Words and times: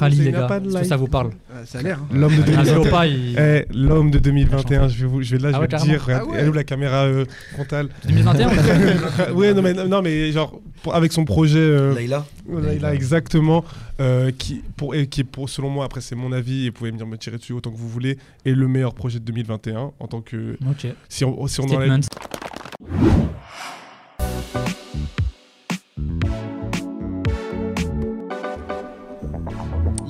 Les 0.00 0.30
gars. 0.30 0.46
que 0.80 0.84
ça 0.84 0.96
vous 0.96 1.08
parle 1.08 1.30
Ah, 1.52 1.66
ça 1.66 1.80
a 1.80 1.82
l'air. 1.82 1.98
hein. 1.98 2.06
L'homme 2.14 2.36
de 2.36 2.42
Un 2.42 2.44
vélo 2.62 2.84
2021. 2.84 2.90
pas, 2.92 3.06
il- 3.08 3.36
Eh, 3.36 3.66
l'homme 3.74 4.12
de 4.12 4.20
2021, 4.20 4.86
je 4.86 5.00
vais, 5.00 5.06
vous, 5.08 5.22
je 5.22 5.34
vais 5.34 5.42
là, 5.42 5.50
je 5.50 5.56
Ah 5.56 5.58
vais 5.58 5.62
ouais, 5.62 5.66
te 5.66 5.70
carrément. 5.72 5.92
dire, 5.92 6.06
Ah 6.08 6.24
ouais. 6.24 6.36
elle 6.38 6.46
est 6.46 6.48
où 6.48 6.52
la 6.52 6.62
caméra 6.62 7.02
euh, 7.06 7.24
frontale 7.54 7.88
2021 8.06 8.48
on 8.48 8.50
a- 8.52 9.32
Ouais, 9.32 9.52
non 9.54 9.60
mais, 9.62 9.74
non, 9.74 10.00
mais 10.00 10.30
genre, 10.30 10.60
pour- 10.84 10.94
avec 10.94 11.12
son 11.12 11.24
projet, 11.24 11.58
euh, 11.58 11.96
Layla 11.96 12.24
là, 12.48 12.74
il 12.74 12.84
a 12.84 12.94
exactement, 12.94 13.64
euh, 14.00 14.30
qui, 14.30 14.62
pour, 14.76 14.94
et 14.94 15.08
qui 15.08 15.22
est 15.22 15.24
pour, 15.24 15.48
selon 15.50 15.68
moi, 15.68 15.84
après 15.86 16.00
c'est 16.00 16.14
mon 16.14 16.30
avis, 16.30 16.66
et 16.66 16.68
vous 16.68 16.74
pouvez 16.76 16.92
venir 16.92 17.04
me 17.04 17.16
tirer 17.18 17.38
dessus 17.38 17.52
autant 17.52 17.72
que 17.72 17.76
vous 17.76 17.88
voulez, 17.88 18.18
est 18.46 18.52
le 18.52 18.68
meilleur 18.68 18.94
projet 18.94 19.18
de 19.18 19.24
2021 19.24 19.90
en 19.98 20.06
tant 20.06 20.20
que. 20.20 20.56
Ok. 20.70 20.86
Si 21.08 21.24
on, 21.24 21.44
si 21.48 21.60
on 21.60 21.64
enlève- 21.64 21.98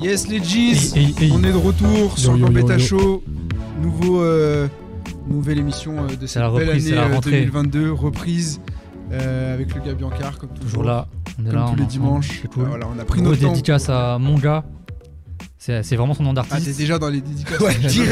Yes, 0.01 0.29
les 0.29 0.41
G's 0.41 0.95
On 1.33 1.43
est 1.45 1.53
de 1.53 1.57
retour 1.57 2.19
sur 2.19 2.37
Yo, 2.37 2.47
le 2.47 2.53
Beta. 2.53 2.79
Show. 2.79 3.23
Nouveau, 3.83 4.21
euh, 4.23 4.69
nouvelle 5.29 5.59
émission 5.59 5.95
euh, 6.05 6.17
de 6.17 6.27
cette 6.27 6.43
la 6.43 6.51
belle 6.51 6.69
reprise, 6.69 6.87
année 6.89 6.97
la 6.97 7.03
euh, 7.09 7.15
rentrée. 7.15 7.31
2022. 7.41 7.93
Reprise 7.93 8.61
euh, 9.13 9.55
avec 9.55 9.75
le 9.75 9.81
gars 9.81 9.95
Biancar, 9.95 10.39
comme 10.39 10.51
toujours. 10.51 10.67
Toujours 10.69 10.85
là. 10.85 11.09
On 11.39 11.43
est 11.47 11.51
Comme 11.51 11.55
là. 11.57 11.67
tous 11.69 11.73
on 11.73 11.77
les 11.77 11.87
dimanches. 11.87 12.43
Cool. 12.53 12.63
Ah, 12.67 12.69
voilà, 12.71 12.87
on 12.95 12.99
a 12.99 13.05
pris 13.05 13.21
Gros 13.21 13.31
notre 13.31 13.43
temps. 13.43 13.49
dédicace 13.51 13.89
à 13.89 14.19
mon 14.19 14.37
gars. 14.39 14.65
C'est 15.83 15.97
vraiment 15.97 16.15
son 16.15 16.23
nom 16.23 16.33
Ah, 16.37 16.43
t'es 16.43 16.49
d'artiste. 16.51 16.79
déjà 16.79 16.99
dans 16.99 17.09
les 17.09 17.21
dédicaces. 17.21 17.61
Ouais, 17.61 17.77
même 17.81 17.91
j'ai 17.91 18.05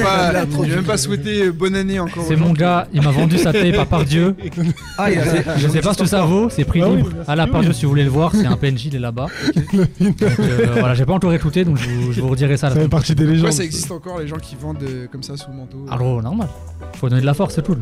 trop 0.51 0.63
même 0.63 0.71
dur. 0.71 0.83
pas 0.85 0.97
souhaité 0.97 1.45
euh, 1.45 1.53
bonne 1.53 1.75
année 1.75 1.99
encore. 1.99 2.25
C'est 2.29 2.37
mon 2.37 2.53
gars, 2.53 2.87
il 2.93 3.01
m'a 3.03 3.11
vendu 3.11 3.39
sa 3.39 3.53
tape 3.53 3.79
à 3.79 3.85
Pardieu. 3.87 4.35
Ah, 4.99 5.11
il 5.11 5.19
a- 5.19 5.57
Je 5.59 5.69
sais 5.69 5.81
pas 5.81 5.95
ce 5.95 5.99
que 5.99 6.07
ça 6.09 6.23
vaut, 6.23 6.49
c'est 6.51 6.65
prix 6.65 6.83
Ah 6.85 6.89
libre. 6.89 7.09
À 7.27 7.35
la. 7.37 7.47
Pardieu, 7.47 7.73
si 7.73 7.85
vous 7.85 7.91
voulez 7.91 8.05
le 8.05 8.11
voir, 8.11 8.33
c'est 8.35 8.45
un 8.47 8.57
PNJ, 8.57 8.87
il 8.87 8.97
est 8.97 8.99
là-bas. 8.99 9.27
Donc, 9.57 10.23
euh, 10.23 10.67
voilà, 10.79 10.95
j'ai 10.95 11.07
pas 11.07 11.15
encore 11.15 11.33
écouté, 11.33 11.65
donc 11.65 11.77
je 11.79 11.89
vous, 11.89 12.13
je 12.13 12.21
vous 12.21 12.29
redirai 12.29 12.57
ça. 12.57 12.71
Ça 12.71 12.77
fait 12.77 12.89
partie 12.89 13.15
des 13.15 13.25
légendes. 13.27 13.53
Ça 13.53 13.65
existe 13.65 13.91
encore 13.91 14.19
les 14.19 14.27
gens 14.29 14.37
qui 14.37 14.57
vendent 14.61 14.83
euh, 14.83 15.07
comme 15.11 15.23
ça 15.23 15.37
sous 15.37 15.51
le 15.51 15.57
manteau 15.57 15.87
Ah 15.91 15.97
gros, 15.97 16.21
normal. 16.21 16.49
Faut 16.97 17.09
donner 17.09 17.21
de 17.21 17.27
la 17.27 17.35
force, 17.35 17.55
c'est 17.55 17.63
tout. 17.63 17.77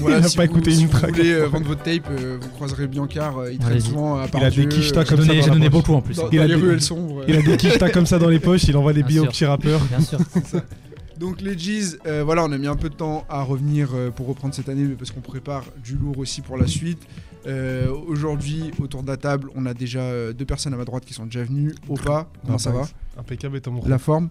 Voilà, 0.00 0.18
Il 0.20 0.24
a 0.24 0.28
si 0.28 0.36
pas 0.36 0.44
vous, 0.44 0.50
écouté 0.50 0.70
si 0.72 0.80
une 0.82 0.86
vous 0.88 0.98
track. 0.98 1.10
voulez 1.16 1.32
euh, 1.32 1.46
vendre 1.48 1.66
votre 1.66 1.82
tape, 1.82 2.08
euh, 2.10 2.38
vous 2.40 2.48
croiserez 2.50 2.86
Biancar. 2.86 3.38
euh, 3.38 3.52
il 3.52 3.64
Allez-y. 3.66 3.82
souvent 3.82 4.16
à 4.16 4.18
Il 4.18 4.22
a 4.22 4.26
des 4.26 4.30
Pardieu, 4.40 4.64
quichetas 4.64 5.00
euh, 5.00 5.04
comme 5.04 5.24
ça 5.24 5.32
j'ai 5.34 5.50
donné 5.50 5.68
beaucoup 5.68 5.94
en 5.94 6.00
plus. 6.00 6.16
Il 6.32 6.40
a 6.40 7.42
des 7.42 7.56
quichetas 7.56 7.90
comme 7.90 8.06
ça 8.06 8.18
dans 8.18 8.28
les 8.28 8.38
poches, 8.38 8.55
il 8.64 8.76
envoie 8.76 8.92
les 8.92 9.00
Bien 9.02 9.08
billets 9.08 9.20
aux 9.20 9.26
petits 9.26 9.44
rappeurs. 9.44 9.80
Bien 9.84 10.00
sûr. 10.00 10.18
Donc 11.18 11.40
les 11.40 11.56
G's, 11.56 11.96
euh, 12.06 12.22
voilà, 12.24 12.44
on 12.44 12.52
a 12.52 12.58
mis 12.58 12.66
un 12.66 12.76
peu 12.76 12.90
de 12.90 12.94
temps 12.94 13.24
à 13.30 13.42
revenir 13.42 13.88
euh, 13.94 14.10
pour 14.10 14.26
reprendre 14.26 14.54
cette 14.54 14.68
année, 14.68 14.82
mais 14.84 14.96
parce 14.96 15.10
qu'on 15.12 15.22
prépare 15.22 15.64
du 15.82 15.96
lourd 15.96 16.18
aussi 16.18 16.42
pour 16.42 16.58
la 16.58 16.66
suite. 16.66 17.00
Euh, 17.46 17.88
Aujourd'hui, 18.06 18.70
autour 18.82 19.02
de 19.02 19.08
la 19.08 19.16
table, 19.16 19.48
on 19.54 19.64
a 19.64 19.72
déjà 19.72 20.00
euh, 20.00 20.32
deux 20.34 20.44
personnes 20.44 20.74
à 20.74 20.76
ma 20.76 20.84
droite 20.84 21.04
qui 21.06 21.14
sont 21.14 21.24
déjà 21.24 21.42
venues. 21.44 21.74
Opa, 21.88 22.28
comment 22.44 22.58
ça 22.58 22.70
va? 22.70 22.82
Impeccable 23.18 23.56
et 23.56 23.60
ton 23.62 23.80
La 23.86 23.98
forme? 23.98 24.28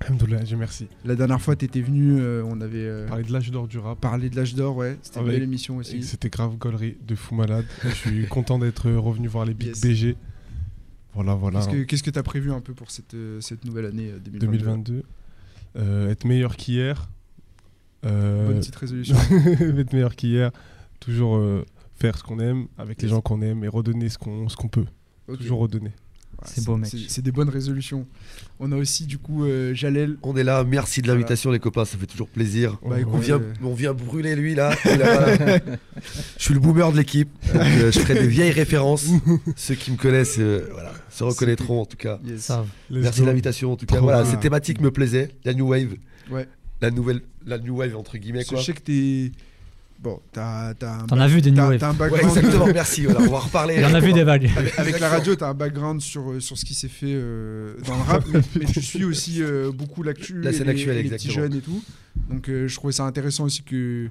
Alhamdoulilah, 0.00 0.40
Dieu 0.40 0.58
merci. 0.58 0.88
La 1.06 1.14
dernière 1.14 1.40
fois, 1.40 1.56
t'étais 1.56 1.80
venu, 1.80 2.18
euh, 2.20 2.42
on 2.46 2.60
avait 2.60 2.84
euh, 2.84 3.06
Parler 3.08 3.24
de 3.24 3.32
l'âge 3.32 3.50
d'or 3.50 3.66
du 3.66 3.78
rap. 3.78 3.98
parlé 3.98 4.28
de 4.28 4.36
l'âge 4.36 4.54
d'or, 4.54 4.76
ouais. 4.76 4.98
C'était 5.00 5.20
une 5.20 5.26
belle 5.26 5.42
émission 5.42 5.78
aussi. 5.78 6.02
C'était 6.02 6.28
grave 6.28 6.56
gaulerie 6.58 6.98
de 7.06 7.14
fou 7.14 7.34
malade. 7.34 7.64
Je 7.82 7.88
suis 7.94 8.26
content 8.26 8.58
d'être 8.58 8.90
revenu 8.90 9.26
voir 9.28 9.46
les 9.46 9.54
Big 9.54 9.68
Yes. 9.68 9.80
BG. 9.80 10.16
Voilà, 11.16 11.34
voilà. 11.34 11.60
Qu'est-ce 11.66 12.02
que 12.02 12.10
que 12.10 12.14
t'as 12.14 12.22
prévu 12.22 12.52
un 12.52 12.60
peu 12.60 12.74
pour 12.74 12.90
cette, 12.90 13.14
euh, 13.14 13.40
cette 13.40 13.64
nouvelle 13.64 13.86
année 13.86 14.10
euh, 14.10 14.18
2022, 14.18 14.46
2022. 14.58 15.02
Euh, 15.76 16.10
être 16.10 16.26
meilleur 16.26 16.56
qu'hier. 16.56 17.08
Euh, 18.04 18.48
Bonne 18.48 18.58
petite 18.58 18.76
résolution. 18.76 19.16
être 19.78 19.92
meilleur 19.94 20.14
qu'hier. 20.14 20.50
Toujours 21.00 21.36
euh, 21.36 21.64
faire 21.94 22.18
ce 22.18 22.22
qu'on 22.22 22.38
aime 22.38 22.66
avec 22.76 23.00
les 23.00 23.08
gens 23.08 23.22
qu'on 23.22 23.40
aime 23.40 23.64
et 23.64 23.68
redonner 23.68 24.10
ce 24.10 24.18
qu'on 24.18 24.68
peut. 24.68 24.84
Toujours 25.38 25.60
redonner. 25.60 25.92
C'est 26.44 26.64
beau, 26.64 26.76
mec. 26.76 26.92
C'est 27.08 27.22
des 27.22 27.32
bonnes 27.32 27.48
résolutions. 27.48 28.06
On 28.60 28.70
a 28.72 28.76
aussi 28.76 29.06
du 29.06 29.18
coup 29.18 29.44
euh, 29.44 29.74
Jalel. 29.74 30.16
On 30.22 30.36
est 30.36 30.44
là, 30.44 30.64
merci 30.64 31.02
de 31.02 31.08
l'invitation 31.08 31.50
les 31.50 31.58
copains, 31.58 31.84
ça 31.84 31.96
fait 31.98 32.06
toujours 32.06 32.28
plaisir. 32.28 32.78
Bah, 32.88 33.00
écoute, 33.00 33.12
On 33.14 33.18
vient, 33.18 33.40
euh, 33.40 33.52
on 33.62 33.74
vient 33.74 33.94
brûler 33.94 34.36
lui 34.36 34.54
là. 34.54 34.74
Il 34.84 35.02
a 35.02 35.36
pas- 35.36 35.58
je 36.38 36.42
suis 36.42 36.54
le 36.54 36.60
boomer 36.60 36.92
de 36.92 36.98
l'équipe. 36.98 37.30
euh, 37.54 37.90
je 37.90 37.98
ferai 37.98 38.14
des 38.14 38.28
vieilles 38.28 38.52
références. 38.52 39.06
Ceux 39.56 39.74
qui 39.74 39.90
me 39.90 39.96
connaissent 39.96 40.38
euh, 40.38 40.68
voilà, 40.72 40.92
se 41.10 41.24
reconnaîtront 41.24 41.80
en 41.80 41.86
tout 41.86 41.96
cas. 41.96 42.20
yes. 42.24 42.52
Merci 42.90 43.20
de 43.22 43.26
l'invitation 43.26 43.72
en 43.72 43.76
tout 43.76 43.86
cas. 43.86 43.96
Trop 43.96 44.04
Voilà, 44.04 44.22
bien. 44.22 44.30
cette 44.30 44.40
thématique 44.40 44.80
me 44.80 44.90
plaisait. 44.90 45.30
La 45.44 45.54
new 45.54 45.68
wave. 45.68 45.94
Ouais. 46.30 46.46
La 46.80 46.90
nouvelle, 46.90 47.22
la 47.46 47.58
new 47.58 47.76
wave 47.78 47.96
entre 47.96 48.18
guillemets 48.18 48.44
quoi. 48.44 48.58
Je 48.58 48.64
sais 48.64 48.72
que 48.74 48.80
t'es. 48.80 49.32
Bon, 49.98 50.20
t'as 50.32 50.74
t'as 50.74 50.92
un, 51.00 51.06
T'en 51.06 51.18
as 51.18 51.26
vu 51.26 51.40
des 51.40 51.50
New 51.50 51.56
t'as- 51.56 51.68
Wave 51.68 51.78
t'as 51.78 51.88
un 51.88 51.92
Ouais, 51.92 51.96
background. 52.10 52.36
exactement. 52.36 52.66
Merci. 52.74 53.04
Voilà, 53.06 53.20
on 53.22 53.30
va 53.32 53.38
reparler. 53.40 53.76
Il 53.78 53.84
en 53.84 53.94
a 53.94 54.00
vu 54.00 54.12
des 54.12 54.24
vagues. 54.24 54.50
avec, 54.56 54.78
avec 54.78 55.00
la 55.00 55.08
radio, 55.08 55.34
t'as 55.34 55.48
un 55.48 55.54
background 55.54 56.00
sur, 56.00 56.30
euh, 56.32 56.40
sur 56.40 56.56
ce 56.58 56.64
qui 56.64 56.74
s'est 56.74 56.88
fait 56.88 57.06
euh, 57.14 57.74
dans 57.86 57.96
le 57.96 58.02
rap, 58.02 58.24
mais, 58.32 58.40
mais 58.60 58.64
tu 58.66 58.82
suis 58.82 59.04
aussi 59.04 59.42
euh, 59.42 59.72
beaucoup 59.72 60.02
l'actu, 60.02 60.40
La 60.40 60.50
et 60.50 60.52
scène 60.52 60.64
les- 60.66 60.72
actuelle, 60.72 60.98
et 60.98 61.02
les 61.02 61.08
petits 61.08 61.28
exactement. 61.28 61.44
jeunes 61.48 61.58
et 61.58 61.60
tout. 61.62 61.82
Donc 62.30 62.48
euh, 62.48 62.68
je 62.68 62.74
trouvais 62.76 62.92
ça 62.92 63.04
intéressant 63.04 63.44
aussi 63.44 63.62
que 63.62 64.08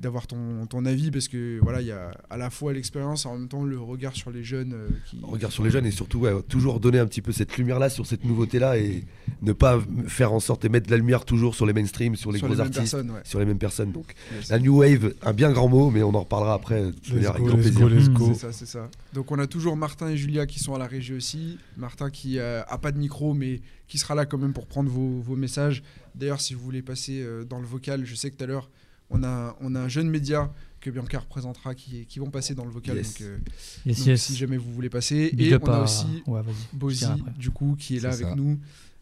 d'avoir 0.00 0.26
ton, 0.26 0.66
ton 0.66 0.84
avis 0.86 1.10
parce 1.10 1.28
que 1.28 1.58
voilà, 1.62 1.80
il 1.80 1.88
y 1.88 1.92
a 1.92 2.12
à 2.30 2.36
la 2.36 2.50
fois 2.50 2.72
l'expérience 2.72 3.24
et 3.24 3.28
en 3.28 3.36
même 3.36 3.48
temps 3.48 3.64
le 3.64 3.80
regard 3.80 4.14
sur 4.14 4.30
les 4.30 4.44
jeunes 4.44 4.72
euh, 4.74 4.88
qui. 5.06 5.18
Regarde 5.22 5.52
sur 5.52 5.64
les 5.64 5.70
jeunes 5.70 5.86
et 5.86 5.90
surtout 5.90 6.20
ouais, 6.20 6.32
toujours 6.48 6.80
donner 6.80 6.98
un 6.98 7.06
petit 7.06 7.22
peu 7.22 7.32
cette 7.32 7.56
lumière 7.56 7.78
là 7.78 7.90
sur 7.90 8.06
cette 8.06 8.24
nouveauté 8.24 8.58
là 8.58 8.78
et 8.78 9.04
ne 9.42 9.52
pas 9.52 9.80
faire 10.06 10.32
en 10.32 10.40
sorte 10.40 10.62
de 10.62 10.68
mettre 10.68 10.86
de 10.86 10.90
la 10.92 10.96
lumière 10.98 11.24
toujours 11.24 11.54
sur 11.54 11.66
les 11.66 11.72
mainstream, 11.72 12.16
sur 12.16 12.30
les 12.32 12.38
sur 12.38 12.46
gros 12.48 12.56
les 12.56 12.62
mêmes 12.62 12.72
artistes, 12.76 12.94
ouais. 12.94 13.20
sur 13.24 13.38
les 13.40 13.44
mêmes 13.44 13.58
personnes. 13.58 13.92
Donc 13.92 14.14
Yes. 14.34 14.50
la 14.50 14.58
new 14.58 14.78
wave, 14.78 15.14
un 15.22 15.32
bien 15.32 15.50
grand 15.52 15.68
mot, 15.68 15.90
mais 15.90 16.02
on 16.02 16.14
en 16.14 16.20
reparlera 16.20 16.54
après. 16.54 16.82
de 16.86 16.90
toute 16.92 17.06
Let's 17.08 17.14
manière, 17.14 17.30
avec 17.30 17.42
go, 17.42 17.48
grand 17.48 17.56
let's 17.56 17.66
plaisir. 17.66 17.88
go, 17.88 17.94
let's 17.94 18.08
go. 18.10 18.30
C'est 18.34 18.40
ça, 18.40 18.52
c'est 18.52 18.66
ça. 18.66 18.90
Donc 19.14 19.32
on 19.32 19.38
a 19.38 19.46
toujours 19.46 19.76
Martin 19.76 20.08
et 20.08 20.16
Julia 20.16 20.46
qui 20.46 20.60
sont 20.60 20.74
à 20.74 20.78
la 20.78 20.86
régie 20.86 21.14
aussi. 21.14 21.58
Martin 21.76 22.10
qui 22.10 22.38
euh, 22.38 22.62
a 22.68 22.78
pas 22.78 22.92
de 22.92 22.98
micro 22.98 23.34
mais 23.34 23.60
qui 23.88 23.98
sera 23.98 24.14
là 24.14 24.26
quand 24.26 24.38
même 24.38 24.52
pour 24.52 24.66
prendre 24.66 24.90
vos, 24.90 25.20
vos 25.20 25.36
messages. 25.36 25.82
D'ailleurs 26.14 26.40
si 26.40 26.54
vous 26.54 26.60
voulez 26.60 26.82
passer 26.82 27.20
euh, 27.22 27.44
dans 27.44 27.58
le 27.58 27.66
vocal, 27.66 28.04
je 28.04 28.14
sais 28.14 28.30
que 28.30 28.36
tout 28.36 28.44
à 28.44 28.46
l'heure 28.46 28.68
on 29.10 29.22
a, 29.24 29.56
on 29.60 29.74
a 29.74 29.80
un 29.80 29.88
jeune 29.88 30.08
média 30.10 30.52
que 30.80 30.90
Bianca 30.90 31.18
représentera 31.18 31.74
qui, 31.74 32.06
qui 32.06 32.18
vont 32.18 32.30
passer 32.30 32.54
dans 32.54 32.64
le 32.64 32.70
vocal. 32.70 32.96
Yes. 32.96 33.08
Donc, 33.14 33.20
euh, 33.22 33.38
Yes, 33.86 33.98
donc 33.98 34.06
yes. 34.06 34.22
si 34.22 34.36
jamais 34.36 34.56
vous 34.56 34.72
voulez 34.72 34.90
passer. 34.90 35.30
Big 35.32 35.52
et 35.52 35.56
on 35.60 35.66
a 35.66 35.76
à- 35.78 35.82
aussi 35.82 36.22
Ouais. 36.26 36.40
Bozy 36.72 37.06
du 37.38 37.50
coup 37.50 37.74
qui 37.78 37.96
est 37.96 38.00
là 38.00 38.12
avec 38.12 38.26
ça. 38.28 38.34
nous. 38.36 38.58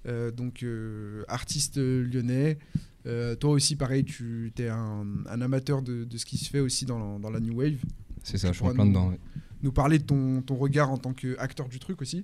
Euh, 0.07 0.31
donc 0.31 0.63
euh, 0.63 1.25
artiste 1.29 1.77
lyonnais. 1.79 2.59
Euh, 3.07 3.35
toi 3.37 3.51
aussi 3.51 3.77
pareil, 3.77 4.05
tu 4.05 4.53
es 4.59 4.69
un, 4.69 5.07
un 5.29 5.41
amateur 5.41 5.83
de, 5.83 6.05
de 6.05 6.17
ce 6.19 6.25
qui 6.27 6.39
se 6.39 6.49
fait 6.51 6.61
aussi 6.61 6.87
dans, 6.87 6.99
la- 7.15 7.19
dans 7.19 7.31
la 7.31 7.41
New 7.41 7.55
Wave 7.59 7.79
C'est 8.23 8.39
ça, 8.39 8.49
je 8.53 8.57
suis 8.59 8.65
en 8.65 8.73
plein 8.73 8.85
nous- 8.85 8.91
dedans. 8.91 9.09
ouais. 9.11 9.19
nous 9.63 9.73
parler 9.73 9.99
de 9.99 10.05
ton, 10.05 10.43
ton 10.43 10.55
regard 10.57 10.91
en 10.91 10.99
tant 10.99 11.13
qu'acteur 11.13 11.69
du 11.69 11.79
truc 11.79 12.01
aussi. 12.03 12.23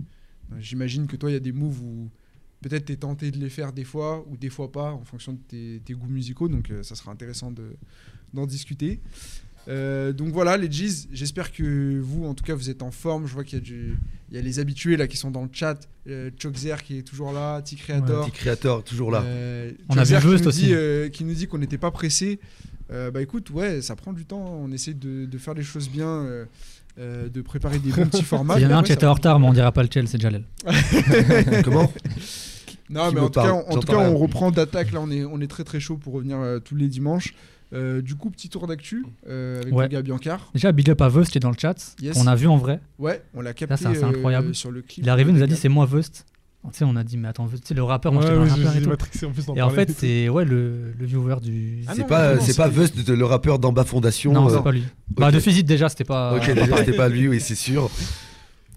J'imagine 0.61 1.07
que 1.07 1.17
toi, 1.17 1.31
il 1.31 1.35
y 1.35 1.37
a 1.37 1.41
des 1.41 1.53
moves 1.53 1.81
où 1.83 2.09
peut-être 2.63 2.87
tu 2.87 2.93
es 2.93 2.97
tenté 2.97 3.31
de 3.31 3.39
les 3.39 3.51
faire 3.51 3.73
des 3.73 3.85
fois 3.85 4.25
ou 4.31 4.37
des 4.37 4.49
fois 4.51 4.71
pas 4.73 4.93
en 4.93 5.05
fonction 5.05 5.33
de 5.33 5.39
tes, 5.49 5.83
tes 5.85 5.95
goûts 5.95 6.07
musicaux. 6.09 6.49
Donc 6.49 6.71
euh, 6.71 6.83
ça 6.83 6.95
sera 6.95 7.11
intéressant 7.13 7.51
de- 7.51 7.77
d'en 8.33 8.47
discuter. 8.47 9.01
Euh, 9.69 10.13
donc 10.13 10.33
voilà, 10.33 10.57
les 10.57 10.69
G's, 10.69 11.07
j'espère 11.13 11.53
que 11.53 12.01
vous, 12.01 12.25
en 12.27 12.35
tout 12.35 12.43
cas, 12.43 12.55
vous 12.55 12.69
êtes 12.69 12.83
en 12.83 12.91
forme. 12.91 13.27
Je 13.29 13.33
vois 13.35 13.45
qu'il 13.45 13.59
y, 13.61 13.63
a 13.63 13.65
du- 13.65 13.97
il 14.31 14.35
y 14.37 14.39
a 14.39 14.43
les 14.43 14.59
habitués 14.59 14.97
là 14.97 15.07
qui 15.07 15.17
sont 15.17 15.31
dans 15.31 15.43
le 15.43 15.51
chat. 15.53 15.79
Euh, 16.09 16.31
Chokzer 16.37 16.77
qui 16.83 16.99
est 16.99 17.03
toujours 17.03 17.33
là, 17.33 17.63
T-Creator. 17.63 18.25
Petit 18.27 18.33
créateur, 18.33 18.83
toujours 18.83 19.13
là. 19.13 19.23
Euh, 19.23 19.71
On 19.89 19.97
a 19.97 20.03
vu 20.05 20.17
nous 20.27 20.47
aussi. 20.49 20.65
dit, 20.67 20.75
euh, 20.75 21.09
qui 21.11 21.23
nous 21.25 21.35
dit 21.35 21.47
qu'on 21.47 21.59
n'était 21.59 21.79
pas 21.79 21.93
pressé. 21.93 22.41
Euh, 22.91 23.11
bah 23.13 23.23
écoute, 23.23 23.51
ouais, 23.51 23.81
ça 23.83 23.95
prend 23.95 24.13
du 24.13 24.25
temps. 24.27 24.45
On 24.45 24.73
essaie 24.73 24.95
de, 24.95 25.27
de 25.27 25.39
faire 25.39 25.55
les 25.55 25.63
choses 25.63 25.89
bien, 25.89 26.09
euh, 26.09 26.45
euh, 26.99 27.29
de 27.29 27.41
préparer 27.41 27.79
des 27.79 27.91
bons 27.93 28.07
petits 28.09 28.23
formats. 28.25 28.59
Il 28.59 28.63
y 28.63 28.67
en 28.67 28.71
a 28.73 28.77
un 28.79 28.83
qui 28.83 28.93
était 28.93 29.07
en 29.07 29.15
retard, 29.15 29.39
mais 29.39 29.47
on 29.47 29.53
dira 29.53 29.71
pas 29.71 29.85
lequel, 29.85 30.09
c'est 30.09 30.21
Jalel. 30.21 30.45
Comment? 31.65 31.91
Non, 32.93 33.09
Qui 33.09 33.15
mais 33.15 33.21
en 33.21 33.31
tout 33.31 33.41
cas, 33.41 33.53
en, 33.53 33.79
tout 33.79 33.93
on 33.93 34.17
reprend 34.17 34.51
d'attaque. 34.51 34.93
Là, 34.93 35.01
on 35.03 35.11
est, 35.11 35.25
on 35.25 35.41
est 35.41 35.47
très 35.47 35.65
très 35.65 35.81
chaud 35.81 35.97
pour 35.97 36.13
revenir 36.13 36.39
euh, 36.39 36.59
tous 36.59 36.77
les 36.77 36.89
dimanches. 36.89 37.35
Euh, 37.73 38.03
du 38.03 38.17
coup, 38.17 38.29
petit 38.31 38.51
tour 38.51 38.67
d'actu 38.67 39.07
euh, 39.29 39.63
avec 39.63 39.75
Ouais. 39.75 39.85
le 39.85 39.89
gars 39.89 40.03
Biancar. 40.03 40.51
Déjà, 40.53 40.73
big 40.73 40.91
up 40.91 41.01
à 41.01 41.09
Vust 41.09 41.31
qui 41.31 41.39
est 41.39 41.41
dans 41.41 41.51
le 41.51 41.57
chat. 41.59 41.95
Yes. 42.03 42.19
On 42.19 42.27
a 42.27 42.35
vu 42.35 42.47
en 42.47 42.59
vrai. 42.59 42.81
Ouais, 42.99 43.23
on 43.35 43.41
l'a 43.41 43.55
capté 43.55 43.77
c'est 43.79 43.87
euh, 44.05 44.05
incroyable. 44.09 44.55
sur 44.55 44.71
le 44.71 44.83
clip. 44.83 44.99
Il 45.05 45.09
est 45.09 45.11
arrivé, 45.11 45.31
il 45.31 45.37
nous 45.37 45.43
a 45.43 45.47
dit 45.47 45.57
c'est 45.57 45.71
moi 45.71 45.87
Vust. 45.87 46.27
Tu 46.65 46.79
sais, 46.79 46.85
on 46.85 46.95
a 46.95 47.03
dit, 47.03 47.17
mais 47.17 47.27
attends, 47.27 47.49
tu 47.49 47.57
sais, 47.65 47.75
le 47.75 47.83
rappeur, 47.83 48.13
moi 48.13 48.23
Ouais, 48.25 48.31
ouais, 48.39 48.49
rappeur 48.49 48.77
et 48.77 48.81
matrixé 48.87 49.27
en 49.27 49.55
Et 49.57 49.63
en 49.63 49.71
fait, 49.71 49.91
c'est 49.91 50.29
ouais, 50.29 50.45
le, 50.45 50.93
le 50.97 51.07
viewer 51.07 51.37
du. 51.43 51.83
Ah 51.89 51.93
C'est 51.97 52.07
pas, 52.07 52.39
c'est 52.39 52.57
pas 52.57 52.69
Vust, 52.69 53.09
le 53.09 53.25
rappeur 53.25 53.59
d'Amba 53.59 53.85
Fondation. 53.85 54.33
non, 54.33 54.49
euh, 54.49 54.57
c'est 54.59 54.63
pas 54.63 54.71
lui. 54.71 54.85
Bah, 55.17 55.33
de 55.33 55.41
physique 55.41 55.67
déjà, 55.67 55.89
c'était 55.89 56.05
pas. 56.05 56.37
Ok, 56.37 56.47
pas 56.47 56.55
déjà, 56.55 56.77
c'était 56.77 56.93
pas 56.97 57.09
lui, 57.09 57.27
oui, 57.27 57.41
c'est 57.41 57.57
sûr. 57.57 57.91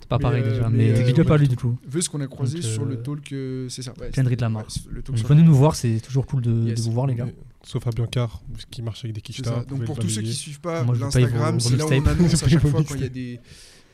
C'est 0.06 0.10
pas 0.10 0.19
pareil 0.19 0.44
Mais, 0.44 0.50
euh, 0.50 0.52
déjà. 0.52 0.69
mais, 0.69 0.78
Mais 0.78 1.19
ouais, 1.19 1.31
à 1.31 1.38
lui 1.38 1.48
du 1.48 1.56
coup. 1.56 1.75
Vu 1.88 2.00
ce 2.00 2.10
qu'on 2.10 2.22
a 2.22 2.28
croisé 2.28 2.60
Donc, 2.60 2.72
sur 2.72 2.86
le 2.86 2.94
euh, 2.94 3.02
talk, 3.02 3.31
euh, 3.31 3.68
c'est 3.69 3.81
ça. 3.81 3.92
Ouais, 4.00 4.12
Kendrick 4.12 4.40
Lamar. 4.40 4.63
le 4.92 5.02
talk 5.02 5.18
venez 5.18 5.42
nous 5.42 5.56
voir, 5.56 5.75
c'est 5.75 6.00
toujours 6.00 6.28
cool 6.28 6.42
de, 6.42 6.75
vous 6.80 6.92
voir, 6.92 7.07
les 7.07 7.16
gars. 7.16 7.28
Sauf 7.63 7.88
à 7.88 7.90
Biancar, 7.90 8.44
qui 8.69 8.84
marche 8.84 9.04
avec 9.04 9.16
des 9.16 9.22
vous 9.22 9.66
Donc 9.68 9.86
pour 9.86 9.98
tous 9.98 10.10
ceux 10.10 10.22
qui 10.22 10.34
suivent 10.34 10.62
pas 10.62 10.84
l'Instagram, 10.84 11.60
c'est 11.60 11.75
là 11.75 11.86
où 11.86 11.90
on 11.90 12.06
annonce 12.06 12.34
à 12.44 12.48
chaque 12.48 12.60
fois 12.60 12.84
quand 12.84 12.96
il 12.96 13.02
y 13.02 13.06
a 13.06 13.10
des 13.10 13.40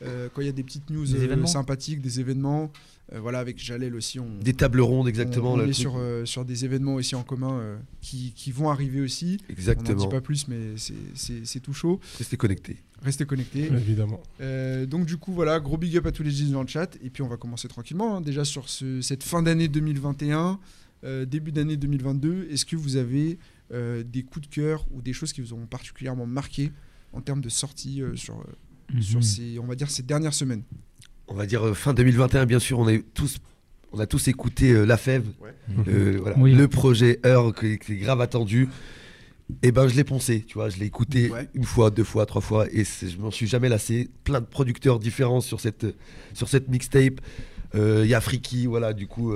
Euh, 0.02 0.28
quand 0.32 0.40
il 0.40 0.46
y 0.46 0.50
a 0.50 0.52
des 0.52 0.62
petites 0.62 0.90
news 0.90 1.06
Des 1.06 1.28
euh, 1.28 1.46
sympathiques, 1.46 2.00
des 2.00 2.20
événements, 2.20 2.72
euh, 3.12 3.20
voilà, 3.20 3.38
avec 3.38 3.58
Jalel 3.62 3.94
aussi, 3.94 4.18
on, 4.18 4.38
Des 4.40 4.54
tables 4.54 4.80
rondes, 4.80 5.06
exactement. 5.08 5.52
on, 5.52 5.56
là, 5.56 5.64
est 5.66 5.72
sur, 5.72 5.94
euh, 5.96 6.24
des 6.46 6.64
événements 6.64 6.94
aussi 6.94 7.14
en 7.14 7.22
commun 7.22 7.58
euh, 7.58 7.76
qui, 8.00 8.32
qui 8.34 8.50
vont 8.52 8.68
arriver 8.70 9.00
aussi. 9.00 9.38
On 9.40 9.44
n'en 9.52 9.56
Exactement. 9.56 9.98
dit 10.04 10.08
pas 10.08 10.20
plus, 10.20 10.48
mais 10.48 10.74
c'est- 10.76 11.60
tout 11.60 11.72
chaud. 11.72 12.00
Restez 12.18 12.36
connectés. 12.36 12.78
Restez 13.02 13.24
connectés. 13.26 13.66
Évidemment. 13.66 14.20
Euh, 14.40 14.86
donc 14.86 15.06
du 15.06 15.16
coup 15.16 15.32
voilà, 15.32 15.58
gros 15.60 15.76
big 15.76 15.96
up 15.96 16.06
à 16.06 16.12
tous 16.12 16.22
les 16.22 16.30
GG 16.30 16.52
dans 16.52 16.62
le 16.62 16.68
chat 16.68 16.96
et 17.02 17.10
puis 17.10 17.22
on 17.22 17.28
va 17.28 17.36
commencer 17.36 17.68
tranquillement 17.68 18.16
hein, 18.16 18.20
déjà 18.20 18.44
sur 18.44 18.68
ce- 18.68 19.00
cette 19.00 19.22
fin 19.24 19.42
d'année 19.42 19.68
2021, 19.68 20.58
euh, 21.04 21.24
début 21.24 21.50
d'année 21.52 21.76
2022. 21.76 22.48
Est-ce 22.50 22.64
que 22.64 22.76
vous 22.76 22.96
avez 22.96 23.38
euh, 23.72 24.02
des 24.04 24.22
coups 24.22 24.48
de 24.48 24.54
cœur 24.54 24.86
ou 24.92 25.00
des 25.02 25.12
choses 25.12 25.32
qui 25.32 25.40
vous 25.40 25.52
ont 25.52 25.66
particulièrement 25.66 26.26
marqué 26.26 26.72
en 27.12 27.20
termes 27.20 27.40
de 27.40 27.48
sortie 27.48 28.02
euh, 28.02 28.14
sur, 28.16 28.42
sur 29.00 29.16
Mhm. 29.18 29.22
ces 29.22 29.58
on 29.58 29.64
va 29.64 29.74
dire 29.74 29.90
ces 29.90 30.02
dernières 30.02 30.34
semaines 30.34 30.62
On 31.28 31.34
va 31.34 31.46
dire 31.46 31.66
euh, 31.66 31.74
fin 31.74 31.94
2021, 31.94 32.44
bien 32.46 32.58
sûr, 32.58 32.78
on, 32.78 32.88
est 32.88 33.02
tous, 33.14 33.38
on 33.92 33.98
a 34.00 34.06
tous 34.06 34.28
écouté 34.28 34.72
euh, 34.72 34.84
La 34.84 34.96
Fève, 34.98 35.24
euh, 35.88 36.18
voilà, 36.20 36.36
Oui. 36.38 36.52
le 36.54 36.68
projet 36.68 37.20
Heure 37.24 37.54
qui, 37.54 37.78
qui 37.78 37.92
est 37.92 37.96
grave 37.96 38.20
attendu. 38.20 38.68
Et 39.62 39.70
ben 39.72 39.86
je 39.88 39.94
l'ai 39.96 40.04
poncé, 40.04 40.44
tu 40.46 40.54
vois, 40.54 40.68
je 40.70 40.78
l'ai 40.78 40.86
écouté 40.86 41.30
Ouais. 41.30 41.48
une 41.54 41.64
fois, 41.64 41.90
deux 41.90 42.04
fois, 42.04 42.26
trois 42.26 42.40
fois, 42.40 42.66
et 42.72 42.84
je 42.84 43.16
m'en 43.18 43.30
suis 43.30 43.46
jamais 43.46 43.68
lassé. 43.68 44.08
Plein 44.24 44.40
de 44.40 44.46
producteurs 44.46 44.98
différents 44.98 45.40
sur 45.42 45.60
cette, 45.60 45.86
sur 46.34 46.48
cette 46.48 46.68
mixtape. 46.68 47.20
Euh, 47.74 48.02
Il 48.04 48.10
y 48.10 48.14
a 48.14 48.20
Friki, 48.20 48.66
voilà, 48.66 48.92
du 48.92 49.06
coup, 49.06 49.32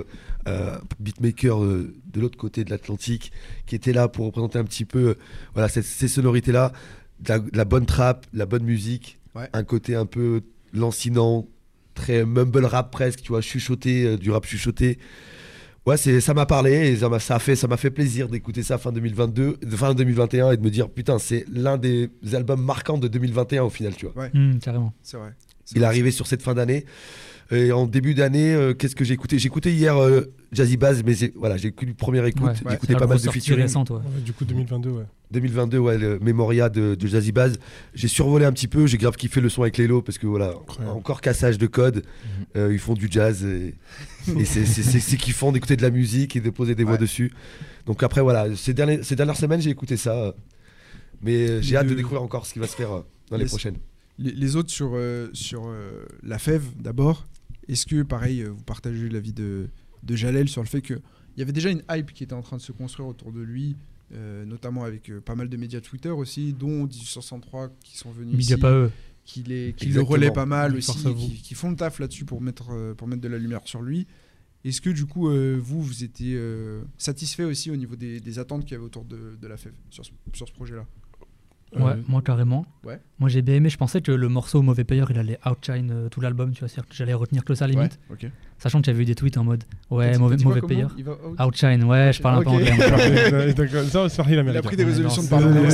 beatmaker 1.01 1.63
euh, 1.63 1.95
de 2.13 2.21
l'autre 2.21 2.39
côté 2.39 2.65
de 2.65 2.71
l'Atlantique, 2.71 3.33
qui 3.67 3.75
était 3.75 3.93
là 3.93 4.09
pour 4.09 4.27
représenter 4.27 4.59
un 4.59 4.65
petit 4.65 4.85
peu, 4.85 5.09
euh, 5.11 5.15
voilà, 5.55 5.69
cette- 5.69 5.85
ces 5.85 6.09
sonorités-là, 6.09 6.73
de 7.21 7.29
la, 7.29 7.39
de 7.39 7.57
la 7.57 7.65
bonne 7.65 7.87
trap, 7.87 8.27
la 8.33 8.47
bonne 8.47 8.65
musique, 8.65 9.19
Ouais. 9.37 9.49
un 9.53 9.63
côté 9.65 9.95
un 9.95 10.07
peu 10.07 10.41
lancinant, 10.73 11.47
très 11.95 12.25
mumble 12.25 12.65
rap 12.65 12.91
presque, 12.91 13.21
tu 13.23 13.29
vois, 13.29 13.41
chuchoté, 13.41 14.05
euh, 14.05 14.17
du 14.17 14.31
rap 14.31 14.45
chuchoté. 14.47 14.99
Ouais, 15.87 15.97
c'est, 15.97 16.21
ça 16.21 16.35
m'a 16.35 16.47
parlé 16.47 16.73
et 16.91 16.97
ça 16.97 17.09
m'a, 17.09 17.21
ça 17.21 17.37
a 17.37 17.39
fait, 17.39 17.55
ça 17.55 17.69
m'a 17.69 17.77
fait 17.77 17.91
plaisir 17.93 18.29
d'écouter 18.29 18.65
ça 18.65 18.77
fin 18.77 18.91
2022, 18.91 19.59
de- 19.63 19.77
fin 19.77 19.95
2021 19.95 20.51
et 20.51 20.57
de 20.57 20.63
me 20.63 20.71
dire 20.71 20.89
putain, 20.91 21.19
c'est 21.21 21.45
l'un 21.49 21.79
des 21.79 22.11
albums 22.33 22.61
marquants 22.63 22.99
de 22.99 23.07
2021 23.07 23.63
au 23.63 23.71
final, 23.71 23.95
tu 23.95 24.07
vois. 24.07 24.29
Mhm, 24.35 24.59
carrément. 24.59 24.93
C'est 25.03 25.17
vrai. 25.17 25.33
C'est 25.65 25.77
Il 25.77 25.83
est 25.83 25.87
arrivé 25.87 26.11
sur 26.11 26.27
cette 26.27 26.43
fin 26.43 26.55
d'année. 26.55 26.85
Et 27.53 27.71
en 27.71 27.87
début 27.87 28.15
d'année, 28.15 28.55
euh, 28.55 28.75
qu'est-ce 28.75 28.97
que 28.97 29.05
j'ai 29.05 29.15
écouté? 29.15 29.39
J'ai 29.39 29.47
écouté 29.47 29.73
hier 29.73 29.97
euh, 29.97 30.23
Jazzy 30.53 30.77
Bass, 30.77 31.03
mais 31.07 31.15
voilà, 31.37 31.57
j'ai 31.57 31.69
écouté 31.69 31.87
une 31.87 31.95
première 31.95 32.25
écoute. 32.27 32.43
Ouais. 32.43 32.53
j'ai 32.69 32.75
écouté 32.75 32.93
La 32.95 32.99
pas 32.99 33.07
mal 33.07 33.21
de 33.21 33.31
featuring. 33.31 33.61
récente, 33.63 33.91
ouais. 33.91 33.97
Ouais, 33.99 34.21
du 34.25 34.33
coup, 34.33 34.45
2022, 34.45 34.91
ouais. 34.91 35.05
2022, 35.31 35.79
ouais, 35.79 35.97
le 35.99 36.19
Memoria 36.19 36.69
de, 36.69 36.97
de 36.97 37.07
Jazzy 37.07 37.31
Bass. 37.31 37.53
J'ai 37.95 38.09
survolé 38.09 38.45
un 38.47 38.53
petit 38.53 38.67
peu, 38.67 38.87
j'ai 38.89 38.99
grave 38.99 39.15
kiffé 39.17 39.41
le 39.41 39.49
son 39.49 39.63
avec 39.63 39.77
Lélo 39.79 40.03
parce 40.03 40.19
que 40.19 40.27
voilà, 40.27 40.51
Incroyable. 40.51 40.97
encore 40.99 41.21
cassage 41.21 41.57
de 41.59 41.67
code. 41.69 42.03
Euh, 42.57 42.71
ils 42.73 42.79
font 42.81 42.95
du 42.95 43.07
jazz 43.11 43.45
et, 43.45 43.75
et 44.39 44.45
c'est- 44.45 45.17
kiffant 45.17 45.53
d'écouter 45.53 45.77
de 45.77 45.83
la 45.83 45.91
musique 45.91 46.35
et 46.37 46.41
de 46.41 46.51
poser 46.51 46.75
des 46.75 46.85
voix 46.85 46.97
dessus. 46.97 47.33
Donc 47.87 48.03
après, 48.03 48.23
voilà, 48.23 48.55
ces, 48.57 48.75
derniers- 48.75 49.03
ces 49.05 49.15
dernières 49.15 49.37
semaines, 49.37 49.61
j'ai 49.61 49.71
écouté 49.71 49.97
ça. 49.97 50.35
Mais 51.23 51.49
euh, 51.49 51.63
j'ai 51.63 51.77
hâte 51.77 51.87
de 51.87 51.95
découvrir 51.95 52.23
encore 52.23 52.45
ce 52.47 52.53
qui 52.53 52.59
va 52.59 52.67
se 52.67 52.75
faire 52.77 52.91
dans 53.31 53.37
les 53.37 53.45
Les- 53.45 53.49
prochaines. 53.49 53.77
Les, 54.19 54.33
les 54.33 54.57
autres 54.57 54.71
sur, 54.71 54.93
euh, 54.95 55.29
sur 55.35 55.67
euh, 55.67 56.07
la 56.23 56.39
fève 56.39 56.63
d'abord, 56.81 57.27
est-ce 57.69 57.87
que 57.87 58.03
pareil 58.03 58.43
euh, 58.43 58.51
vous 58.51 58.63
partagez 58.63 59.09
l'avis 59.09 59.33
de, 59.33 59.69
de 60.03 60.17
Jalel 60.17 60.49
sur 60.49 60.63
le 60.63 60.69
fait 60.69 60.83
qu'il 60.83 61.01
y 61.37 61.43
avait 61.43 61.53
déjà 61.53 61.71
une 61.71 61.83
hype 61.91 62.13
qui 62.13 62.25
était 62.25 62.35
en 62.35 62.43
train 62.43 62.57
de 62.57 62.63
se 62.63 62.73
construire 62.73 63.09
autour 63.09 63.33
de 63.33 63.41
lui, 63.41 63.77
euh, 64.13 64.45
notamment 64.45 64.85
avec 64.85 65.11
euh, 65.11 65.21
pas 65.21 65.35
mal 65.35 65.49
de 65.49 65.57
médias 65.57 65.81
Twitter 65.81 66.11
aussi, 66.11 66.53
dont 66.53 66.85
1863 66.85 67.71
qui 67.83 67.97
sont 67.99 68.11
venus 68.13 68.37
eux. 68.65 68.91
qui, 69.25 69.43
les, 69.43 69.73
qui 69.77 69.87
le 69.87 70.03
relaient 70.03 70.31
pas 70.31 70.47
mal 70.47 70.77
aussi, 70.77 71.03
qui, 71.15 71.43
qui 71.43 71.55
font 71.55 71.71
le 71.71 71.77
taf 71.77 71.99
là-dessus 71.99 72.25
pour 72.25 72.41
mettre, 72.41 72.95
pour 72.97 73.09
mettre 73.09 73.23
de 73.23 73.29
la 73.29 73.39
lumière 73.39 73.63
sur 73.65 73.83
lui. 73.83 74.07
Est-ce 74.67 74.81
que 74.81 74.91
du 74.91 75.07
coup, 75.07 75.29
euh, 75.29 75.57
vous, 75.63 75.81
vous 75.81 76.03
étiez 76.03 76.35
euh, 76.37 76.83
satisfait 76.99 77.45
aussi 77.45 77.71
au 77.71 77.77
niveau 77.77 77.95
des, 77.95 78.19
des 78.19 78.39
attentes 78.41 78.65
qu'il 78.65 78.73
y 78.73 78.75
avait 78.75 78.85
autour 78.85 79.05
de, 79.05 79.37
de 79.41 79.47
la 79.47 79.57
sur 79.57 80.05
ce, 80.05 80.11
sur 80.33 80.49
ce 80.49 80.53
projet-là? 80.53 80.85
Ouais, 81.75 81.83
Euh, 81.93 81.95
moi 82.09 82.23
carrément. 82.23 82.65
Ouais. 82.85 83.01
Moi 83.19 83.29
j'ai 83.29 83.43
bien 83.43 83.57
aimé, 83.57 83.69
je 83.69 83.77
pensais 83.77 84.01
que 84.01 84.13
le 84.13 84.29
morceau 84.29 84.63
Mauvais 84.63 84.85
Payeur 84.85 85.11
il 85.11 85.19
allait 85.19 85.39
outshine 85.45 85.91
euh, 85.93 86.09
tout 86.09 86.21
l'album, 86.21 86.53
tu 86.53 86.61
vois, 86.61 86.69
c'est-à-dire 86.69 86.89
que 86.89 86.95
j'allais 86.95 87.13
retenir 87.13 87.45
que 87.45 87.55
ça 87.55 87.67
limite. 87.67 87.99
Sachant 88.59 88.81
que 88.81 88.87
j'avais 88.87 89.03
eu 89.03 89.05
des 89.05 89.15
tweets 89.15 89.37
en 89.37 89.45
mode 89.45 89.65
ouais, 89.91 90.17
mauvais, 90.17 90.37
mauvais 90.39 90.63
payeur? 90.63 90.91
out 91.39 91.41
Outshine, 91.49 91.85
ouais, 91.85 92.13
je 92.13 92.23
parle 92.23 92.39
un 92.39 92.43
peu 92.43 92.49
anglais. 92.51 92.73
moi. 92.73 93.53
D'accord, 93.53 93.83
ça, 93.85 94.09
c'est 94.09 94.17
parler 94.17 94.33
Il 94.33 94.39
a 94.39 94.43
l'américain. 94.43 94.63
pris 94.69 94.77
des 94.77 94.85
Ouais, 94.85 94.91
résolutions 94.91 95.23
non, 95.23 95.27
de 95.27 95.31
parler 95.31 95.71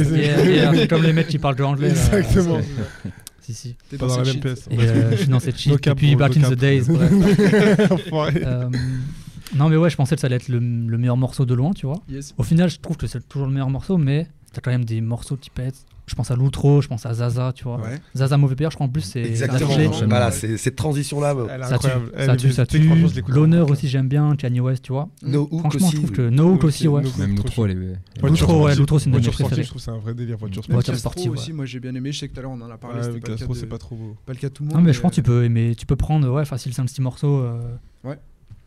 c'est- 0.76 0.88
comme 0.88 1.02
les 1.02 1.12
mecs 1.12 1.28
qui 1.28 1.38
parlent 1.38 1.56
de 1.56 1.62
anglais. 1.62 1.88
là. 1.90 1.94
Exactement. 2.18 2.58
Si, 3.40 3.54
si. 3.54 3.76
T'es 3.90 3.98
Pas 3.98 4.06
dans 4.08 4.18
la 4.18 4.24
même 4.24 4.40
pièce. 4.40 4.66
Et 4.70 4.78
euh, 4.80 5.10
je 5.12 5.16
suis 5.16 5.28
dans 5.28 5.40
cette 5.40 5.58
shit 5.58 5.72
depuis 5.84 6.16
bro, 6.16 6.26
Back 6.26 6.36
in 6.38 6.50
the. 6.50 6.54
Days. 6.54 6.86
Euh, 8.44 8.68
non, 9.54 9.68
mais 9.68 9.76
ouais, 9.76 9.90
je 9.90 9.96
pensais 9.96 10.14
que 10.14 10.20
ça 10.20 10.26
allait 10.28 10.36
être 10.36 10.48
le, 10.48 10.58
le 10.58 10.98
meilleur 10.98 11.16
morceau 11.16 11.44
de 11.44 11.52
loin, 11.54 11.72
tu 11.72 11.86
vois. 11.86 12.00
Au 12.38 12.42
final, 12.42 12.70
je 12.70 12.78
trouve 12.80 12.96
que 12.96 13.06
c'est 13.06 13.28
toujours 13.28 13.46
le 13.46 13.52
meilleur 13.52 13.68
morceau, 13.70 13.98
mais 13.98 14.26
t'as 14.52 14.60
quand 14.60 14.70
même 14.70 14.84
des 14.84 15.00
morceaux 15.00 15.36
qui 15.36 15.50
pètent. 15.50 15.84
Je 16.04 16.16
pense 16.16 16.32
à 16.32 16.36
l'outro, 16.36 16.82
je 16.82 16.88
pense 16.88 17.06
à 17.06 17.14
Zaza, 17.14 17.52
tu 17.54 17.62
vois. 17.62 17.76
Ouais. 17.80 18.00
Zaza 18.16 18.36
Mauvais 18.36 18.56
Payeur, 18.56 18.72
je 18.72 18.76
crois 18.76 18.86
en 18.86 18.90
plus, 18.90 19.02
c'est 19.02 19.22
Exactement. 19.22 19.70
Voilà, 20.08 20.26
Ouais. 20.26 20.32
c'est 20.32 20.56
cette 20.56 20.74
transition-là. 20.74 21.32
bah, 21.32 21.46
Elle 21.48 21.64
Ça 21.64 21.78
tue. 21.78 21.88
Elle 22.16 22.26
ça 22.26 22.36
tue, 22.36 22.52
ça 22.52 22.66
tue. 22.66 22.90
L'honneur 23.28 23.70
aussi, 23.70 23.86
j'aime 23.88 24.08
bien. 24.08 24.34
Kanye 24.34 24.58
West, 24.60 24.82
tu 24.82 24.92
vois. 24.92 25.08
No 25.22 25.48
Hook 25.50 25.60
Franchement, 25.60 25.86
aussi. 25.86 25.96
je 25.96 26.02
trouve 26.02 26.10
que. 26.12 26.28
No 26.28 26.52
Hook 26.54 26.64
aussi, 26.64 26.88
ouais. 26.88 27.02
Même 27.18 27.36
l'outro, 27.36 27.66
elle 27.66 27.70
est. 28.20 28.26
L'outro, 28.26 28.64
ouais, 28.64 28.74
l'outro, 28.74 28.98
c'est 28.98 29.06
une 29.06 29.12
de 29.12 29.18
mes 29.20 29.28
préférées. 29.28 29.62
je 29.62 29.68
trouve 29.68 29.78
que 29.80 29.84
c'est 29.84 29.90
un 29.92 29.98
vrai 29.98 30.12
délire, 30.14 30.36
voiture 30.36 30.58
Ouais, 30.58 30.64
sportive. 30.64 30.74
Voiture 30.74 30.96
sportive, 30.98 31.30
aussi, 31.30 31.50
ouais. 31.52 31.56
moi 31.56 31.66
j'ai 31.66 31.78
bien 31.80 31.94
aimé. 31.94 32.10
Je 32.10 32.18
sais 32.18 32.28
que 32.28 32.34
tout 32.34 32.40
à 32.40 32.42
l'heure 32.42 32.50
on 32.52 32.60
en 32.60 32.70
a 32.70 32.76
parlé. 32.78 33.00
Ouais, 33.00 33.12
le 33.12 33.20
Castro, 33.20 33.54
c'est 33.54 33.66
pas 33.66 33.78
trop 33.78 33.94
beau. 33.94 34.16
pas 34.26 34.32
le 34.32 34.38
cas 34.38 34.48
de 34.48 34.52
tout 34.52 34.64
le 34.64 34.68
monde. 34.68 34.74
Non, 34.76 34.82
mais 34.82 34.88
mais, 34.88 34.92
je 34.92 35.00
pense 35.00 35.10
que 35.12 35.14
tu 35.14 35.22
peux 35.22 35.44
aimer, 35.44 35.74
tu 35.76 35.86
peux 35.86 35.96
prendre, 35.96 36.28
ouais, 36.28 36.44
facile, 36.44 36.74
c'est 36.74 36.82
un 36.82 36.86
petit 36.86 37.00
morceau 37.00 37.38
euh, 37.38 37.60
Ouais. 38.04 38.18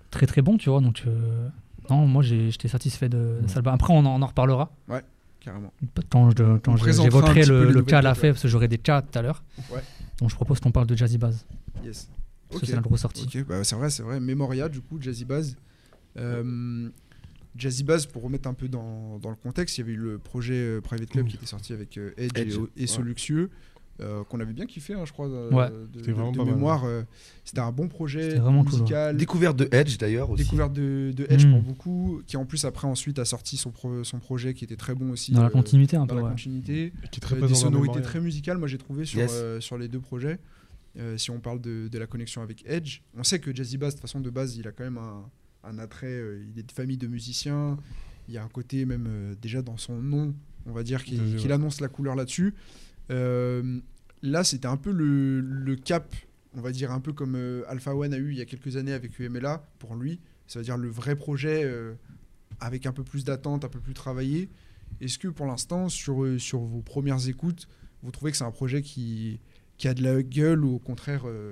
très 0.09 0.25
très 0.25 0.41
bon, 0.41 0.57
tu 0.57 0.69
vois. 0.69 0.79
Donc, 0.79 1.03
euh, 1.05 1.47
non, 1.89 2.07
moi 2.07 2.23
j'étais 2.23 2.69
satisfait 2.69 3.09
de, 3.09 3.17
de 3.41 3.47
cet 3.47 3.57
album. 3.57 3.73
Après, 3.73 3.93
on 3.93 3.99
en, 3.99 4.19
on 4.19 4.21
en 4.21 4.25
reparlera 4.27 4.71
Carrément. 5.45 5.71
quand 6.09 6.31
je- 6.31 6.57
quand 6.57 6.75
je- 6.75 6.81
présentera 6.81 7.29
un 7.29 7.33
j'évoquerai 7.33 7.45
le, 7.45 7.71
le 7.71 7.81
cas 7.83 7.99
à 7.99 8.01
la 8.01 8.15
fève, 8.15 8.33
parce 8.33 8.41
que 8.41 8.47
j'aurai 8.49 8.67
des 8.67 8.79
cas 8.79 9.01
tout 9.03 9.17
à 9.17 9.21
l'heure. 9.21 9.43
Ouais. 9.71 9.79
Donc, 10.19 10.29
je 10.31 10.35
propose 10.35 10.59
qu'on 10.59 10.71
parle 10.71 10.87
de 10.87 10.95
Jazzy 10.97 11.17
Bass. 11.19 11.45
Yes. 11.83 12.09
Parce 12.49 12.61
que 12.61 12.67
c'est 12.67 12.75
la 12.75 12.81
grosse 12.81 13.01
sortie. 13.01 13.23
Ok, 13.23 13.45
bah, 13.45 13.63
c'est 13.63 13.75
vrai, 13.75 13.89
c'est 13.89 14.03
vrai. 14.03 14.19
Memoria, 14.19 14.67
du 14.69 14.81
coup, 14.81 14.99
Jazzy 15.01 15.23
Bass. 15.25 15.55
Euh, 16.17 16.89
Jazzy 17.55 17.83
Bass, 17.83 18.05
pour 18.05 18.23
remettre 18.23 18.49
un 18.49 18.53
peu 18.53 18.67
dans, 18.67 19.17
dans 19.19 19.29
le 19.29 19.35
contexte, 19.35 19.77
il 19.77 19.81
y 19.81 19.83
avait 19.83 19.93
eu 19.93 19.97
le 19.97 20.17
projet 20.17 20.53
euh, 20.55 20.81
Private 20.81 21.09
Club 21.09 21.25
Mm. 21.25 21.29
qui 21.29 21.35
était 21.37 21.45
sorti 21.45 21.73
avec 21.73 21.97
euh, 21.97 22.11
Edge, 22.17 22.31
Edge, 22.35 22.55
et, 22.55 22.57
ouais. 22.57 22.67
et 22.77 22.87
Soluxieux, 22.87 23.49
euh, 24.01 24.23
qu'on 24.25 24.39
avait 24.41 24.53
bien 24.53 24.65
kiffé, 24.65 24.93
hein, 24.93 25.03
je 25.05 25.13
crois, 25.13 25.27
de, 25.29 25.53
Ouais. 25.53 25.69
de- 25.93 26.43
mémoire. 26.43 26.83
euh, 26.85 27.03
C'était 27.45 27.61
un 27.61 27.71
bon 27.71 27.87
projet 27.87 28.37
cool, 28.39 28.53
musical. 28.63 29.15
Découverte 29.17 29.55
de 29.57 29.69
Edge 29.71 29.97
d'ailleurs 29.97 30.29
aussi. 30.31 30.43
Découverte 30.43 30.73
de, 30.73 31.13
de 31.15 31.25
Edge 31.29 31.45
Mm. 31.45 31.51
pour 31.51 31.61
beaucoup, 31.61 32.21
qui 32.27 32.35
en 32.37 32.45
plus 32.45 32.65
après 32.65 32.87
ensuite 32.87 33.19
a 33.19 33.25
sorti 33.25 33.55
son, 33.57 33.71
pro- 33.71 34.03
son 34.03 34.19
projet 34.19 34.53
qui 34.53 34.63
était 34.65 34.75
très 34.75 34.95
bon 34.95 35.11
aussi. 35.11 35.31
Dans 35.31 35.41
la 35.41 35.47
euh, 35.47 35.51
continuité 35.51 35.95
un 35.95 36.01
dans 36.01 36.07
peu, 36.07 36.15
la 36.15 36.23
ouais. 36.23 36.29
continuité. 36.31 36.91
Qui 37.11 37.17
est 37.17 37.21
très 37.21 37.35
Euh, 37.35 37.39
présent 37.39 37.47
des 37.47 37.53
dans 37.53 37.59
sonorités 37.83 38.01
très 38.01 38.19
musicales, 38.19 38.57
moi 38.57 38.67
j'ai 38.67 38.77
trouvé 38.77 39.05
sur, 39.05 39.19
Yes. 39.19 39.31
euh, 39.33 39.59
sur 39.61 39.77
les 39.77 39.87
deux 39.87 39.99
projets. 40.01 40.39
Euh, 40.97 41.17
si 41.17 41.29
on 41.31 41.39
parle 41.39 41.59
de, 41.61 41.87
de 41.89 41.97
la 41.97 42.07
connexion 42.07 42.41
avec 42.41 42.63
Edge, 42.65 42.99
on 43.17 43.23
sait 43.23 43.39
que 43.39 43.53
Jazzy 43.55 43.77
Bass, 43.77 43.93
de 43.95 43.99
toute 43.99 44.01
façon 44.09 44.19
de 44.21 44.29
base, 44.29 44.55
il 44.57 44.67
a 44.67 44.71
quand 44.71 44.83
même 44.85 44.97
un, 44.97 45.23
un 45.63 45.77
attrait, 45.79 46.07
euh, 46.07 46.43
il 46.53 46.59
est 46.59 46.63
de 46.63 46.71
famille 46.71 46.97
de 46.97 47.07
musiciens, 47.07 47.77
il 48.27 48.33
y 48.33 48.37
a 48.37 48.43
un 48.43 48.47
côté 48.49 48.85
même 48.85 49.05
euh, 49.07 49.35
déjà 49.41 49.61
dans 49.61 49.77
son 49.77 50.01
nom, 50.01 50.33
on 50.65 50.71
va 50.71 50.83
dire, 50.83 51.03
qu'il 51.03 51.51
annonce 51.51 51.79
la 51.81 51.87
couleur 51.89 52.15
là-dessus. 52.15 52.53
Euh, 53.11 53.79
là, 54.21 54.43
c'était 54.43 54.67
un 54.67 54.77
peu 54.77 54.91
le, 54.91 55.39
le 55.41 55.75
cap, 55.75 56.15
on 56.55 56.61
va 56.61 56.71
dire 56.71 56.91
un 56.91 56.99
peu 56.99 57.13
comme 57.13 57.35
euh, 57.35 57.63
Alpha 57.67 57.95
One 57.95 58.13
a 58.13 58.17
eu 58.17 58.31
il 58.31 58.37
y 58.37 58.41
a 58.41 58.45
quelques 58.45 58.77
années 58.77 58.93
avec 58.93 59.19
UMLA, 59.19 59.63
pour 59.79 59.95
lui, 59.95 60.19
ça 60.47 60.59
veut 60.59 60.65
dire 60.65 60.77
le 60.77 60.87
vrai 60.89 61.15
projet 61.15 61.63
euh, 61.63 61.93
avec 62.59 62.85
un 62.85 62.91
peu 62.91 63.03
plus 63.03 63.23
d'attente, 63.23 63.65
un 63.65 63.69
peu 63.69 63.79
plus 63.79 63.93
travaillé. 63.93 64.49
Est-ce 65.01 65.17
que 65.19 65.27
pour 65.27 65.45
l'instant, 65.45 65.89
sur, 65.89 66.25
sur 66.39 66.59
vos 66.59 66.81
premières 66.81 67.27
écoutes, 67.27 67.67
vous 68.03 68.11
trouvez 68.11 68.31
que 68.31 68.37
c'est 68.37 68.43
un 68.43 68.51
projet 68.51 68.81
qui, 68.81 69.39
qui 69.77 69.87
a 69.87 69.93
de 69.93 70.03
la 70.03 70.21
gueule 70.23 70.63
ou 70.63 70.75
au 70.75 70.79
contraire, 70.79 71.23
euh, 71.25 71.51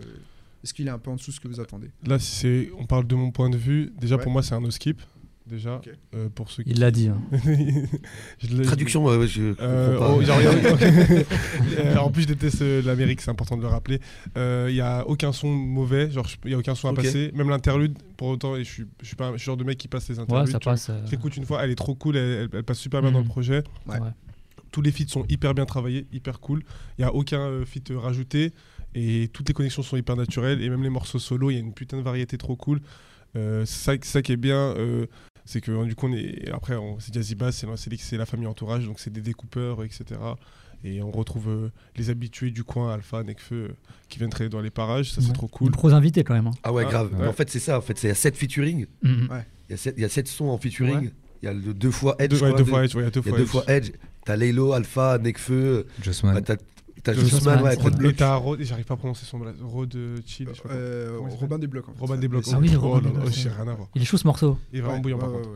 est-ce 0.63 0.73
qu'il 0.73 0.87
est 0.87 0.91
un 0.91 0.99
peu 0.99 1.09
en 1.11 1.15
dessous 1.15 1.31
de 1.31 1.35
ce 1.35 1.39
que 1.41 1.47
vous 1.47 1.59
attendez? 1.59 1.89
Là, 2.05 2.19
c'est, 2.19 2.69
on 2.77 2.85
parle 2.85 3.05
de 3.05 3.15
mon 3.15 3.31
point 3.31 3.49
de 3.49 3.57
vue. 3.57 3.91
Déjà, 3.99 4.15
Ouais. 4.15 4.23
pour 4.23 4.31
moi, 4.31 4.43
c'est 4.43 4.53
un 4.55 4.61
no 4.61 4.71
skip. 4.71 5.01
Déjà, 5.45 5.81
euh, 6.15 6.29
pour 6.33 6.49
ceux 6.49 6.63
qui. 6.63 6.69
Il 6.71 6.79
l'a 6.79 6.89
dit. 6.89 7.09
hein. 7.09 7.21
Je 8.39 8.61
Traduction, 8.63 9.03
ouais, 9.05 9.17
ouais, 9.17 9.27
je 9.27 9.53
Euh, 9.59 9.97
comprends 9.97 10.07
pas. 10.07 10.13
oh, 10.15 10.21
genre, 10.23 10.39
Euh, 11.79 11.95
en 11.97 12.09
plus, 12.11 12.21
je 12.23 12.27
déteste 12.29 12.61
euh, 12.61 12.81
l'Amérique, 12.81 13.19
c'est 13.21 13.29
important 13.31 13.57
de 13.57 13.61
le 13.61 13.67
rappeler. 13.67 13.99
Euh, 14.37 14.67
Il 14.69 14.75
y 14.75 14.81
a 14.81 15.05
aucun 15.07 15.31
son 15.33 15.49
mauvais, 15.49 16.09
genre 16.11 16.27
je- 16.27 16.37
il 16.45 16.51
y 16.51 16.53
a 16.53 16.57
aucun 16.57 16.75
son 16.75 16.87
à 16.87 16.93
passer, 16.93 17.31
même 17.35 17.49
l'interlude. 17.49 17.97
Pour 18.15 18.29
autant, 18.29 18.55
et 18.55 18.63
je 18.63 18.71
suis, 18.71 18.83
je 19.01 19.07
suis 19.07 19.15
pas, 19.17 19.27
un- 19.27 19.31
je 19.33 19.37
suis 19.39 19.45
genre 19.47 19.57
de 19.57 19.63
mec 19.65 19.77
qui 19.77 19.87
passe 19.89 20.07
les 20.09 20.19
interludes. 20.19 20.45
Ouais, 20.45 20.51
ça 20.51 20.59
passe. 20.59 20.89
euh, 20.89 21.01
Je 21.05 21.11
l'écoute 21.11 21.35
une 21.35 21.45
fois, 21.45 21.63
elle 21.63 21.71
est 21.71 21.75
trop 21.75 21.93
cool, 21.95 22.15
elle, 22.15 22.29
elle- 22.43 22.49
elle 22.53 22.63
passe 22.63 22.79
super 22.79 23.01
bien 23.01 23.11
dans 23.11 23.19
Mhm. 23.19 23.25
le 23.25 23.29
projet. 23.29 23.63
Ouais. 23.87 23.99
Ouais. 23.99 24.09
Tous 24.71 24.81
les 24.81 24.91
feats 24.91 25.07
sont 25.09 25.25
hyper 25.29 25.53
bien 25.53 25.65
travaillés, 25.65 26.07
hyper 26.13 26.39
cool. 26.39 26.63
Il 26.97 27.01
y 27.01 27.05
a 27.05 27.13
aucun 27.13 27.41
euh, 27.41 27.65
feat 27.65 27.91
rajouté 27.95 28.53
et 28.95 29.29
toutes 29.33 29.47
les 29.49 29.53
connexions 29.53 29.83
sont 29.83 29.97
hyper 29.97 30.15
naturelles 30.15 30.61
et 30.61 30.69
même 30.69 30.83
les 30.83 30.89
morceaux 30.89 31.19
solo, 31.19 31.51
il 31.51 31.55
y 31.55 31.57
a 31.57 31.59
une 31.59 31.73
putain 31.73 31.97
de 31.97 32.01
variété 32.01 32.37
trop 32.37 32.55
cool. 32.55 32.79
Euh, 33.35 33.65
c'est 33.65 33.91
ça, 33.97 33.97
ça 34.03 34.21
qui 34.21 34.31
est 34.31 34.37
bien. 34.37 34.73
euh, 34.77 35.05
c'est 35.45 35.61
que 35.61 35.85
du 35.85 35.95
coup, 35.95 36.07
on 36.07 36.13
est, 36.13 36.49
après, 36.51 36.75
on- 36.75 36.99
c'est 36.99 37.13
Jazzy 37.13 37.35
Bass, 37.35 37.65
c'est 37.99 38.17
la 38.17 38.25
famille 38.25 38.47
entourage, 38.47 38.85
donc 38.85 38.99
c'est 38.99 39.11
des 39.11 39.21
découpeurs, 39.21 39.83
etc. 39.83 40.19
Et 40.85 41.01
on 41.01 41.11
retrouve 41.11 41.47
euh, 41.49 41.71
les 41.95 42.09
habitués 42.09 42.51
du 42.51 42.63
coin, 42.65 42.93
Alpha, 42.93 43.23
Nekfeu, 43.23 43.55
euh, 43.55 43.67
qui 44.09 44.17
viennent 44.19 44.29
travailler 44.29 44.49
dans 44.49 44.59
les 44.61 44.69
parages. 44.69 45.13
Ça, 45.13 45.21
c'est 45.21 45.31
trop 45.31 45.47
Des 45.47 45.51
cool. 45.53 45.71
pros 45.71 45.93
invités 45.93 46.23
quand 46.25 46.33
même. 46.33 46.47
hein. 46.47 46.51
Ah 46.63 46.73
ouais, 46.73 46.83
Ah, 46.85 46.89
grave. 46.89 47.19
ouais. 47.19 47.27
En 47.27 47.31
fait, 47.33 47.49
c'est 47.49 47.59
ça. 47.59 47.77
En 47.77 47.81
fait, 47.81 47.97
c'est- 47.97 48.07
il 48.07 48.09
y 48.09 48.11
a 48.11 48.15
7 48.15 48.35
featuring. 48.35 48.85
Il 49.01 49.29
y 49.69 49.73
a 49.73 49.77
sept- 49.77 49.93
il 49.95 50.01
y 50.01 50.05
a 50.05 50.09
7 50.09 50.27
sons 50.27 50.49
en 50.49 50.57
featuring. 50.57 51.05
Ouais. 51.05 51.11
Il 51.41 51.45
y 51.45 51.47
a 51.49 51.53
le 51.53 51.73
deux 51.73 51.91
fois 51.91 52.15
Edge. 52.19 52.31
Deux, 52.31 52.35
je 52.37 52.43
ouais, 52.43 52.49
crois, 52.51 52.57
deux 52.59 52.65
de- 52.65 52.69
fois 52.69 52.83
Edge. 52.83 52.91
Il 52.95 53.01
y 53.01 53.03
a 53.05 53.09
deux 53.09 53.21
Il 53.21 53.25
y 53.25 53.27
a 53.27 53.31
fois 53.31 53.37
deux 53.37 53.43
Edge. 53.43 53.49
fois 53.49 53.63
Edge. 53.67 53.91
T'as 54.25 54.35
Laylo, 54.35 54.73
Alpha, 54.73 55.17
Nekfeu. 55.19 55.85
Jossman. 56.01 56.33
bah, 56.35 56.41
T'as 56.41 56.55
t'as 57.03 57.13
Jossman, 57.13 57.61
ouais. 57.61 57.75
t'as 57.75 57.89
vrai. 57.89 58.09
Et 58.09 58.13
t'as 58.13 58.35
Rod- 58.35 58.61
j'arrive 58.61 58.85
pas 58.85 58.93
à 58.93 58.97
prononcer 58.97 59.25
son 59.25 59.39
blaze. 59.39 59.55
Rod 59.61 59.95
Chill. 60.25 60.47
Euh, 60.71 61.19
Robin 61.39 61.59
des 61.59 61.67
blocs. 61.67 61.87
en 61.89 61.93
fait. 61.93 61.99
Robin 61.99 62.17
des 62.17 62.27
blocs. 62.27 62.45
C'est- 62.45 62.55
Ah 62.55 62.59
oui, 62.59 62.71
oh 62.75 62.79
Robin 62.79 63.11
oh, 63.15 63.29
j'ai 63.31 63.49
rien 63.49 63.67
à 63.67 63.73
voir. 63.75 63.87
Il 63.95 64.01
est 64.01 64.05
chaud 64.05 64.17
ce 64.17 64.25
morceau. 64.27 64.57
Il 64.71 64.79
est 64.79 64.81
vraiment 64.81 64.99
bouillant 64.99 65.17
par 65.19 65.31
contre. 65.31 65.49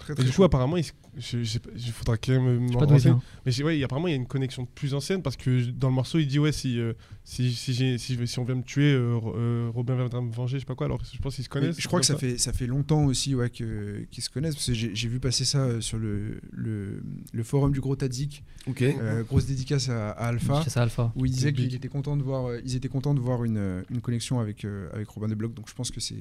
Très 0.00 0.12
Et 0.12 0.16
très 0.16 0.24
du 0.24 0.30
coup, 0.30 0.36
chaud. 0.38 0.44
apparemment, 0.44 0.76
il, 0.76 0.84
se- 0.84 0.92
je, 1.16 1.38
je 1.42 1.44
sais 1.44 1.58
pas, 1.60 1.70
il 1.76 1.92
faudra 1.92 2.16
quand 2.16 2.32
même 2.32 2.70
m'en 2.70 2.78
renseigner. 2.80 3.14
Mais 3.46 3.62
ouais, 3.62 3.82
apparemment, 3.84 4.08
il 4.08 4.12
y 4.12 4.14
a 4.14 4.16
une 4.16 4.26
connexion 4.26 4.66
plus 4.66 4.94
ancienne 4.94 5.22
parce 5.22 5.36
que 5.36 5.70
dans 5.70 5.88
le 5.88 5.94
morceau, 5.94 6.18
il 6.18 6.26
dit 6.26 6.38
Ouais, 6.38 6.52
si, 6.52 6.78
euh, 6.80 6.92
si, 7.24 7.52
si, 7.54 8.38
on 8.38 8.44
vient 8.44 8.54
me 8.54 8.62
tuer, 8.62 8.92
euh, 8.92 9.18
euh, 9.36 9.70
Robin 9.74 9.94
viendra 9.96 10.20
me 10.20 10.32
venger, 10.32 10.56
je 10.56 10.60
sais 10.60 10.66
pas 10.66 10.74
quoi. 10.74 10.86
Alors, 10.86 11.00
je 11.12 11.18
pense 11.18 11.34
qu'ils 11.36 11.44
se 11.44 11.50
Mais 11.54 11.60
connaissent. 11.60 11.80
je 11.80 11.86
crois 11.86 12.00
que 12.00 12.06
ça 12.06 12.16
fait, 12.16 12.38
ça 12.38 12.52
fait 12.52 12.66
longtemps 12.66 13.04
aussi 13.04 13.34
ouais, 13.34 13.50
que- 13.50 14.04
qu'ils 14.10 14.24
se 14.24 14.30
connaissent, 14.30 14.54
parce 14.54 14.66
que 14.66 14.74
j'ai 14.74 15.08
vu 15.08 15.20
passer 15.20 15.44
ça 15.44 15.80
sur 15.80 15.98
le, 15.98 16.40
le, 16.50 17.02
le 17.32 17.42
forum 17.42 17.72
du 17.72 17.80
Gros 17.80 17.96
Tadzik, 17.96 18.42
Ok. 18.66 18.82
euh, 18.82 19.22
grosse 19.24 19.46
dédicace 19.46 19.88
à, 19.88 20.10
à 20.10 20.26
Alpha, 20.28 20.60
C'est 20.64 20.70
ça, 20.70 20.82
Alpha. 20.82 21.12
où 21.16 21.26
il 21.26 21.32
disait 21.32 21.52
Big. 21.52 21.66
qu'ils 21.66 21.74
étaient 21.76 21.88
contents 21.88 22.16
de 22.16 22.22
voir, 22.22 22.46
euh, 22.46 22.60
ils 22.64 22.76
étaient 22.76 22.88
contents 22.88 23.14
de 23.14 23.20
voir 23.20 23.44
une, 23.44 23.84
une 23.90 24.00
connexion 24.00 24.40
avec, 24.40 24.64
euh, 24.64 24.88
avec 24.92 25.08
Robin 25.08 25.28
des 25.28 25.34
Blocs, 25.34 25.54
donc 25.54 25.68
je 25.68 25.74
pense 25.74 25.90
que 25.90 26.00
c'est 26.00 26.14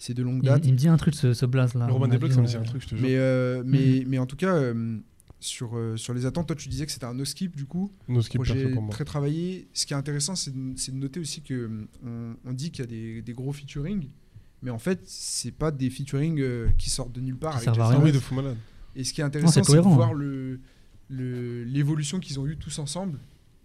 c'est 0.00 0.14
de 0.14 0.22
longue 0.24 0.40
Il, 0.42 0.46
date. 0.46 0.64
il 0.66 0.72
me 0.72 0.76
dit 0.78 0.88
un 0.88 0.96
truc 0.96 1.14
ce, 1.14 1.32
ce 1.34 1.46
blaze 1.46 1.74
là. 1.74 1.86
Le 1.86 1.92
mon 1.92 2.08
des 2.08 2.18
blocs, 2.18 2.32
ça 2.32 2.40
me 2.40 2.46
dit 2.46 2.56
un 2.56 2.62
truc, 2.62 2.82
je 2.82 2.88
te 2.88 2.94
jure. 2.96 3.02
Mais, 3.06 3.14
euh, 3.16 3.62
mais, 3.64 4.00
Mhm. 4.00 4.04
mais 4.08 4.18
en 4.18 4.26
tout 4.26 4.34
cas, 4.36 4.54
euh, 4.54 4.98
sur, 5.38 5.76
euh, 5.76 5.96
sur 5.96 6.12
les 6.14 6.26
attentes, 6.26 6.46
toi 6.48 6.56
tu 6.56 6.68
disais 6.68 6.86
que 6.86 6.92
c'était 6.92 7.04
un 7.06 7.14
no-skip 7.14 7.54
du 7.54 7.66
coup, 7.66 7.92
No 8.08 8.20
skip 8.22 8.36
projet 8.40 8.54
perso 8.54 8.70
pour 8.74 8.82
moi. 8.82 8.90
très 8.92 9.04
travaillé. 9.04 9.68
Ce 9.74 9.84
qui 9.86 9.92
est 9.92 9.96
intéressant, 9.96 10.34
c'est 10.34 10.52
de, 10.54 10.72
c'est 10.76 10.92
de 10.92 10.96
noter 10.96 11.20
aussi 11.20 11.42
que 11.42 11.54
euh, 11.54 11.86
on, 12.44 12.50
on 12.50 12.52
dit 12.52 12.70
qu'il 12.70 12.84
y 12.84 12.88
a 12.88 12.90
des, 12.90 13.22
des 13.22 13.32
gros 13.34 13.52
featuring, 13.52 14.08
mais 14.62 14.70
en 14.70 14.78
fait, 14.78 15.00
c'est 15.04 15.52
pas 15.52 15.70
des 15.70 15.90
featuring 15.90 16.40
euh, 16.40 16.68
qui 16.78 16.90
sortent 16.90 17.12
de 17.12 17.20
nulle 17.20 17.36
part. 17.36 17.52
Qui 17.60 17.68
avec 17.68 17.74
Just 17.80 17.88
rien. 17.90 17.98
Ah 18.00 18.04
oui, 18.04 18.12
de 18.12 18.18
fou 18.18 18.34
malade. 18.34 18.56
Et 18.96 19.04
ce 19.04 19.12
qui 19.12 19.20
est 19.20 19.24
intéressant, 19.24 19.52
c'est 19.52 19.60
c'est 19.64 19.72
de 19.72 19.76
cohérent, 19.82 19.94
voir 19.94 20.10
hein. 20.10 20.14
le- 20.14 20.60
le- 21.08 21.64
l'évolution 21.64 22.20
qu'ils 22.20 22.38
ont 22.40 22.46
eue 22.46 22.56
tous 22.56 22.78
ensemble. 22.78 23.18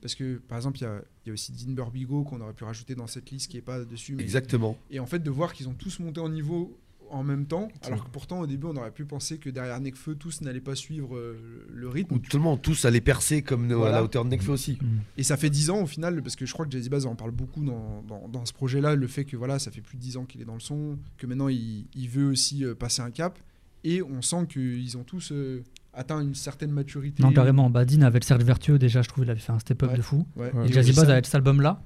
Parce 0.05 0.13
que, 0.13 0.35
par 0.47 0.59
exemple, 0.59 0.77
il 0.77 0.83
y 0.83 0.85
a, 0.85 1.01
il 1.25 1.29
y 1.29 1.31
a 1.31 1.33
aussi 1.33 1.51
Dean 1.51 1.71
Burbigo 1.71 2.23
qu'on 2.25 2.39
aurait 2.39 2.53
pu 2.53 2.63
rajouter 2.63 2.93
dans 2.93 3.07
cette 3.07 3.31
liste 3.31 3.49
qui 3.49 3.57
est 3.57 3.61
pas 3.61 3.83
dessus. 3.83 4.13
mais- 4.13 4.21
Exactement. 4.21 4.77
Et 4.91 4.99
en 4.99 5.07
fait, 5.07 5.17
de 5.17 5.31
voir 5.31 5.51
qu'ils 5.51 5.67
ont 5.67 5.73
tous 5.73 5.97
monté 5.97 6.19
en 6.21 6.29
niveau 6.29 6.77
en 7.09 7.23
même 7.23 7.47
temps, 7.47 7.69
alors 7.81 8.03
que 8.05 8.09
pourtant, 8.11 8.41
au 8.41 8.45
début, 8.45 8.67
on 8.67 8.75
aurait 8.75 8.91
pu 8.91 9.03
penser 9.05 9.39
que 9.39 9.49
derrière 9.49 9.79
Nekfeu, 9.79 10.13
tous 10.13 10.41
n'allaient 10.41 10.59
pas 10.61 10.75
suivre 10.75 11.15
euh, 11.17 11.65
le 11.73 11.89
rythme. 11.89 12.13
Ou 12.13 12.19
tout 12.19 12.37
le 12.37 12.43
monde, 12.43 12.61
tous 12.61 12.85
allaient 12.85 13.01
percer 13.01 13.41
comme 13.41 13.71
à 13.71 13.89
la 13.89 14.03
hauteur 14.03 14.25
de 14.25 14.29
Nekfeu 14.29 14.51
aussi. 14.51 14.77
Mhm. 14.79 14.99
Et 15.17 15.23
ça 15.23 15.37
fait 15.37 15.49
10 15.49 15.71
ans 15.71 15.81
au 15.81 15.87
final, 15.87 16.21
parce 16.21 16.35
que 16.35 16.45
je 16.45 16.53
crois 16.53 16.67
que 16.67 16.71
Jazzy 16.71 16.89
Bass 16.89 17.05
en 17.05 17.15
parle 17.15 17.31
beaucoup 17.31 17.63
dans, 17.63 18.03
dans, 18.07 18.27
dans 18.27 18.45
ce 18.45 18.53
projet-là, 18.53 18.93
le 18.95 19.07
fait 19.07 19.25
que 19.25 19.35
voilà, 19.37 19.57
ça 19.57 19.71
fait 19.71 19.81
plus 19.81 19.97
de 19.97 20.01
10 20.03 20.17
ans 20.17 20.25
qu'il 20.25 20.39
est 20.41 20.45
dans 20.45 20.53
le 20.53 20.59
son, 20.59 20.99
que 21.17 21.25
maintenant 21.25 21.47
il, 21.47 21.87
il 21.95 22.09
veut 22.09 22.27
aussi 22.29 22.63
euh, 22.63 22.75
passer 22.75 23.01
un 23.01 23.09
cap, 23.09 23.39
et 23.83 24.03
on 24.03 24.21
sent 24.21 24.45
qu'ils 24.49 24.97
ont 24.97 25.03
tous 25.03 25.31
euh, 25.31 25.63
atteint 25.95 26.21
une 26.21 26.35
certaine 26.35 26.71
maturité. 26.71 27.23
Non, 27.23 27.31
carrément. 27.31 27.69
Badin 27.69 28.01
avait 28.03 28.19
le 28.19 28.25
cercle 28.25 28.43
vertueux 28.43 28.77
déjà, 28.79 29.01
je 29.01 29.09
trouve, 29.09 29.23
il 29.23 29.29
avait 29.31 29.39
fait 29.39 29.51
un 29.53 29.59
step-up 29.59 29.91
Ouais. 29.91 29.97
de 29.97 30.01
fou. 30.01 30.25
Ouais. 30.35 30.51
Ouais. 30.53 30.67
Et 30.67 30.71
Jazzy 30.73 30.93
Bass 30.93 31.09
avec 31.09 31.25
cet 31.25 31.35
album-là, 31.35 31.81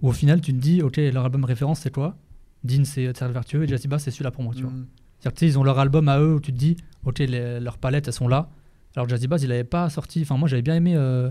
où 0.00 0.08
au 0.08 0.12
final 0.12 0.40
tu 0.40 0.52
te 0.52 0.58
dis, 0.58 0.82
ok, 0.82 0.96
leur 0.96 1.24
album 1.24 1.44
référence 1.44 1.80
c'est 1.80 1.92
quoi? 1.92 2.16
Dean 2.64 2.84
c'est 2.84 3.06
euh, 3.06 3.12
Cercle 3.14 3.32
Vertueux 3.34 3.64
et 3.64 3.68
Jazzy 3.68 3.88
Bass 3.88 4.04
c'est 4.04 4.10
celui-là 4.10 4.30
pour 4.30 4.42
moi, 4.44 4.52
tu 4.54 4.62
vois. 4.62 4.70
mm, 4.72 4.86
C'est-à-dire 5.20 5.38
que 5.40 5.44
ils 5.46 5.58
ont 5.58 5.64
leur 5.64 5.78
album 5.78 6.08
à 6.08 6.18
eux 6.20 6.34
où 6.34 6.40
tu 6.40 6.52
te 6.52 6.58
dis, 6.58 6.76
ok, 7.04 7.18
les- 7.18 7.60
leurs 7.60 7.78
palettes 7.78 8.06
elles 8.08 8.12
sont 8.14 8.28
là. 8.28 8.48
Alors 8.96 9.08
Jazzy 9.08 9.26
Bass 9.28 9.42
il 9.42 9.50
avait 9.52 9.64
pas 9.64 9.88
sorti, 9.90 10.22
enfin 10.22 10.36
moi 10.36 10.48
j'avais 10.48 10.62
bien 10.62 10.74
aimé, 10.76 10.94
euh, 10.96 11.30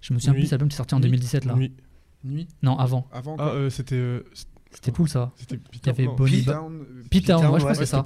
je 0.00 0.12
me 0.14 0.18
souviens 0.18 0.32
Nuit. 0.32 0.40
plus, 0.40 0.46
cet 0.46 0.52
album 0.54 0.68
qui 0.68 0.74
est 0.74 0.76
sorti 0.76 0.94
en 0.94 0.98
Nuit. 0.98 1.06
2017 1.10 1.44
là. 1.44 1.54
Nuit. 1.54 1.72
Nuit, 2.24 2.48
Non, 2.62 2.78
avant. 2.78 3.06
avant 3.12 3.36
Ah, 3.38 3.48
euh, 3.50 3.68
c'était. 3.70 3.94
euh, 3.96 4.24
C'était 4.74 4.90
cool 4.92 5.08
ça. 5.08 5.32
C'était 5.36 5.58
Il 5.72 5.86
y 5.86 5.88
avait. 5.88 6.06
Bonnie 6.16 6.36
Pete 6.38 6.46
Ba- 6.46 6.52
Town, 6.54 6.72
euh, 6.80 7.02
Pete 7.10 7.26
Town, 7.26 7.40
Town, 7.42 7.50
ouais, 7.52 7.58
je 7.60 7.64
crois 7.64 7.72
que 7.72 7.78
c'est 7.78 7.86
ça. 7.86 8.02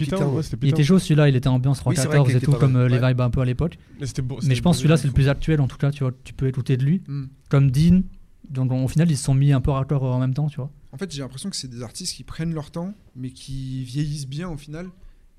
Il 0.63 0.69
était 0.69 0.85
chaud 0.85 0.99
celui-là, 0.99 1.29
il 1.29 1.35
était 1.37 1.49
ambiance 1.49 1.79
314 1.79 2.27
qu'il 2.27 2.35
et 2.35 2.37
était 2.39 2.47
tout, 2.47 2.53
comme 2.53 2.77
euh, 2.77 2.89
les 2.89 2.99
vibes 2.99 3.21
un 3.21 3.31
peu 3.31 3.41
à 3.41 3.45
l'époque. 3.45 3.79
Mais 3.99 4.07
c'était 4.07 4.23
beau- 4.23 4.37
Mais 4.37 4.43
c'était 4.43 4.55
je 4.57 4.63
pense 4.63 4.77
celui-là 4.79 4.97
c'est 4.97 5.07
le 5.09 5.13
plus 5.15 5.29
actuel 5.29 5.61
en 5.61 5.67
tout 5.69 5.79
cas, 5.79 5.91
tu 5.91 6.05
vois, 6.05 6.13
tu 6.25 6.35
peux 6.35 6.47
écouter 6.47 6.77
de 6.77 6.85
lui. 6.85 7.03
mm. 7.09 7.25
Comme 7.49 7.71
Dean, 7.71 8.03
donc 8.51 8.71
au 8.73 8.89
final 8.89 9.11
ils 9.11 9.17
se 9.17 9.25
sont 9.25 9.35
mis 9.35 9.53
un 9.53 9.61
peu 9.61 9.71
raccord 9.71 10.03
en 10.05 10.19
même 10.21 10.35
temps, 10.35 10.49
tu 10.49 10.57
vois. 10.57 10.71
En 10.93 10.97
fait, 10.99 11.11
j'ai 11.13 11.21
l'impression 11.23 11.51
que 11.51 11.57
c'est 11.57 11.69
des 11.69 11.83
artistes 11.83 12.15
qui 12.17 12.23
prennent 12.25 12.55
leur 12.55 12.71
temps, 12.71 12.95
mais 13.17 13.31
qui 13.31 13.83
vieillissent 13.85 14.27
bien 14.29 14.49
au 14.49 14.57
final. 14.57 14.89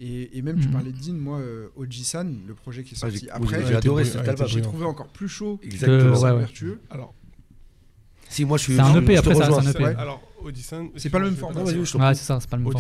Et, 0.01 0.37
et 0.37 0.41
même, 0.41 0.59
tu 0.59 0.67
Mhm. 0.67 0.73
parlais 0.73 0.91
de 0.93 0.97
Dean, 0.97 1.13
moi, 1.13 1.39
euh, 1.39 1.67
Oji-san, 1.75 2.37
le 2.47 2.53
projet 2.53 2.83
qui 2.83 2.93
est 2.93 2.97
Ah, 3.01 3.09
sorti 3.09 3.29
après, 3.29 3.65
j'ai 3.67 3.75
adoré 3.75 4.05
cet 4.05 4.27
album. 4.27 4.47
j'ai 4.47 4.61
trouvé 4.61 4.85
encore 4.85 5.07
plus 5.09 5.27
chaud. 5.27 5.59
Exactement. 5.63 6.17
ouais, 6.21 6.31
ouais. 6.31 6.37
vertueux. 6.39 6.79
Alors, 6.89 7.13
Si 8.29 8.45
moi 8.45 8.57
je 8.57 8.63
suis. 8.63 8.75
C'est 8.75 8.79
un 8.81 8.95
EP, 8.95 9.13
te 9.15 9.19
après, 9.19 9.35
ça- 9.35 9.49
c'est 9.51 9.67
un 9.67 9.71
EP. 9.71 9.83
Alors, 9.99 10.21
Odyssan. 10.43 10.89
C'est 10.95 11.09
pas 11.09 11.19
le 11.19 11.25
même 11.25 11.35
format, 11.35 11.59
c'est 12.15 12.23
ça, 12.23 12.39
c'est 12.39 12.49
pas 12.49 12.57
le 12.57 12.63
même 12.63 12.71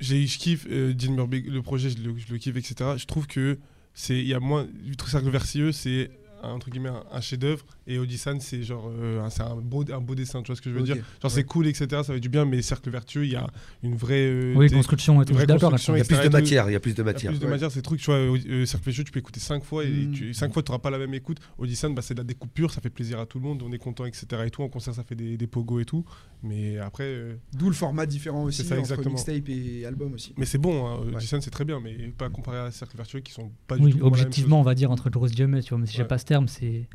j'ai- 0.00 0.26
je 0.26 0.38
kiffe 0.38 0.66
euh, 0.70 0.92
Dean 0.94 1.12
Burbigo, 1.14 1.50
le 1.50 1.62
projet, 1.62 1.90
je 1.90 1.98
le, 1.98 2.14
je 2.18 2.32
le 2.32 2.38
kiffe, 2.38 2.56
etc. 2.56 2.90
Je 2.96 3.04
trouve 3.06 3.26
que 3.26 3.58
c'est 3.94 4.18
il 4.18 4.26
y 4.26 4.34
a 4.34 4.40
moins 4.40 4.66
du 4.84 4.96
truc 4.96 5.10
cercle 5.10 5.28
versieux, 5.30 5.72
c'est 5.72 6.10
un, 6.44 6.52
entre 6.52 6.70
guillemets 6.70 6.90
un, 7.12 7.20
chef-d'œuvre 7.20 7.64
et 7.86 7.98
Odyssan 7.98 8.38
c'est 8.40 8.62
genre 8.62 8.90
euh, 8.90 9.20
un- 9.22 9.30
c'est 9.30 9.42
un 9.42 9.56
beau 9.56 9.84
un 9.92 10.00
beau 10.00 10.14
dessin, 10.14 10.42
tu 10.42 10.48
vois 10.48 10.56
ce 10.56 10.62
que 10.62 10.70
je 10.70 10.74
veux 10.74 10.82
dire? 10.82 10.96
Genre 11.22 11.30
c'est 11.30 11.44
cool, 11.44 11.66
etc. 11.66 11.86
Ça 11.90 12.04
fait 12.14 12.20
du 12.20 12.28
bien, 12.28 12.44
mais 12.44 12.62
cercle 12.62 12.90
vertueux, 12.90 13.24
il 13.26 13.32
y 13.32 13.36
a 13.36 13.46
une 13.82 13.96
vraie 13.96 14.26
euh, 14.26 14.54
Oui, 14.56 14.70
construction 14.70 15.20
et 15.22 15.24
tout, 15.24 15.34
d'accord. 15.34 15.74
Il 15.88 15.98
y 15.98 16.00
a 16.00 16.04
plus 16.04 16.20
de 16.20 16.28
matière. 16.28 16.68
Il 16.70 16.72
y 16.72 16.76
a 16.76 16.80
plus 16.80 16.94
de 16.94 17.02
Il 17.02 17.06
y 17.06 17.08
a 17.08 17.12
matière. 17.12 17.30
plus 17.32 17.40
de 17.40 17.46
matière, 17.46 17.70
ces 17.70 17.82
trucs, 17.82 18.00
tu 18.00 18.06
vois, 18.06 18.16
euh, 18.16 18.66
Cercle 18.66 18.84
Vertueux, 18.86 19.04
tu 19.04 19.12
peux 19.12 19.18
écouter 19.20 19.40
5 19.40 19.64
fois 19.64 19.84
et 19.84 19.88
Mm. 20.06 20.12
tu, 20.12 20.34
5 20.34 20.52
fois 20.52 20.62
tu 20.62 20.70
n'auras 20.70 20.80
pas 20.80 20.90
la 20.90 20.98
même 20.98 21.14
écoute. 21.14 21.38
Odyssan, 21.58 21.94
bah, 21.94 22.02
c'est 22.02 22.14
de 22.14 22.20
la 22.20 22.24
découpe 22.24 22.52
pure, 22.52 22.70
ça 22.72 22.80
fait 22.80 22.90
plaisir 22.90 23.18
à 23.20 23.26
tout 23.26 23.38
le 23.38 23.44
monde, 23.44 23.62
on 23.64 23.72
est 23.72 23.78
content, 23.78 24.04
etc. 24.04 24.26
Et 24.46 24.50
tout, 24.50 24.62
en 24.62 24.68
concert, 24.68 24.94
ça 24.94 25.02
fait 25.04 25.14
des, 25.14 25.36
des 25.36 25.46
pogos 25.46 25.80
et 25.80 25.84
tout. 25.84 26.04
Mais 26.42 26.78
après, 26.78 27.04
euh, 27.04 27.34
D'où 27.54 27.68
le 27.68 27.74
format 27.74 28.06
différent 28.06 28.44
aussi 28.44 28.62
C'est 28.62 28.68
ça, 28.68 28.78
entre 28.80 29.08
mixtape 29.08 29.48
et 29.48 29.86
album 29.86 30.12
aussi. 30.14 30.34
mais 30.36 30.44
c'est 30.46 30.58
bon, 30.58 30.86
hein, 30.86 30.98
Odyssan, 31.14 31.40
c'est 31.40 31.50
très 31.50 31.64
bien, 31.64 31.80
mais 31.80 31.94
pas 32.16 32.28
comparé 32.28 32.58
à 32.58 32.70
Cercle 32.70 32.96
Vertueux 32.96 33.20
qui 33.20 33.32
sont 33.32 33.50
pas 33.66 33.76
du 33.78 33.84
Oui, 33.84 33.92
tout. 33.96 34.04
objectivement, 34.04 34.56
chose. 34.56 34.60
on 34.60 34.62
va 34.64 34.74
dire 34.74 34.90
entre 34.90 35.08
Grosse 35.10 35.32
Jamais, 35.34 35.62
tu 35.62 35.70
vois, 35.70 35.78
mais 35.78 35.86
si 35.86 35.96
j'ai 35.96 36.04
pas 36.04 36.18
terme, 36.34 36.48
c'est 36.48 36.88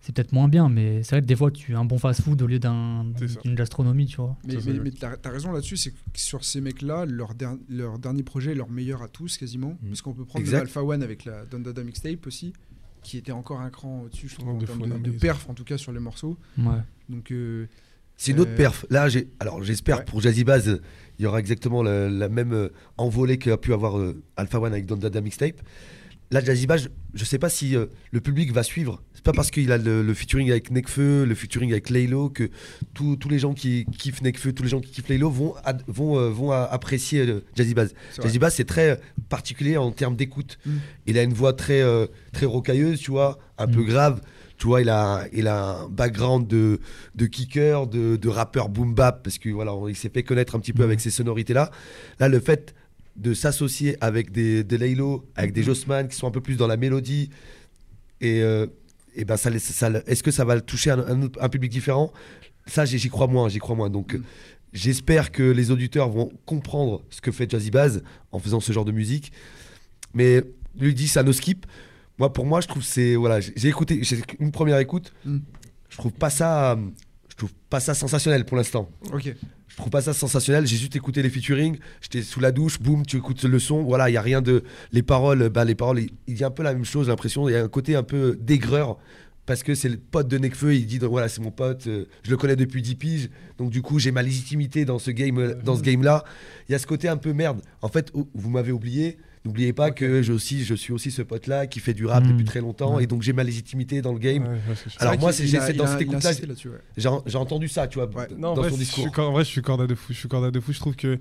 c'est 0.00 0.14
peut-être 0.14 0.32
moins 0.32 0.48
bien, 0.48 0.68
mais 0.68 1.02
c'est 1.02 1.16
vrai 1.16 1.22
que 1.22 1.26
des 1.26 1.34
fois, 1.36 1.50
tu 1.50 1.74
as 1.74 1.78
un 1.78 1.84
bon 1.84 1.98
fast-food 1.98 2.40
au 2.40 2.46
lieu 2.46 2.60
d'une 2.60 3.54
gastronomie, 3.56 4.06
tu 4.06 4.16
vois. 4.18 4.36
Mais, 4.46 4.54
mais, 4.84 4.90
t'as 4.92 5.16
as 5.24 5.30
raison 5.30 5.50
là-dessus, 5.50 5.76
c'est 5.76 5.90
que 5.90 5.96
sur 6.14 6.44
ces 6.44 6.60
mecs-là, 6.60 7.04
leur, 7.04 7.34
der- 7.34 7.56
leur 7.68 7.98
dernier 7.98 8.22
projet 8.22 8.52
est 8.52 8.54
leur 8.54 8.70
meilleur 8.70 9.02
à 9.02 9.08
tous 9.08 9.36
quasiment. 9.36 9.76
Mm. 9.82 9.88
Parce 9.88 10.02
qu'on 10.02 10.14
peut 10.14 10.24
prendre 10.24 10.44
Exact. 10.44 10.58
le 10.58 10.62
Alpha 10.62 10.82
One 10.84 11.02
avec 11.02 11.24
la 11.24 11.44
Don 11.46 11.58
Dada 11.58 11.82
mixtape 11.82 12.24
aussi, 12.28 12.52
qui 13.02 13.18
était 13.18 13.32
encore 13.32 13.60
un 13.60 13.70
cran 13.70 14.02
au-dessus, 14.04 14.28
je 14.28 14.36
trouve, 14.36 14.50
en 14.50 14.58
de 14.58 14.66
termes 14.66 15.02
de, 15.02 15.10
perf 15.10 15.50
en 15.50 15.54
tout 15.54 15.64
cas 15.64 15.76
sur 15.78 15.92
les 15.92 16.00
morceaux. 16.00 16.38
Ouais. 16.58 16.80
Donc 17.08 17.32
euh, 17.32 17.66
C'est 18.16 18.30
une 18.32 18.40
autre 18.40 18.52
Euh, 18.52 18.56
perf. 18.56 18.86
Là, 18.90 19.08
j'ai. 19.08 19.28
Alors, 19.40 19.62
j'espère 19.64 19.98
ouais. 19.98 20.04
pour 20.04 20.20
Jazzy 20.20 20.44
Baz, 20.44 20.68
euh, 20.68 20.80
il 21.18 21.24
y 21.24 21.26
aura 21.26 21.40
exactement 21.40 21.82
la, 21.82 22.08
la 22.08 22.28
même 22.28 22.52
euh, 22.52 22.68
envolée 22.98 23.38
qu'a 23.38 23.56
pu 23.58 23.72
avoir 23.72 23.94
Alpha 24.36 24.60
One 24.60 24.72
avec 24.72 24.86
Don 24.86 24.96
Dada 24.96 25.20
Mixtape. 25.20 25.60
Là, 26.30 26.44
Jazzy 26.44 26.66
Baz, 26.66 26.82
je, 26.82 26.88
je 27.14 27.24
sais 27.24 27.38
pas 27.38 27.48
si 27.48 27.74
euh, 27.74 27.86
le 28.12 28.20
public 28.20 28.52
va 28.52 28.62
suivre. 28.62 29.02
C'est 29.14 29.24
pas 29.24 29.32
parce 29.32 29.50
qu'il 29.50 29.72
a 29.72 29.78
le, 29.78 30.02
le 30.02 30.14
featuring 30.14 30.50
avec 30.50 30.70
Nekfeu, 30.70 31.24
le 31.24 31.34
featuring 31.34 31.70
avec 31.72 31.88
Laylo, 31.88 32.28
que 32.28 32.50
tous 32.92 33.28
les 33.30 33.38
gens 33.38 33.54
qui 33.54 33.86
kiffent 33.98 34.20
Nekfeu, 34.20 34.52
tous 34.52 34.62
les 34.62 34.68
gens 34.68 34.80
qui 34.80 34.90
kiffent 34.90 35.08
Laylo 35.08 35.30
vont, 35.30 35.54
ad- 35.64 35.82
vont, 35.86 36.18
euh, 36.18 36.28
vont 36.28 36.50
apprécier 36.52 37.26
euh, 37.26 37.40
Jazzy 37.56 37.72
Baz. 37.74 37.94
c'est 38.50 38.66
très 38.66 38.90
euh, 38.90 38.96
particulier 39.30 39.78
en 39.78 39.90
termes 39.90 40.16
d'écoute. 40.16 40.58
Mm. 40.66 40.70
Il 41.06 41.18
a 41.18 41.22
une 41.22 41.32
voix 41.32 41.54
très, 41.54 41.80
euh, 41.80 42.06
très 42.32 42.44
rocailleuse, 42.46 43.00
tu 43.00 43.10
vois, 43.10 43.38
un 43.56 43.66
Mm. 43.66 43.70
peu 43.72 43.82
grave. 43.84 44.20
Tu 44.58 44.66
vois, 44.66 44.82
il 44.82 44.88
a, 44.90 45.24
il 45.32 45.46
a 45.46 45.78
un 45.82 45.88
background 45.88 46.46
de, 46.48 46.80
de 47.14 47.26
kicker, 47.26 47.86
de, 47.86 48.16
de 48.16 48.28
rappeur 48.28 48.68
boom 48.68 48.92
bap, 48.92 49.22
parce 49.22 49.38
que 49.38 49.48
voilà, 49.50 49.72
il 49.88 49.94
s'est 49.96 50.08
fait 50.10 50.24
connaître 50.24 50.56
un 50.56 50.60
petit 50.60 50.72
peu 50.72 50.82
Mm. 50.82 50.86
avec 50.86 51.00
ces 51.00 51.10
sonorités-là. 51.10 51.70
Là, 52.20 52.28
le 52.28 52.38
fait 52.40 52.74
de 53.18 53.34
s'associer 53.34 53.96
avec 54.00 54.30
des, 54.32 54.64
des 54.64 54.78
Laylo, 54.78 55.28
avec 55.34 55.52
des 55.52 55.62
Jossman 55.62 56.08
qui 56.08 56.16
sont 56.16 56.26
un 56.26 56.30
peu 56.30 56.40
plus 56.40 56.56
dans 56.56 56.66
la 56.68 56.76
mélodie, 56.76 57.30
et, 58.20 58.42
euh, 58.42 58.66
et 59.14 59.24
ben 59.24 59.36
ça, 59.36 59.50
ça, 59.58 59.90
est-ce 60.06 60.22
que 60.22 60.30
ça 60.30 60.44
va 60.44 60.60
toucher 60.60 60.90
un, 60.92 61.00
un 61.00 61.22
autre- 61.22 61.38
un 61.42 61.48
public 61.48 61.70
différent? 61.70 62.12
Ça, 62.66 62.84
j'y 62.84 63.08
crois 63.08 63.26
moins, 63.26 63.48
j'y 63.48 63.58
crois 63.58 63.74
moins. 63.76 63.90
Donc, 63.90 64.14
Mm. 64.14 64.16
euh, 64.16 64.22
j'espère 64.72 65.32
que 65.32 65.42
les 65.42 65.70
auditeurs 65.70 66.08
vont 66.10 66.30
comprendre 66.46 67.02
ce 67.10 67.20
que 67.20 67.32
fait 67.32 67.50
Jazzy 67.50 67.70
Baz 67.70 68.02
en 68.32 68.38
faisant 68.38 68.60
ce 68.60 68.72
genre 68.72 68.84
de 68.84 68.92
musique. 68.92 69.32
Mais 70.14 70.42
lui 70.78 70.94
dit 70.94 71.08
ça 71.08 71.22
no 71.22 71.32
skip. 71.32 71.66
Moi, 72.18 72.32
pour 72.32 72.46
moi, 72.46 72.60
je 72.60 72.68
trouve 72.68 72.82
c'est 72.84 73.14
voilà, 73.16 73.40
j'ai 73.40 73.68
écouté, 73.68 74.00
une 74.38 74.52
première 74.52 74.78
écoute. 74.78 75.12
Mm. 75.24 75.38
Je 75.88 75.96
trouve 75.96 76.12
pas 76.12 76.30
ça, 76.30 76.78
je 77.30 77.34
trouve 77.36 77.52
pas 77.70 77.80
ça 77.80 77.94
sensationnel 77.94 78.44
pour 78.44 78.56
l'instant. 78.56 78.88
Ok. 79.12 79.34
Je 79.68 79.76
trouve 79.76 79.90
pas 79.90 80.00
ça 80.00 80.12
sensationnel. 80.12 80.66
J'ai 80.66 80.76
juste 80.76 80.96
écouté 80.96 81.22
les 81.22 81.30
featuring. 81.30 81.78
J'étais 82.00 82.22
sous 82.22 82.40
la 82.40 82.52
douche, 82.52 82.80
boum, 82.80 83.04
tu 83.06 83.16
écoutes 83.18 83.44
le 83.44 83.58
son. 83.58 83.82
Voilà, 83.82 84.10
il 84.10 84.14
y 84.14 84.16
a 84.16 84.22
rien 84.22 84.42
de. 84.42 84.64
Les 84.92 85.02
paroles, 85.02 85.48
ben 85.50 85.64
les 85.64 85.74
paroles, 85.74 86.00
il 86.26 86.38
y 86.38 86.42
a 86.42 86.48
un 86.48 86.50
peu 86.50 86.62
la 86.62 86.72
même 86.72 86.84
chose. 86.84 87.06
J'ai 87.06 87.12
l'impression. 87.12 87.48
Il 87.48 87.52
y 87.52 87.56
a 87.56 87.62
un 87.62 87.68
côté 87.68 87.94
un 87.94 88.02
peu 88.02 88.36
d'aigreur 88.40 88.98
parce 89.46 89.62
que 89.62 89.74
c'est 89.74 89.88
le 89.88 89.96
pote 89.96 90.28
de 90.28 90.38
Nekfeu. 90.38 90.74
Il 90.74 90.86
dit 90.86 90.98
donc, 90.98 91.10
voilà, 91.10 91.28
c'est 91.28 91.40
mon 91.40 91.50
pote. 91.50 91.86
euh, 91.86 92.06
je 92.22 92.30
le 92.30 92.36
connais 92.36 92.56
depuis 92.56 92.82
10 92.82 92.94
piges. 92.96 93.30
Donc 93.58 93.70
du 93.70 93.82
coup, 93.82 93.98
j'ai 93.98 94.10
ma 94.10 94.22
légitimité 94.22 94.84
dans 94.84 94.98
ce 94.98 95.10
game, 95.10 95.54
dans 95.64 95.76
ce 95.76 95.82
game 95.82 96.02
là. 96.02 96.24
Il 96.68 96.72
y 96.72 96.74
a 96.74 96.78
ce 96.78 96.86
côté 96.86 97.08
un 97.08 97.16
peu 97.16 97.32
merde. 97.32 97.60
En 97.82 97.88
fait, 97.88 98.10
oh, 98.14 98.28
vous 98.34 98.50
m'avez 98.50 98.72
oublié. 98.72 99.18
N'oubliez 99.48 99.72
pas 99.72 99.90
que 99.90 100.22
je, 100.22 100.32
aussi, 100.32 100.62
je 100.64 100.74
suis 100.74 100.92
aussi 100.92 101.10
ce 101.10 101.22
pote-là 101.22 101.66
qui 101.66 101.80
fait 101.80 101.94
du 101.94 102.06
rap 102.06 102.22
Mm. 102.24 102.28
depuis 102.32 102.44
très 102.44 102.60
longtemps 102.60 102.96
Ouais. 102.96 103.04
et 103.04 103.06
donc 103.06 103.22
j'ai 103.22 103.32
ma 103.32 103.42
légitimité 103.44 104.00
dans 104.02 104.12
le 104.12 104.18
game. 104.18 104.44
Ouais. 104.44 104.58
Alors 104.98 105.18
moi, 105.18 105.32
c'est- 105.32 105.72
dans 105.74 105.86
cet 105.86 106.00
écoute-là. 106.02 106.32
J'ai 106.96 107.38
entendu 107.38 107.68
ça, 107.68 107.86
tu 107.88 107.98
vois. 107.98 108.08
Non, 108.36 108.54
dans 108.54 108.62
son 108.64 108.70
je 108.70 108.74
discours. 108.76 109.10
en 109.18 109.32
vrai, 109.32 109.44
je 109.44 109.48
suis 109.50 109.62
corda 109.62 109.86
de 109.86 109.94
fou. 109.94 110.12
Je 110.12 110.18
suis 110.18 110.28
corda 110.28 110.50
de 110.50 110.60
fou. 110.60 110.72
Je 110.72 110.78
trouve 110.80 110.96
que. 110.96 111.18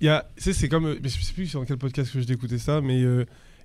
Il 0.00 0.06
y 0.06 0.08
a, 0.08 0.28
tu 0.36 0.42
sais, 0.44 0.52
c'est 0.52 0.68
comme. 0.68 0.96
Mais 1.02 1.08
je 1.08 1.20
sais 1.22 1.32
plus 1.32 1.46
sur 1.46 1.64
quel 1.64 1.76
podcast 1.78 2.12
que 2.12 2.20
je 2.20 2.32
écouté 2.32 2.58
ça, 2.58 2.80
mais 2.80 3.02
euh, 3.02 3.24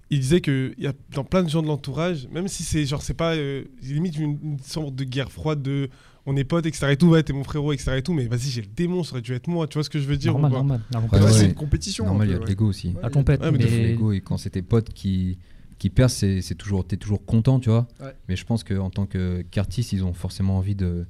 il 0.09 0.19
disait 0.19 0.39
qu'il 0.41 0.75
y 0.77 0.85
a 0.87 0.93
dans 1.13 1.23
plein 1.23 1.41
de 1.43 1.49
gens 1.49 1.61
de 1.63 1.67
l'entourage, 1.67 2.27
même 2.31 2.47
si 2.47 2.63
c'est 2.63 2.85
genre, 2.85 3.01
c'est 3.01 3.13
pas. 3.15 3.35
euh, 3.35 3.63
limite 3.81 4.17
une, 4.17 4.37
une 4.43 4.59
sorte 4.59 4.95
de 4.95 5.03
guerre 5.03 5.31
froide 5.31 5.61
de. 5.61 5.89
On 6.29 6.35
est 6.35 6.43
potes, 6.43 6.65
etc. 6.65 6.87
et 6.91 6.97
tout, 6.97 7.07
ouais, 7.07 7.23
t'es 7.23 7.31
mon 7.33 7.43
frérot, 7.45 7.71
etc. 7.73 7.93
et 7.97 8.01
tout, 8.03 8.11
mais 8.13 8.27
vas-y, 8.27 8.49
j'ai 8.49 8.61
le 8.61 8.67
démon, 8.67 9.01
ça 9.03 9.13
aurait 9.13 9.21
dû 9.21 9.33
être 9.33 9.47
moi, 9.47 9.65
tu 9.67 9.75
vois 9.75 9.83
ce 9.83 9.89
que 9.89 9.97
je 9.97 10.05
veux 10.07 10.17
dire 10.17 10.35
ou 10.35 10.39
Normal, 10.39 10.51
pas 10.51 10.57
normal. 10.57 10.81
La 10.91 10.99
Ouais, 10.99 11.05
Ouais, 11.05 11.09
compète. 11.19 11.33
c'est 11.33 11.45
une 11.45 11.53
compétition. 11.55 12.05
Normal, 12.05 12.27
il 12.27 12.31
y 12.31 12.33
a 12.33 12.37
de 12.37 12.43
ouais. 12.43 12.49
l'ego 12.49 12.65
aussi. 12.67 12.89
Ouais. 12.89 13.01
La 13.01 13.09
compète. 13.09 13.41
Ouais, 13.41 13.51
mais 13.51 13.57
mais- 13.59 13.65
l'ego 13.87 14.11
et 14.11 14.19
quand 14.21 14.37
c'est 14.37 14.49
tes 14.51 14.61
potes 14.61 14.89
qui, 14.93 15.37
qui 15.79 15.89
percent, 15.89 16.41
c'est 16.41 16.55
toujours, 16.55 16.85
t'es 16.85 16.97
toujours 16.97 17.25
content, 17.25 17.59
tu 17.61 17.69
vois. 17.69 17.87
Ouais. 18.01 18.13
Mais 18.27 18.35
je 18.35 18.43
pense 18.45 18.63
qu'en 18.65 18.89
tant 18.89 19.05
que- 19.05 19.41
qu'artiste, 19.51 19.93
ils 19.93 20.03
ont 20.03 20.13
forcément 20.13 20.57
envie 20.57 20.75
de 20.75 21.05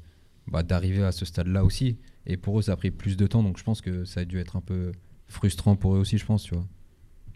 bah, 0.50 0.62
d'arriver 0.64 1.04
à 1.04 1.12
ce 1.12 1.26
stade-là 1.26 1.66
aussi. 1.66 1.98
Et 2.26 2.38
pour 2.38 2.60
eux, 2.60 2.62
ça 2.62 2.74
a 2.74 2.76
pris 2.78 2.92
plus 2.92 3.18
de 3.18 3.26
temps, 3.28 3.42
donc 3.44 3.58
je 3.58 3.64
pense 3.64 3.82
que 3.82 4.06
ça 4.06 4.20
a 4.22 4.26
dû 4.26 4.38
être 4.40 4.56
un 4.56 4.62
peu 4.62 4.92
frustrant 5.28 5.76
pour 5.76 5.96
eux 5.96 6.00
aussi, 6.00 6.18
je 6.18 6.26
pense, 6.26 6.44
tu 6.44 6.54
vois. 6.54 6.66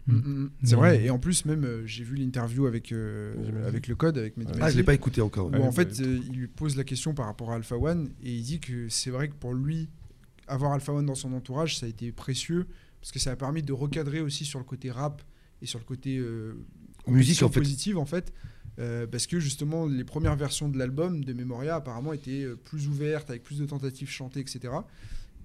Mm, 0.08 0.14
mm, 0.14 0.20
mm. 0.44 0.50
C'est 0.64 0.74
vrai, 0.76 1.04
et 1.04 1.10
en 1.10 1.18
plus, 1.18 1.44
même, 1.44 1.64
euh, 1.64 1.86
j'ai 1.86 2.02
vu 2.04 2.16
l'interview 2.16 2.66
avec, 2.66 2.90
euh, 2.92 3.34
avec 3.66 3.86
le 3.86 3.94
code, 3.94 4.18
avec 4.18 4.36
Mehdi 4.36 4.50
Ah, 4.54 4.56
je 4.58 4.62
Maizi, 4.64 4.76
l'ai 4.78 4.82
pas 4.82 4.94
écouté 4.94 5.20
encore. 5.20 5.46
où 5.46 5.50
Ouais, 5.50 5.60
en 5.60 5.70
fait, 5.72 6.00
euh, 6.00 6.18
il 6.28 6.32
lui 6.36 6.48
pose 6.48 6.76
la 6.76 6.84
question 6.84 7.14
par 7.14 7.26
rapport 7.26 7.52
à 7.52 7.54
Alpha 7.56 7.76
One, 7.76 8.08
et 8.22 8.32
il 8.34 8.42
dit 8.42 8.58
que 8.60 8.88
c'est 8.88 9.10
vrai 9.10 9.28
que 9.28 9.34
pour 9.34 9.54
lui, 9.54 9.88
avoir 10.48 10.72
Alpha 10.72 10.92
One 10.92 11.06
dans 11.06 11.14
son 11.14 11.32
entourage, 11.32 11.78
ça 11.78 11.86
a 11.86 11.88
été 11.88 12.10
précieux, 12.10 12.66
parce 13.00 13.12
que 13.12 13.18
ça 13.20 13.30
a 13.30 13.36
permis 13.36 13.62
de 13.62 13.72
recadrer 13.72 14.20
aussi 14.20 14.44
sur 14.44 14.58
le 14.58 14.64
côté 14.64 14.90
rap 14.90 15.22
et 15.60 15.66
sur 15.66 15.78
le 15.78 15.84
côté 15.84 16.18
euh, 16.18 16.54
Musique, 17.06 17.42
en 17.42 17.48
fait. 17.48 17.60
positive, 17.60 17.96
en 17.98 18.04
fait. 18.06 18.32
euh, 18.80 19.06
parce 19.06 19.26
que 19.28 19.38
justement, 19.38 19.86
les 19.86 20.02
premières 20.04 20.34
versions 20.36 20.68
de 20.68 20.78
l'album 20.78 21.24
de 21.24 21.32
Memoria 21.32 21.76
apparemment 21.76 22.12
étaient 22.12 22.46
plus 22.64 22.88
ouvertes, 22.88 23.30
avec 23.30 23.42
plus 23.44 23.58
de 23.60 23.66
tentatives 23.66 24.08
chantées, 24.10 24.40
etc. 24.40 24.60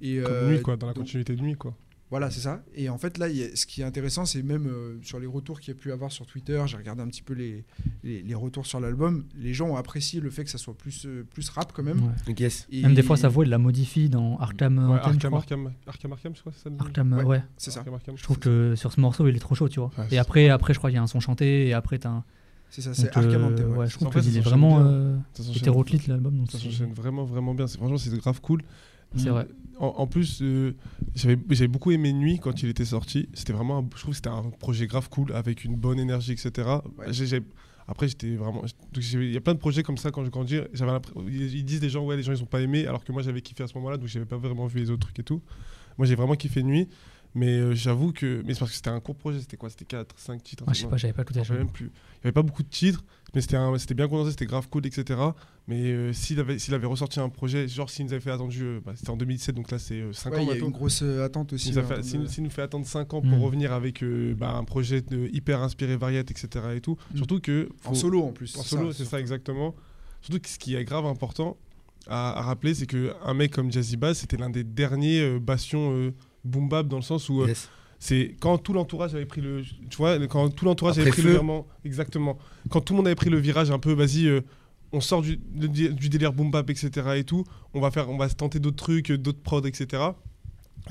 Et, 0.02 0.20
Comme 0.22 0.34
euh, 0.34 0.52
nuit, 0.56 0.62
quoi, 0.62 0.78
dans 0.78 0.88
la 0.88 0.94
donc- 0.94 1.04
continuité 1.04 1.36
de 1.36 1.42
nuit, 1.42 1.56
quoi. 1.56 1.76
Voilà, 2.10 2.32
c'est 2.32 2.40
ça. 2.40 2.64
Et 2.74 2.88
en 2.88 2.98
fait, 2.98 3.18
là, 3.18 3.26
a- 3.26 3.56
ce 3.56 3.66
qui 3.66 3.82
est 3.82 3.84
intéressant, 3.84 4.26
c'est 4.26 4.42
même 4.42 4.66
euh, 4.68 4.98
sur 5.02 5.20
les 5.20 5.28
retours 5.28 5.60
qu'il 5.60 5.74
y 5.74 5.78
a 5.78 5.80
pu 5.80 5.92
avoir 5.92 6.10
sur 6.10 6.26
Twitter, 6.26 6.62
j'ai 6.66 6.78
regardé 6.78 7.02
un 7.02 7.08
petit 7.08 7.22
peu 7.22 7.34
les, 7.34 7.66
les, 8.02 8.22
les 8.22 8.34
retours 8.34 8.66
sur 8.66 8.80
l'album, 8.80 9.26
les 9.36 9.54
gens 9.54 9.68
ont 9.68 9.76
apprécié 9.76 10.22
le 10.22 10.30
fait 10.30 10.46
que 10.46 10.50
ça 10.50 10.58
soit 10.58 10.74
plus, 10.74 11.06
euh, 11.06 11.26
plus 11.34 11.50
rap 11.50 11.74
quand 11.74 11.84
même. 11.84 12.00
Ouais. 12.28 12.34
Yes. 12.40 12.66
Et- 12.72 12.82
Même 12.84 12.94
des 12.94 13.04
fois, 13.04 13.18
sa 13.18 13.28
voix, 13.28 13.44
il 13.44 13.50
la 13.50 13.58
modifie 13.58 14.08
dans 14.08 14.38
Arkham 14.38 14.78
Ouais, 14.78 14.84
Anthem, 14.84 15.02
je 15.02 15.08
Arkham, 15.08 15.30
crois. 15.32 15.40
Arkham, 15.40 15.72
Arkham, 15.86 16.12
Arkham, 16.14 16.36
je 16.36 16.40
crois, 16.40 16.54
c'est 16.56 16.70
ça 16.70 16.76
Arkham, 16.80 17.14
Ouais. 17.14 17.24
ouais. 17.26 17.44
C'est 17.58 17.72
ça, 17.72 17.80
Arkham, 17.80 17.96
Arkham. 17.96 18.18
Je 18.18 18.24
trouve 18.24 18.40
que 18.40 18.74
sur 18.78 18.94
ce 18.94 19.02
morceau, 19.02 19.28
il 19.28 19.36
est 19.36 19.40
trop 19.40 19.56
chaud, 19.56 19.68
tu 19.68 19.82
vois. 19.82 19.92
Ouais, 19.98 20.08
et 20.12 20.18
après, 20.18 20.48
après, 20.48 20.74
je 20.74 20.78
crois 20.80 20.90
qu'il 20.90 20.96
y 20.96 21.00
a 21.00 21.04
un 21.04 21.08
son 21.08 21.20
chanté, 21.20 21.68
et 21.68 21.74
après, 21.74 21.98
t'as 22.00 22.10
un. 22.10 22.24
c'est 22.70 22.82
ça, 22.82 22.94
c'est 22.94 23.08
Arkham 23.18 23.34
euh, 23.42 23.48
Anthem, 23.54 23.72
ouais. 23.72 23.78
ouais, 23.80 23.88
je 23.90 23.98
trouve 23.98 24.10
qu'il 24.22 24.38
est 24.38 24.40
vraiment 24.40 24.80
euh, 24.82 25.18
hétéroclite, 25.56 26.08
l'album. 26.08 26.46
Ça 26.50 26.58
c'est- 26.58 26.66
s'enchaîne 26.70 26.94
vraiment, 26.94 27.26
vraiment 27.26 27.54
bien. 27.54 27.68
C'est- 27.68 27.78
Franchement, 27.78 27.98
c'est 27.98 28.16
grave 28.18 28.40
cool. 28.40 28.64
C'est 29.18 29.30
vrai. 29.30 29.48
En, 29.80 29.88
en 29.98 30.08
plus, 30.08 30.42
euh, 30.42 30.76
j'avais 31.16 31.38
j'avais 31.50 31.68
beaucoup 31.68 31.92
aimé 31.92 32.12
Nuit 32.14 32.40
quand 32.40 32.64
il 32.64 32.70
était 32.70 32.86
sorti. 32.86 33.30
C'était 33.34 33.54
vraiment, 33.54 33.80
un- 33.80 33.90
je 33.96 34.00
trouve 34.02 34.12
que 34.12 34.16
c'était 34.16 34.30
un 34.30 34.44
projet 34.60 34.88
grave 34.88 35.10
cool 35.10 35.32
avec 35.34 35.64
une 35.64 35.76
bonne 35.76 36.00
énergie, 36.00 36.32
etc. 36.32 36.68
Ouais. 36.98 37.06
J'ai- 37.14 37.26
j'ai- 37.28 37.42
après, 37.88 38.08
j'étais 38.08 38.36
vraiment. 38.36 38.64
Il 38.96 39.32
y 39.32 39.38
a 39.38 39.42
plein 39.42 39.54
de 39.54 39.60
projets 39.60 39.84
comme 39.84 39.98
ça 39.98 40.12
quand 40.12 40.26
je 40.26 40.30
grandis. 40.30 40.60
J'avais 40.74 40.92
ils, 41.30 41.64
disent 41.64 41.80
des 41.80 41.90
gens, 41.90 42.04
ouais, 42.06 42.18
les 42.18 42.24
gens 42.24 42.34
ils 42.34 42.42
ont 42.44 42.48
pas 42.48 42.62
aimé, 42.62 42.86
alors 42.88 43.04
que 43.04 43.12
moi 43.12 43.22
j'avais 43.22 43.42
kiffé 43.42 43.64
à 43.64 43.68
ce 43.68 43.76
moment-là, 43.76 43.98
donc 43.98 44.08
j'avais 44.08 44.26
pas 44.26 44.38
vraiment 44.38 44.66
vu 44.68 44.80
les 44.80 44.90
autres 44.90 45.02
trucs 45.08 45.20
et 45.20 45.24
tout. 45.24 45.42
Moi 45.98 46.06
j'ai 46.08 46.16
vraiment 46.16 46.36
kiffé 46.36 46.64
Nuit, 46.64 46.90
mais 47.34 47.48
euh, 47.60 47.74
j'avoue 47.76 48.12
que. 48.12 48.42
Mais 48.46 48.54
c'est 48.54 48.60
parce 48.60 48.72
que 48.72 48.76
c'était 48.78 48.90
un 48.90 49.00
court 49.00 49.16
projet, 49.16 49.40
c'était 49.40 49.58
quoi? 49.58 49.70
C'était 49.70 49.86
4, 49.86 50.18
5 50.20 50.44
titres 50.44 50.64
Ah, 50.68 50.74
je 50.74 50.82
sais 50.82 50.88
pas, 50.88 50.98
j'avais 50.98 51.14
pas 51.14 51.24
rappelle 51.54 51.66
même 51.66 51.72
plus. 51.72 51.86
Il 51.86 51.90
n'y 51.90 52.20
avait 52.26 52.32
pas 52.34 52.42
beaucoup 52.44 52.64
de 52.64 52.68
titres, 52.70 53.06
mais 53.38 53.42
c'était 53.42 53.56
un- 53.56 53.78
c'était 53.78 53.94
bien 53.94 54.08
condensé, 54.08 54.32
c'était 54.32 54.48
grave 54.48 54.68
cool, 54.68 54.88
etc. 54.88 55.20
Mais 55.68 55.92
euh, 55.92 56.12
s'il 56.12 56.40
avait, 56.40 56.58
s'il 56.58 56.74
avait 56.74 56.88
ressorti 56.88 57.20
un 57.20 57.30
projet, 57.30 57.68
genre 57.68 57.88
s'il 57.88 58.06
nous 58.06 58.12
avait 58.14 58.20
fait 58.20 58.32
attendu, 58.32 58.64
euh, 58.64 58.80
bah, 58.84 58.94
c'était 58.96 59.12
en 59.12 59.16
2017, 59.16 59.54
donc 59.56 59.70
là 59.70 59.78
c'est 59.78 60.02
5 60.12 60.32
Ouais, 60.34 60.40
ans 60.40 60.42
il 60.42 60.48
y 60.48 60.52
a 60.54 60.56
une 60.58 60.72
grosse 60.72 61.02
euh, 61.04 61.24
attente 61.24 61.54
aussi. 61.54 61.66
S'il 61.66 61.74
nous, 61.74 61.80
a 61.80 61.82
là, 61.84 61.88
fait- 61.88 62.00
en 62.00 62.04
s'il 62.04 62.20
nous- 62.20 62.26
de- 62.26 62.30
s'il 62.32 62.44
nous 62.44 62.50
fait 62.50 62.64
attendre 62.64 62.88
5 62.88 63.14
ans 63.14 63.22
pour 63.22 63.38
Mm. 63.38 63.44
revenir 63.44 63.74
avec 63.74 64.02
euh, 64.02 64.34
bah, 64.36 64.56
un 64.56 64.64
projet 64.64 65.02
de- 65.02 65.30
hyper 65.32 65.62
inspiré, 65.62 65.96
variette, 65.98 66.32
etc. 66.32 66.66
Et 66.76 66.82
tout. 66.82 66.98
Mm. 67.14 67.18
Surtout 67.18 67.40
que. 67.40 67.70
En 67.86 67.94
solo 67.94 68.24
en 68.24 68.32
plus. 68.32 68.58
en 68.58 68.64
solo, 68.64 68.92
c'est 68.92 69.06
ça 69.06 69.20
exactement. 69.20 69.76
Surtout 70.22 70.40
que 70.40 70.50
ce 70.50 70.58
qui 70.58 70.74
est 70.76 70.84
grave 70.84 71.06
important 71.06 71.58
à, 72.08 72.40
à 72.40 72.42
rappeler, 72.42 72.74
c'est 72.74 72.88
qu'un 72.88 73.34
mec 73.36 73.52
comme 73.52 73.72
Jazzy 73.72 73.98
Bass, 73.98 74.18
c'était 74.18 74.38
l'un 74.38 74.50
des 74.50 74.64
derniers 74.64 75.20
euh, 75.22 75.40
bastions 75.40 75.92
euh, 75.94 76.12
boom 76.44 76.70
bap 76.70 76.88
dans 76.88 76.98
le 76.98 77.04
sens 77.04 77.30
où 77.30 77.44
euh, 77.44 77.48
Yes. 77.50 77.70
C'est 78.00 78.36
quand 78.40 78.58
tout 78.58 78.74
l'entourage 78.74 79.16
avait 79.16 79.26
pris 79.26 79.42
le 79.42 79.64
tu 79.90 79.98
vois 79.98 80.20
quand 80.28 80.50
tout 80.50 80.66
l'entourage 80.66 81.00
avait 81.00 81.10
pris 81.10 81.22
Feu. 81.22 81.28
le 81.30 81.34
virement 81.34 81.68
exactement 81.84 82.38
quand 82.70 82.82
tout 82.82 82.94
le 82.94 82.98
monde 82.98 83.08
avait 83.08 83.16
pris 83.16 83.30
le 83.30 83.38
virage 83.40 83.72
un 83.72 83.80
peu 83.80 83.94
vas-y 83.94 84.28
euh, 84.28 84.42
on 84.92 85.02
sort 85.02 85.22
du, 85.22 85.38
du, 85.38 85.90
du 85.90 86.10
délire 86.10 86.34
boom 86.34 86.52
bap 86.52 86.70
etc 86.70 86.90
et 87.16 87.24
tout 87.24 87.44
on 87.74 87.82
va 87.82 87.92
faire 87.92 88.10
on 88.10 88.18
va 88.18 88.30
se 88.30 88.36
tenter 88.36 88.60
d'autres 88.60 88.78
trucs 88.78 89.12
euh, 89.12 89.18
d'autres 89.18 89.42
prods 89.42 89.66
etc 89.66 90.04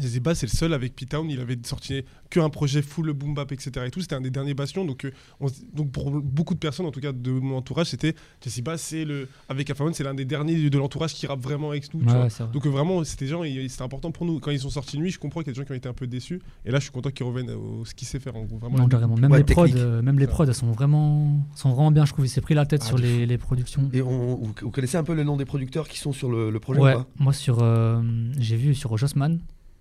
Jazzy 0.01 0.21
Bass 0.21 0.39
c'est 0.39 0.47
le 0.47 0.57
seul 0.57 0.73
avec 0.75 0.95
P-Town 0.97 1.29
il 1.31 1.41
avait 1.41 1.59
sorti 1.65 2.03
que 2.31 2.41
un 2.41 2.51
projet 2.51 2.83
full 2.83 3.13
boom 3.13 3.35
bap 3.35 3.53
etc 3.53 3.71
et 3.87 3.91
tout 3.91 4.01
c'était 4.01 4.15
un 4.17 4.21
des 4.21 4.31
derniers 4.31 4.55
bastions 4.55 4.85
donc 4.85 5.05
euh, 5.05 5.11
on 5.41 5.47
donc 5.73 5.91
pour 5.93 6.11
beaucoup 6.11 6.55
de 6.55 6.59
personnes 6.59 6.87
en 6.87 6.91
tout 6.91 7.01
cas 7.01 7.13
de 7.13 7.31
mon 7.31 7.57
entourage 7.57 7.87
c'était 7.89 8.15
Jazzy 8.43 8.63
Bass 8.63 8.83
c'est 8.83 9.05
le 9.05 9.29
avec 9.49 9.69
Alpha 9.71 9.85
One 9.85 9.95
c'est 9.95 10.05
l'un 10.05 10.15
des 10.15 10.25
derniers 10.25 10.69
de 10.71 10.79
l'entourage 10.79 11.15
qui 11.15 11.27
rappe 11.27 11.41
vraiment 11.41 11.71
avec. 11.71 11.85
Ouais, 11.95 12.03
vrai. 12.05 12.29
Donc 12.53 12.67
euh, 12.67 12.71
vraiment, 12.71 13.03
c'était 13.05 13.27
gens, 13.27 13.43
c'était 13.69 13.83
important 13.83 14.11
pour 14.11 14.27
nous. 14.27 14.39
Quand 14.41 14.51
ils 14.51 14.59
sont 14.61 14.71
sortis 14.71 14.99
nuit, 14.99 15.11
je 15.11 15.19
comprends 15.19 15.41
qu'il 15.41 15.49
y 15.49 15.51
a 15.51 15.53
des 15.55 15.59
gens 15.61 15.65
qui 15.65 15.73
ont 15.73 15.77
été 15.77 15.89
un 15.89 15.93
peu 15.93 16.07
déçus. 16.07 16.41
Et 16.65 16.71
là, 16.71 16.79
je 16.79 16.85
suis 16.85 16.93
content 16.93 17.11
qu'ils 17.11 17.27
reviennent 17.27 17.51
au 17.51 17.85
ce 17.85 17.95
qu'ils 17.95 18.07
sait 18.09 18.19
faire. 18.19 18.37
En 18.37 18.43
gros, 18.45 18.59
vraiment. 18.59 18.77
Non, 18.79 18.89
carrément. 18.89 19.17
Même 19.17 19.31
Ouais, 19.31 19.39
les 19.39 19.45
prods, 19.45 19.65
technique. 19.67 19.83
euh, 19.83 20.03
même 20.03 20.19
les 20.19 20.27
prods, 20.27 20.45
elles 20.45 20.55
sont 20.55 20.71
vraiment, 20.73 21.47
sont 21.55 21.71
vraiment 21.71 21.91
bien. 21.91 22.05
Je 22.05 22.13
trouve. 22.13 22.27
Il 22.27 22.29
s'est 22.29 22.41
pris 22.41 22.55
la 22.55 22.67
tête 22.67 22.83
Ah, 22.85 22.89
sur 22.89 22.99
les, 22.99 23.27
les 23.27 23.39
productions. 23.39 23.89
Et 23.93 24.03
on, 24.03 24.37
vous, 24.37 24.53
vous 24.63 24.71
connaissez 24.71 24.97
un 24.97 25.05
peu 25.05 25.15
le 25.15 25.25
nom 25.25 25.37
des 25.37 25.45
producteurs 25.45 25.89
qui 25.89 25.99
sont 25.99 26.13
sur 26.13 26.31
le, 26.31 26.51
le 26.51 26.61
projet 26.61 26.81
Ouais. 26.81 26.95
ou 26.95 26.99
pas? 26.99 27.07
Moi 27.19 27.33
sur, 27.33 27.59
euh, 27.63 28.03
j'ai 28.39 28.57
vu 28.57 28.75
sur 28.75 28.97
Jossman, 28.97 29.39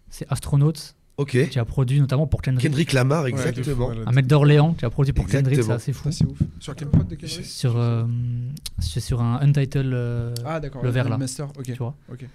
c'est 0.10 0.26
Astronaut 0.32 0.74
Ok. 1.18 1.48
qui 1.50 1.60
a 1.60 1.64
produit 1.66 2.00
notamment 2.02 2.28
pour 2.28 2.42
Kendrick. 2.42 2.68
Kendrick 2.70 2.92
Lamar, 2.94 3.24
Ouais, 3.24 3.30
exactement. 3.30 3.90
de 3.90 3.94
fou, 3.96 4.00
ouais, 4.02 4.06
Un 4.06 4.12
mec 4.12 4.28
d'Orléans 4.28 4.74
qui 4.74 4.84
a 4.86 4.90
produit 4.90 5.14
pour 5.14 5.26
Kendrick, 5.28 5.56
c'est 5.56 5.72
Exactement. 5.72 5.76
assez 5.76 5.94
fou. 5.94 6.12
Ça, 6.12 6.18
c'est 6.18 6.26
ouf. 6.26 6.38
Sur 6.60 6.76
quel 6.76 6.90
prod 6.90 7.08
de 7.08 7.16
Kendrick? 7.16 7.46
Sur, 7.46 7.78
euh, 7.78 8.04
c'est 8.80 9.00
sur 9.00 9.22
un 9.22 9.40
Untitled, 9.42 9.94
euh, 9.94 10.34
Ah, 10.46 10.60
d'accord. 10.60 10.84
le 10.84 10.90
vert, 10.90 11.08
là. 11.08 11.18
Master, 11.18 11.48
ok. 11.58 11.64
tu 11.64 11.74
vois? 11.76 11.96
ok. 12.12 12.26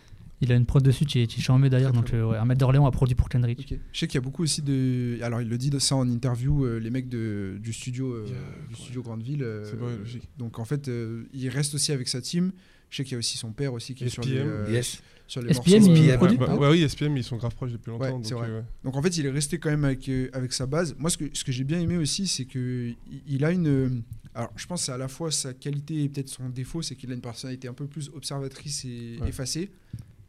Il 0.43 0.51
a 0.53 0.55
une 0.55 0.65
prod 0.65 0.83
dessus 0.83 1.05
qui 1.05 1.21
est, 1.21 1.27
qui 1.27 1.41
est 1.41 1.43
charmé 1.43 1.69
d'ailleurs. 1.69 1.93
Donc 1.93 2.13
euh, 2.15 2.25
ouais, 2.31 2.39
un 2.39 2.45
mec 2.47 2.57
d'Orléans 2.57 2.87
a 2.87 2.91
produit 2.91 3.15
pour 3.15 3.29
Kendrick. 3.29 3.75
Je 3.93 3.99
sais 3.99 4.07
qu'il 4.07 4.15
y 4.15 4.19
a 4.19 4.25
beaucoup 4.25 4.43
aussi 4.43 4.63
de. 4.63 5.19
Alors, 5.23 5.43
il 5.43 5.49
le 5.49 5.59
dit 5.59 5.69
de 5.71 5.79
ça 5.79 5.97
en 5.97 6.09
interview, 6.09 6.65
euh, 6.65 6.79
les 6.79 6.91
mecs 6.91 7.09
de, 7.09 7.59
du 7.63 7.73
studio, 7.73 8.13
euh, 8.13 8.25
Yeah, 8.27 8.35
du 8.69 8.75
ouais. 8.75 8.81
studio 8.81 9.03
Grandeville. 9.03 9.43
euh, 9.43 9.65
C'est 9.65 9.77
vrai, 9.77 9.97
logique. 9.99 10.29
Donc, 10.39 10.59
en 10.59 10.65
fait, 10.65 10.89
euh, 10.89 11.25
il 11.35 11.49
reste 11.51 11.75
aussi 11.75 11.93
avec 11.93 12.09
sa 12.09 12.21
team. 12.23 12.53
Je 12.89 12.97
sais 12.97 13.05
qu'il 13.05 13.13
y 13.13 13.15
a 13.17 13.19
aussi 13.19 13.37
son 13.39 13.53
père 13.53 13.73
aussi 13.75 13.95
qui 13.95 14.05
est 14.05 14.09
sur 14.09 14.25
les, 14.25 14.39
euh, 14.39 14.67
Yes. 14.71 15.01
sur 15.29 15.43
les 15.43 15.53
SPM, 15.53 15.83
morceaux. 15.83 15.95
il 15.95 16.05
SPM, 16.09 16.17
produit 16.17 16.39
pas 16.39 16.57
ouais, 16.57 16.71
oui, 16.71 16.89
SPM, 16.89 17.17
ils 17.17 17.23
sont 17.23 17.37
grave 17.37 17.55
proches 17.55 17.71
depuis 17.73 17.91
longtemps. 17.91 18.05
Ouais, 18.07 18.11
donc, 18.11 18.27
c'est 18.27 18.35
vrai. 18.35 18.49
euh, 18.49 18.59
ouais. 18.61 18.65
Donc 18.83 18.97
en 18.97 19.03
fait, 19.03 19.17
il 19.19 19.27
est 19.27 19.31
resté 19.31 19.59
quand 19.59 19.71
même 19.71 19.85
avec, 19.85 20.09
euh, 20.09 20.29
avec 20.33 20.53
sa 20.53 20.67
base. 20.67 20.97
Moi, 20.99 21.09
ce 21.11 21.17
que, 21.19 21.25
ce 21.33 21.45
que 21.45 21.53
j'ai 21.53 21.63
bien 21.65 21.79
aimé 21.79 21.97
aussi, 21.99 22.27
c'est 22.27 22.47
que 22.47 22.89
il- 23.13 23.23
il 23.29 23.45
a 23.45 23.53
une. 23.53 24.03
Alors, 24.35 24.51
je 24.57 24.67
pense 24.67 24.81
que 24.81 24.87
c'est 24.87 24.93
à 24.93 24.97
la 24.99 25.07
fois 25.09 25.31
sa 25.31 25.53
qualité 25.55 26.03
et 26.03 26.09
peut-être 26.09 26.29
son 26.31 26.49
défaut, 26.49 26.83
c'est 26.83 26.97
qu'il 26.97 27.11
a 27.13 27.15
une 27.15 27.21
personnalité 27.21 27.69
un 27.69 27.75
peu 27.75 27.87
plus 27.87 28.11
observatrice 28.15 28.85
et 28.87 29.19
Ouais. 29.21 29.29
effacée. 29.29 29.71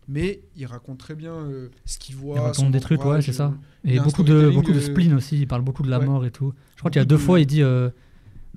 Mais 0.07 0.41
il 0.57 0.65
raconte 0.65 0.97
très 0.97 1.15
bien 1.15 1.33
euh, 1.33 1.69
ce 1.85 1.97
qu'il 1.99 2.15
voit. 2.15 2.35
Il 2.35 2.39
raconte 2.41 2.71
des 2.71 2.79
trucs, 2.79 3.03
ouais, 3.05 3.21
c'est 3.21 3.33
ça. 3.33 3.53
euh, 3.85 3.89
Et 3.89 3.99
beaucoup 3.99 4.23
de, 4.23 4.49
beaucoup 4.49 4.71
de 4.73 4.77
euh, 4.77 4.81
spleen 4.81 5.13
aussi. 5.13 5.39
Il 5.39 5.47
parle 5.47 5.61
beaucoup 5.61 5.83
de 5.83 5.89
la 5.89 5.99
ouais. 5.99 6.05
mort 6.05 6.25
et 6.25 6.31
tout. 6.31 6.53
Je 6.75 6.79
crois 6.81 6.91
qu'il 6.91 6.99
y 6.99 7.01
a 7.01 7.05
deux 7.05 7.15
de- 7.15 7.21
fois, 7.21 7.39
il 7.39 7.45
dit. 7.45 7.61
euh, 7.63 7.89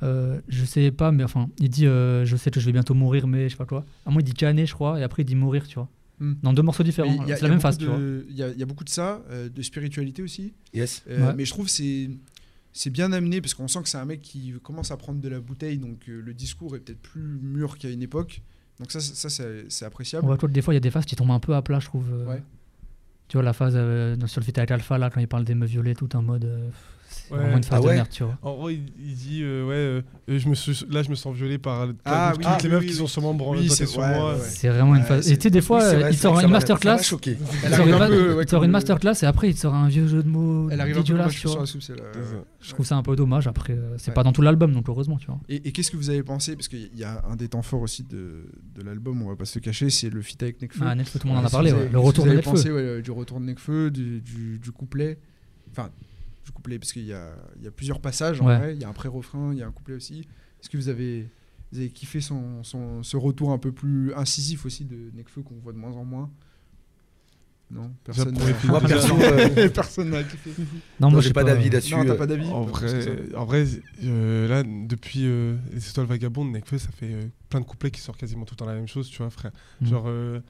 euh, 0.03 0.41
je 0.49 0.65
sais 0.65 0.91
pas, 0.91 1.13
mais 1.13 1.23
enfin, 1.23 1.49
il 1.59 1.69
dit 1.69 1.87
euh, 1.87 2.25
Je 2.25 2.37
sais 2.37 2.51
que 2.51 2.59
je 2.61 2.67
vais 2.67 2.73
bientôt 2.73 2.95
mourir, 2.95 3.27
mais 3.27 3.45
je 3.49 3.53
sais 3.55 3.57
pas 3.59 3.67
quoi. 3.67 3.85
À 4.07 4.11
moi, 4.11 4.21
il 4.21 4.25
dit 4.25 4.33
caner, 4.35 4.67
je 4.67 4.75
crois, 4.75 4.99
et 4.99 5.03
après, 5.03 5.23
il 5.23 5.27
dit 5.27 5.37
mourir, 5.37 5.67
tu 5.69 5.75
vois. 5.77 5.89
Hmm. 6.19 6.35
Dans 6.43 6.53
deux 6.53 6.63
morceaux 6.63 6.83
différents. 6.83 7.27
C'est 7.27 7.43
la 7.43 7.49
même 7.49 7.61
phase, 7.61 7.79
tu 7.79 7.87
vois. 7.87 7.99
Il 8.29 8.35
y, 8.37 8.43
a, 8.43 8.49
il 8.51 8.59
y 8.59 8.63
a 8.63 8.67
beaucoup 8.67 8.85
de 8.85 8.89
ça, 8.91 9.23
euh, 9.31 9.49
de 9.49 9.63
spiritualité 9.63 10.23
aussi. 10.23 10.53
Yes. 10.73 11.03
Euh, 11.09 11.29
Ouais. 11.29 11.35
Mais 11.37 11.45
je 11.45 11.51
trouve 11.51 11.67
que 11.67 11.71
c'est 11.73 12.11
c'est 12.73 12.91
bien 12.91 13.13
amené 13.13 13.41
parce 13.41 13.55
qu'on 13.55 13.69
sent 13.69 13.83
que 13.85 13.89
c'est 13.89 13.99
un 13.99 14.05
mec 14.05 14.21
qui 14.21 14.53
commence 14.63 14.91
à 14.91 14.97
prendre 14.97 15.21
de 15.21 15.29
la 15.29 15.39
bouteille, 15.39 15.79
donc 15.79 16.07
le 16.09 16.35
discours 16.35 16.75
est 16.75 16.81
peut-être 16.81 17.01
plus 17.01 17.39
mûr 17.41 17.79
qu'à 17.79 17.89
une 17.89 18.03
époque. 18.03 18.43
Donc 18.81 18.91
ça, 18.91 19.01
ça 19.01 19.29
c'est 19.29 19.67
c'est 19.69 19.85
appréciable. 19.85 20.25
On 20.25 20.29
voit 20.29 20.37
que 20.37 20.47
des 20.47 20.63
fois, 20.63 20.75
il 20.75 20.77
y 20.77 20.79
a 20.79 20.81
des 20.81 20.91
phases 20.91 21.05
qui 21.05 21.15
tombent 21.17 21.31
un 21.31 21.39
peu 21.41 21.55
à 21.55 21.63
plat, 21.63 21.79
je 21.81 21.87
trouve. 21.87 22.09
euh, 22.13 22.27
Ouais. 22.27 22.43
Tu 23.29 23.37
vois, 23.37 23.43
la 23.45 23.53
phase 23.53 23.73
euh, 23.77 24.17
sur 24.27 24.41
le 24.41 24.45
feat 24.45 24.59
avec 24.59 24.71
Alpha, 24.71 24.99
là, 24.99 25.09
quand 25.11 25.21
il 25.21 25.29
parle 25.29 25.45
des 25.45 25.55
meufs 25.55 25.71
violées, 25.71 25.95
tout 25.95 26.15
en 26.17 26.23
mode. 26.23 26.45
euh, 26.45 26.69
c'est 27.15 27.33
Ouais. 27.33 27.41
vraiment 27.41 27.57
une 27.57 27.65
phase 27.65 27.81
Ah 27.83 27.87
ouais 27.87 27.91
de 27.93 27.97
merde, 27.97 28.09
tu 28.11 28.23
vois. 28.23 28.39
En 28.43 28.55
gros, 28.55 28.71
il, 28.71 28.83
il 28.99 29.15
dit 29.15 29.41
euh, 29.43 29.65
ouais, 29.67 29.75
euh, 29.75 30.39
je 30.39 30.49
me 30.49 30.55
suis, 30.55 30.85
là, 30.91 31.03
je 31.03 31.11
me 31.11 31.15
sens 31.15 31.35
violé 31.35 31.59
par 31.59 31.89
Ah, 32.05 32.33
toutes 32.35 32.45
oui, 32.45 32.53
les 32.63 32.69
oui, 32.69 32.71
meufs 32.71 32.81
oui, 32.81 32.87
qui 32.87 32.93
oui. 32.93 32.99
sont 32.99 33.07
sûrement 33.07 33.35
branlées 33.35 33.69
sur 33.69 33.99
ouais, 33.99 34.15
moi. 34.19 34.37
C'est 34.41 34.69
vraiment 34.69 34.95
une 34.95 35.03
phase. 35.05 35.31
Et 35.31 35.37
tu 35.37 35.45
sais, 35.45 35.51
des 35.51 35.61
fois, 35.61 35.83
euh, 35.83 35.99
vrai, 36.01 36.11
il 36.13 36.17
sort 36.17 36.39
une 36.41 36.51
masterclass. 36.51 37.03
Choqué. 37.03 37.37
Il 37.65 38.49
sort 38.49 38.65
une 38.65 38.71
masterclass 38.71 39.15
et 39.23 39.27
après 39.27 39.51
il 39.51 39.57
sort 39.57 39.75
un 39.75 39.89
vieux 39.89 40.07
jeu 40.07 40.23
de 40.23 40.29
mots 40.29 40.69
Elle 40.71 40.81
arrive. 40.81 40.97
Je 42.61 42.71
trouve 42.73 42.87
ça 42.87 42.97
un 42.97 43.03
peu 43.03 43.17
dommage. 43.17 43.47
Après, 43.47 43.77
c'est 43.99 44.15
pas 44.15 44.23
dans 44.23 44.33
tout 44.33 44.43
l'album, 44.43 44.73
donc 44.73 44.89
heureusement, 44.89 45.17
tu 45.19 45.27
vois. 45.27 45.39
Et, 45.49 45.73
qu'est-ce 45.73 45.91
que 45.91 45.97
vous 45.97 46.11
avez 46.11 46.23
pensé 46.23 46.55
Parce 46.57 46.69
qu'il 46.69 46.97
y 46.97 47.05
a 47.05 47.23
un 47.29 47.37
des 47.37 47.49
temps 47.49 47.63
forts 47.63 47.83
aussi 47.83 48.03
de, 48.05 48.47
l'album, 48.85 49.23
on 49.23 49.29
va 49.29 49.37
pas 49.37 49.45
se 49.45 49.59
le 49.59 49.63
cacher, 49.63 49.91
c'est 49.91 50.11
le 50.11 50.23
feat 50.23 50.43
avec 50.43 50.61
Nekfeu. 50.61 50.85
Ah, 50.85 50.95
tout 50.95 51.19
le 51.25 51.29
monde 51.31 51.45
en 51.45 51.47
a 51.47 51.51
parlé. 51.51 51.71
Le 51.71 51.77
qu'est-ce 51.77 51.97
retour 51.97 52.13
que 52.13 52.19
de 52.19 52.23
vous 52.23 52.27
avez 52.29 52.37
Netflix. 52.37 52.63
pensé 52.63 52.73
ouais, 52.73 53.03
du 53.03 53.11
retour 53.11 53.41
de 53.41 53.45
Nekfeu, 53.45 53.91
du 53.91 54.73
couplet? 54.73 55.19
Enfin, 55.71 55.91
du 56.45 56.53
couplet 56.53 56.79
Parce 56.79 56.93
qu'il 56.93 57.05
y 57.07 57.13
a, 57.13 57.35
il 57.57 57.63
y 57.65 57.67
a 57.67 57.71
plusieurs 57.71 58.01
passages 58.01 58.41
en 58.41 58.47
Ouais. 58.47 58.59
vrai. 58.59 58.75
Il 58.75 58.81
y 58.81 58.85
a 58.85 58.89
un 58.89 58.93
pré-refrain, 58.93 59.53
il 59.53 59.59
y 59.59 59.63
a 59.63 59.67
un 59.67 59.73
couplet 59.73 59.95
aussi. 59.95 60.21
Est-ce 60.61 60.69
que 60.71 60.77
vous 60.77 60.89
avez, 60.89 61.29
vous 61.73 61.79
avez 61.79 61.91
kiffé 61.91 62.21
son, 62.21 62.63
son- 62.63 63.03
ce 63.03 63.17
retour 63.17 63.51
un 63.53 63.59
peu 63.59 63.73
plus 63.73 64.13
incisif 64.15 64.65
aussi 64.67 64.85
de 64.85 65.11
Nekfeu 65.15 65.43
qu'on 65.43 65.57
voit 65.59 65.73
de 65.73 65.79
moins 65.79 65.93
en 65.93 66.05
moins? 66.05 66.31
Non? 67.71 67.91
Personne 68.05 68.35
n'a- 68.35 68.45
euh, 68.45 69.69
Personne 69.75 70.11
n'a 70.11 70.23
kiffé. 70.23 70.51
Non, 71.01 71.09
non, 71.09 71.11
moi, 71.11 71.21
j'ai 71.23 71.33
pas 71.33 71.45
d'avis 71.45 71.71
là-dessus. 71.71 71.95
Non, 71.97 72.05
t'as 72.05 72.13
euh, 72.13 72.17
pas 72.17 72.27
d'avis 72.27 72.49
En 72.49 72.63
vrai, 72.63 73.35
en 73.35 73.45
vrai 73.45 73.65
euh, 74.05 74.47
là, 74.49 74.63
depuis 74.63 75.21
euh, 75.25 75.57
Les 75.73 75.89
Étoiles 75.89 76.07
Vagabondes, 76.07 76.53
Nekfeu, 76.53 76.79
ça 76.79 76.91
fait 76.91 77.13
euh, 77.13 77.23
plein 77.49 77.61
de 77.61 77.65
couplets 77.65 77.91
qui 77.91 78.01
sortent 78.01 78.21
quasiment 78.21 78.45
tout 78.45 78.53
le 78.55 78.59
temps 78.59 78.67
la 78.67 78.75
même 78.75 78.87
chose, 78.87 79.09
tu 79.09 79.19
vois, 79.19 79.31
frère. 79.31 79.51
Mm. 79.81 79.87
Genre, 79.87 80.05
euh, 80.07 80.41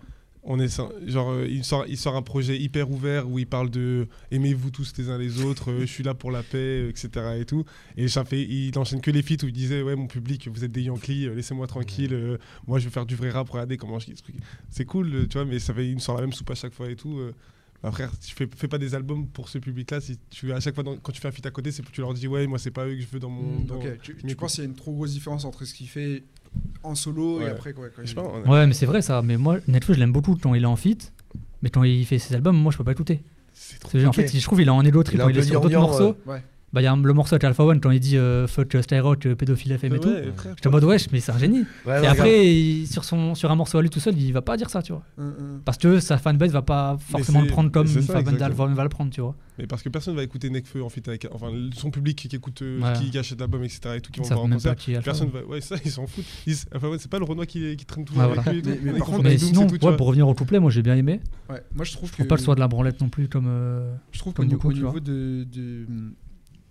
on 0.47 0.59
est, 0.61 0.69
genre 1.07 1.31
euh, 1.31 1.47
il, 1.49 1.65
sort, 1.65 1.87
il 1.89 1.97
sort 1.97 2.17
un 2.17 2.23
projet 2.23 2.59
hyper 2.59 2.91
ouvert 2.91 3.29
où 3.31 3.39
il 3.39 3.47
parle 3.47 3.71
de 3.71 4.07
aimez-vous 4.31 4.71
tous 4.71 4.93
les 4.99 5.09
uns 5.09 5.19
les 5.19 5.43
autres, 5.43 5.71
euh, 5.71 5.81
je 5.81 5.87
suis 5.87 6.05
là 6.05 6.15
pour 6.15 6.31
la 6.31 6.43
paix, 6.43 6.59
euh, 6.59 6.91
etc. 6.91 7.09
Et 7.41 7.45
tout. 7.45 7.65
Et 7.97 8.09
ça 8.09 8.25
fait, 8.25 8.43
il 8.43 8.77
enchaîne 8.79 9.01
que 9.01 9.11
les 9.11 9.23
feats 9.23 9.43
où 9.43 9.47
il 9.49 9.53
disait 9.53 9.83
Ouais, 9.83 9.97
mon 9.97 10.07
public, 10.07 10.49
vous 10.49 10.65
êtes 10.65 10.73
des 10.73 10.83
Yankees, 10.83 11.29
laissez-moi 11.35 11.67
tranquille, 11.67 12.13
euh, 12.13 12.39
moi 12.67 12.79
je 12.79 12.85
vais 12.85 12.91
faire 12.91 13.07
du 13.07 13.17
vrai 13.17 13.31
rap, 13.31 13.49
regardez 13.49 13.77
comment 13.77 13.99
je. 13.99 14.07
C'est 14.71 14.85
cool, 14.85 15.27
tu 15.29 15.35
vois, 15.39 15.45
mais 15.45 15.59
ça 15.59 15.73
fait, 15.75 15.89
il 15.89 15.95
me 15.95 16.01
sort 16.01 16.15
la 16.17 16.21
même 16.23 16.33
soupe 16.33 16.51
à 16.51 16.55
chaque 16.55 16.73
fois 16.75 16.91
et 16.91 16.97
tout. 16.97 17.19
Bah, 17.83 17.93
frère, 17.93 18.11
tu 18.19 18.35
fais, 18.35 18.49
fais 18.57 18.67
pas 18.67 18.79
des 18.79 18.95
albums 18.95 19.27
pour 19.29 19.51
ce 19.51 19.59
public-là. 19.59 20.01
Si 20.01 20.19
tu 20.31 20.51
à 20.55 20.61
chaque 20.61 20.75
fois 20.75 20.83
dans- 20.83 20.97
quand 20.97 21.13
tu 21.13 21.21
fais 21.21 21.29
un 21.29 21.33
feat 21.33 21.45
à 21.45 21.51
côté, 21.51 21.71
c'est 21.71 21.83
tu 21.93 22.01
leur 22.01 22.15
dis 22.15 22.27
ouais, 22.27 22.47
moi 22.47 22.59
c'est 22.59 22.71
pas 22.71 22.87
eux 22.87 22.95
que 22.95 23.01
je 23.03 23.07
veux 23.07 23.19
dans 23.21 23.29
mon. 23.29 23.61
Mm, 23.61 23.67
dans- 23.67 23.77
ok. 23.77 23.99
Tu, 24.03 24.37
penses 24.37 24.55
qu'il 24.55 24.65
y 24.65 24.67
a 24.67 24.71
une 24.71 24.75
trop 24.75 24.93
grosse 24.95 25.13
différence 25.13 25.45
entre 25.45 25.67
ce 25.67 25.75
qu'il 25.75 25.87
fait 25.89 26.25
en 26.83 26.95
solo 26.95 27.41
et 27.41 27.45
Ouais. 27.45 27.51
après 27.51 27.73
quoi, 27.73 27.87
quand 27.89 28.03
Je 28.03 28.07
sais 28.09 28.13
il- 28.13 28.15
pas, 28.17 28.23
on 28.23 28.45
a- 28.49 28.53
Ouais, 28.53 28.67
mais 28.67 28.75
c'est 28.75 28.87
vrai 28.87 29.03
ça. 29.03 29.23
Mais 29.23 29.37
moi, 29.37 29.57
Netflix, 29.69 29.97
je 29.97 30.01
l'aime 30.01 30.13
beaucoup 30.13 30.37
quand 30.37 30.55
il 30.55 30.63
est 30.63 30.67
en 30.67 30.77
feat. 30.77 31.13
Mais 31.63 31.71
quand 31.71 31.83
il 31.83 32.05
fait 32.05 32.19
ses 32.19 32.35
albums, 32.35 32.57
moi, 32.57 32.71
je 32.73 32.77
peux 32.79 32.85
pas 32.85 32.93
écouter. 32.93 33.23
c'est 33.57 33.79
trop. 33.79 33.99
En 34.05 34.13
fait, 34.13 34.27
je 34.37 34.43
trouve 34.45 34.59
qu'il 34.59 34.67
est 34.67 34.71
en 34.71 34.85
égo 34.85 35.03
trip 35.05 35.15
Il 35.19 35.21
un 35.23 35.31
il 35.31 35.39
est 35.39 35.43
sur 35.43 35.61
d'autres 35.61 35.79
morceaux. 35.79 36.17
euh, 36.27 36.33
ouais. 36.33 36.43
Bah, 36.75 36.81
il 36.81 36.85
y 36.85 36.87
a 36.89 36.97
le 36.97 37.13
morceau 37.13 37.35
avec 37.37 37.45
Alpha 37.45 37.65
One 37.65 37.81
quand 37.81 37.93
il 37.93 38.01
dit 38.01 38.17
euh, 38.17 38.49
fuck 38.49 38.77
Skyrock, 38.83 39.27
euh, 39.27 39.35
pédophile 39.37 39.71
FM 39.73 39.95
et 39.95 40.01
tout. 40.01 40.09
Ouais, 40.09 40.25
J'étais 40.57 40.67
en 40.67 40.73
mode 40.73 40.83
wesh, 40.85 41.07
mais 41.13 41.21
c'est 41.21 41.31
un 41.31 41.39
génie. 41.39 41.65
ouais, 41.87 42.03
et 42.03 42.07
après, 42.09 42.53
il- 42.53 42.87
sur, 42.89 43.05
son, 43.05 43.37
sur 43.37 43.51
un 43.51 43.55
morceau 43.55 43.79
à 43.79 43.83
lui 43.83 43.91
tout 43.91 44.01
seul, 44.01 44.19
il 44.19 44.33
va 44.33 44.43
pas 44.43 44.57
dire 44.57 44.69
ça, 44.69 44.83
tu 44.83 44.93
vois. 44.93 45.05
Hum, 45.17 45.35
hum. 45.39 45.61
Parce 45.65 45.79
que 45.79 46.01
sa 46.01 46.19
fanbase 46.19 46.51
va 46.51 46.63
pas 46.63 46.97
forcément 46.99 47.43
le 47.43 47.47
prendre 47.47 47.71
comme 47.71 47.87
mais 47.87 47.93
c'est 47.93 48.03
ça, 48.03 48.15
Fabien 48.15 48.33
exactement. 48.33 48.47
Alpha 48.51 48.63
One 48.65 48.75
va 48.75 48.83
le 48.83 48.89
prendre, 48.89 49.11
tu 49.13 49.21
vois. 49.21 49.37
Mais 49.57 49.69
parce 49.69 49.85
que 49.85 49.89
personne 49.89 50.17
va 50.17 50.25
écouter 50.25 50.51
Nekfeu 50.51 50.83
en 50.83 50.89
feat 50.89 51.07
avec. 51.07 51.29
Enfin, 51.31 51.53
son 51.77 51.93
public 51.93 52.19
qui 52.29 52.35
écoute, 52.35 52.61
euh, 52.63 52.81
Ouais. 52.81 52.93
qui 53.09 53.17
achète 53.17 53.39
l'album, 53.39 53.63
etc. 53.63 53.81
et 53.95 54.01
tout, 54.01 54.11
qui 54.11 54.19
vont 54.19 54.25
le 54.25 54.29
voir 54.31 54.39
savent 54.41 54.45
en 54.45 54.49
même 54.49 54.61
pas 54.61 54.75
concert. 54.75 54.97
Alpha 54.97 55.05
Personne 55.05 55.29
One. 55.29 55.33
va. 55.43 55.47
Ouais, 55.47 55.61
ça, 55.61 55.77
ils 55.85 55.91
s'en 55.93 56.09
foutent. 56.09 56.25
Ils 56.49 56.57
enfin, 56.75 56.89
ouais, 56.89 56.97
c'est 56.99 57.09
pas 57.11 57.21
le 57.21 57.25
Renoir 57.25 57.47
qui, 57.47 57.77
qui 57.77 57.85
traîne 57.85 58.05
toujours 58.05 58.25
Ouais, 58.25 58.31
avec 58.33 58.43
voilà. 58.43 58.53
lui. 58.53 58.69
et 58.69 58.77
tout. 58.77 58.81
Mais- 58.83 58.99
par 58.99 59.07
contre, 59.07 59.23
Mais 59.23 59.39
sinon, 59.39 59.69
tout, 59.69 59.79
pour 59.79 60.07
revenir 60.09 60.27
au 60.27 60.35
couplet, 60.35 60.59
moi 60.59 60.73
j'ai 60.73 60.83
bien 60.83 60.97
aimé. 60.97 61.21
Ouais. 61.49 61.63
Moi 61.73 61.85
je 61.85 61.93
trouve 61.93 62.09
Je 62.09 62.13
que 62.15 62.17
trouve 62.17 62.27
pas 62.27 62.37
ce 62.37 62.43
soit 62.45 62.57
de 62.57 62.61
la 62.61 62.67
branlette 62.67 63.01
non 63.01 63.09
plus 63.09 63.29
comme. 63.29 63.47
euh, 63.47 63.95
Je 64.11 64.19
trouve 64.19 64.33
qu'au 64.33 64.43
Comme 64.43 64.73
niveau, 64.73 64.99
de- 64.99 65.47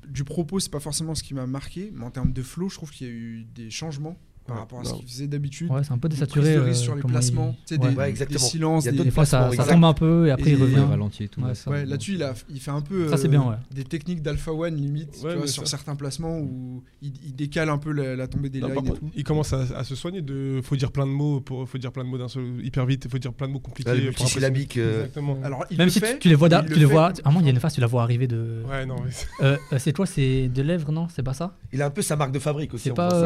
du 0.08 0.24
propos, 0.24 0.60
c'est 0.60 0.72
pas 0.72 0.80
forcément 0.80 1.16
ce 1.16 1.24
qui 1.24 1.34
m'a 1.34 1.46
marqué, 1.48 1.92
mais 1.94 2.04
en 2.04 2.12
termes 2.12 2.34
de 2.34 2.42
flow, 2.42 2.70
je 2.70 2.76
trouve 2.76 2.92
qu'il 2.92 3.08
y 3.08 3.10
a 3.10 3.14
eu 3.14 3.46
des 3.56 3.70
changements 3.70 4.18
par 4.46 4.58
rapport 4.58 4.80
à 4.82 4.84
ce 4.84 4.94
qu'il 4.94 5.06
faisait 5.08 5.28
d'habitude. 5.28 5.72
Ouais, 5.72 5.84
c'est 5.84 5.92
un 5.94 5.98
peu 5.98 6.10
désaturé. 6.10 6.56
euh, 6.56 6.74
sur 6.74 6.96
les 6.96 7.02
placements, 7.02 7.56
il- 7.60 7.66
tu 7.66 7.76
sais, 7.76 7.82
ouais. 7.82 7.90
des, 7.92 7.96
Ouais, 7.98 8.26
des 8.28 8.38
silences, 8.38 8.84
Il 8.86 8.96
y 8.96 9.00
a 9.00 9.04
des- 9.04 9.12
fois, 9.12 9.26
ça, 9.26 9.50
ça 9.52 9.64
tombe 9.66 9.86
un 9.86 9.94
peu 9.94 10.28
et 10.28 10.32
après 10.32 10.50
Et- 10.50 10.54
il 10.54 10.60
Il 10.60 10.62
revient. 10.64 10.76
ralentit 10.90 11.24
et 11.24 11.28
tout. 11.30 11.42
Ouais, 11.42 11.52
Ouais, 11.68 11.86
là-dessus, 11.86 12.14
il, 12.16 12.24
a- 12.24 12.34
il 12.50 12.60
fait 12.60 12.72
un 12.72 12.82
peu 12.82 13.08
Ça, 13.10 13.16
euh, 13.24 13.28
bien, 13.28 13.42
ouais. 13.42 13.56
des 13.74 13.84
techniques 13.84 14.22
d'Alpha 14.22 14.52
One 14.54 14.76
limite 14.76 15.12
tu 15.14 15.20
vois, 15.22 15.48
sur 15.48 15.64
ça- 15.64 15.78
certains 15.78 15.96
placements 15.96 16.40
où 16.40 16.84
il, 17.02 17.14
il 17.26 17.36
décale 17.36 17.70
un 17.70 17.78
peu 17.78 17.92
la, 17.92 18.16
la 18.16 18.28
tombée 18.28 18.50
des 18.50 18.60
Non, 18.60 18.68
lines 18.70 18.88
et 18.88 18.92
tout. 18.92 19.10
il 19.16 19.24
commence 19.24 19.54
à, 19.54 19.62
à 19.78 19.84
se 19.84 19.96
soigner 19.96 20.22
de. 20.22 20.60
Faut 20.64 20.76
dire 20.76 20.92
plein 20.92 21.06
de 21.08 21.12
mots, 21.12 21.40
pour, 21.42 21.68
faut 21.68 21.78
dire 21.78 21.92
plein 21.92 22.04
de 22.04 22.10
mots 22.10 22.18
d'un 22.18 22.28
seul 22.28 22.44
hyper 22.64 22.86
vite, 22.86 23.08
faut 23.10 23.18
dire 23.18 23.34
plein 23.34 23.48
de 23.48 23.54
mots 23.54 23.60
compliqués. 23.60 23.90
Ouais, 23.92 23.98
le 23.98 24.12
pour 24.12 24.26
impressionner. 24.26 24.68
euh, 24.78 25.00
Exactement. 25.02 25.38
Alors, 25.44 25.66
il 25.72 25.78
Même 25.78 25.90
si 25.90 26.02
tu, 26.20 26.28
les 26.30 26.36
vois, 26.36 26.50
tu 26.50 26.70
le 26.70 26.76
les 26.76 26.86
vois. 26.86 27.08
À 27.08 27.12
un 27.26 27.30
moment, 27.32 27.40
il 27.40 27.46
y 27.46 27.50
a 27.50 27.52
une 27.54 27.60
phase, 27.60 27.74
tu 27.74 27.82
la 27.82 27.88
vois 27.88 28.04
arriver 28.04 28.28
de. 28.28 28.64
Ouais, 28.70 28.86
non, 28.86 28.98
c'est- 29.10 29.28
Euh, 29.42 29.58
euh, 29.74 29.78
c'est 29.80 29.94
toi, 29.94 30.06
c'est 30.06 30.48
de 30.48 30.62
lèvres, 30.62 30.92
non? 30.92 31.08
C'est 31.10 31.24
pas 31.24 31.34
ça? 31.34 31.56
Il 31.72 31.82
a 31.82 31.86
un 31.88 31.90
peu 31.90 32.02
sa 32.02 32.16
marque 32.16 32.32
de 32.32 32.40
fabrique 32.40 32.74
aussi. 32.74 32.86
C'est 32.86 32.94
pas. 32.94 33.26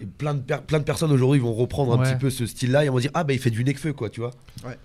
Et 0.00 0.06
plein 0.06 0.35
de, 0.36 0.42
per- 0.42 0.58
plein 0.66 0.78
de 0.78 0.84
personnes 0.84 1.10
aujourd'hui 1.12 1.40
vont 1.40 1.52
reprendre 1.52 1.92
un 1.94 1.98
Ouais. 1.98 2.12
petit 2.12 2.18
peu 2.20 2.30
ce 2.30 2.46
style-là 2.46 2.84
et 2.84 2.88
vont 2.88 2.98
dire 2.98 3.10
Ah, 3.14 3.24
bah 3.24 3.32
il 3.32 3.38
fait 3.38 3.50
du 3.50 3.64
Necfeu, 3.64 3.92
quoi, 3.92 4.08
tu 4.10 4.20
vois. 4.20 4.30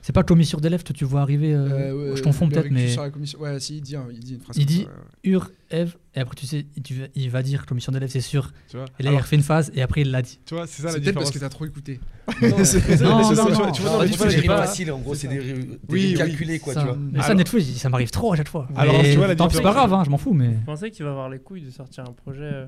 C'est 0.01 0.13
pas 0.13 0.23
Tommy 0.23 0.45
sur 0.45 0.59
des 0.61 0.69
lèvres, 0.69 0.83
toi, 0.83 0.95
tu 0.97 1.05
vois 1.05 1.21
arriver. 1.21 1.53
euh, 1.53 1.67
Euh, 1.69 2.09
ouais, 2.11 2.15
je 2.17 2.23
confonds 2.23 2.49
peut-être, 2.49 2.71
mais. 2.71 2.87
sur 2.89 3.01
la 3.03 3.09
commission- 3.09 3.39
Ouais, 3.39 3.59
si, 3.59 3.77
il 3.77 3.81
dit, 3.81 3.95
il 4.11 4.19
dit 4.19 4.33
une 4.35 4.39
phrase. 4.41 4.57
Il 4.57 4.65
dit- 4.65 4.83
ça, 4.83 4.89
ouais, 4.89 4.95
ouais. 4.95 5.31
Ur, 5.31 5.51
Eve, 5.71 5.97
et 6.15 6.19
après 6.19 6.35
tu 6.35 6.45
sais, 6.45 6.65
tu 6.83 6.93
vas- 6.95 7.07
il 7.15 7.29
va 7.29 7.41
dire 7.43 7.65
des 7.69 7.99
lèvres, 7.99 8.11
c'est 8.11 8.21
sûr. 8.21 8.51
tu 8.69 8.77
vois. 8.77 8.85
Et 8.99 9.03
là, 9.03 9.09
Alors, 9.09 9.19
il 9.19 9.23
refait 9.23 9.35
une 9.37 9.41
phase 9.43 9.71
et 9.73 9.81
après 9.81 10.01
il 10.01 10.11
l'a 10.11 10.21
dit. 10.21 10.39
tu 10.45 10.53
vois, 10.53 10.67
c'est 10.67 10.81
ça 10.81 10.87
la 10.89 10.93
C'est 10.93 10.99
peut-être 10.99 11.05
différence. 11.15 11.23
parce 11.25 11.33
que 11.33 11.39
t'as 11.39 11.49
trop 11.49 11.65
écouté. 11.65 11.99
Non, 12.41 12.57
C'est- 12.63 12.79
c'est- 12.79 13.01
Non, 13.03 13.23
c'est 13.23 13.35
ça, 13.35 13.43
non, 13.43 13.47
tu 13.49 13.53
vois, 13.55 13.65
non. 13.67 13.71
tu 13.71 13.81
vois, 13.81 13.91
Non, 13.91 13.97
non, 13.97 14.03
mais 14.03 14.09
tu 14.11 14.17
vois, 14.17 14.29
j'ai 14.29 14.41
pas- 14.43 14.57
facile, 14.65 14.91
en 14.91 14.99
gros, 14.99 15.15
c'est 15.15 15.27
des, 15.27 15.39
des 15.39 15.53
Oui, 15.53 15.77
oui. 15.89 16.13
calculés, 16.15 16.59
quoi, 16.59 16.73
ça, 16.73 16.81
tu 16.81 16.87
vois. 16.87 16.97
mais 16.97 17.19
ça, 17.19 17.25
Alors- 17.25 17.37
Netflix, 17.37 17.67
ça 17.77 17.89
m'arrive 17.89 18.09
trop 18.11 18.33
à 18.33 18.35
chaque 18.37 18.49
fois. 18.49 18.67
Alors, 18.75 18.93
Mais 19.01 19.11
tu 19.11 19.17
vois, 19.17 19.27
la 19.27 19.35
tant 19.35 19.47
pis, 19.47 19.55
c'est 19.55 19.61
pas 19.61 19.69
différence- 19.69 19.89
grave, 19.89 19.99
hein, 19.99 20.03
je 20.05 20.09
m'en 20.09 20.17
fous, 20.17 20.33
mais. 20.33 20.49
Vous 20.49 20.65
pensez 20.65 20.91
qu'il 20.91 21.03
va 21.05 21.11
avoir 21.11 21.29
les 21.29 21.39
couilles 21.39 21.61
de 21.63 21.71
sortir 21.71 22.03
un 22.07 22.13
projet 22.13 22.41
euh, 22.43 22.65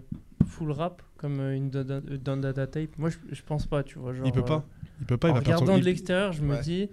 full 0.48 0.72
rap 0.72 1.02
comme 1.18 1.40
euh, 1.40 1.56
une 1.56 1.70
Dada- 1.70 2.02
euh, 2.10 2.18
Dandada 2.18 2.68
Tape? 2.68 2.98
Moi, 2.98 3.10
je, 3.10 3.18
je 3.36 3.42
pense 3.44 3.66
pas, 3.68 3.84
tu 3.84 4.00
vois. 4.00 4.14
Genre, 4.14 4.26
Il 4.26 4.32
peut 4.32 4.44
pas. 4.46 4.66
Il 5.00 5.06
peut 5.06 5.18
pas, 5.18 5.28
il 5.30 5.32
en 5.32 5.36
va 5.36 5.42
perdre 5.42 5.60
son- 5.60 5.66
regardant 5.66 5.78
de 5.80 5.84
il- 5.84 5.86
l'extérieur, 5.90 6.34
je 6.34 6.42
me 6.44 6.56
Ouais. 6.56 6.62
dis, 6.62 6.90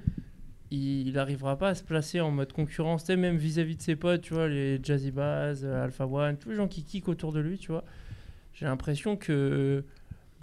il, 0.71 1.09
il 1.09 1.19
arrivera 1.19 1.57
pas 1.59 1.71
à 1.71 1.75
se 1.75 1.83
placer 1.83 2.21
en 2.21 2.31
mode 2.31 2.53
concurrence, 2.53 3.09
même 3.09 3.37
vis-à-vis 3.37 3.77
de 3.77 3.83
ses 3.83 3.97
potes, 3.97 4.23
tu 4.23 4.35
vois, 4.35 4.49
les 4.49 4.79
Jazzy 4.83 5.11
Bass, 5.11 5.61
euh, 5.63 5.85
Alpha 5.85 6.07
One, 6.07 6.37
tous 6.37 6.51
les 6.51 6.57
gens 6.57 6.69
qui 6.69 6.83
kickent 6.85 7.09
autour 7.09 7.33
de 7.33 7.41
lui, 7.41 7.59
tu 7.59 7.73
vois. 7.73 7.85
J'ai 8.55 8.67
l'impression 8.67 9.17
que 9.17 9.85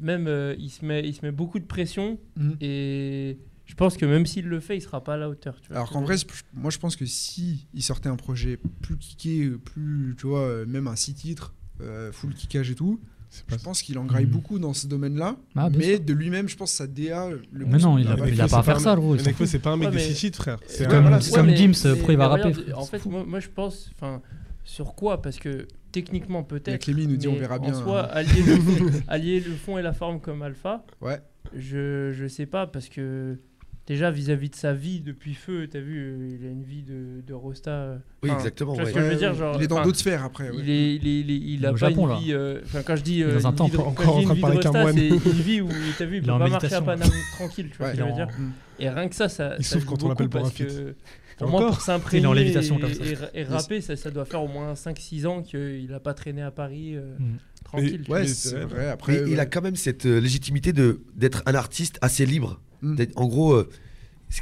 même 0.01 0.27
euh, 0.27 0.55
il, 0.59 0.69
se 0.69 0.85
met, 0.85 1.07
il 1.07 1.13
se 1.13 1.25
met 1.25 1.31
beaucoup 1.31 1.59
de 1.59 1.65
pression 1.65 2.19
Mhm. 2.35 2.57
et 2.61 3.37
je 3.65 3.75
pense 3.75 3.97
que 3.97 4.05
même 4.05 4.25
s'il 4.25 4.45
le 4.47 4.59
fait, 4.59 4.77
il 4.77 4.81
sera 4.81 5.03
pas 5.03 5.15
à 5.15 5.17
la 5.17 5.27
hauteur. 5.29 5.59
Tu 5.61 5.67
vois 5.69 5.77
Alors 5.77 5.89
qu'en 5.91 6.01
vrai, 6.01 6.15
moi 6.53 6.71
je 6.71 6.77
pense 6.77 6.95
que 6.95 7.05
si 7.05 7.67
il 7.73 7.83
sortait 7.83 8.07
un 8.09 8.15
projet 8.15 8.57
plus 8.81 8.95
kické, 8.97 9.49
plus, 9.49 10.15
tu 10.17 10.27
vois, 10.27 10.41
euh, 10.41 10.65
même 10.65 10.87
un 10.87 10.95
six 10.95 11.13
titres, 11.13 11.53
euh, 11.81 12.11
full 12.11 12.33
kickage 12.33 12.71
et 12.71 12.75
tout, 12.75 12.99
je 13.47 13.55
pense 13.57 13.81
qu'il 13.81 13.97
en 13.99 14.05
graille 14.05 14.25
Mhm. 14.25 14.31
beaucoup 14.31 14.59
dans 14.59 14.73
ce 14.73 14.87
domaine-là. 14.87 15.35
Ah, 15.55 15.69
bien 15.69 15.79
mais 15.79 15.95
sûr. 15.95 15.99
de 16.05 16.13
lui-même, 16.13 16.47
je 16.47 16.55
pense 16.55 16.71
que 16.71 16.77
sa 16.77 16.87
DA. 16.87 17.29
Le 17.51 17.65
Mais 17.65 17.77
non, 17.77 17.97
il 17.97 18.07
a, 18.07 18.15
il 18.27 18.35
pas 18.37 18.57
à 18.59 18.63
faire 18.63 18.79
ça, 18.79 18.95
gros. 18.95 19.17
c'est 19.17 19.59
pas 19.59 19.71
un 19.71 19.77
mec 19.77 19.89
Ouais, 19.89 19.95
des 19.95 19.97
mais- 19.97 20.03
six 20.13 20.15
titres, 20.15 20.41
frère. 20.41 20.59
C'est 20.67 20.87
Comme, 20.87 21.05
mais- 21.05 21.99
après 21.99 22.13
il 22.13 22.17
va 22.17 22.27
rapper. 22.29 22.53
En 22.75 22.85
fait, 22.85 23.05
moi, 23.05 23.23
moi, 23.27 23.39
je 23.39 23.49
pense, 23.49 23.89
enfin, 23.95 24.21
sur 24.63 24.95
quoi? 24.95 25.21
Parce 25.21 25.37
que 25.39 25.67
techniquement 25.91 26.41
Et 26.41 26.45
peut-être. 26.45 26.81
Clémy 26.83 27.07
nous 27.07 27.17
dit 27.17 27.27
on 27.27 27.35
verra 27.35 27.59
bien. 27.59 27.73
En 27.73 27.81
soi, 27.81 28.05
hein. 28.05 28.09
allier 28.11 28.43
le, 28.43 28.57
allier 29.07 29.39
le 29.39 29.55
fond 29.55 29.77
et 29.77 29.81
la 29.81 29.93
forme 29.93 30.19
comme 30.19 30.41
Alpha, 30.41 30.85
Ouais. 31.01 31.19
je 31.55 32.11
je 32.13 32.27
sais 32.27 32.45
pas 32.45 32.67
parce 32.67 32.89
que 32.89 33.39
déjà 33.87 34.11
vis-à-vis 34.11 34.49
de 34.49 34.55
sa 34.55 34.73
vie 34.73 34.99
depuis 34.99 35.33
feu, 35.33 35.67
t'as 35.71 35.79
vu, 35.79 35.97
euh, 35.97 36.37
il 36.39 36.45
a 36.45 36.49
une 36.51 36.63
vie 36.63 36.83
de, 36.83 37.21
de 37.25 37.33
rosta. 37.33 37.71
euh, 37.71 37.97
Oui, 38.21 38.29
enfin, 38.29 38.39
exactement. 38.39 38.73
tu 38.73 38.81
vois 38.81 38.85
ouais. 38.85 38.91
ce 38.91 38.95
que 38.95 39.01
je 39.01 39.05
veux 39.05 39.11
Ouais, 39.13 39.17
dire, 39.17 39.31
oui. 39.31 39.37
genre, 39.39 39.55
il 39.57 39.63
est 39.63 39.67
dans 39.67 39.81
d'autres 39.81 39.97
sphères 39.97 40.23
après. 40.25 40.49
ouais. 40.49 40.55
Il 40.59 40.69
est, 40.69 40.95
il 40.95 41.07
est, 41.07 41.19
il 41.21 41.31
est- 41.31 41.53
il 41.55 41.65
a 41.65 41.69
au 41.69 41.73
pas 41.73 41.89
Japon, 41.89 42.03
une 42.03 42.09
là. 42.09 42.19
vie. 42.19 42.33
euh, 42.33 42.61
quand 42.85 42.95
je 42.97 43.01
dis 43.03 43.23
euh, 43.23 43.39
dans 43.39 43.47
un 43.47 43.51
de, 43.51 43.77
encore 43.77 44.17
en 44.17 44.21
train 44.21 44.21
une 44.21 44.35
de 44.35 44.41
parler 44.41 44.59
qu'un 44.59 44.69
rosta, 44.69 44.81
moine. 44.83 44.95
c'est 44.97 45.07
une 45.07 45.17
vie 45.41 45.61
où 45.61 45.69
t'as 45.97 46.05
vu, 46.05 46.17
il 46.17 46.21
peut 46.23 46.27
pas 46.27 46.37
marcher 46.49 46.73
à. 46.75 46.81
Paname 46.81 47.09
tranquille, 47.37 47.69
tu 47.71 47.77
vois 47.77 47.87
ce 47.87 47.91
que 47.93 47.97
je 47.99 48.03
veux 48.03 48.13
dire. 48.13 48.27
Mm. 48.37 48.51
Et 48.79 48.89
rien 48.89 49.07
que 49.07 49.15
ça, 49.15 49.29
ça. 49.29 49.55
Il 49.57 49.63
ça 49.65 49.75
souffre 49.75 49.87
quand 49.87 50.03
on 50.03 50.09
l'appelle 50.09 50.27
beaucoup 50.27 50.49
pour 50.49 50.55
un 50.57 50.93
Pour 51.37 51.47
Encore 51.47 51.61
moi, 51.61 51.69
pour 51.69 51.81
s'imprégner 51.81 52.21
Il 52.21 52.25
est 52.25 52.27
en 52.27 52.33
lévitation 52.33 52.79
comme 52.79 52.93
ça. 52.93 53.03
et, 53.33 53.39
et 53.41 53.43
rapper, 53.43 53.79
ça, 53.81 53.95
ça 53.95 54.11
doit 54.11 54.25
faire 54.25 54.41
au 54.43 54.47
moins 54.47 54.73
5-6 54.73 55.25
ans 55.27 55.41
qu'il 55.43 55.87
n'a 55.89 55.99
pas 55.99 56.13
traîné 56.13 56.41
à 56.41 56.51
Paris 56.51 56.95
euh, 56.95 57.15
Mm. 57.19 57.37
tranquille. 57.63 58.01
tu 58.05 58.11
Ouais, 58.11 58.21
Mais 58.21 58.27
c'est 58.27 58.59
vrai. 58.65 58.87
Après, 58.89 59.21
Mais 59.23 59.31
il 59.31 59.39
a 59.39 59.45
quand 59.45 59.61
même 59.61 59.75
cette 59.75 60.05
légitimité 60.05 60.73
de 60.73 60.99
d'être 61.15 61.41
un 61.45 61.55
artiste 61.55 61.97
assez 62.01 62.25
libre. 62.25 62.59
Mm. 62.81 62.95
En 63.15 63.25
gros, 63.27 63.53
euh, 63.53 63.69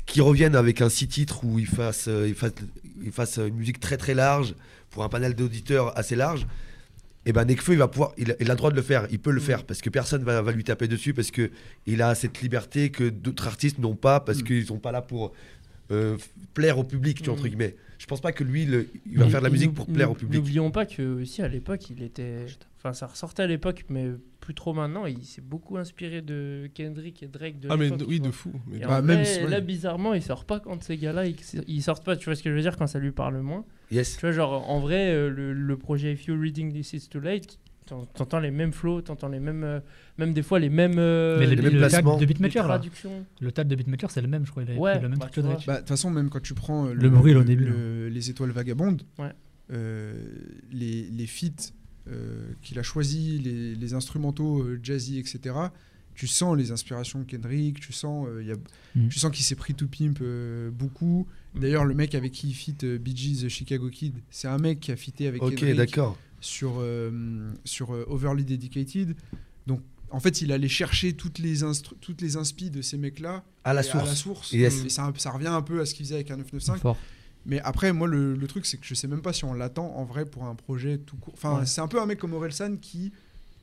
qu'il 0.06 0.22
revienne 0.22 0.56
avec 0.56 0.82
un 0.82 0.90
six 0.90 1.08
titres 1.08 1.44
où 1.46 1.60
il 1.60 1.68
fasse, 1.68 2.08
euh, 2.08 2.28
il 2.28 2.34
fasse, 2.36 2.54
il 3.04 3.12
fasse 3.12 3.38
une 3.38 3.56
musique 3.56 3.80
très 3.80 3.98
très 3.98 4.14
large 4.14 4.56
pour 4.90 5.04
un 5.04 5.10
panel 5.10 5.36
d'auditeurs 5.36 5.98
assez 5.98 6.16
large. 6.16 6.48
Et 7.28 7.34
ben 7.34 7.46
Nekfeu, 7.46 7.74
il 7.74 7.80
va 7.80 7.88
pouvoir, 7.88 8.12
il 8.18 8.32
a, 8.32 8.36
il 8.40 8.50
a 8.52 8.54
le 8.54 8.58
droit 8.58 8.70
de 8.70 8.76
le 8.76 8.82
faire, 8.84 9.08
il 9.10 9.18
peut 9.20 9.32
le 9.32 9.42
faire 9.42 9.64
parce 9.64 9.82
que 9.82 9.90
personne 9.90 10.24
va, 10.24 10.42
va 10.44 10.52
lui 10.52 10.64
taper 10.64 10.88
dessus 10.88 11.14
parce 11.14 11.32
que 11.32 11.50
il 11.88 12.02
a 12.04 12.14
cette 12.14 12.42
liberté 12.42 12.92
que 12.92 13.10
d'autres 13.10 13.48
artistes 13.48 13.80
n'ont 13.80 13.96
pas 13.96 14.20
parce 14.20 14.40
Mm. 14.40 14.44
qu'ils 14.44 14.66
sont 14.68 14.78
pas 14.80 14.92
là 14.92 15.02
pour 15.02 15.34
euh, 15.92 16.18
plaire 16.54 16.78
au 16.80 16.84
public, 16.84 17.18
tu 17.18 17.26
vois, 17.26 17.34
Mm. 17.34 17.38
entre 17.40 17.48
guillemets. 17.48 17.76
Je 18.00 18.06
pense 18.08 18.22
pas 18.22 18.32
que 18.32 18.44
lui, 18.44 18.66
le- 18.66 18.88
il 19.06 19.18
va 19.18 19.26
Mais 19.26 19.32
faire 19.32 19.40
de 19.42 19.46
la 19.46 19.52
musique 19.52 19.74
pour 19.74 19.86
plaire 19.88 20.12
au 20.12 20.16
public. 20.16 20.36
N'oublions 20.40 20.70
pas 20.72 20.86
que 20.86 21.22
aussi 21.22 21.42
à 21.42 21.48
l'époque, 21.48 21.90
il 21.90 22.04
était. 22.04 22.46
Enfin, 22.78 22.94
ça 22.94 23.08
ressortait 23.08 23.44
à 23.44 23.48
l'époque, 23.48 23.86
mais 23.90 24.10
plus 24.46 24.54
trop 24.54 24.74
maintenant. 24.74 25.06
Il 25.08 25.24
s'est 25.26 25.42
beaucoup 25.42 25.76
inspiré 25.78 26.22
de 26.22 26.70
Kendrick 26.74 27.24
et 27.24 27.28
Drake 27.28 27.60
de 27.60 27.68
Ah, 27.72 27.78
mais 27.78 27.92
oui, 28.08 28.20
de 28.20 28.30
fou. 28.32 28.52
Mais 28.68 28.80
Bah, 28.80 29.02
même 29.02 29.18
vrai, 29.18 29.26
si- 29.26 29.40
ouais. 29.42 29.50
là, 29.50 29.60
bizarrement, 29.60 30.14
il 30.14 30.22
sort 30.22 30.46
pas 30.46 30.60
quand 30.60 30.82
ces 30.84 30.98
gars-là, 30.98 31.26
ils, 31.26 31.36
ils 31.68 31.82
sortent 31.82 32.06
pas. 32.06 32.16
Tu 32.16 32.26
vois 32.26 32.36
ce 32.36 32.44
que 32.44 32.50
je 32.52 32.56
veux 32.56 32.62
dire 32.62 32.78
quand 32.78 32.86
ça 32.88 33.00
lui 33.00 33.12
parle 33.12 33.40
moins? 33.42 33.66
Yes. 33.92 34.16
Tu 34.18 34.22
vois, 34.22 34.32
genre, 34.32 34.70
en 34.70 34.80
vrai, 34.80 35.12
euh, 35.14 35.30
le, 35.30 35.52
le 35.54 35.78
projet 35.78 36.14
If 36.14 36.26
You're 36.28 36.40
Reading 36.40 36.72
This 36.72 36.94
Is 36.94 37.10
Too 37.10 37.20
Late, 37.22 37.60
t'en- 37.88 38.06
t'entends 38.06 38.40
les 38.40 38.52
mêmes 38.52 38.72
flows, 38.72 39.02
t'entends 39.02 39.30
les 39.30 39.40
mêmes. 39.40 39.64
euh, 39.64 39.80
même 40.20 40.34
des 40.34 40.44
fois 40.44 40.60
les 40.60 40.70
mêmes. 40.70 41.00
euh, 41.00 41.40
Mais 41.40 41.48
les, 41.48 41.56
les 41.56 41.62
mêmes 41.64 41.74
le 41.74 41.80
tag 41.82 41.90
placements. 41.90 42.18
de 42.18 42.26
beatmaker, 42.26 42.68
là. 42.68 42.80
Le 43.42 43.52
tag 43.52 43.68
de 43.68 43.76
beatmaker, 43.76 44.12
c'est 44.12 44.22
le 44.22 44.28
même, 44.28 44.46
je 44.46 44.52
crois. 44.52 44.62
Il 44.64 44.72
a 44.72 44.76
Ouais, 44.76 44.92
pris 44.94 45.02
le 45.02 45.10
même 45.10 45.18
bah, 45.18 45.26
truc 45.26 45.34
tu 45.34 45.42
que 45.42 45.46
vois. 45.46 45.54
Drake. 45.56 45.66
Bah, 45.68 45.74
De 45.74 45.80
toute 45.80 45.88
façon, 45.90 46.12
même 46.12 46.30
quand 46.30 46.42
tu 46.42 46.54
prends 46.54 46.86
euh, 46.88 46.94
Le 46.94 47.10
bruit, 47.10 47.34
au 47.36 47.44
début, 47.44 47.66
le- 47.66 48.10
les 48.10 48.30
étoiles 48.30 48.52
vagabondes, 48.52 49.02
Ouais. 49.18 49.32
euh, 49.72 50.14
les, 50.72 51.04
les 51.10 51.26
feats 51.28 51.74
qu'il 52.62 52.78
a 52.80 52.84
choisis, 52.84 53.42
les, 53.42 53.76
les 53.76 53.94
instrumentaux 53.94 54.62
euh, 54.62 54.80
jazzy, 54.84 55.18
etc., 55.20 55.56
tu 56.14 56.28
sens 56.28 56.56
les 56.56 56.72
inspirations 56.72 57.20
de 57.20 57.26
Kendrick, 57.26 57.80
tu 57.82 57.92
sens, 57.92 58.28
euh, 58.30 58.42
il 58.42 58.48
y 58.48 58.52
a, 58.52 58.56
Mm. 58.96 59.10
tu 59.10 59.20
sens 59.20 59.30
qu'il 59.36 59.44
s'est 59.44 59.56
pris 59.56 59.74
to 59.74 59.86
pimp 59.88 60.20
euh, 60.22 60.72
beaucoup. 60.72 61.28
D'ailleurs, 61.54 61.84
le 61.84 61.94
mec 61.94 62.16
avec 62.16 62.32
qui 62.32 62.48
il 62.48 62.54
fit 62.54 62.76
euh, 62.84 62.98
Bee 62.98 63.14
Gees, 63.16 63.50
Chicago 63.50 63.90
Kid, 63.90 64.14
c'est 64.30 64.48
un 64.48 64.58
mec 64.58 64.80
qui 64.80 64.94
a 64.94 64.96
fité 64.96 65.28
avec 65.28 65.42
Kendrick 65.42 65.76
d'accord. 65.76 66.18
sur, 66.40 66.76
euh, 66.80 67.52
sur 67.66 67.94
euh, 67.94 68.06
Overly 68.08 68.46
Dedicated. 68.46 69.14
Donc, 69.68 69.82
en 70.12 70.22
fait, 70.22 70.42
il 70.42 70.54
allait 70.54 70.70
chercher 70.70 71.12
toutes 71.12 71.40
les, 71.40 71.64
instru- 71.64 71.96
toutes 72.00 72.22
les 72.22 72.38
inspi 72.38 72.70
de 72.70 72.82
ces 72.82 72.98
mecs-là 72.98 73.44
À 73.66 73.74
la 73.74 73.84
source. 73.84 74.04
à 74.04 74.06
la 74.06 74.16
source. 74.16 74.52
Yes. 74.54 74.86
Et 74.86 74.90
ça, 74.90 75.12
ça 75.18 75.32
revient 75.32 75.48
un 75.48 75.62
peu 75.62 75.82
à 75.82 75.86
ce 75.86 75.94
qu'il 75.94 76.06
faisait 76.06 76.16
avec 76.16 76.32
un 76.32 76.38
995. 76.38 76.80
Fort. 76.80 76.98
Mais 77.46 77.60
après, 77.62 77.94
moi, 77.94 78.08
le, 78.08 78.34
le 78.36 78.48
truc, 78.48 78.66
c'est 78.66 78.78
que 78.78 78.86
je 78.86 78.94
sais 78.96 79.08
même 79.08 79.22
pas 79.22 79.34
si 79.34 79.46
on 79.46 79.54
l'attend 79.54 79.94
en 79.96 80.04
vrai 80.06 80.26
pour 80.26 80.46
un 80.46 80.56
projet 80.56 80.98
tout 80.98 81.16
court. 81.18 81.34
Enfin, 81.36 81.60
Ouais. 81.60 81.66
c'est 81.66 81.82
un 81.82 81.88
peu 81.88 82.02
un 82.02 82.06
mec 82.06 82.18
comme 82.20 82.34
Orelsan 82.34 82.78
qui, 82.78 83.12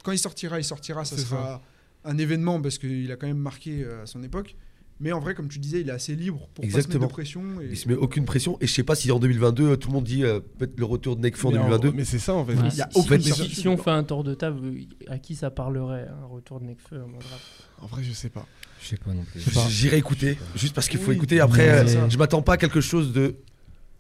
quand 0.05 0.13
il 0.13 0.19
sortira, 0.19 0.59
il 0.61 0.65
sortira, 0.65 1.05
ça 1.05 1.17
sera 1.17 1.61
un 2.05 2.19
événement 2.19 2.61
parce 2.61 2.79
qu'il 2.79 3.11
a 3.11 3.17
quand 3.17 3.27
même 3.27 3.39
marqué 3.39 3.83
euh, 3.85 4.03
à 4.03 4.07
son 4.07 4.23
époque. 4.23 4.55
Mais 5.01 5.11
en 5.11 5.19
vrai, 5.19 5.35
comme 5.35 5.49
tu 5.49 5.59
disais, 5.59 5.81
il 5.81 5.89
est 5.89 5.93
assez 5.93 6.15
libre 6.15 6.47
pour 6.55 6.63
pas 6.65 6.71
se 6.71 6.77
Exactement. 6.77 7.01
mettre 7.01 7.09
de 7.09 7.13
pression. 7.13 7.43
Et... 7.61 7.67
Il 7.71 7.77
se 7.77 7.89
met 7.89 7.95
aucune 7.95 8.25
pression. 8.25 8.57
Et 8.61 8.69
je 8.69 8.73
sais 8.73 8.85
pas 8.85 8.95
si 8.95 9.11
en 9.11 9.19
2022, 9.19 9.65
euh, 9.71 9.77
tout 9.77 9.89
le 9.89 9.95
monde 9.95 10.05
dit 10.05 10.23
euh, 10.23 10.39
peut-être 10.59 10.79
le 10.79 10.85
retour 10.85 11.17
de 11.17 11.23
Nekfeu 11.23 11.49
en 11.49 11.51
Mais 11.51 11.59
en- 11.59 11.63
2022. 11.71 11.93
Mais 11.97 12.05
c'est 12.05 12.21
ça 12.21 12.35
en 12.35 12.45
fait. 12.47 12.55
Ouais. 12.55 12.69
Il 12.71 12.77
y 12.77 12.83
a 12.83 12.89
Si- 12.93 12.99
aucune 13.01 13.21
si, 13.21 13.49
si 13.53 13.67
on 13.67 13.77
fait 13.77 13.91
un 13.91 14.05
tour 14.05 14.23
de 14.23 14.35
table, 14.35 14.61
à 15.09 15.19
qui 15.19 15.35
ça 15.35 15.51
parlerait 15.51 16.07
un 16.07 16.27
retour 16.27 16.61
de 16.61 16.67
Nekfeu 16.67 17.03
en 17.03 17.09
mode 17.09 17.23
rap? 17.25 17.41
En 17.81 17.87
vrai, 17.87 18.05
je 18.05 18.13
sais 18.13 18.29
pas. 18.29 18.47
Je 18.81 18.89
sais 18.89 18.97
pas 18.97 19.13
non 19.13 19.25
plus. 19.25 19.41
J'irai 19.71 19.97
écouter, 19.99 20.39
juste 20.55 20.75
parce 20.75 20.89
qu'il 20.89 21.01
faut 21.01 21.11
Oui. 21.11 21.17
écouter. 21.17 21.41
Après, 21.41 21.69
euh, 21.69 22.09
je 22.09 22.17
m'attends 22.17 22.43
pas 22.43 22.53
à 22.53 22.57
quelque 22.57 22.81
chose 22.81 23.13
de, 23.13 23.35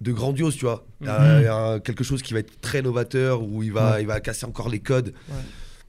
de 0.02 0.12
grandiose, 0.12 0.56
tu 0.56 0.64
vois. 0.64 0.84
Mhm. 1.00 1.08
Euh, 1.10 1.78
quelque 1.80 2.04
chose 2.04 2.22
qui 2.22 2.32
va 2.34 2.40
être 2.40 2.60
très 2.60 2.82
novateur, 2.82 3.42
où 3.42 3.62
il 3.62 3.72
va, 3.72 3.92
Ouais. 3.94 4.02
il 4.02 4.06
va 4.06 4.20
casser 4.20 4.44
encore 4.46 4.68
les 4.68 4.80
codes. 4.80 5.12
Ouais. 5.28 5.34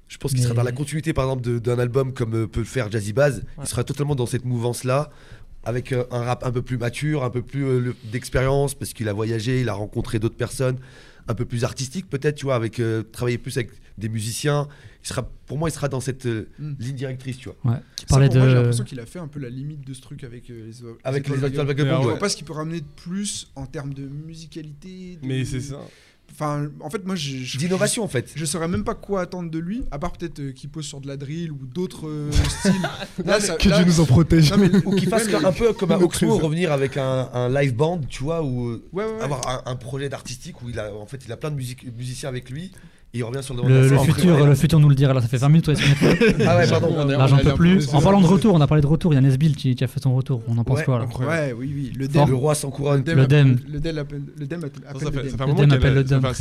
Je 0.08 0.18
pense 0.18 0.32
qu'il 0.32 0.42
Mais- 0.42 0.46
sera 0.48 0.56
dans 0.56 0.64
la 0.64 0.72
continuité, 0.72 1.12
par 1.14 1.26
exemple, 1.26 1.60
d'un 1.60 1.80
album 1.80 2.14
comme 2.14 2.36
euh, 2.36 2.48
peut 2.48 2.60
le 2.60 2.66
faire 2.66 2.92
Jazzy. 2.92 3.14
Ouais. 3.18 3.30
Il 3.62 3.68
sera 3.68 3.84
totalement 3.84 4.16
dans 4.16 4.26
cette 4.28 4.46
mouvance-là, 4.46 5.10
avec 5.64 5.92
euh, 5.92 6.04
un 6.12 6.24
rap 6.24 6.46
un 6.46 6.52
peu 6.52 6.62
plus 6.62 6.78
mature, 6.78 7.24
un 7.24 7.30
peu 7.30 7.42
plus 7.42 7.66
euh, 7.66 7.96
d'expérience, 8.12 8.76
parce 8.76 8.94
qu'il 8.94 9.10
a 9.10 9.14
voyagé, 9.14 9.62
il 9.62 9.70
a 9.70 9.74
rencontré 9.74 10.20
d'autres 10.20 10.36
personnes, 10.36 10.78
un 11.28 11.34
peu 11.36 11.46
plus 11.46 11.64
artistique 11.64 12.10
peut-être, 12.10 12.36
tu 12.36 12.46
vois, 12.46 12.56
avec 12.56 12.80
euh, 12.80 13.04
travailler 13.04 13.38
plus 13.38 13.58
avec 13.58 13.72
des 13.98 14.10
musiciens. 14.10 14.68
Il 15.04 15.08
sera, 15.08 15.24
pour 15.46 15.58
moi, 15.58 15.70
il 15.70 15.72
sera 15.72 15.88
dans 15.90 16.00
cette 16.00 16.26
euh, 16.26 16.48
Mm. 16.60 16.74
ligne 16.80 16.96
directrice, 16.96 17.38
tu 17.38 17.50
vois. 17.50 17.58
Ouais. 17.74 17.80
Tu 17.98 18.02
Ça, 18.02 18.06
parlais 18.08 18.28
pour 18.28 18.38
moi, 18.38 18.46
j'ai 18.48 18.54
de. 18.54 18.58
l'impression 18.60 18.84
qu'il 18.84 19.00
a 19.00 19.06
fait 19.06 19.20
un 19.20 19.28
peu 19.28 19.40
la 19.40 19.50
limite 19.50 19.86
de 19.86 19.94
ce 19.94 20.02
truc 20.02 20.24
avec 20.24 20.50
euh, 20.50 20.66
les, 20.68 20.74
Avec 21.04 21.28
les 21.28 21.36
Étoiles 21.36 21.52
Étoiles 21.52 21.68
Vagabondes. 21.68 21.68
Vagabondes, 21.68 22.02
Je 22.04 22.08
ouais. 22.08 22.14
vois 22.14 22.20
pas 22.20 22.30
ce 22.30 22.36
qu'il 22.38 22.46
peut 22.46 22.54
ramener 22.54 22.80
de 22.82 22.86
plus 22.96 23.52
en 23.56 23.66
termes 23.66 23.94
de 23.94 24.04
musicalité. 24.08 25.18
de- 25.22 25.28
Mais 25.28 25.46
c'est 25.46 25.62
ça. 25.62 25.80
Enfin, 26.34 26.68
en 26.82 26.90
fait, 26.90 27.06
moi, 27.06 27.16
je, 27.16 27.58
D'innovation, 27.58 28.04
en 28.04 28.08
fait. 28.08 28.32
Je 28.36 28.44
saurais 28.46 28.68
même 28.68 28.84
pas 28.84 28.96
quoi 28.96 29.22
attendre 29.22 29.52
de 29.52 29.60
lui, 29.60 29.84
à 29.92 30.00
part 30.00 30.14
peut-être 30.14 30.40
euh, 30.40 30.52
qu'il 30.52 30.68
pose 30.70 30.84
sur 30.86 31.00
de 31.00 31.08
la 31.08 31.16
drill 31.16 31.52
ou 31.52 31.60
d'autres 31.66 32.08
euh, 32.08 32.32
styles. 32.60 32.74
Là, 33.24 33.40
ça- 33.40 33.56
Que 33.56 33.70
là- 33.70 33.78
Dieu 33.78 33.86
nous 33.86 34.00
en 34.00 34.06
protège. 34.06 34.52
Non, 34.52 34.58
mais- 34.58 34.72
Ou 34.86 34.96
qu'il 34.96 35.08
fasse 35.10 35.26
ouais, 35.28 35.40
mais- 35.40 35.46
un 35.46 35.52
peu 35.52 35.72
comme 35.74 35.92
un 35.92 36.00
Le 36.00 36.06
Oxmo, 36.06 36.36
revenir 36.38 36.72
avec 36.72 36.98
un, 36.98 37.30
un 37.34 37.50
live 37.50 37.76
band, 37.76 38.02
tu 38.10 38.24
vois, 38.24 38.42
ou 38.44 38.70
euh, 38.70 38.84
Ouais, 38.94 39.06
ouais, 39.06 39.12
ouais. 39.12 39.22
avoir 39.22 39.48
un, 39.48 39.72
un 39.72 39.76
projet 39.76 40.10
d'artistique 40.10 40.62
où 40.64 40.70
il 40.70 40.80
a, 40.80 40.92
en 40.94 41.06
fait, 41.06 41.22
il 41.26 41.32
a 41.32 41.38
plein 41.38 41.52
de 41.52 41.56
musique- 41.56 41.86
musiciens 41.96 42.30
avec 42.30 42.50
lui 42.50 42.72
il 43.14 43.24
revient 43.24 43.44
sur 43.44 43.54
le 43.56 43.62
devant 43.62 44.02
de 44.06 44.12
futur, 44.12 44.46
le 44.46 44.56
futur 44.56 44.80
nous 44.80 44.90
le 44.90 44.96
dira. 44.96 45.14
Là, 45.14 45.22
ça 45.22 45.28
fait 45.28 45.38
20 45.38 45.50
minutes. 45.50 45.68
ouais. 45.68 45.76
Ah 46.48 46.58
ouais, 46.58 46.68
pardon. 46.68 46.88
On 46.98 47.10
est- 47.10 47.16
Là, 47.18 47.28
j'en 47.28 47.38
peux 47.38 47.54
plus. 47.54 47.94
En 47.94 48.02
parlant 48.02 48.22
de 48.22 48.26
retour, 48.26 48.54
on 48.56 48.62
a 48.62 48.68
parlé 48.68 48.82
de 48.82 48.88
retour. 48.88 49.14
Il 49.14 49.16
y 49.16 49.18
a 49.18 49.22
Nesbill 49.22 49.56
qui, 49.56 49.76
qui 49.76 49.84
a 49.84 49.88
fait 49.88 50.02
son 50.02 50.16
retour. 50.16 50.42
On 50.48 50.58
en 50.58 50.64
pense 50.64 50.80
Ouais, 50.80 50.84
quoi 50.86 50.98
là 51.00 51.06
Incroyable. 51.06 51.54
Ouais, 51.60 51.66
oui, 51.68 51.72
oui. 51.76 51.92
Le 51.96 52.08
Fort. 52.10 52.26
dem. 52.26 52.30
Le 52.34 52.36
roi 52.36 52.56
sans 52.56 52.70
couronne. 52.72 53.04
Le 53.06 53.28
dem. 53.28 53.58
Le 53.72 53.80
dem 53.80 53.98
appelle 54.00 54.24
le 54.38 54.48
dem 54.48 54.64
appelle 54.64 54.82
Ça, 55.00 55.12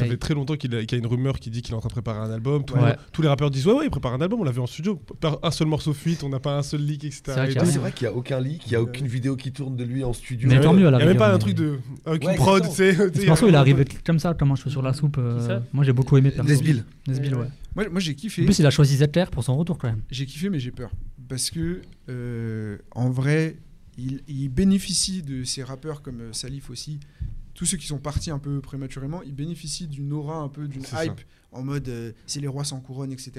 fait, 0.05 0.17
très 0.17 0.35
longtemps 0.35 0.57
qu'il 0.57 0.75
a, 0.75 0.81
qu'il 0.85 0.93
y 0.93 1.01
a 1.01 1.05
une 1.05 1.07
rumeur 1.11 1.39
qui 1.39 1.51
dit 1.51 1.61
qu'il 1.63 1.75
est 1.75 1.77
en 1.77 1.81
train 1.81 1.89
de 1.89 1.93
préparer 1.93 2.19
un 2.21 2.31
album. 2.31 2.65
Tout 2.65 2.75
le 2.75 2.81
Ouais. 2.81 2.87
monde- 2.89 2.97
tous 3.13 3.23
les 3.23 3.29
rappeurs 3.29 3.51
disent 3.51 3.67
ouais 3.67 3.75
ouais 3.75 3.85
il 3.85 3.91
prépare 3.91 4.15
un 4.15 4.21
album. 4.21 4.41
On 4.41 4.45
l'a 4.45 4.51
vu 4.53 4.61
en 4.61 4.67
studio. 4.67 4.99
Un 5.43 5.51
seul 5.51 5.67
morceau 5.69 5.93
fuite. 5.93 6.23
On 6.25 6.29
n'a 6.31 6.41
pas 6.41 6.57
un 6.57 6.63
seul 6.63 6.81
leak 6.81 7.05
etc. 7.05 7.23
C'est 7.27 7.77
vrai 7.79 7.93
qu'il 7.93 8.09
n'y 8.09 8.15
a 8.15 8.17
aucun 8.17 8.41
leak, 8.41 8.63
il 8.67 8.71
n'y 8.71 8.77
a 8.77 8.83
aucune 8.83 9.07
vidéo 9.07 9.37
qui 9.37 9.53
tourne 9.53 9.77
de 9.77 9.85
lui 9.85 10.05
en 10.05 10.13
studio. 10.13 10.49
Mais 10.49 10.61
tant 10.61 10.73
mieux, 10.73 10.87
à 10.87 10.91
la 10.91 10.99
Il 10.99 11.03
n'y 11.03 11.05
a 11.05 11.09
même 11.11 11.17
pas 11.19 11.33
un 11.35 11.39
truc 11.39 11.55
de 11.55 11.79
avec 12.07 12.25
Ouais, 12.25 12.33
une 12.33 12.37
prod. 12.39 12.63
tu 12.63 12.71
sais, 12.75 12.95
Ce 12.95 13.27
morceau, 13.27 13.49
il 13.49 13.55
est 13.55 13.59
arrivé 13.59 13.85
comme 14.07 14.19
ça, 14.19 14.35
comme 14.35 14.51
un 14.53 14.55
cheveu 14.55 14.71
sur 14.71 14.83
la 14.83 14.93
soupe. 14.95 15.17
euh, 15.19 15.61
moi, 15.73 15.85
j'ai 15.85 15.93
beaucoup 15.93 16.17
aimé. 16.17 16.33
Nesbill. 16.63 16.85
Nesbill, 17.09 17.35
ouais. 17.35 17.49
Moi, 17.75 17.89
moi 17.89 18.01
j'ai 18.01 18.13
En 18.13 18.15
kiffé. 18.15 18.45
plus, 18.45 18.59
il 18.59 18.67
a 18.67 18.71
choisi 18.71 18.97
ZR 18.97 19.31
pour 19.31 19.45
son 19.45 19.57
retour 19.57 19.79
quand 19.79 19.89
même. 19.89 20.03
J'ai 20.11 20.27
kiffé, 20.27 20.51
mais 20.51 20.61
j'ai 20.61 20.71
peur. 20.71 20.91
Parce 21.29 21.51
que, 21.51 21.83
euh, 22.09 22.79
en 22.93 23.11
vrai, 23.11 23.57
il, 23.99 24.21
il 24.29 24.49
bénéficie 24.49 25.23
de 25.23 25.45
ces 25.45 25.63
rappeurs 25.63 26.03
comme 26.03 26.21
euh, 26.21 26.33
Salif 26.33 26.71
aussi. 26.71 27.01
Tous 27.55 27.67
ceux 27.67 27.77
qui 27.77 27.87
sont 27.87 27.99
partis 27.99 28.31
un 28.31 28.39
peu 28.39 28.61
prématurément, 28.61 29.23
ils 29.23 29.35
bénéficient 29.35 29.87
d'une 29.87 30.13
aura, 30.13 30.37
un 30.37 30.49
peu 30.49 30.69
d'une 30.69 30.85
ça. 30.85 31.05
hype 31.05 31.21
en 31.53 31.63
mode 31.63 31.89
euh, 31.89 32.13
c'est 32.27 32.41
les 32.41 32.49
rois 32.49 32.65
sans 32.65 32.81
couronne, 32.81 33.13
etc. 33.13 33.33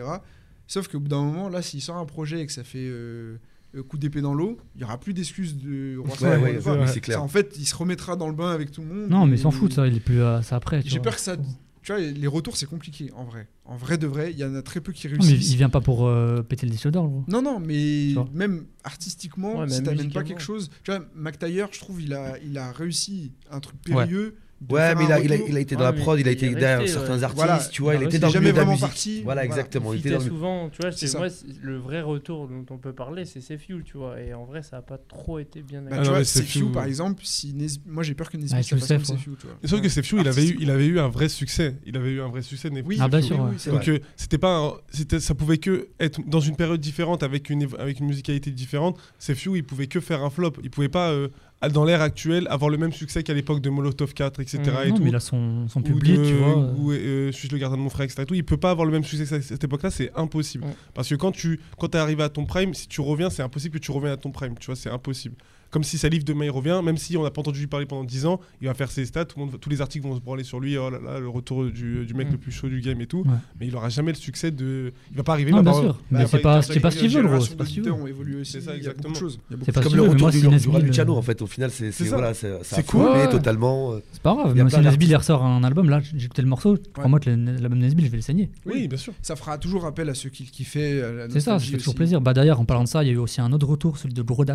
Sauf 0.67 0.87
qu'au 0.87 0.99
bout 0.99 1.07
d'un 1.09 1.21
moment, 1.23 1.49
là, 1.49 1.61
s'il 1.61 1.81
sort 1.81 1.97
un 1.97 2.05
projet 2.05 2.41
et 2.41 2.45
que 2.45 2.51
ça 2.51 2.63
fait 2.63 2.77
euh, 2.87 3.37
euh, 3.75 3.81
coup 3.83 3.97
d'épée 3.97 4.21
dans 4.21 4.33
l'eau, 4.35 4.59
il 4.75 4.79
n'y 4.79 4.83
aura 4.83 4.99
plus 4.99 5.13
d'excuses 5.13 5.57
de 5.57 5.97
roi 5.97 6.15
sans 6.15 6.25
Ouais, 6.27 6.55
couronne 6.57 6.81
ouais, 6.81 7.15
en 7.15 7.27
fait, 7.27 7.55
il 7.57 7.65
se 7.65 7.75
remettra 7.75 8.15
dans 8.15 8.27
le 8.27 8.35
bain 8.35 8.51
avec 8.51 8.71
tout 8.71 8.81
le 8.81 8.87
monde. 8.87 9.09
Non, 9.09 9.25
mais 9.25 9.35
il 9.37 9.39
s'en 9.39 9.51
fout 9.51 9.69
de 9.69 9.73
ça. 9.73 9.87
Il 9.87 9.95
est 9.97 9.99
plus 9.99 10.21
à 10.21 10.41
ça 10.43 10.55
après. 10.57 10.81
J'ai 10.85 10.99
peur 10.99 11.15
que 11.15 11.21
ça. 11.21 11.35
Tu 11.83 11.91
vois, 11.91 12.01
les 12.01 12.27
retours, 12.27 12.55
c'est 12.55 12.65
compliqué, 12.65 13.11
en 13.13 13.25
vrai. 13.25 13.47
En 13.65 13.75
vrai 13.75 13.97
de 13.97 14.07
vrai, 14.07 14.31
il 14.31 14.37
y 14.37 14.43
en 14.45 14.55
a 14.55 14.61
très 14.61 14.79
peu 14.81 14.91
qui 14.93 15.07
Non, 15.07 15.15
mais 15.19 15.25
réussissent. 15.25 15.51
il 15.51 15.57
vient 15.57 15.69
pas 15.69 15.81
pour 15.81 16.07
euh, 16.07 16.41
péter 16.41 16.65
le 16.65 16.71
disque 16.71 16.89
d'or, 16.89 17.07
gros. 17.07 17.23
Non, 17.27 17.41
non, 17.41 17.59
mais 17.59 18.15
même 18.33 18.65
artistiquement, 18.83 19.59
Ouais, 19.59 19.69
si 19.69 19.83
t'amènes 19.83 20.11
pas 20.11 20.23
quelque 20.23 20.41
chose. 20.41 20.69
Tu 20.83 20.91
vois, 20.91 21.01
McTayer, 21.15 21.65
je 21.71 21.79
trouve, 21.79 22.01
il 22.01 22.13
a, 22.13 22.37
il 22.39 22.57
a 22.57 22.71
réussi 22.71 23.31
un 23.51 23.59
truc 23.59 23.75
périlleux. 23.81 24.35
Ouais, 24.69 24.95
mais 24.95 25.03
il 25.03 25.11
a, 25.11 25.19
il, 25.19 25.31
a, 25.31 25.35
retour. 25.35 25.49
il 25.49 25.57
a 25.57 25.59
été 25.59 25.75
Ouais, 25.75 25.79
dans 25.79 25.85
la 25.85 25.93
prod, 25.93 26.17
il 26.19 26.27
a 26.27 26.31
été 26.31 26.49
derrière 26.55 26.87
certains 26.87 27.21
artistes, 27.23 27.35
Voilà. 27.35 27.59
tu 27.69 27.81
vois, 27.81 27.95
Il 27.95 28.01
il 28.01 28.07
était 28.07 28.19
dans 28.19 28.27
le 28.27 28.33
jamais 28.33 28.43
milieu 28.45 28.53
de 28.53 28.57
la 28.57 28.63
vraiment 28.63 28.71
musique. 28.75 28.87
parti. 28.87 29.21
Voilà, 29.23 29.41
Voilà. 29.41 29.43
exactement. 29.45 29.93
Il 29.93 29.97
Il 29.97 29.99
était 30.07 30.15
dans 30.15 30.19
souvent, 30.21 30.69
tu 30.69 30.81
vois, 30.81 30.91
C'est 30.93 31.13
moi 31.17 31.27
le 31.61 31.77
vrai 31.77 32.01
retour 32.01 32.47
dont 32.47 32.65
on 32.69 32.77
peut 32.77 32.93
parler, 32.93 33.25
c'est 33.25 33.41
Fuel, 33.57 33.83
tu 33.83 33.97
vois. 33.97 34.21
Et 34.21 34.33
en 34.33 34.45
vrai, 34.45 34.63
ça 34.63 34.77
a 34.77 34.81
pas 34.81 34.97
trop 34.97 35.39
été 35.39 35.61
bien. 35.63 35.81
Bah, 35.81 35.89
Ah 35.91 35.97
tu 35.97 36.03
non, 36.05 36.15
vois, 36.15 36.23
fou. 36.23 36.69
par 36.71 36.85
exemple, 36.85 37.21
si 37.25 37.53
Nes- 37.53 37.81
moi 37.85 38.03
j'ai 38.03 38.13
peur 38.13 38.29
que 38.29 38.37
Nesbitt 38.37 38.55
Ouais, 38.55 38.63
ça 38.63 38.77
tu 38.77 39.47
vois. 39.47 39.57
Sauf 39.65 39.81
que 39.81 40.01
fou, 40.01 40.17
il 40.19 40.27
avait 40.29 40.47
eu, 40.47 40.57
il 40.59 40.69
avait 40.71 40.85
eu 40.87 40.99
un 40.99 41.09
vrai 41.09 41.27
succès. 41.27 41.75
Il 41.85 41.97
avait 41.97 42.11
eu 42.11 42.21
un 42.21 42.29
vrai 42.29 42.41
succès. 42.41 42.69
Oui, 42.85 42.97
Ah, 43.01 43.09
bien 43.09 43.21
sûr, 43.21 43.37
Donc 43.37 43.83
vrai. 43.83 43.89
euh, 43.89 43.99
c'était 44.15 44.37
pas, 44.37 44.77
c'était, 44.91 45.19
ça 45.19 45.35
pouvait 45.35 45.57
que 45.57 45.89
être 45.99 46.21
dans 46.25 46.39
une 46.39 46.55
période 46.55 46.79
différente 46.79 47.21
avec 47.21 47.49
une 47.49 47.65
év- 47.65 47.77
avec 47.77 47.99
une 47.99 48.05
musicalité 48.05 48.49
différente. 48.51 48.97
Few, 49.19 49.57
il 49.57 49.63
pouvait 49.65 49.87
que 49.87 49.99
faire 49.99 50.23
un 50.23 50.29
flop. 50.29 50.53
Il 50.63 50.69
pouvait 50.69 50.87
pas 50.89 51.11
euh, 51.11 51.27
dans 51.69 51.85
l'ère 51.85 52.01
actuelle 52.01 52.47
avoir 52.49 52.69
le 52.69 52.77
même 52.77 52.91
succès 52.91 53.23
qu'à 53.23 53.33
l'époque 53.33 53.61
de 53.61 53.69
Molotov 53.69 54.13
4, 54.13 54.39
etc. 54.39 54.59
Mm. 54.59 54.67
et 54.87 54.89
Non, 54.89 54.95
tout. 54.97 55.03
mais 55.03 55.09
il 55.09 55.15
a 55.15 55.19
son, 55.19 55.67
son 55.67 55.79
Ou 55.79 55.83
public, 55.83 56.17
de- 56.19 56.25
tu 56.25 56.33
vois. 56.33 56.57
euh. 56.57 56.73
Ou 56.77 56.91
euh, 56.91 57.27
je 57.31 57.37
suis 57.37 57.47
le 57.47 57.57
gardien 57.57 57.77
de 57.77 57.83
mon 57.83 57.89
frère, 57.89 58.05
etc. 58.05 58.21
et 58.21 58.25
tout. 58.25 58.33
Il 58.35 58.43
peut 58.43 58.57
pas 58.57 58.71
avoir 58.71 58.85
le 58.85 58.91
même 58.91 59.03
succès 59.03 59.33
à 59.35 59.41
cette 59.41 59.63
époque-là, 59.63 59.89
c'est 59.91 60.11
impossible. 60.15 60.65
Ouais. 60.65 60.75
Parce 60.93 61.09
que 61.09 61.15
quand 61.15 61.31
tu 61.31 61.59
quand 61.77 61.93
es 61.95 61.97
arrivé 61.97 62.23
à 62.23 62.29
ton 62.29 62.45
prime, 62.45 62.73
si 62.73 62.87
tu 62.87 63.01
reviens, 63.01 63.29
c'est 63.29 63.43
impossible 63.43 63.79
que 63.79 63.83
tu 63.83 63.91
reviennes 63.91 64.13
à 64.13 64.17
ton 64.17 64.31
prime. 64.31 64.55
Tu 64.59 64.65
vois, 64.67 64.75
c'est 64.75 64.89
impossible. 64.89 65.35
Comme 65.73 65.83
si 65.83 65.97
Salif 65.97 66.23
demain 66.23 66.45
il 66.45 66.51
revient, 66.51 66.79
même 66.83 66.97
si 66.97 67.17
on 67.17 67.23
n'a 67.23 67.31
pas 67.31 67.41
entendu 67.41 67.59
lui 67.59 67.67
parler 67.67 67.85
pendant 67.87 68.03
10 68.03 68.27
ans, 68.27 68.39
il 68.61 68.67
va 68.67 68.75
faire 68.75 68.91
ses 68.91 69.05
stats, 69.05 69.25
tout 69.25 69.39
le 69.39 69.45
monde, 69.45 69.59
tous 69.59 69.69
les 69.69 69.81
articles 69.81 70.05
vont 70.07 70.15
se 70.15 70.21
branler 70.21 70.43
sur 70.43 70.59
lui, 70.59 70.77
oh 70.77 70.89
là 70.91 70.99
là, 71.03 71.19
le 71.19 71.27
retour 71.27 71.65
du, 71.65 72.05
du 72.05 72.13
mec 72.13 72.27
Mm. 72.29 72.31
le 72.33 72.37
plus 72.37 72.51
chaud 72.51 72.69
du 72.69 72.79
game 72.79 73.01
et 73.01 73.07
tout. 73.07 73.21
Ouais. 73.25 73.33
Mais 73.59 73.67
il 73.67 73.75
aura 73.75 73.89
jamais 73.89 74.11
le 74.11 74.17
succès 74.17 74.51
de. 74.51 74.93
Il 75.11 75.17
va 75.17 75.23
pas 75.23 75.33
arriver. 75.33 75.51
Va 75.51 75.61
bien 75.63 75.73
sûr. 75.73 75.99
Mais 76.11 76.25
c'est 76.27 76.37
pas, 76.39 76.53
il 76.53 76.55
va 76.55 76.61
c'est 76.61 76.79
pas 76.79 76.91
ce 76.91 76.97
qu'il 76.99 77.09
veut, 77.09 77.23
gros. 77.23 77.41
C'est 77.41 77.55
pas 77.57 77.65
ce 77.65 77.71
qu'il 77.71 77.81
veut. 77.83 77.91
aussi. 78.39 78.51
C'est 78.51 78.61
ça, 78.61 78.75
exactement. 78.75 79.13
C'est 79.15 79.81
Comme 79.83 79.95
le 79.95 80.01
retour 80.03 80.29
du, 80.29 80.39
du 80.41 80.67
roi 80.69 80.79
euh, 80.79 80.83
Luciano, 80.83 81.15
en 81.17 81.21
fait. 81.21 81.41
Au 81.41 81.47
final, 81.47 81.71
c'est 81.71 81.89
voilà, 82.07 82.33
c'est- 82.33 82.51
ouais. 82.53 83.29
totalement. 83.29 83.93
euh, 83.93 83.99
C'est 84.11 84.21
pas 84.21 84.35
grave. 84.35 84.55
Moi, 84.55 84.69
si 84.69 84.79
Nesbill 84.79 85.09
il 85.09 85.15
ressort 85.15 85.43
un 85.43 85.63
album, 85.63 85.89
là, 85.89 86.01
j'ai 86.15 86.25
écouté 86.25 86.41
le 86.43 86.47
morceau. 86.47 86.77
Crois-moi 86.93 87.19
que 87.19 87.29
l'album 87.29 87.79
de 87.79 87.83
Nesbill, 87.85 88.05
je 88.05 88.11
vais 88.11 88.17
le 88.17 88.21
saigner. 88.23 88.49
Oui, 88.65 88.87
bien 88.87 88.97
sûr. 88.97 89.13
Ça 89.21 89.35
fera 89.35 89.57
toujours 89.57 89.85
appel 89.85 90.07
à 90.09 90.13
ceux 90.13 90.29
qui 90.29 90.43
le 90.43 90.49
kiffaient. 90.49 91.01
à 91.01 91.11
la 91.11 91.29
C'est 91.29 91.39
ça, 91.39 91.57
ça 91.57 91.65
fait 91.65 91.77
toujours 91.77 91.95
plaisir. 91.95 92.21
Bah 92.21 92.33
d'ailleurs, 92.33 92.59
en 92.59 92.65
parlant 92.65 92.83
de 92.83 92.89
ça, 92.89 93.03
il 93.03 93.07
y 93.07 93.09
a 93.09 93.13
eu 93.13 93.17
aussi 93.17 93.41
un 93.41 93.51
autre 93.53 93.67
retour, 93.67 93.97
celui 93.97 94.13
de 94.13 94.21
Gros 94.21 94.45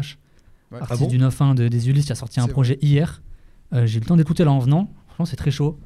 Ouais. 0.72 0.78
artiste 0.80 1.00
Ah 1.00 1.04
bon 1.04 1.08
du 1.08 1.18
9-1 1.18 1.54
de- 1.54 1.68
des 1.68 1.88
Ulysses, 1.88 2.06
qui 2.06 2.12
a 2.12 2.14
sorti 2.14 2.40
un 2.40 2.48
projet 2.48 2.78
hier. 2.82 3.22
Euh, 3.72 3.86
j'ai 3.86 3.98
eu 3.98 4.00
le 4.00 4.06
temps 4.06 4.16
d'écouter 4.16 4.44
là 4.44 4.52
en 4.52 4.58
venant. 4.58 4.90
Franchement, 5.06 5.24
c'est 5.26 5.36
très 5.36 5.50
chaud. 5.50 5.78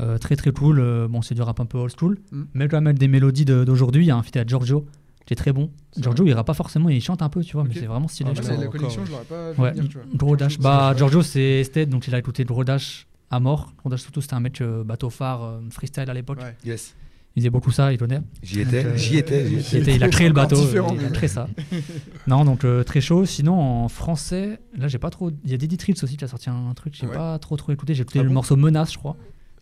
Euh, 0.00 0.18
très 0.18 0.36
très 0.36 0.52
cool. 0.52 0.78
Euh, 0.80 1.08
bon, 1.08 1.22
c'est 1.22 1.34
du 1.34 1.40
rap 1.42 1.58
un 1.60 1.64
peu 1.66 1.78
old 1.78 1.92
school. 1.98 2.18
Mm. 2.30 2.42
Mais 2.54 2.68
quand 2.68 2.76
même 2.78 2.86
avec 2.88 2.98
des 2.98 3.08
mélodies 3.08 3.44
d'aujourd'hui. 3.46 4.04
Il 4.04 4.08
y 4.08 4.10
a 4.10 4.16
un 4.16 4.22
feat 4.22 4.36
à 4.36 4.44
Giorgio 4.46 4.86
qui 5.24 5.32
est 5.32 5.36
très 5.36 5.52
bon. 5.52 5.70
Giorgio, 5.98 6.24
il 6.26 6.32
rappe 6.34 6.46
pas 6.46 6.54
forcément, 6.54 6.88
il 6.88 7.00
chante 7.02 7.20
un 7.22 7.28
peu, 7.28 7.42
tu 7.42 7.54
vois, 7.54 7.64
mais 7.64 7.74
c'est 7.74 7.86
vraiment 7.86 8.06
stylé. 8.06 8.30
Ah, 8.32 8.36
c'est 8.36 8.48
trouve. 8.52 8.60
la 8.64 8.66
connexion, 8.68 9.04
je 9.04 9.10
l'aurais 9.10 9.24
pas 9.24 9.52
vu 9.52 9.60
Ouais, 9.60 9.70
venir, 9.72 9.88
tu 9.88 9.98
vois. 9.98 10.06
Gros 10.14 10.36
Dash. 10.36 10.52
Giorgio, 10.52 10.62
Bah, 10.62 10.88
c'est- 10.92 10.98
Giorgio, 10.98 11.22
c'est 11.22 11.64
Stead, 11.64 11.88
donc 11.88 12.06
il 12.06 12.14
a 12.14 12.18
écouté 12.18 12.44
Gros 12.44 12.62
Dash 12.62 13.06
à 13.30 13.40
mort. 13.40 13.72
Gros 13.78 13.90
Dash, 13.90 14.02
surtout, 14.02 14.20
c'était 14.20 14.34
un 14.34 14.40
mec 14.40 14.60
euh, 14.60 14.84
bateau 14.84 15.10
phare, 15.10 15.42
euh, 15.42 15.60
freestyle 15.70 16.08
à 16.08 16.14
l'époque. 16.14 16.38
Ouais. 16.40 16.54
Yes. 16.64 16.94
Il 17.36 17.40
faisait 17.42 17.50
beaucoup 17.50 17.70
ça, 17.70 17.92
il 17.92 17.98
connaît. 17.98 18.22
J'y 18.42 18.62
étais, 18.62 18.84
euh, 18.86 18.96
j'y 18.96 19.18
étais. 19.18 19.46
j'y 19.60 19.76
Il, 19.76 19.82
étais. 19.82 19.96
il 19.96 20.02
a 20.02 20.08
créé 20.08 20.26
le 20.26 20.32
bateau, 20.32 20.56
il 20.98 21.04
a 21.04 21.10
créé 21.10 21.28
ça. 21.28 21.48
non, 22.26 22.46
donc 22.46 22.64
euh, 22.64 22.82
très 22.82 23.02
chaud. 23.02 23.26
Sinon, 23.26 23.60
en 23.60 23.88
français, 23.88 24.58
là, 24.76 24.88
j'ai 24.88 24.98
pas 24.98 25.10
trop. 25.10 25.30
Il 25.44 25.50
y 25.50 25.54
a 25.54 25.58
Diddy 25.58 25.76
Trills 25.76 25.96
aussi 26.02 26.16
qui 26.16 26.24
a 26.24 26.28
sorti 26.28 26.48
un 26.48 26.72
truc, 26.74 26.94
j'ai 26.98 27.06
Ouais. 27.06 27.12
pas 27.12 27.38
trop 27.38 27.56
trop 27.58 27.72
écouté. 27.72 27.94
J'ai 27.94 28.02
écouté 28.02 28.20
Ah 28.20 28.22
le 28.22 28.28
bon 28.30 28.34
morceau 28.36 28.56
Menace, 28.56 28.92
je 28.94 28.98
crois. 28.98 29.16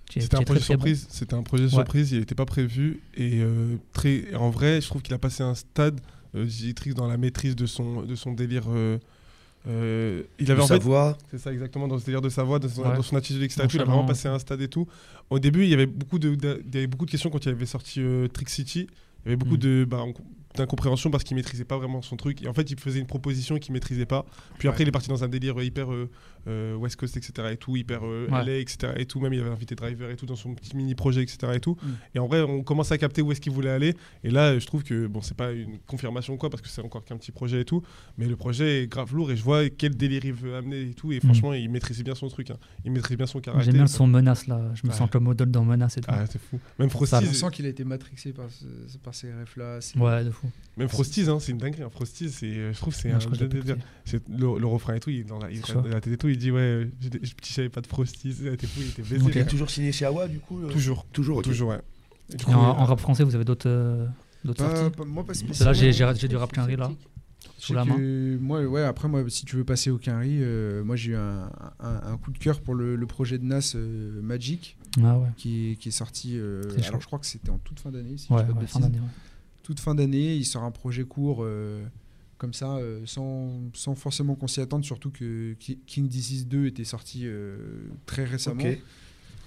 C'était 0.09 0.37
un 0.37 0.43
projet 0.43 0.61
bon. 0.61 0.65
surprise. 0.67 1.07
C'était 1.11 1.35
un 1.35 1.43
projet 1.43 1.65
Ouais. 1.65 1.71
surprise. 1.71 2.13
Il 2.13 2.21
n'était 2.21 2.37
pas 2.37 2.45
prévu 2.47 3.01
et 3.17 3.41
euh, 3.43 3.75
très. 3.93 4.25
et 4.31 4.37
en 4.37 4.51
vrai, 4.51 4.81
je 4.81 4.87
trouve 4.89 5.03
qu'il 5.03 5.15
a 5.15 5.19
passé 5.19 5.43
un 5.43 5.55
stade 5.57 6.01
euh, 6.37 6.45
Diddy 6.45 6.95
dans 6.95 7.09
la 7.09 7.17
maîtrise 7.17 7.57
de 7.57 7.67
son 7.67 8.03
de 8.03 8.15
son 8.15 8.33
délire. 8.35 8.65
Euh, 9.66 9.70
euh, 9.70 10.22
il 10.38 10.50
avait 10.50 10.59
De 10.59 10.64
en 10.64 10.66
sa 10.66 10.74
fait 10.74 10.83
voix. 10.83 11.16
C'est 11.31 11.38
ça 11.38 11.53
exactement 11.53 11.88
dans 11.88 11.98
ce 11.98 12.05
délire 12.05 12.20
de 12.20 12.29
sa 12.29 12.42
voix, 12.42 12.59
dans 12.59 12.68
son, 12.68 12.83
Ouais. 12.83 12.96
dans 12.96 13.03
son 13.03 13.16
attitude, 13.16 13.42
etc. 13.42 13.66
Il 13.72 13.81
a 13.81 13.85
vraiment 13.85 14.05
passé 14.05 14.29
un 14.29 14.38
stade 14.38 14.61
et 14.61 14.68
tout. 14.68 14.87
Au 15.31 15.38
début, 15.38 15.64
il 15.64 15.70
y 15.70 15.74
avait 15.74 15.87
beaucoup 15.87 16.18
de, 16.18 16.35
de- 16.35 16.62
il 16.66 16.74
y 16.74 16.79
avait 16.79 16.87
beaucoup 16.87 17.07
de 17.07 17.11
questions 17.11 17.31
quand 17.31 17.44
il 17.46 17.48
avait 17.50 17.66
sorti 17.66 18.00
euh, 18.00 18.29
Trick 18.29 18.48
City. 18.50 18.87
Il 19.24 19.29
y 19.29 19.29
avait 19.31 19.37
beaucoup 19.37 19.55
Mm. 19.55 19.59
de, 19.59 19.87
bah, 19.88 20.03
on- 20.05 20.14
d'incompréhension 20.57 21.11
parce 21.11 21.24
qu'il 21.24 21.35
maîtrisait 21.37 21.64
pas 21.64 21.79
vraiment 21.79 22.00
son 22.03 22.16
truc. 22.16 22.42
Et 22.42 22.46
en 22.48 22.53
fait, 22.55 22.70
il 22.70 22.79
faisait 22.79 23.00
une 23.00 23.07
proposition 23.07 23.59
qu'il 23.59 23.72
maîtrisait 23.72 24.07
pas. 24.07 24.24
Puis 24.59 24.68
après, 24.68 24.81
Ouais. 24.81 24.85
il 24.85 24.88
est 24.88 24.92
parti 24.92 25.09
dans 25.09 25.24
un 25.24 25.29
délire 25.29 25.61
hyper 25.62 25.92
euh, 25.92 26.09
euh, 26.47 26.75
West 26.77 26.97
Coast, 26.97 27.17
etc. 27.17 27.49
et 27.53 27.57
tout, 27.57 27.77
hyper 27.77 28.01
euh, 28.05 28.27
Ouais. 28.31 28.45
LA, 28.45 28.57
etc. 28.59 28.93
et 28.97 29.07
tout. 29.07 29.21
Même 29.21 29.33
il 29.33 29.41
avait 29.41 29.51
invité 29.51 29.75
Driver 29.75 30.11
et 30.11 30.17
tout 30.17 30.27
dans 30.27 30.37
son 30.37 30.55
petit 30.55 30.77
mini 30.77 30.95
projet, 30.95 31.23
etc. 31.23 31.53
et 31.55 31.61
tout. 31.61 31.77
Mm. 31.83 31.89
Et 32.15 32.19
en 32.19 32.27
vrai, 32.27 32.43
on 32.43 32.63
commence 32.63 32.93
à 32.93 32.99
capter 32.99 33.23
où 33.23 33.33
est-ce 33.33 33.41
qu'il 33.41 33.53
voulait 33.53 33.71
aller. 33.71 33.95
Et 34.23 34.31
là, 34.31 34.59
je 34.59 34.67
trouve 34.67 34.83
que 34.83 35.07
bon, 35.07 35.21
c'est 35.23 35.37
pas 35.37 35.53
une 35.53 35.79
confirmation 35.87 36.35
ou 36.35 36.37
quoi 36.37 36.51
parce 36.51 36.63
que 36.63 36.69
c'est 36.69 36.83
encore 36.83 37.05
qu'un 37.05 37.17
petit 37.17 37.33
projet 37.33 37.61
et 37.61 37.65
tout. 37.65 37.83
Mais 38.19 38.27
le 38.27 38.37
projet 38.37 38.83
est 38.83 38.87
grave 38.87 39.15
lourd 39.15 39.31
et 39.31 39.37
je 39.37 39.43
vois 39.43 39.69
quel 39.71 39.97
délire 39.97 40.25
il 40.25 40.33
veut 40.33 40.55
amener 40.57 40.81
et 40.83 40.95
tout. 40.95 41.13
Et 41.13 41.21
franchement, 41.21 41.53
il 41.55 41.69
maîtrisait 41.71 42.03
bien 42.03 42.15
son 42.15 42.29
truc. 42.29 42.51
hein. 42.51 42.57
Il 42.85 42.93
maîtrise 42.93 43.17
bien 43.17 43.27
son 43.27 43.41
caractère. 43.41 43.65
J'aime 43.65 43.75
bien 43.75 43.87
son 43.87 44.07
menace 44.07 44.47
là. 44.47 44.61
Je 44.75 44.83
me 44.87 44.93
Ouais. 44.93 44.99
sens 44.99 45.09
comme 45.11 45.27
Odol 45.29 45.51
dans 45.51 45.65
menace 45.65 45.97
et 45.97 46.01
tout. 46.01 46.09
Ah, 46.11 46.25
c'est 46.27 46.41
fou. 46.41 46.59
Même 46.79 46.89
Ça, 46.91 46.97
On 46.97 47.21
Frosties, 47.21 47.35
sent 47.35 47.47
qu'il 47.53 47.67
a 47.67 47.69
été 47.69 47.85
matrixé 47.85 48.33
par, 48.33 48.51
ce- 48.51 48.99
par 48.99 49.15
ces 49.15 49.33
refs 49.33 49.57
là. 49.57 49.79
Ouais, 49.97 50.25
de 50.25 50.31
fou. 50.31 50.49
même 50.77 50.89
Frosties, 50.89 51.29
hein, 51.29 51.39
c'est 51.41 51.53
une 51.53 51.59
dinguerie. 51.59 51.83
hein. 51.83 51.91
C'est, 52.05 52.45
euh, 52.45 52.73
je 52.73 52.79
trouve, 52.79 52.95
c'est 52.95 53.11
un 53.11 53.19
je 53.21 53.29
le, 53.29 54.59
le 54.59 54.67
refrain 54.67 54.95
et 54.95 55.01
tout, 55.01 55.11
il 55.11 55.21
est 55.21 55.25
dans 55.25 55.39
la, 55.39 55.51
il 55.51 55.61
la 55.91 56.01
tête 56.01 56.13
et 56.13 56.17
tout, 56.17 56.29
il 56.35 56.38
dit 56.38 56.51
ouais, 56.51 56.61
euh, 56.61 56.90
je 57.23 57.31
j'avais 57.55 57.68
pas 57.68 57.81
de 57.81 57.87
Frosties, 57.87 58.35
t'es 58.59 58.66
fou, 58.66 58.81
il 58.83 58.88
était 58.88 59.03
baisé. 59.03 59.16
Ok. 59.25 59.31
Il 59.33 59.37
est 59.38 59.40
là. 59.40 59.47
toujours 59.47 59.70
signé 59.70 59.90
chez 59.92 60.05
Awa, 60.05 60.29
du 60.29 60.38
coup 60.40 60.61
euh 60.61 60.68
Toujours, 60.68 61.07
Toujours, 61.12 61.42
toujours, 61.42 61.70
ouais. 61.70 61.81
Et 62.33 62.37
du 62.37 62.42
Et 62.42 62.47
coup, 62.47 62.53
en, 62.53 62.55
euh, 62.70 62.73
en 62.73 62.85
rap 62.85 63.01
français, 63.01 63.25
vous 63.25 63.35
avez 63.35 63.44
d'autres 63.44 63.68
euh, 63.68 64.07
d'autres 64.44 64.64
Pas- 64.66 64.77
sorties 64.77 64.97
pas- 64.97 65.05
moi, 65.05 65.25
pas 65.25 65.33
Là, 65.33 65.38
spécialement. 65.38 65.73
j'ai 65.75 65.92
j'ai 65.92 66.07
j'ai 66.16 66.29
du 66.29 66.37
rap 66.37 66.53
Quinry 66.53 66.77
là. 66.77 66.90
Sous 67.59 67.73
la 67.75 67.85
main. 67.85 67.97
que 67.97 68.37
moi, 68.40 68.62
ouais, 68.62 68.83
après, 68.83 69.09
moi, 69.09 69.25
si 69.29 69.44
tu 69.47 69.57
veux 69.57 69.64
passer 69.64 69.90
au 69.90 69.97
Quinry, 69.99 70.38
euh, 70.42 70.83
moi 70.85 70.97
j'ai 70.97 71.12
eu 71.12 71.16
un, 71.16 71.51
un- 71.81 72.01
un 72.12 72.16
coup 72.18 72.31
de 72.31 72.38
cœur 72.38 72.61
pour 72.61 72.75
le, 72.75 72.94
le 72.97 73.07
projet 73.07 73.38
de 73.38 73.44
Nas 73.44 73.73
euh, 73.75 74.20
Magic 74.23 74.77
Ah 75.03 75.18
ouais. 75.18 75.29
qui 75.37 75.70
est, 75.73 75.77
qui 75.77 75.88
est 75.88 75.92
sorti. 75.92 76.37
euh, 76.37 76.62
alors 76.88 77.01
je 77.01 77.07
crois 77.07 77.18
que 77.18 77.27
c'était 77.27 77.51
en 77.51 77.59
toute 77.59 77.81
fin 77.81 77.90
d'année. 77.90 78.16
Si 78.18 78.27
je 78.29 78.35
Ouais, 78.35 78.44
fin 78.66 78.81
d'année. 78.81 78.99
ouais. 78.99 79.05
toute 79.62 79.81
fin 79.81 79.94
d'année, 79.94 80.37
il 80.37 80.44
sort 80.44 80.62
un 80.64 80.70
projet 80.70 81.05
court 81.05 81.38
euh, 81.42 81.83
comme 82.45 82.53
ça, 82.53 82.77
euh, 82.77 83.01
sans, 83.07 83.63
sans 83.73 83.95
forcément 83.95 84.35
qu'on 84.35 84.47
s'y 84.49 84.61
attende, 84.61 84.85
surtout 84.85 85.11
que 85.11 85.55
Ki- 85.55 85.79
King 85.87 86.09
Disease 86.09 86.47
2 86.47 86.67
était 86.67 86.85
sorti 86.85 87.23
euh, 87.25 87.57
très 88.05 88.25
récemment. 88.25 88.61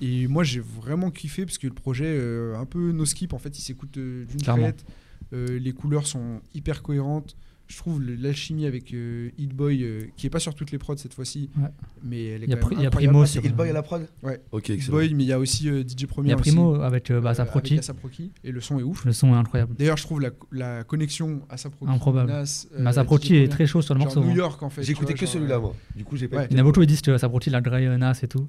Et 0.01 0.27
moi 0.27 0.43
j'ai 0.43 0.59
vraiment 0.59 1.11
kiffé 1.11 1.45
parce 1.45 1.57
que 1.59 1.67
le 1.67 1.73
projet, 1.73 2.05
euh, 2.07 2.57
un 2.57 2.65
peu 2.65 2.91
no 2.91 3.05
skip, 3.05 3.33
en 3.33 3.39
fait, 3.39 3.57
il 3.57 3.61
s'écoute 3.61 3.91
d'une 3.99 4.41
traite. 4.63 4.85
Les 5.31 5.73
couleurs 5.73 6.07
sont 6.07 6.41
hyper 6.55 6.81
cohérentes. 6.81 7.35
Je 7.67 7.75
trouve 7.77 8.01
l'alchimie 8.01 8.65
avec 8.65 8.93
euh, 8.93 9.29
Hit 9.37 9.53
Boy, 9.53 9.83
euh, 9.83 10.03
qui 10.15 10.25
est 10.25 10.29
pas 10.29 10.39
sur 10.39 10.55
toutes 10.55 10.71
les 10.71 10.77
prods 10.77 10.95
cette 10.95 11.13
fois-ci, 11.13 11.49
Ouais. 11.57 11.67
mais 12.01 12.25
elle 12.27 12.43
est 12.43 12.45
Il 12.45 12.49
y 12.51 12.53
a 12.53 12.57
quand 12.57 12.69
même 12.69 12.79
il 12.79 12.83
y 12.83 12.87
a. 12.87 12.89
Primo 12.89 13.21
Ah, 13.21 13.25
sur- 13.25 13.41
c'est 13.41 13.47
Hillboy 13.49 13.69
à 13.69 13.73
la 13.73 13.81
prod 13.83 14.07
Ouais. 14.23 14.41
Ok, 14.53 14.69
Hit 14.69 14.75
excellent. 14.75 14.97
Boy, 14.97 15.13
mais 15.13 15.23
il 15.25 15.27
y 15.27 15.33
a 15.33 15.39
aussi 15.39 15.69
euh, 15.69 15.83
DJ 15.83 16.05
Premier. 16.05 16.29
Il 16.29 16.31
y 16.31 16.33
a 16.33 16.37
aussi, 16.37 16.49
Primo 16.51 16.75
avec 16.75 17.11
euh, 17.11 17.19
bah, 17.19 17.29
euh, 17.29 17.31
Asaproki, 17.31 18.31
et 18.45 18.51
le 18.53 18.61
son 18.61 18.79
est 18.79 18.83
ouf. 18.83 19.03
Le 19.03 19.11
son 19.11 19.33
est 19.33 19.37
incroyable. 19.37 19.75
D'ailleurs, 19.77 19.97
je 19.97 20.03
trouve 20.03 20.21
la, 20.21 20.29
la 20.53 20.85
connexion 20.85 21.41
à 21.49 21.57
Saproki, 21.57 21.91
Improbable. 21.91 22.31
Nas, 22.31 22.67
euh, 22.73 22.83
Bah, 22.85 22.93
Saprochi 22.93 23.27
DJ 23.27 23.31
est 23.43 23.47
très 23.49 23.67
chaud 23.67 23.81
sur 23.81 23.93
le 23.95 23.99
morceau. 23.99 24.21
New 24.23 24.29
hein. 24.31 24.35
York 24.35 24.63
en 24.63 24.69
fait. 24.69 24.81
J'ai 24.83 24.87
tu 24.87 24.91
écouté 24.93 25.13
vois, 25.13 25.19
que 25.19 25.25
celui-là, 25.25 25.59
moi. 25.59 25.75
Du 25.93 26.05
coup, 26.05 26.15
j'ai 26.15 26.29
pas 26.29 26.37
Ouais. 26.37 26.47
Il 26.49 26.55
y 26.55 26.59
en 26.59 26.61
a 26.61 26.63
beaucoup 26.63 26.79
qui 26.79 26.87
disent 26.87 27.01
que 27.01 27.17
Saprochi, 27.17 27.49
la 27.49 27.59
Grey 27.59 27.97
Nas 27.97 28.17
et 28.23 28.27
tout. 28.29 28.45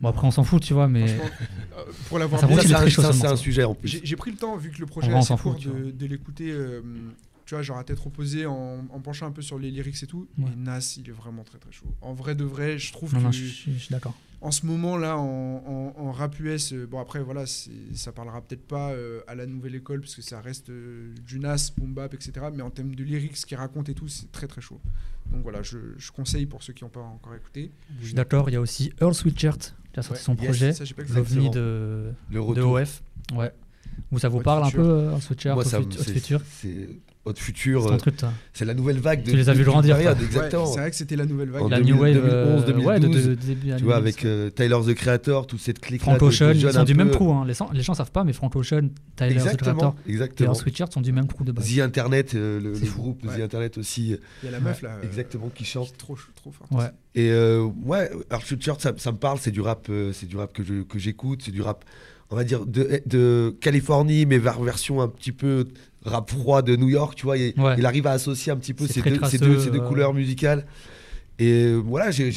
Bon, 0.00 0.08
après, 0.08 0.26
on 0.26 0.30
s'en 0.30 0.44
fout, 0.44 0.62
tu 0.62 0.72
vois, 0.74 0.86
mais. 0.88 1.10
euh, 1.10 1.16
pour 2.08 2.18
l'avoir 2.18 2.40
c'est 2.40 2.46
un- 3.26 3.36
sujet 3.36 3.64
en 3.64 3.74
plus. 3.74 4.00
j'ai 4.02 4.16
pris 4.16 4.30
le 4.30 4.36
temps, 4.38 4.56
vu 4.56 4.70
que 4.70 4.78
le 4.78 4.86
projet 4.86 5.10
est 5.10 5.14
assez 5.14 5.26
s'en 5.26 5.36
fout, 5.36 5.62
court, 5.62 5.74
de, 5.74 5.90
de 5.90 6.06
l'écouter. 6.06 6.50
euh, 6.52 6.80
tu 7.50 7.56
vois, 7.56 7.62
genre 7.62 7.78
à 7.78 7.82
tête 7.84 7.98
reposée, 7.98 8.46
en, 8.46 8.86
en 8.88 9.00
penchant 9.00 9.26
un 9.26 9.32
peu 9.32 9.42
sur 9.42 9.58
les 9.58 9.72
lyrics 9.72 10.00
et 10.04 10.06
tout. 10.06 10.28
Ouais. 10.38 10.44
Et 10.52 10.56
Nas, 10.56 10.94
il 10.96 11.08
est 11.08 11.12
vraiment 11.12 11.42
très 11.42 11.58
très 11.58 11.72
chaud. 11.72 11.92
En 12.00 12.14
vrai 12.14 12.36
de 12.36 12.44
vrai, 12.44 12.78
je 12.78 12.92
trouve 12.92 13.12
Non, 13.12 13.18
que 13.18 13.24
non, 13.24 13.32
je 13.32 13.44
suis 13.44 13.72
je 13.72 13.78
suis 13.78 13.90
d'accord. 13.92 14.14
en 14.40 14.52
ce 14.52 14.64
moment 14.66 14.96
là, 14.96 15.16
en, 15.18 15.24
en- 15.96 16.00
en 16.00 16.12
rap 16.12 16.38
US, 16.38 16.72
euh, 16.72 16.86
bon 16.86 17.00
après 17.00 17.20
voilà, 17.20 17.44
ça 17.46 18.12
parlera 18.12 18.40
peut-être 18.40 18.64
pas 18.68 18.92
euh, 18.92 19.20
à 19.26 19.34
la 19.34 19.46
nouvelle 19.46 19.74
école 19.74 20.00
parce 20.00 20.14
que 20.14 20.22
ça 20.22 20.40
reste 20.40 20.70
euh, 20.70 21.12
du 21.26 21.40
Nas, 21.40 21.72
boom 21.76 21.92
bap, 21.92 22.14
etc. 22.14 22.46
Mais 22.54 22.62
en 22.62 22.70
termes 22.70 22.94
de 22.94 23.02
lyrics, 23.02 23.36
ce 23.36 23.46
qu'il 23.46 23.56
raconte 23.56 23.88
et 23.88 23.94
tout, 23.94 24.06
c'est 24.06 24.30
très 24.30 24.46
très 24.46 24.60
chaud. 24.60 24.80
Donc 25.32 25.42
voilà, 25.42 25.60
je, 25.64 25.78
je 25.98 26.12
conseille 26.12 26.46
pour 26.46 26.62
ceux 26.62 26.72
qui 26.72 26.84
n'ont 26.84 26.90
pas 26.90 27.00
encore 27.00 27.34
écouté. 27.34 27.72
Je 28.00 28.04
suis 28.06 28.14
d'accord. 28.14 28.48
Il 28.48 28.52
y 28.52 28.56
a 28.56 28.60
aussi 28.60 28.92
Earl 29.00 29.12
Sweatshirt 29.12 29.74
qui 29.92 29.98
a 29.98 30.02
sorti 30.04 30.20
Ouais, 30.20 30.24
son 30.24 30.36
yes, 30.36 30.78
projet. 30.78 31.14
L'OVNI 31.14 31.50
de, 31.50 32.12
Le 32.30 32.54
de. 32.54 32.62
OF. 32.62 33.02
Ouais. 33.34 33.52
Vous, 34.12 34.20
ça 34.20 34.28
vous 34.28 34.40
parle 34.40 34.62
un 34.64 34.70
peu, 34.70 35.04
Earl 35.10 35.20
Sweatshirt, 35.20 35.54
Moi, 35.56 35.64
ça 35.64 35.80
Future 35.82 36.40
c'est 36.48 36.88
Haute 37.26 37.38
Future. 37.38 37.84
C'est 37.86 37.92
euh, 37.92 37.96
truc, 37.98 38.16
toi. 38.16 38.32
C'est 38.54 38.64
la 38.64 38.72
nouvelle 38.72 38.98
vague 38.98 39.22
de 39.22 39.30
Tu 39.30 39.36
les 39.36 39.48
as 39.48 39.52
de- 39.52 39.58
vus 39.58 39.64
d'une 39.64 39.72
grandir, 39.72 39.98
exactement. 39.98 40.64
Ouais, 40.64 40.70
c'est 40.72 40.80
vrai 40.80 40.90
que 40.90 40.96
c'était 40.96 41.16
la 41.16 41.26
nouvelle 41.26 41.50
vague. 41.50 41.62
En 41.62 41.68
La 41.68 41.76
2000, 41.78 41.94
New 41.94 42.00
Wave, 42.00 42.14
2011, 42.14 42.30
euh, 42.32 42.76
ouais, 42.86 42.94
de, 42.98 43.00
2012, 43.08 43.26
de- 43.28 43.34
début 43.34 43.60
Tu 43.60 43.68
vois, 43.68 43.76
2000, 43.76 43.92
avec 43.92 44.24
euh, 44.24 44.48
Tyler 44.50 44.76
the 44.86 44.94
Creator, 44.94 45.46
toute 45.46 45.60
cette 45.60 45.80
clique 45.80 46.00
Frank 46.00 46.22
Ocean, 46.22 46.52
ils 46.54 46.72
sont 46.72 46.82
du 46.84 46.94
même 46.94 47.10
crew. 47.10 47.30
Hein. 47.30 47.44
Les, 47.46 47.52
gens- 47.52 47.68
les 47.74 47.82
gens 47.82 47.92
savent 47.92 48.10
pas, 48.10 48.24
mais 48.24 48.32
Frank 48.32 48.56
Ocean, 48.56 48.88
Tyler, 49.16 49.34
The 49.34 49.56
Creator 49.58 49.94
Exactement. 50.06 50.48
Earl 50.52 50.56
Sweatshirt 50.56 50.92
sont 50.94 51.02
du 51.02 51.12
même 51.12 51.26
crew 51.26 51.44
de 51.44 51.52
base. 51.52 51.70
The 51.74 51.80
Internet, 51.80 52.34
euh, 52.34 52.58
le, 52.58 52.72
groupe 52.90 53.22
de 53.22 53.28
Ouais. 53.28 53.38
The 53.38 53.42
Internet 53.42 53.76
aussi, 53.76 54.16
Il 54.42 54.46
y 54.46 54.48
a 54.48 54.52
la 54.52 54.60
meuf 54.60 54.80
là. 54.80 54.90
euh, 55.02 55.06
exactement, 55.06 55.50
qui 55.54 55.64
chante. 55.66 55.94
trop, 55.98 56.16
trop 56.36 56.50
forte. 56.52 56.70
Ouais. 56.72 56.90
Et 57.14 57.30
euh, 57.30 57.68
ouais, 57.84 58.10
Art 58.30 58.42
Future, 58.42 58.80
ça, 58.80 58.92
ça 58.96 59.12
me 59.12 59.18
parle, 59.18 59.38
c'est 59.40 59.50
du 59.50 59.60
rap, 59.60 59.86
euh, 59.90 60.12
c'est 60.14 60.26
du 60.26 60.36
rap 60.38 60.52
que 60.54 60.62
j'écoute, 60.98 61.42
c'est 61.44 61.50
du 61.50 61.60
rap, 61.60 61.84
on 62.30 62.36
va 62.36 62.44
dire, 62.44 62.64
de, 62.66 63.02
de 63.06 63.54
Californie, 63.60 64.26
mais 64.26 64.38
vers 64.38 64.60
version 64.60 65.00
un 65.00 65.08
petit 65.08 65.32
peu 65.32 65.66
rap 66.04 66.30
froid 66.30 66.62
de 66.62 66.76
New 66.76 66.88
York, 66.88 67.14
tu 67.16 67.24
vois. 67.26 67.36
Il, 67.36 67.52
Ouais. 67.60 67.74
il 67.78 67.86
arrive 67.86 68.06
à 68.06 68.12
associer 68.12 68.52
un 68.52 68.56
petit 68.56 68.74
peu 68.74 68.86
ces 68.86 69.02
deux, 69.02 69.18
ces 69.28 69.38
deux, 69.38 69.58
ces 69.58 69.70
deux 69.70 69.78
euh, 69.80 69.88
couleurs 69.88 70.14
musicales. 70.14 70.64
Et 71.38 71.64
euh, 71.64 71.76
voilà, 71.76 72.10
j'ai 72.10 72.30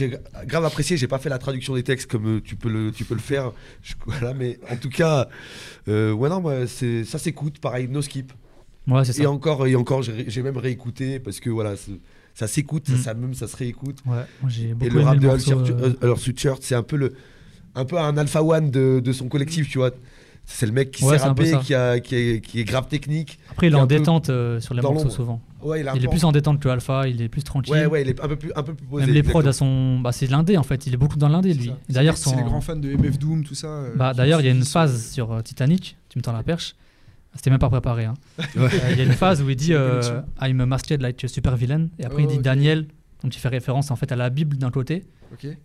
grave 0.48 0.64
apprécié. 0.66 0.96
J'ai 0.98 1.08
pas 1.08 1.20
fait 1.20 1.30
la 1.30 1.38
traduction 1.38 1.76
des 1.76 1.84
textes 1.84 2.10
comme 2.10 2.38
euh, 2.38 2.42
tu 2.44 2.56
peux 2.56 2.70
le, 2.70 2.92
tu 2.92 3.04
peux 3.06 3.14
le 3.16 3.20
faire. 3.20 3.52
Je- 3.84 3.94
voilà, 4.06 4.34
mais 4.34 4.60
en 4.70 4.78
tout 4.78 4.90
cas, 4.90 5.28
euh, 5.88 6.12
ouais 6.14 6.30
non, 6.30 6.42
moi, 6.42 6.68
c'est- 6.68 7.04
ça 7.04 7.20
s'écoute. 7.20 7.60
Pareil, 7.60 7.88
no 7.90 8.02
skip. 8.02 8.32
Ouais, 8.88 9.04
Et 9.18 9.26
encore, 9.26 9.66
et 9.68 9.76
encore, 9.76 10.02
j'ai 10.04 10.42
même 10.42 10.58
réécouté 10.58 11.20
parce 11.20 11.40
que 11.40 11.50
voilà, 11.50 11.76
ça 12.34 12.48
s'écoute, 12.48 12.90
Mm. 12.90 12.96
ça, 12.98 13.04
ça 13.04 13.14
même, 13.14 13.34
ça 13.34 13.48
se 13.48 13.56
réécoute. 13.56 14.00
Ouais, 14.06 14.24
Et 14.82 14.90
le 14.90 15.00
rap 15.02 15.20
de 15.20 15.28
Earl 16.06 16.18
Sweatshirt, 16.20 16.58
c'est 16.62 16.76
un 16.76 16.84
peu 16.84 16.98
le, 16.98 17.14
un 17.76 17.86
peu 17.86 17.98
un 18.00 18.18
alpha 18.18 18.44
one 18.44 18.70
de, 18.72 19.00
de 19.04 19.12
son 19.14 19.28
collectif, 19.28 19.70
tu 19.70 19.78
vois. 19.78 19.92
C'est 20.46 20.66
le 20.66 20.74
mec 20.74 20.92
qui 20.92 21.06
Ouais, 21.06 21.16
rapper, 21.16 21.46
ça. 21.52 21.58
qui, 21.60 21.74
a, 21.74 22.02
qui, 22.02 22.16
est, 22.16 22.42
qui 22.46 22.60
est 22.60 22.66
grave 22.66 22.88
technique. 22.90 23.40
Après, 23.52 23.68
il 23.68 23.74
est 23.74 23.78
en 23.78 23.86
détente 23.86 24.30
euh, 24.30 24.60
sur 24.60 24.74
les 24.74 24.82
morceaux 24.82 25.10
souvent. 25.10 25.40
Ouais, 25.62 25.80
il, 25.96 26.04
est 26.04 26.08
plus 26.10 26.26
en 26.26 26.34
détente 26.34 26.60
que 26.60 26.68
Alpha, 26.68 27.08
il 27.08 27.22
est 27.22 27.30
plus 27.30 27.44
tranquille. 27.44 27.72
Ouais, 27.74 27.86
ouais, 27.86 28.02
il 28.02 28.10
est 28.10 28.22
un 28.22 28.28
peu 28.28 28.36
plus, 28.36 28.52
un 28.54 28.62
peu 28.64 28.74
plus 28.74 28.86
posé. 28.86 29.06
Même 29.06 29.16
les 29.16 29.24
prods 29.24 29.50
son. 29.54 30.00
Bah, 30.00 30.12
c'est 30.12 30.28
l'indé 30.28 30.58
en 30.58 30.64
fait, 30.64 30.86
il 30.86 30.94
est 30.94 30.98
beaucoup 30.98 31.16
dans 31.18 31.30
l'indé 31.30 31.54
lui. 31.54 31.72
D'ailleurs, 31.88 32.18
son. 32.18 32.32
C'est 32.32 32.36
les 32.36 32.44
grands 32.44 32.60
fans 32.60 32.76
de 32.76 32.90
MF 32.94 33.18
Doom, 33.18 33.46
tout 33.46 33.56
ça. 33.56 33.68
euh, 33.68 33.96
Bah, 33.96 34.14
d'ailleurs, 34.14 34.42
il 34.42 34.46
y 34.46 34.50
a 34.50 34.52
une 34.52 34.66
phase 34.66 35.12
sur 35.12 35.32
euh, 35.32 35.42
Titanic, 35.42 35.96
tu 36.10 36.18
me 36.20 36.24
tends 36.24 36.34
la 36.34 36.44
perche. 36.44 36.76
C'était 37.36 37.50
même 37.50 37.60
pas 37.60 37.70
préparé. 37.70 38.04
hein. 38.06 38.14
Ouais. 38.58 38.66
Euh, 38.66 38.70
Il 38.92 38.98
y 38.98 39.02
a 39.02 39.06
une 39.06 39.14
phase 39.14 39.42
où 39.42 39.50
il 39.50 39.56
dit 39.56 39.74
euh. 39.74 40.02
I'm 40.42 40.60
a 40.60 40.66
masked 40.66 41.02
like 41.02 41.24
a 41.24 41.28
super 41.30 41.56
villain. 41.56 41.88
Et 42.00 42.04
après, 42.06 42.24
Oh, 42.24 42.26
il 42.26 42.28
dit 42.28 42.36
ok. 42.38 42.42
Daniel, 42.42 42.86
donc 43.24 43.36
il 43.36 43.40
fait 43.40 43.48
référence 43.50 43.90
en 43.92 43.96
fait 43.96 44.12
à 44.12 44.16
la 44.16 44.30
Bible 44.30 44.58
d'un 44.58 44.72
côté. 44.72 45.04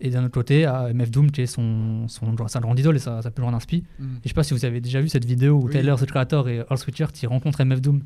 Et 0.00 0.08
d'un 0.08 0.24
autre 0.24 0.32
côté, 0.32 0.64
à 0.64 0.90
MF 0.94 1.10
Doom, 1.10 1.30
qui 1.30 1.42
est 1.42 1.46
son, 1.46 2.08
son, 2.08 2.34
sa 2.48 2.58
grande 2.60 2.78
idole 2.78 2.96
et 2.96 3.00
sa, 3.00 3.20
sa 3.20 3.30
plus 3.30 3.42
grande 3.42 3.54
inspi. 3.54 3.84
Mm. 3.98 4.04
Et 4.04 4.06
je 4.24 4.28
sais 4.28 4.34
pas 4.34 4.42
si 4.42 4.54
vous 4.54 4.64
avez 4.64 4.80
déjà 4.80 4.98
vu 5.02 5.10
cette 5.10 5.26
vidéo 5.26 5.56
où 5.56 5.66
Oui. 5.66 5.72
Taylor, 5.72 6.00
the 6.00 6.06
Creator 6.06 6.48
et 6.48 6.56
Earl 6.70 6.78
Sweatshirt, 6.78 7.22
ils 7.22 7.26
rencontrent 7.26 7.60
MF 7.62 7.82
Doom 7.82 8.02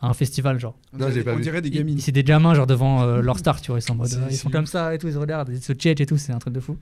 à 0.00 0.08
un 0.08 0.14
festival, 0.14 0.58
genre. 0.58 0.74
On 0.94 0.96
Non, 0.96 1.06
dirait- 1.06 1.12
j'ai 1.18 1.22
pas 1.24 1.32
on 1.34 1.36
vu. 1.36 1.42
dirait 1.42 1.60
des 1.60 1.68
Ils- 1.68 1.72
gamines. 1.74 1.98
C'est 1.98 2.12
des 2.12 2.24
gamins, 2.24 2.54
genre 2.54 2.66
devant 2.66 3.02
euh, 3.02 3.20
leur 3.20 3.38
star, 3.38 3.60
tu 3.60 3.70
vois. 3.72 3.78
Ils 3.78 3.82
sont 3.82 3.92
en 3.92 3.96
mode. 3.96 4.06
C'est- 4.08 4.16
euh, 4.16 4.20
ils 4.30 4.36
c'est 4.36 4.42
sont 4.44 4.48
comme 4.50 4.64
ça 4.64 4.94
et 4.94 4.98
tout, 4.98 5.06
ils 5.06 5.12
se 5.12 5.18
regardent, 5.18 5.50
ils 5.50 5.60
se 5.60 5.74
check 5.74 6.00
et 6.00 6.06
tout, 6.06 6.16
c'est 6.16 6.32
un 6.32 6.38
truc 6.38 6.54
de 6.54 6.60
fou. 6.60 6.78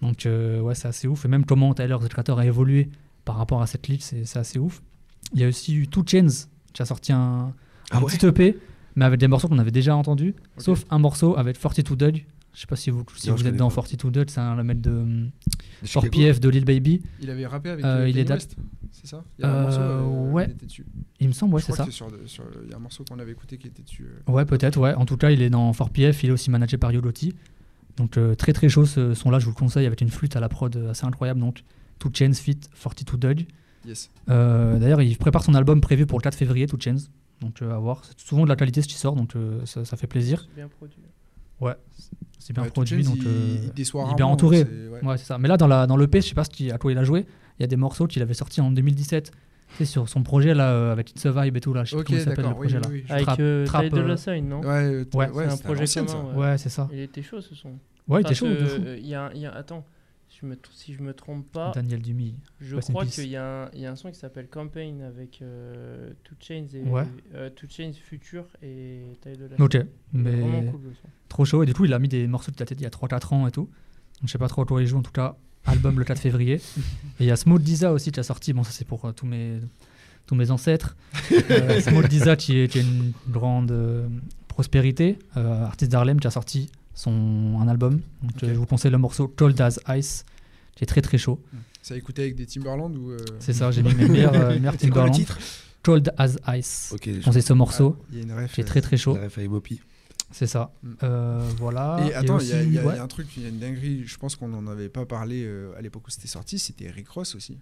Donc, 0.00 0.24
euh, 0.24 0.60
ouais, 0.60 0.74
c'est 0.74 0.88
assez 0.88 1.06
ouf. 1.06 1.26
Et 1.26 1.28
même 1.28 1.44
comment 1.44 1.74
Tyler, 1.74 1.96
the 2.00 2.08
Creator, 2.08 2.38
a 2.38 2.46
évolué 2.46 2.88
par 3.26 3.36
rapport 3.36 3.60
à 3.60 3.66
cette 3.66 3.88
lead, 3.88 4.00
c'est 4.00 4.24
assez 4.38 4.58
ouf. 4.58 4.80
Il 5.34 5.40
y 5.40 5.44
a 5.44 5.48
aussi 5.48 5.74
eu 5.76 5.86
Two 5.86 6.02
Chains, 6.06 6.46
qui 6.72 6.80
a 6.80 6.86
sorti 6.86 7.12
un, 7.12 7.52
Ah 7.90 7.98
un 7.98 8.00
ouais 8.00 8.10
petit 8.10 8.24
EP, 8.24 8.56
mais 8.96 9.04
avec 9.04 9.20
des 9.20 9.28
morceaux 9.28 9.48
qu'on 9.48 9.58
avait 9.58 9.70
déjà 9.70 9.96
entendus, 9.96 10.34
sauf 10.58 10.84
un 10.90 10.98
morceau 10.98 11.36
avec 11.36 11.58
42 11.58 11.96
Dodge. 11.96 12.22
Je 12.52 12.60
sais 12.62 12.66
pas 12.66 12.74
si 12.74 12.90
vous, 12.90 13.04
si 13.16 13.28
Non, 13.28 13.36
vous 13.36 13.46
êtes 13.46 13.54
dans 13.56 13.68
pas. 13.68 13.76
42 13.82 14.10
Dodge, 14.10 14.30
c'est 14.30 14.40
un 14.40 14.56
le 14.56 14.64
mec 14.64 14.80
de 14.80 14.90
hum, 14.90 15.30
Chicago. 15.84 16.08
4PF 16.08 16.40
de 16.40 16.48
Lil 16.48 16.64
Baby. 16.64 17.00
Il 17.20 17.30
avait 17.30 17.46
rappé 17.46 17.70
avec 17.70 17.84
Euh, 17.84 18.00
euh, 18.00 18.08
il 18.08 18.18
est 18.18 18.24
date- 18.24 18.38
West, 18.40 18.56
c'est 18.90 19.06
ça? 19.06 19.22
Il 19.38 19.42
y 19.42 19.44
a 19.44 19.50
un 19.52 19.54
Euh, 19.54 19.62
morceau, 19.62 19.80
euh, 19.80 20.30
ouais. 20.32 20.44
il 20.48 20.50
était 20.52 20.66
dessus. 20.66 20.86
Il 21.20 21.28
me 21.28 21.32
semble, 21.32 21.54
ouais, 21.54 21.60
c'est 21.62 21.72
ça. 21.72 21.84
sur 21.90 22.10
sur- 22.26 22.44
Il 22.64 22.70
y 22.70 22.74
a 22.74 22.76
un 22.76 22.80
morceau 22.80 23.04
qu'on 23.08 23.20
avait 23.20 23.30
écouté 23.30 23.56
qui 23.56 23.68
était 23.68 23.82
dessus. 23.82 24.04
euh. 24.28 24.32
Ouais, 24.32 24.44
peut-être, 24.44 24.78
ouais. 24.78 24.94
En 24.94 25.04
tout 25.06 25.16
cas, 25.16 25.30
il 25.30 25.42
est 25.42 25.50
dans 25.50 25.70
4PF, 25.72 26.24
il 26.24 26.30
est 26.30 26.32
aussi 26.32 26.50
managé 26.50 26.76
par 26.76 26.90
Yolotti. 26.90 27.34
Donc, 27.96 28.16
euh, 28.16 28.34
très 28.34 28.52
très 28.52 28.68
chaud 28.68 28.84
ce 28.84 29.14
son-là, 29.14 29.38
je 29.38 29.44
vous 29.44 29.52
le 29.52 29.56
conseille, 29.56 29.86
avec 29.86 30.00
une 30.00 30.08
flûte 30.10 30.34
à 30.34 30.40
la 30.40 30.48
prod 30.48 30.74
euh, 30.74 30.90
assez 30.90 31.04
incroyable. 31.06 31.38
Donc, 31.38 31.62
Two 32.00 32.10
Chains 32.12 32.32
Fit 32.32 32.58
42 32.82 33.16
Dodge. 33.16 33.44
Yes. 33.86 34.10
Euh, 34.28 34.78
D'ailleurs, 34.78 35.02
il 35.02 35.16
prépare 35.18 35.44
son 35.44 35.54
album 35.54 35.80
prévu 35.80 36.04
pour 36.06 36.18
le 36.18 36.22
4 36.22 36.34
février, 36.34 36.66
Two 36.66 36.78
Chains. 36.80 36.96
Donc, 37.40 37.62
euh, 37.62 37.74
à 37.74 37.78
voir. 37.78 38.02
C'est 38.04 38.20
souvent 38.20 38.44
de 38.44 38.48
la 38.48 38.56
qualité 38.56 38.82
ce 38.82 38.88
qui 38.88 38.94
sort, 38.94 39.14
donc 39.16 39.34
euh, 39.36 39.64
ça, 39.64 39.84
ça 39.84 39.96
fait 39.96 40.06
plaisir. 40.06 40.42
C'est 40.48 40.54
bien 40.54 40.68
produit. 40.68 40.98
Ouais, 41.60 41.74
c'est 42.38 42.52
bien 42.52 42.62
Ouais, 42.62 42.70
produit, 42.70 43.02
donc. 43.04 43.16
il- 43.16 43.26
euh, 43.26 43.56
il 43.76 43.80
il 43.80 44.12
est 44.12 44.14
bien 44.16 44.26
entouré. 44.26 44.58
c'est- 44.58 44.88
ouais. 44.88 45.04
Ouais, 45.04 45.16
c'est 45.18 45.24
ça. 45.26 45.38
Mais 45.38 45.48
là, 45.48 45.56
dans, 45.56 45.66
la, 45.66 45.86
dans 45.86 45.96
l'EP, 45.96 46.20
je 46.20 46.28
sais 46.28 46.34
pas 46.34 46.44
ce 46.44 46.50
qui, 46.50 46.70
à 46.70 46.78
quoi 46.78 46.92
il 46.92 46.98
a 46.98 47.04
joué. 47.04 47.26
Il 47.58 47.62
y 47.62 47.64
a 47.64 47.66
des 47.66 47.76
morceaux 47.76 48.06
qu'il 48.06 48.22
avait 48.22 48.34
sortis 48.34 48.60
en 48.60 48.70
2017. 48.70 49.30
Tu 49.32 49.76
sais, 49.76 49.84
sur 49.84 50.08
son 50.08 50.22
projet 50.22 50.52
là, 50.54 50.70
euh, 50.72 50.92
avec 50.92 51.10
It's 51.12 51.24
a 51.26 51.30
Vibe 51.32 51.56
et 51.56 51.60
tout, 51.60 51.72
là. 51.74 51.84
Je 51.84 51.90
sais 51.90 51.96
plus 51.96 52.00
Ok, 52.02 52.06
comment 52.06 52.18
il 52.18 52.24
s'appelle 52.24 52.44
le 52.44 52.50
oui, 52.50 52.56
projet 52.56 52.78
oui, 52.88 53.04
là. 53.08 53.14
Avec 53.14 53.26
Trap- 53.26 53.40
euh, 53.40 53.66
trap, 53.66 53.84
euh, 53.92 54.16
Sign, 54.16 54.48
non 54.48 54.60
Ouais, 54.62 54.66
euh, 54.68 55.04
Ouais, 55.14 55.28
ouais, 55.30 55.44
c'est 55.48 55.52
un 55.52 55.56
projet 55.58 55.84
commun. 55.86 56.06
ça. 56.08 56.18
ouais. 56.24 56.34
Ouais, 56.50 56.58
c'est 56.58 56.68
ça. 56.70 56.88
Il 56.92 56.98
était 57.00 57.22
chaud 57.22 57.40
ce 57.40 57.54
son. 57.54 57.68
Ouais, 57.68 57.76
il 58.08 58.12
Enfin, 58.12 58.18
était 58.20 58.34
chaud. 58.34 58.46
de 58.48 58.66
ce- 58.66 58.76
fou. 58.76 58.82
euh, 58.86 58.96
Il 58.98 59.06
y 59.06 59.14
a, 59.14 59.30
il 59.34 59.40
y 59.42 59.46
a- 59.46 59.54
attends, 59.54 59.84
je 60.40 60.46
me, 60.46 60.58
si 60.72 60.94
je 60.94 61.02
me 61.02 61.12
trompe 61.14 61.46
pas, 61.52 61.72
Daniel 61.74 62.00
Dumi. 62.00 62.34
je 62.60 62.76
crois 62.76 63.04
qu'il 63.06 63.26
y, 63.28 63.36
a 63.36 63.64
un- 63.66 63.70
il 63.74 63.80
y 63.80 63.86
a 63.86 63.90
un 63.92 63.96
son 63.96 64.10
qui 64.10 64.18
s'appelle 64.18 64.48
Campaign 64.48 65.02
avec 65.02 65.40
euh, 65.42 66.12
Two 66.24 66.34
Chains 66.40 66.66
et 66.74 66.82
Ouais. 66.82 67.04
euh, 67.34 67.50
Two 67.50 67.68
Chains 67.68 67.92
Future 67.92 68.46
et 68.62 69.02
Taille 69.20 69.36
de 69.36 69.46
la 69.46 69.62
Ok, 69.64 69.76
mais 70.12 70.30
Vraiment 70.32 70.70
cool 70.72 70.80
le 70.84 70.94
son. 70.94 71.08
trop 71.28 71.44
chaud. 71.44 71.62
Et 71.62 71.66
du 71.66 71.74
coup, 71.74 71.84
il 71.84 71.92
a 71.92 71.98
mis 71.98 72.08
des 72.08 72.26
morceaux 72.26 72.52
qu'il 72.52 72.62
a 72.62 72.66
peut-être 72.66 72.80
il 72.80 72.84
y 72.84 72.86
a 72.86 72.90
3-4 72.90 73.32
ans 73.34 73.46
et 73.46 73.50
tout. 73.50 73.62
Donc, 73.66 74.26
je 74.26 74.28
sais 74.32 74.38
pas 74.38 74.48
trop 74.48 74.62
à 74.62 74.66
quoi 74.66 74.80
il 74.82 74.86
joue. 74.86 74.98
En 74.98 75.02
tout 75.02 75.12
cas, 75.12 75.36
album 75.66 75.98
le 75.98 76.04
4 76.04 76.18
février. 76.18 76.54
Et 77.20 77.24
il 77.24 77.26
y 77.26 77.30
a 77.30 77.36
Small 77.36 77.60
Diza 77.60 77.92
aussi 77.92 78.10
qui 78.12 78.20
a 78.20 78.22
sorti. 78.22 78.52
Bon, 78.52 78.62
ça, 78.64 78.70
c'est 78.72 78.86
pour 78.86 79.04
euh, 79.04 79.12
tous, 79.12 79.26
mes, 79.26 79.60
tous 80.26 80.34
mes 80.34 80.50
ancêtres. 80.50 80.96
Euh, 81.50 81.80
Small 81.82 82.08
Diza 82.08 82.36
qui, 82.36 82.58
est, 82.60 82.68
qui 82.68 82.78
a 82.78 82.82
une 82.82 83.12
grande 83.28 83.70
euh, 83.72 84.08
prospérité. 84.48 85.18
Artiste 85.34 85.90
d'Harlem 85.92 86.18
qui 86.20 86.26
a 86.26 86.30
sorti 86.30 86.70
son, 86.94 87.58
un 87.60 87.68
album. 87.68 88.00
Donc, 88.22 88.42
euh, 88.42 88.48
je 88.54 88.58
vous 88.58 88.66
conseille 88.66 88.90
le 88.90 88.98
morceau 88.98 89.28
Cold 89.28 89.60
as 89.60 89.78
Ice 89.96 90.24
qui 90.74 90.84
est 90.84 90.86
très 90.86 91.02
très 91.02 91.18
chaud. 91.18 91.40
Ça 91.82 91.94
a 91.94 91.96
écouté 91.96 92.22
avec 92.22 92.36
des 92.36 92.46
Timberland 92.46 92.94
ou. 92.96 93.10
euh, 93.12 93.18
C'est 93.38 93.52
ça, 93.52 93.70
j'ai 93.70 93.82
mis 93.82 93.94
mes 93.94 94.08
meilleurs, 94.08 94.34
euh, 94.34 94.54
meilleurs 94.58 94.74
C'est 94.78 94.88
quoi 94.90 95.04
le 95.04 95.10
Timberland. 95.10 95.14
titre? 95.14 95.38
Cold 95.82 96.12
as 96.18 96.36
Ice. 96.58 96.90
Ok, 96.94 97.04
je- 97.06 97.20
Pensez 97.20 97.40
ce 97.40 97.52
morceau 97.54 97.96
Il 98.12 98.18
y 98.18 98.20
a 98.20 98.24
une 98.24 98.32
ref. 98.32 98.52
qui 98.52 98.60
est 98.60 98.64
euh, 98.64 98.66
très 98.66 98.80
très 98.82 98.96
chaud. 98.98 99.14
la 99.16 99.24
ref 99.24 99.38
à 99.38 99.42
Emopi. 99.42 99.80
C'est 100.32 100.46
ça. 100.46 100.72
Mm. 100.82 100.88
Euh, 101.02 101.48
voilà. 101.58 101.98
Et 102.06 102.14
attends, 102.14 102.38
il 102.38 102.46
y, 102.48 102.52
a- 102.52 102.62
y 102.62 102.72
y 102.74 102.78
un 102.78 103.06
truc, 103.08 103.26
il 103.36 103.42
y 103.42 103.46
a 103.46 103.48
une 103.48 103.58
dinguerie, 103.58 104.04
je 104.06 104.16
pense 104.18 104.36
qu'on 104.36 104.46
n'en 104.48 104.66
avait 104.68 104.88
pas 104.90 105.04
parlé 105.06 105.42
euh, 105.44 105.72
à 105.76 105.80
l'époque 105.80 106.06
où 106.06 106.10
c'était 106.10 106.28
sorti, 106.28 106.58
c'était 106.58 106.88
Rick 106.90 107.08
Ross 107.08 107.34
aussi. 107.34 107.58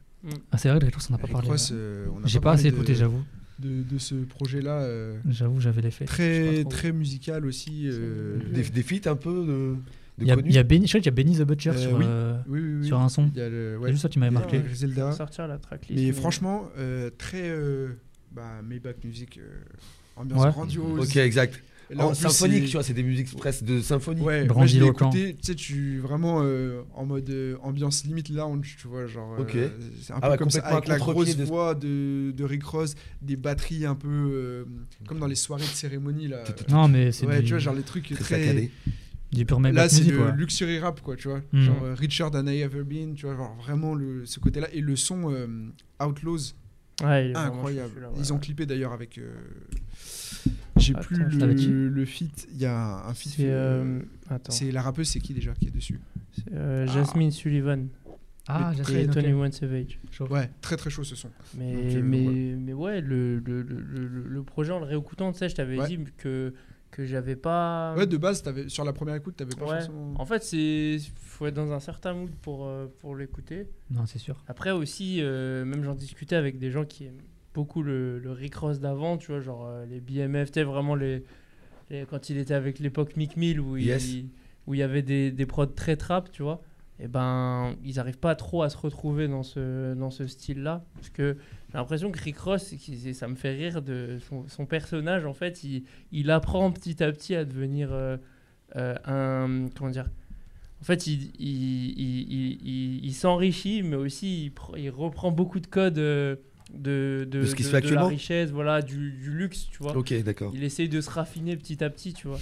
Ah, 0.53 0.59
c'est 0.59 0.68
vrai, 0.68 0.79
Rick 0.79 0.95
Ross, 0.97 1.07
on 1.09 1.12
n'a 1.14 1.18
pas 1.18 1.26
Rick 1.29 1.33
parlé. 1.33 1.49
Ross, 1.49 1.70
euh, 1.72 2.09
on 2.14 2.20
n'a 2.20 2.26
J'ai 2.26 2.41
pas 2.41 2.53
assez 2.53 2.64
de- 2.70 2.74
écouté, 2.76 2.95
j'avoue. 2.95 3.22
De, 3.59 3.82
de 3.82 3.98
ce 3.98 4.14
projet-là, 4.14 4.82
euh, 4.82 5.16
J'avoue, 5.28 5.59
j'avais 5.61 5.82
les 5.82 5.90
faits. 5.90 6.06
Très, 6.06 6.62
très 6.64 6.92
musical 6.92 7.44
aussi. 7.44 7.88
euh, 7.88 8.38
Des, 8.52 8.62
des 8.62 8.82
feats 8.84 9.11
un 9.11 9.16
peu 9.16 9.44
de, 9.44 9.74
Il 10.20 10.28
y 10.28 10.30
a, 10.30 10.36
connus 10.36 10.48
il 10.50 10.54
y 10.54 10.59
a 10.59 10.62
Benny, 10.62 10.86
je 10.86 10.92
sais 10.92 10.98
qu'il 10.98 11.06
y 11.06 11.09
a 11.09 11.12
Benny 11.12 11.36
the 11.36 11.42
Butcher 11.42 11.70
Euh, 11.70 11.76
sur, 11.76 11.98
oui. 11.98 12.04
euh, 12.06 12.38
oui, 12.46 12.61
oui, 12.61 12.74
oui. 12.82 12.86
sur 12.86 13.00
un 13.00 13.09
son. 13.09 13.28
Il 13.34 13.38
y 13.38 13.42
a 13.42 13.48
le, 13.48 13.72
C'est 13.74 13.82
ouais, 13.82 13.90
juste 13.90 14.02
ça 14.02 14.09
qui 14.09 14.20
m'avait 14.20 14.30
il 14.30 14.34
marqué. 14.34 14.61
Griselda. 14.61 15.11
sortir 15.11 15.48
la 15.48 15.59
tracklist. 15.59 16.00
Mais 16.00 16.12
franchement, 16.12 16.68
euh, 16.78 17.11
très 17.18 17.48
euh, 17.50 17.88
bah, 18.30 18.62
Maybach 18.62 19.02
Music, 19.02 19.38
euh, 19.38 19.48
ambiance 20.14 20.44
Ouais. 20.44 20.50
grandiose. 20.52 21.09
Ok, 21.09 21.16
exact. 21.16 21.61
Là, 21.91 22.05
En 22.05 22.09
en 22.09 22.12
plus, 22.12 22.16
symphonique, 22.28 22.62
c'est- 22.64 22.66
tu 22.66 22.72
vois, 22.72 22.82
c'est 22.82 22.93
des 22.93 23.03
musiques 23.03 23.34
presque 23.36 23.64
de 23.64 23.80
symphonie. 23.80 24.20
Ouais, 24.20 24.47
Grandiloquent. 24.47 25.11
écouté, 25.11 25.34
tu 25.36 25.47
sais, 25.47 25.55
tu 25.55 25.99
vraiment 26.01 26.41
euh, 26.43 26.82
en 26.95 27.07
mode 27.07 27.30
euh, 27.30 27.57
ambiance 27.62 28.05
limite 28.05 28.28
lounge, 28.28 28.76
tu 28.78 28.89
vois, 28.89 29.07
genre. 29.07 29.34
euh, 29.39 29.43
Ok. 29.43 29.57
c'est 30.03 30.12
un 30.12 30.16
peu 30.16 30.20
Ah 30.26 30.30
ouais, 30.32 30.36
comme 30.36 30.51
ça, 30.51 30.61
avec 30.66 30.86
la 30.86 30.99
grosse 30.99 31.34
de- 31.36 31.45
voix 31.45 31.74
de, 31.74 32.30
de 32.36 32.45
Rick 32.45 32.64
Ross, 32.64 32.95
des 33.22 33.36
batteries 33.36 33.86
un 33.86 33.95
peu 33.95 34.09
euh, 34.09 34.64
comme 35.07 35.18
dans 35.18 35.26
les 35.26 35.34
soirées 35.34 35.64
de 35.64 35.68
cérémonie 35.68 36.28
là. 36.28 36.45
Non, 36.68 36.89
mais 36.89 37.11
c'est 37.11 37.26
Ouais, 37.26 37.39
du, 37.39 37.45
tu 37.45 37.51
vois, 37.51 37.59
genre 37.59 37.74
les 37.74 37.82
trucs 37.82 38.05
Très 38.11 38.16
très. 38.16 38.39
saccadé. 38.41 38.70
du 39.32 39.45
pur 39.47 39.59
Là, 39.61 39.89
c'est 39.89 39.99
music, 40.01 40.12
le 40.12 40.18
quoi. 40.18 40.30
luxury 40.32 40.78
rap, 40.78 41.01
quoi, 41.01 41.16
tu 41.16 41.28
vois. 41.28 41.41
Mm. 41.53 41.62
Genre 41.62 41.82
euh, 41.84 41.95
Richer 41.95 42.26
than 42.32 42.47
I 42.47 42.61
ever 42.61 42.82
been, 42.84 43.14
tu 43.14 43.24
vois, 43.26 43.34
genre 43.34 43.55
vraiment 43.57 43.95
le, 43.95 44.26
ce 44.26 44.41
côté-là. 44.41 44.68
Et 44.74 44.80
le 44.82 44.95
son 44.97 45.30
euh, 45.32 45.47
Outlaws, 46.03 46.53
Ouais, 47.03 47.32
incroyable. 47.34 48.09
Ils 48.18 48.32
ont 48.32 48.39
clippé 48.39 48.66
d'ailleurs 48.66 48.93
avec. 48.93 49.18
J'ai 50.76 50.94
plus 50.94 51.16
le, 51.18 51.88
le 51.88 52.05
feat. 52.05 52.46
Il 52.53 52.59
y 52.59 52.66
a 52.66 53.07
un 53.07 53.14
feat. 53.14 53.32
C'est. 53.36 53.51
euh, 53.51 54.01
Attends. 54.30 54.53
c'est 54.53 54.70
la 54.70 54.82
rappeuse, 54.82 55.09
c'est 55.09 55.20
qui 55.20 55.34
déjà 55.34 55.53
qui 55.55 55.66
est 55.68 55.70
dessus 55.70 56.01
C'est, 56.32 56.53
euh, 56.55 56.86
Jasmine 56.86 57.30
Sullivan 57.30 57.88
Ah, 58.46 58.72
de 58.74 58.78
noter. 58.78 59.05
21 59.32 59.51
Savage. 59.53 59.99
Chaud. 60.11 60.26
Ouais, 60.28 60.51
très 60.61 60.76
très 60.76 60.90
chaud 60.90 61.05
ce 61.05 61.16
son. 61.16 61.30
Mais, 61.57 61.72
Donc, 61.74 61.84
euh, 61.96 62.03
mais, 62.03 62.26
ouais. 62.28 62.57
mais 62.59 62.72
ouais, 62.72 63.01
le, 63.01 63.38
le, 63.40 63.62
le, 63.62 63.80
le, 63.82 64.42
projet 64.42 64.72
en 64.72 64.78
le 64.78 64.84
réécoutant, 64.86 65.32
tu 65.32 65.38
sais, 65.38 65.49
je 65.49 65.55
t'avais 65.57 65.78
Ouais. 65.78 65.86
dit 65.88 65.99
que, 66.16 66.55
que 66.90 67.05
j'avais 67.05 67.36
pas. 67.36 67.94
Ouais, 67.96 68.07
de 68.07 68.16
base, 68.16 68.42
avais, 68.46 68.68
sur 68.68 68.84
la 68.84 68.92
première 68.92 69.14
écoute, 69.16 69.36
t'avais 69.36 69.55
pas 69.55 69.64
Ouais. 69.66 69.74
forcément. 69.78 70.14
En 70.18 70.24
fait, 70.24 70.42
c'est 70.42 70.99
faut 71.16 71.46
être 71.46 71.55
dans 71.55 71.72
un 71.72 71.80
certain 71.80 72.14
mood 72.14 72.30
pour, 72.42 72.66
euh, 72.66 72.86
pour 73.01 73.14
l'écouter. 73.16 73.66
Non, 73.90 74.07
c'est 74.07 74.18
sûr. 74.18 74.42
Après 74.49 74.70
aussi, 74.70 75.18
euh, 75.20 75.64
même 75.64 75.82
j'en 75.84 75.94
discutais 75.94 76.36
avec 76.36 76.59
des 76.59 76.70
gens 76.70 76.84
qui 76.84 77.05
aiment 77.05 77.20
beaucoup 77.59 77.82
le, 77.82 78.20
le 78.20 78.30
Rick 78.30 78.54
Ross 78.54 78.78
d'avant, 78.78 79.16
tu 79.18 79.32
vois, 79.32 79.40
genre 79.40 79.66
euh, 79.66 79.84
les 79.86 79.98
BMF, 80.00 80.52
tu 80.52 80.62
vraiment 80.62 80.94
les, 80.94 81.24
les- 81.90 82.06
quand 82.09 82.30
il 82.30 82.38
était 82.38 82.54
avec 82.54 82.78
l'époque 82.78 83.16
Mick 83.16 83.36
Mill 83.36 83.59
où 83.61 83.76
Yes. 83.76 84.12
il, 84.12 84.28
où 84.68 84.74
il 84.74 84.78
y 84.78 84.82
avait 84.84 85.02
des, 85.02 85.32
des 85.32 85.44
prods 85.46 85.66
très 85.66 85.96
trap, 85.96 86.30
tu 86.30 86.42
vois. 86.44 86.62
Et 87.00 87.09
ben, 87.09 87.74
ils 87.84 87.96
n'arrivent 87.96 88.18
pas 88.20 88.36
trop 88.36 88.62
à 88.62 88.68
se 88.70 88.76
retrouver 88.76 89.26
dans 89.26 89.42
ce, 89.42 89.94
dans 89.94 90.11
ce 90.11 90.26
style-là. 90.28 90.84
Parce 90.94 91.11
que 91.11 91.36
j'ai 91.72 91.78
l'impression 91.78 92.12
que 92.12 92.20
Rick 92.20 92.38
Ross, 92.38 92.74
ça 93.12 93.26
me 93.28 93.34
fait 93.34 93.54
rire 93.54 93.82
de 93.82 94.18
son, 94.28 94.46
son 94.48 94.64
personnage, 94.66 95.24
en 95.26 95.34
fait, 95.34 95.64
il, 95.64 95.82
il 96.12 96.30
apprend 96.30 96.70
petit 96.70 97.02
à 97.02 97.11
petit 97.11 97.34
à 97.34 97.44
devenir 97.44 97.88
euh, 97.92 98.16
euh, 98.76 98.94
un. 99.04 99.68
Comment 99.76 99.90
dire 99.90 100.09
En 100.80 100.84
fait, 100.84 101.06
il, 101.09 101.30
il, 101.40 102.00
il, 102.00 103.04
il- 103.04 103.14
s'enrichit, 103.14 103.82
mais 103.82 103.96
aussi 103.96 104.44
il, 104.46 104.50
pr- 104.50 104.76
il 104.78 104.90
reprend 104.90 105.30
beaucoup 105.32 105.59
de 105.61 105.66
codes 105.68 105.98
de, 106.73 107.27
de, 107.31 107.41
De 107.41 107.47
ce 107.47 107.55
qui 107.55 107.62
se 107.62 107.69
de- 107.69 107.73
fait 107.73 107.81
de 107.81 107.87
la 107.87 107.89
actuellement 107.89 108.09
richesse, 108.09 108.51
voilà, 108.51 108.83
du, 108.83 109.12
du 109.12 109.31
luxe, 109.31 109.69
tu 109.71 109.79
vois. 109.83 109.97
Ok, 109.97 110.12
d'accord. 110.23 110.53
Il 110.55 110.64
essaye 110.64 110.89
de 110.89 111.01
se 111.01 111.11
raffiner 111.11 111.57
petit 111.57 111.83
à 111.83 111.91
petit, 111.91 112.12
tu 112.14 112.29
vois. 112.29 112.39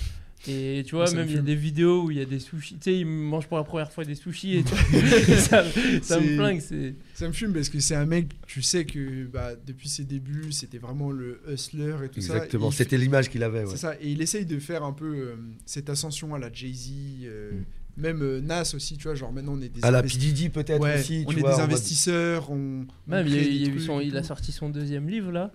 Et 0.49 0.85
tu 0.87 0.95
vois, 0.95 1.07
ça 1.09 1.14
me 1.14 1.20
même 1.20 1.29
il 1.31 1.35
y 1.35 1.39
a 1.39 1.43
des 1.43 1.55
vidéos 1.57 2.05
où 2.05 2.11
il 2.12 2.18
y 2.18 2.20
a 2.20 2.24
des 2.24 2.39
sushis. 2.39 2.74
Tu 2.77 2.83
sais, 2.83 2.99
il 2.99 3.07
mange 3.07 3.49
pour 3.49 3.57
la 3.57 3.64
première 3.64 3.91
fois 3.91 4.05
des 4.05 4.14
sushis 4.14 4.59
et 4.59 4.62
vois, 4.62 4.79
ça, 5.39 5.64
ça 6.03 6.20
me 6.20 6.27
C'est- 6.27 6.37
flingue. 6.37 6.61
C'est... 6.61 6.95
Ça 7.14 7.27
me 7.27 7.33
fume 7.33 7.53
parce 7.53 7.68
que 7.68 7.81
c'est 7.81 7.97
un 7.97 8.05
mec, 8.07 8.29
tu 8.47 8.62
sais 8.62 8.85
que 8.85 9.24
bah, 9.24 9.53
depuis 9.66 9.89
ses 9.89 10.05
débuts, 10.05 10.53
c'était 10.53 10.79
vraiment 10.79 11.11
le 11.11 11.41
hustler 11.53 11.95
et 12.05 12.09
tout 12.11 12.20
ça. 12.20 12.35
Exactement. 12.37 12.66
Et 12.66 12.72
il 12.72 12.74
C'était 12.77 12.99
l'image 12.99 13.29
qu'il 13.31 13.43
avait. 13.43 13.64
C'est 13.64 13.72
Ouais. 13.72 13.77
ça, 13.77 13.95
et 14.01 14.09
il 14.11 14.20
essaye 14.22 14.45
de 14.47 14.59
faire 14.61 14.85
un 14.85 14.93
peu 14.93 15.07
euh, 15.16 15.37
cette 15.64 15.89
ascension 15.91 16.33
à 16.35 16.39
la 16.39 16.53
Jay-Z, 16.53 16.91
euh, 17.24 17.51
même 17.97 18.22
euh, 18.22 18.40
Nas 18.40 18.72
aussi, 18.74 18.97
tu 18.97 19.05
vois, 19.05 19.14
genre 19.14 19.32
maintenant 19.32 19.55
on 19.57 19.61
est 19.62 19.68
des 19.68 19.84
À 19.84 19.90
la 19.90 20.03
PDD 20.03 20.51
peut-être 20.51 20.80
Ouais, 20.82 20.99
aussi. 21.01 21.24
on 21.26 21.30
tu 21.32 21.38
est 21.38 21.40
vois, 21.40 21.55
des 21.55 21.61
en 21.61 21.64
investisseurs, 21.64 22.51
on, 22.51 22.55
on 22.55 23.11
Même 23.11 23.26
il, 23.26 23.34
a- 23.34 23.36
crée 23.38 23.47
il 23.47 23.57
y 23.57 23.64
a 23.64 23.66
des 23.66 23.72
eu 23.72 23.76
trucs 23.76 23.82
son, 23.86 24.01
et 24.01 24.05
il 24.05 24.16
a 24.16 24.20
tout. 24.20 24.26
sorti 24.26 24.53
son 24.53 24.68
deuxième 24.68 25.09
livre 25.09 25.32
là, 25.32 25.51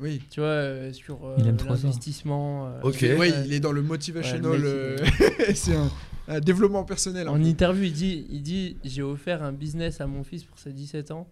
Oui. 0.00 0.20
tu 0.30 0.40
vois, 0.40 0.48
euh, 0.50 0.92
sur 0.92 1.24
euh, 1.26 1.36
l'investissement. 1.38 2.66
euh, 2.68 2.80
Ok. 2.82 2.98
Ouais. 3.18 3.32
il 3.46 3.52
est 3.52 3.60
dans 3.60 3.72
le 3.72 3.82
motivational, 3.82 4.50
Ouais, 4.52 4.58
euh, 4.64 4.96
c'est 5.54 5.74
un, 5.74 5.90
un 6.28 6.40
développement 6.40 6.84
personnel. 6.84 7.28
En 7.28 7.34
peu. 7.36 7.40
interview, 7.42 7.84
il 7.84 7.92
dit, 7.92 8.26
il 8.30 8.42
dit 8.42 8.76
J'ai 8.84 9.02
offert 9.02 9.42
un 9.42 9.52
business 9.52 10.00
à 10.00 10.06
mon 10.06 10.24
fils 10.24 10.44
pour 10.44 10.58
ses 10.58 10.72
17 10.72 11.10
ans. 11.12 11.26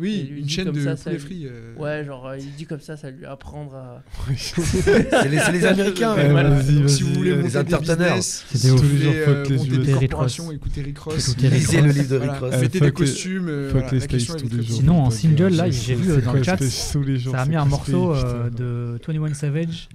Oui, 0.00 0.32
une 0.36 0.48
chaîne 0.48 0.72
de 0.72 0.80
ça, 0.82 0.96
ça 0.96 1.04
poulet 1.04 1.16
lui- 1.16 1.20
frit. 1.24 1.46
euh, 1.46 1.74
Ouais, 1.76 2.04
genre, 2.04 2.26
euh, 2.26 2.36
il 2.36 2.50
dit 2.56 2.66
comme 2.66 2.80
ça, 2.80 2.96
ça 2.96 3.10
lui 3.12 3.24
apprendre 3.24 3.76
à. 3.76 4.02
C'est 4.36 5.28
les, 5.28 5.38
Américains. 5.66 6.14
Ouais, 6.16 6.88
si 6.88 7.02
vous 7.04 7.14
voulez 7.14 7.36
monter 7.36 7.62
des 7.62 7.76
business, 7.78 8.44
si 8.52 8.68
vous 8.70 8.76
voulez 8.78 9.06
euh, 9.14 9.44
monter 9.48 9.78
des 9.78 9.92
Rick 9.94 10.10
corporations, 10.10 10.46
Ross. 10.46 10.54
écoutez 10.56 10.82
Rick 10.82 10.98
Ross. 10.98 11.28
Écoutez 11.28 11.48
Rick 11.48 11.60
Lisez 11.60 11.76
Ross. 11.80 11.86
le 11.86 11.92
livre 11.92 12.08
de 12.10 12.16
Rick 12.16 12.30
Voilà, 12.30 12.38
Ross. 12.40 12.60
Mettez 12.60 12.66
fuck 12.66 12.72
des 12.80 12.86
les- 12.86 12.92
costumes. 12.92 13.48
euh, 13.48 13.68
Fuck 13.68 13.72
voilà, 13.82 13.90
les 13.92 13.98
la 14.00 14.06
question, 14.08 14.32
Space 14.32 14.42
elle 14.42 14.46
est 14.46 14.50
tous 14.50 14.56
les 14.56 14.62
très 14.62 14.68
jours. 14.72 14.80
Sinon, 14.80 15.00
en 15.00 15.10
single, 15.10 15.48
là, 15.54 15.70
j'ai 15.70 15.94
vu, 15.94 16.22
dans 16.22 16.32
le 16.32 16.42
chat, 16.42 16.56
Space 16.56 16.90
tous 16.92 17.02
les 17.04 17.16
jours, 17.18 17.34
Ça 17.34 17.42
a 17.42 17.46
mis 17.46 17.56
un 17.56 17.64
morceau 17.64 18.14
de 18.50 18.98
21 19.06 19.34
Savage. 19.34 19.88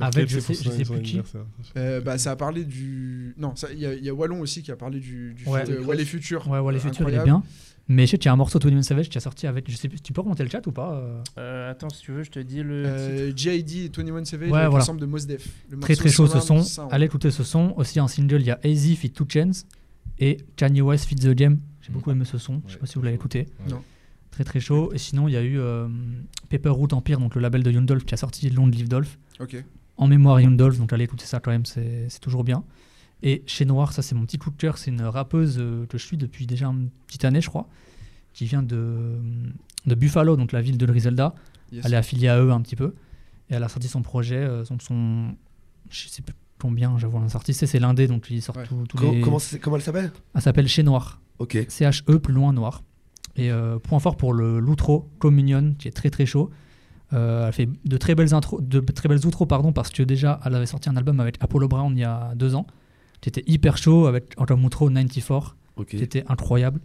Avec, 0.00 0.28
je 0.28 0.38
sais- 0.38 0.52
son 0.54 0.64
je 0.64 0.70
sais 0.70 0.84
plus 0.84 1.00
qui. 1.02 1.20
Euh, 1.78 2.00
bah, 2.02 2.16
ça 2.18 2.32
a 2.32 2.36
parlé 2.36 2.64
du. 2.64 3.34
Non, 3.38 3.54
il 3.72 3.78
y, 3.78 3.86
a- 3.86 3.94
il 3.94 4.04
y 4.04 4.08
a 4.10 4.14
Wallon 4.14 4.40
aussi 4.40 4.62
qui 4.62 4.70
a 4.70 4.76
parlé 4.76 4.98
du, 5.00 5.32
du 5.34 5.46
Ouais. 5.46 5.64
Future. 6.04 6.46
Ouais, 6.48 6.78
futurs, 6.78 7.08
il 7.08 7.14
est 7.16 7.24
bien. 7.24 7.42
Mais 7.88 8.06
je 8.06 8.12
sais 8.12 8.18
qu'il 8.18 8.26
y 8.26 8.28
a 8.28 8.32
un 8.32 8.36
morceau 8.36 8.58
de 8.58 8.64
21 8.64 8.82
Savage 8.82 9.08
qui 9.08 9.18
a 9.18 9.20
sorti 9.20 9.46
avec. 9.46 9.70
Je 9.70 9.76
sais 9.76 9.88
plus, 9.88 10.00
tu 10.00 10.12
peux 10.12 10.20
remonter 10.20 10.44
le 10.44 10.50
chat 10.50 10.66
ou 10.66 10.72
pas 10.72 10.94
euh 10.94 11.20
Euh, 11.38 11.70
attends, 11.70 11.90
si 11.90 12.02
tu 12.02 12.12
veux, 12.12 12.22
je 12.22 12.30
te 12.30 12.38
dis 12.38 12.62
le. 12.62 12.84
Euh, 12.86 13.32
G.I.D. 13.36 13.84
et 13.84 13.88
21 13.88 14.24
Savage 14.24 14.50
Ouais, 14.50 14.58
avec 14.58 14.70
voilà. 14.70 15.00
de 15.00 15.06
Mos 15.06 15.26
Def. 15.26 15.48
Le 15.68 15.78
Très 15.80 15.96
très 15.96 16.08
chaud 16.08 16.26
ce 16.26 16.40
son. 16.40 16.62
Allez 16.90 17.06
écouter 17.06 17.30
ce 17.30 17.42
son. 17.44 17.74
Aussi 17.76 18.00
en 18.00 18.08
single, 18.08 18.40
il 18.40 18.46
y 18.46 18.50
a 18.50 18.60
AZ 18.64 18.94
Fit 18.94 19.10
2 19.10 19.24
Chains 19.28 19.50
et 20.18 20.38
Kanye 20.56 20.80
West 20.80 21.06
Fit 21.06 21.16
The 21.16 21.30
Game. 21.30 21.58
J'ai 21.80 21.92
beaucoup 21.92 22.10
aimé 22.10 22.24
ce 22.24 22.38
son. 22.38 22.62
Je 22.66 22.74
sais 22.74 22.78
pas 22.78 22.86
si 22.86 22.94
vous 22.94 23.02
l'avez 23.02 23.16
écouté. 23.16 23.46
Non. 23.68 23.82
Très 24.30 24.44
très 24.44 24.60
chaud. 24.60 24.92
Et 24.94 24.98
sinon, 24.98 25.28
il 25.28 25.32
y 25.32 25.36
a 25.36 25.42
eu 25.42 25.58
euh, 25.58 25.88
Paper 26.48 26.70
Root 26.70 26.88
Empire, 26.92 27.18
donc 27.18 27.34
le 27.34 27.40
label 27.40 27.62
de 27.62 27.70
Young 27.70 27.84
Dolph 27.84 28.04
qui 28.04 28.14
a 28.14 28.16
sorti 28.16 28.48
Long 28.48 28.66
Live 28.66 28.88
Dolph. 28.88 29.18
Ok. 29.40 29.62
En 29.96 30.06
mémoire 30.06 30.40
Young 30.40 30.56
Dolph, 30.56 30.78
donc 30.78 30.92
allez 30.92 31.04
écouter 31.04 31.26
ça 31.26 31.40
quand 31.40 31.50
même, 31.50 31.66
c'est 31.66 32.06
c'est 32.08 32.20
toujours 32.20 32.44
bien. 32.44 32.64
Et 33.22 33.42
chez 33.46 33.64
Noir, 33.64 33.92
ça 33.92 34.02
c'est 34.02 34.14
mon 34.14 34.24
petit 34.26 34.38
coup 34.38 34.50
de 34.50 34.56
cœur, 34.56 34.78
c'est 34.78 34.90
une 34.90 35.02
rappeuse 35.02 35.56
euh, 35.58 35.86
que 35.86 35.96
je 35.98 36.04
suis 36.04 36.16
depuis 36.16 36.46
déjà 36.46 36.66
une 36.66 36.88
petite 37.06 37.24
année, 37.24 37.40
je 37.40 37.48
crois, 37.48 37.68
qui 38.32 38.46
vient 38.46 38.62
de, 38.62 39.18
de 39.86 39.94
Buffalo, 39.94 40.36
donc 40.36 40.52
la 40.52 40.60
ville 40.60 40.78
de 40.78 40.86
Griselda. 40.86 41.34
Yes. 41.70 41.84
Elle 41.86 41.94
est 41.94 41.96
affiliée 41.96 42.28
à 42.28 42.40
eux 42.42 42.50
un 42.50 42.60
petit 42.60 42.76
peu. 42.76 42.94
Et 43.50 43.54
elle 43.54 43.62
a 43.62 43.68
sorti 43.68 43.88
son 43.88 44.02
projet, 44.02 44.36
euh, 44.36 44.64
son, 44.64 44.78
son- 44.80 45.34
je 45.90 46.08
sais 46.08 46.22
plus 46.22 46.34
combien, 46.58 46.96
j'avoue, 46.98 47.18
un 47.18 47.26
artiste, 47.34 47.64
c'est- 47.66 47.78
l'indé, 47.78 48.06
donc 48.08 48.26
il 48.30 48.42
sort 48.42 48.56
Ouais. 48.56 48.64
tout- 48.64 48.84
tous 48.88 48.98
les... 49.12 49.20
comment, 49.20 49.38
comment 49.60 49.76
elle 49.76 49.82
s'appelle? 49.82 50.12
Elle 50.34 50.42
s'appelle 50.42 50.68
Chez 50.68 50.82
Noir. 50.82 51.20
Ok. 51.38 51.58
C-H-E 51.68 52.18
plus 52.18 52.32
loin 52.34 52.52
noir. 52.52 52.82
Et 53.36 53.50
euh, 53.50 53.78
point 53.78 53.98
fort 53.98 54.16
pour 54.16 54.32
le 54.34 54.58
l'outro 54.58 55.08
Communion 55.18 55.74
qui 55.78 55.88
est 55.88 55.92
très 55.92 56.10
très 56.10 56.26
chaud. 56.26 56.50
Euh, 57.14 57.46
elle 57.46 57.52
fait 57.52 57.68
de 57.84 57.96
très 57.96 58.14
belles 58.14 58.34
intros, 58.34 58.60
de 58.62 58.80
très 58.80 59.08
belles 59.08 59.26
outros 59.26 59.46
pardon 59.46 59.72
parce 59.72 59.90
que 59.90 60.02
déjà 60.02 60.38
elle 60.44 60.54
avait 60.54 60.66
sorti 60.66 60.88
un 60.90 60.96
album 60.96 61.18
avec 61.20 61.36
Apollo 61.40 61.68
Brown 61.68 61.92
il 61.96 62.00
y 62.00 62.04
a 62.04 62.34
deux 62.36 62.54
ans 62.54 62.66
qui 63.22 63.30
était 63.30 63.42
hyper 63.46 63.78
chaud 63.78 64.06
avec 64.06 64.34
comme 64.34 64.62
outro 64.66 64.90
94 64.90 65.54
Ok. 65.76 65.86
qui 65.88 65.96
était 66.02 66.24
incroyable. 66.28 66.80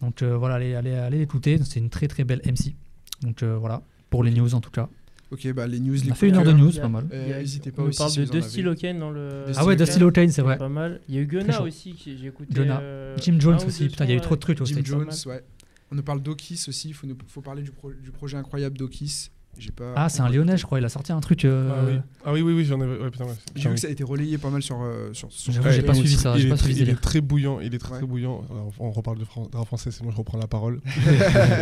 Donc 0.00 0.22
euh, 0.22 0.36
voilà 0.36 0.54
allez 0.54 0.74
allez 0.74 0.94
allez 0.94 1.18
l'écouter 1.18 1.58
c'est 1.64 1.78
une 1.80 1.90
très 1.90 2.08
très 2.08 2.24
belle 2.24 2.40
MC. 2.46 2.74
Donc 3.22 3.42
euh, 3.42 3.56
voilà 3.58 3.82
pour 4.08 4.24
les 4.24 4.30
news 4.30 4.54
en 4.54 4.60
tout 4.62 4.70
cas. 4.70 4.88
Ok, 5.30 5.52
bah 5.52 5.66
les 5.66 5.80
news, 5.80 5.98
On 6.00 6.04
les 6.04 6.10
a 6.12 6.14
fait 6.14 6.28
une 6.28 6.36
heure 6.36 6.44
de 6.44 6.52
news, 6.52 6.70
pas 6.70 6.88
mal. 6.88 7.06
Euh, 7.12 7.22
il 7.26 7.30
y 7.30 7.32
a- 7.32 7.38
n'hésitez 7.40 7.72
pas 7.72 7.82
on 7.82 7.86
aussi 7.86 7.98
parle 7.98 8.10
si 8.10 8.20
de 8.20 8.24
Dusty. 8.26 8.62
Loken 8.62 8.98
dans 9.00 9.10
le. 9.10 9.44
Dusty 9.48 9.58
Ah 9.60 9.64
ouais, 9.64 9.72
Loken. 9.74 9.86
Dusty 9.86 9.98
Lotane, 10.00 10.28
c'est 10.30 10.42
vrai. 10.42 10.58
Pas 10.58 10.68
mal. 10.68 11.00
Il 11.08 11.14
y 11.16 11.18
a 11.18 11.22
eu 11.22 11.26
Gunna 11.26 11.60
aussi 11.62 11.94
que 11.94 12.16
j'ai 12.16 12.26
écouté. 12.28 12.54
Gunna. 12.54 12.78
euh, 12.80 13.16
Jim 13.20 13.36
Jones 13.40 13.58
aussi, 13.66 13.88
putain, 13.88 14.04
il 14.04 14.10
y 14.10 14.12
a 14.12 14.16
eu 14.16 14.20
trop 14.20 14.36
de 14.36 14.40
trucs 14.40 14.60
au 14.60 14.64
Jim. 14.64 14.80
Jones, 14.84 15.08
ouais. 15.26 15.42
On 15.90 15.96
nous 15.96 16.02
parle 16.04 16.22
d'Okis 16.22 16.64
aussi, 16.68 16.88
il 16.90 16.94
faut, 16.94 17.06
nous- 17.08 17.16
faut 17.26 17.40
parler 17.40 17.62
du, 17.62 17.70
pro- 17.72 17.92
du 17.92 18.10
projet 18.12 18.36
incroyable 18.36 18.76
d'Okis. 18.78 19.30
Pas. 19.76 19.92
Ah, 19.96 20.08
c'est 20.08 20.20
un 20.20 20.28
Lyonnais, 20.28 20.56
je 20.56 20.64
crois. 20.64 20.78
Il 20.78 20.84
a 20.84 20.88
sorti 20.88 21.12
un 21.12 21.20
truc. 21.20 21.44
euh, 21.44 21.70
Ah 21.74 21.84
oui, 21.86 21.98
ah, 22.24 22.32
oui, 22.32 22.42
oui, 22.42 22.52
oui, 22.54 22.64
j'en 22.64 22.80
ai. 22.80 22.84
Ouais, 22.86 23.10
putain, 23.10 23.24
ouais. 23.24 23.32
J'ai 23.56 23.68
vu 23.68 23.74
que 23.74 23.80
ça 23.80 23.88
a 23.88 23.90
été 23.90 24.04
relayé 24.04 24.38
pas 24.38 24.50
mal 24.50 24.62
sur. 24.62 24.80
euh, 24.82 25.10
sur, 25.12 25.30
sur 25.32 25.52
J'avoue, 25.52 25.70
j'ai 25.70 25.82
pas 25.82 25.94
suivi 25.94 26.14
ça, 26.16 26.34
Il 26.36 26.40
j'ai 26.42 26.46
est, 26.46 26.50
pas 26.50 26.56
très, 26.56 26.66
suivi 26.66 26.82
il 26.82 26.88
est 26.90 27.00
très 27.00 27.20
bouillant, 27.20 27.60
il 27.60 27.74
est 27.74 27.78
très 27.78 27.92
Ouais. 27.92 27.98
très 27.98 28.06
bouillant. 28.06 28.42
Alors, 28.50 28.72
on 28.78 28.90
reparle 28.90 29.18
de 29.18 29.24
fran- 29.24 29.48
français, 29.64 29.90
c'est 29.90 30.02
moi 30.02 30.12
je 30.12 30.16
reprends 30.18 30.38
la 30.38 30.46
parole. 30.46 30.80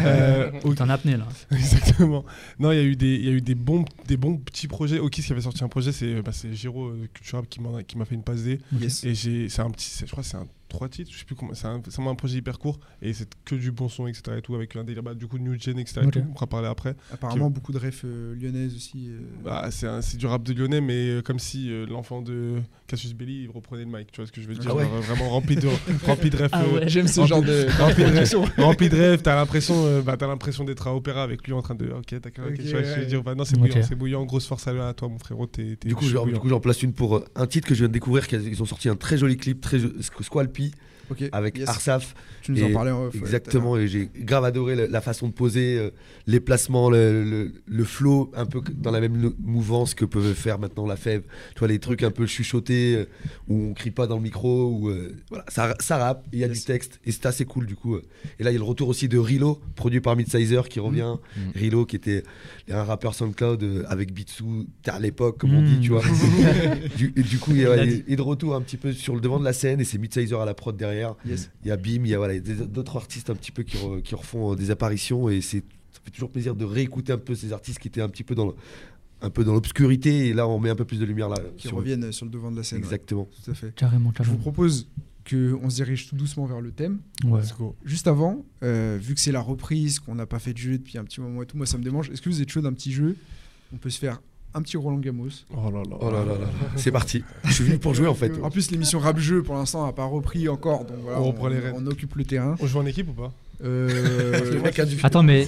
Euh, 0.05 0.51
ok, 0.65 0.75
T'es 0.77 0.83
en 0.83 0.89
apnée 0.89 1.17
là. 1.17 1.27
Exactement. 1.51 2.25
Non, 2.59 2.73
il 2.73 2.77
y 2.77 2.81
a 2.81 2.85
eu 2.85 2.97
des, 2.97 3.15
il 3.15 3.25
y 3.25 3.29
a 3.29 3.33
eu 3.33 3.41
des 3.41 3.55
bons, 3.55 3.85
des 4.07 4.17
bons 4.17 4.37
petits 4.37 4.69
projets. 4.69 4.99
Okis 4.99 5.23
qui 5.23 5.33
avait 5.33 5.41
sorti 5.43 5.63
un 5.65 5.69
projet, 5.69 5.93
c'est 5.93 6.23
bah, 6.23 6.33
c'est 6.33 6.53
Giro 6.55 6.89
euh, 6.89 7.09
Culturable 7.13 7.47
qui 7.49 7.61
m'a 7.61 7.83
qui 7.83 7.97
m'a 7.99 8.05
fait 8.05 8.15
une 8.15 8.23
passe 8.23 8.43
D. 8.43 8.61
Yes. 8.81 9.05
Et 9.05 9.15
j'ai, 9.15 9.49
c'est 9.49 9.63
un 9.63 9.71
petit, 9.71 9.91
je 10.05 10.11
crois 10.11 10.23
que 10.23 10.29
c'est 10.29 10.37
un 10.37 10.47
trois 10.73 10.89
titres, 10.89 11.11
je 11.13 11.19
sais 11.19 11.25
plus 11.25 11.35
comment. 11.37 11.55
C'est 11.55 11.67
un, 11.67 11.81
un 12.07 12.15
projet 12.15 12.39
hyper 12.39 12.59
court 12.59 12.81
et 13.01 13.13
c'est 13.13 13.29
que 13.45 13.55
du 13.55 13.71
bon 13.71 13.89
son, 13.89 14.07
etc. 14.09 14.37
Et 14.39 14.43
tout 14.43 14.55
avec 14.55 14.75
un 14.77 14.85
délire 14.85 15.03
bah, 15.03 15.15
du 15.15 15.27
coup 15.29 15.39
New 15.39 15.59
Gen, 15.59 15.79
etc. 15.79 16.01
et 16.03 16.07
Ok. 16.07 16.13
tout, 16.15 16.19
on 16.29 16.33
pourra 16.33 16.47
parler 16.49 16.69
après. 16.69 16.97
Apparemment, 17.13 17.51
beaucoup 17.51 17.73
de 17.73 17.79
refs 17.79 18.03
euh, 18.05 18.35
lyonnaises 18.35 18.75
aussi. 18.75 19.09
euh. 19.11 19.21
Bah, 19.45 19.69
c'est, 19.71 20.17
du 20.17 20.27
rap 20.27 20.43
de 20.43 20.53
Lyonnais, 20.53 20.81
mais 20.81 21.09
euh, 21.09 21.23
comme 21.23 21.39
si 21.39 21.71
euh, 21.71 21.87
l'enfant 21.87 22.23
de 22.23 22.57
Cassius 22.87 23.15
Belli 23.15 23.45
il 23.45 23.51
reprenait 23.51 23.85
le 23.85 23.91
mic. 23.99 24.11
Tu 24.11 24.21
vois 24.21 24.27
ce 24.27 24.33
que 24.33 24.41
je 24.41 24.49
veux 24.49 24.55
dire 24.55 24.71
Ah 24.71 24.75
ouais. 24.75 24.85
Genre, 24.85 25.01
Vraiment 25.03 25.29
rempli 25.31 25.57
de, 25.57 25.69
rempli 26.07 26.31
de 26.31 26.37
refs. 26.37 26.49
Ah 26.53 26.65
euh, 26.65 26.75
ouais. 26.81 26.89
J'aime 26.89 27.07
ce 27.09 27.25
genre 27.27 27.43
de. 27.43 27.67
rempli 27.81 28.05
de 28.05 28.11
rêves, 28.11 28.35
rempli 28.59 28.89
de 28.89 28.97
rêves, 28.97 29.23
t'as 29.23 29.37
l'impression, 29.37 29.75
euh, 29.87 30.03
bah, 30.03 30.17
t'as 30.17 30.27
l'impression 30.27 30.65
d'être 30.65 30.87
à 30.87 30.95
opéra 30.95 31.23
avec 31.23 31.47
lui 31.47 31.53
en 31.53 31.63
train 31.63 31.75
de, 31.75 31.87
ok, 31.91 32.21
d'accord, 32.21 32.47
ok, 32.47 32.53
Ok, 32.53 32.65
tu 32.65 32.71
vois, 32.71 32.83
je 32.83 32.89
veux 32.95 33.01
ouais. 33.01 33.07
dire, 33.07 33.23
bah, 33.23 33.35
non, 33.35 33.45
c'est 33.45 33.57
bouillant, 33.59 33.83
c'est 33.83 33.95
bouillant, 33.95 34.25
grosse 34.25 34.47
force 34.47 34.67
à, 34.69 34.89
à 34.89 34.95
toi, 34.95 35.09
mon 35.09 35.19
frérot, 35.19 35.47
coup, 35.95 36.03
je 36.03 36.07
suis 36.07 36.09
j'en- 36.15 36.27
du 36.27 36.35
coup, 36.35 36.49
j'en 36.49 36.61
place 36.61 36.83
une 36.83 36.93
pour 36.93 37.17
euh, 37.17 37.25
un 37.37 37.47
titre 37.47 37.67
que 37.69 37.75
je 37.75 37.81
viens 37.81 37.89
de 37.89 37.93
découvrir. 37.93 38.27
qu'ils- 38.27 38.47
Ils 38.49 38.63
ont 38.63 38.67
sorti 38.67 38.89
un 38.89 38.97
très 38.97 39.19
joli 39.19 39.37
clip, 39.37 39.61
très 39.61 39.79
jo- 39.79 39.91
Avec 41.33 41.59
yes. 41.59 41.69
Arsaf. 41.69 42.15
Tu 42.43 42.53
nous 42.53 42.63
en 42.65 42.73
parlais 42.73 42.91
en 42.91 43.07
off. 43.07 43.15
ouais, 43.15 43.21
Exactement, 43.21 43.77
et 43.77 43.89
j'ai 43.89 44.09
grave 44.15 44.45
adoré 44.45 44.75
la, 44.77 44.87
la 44.89 45.01
façon 45.01 45.29
de 45.29 45.33
poser, 45.33 45.79
euh, 45.79 45.91
les 46.27 46.41
placements, 46.41 46.91
le, 46.91 47.25
le, 47.25 47.53
le 47.67 47.85
flow, 47.85 48.31
un 48.35 48.47
peu 48.47 48.61
dans 48.75 48.91
la 48.91 49.01
même 49.01 49.33
mouvance 49.43 49.95
que 49.95 50.05
peuvent 50.05 50.35
faire 50.35 50.59
maintenant 50.59 50.87
la 50.87 50.97
fève. 50.97 51.23
Tu 51.55 51.61
vois, 51.61 51.69
les 51.69 51.79
trucs 51.79 52.03
un 52.03 52.11
peu 52.11 52.27
chuchotés, 52.27 52.97
euh, 52.97 53.05
où 53.49 53.69
on 53.71 53.75
crie 53.75 53.91
pas 53.91 54.07
dans 54.07 54.17
le 54.17 54.23
micro, 54.23 54.69
où 54.71 54.89
euh, 54.89 55.15
voilà, 55.31 55.45
ça, 55.49 55.75
ça 55.81 55.97
rappe, 55.99 56.27
il 56.33 56.39
y 56.41 56.45
a 56.45 56.49
Yes. 56.49 56.59
du 56.59 56.65
texte, 56.65 57.01
et 57.07 57.13
c'est 57.13 57.27
assez 57.27 57.45
cool 57.45 57.67
du 57.67 57.77
coup. 57.77 57.97
Et 57.97 58.43
là, 58.45 58.51
il 58.51 58.55
y 58.55 58.57
a 58.57 58.59
le 58.59 58.65
retour 58.65 58.89
aussi 58.89 59.09
de 59.09 59.19
Rilo, 59.19 59.61
produit 59.77 60.01
par 60.01 60.17
Midsizer, 60.17 60.69
qui 60.69 60.81
revient. 60.81 61.15
Mm. 61.37 61.41
Rilo, 61.55 61.87
qui 61.87 61.97
était 61.97 62.23
un 62.71 62.83
rappeur 62.85 63.15
SoundCloud 63.15 63.87
avec 63.89 64.13
Bitsu, 64.13 64.45
à 64.87 64.99
l'époque, 64.99 65.39
comme 65.39 65.55
on 65.55 65.63
Mm. 65.63 65.67
dit, 65.67 65.81
tu 65.81 65.91
vois. 65.91 66.03
du, 66.97 67.13
et 67.17 67.23
du 67.23 67.39
coup, 67.39 67.53
il 67.55 67.61
est 67.63 68.17
de 68.17 68.23
retour 68.23 68.55
un 68.55 68.61
petit 68.61 68.77
peu 68.77 68.93
sur 68.93 69.15
le 69.15 69.21
devant 69.21 69.39
de 69.39 69.45
la 69.45 69.53
scène, 69.53 69.81
et 69.81 69.85
c'est 69.85 69.99
Midsizer 69.99 70.41
à 70.41 70.45
la 70.45 70.55
prod 70.55 70.77
derrière. 70.77 71.15
Yes. 71.27 71.51
Il 71.65 71.69
y 71.69 71.71
a 71.71 71.77
Bim, 71.77 72.03
il 72.05 72.09
y 72.09 72.15
a 72.15 72.19
voilà, 72.19 72.32
il 72.33 72.37
y 72.37 72.53
a 72.53 72.55
des- 72.55 72.67
d'autres 72.67 72.97
artistes 72.97 73.31
un 73.31 73.35
petit 73.35 73.53
peu 73.53 73.63
qui, 73.63 73.77
re- 73.77 74.03
qui 74.03 74.15
refont 74.15 74.53
euh, 74.53 74.57
des 74.57 74.71
apparitions 74.71 75.29
et 75.29 75.41
c'est 75.41 75.63
ça 75.93 76.01
fait 76.05 76.11
toujours 76.11 76.31
plaisir 76.31 76.55
de 76.55 76.65
réécouter 76.65 77.13
un 77.13 77.19
peu 77.19 77.35
ces 77.35 77.53
artistes 77.53 77.79
qui 77.79 77.89
étaient 77.89 78.01
un 78.01 78.09
petit 78.09 78.25
peu 78.25 78.35
dans 78.35 78.47
le- 78.47 78.55
un 79.21 79.31
peu 79.31 79.45
dans 79.45 79.53
l'obscurité 79.55 80.29
et 80.29 80.33
là 80.35 80.49
on 80.49 80.59
met 80.59 80.71
un 80.71 80.75
peu 80.75 80.85
plus 80.85 80.99
de 80.99 81.05
lumière 81.05 81.29
là 81.29 81.37
Qui 81.57 81.69
sur 81.69 81.77
eux. 81.77 81.81
reviennent 81.81 82.11
sur 82.13 82.25
le 82.27 82.31
devant 82.33 82.51
de 82.51 82.57
la 82.57 82.63
scène. 82.65 82.79
ouais, 82.79 82.85
Exactement. 82.85 83.29
Tout 83.45 83.51
à 83.51 83.55
fait. 83.55 83.75
Carrément, 83.75 84.13
Je 84.21 84.29
vous 84.31 84.37
propose 84.39 84.89
qu'on 85.31 85.71
se 85.71 85.77
dirige 85.77 86.09
tout 86.09 86.17
doucement 86.17 86.47
vers 86.47 86.61
le 86.61 86.73
thème. 86.73 86.99
Ouais. 87.25 87.41
Let's 87.41 87.55
go. 87.57 87.77
Juste 87.85 88.09
avant, 88.09 88.45
euh, 88.65 88.99
vu 89.01 89.15
que 89.15 89.21
c'est 89.21 89.31
la 89.31 89.41
reprise, 89.41 90.01
qu'on 90.01 90.17
n'a 90.17 90.27
pas 90.27 90.41
fait 90.41 90.53
de 90.53 90.59
jeu 90.59 90.79
depuis 90.79 90.99
un 90.99 91.05
petit 91.05 91.21
moment 91.21 91.43
et 91.43 91.47
tout, 91.47 91.57
moi 91.57 91.67
ça 91.67 91.79
me 91.79 91.85
démange. 91.85 92.11
Est-ce 92.11 92.21
que 92.21 92.29
vous 92.29 92.43
êtes 92.43 92.51
chaud 92.51 92.61
d'un 92.63 92.73
petit 92.73 92.91
jeu? 92.93 93.15
On 93.73 93.77
peut 93.77 93.91
se 93.91 94.01
faire 94.01 94.21
un 94.55 94.63
petit 94.63 94.77
Roland 94.77 94.99
Gamos. 94.99 95.29
Oh 95.51 95.71
là 95.73 95.83
là. 95.89 95.97
Oh 96.01 96.11
là 96.11 96.19
là 96.25 96.33
là. 96.39 96.47
C'est 96.77 96.91
parti. 96.93 97.23
Je 97.45 97.53
suis 97.53 97.65
venu 97.65 97.79
pour 97.79 97.95
jouer 97.95 98.07
en 98.07 98.15
fait. 98.15 98.33
En 98.43 98.51
plus, 98.51 98.71
l'émission 98.71 98.99
rap 98.99 99.19
jeu 99.19 99.43
pour 99.43 99.55
l'instant 99.55 99.87
n'a 99.87 99.93
pas 99.93 100.05
repris 100.05 100.49
encore, 100.49 100.85
donc 100.85 100.99
voilà, 101.03 101.21
On 101.21 101.35
on, 101.39 101.47
les 101.49 101.59
rênes. 101.59 101.75
on 101.77 101.87
occupe 101.87 102.15
le 102.17 102.25
terrain. 102.25 102.55
On 102.61 102.67
joue 102.67 102.79
en 102.79 102.87
équipe 102.87 103.09
ou 103.09 103.13
pas? 103.13 103.33
Euh, 103.65 104.51
Le 104.55 104.61
mec 104.61 104.77
a 104.81 104.85
du- 104.85 104.97
Attends, 105.05 105.23
mais 105.23 105.47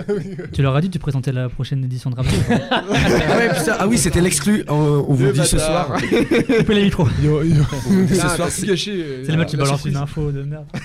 tu 0.52 0.62
leur 0.62 0.74
as 0.74 0.80
dit 0.80 0.88
que 0.88 0.94
tu 0.94 0.98
présentais 0.98 1.30
la 1.30 1.48
prochaine 1.48 1.84
édition 1.84 2.10
de 2.10 2.16
Rap 2.16 2.26
Jeu, 2.26 2.36
Ah, 2.70 2.82
ouais, 2.90 3.48
putain, 3.56 3.76
ah 3.78 3.86
oui, 3.86 3.98
c'était 3.98 4.20
l'exclu. 4.20 4.64
On, 4.68 4.74
on 5.08 5.14
vous 5.14 5.24
Le 5.26 5.32
dit 5.32 5.44
ce 5.46 5.58
soir. 5.58 5.96
Coupez 6.58 6.74
les 6.74 6.84
micros. 6.84 7.06
Yo, 7.22 7.42
yo. 7.44 7.62
Dit 8.08 8.16
ce 8.16 8.20
Ah, 8.26 8.28
soir. 8.36 8.48
C'est 8.50 8.66
le 8.66 9.36
mec 9.36 9.46
qui 9.48 9.56
la 9.56 9.62
balance 9.64 9.84
une 9.84 9.96
info 9.96 10.32
de 10.32 10.42
merde. 10.42 10.66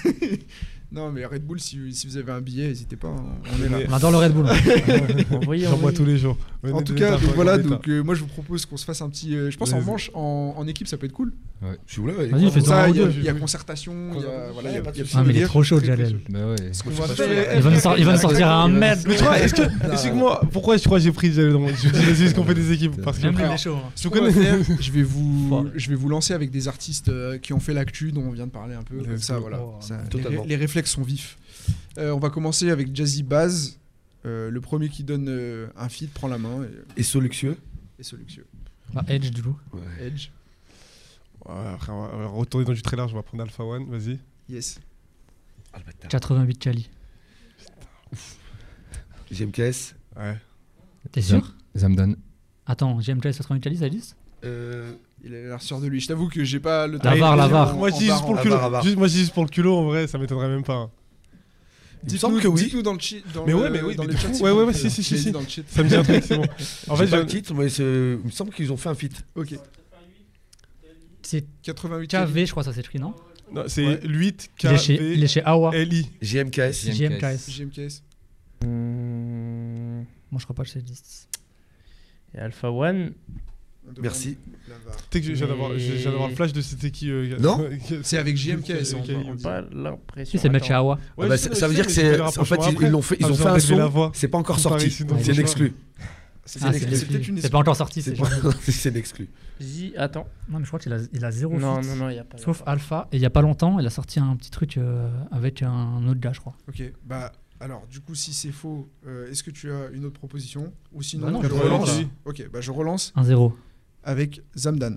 Non, 0.90 1.12
mais 1.12 1.26
Red 1.26 1.44
Bull, 1.44 1.60
si, 1.60 1.94
si 1.94 2.08
vous 2.08 2.16
avez 2.16 2.32
un 2.32 2.40
billet, 2.40 2.68
n'hésitez 2.70 2.96
pas. 2.96 3.10
hein, 3.10 3.24
On 3.60 3.64
est 3.66 3.68
là. 3.70 3.78
On 3.90 3.94
adore 3.94 4.12
le 4.12 4.18
Red 4.20 4.32
Bull. 4.34 4.46
J'en 5.60 5.78
bois 5.78 5.92
tous 5.92 6.06
les 6.06 6.18
jours. 6.18 6.38
En 6.72 6.82
tout 6.82 6.96
cas, 6.96 7.12
donc 7.12 7.36
voilà, 7.36 7.58
donc 7.58 7.88
euh, 7.88 8.04
moi 8.04 8.16
je 8.16 8.22
vous 8.22 8.28
propose 8.28 8.66
qu'on 8.66 8.78
se 8.78 8.86
fasse 8.86 9.02
un 9.02 9.10
petit. 9.10 9.36
euh, 9.36 9.52
je 9.52 9.58
pense 9.58 9.74
en 9.74 9.78
Vas-y. 9.78 9.86
manche, 9.86 10.12
en, 10.14 10.54
en 10.58 10.68
équipe, 10.68 10.88
ça 10.88 10.98
peut 10.98 11.06
être 11.06 11.14
cool. 11.14 11.34
Je 11.88 11.94
suis 11.94 12.02
là, 12.06 12.14
ouais. 12.14 12.30
Il 12.32 12.42
y, 12.44 12.46
a- 12.72 13.06
deux. 13.06 13.14
il 13.18 13.24
y 13.24 13.30
a 13.30 13.34
concertation, 13.34 13.94
il 14.16 14.22
y 14.22 14.26
a. 14.26 14.52
Voilà, 14.54 14.72
y 14.72 14.78
a- 14.78 14.82
pas 14.82 14.92
de 14.92 15.04
Ah, 15.14 15.24
mais 15.26 15.34
il 15.34 15.42
est 15.42 15.46
trop 15.46 15.64
chaud, 15.64 15.80
Jalel. 15.82 16.20
Bah 16.30 16.40
ouais. 16.48 16.56
Il 17.98 18.06
va 18.06 18.12
nous, 18.14 18.18
sortir 18.20 18.48
un. 18.50 18.70
Mais 18.70 18.88
est-ce 18.94 19.54
que. 19.54 19.92
Explique-moi, 19.92 20.42
pourquoi 20.52 20.78
je 20.78 20.84
crois 20.84 20.98
que 21.00 21.04
j'ai 21.04 21.12
pris 21.12 21.32
Jalel 21.34 21.54
dans 21.54 21.60
mon. 21.60 21.68
Je 21.70 21.90
dis, 21.90 21.90
vas-y, 21.90 22.24
est-ce 22.26 22.36
qu'on 22.36 22.44
fait 22.44 22.54
des 22.54 22.72
équipes? 22.72 23.02
Parce 23.02 23.18
que. 23.20 23.28
Hein. 23.28 23.32
Je 24.80 24.92
vais 24.92 25.04
vous, 25.04 25.68
je 25.76 25.90
vais 25.90 25.96
vous 25.96 26.10
lancer 26.10 26.34
avec 26.34 26.52
des 26.52 26.68
artistes 26.68 27.10
euh, 27.10 27.38
qui 27.38 27.54
ont 27.54 27.60
fait 27.60 27.74
l'actu 27.74 28.12
dont 28.12 28.24
on 28.28 28.32
vient 28.32 28.46
de 28.46 28.52
parler 28.52 28.76
un 28.76 28.84
peu. 28.84 28.98
Comme 28.98 29.18
ça, 29.18 29.40
voilà. 29.40 29.58
Les, 30.04 30.10
totalement. 30.10 30.44
Réflexes 30.78 30.92
sont 30.92 31.02
vifs. 31.02 31.38
Euh, 31.98 32.12
on 32.12 32.20
va 32.20 32.30
commencer 32.30 32.70
avec 32.70 32.96
Jazzy 32.96 33.24
Baz. 33.24 33.80
Euh, 34.26 34.50
le 34.52 34.62
premier 34.62 34.90
qui 34.90 35.04
donne 35.04 35.28
euh, 35.30 35.68
un 35.76 35.90
feat 35.90 36.14
prend 36.14 36.28
la 36.28 36.38
main 36.38 36.64
et, 36.96 37.00
Et 37.00 37.04
Soluxieux. 37.04 37.58
et 37.98 38.04
se 38.04 38.16
luxueux. 38.16 38.46
Bah, 38.94 39.04
Edge, 39.08 39.32
du 39.32 39.42
coup. 39.42 39.58
Edge. 40.00 40.30
Ouais, 41.46 41.56
après, 41.74 41.92
on 41.92 42.02
va- 42.04 42.12
on 42.14 42.18
va 42.20 42.28
retourner 42.28 42.66
dans 42.66 42.74
du 42.74 42.82
très 42.82 42.96
large, 42.98 43.12
on 43.14 43.16
va 43.16 43.24
prendre 43.24 43.44
Alpha 43.44 43.64
One, 43.64 43.90
vas-y. 43.90 44.20
Yes. 44.50 44.80
88 46.10 46.60
Cali. 46.60 46.90
GMKS. 49.32 49.96
Ouais. 50.16 50.38
T'es 51.12 51.22
sûr? 51.22 51.54
Zamdan. 51.76 52.14
Attends, 52.66 53.00
GMKS 53.00 53.38
88 53.38 53.62
Cali, 53.62 53.78
ça 53.78 53.88
existe? 53.88 54.16
Euh, 54.44 54.94
Il 55.24 55.34
a 55.34 55.42
l'air 55.42 55.62
sûr 55.62 55.80
de 55.82 55.88
lui. 55.88 56.00
Je 56.00 56.08
t'avoue 56.08 56.30
que 56.30 56.44
j'ai 56.44 56.60
pas 56.60 56.88
le 56.88 57.00
La 57.04 57.16
VAR, 57.16 57.36
la 57.36 57.48
VAR. 57.48 57.76
Moi, 57.76 57.90
je 57.90 57.96
dis 57.98 58.06
juste 58.06 58.22
pour 58.22 58.36
le 58.36 58.42
culot. 58.42 58.58
Juste- 58.84 58.98
Moi, 58.98 59.08
je 59.08 59.14
dis 59.14 59.20
juste 59.20 59.34
pour 59.34 59.44
le 59.44 59.50
culot, 59.50 59.76
en 59.76 59.86
vrai, 59.86 60.08
ça 60.08 60.18
m'étonnerait 60.18 60.48
même 60.50 60.64
pas. 60.64 60.90
Il 62.08 62.14
me 62.14 62.18
semble 62.20 62.40
que 62.40 62.48
oui. 62.48 62.64
Dites-nous 62.64 62.84
dans 62.84 62.94
le 62.94 63.00
chat. 63.00 63.18
Mais 63.46 63.54
ouais, 63.54 63.70
mais 63.70 63.82
oui, 63.82 63.96
dans 63.96 64.04
mais 64.06 64.14
le 64.14 64.18
chat. 64.18 64.30
Ouais, 64.40 64.52
ouais, 64.52 64.64
ouais, 64.64 64.74
si, 64.74 64.90
si, 64.92 65.04
si. 65.04 65.34
Ça 65.68 65.84
me 65.84 65.90
dit 65.90 65.96
un 65.96 66.04
truc, 66.04 66.24
c'est 66.24 66.38
bon. 66.38 66.46
En 66.90 66.96
fait, 66.96 67.08
je- 67.08 67.16
le 67.16 67.26
titre, 67.26 67.54
mais 67.56 67.68
c'est- 67.70 67.82
il 67.84 68.26
me 68.26 68.32
semble 68.32 68.54
qu'ils 68.54 68.72
ont 68.72 68.78
fait 68.78 68.90
un 68.90 68.96
feat. 68.96 69.26
Ok. 69.36 69.56
C'est 71.24 71.46
88 71.64 72.08
KV, 72.08 72.46
je 72.46 72.52
crois, 72.52 72.64
ça 72.64 72.72
s'écrit, 72.74 73.00
non 73.00 73.14
non, 73.52 73.64
c'est 73.68 73.86
Ouais. 73.86 74.00
8 74.04 74.50
il 74.64 74.70
est, 74.72 74.78
chez, 74.78 75.14
il 75.14 75.24
est 75.24 75.28
chez 75.28 75.42
Awa. 75.44 75.72
LI. 75.74 76.10
GMKS. 76.22 76.90
GMKS. 76.92 77.50
GMKS. 77.50 78.04
Moi, 80.32 80.40
je 80.40 80.44
crois 80.44 80.56
pas 80.56 80.64
que 80.64 80.70
c'est 80.70 80.82
10. 80.84 81.28
Et 82.36 82.40
Alpha 82.40 82.70
One, 82.72 83.14
Merci. 84.02 84.38
Tu 85.12 85.36
sais 85.36 85.46
que 85.46 86.28
le 86.30 86.36
flash 86.36 86.54
de 86.54 86.62
c'était 86.62 86.92
qui. 86.92 87.10
euh, 87.10 87.38
Non 87.40 87.68
C'est 88.04 88.18
avec 88.18 88.36
on 89.28 89.36
dit. 89.36 89.44
pas 89.44 89.62
l'impression. 89.72 90.32
Si, 90.32 90.38
c'est 90.38 90.50
mettre 90.50 90.66
chez 90.66 90.74
Attends. 90.74 90.84
Awa. 90.92 91.00
Ah 91.20 91.28
bah, 91.28 91.38
ça, 91.38 91.54
ça 91.56 91.68
veut 91.68 91.74
dire 91.74 91.86
que 91.86 91.92
c'est. 91.92 92.20
En 92.20 92.32
fait, 92.32 92.60
ils, 92.70 92.78
ils 92.82 92.90
l'ont 92.90 93.02
fait, 93.02 93.16
ils 93.20 93.26
Ah, 93.26 93.32
ont 93.32 93.36
fait 93.36 93.48
un 93.48 93.60
son. 93.60 93.90
voix. 93.90 94.12
C'est 94.14 94.28
pas 94.28 94.38
encore 94.38 94.60
sorti. 94.60 94.90
C'est 94.92 95.04
une 95.34 95.40
exclu. 95.40 95.74
C'est 96.50 96.60
Ah, 96.64 96.72
c'est 96.72 96.86
l'exclu. 96.90 97.36
pas 97.50 97.58
encore 97.58 97.76
sorti. 97.76 98.02
C'est 98.02 98.16
c'est 98.16 98.22
pas- 98.22 98.30
genre- 98.30 98.54
c'est 98.62 98.90
une 98.90 98.96
exclu. 98.96 99.28
J- 99.60 99.94
Attends. 99.98 100.28
Non, 100.50 100.60
mais 100.60 100.64
je 100.64 100.70
crois 100.70 100.80
qu'il 100.80 100.94
a, 100.94 100.98
il 101.12 101.26
a 101.26 101.30
zéro 101.32 101.58
Non, 101.60 101.82
non, 101.82 101.96
non, 101.98 102.10
il 102.10 102.14
n'y 102.14 102.20
a 102.20 102.24
pas. 102.24 102.38
Sauf. 102.38 102.64
Alpha. 102.66 103.10
Et 103.12 103.18
il 103.18 103.22
y 103.22 103.26
a 103.26 103.30
pas 103.30 103.42
longtemps, 103.42 103.80
il 103.80 103.86
a 103.86 103.90
sorti 103.90 104.20
un 104.22 104.34
petit 104.38 104.50
truc 104.50 104.78
euh, 104.78 105.10
avec 105.32 105.62
un 105.62 106.08
autre 106.08 106.22
gars, 106.22 106.32
je 106.34 106.40
crois. 106.40 106.56
Ok, 106.70 106.82
bah 107.06 107.34
alors 107.60 107.86
du 107.92 108.00
coup 108.00 108.16
si 108.16 108.32
c'est 108.34 108.52
faux, 108.52 108.88
euh, 109.08 109.30
est-ce 109.30 109.44
que 109.44 109.52
tu 109.52 109.70
as 109.72 109.90
une 109.92 110.06
autre 110.06 110.20
proposition? 110.20 110.72
Ou 110.94 111.02
sinon 111.02 111.26
Bah 111.28 111.32
non, 111.34 111.42
je 111.44 111.48
je 111.50 111.54
relance 111.54 111.90
relance. 111.90 112.06
Ok, 112.26 112.50
bah 112.54 112.62
je 112.62 112.72
relance 112.72 113.14
1-0. 113.18 113.52
Avec 114.08 114.42
Zamdan. 114.56 114.96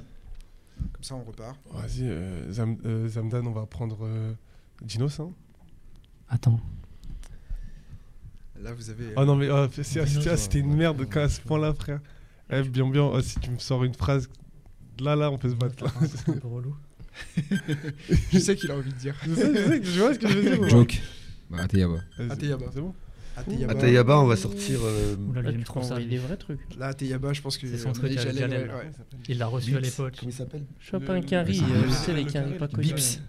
Comme 0.93 1.03
ça 1.03 1.17
on 1.17 1.25
repart. 1.25 1.59
Vas-y, 1.73 2.05
euh, 2.09 2.51
Zam- 2.53 2.79
euh, 2.87 3.09
Zamdan, 3.09 3.45
on 3.47 3.53
va 3.53 3.67
prendre 3.67 3.99
euh, 4.03 4.33
Dinos. 4.83 5.19
Hein. 5.21 5.33
Attends. 6.29 6.61
Là 8.63 8.73
vous 8.73 8.89
avez... 8.89 9.13
Oh 9.17 9.25
non, 9.25 9.35
mais 9.35 9.47
Dinos, 9.47 9.71
c'était 9.73 10.37
c'était 10.37 10.59
une 10.61 10.75
merde 10.75 11.07
à 11.17 11.29
ce 11.29 11.41
point-là, 11.41 11.75
frère. 11.75 12.01
Eh, 12.51 12.63
bien, 12.63 12.89
bien, 12.89 13.03
oh, 13.03 13.21
si 13.21 13.39
tu 13.41 13.51
me 13.51 13.59
sors 13.59 13.85
une 13.85 13.95
phrase. 13.95 14.29
Là, 15.01 15.17
là, 15.17 15.31
on 15.31 15.39
peut 15.39 15.51
se 15.51 15.55
battre. 15.55 15.85
Là. 15.85 15.91
C'est 16.07 16.29
un 16.29 16.39
peu 16.39 16.49
relou. 16.49 16.77
je 18.33 18.39
sais 18.39 18.55
qu'il 18.55 18.71
a 18.71 18.77
envie 18.77 18.93
de 18.93 18.99
dire. 18.99 19.17
je 19.25 19.35
sais, 19.35 19.55
je 19.55 19.69
sais, 19.69 19.83
je 19.83 20.01
vois 20.01 20.15
ce 20.15 20.19
que 20.19 20.29
je 20.29 20.39
veux 20.39 20.57
dire. 20.57 20.69
Joke. 20.69 21.01
Bah, 21.51 21.63
Ateyaba. 21.63 22.01
C'est 22.17 22.81
bon? 22.81 22.95
À 23.37 23.43
Teyaba. 23.45 23.73
À 23.73 23.75
Tayaba, 23.75 24.19
on 24.21 24.27
va 24.27 24.37
sortir. 24.37 24.81
euh, 24.83 25.17
Oula, 25.17 25.43
Là, 25.43 25.53
tu 25.53 25.63
trop 25.65 25.81
peux 25.81 25.87
ça. 25.87 25.99
des 25.99 26.19
vrais 26.19 26.37
trucs. 26.37 26.61
Là, 26.79 26.89
à 26.89 26.95
Teyaba, 26.95 27.33
je 27.33 27.41
pense 27.41 27.57
que. 27.59 27.67
C'est 27.67 27.79
son 27.79 27.91
à 27.91 27.93
truc 27.93 28.13
j'allais- 28.13 28.39
Jalel. 28.39 28.69
ouais. 28.71 28.91
Il 29.29 29.39
l'a 29.39 29.47
reçu 29.47 29.77
à 29.77 29.81
Bips. 29.81 29.85
l'époque. 29.91 30.15
Comment 30.19 30.31
il 30.31 30.35
s'appelle 30.35 30.65
un 31.17 31.21
carry, 31.23 31.59
le- 31.61 31.65
euh, 31.65 31.91
sais, 31.91 32.13
les 32.13 32.25
le- 32.25 32.31
carrys 32.31 32.59
pas 32.59 32.69
connus. 32.69 32.89
Bips. 32.89 33.21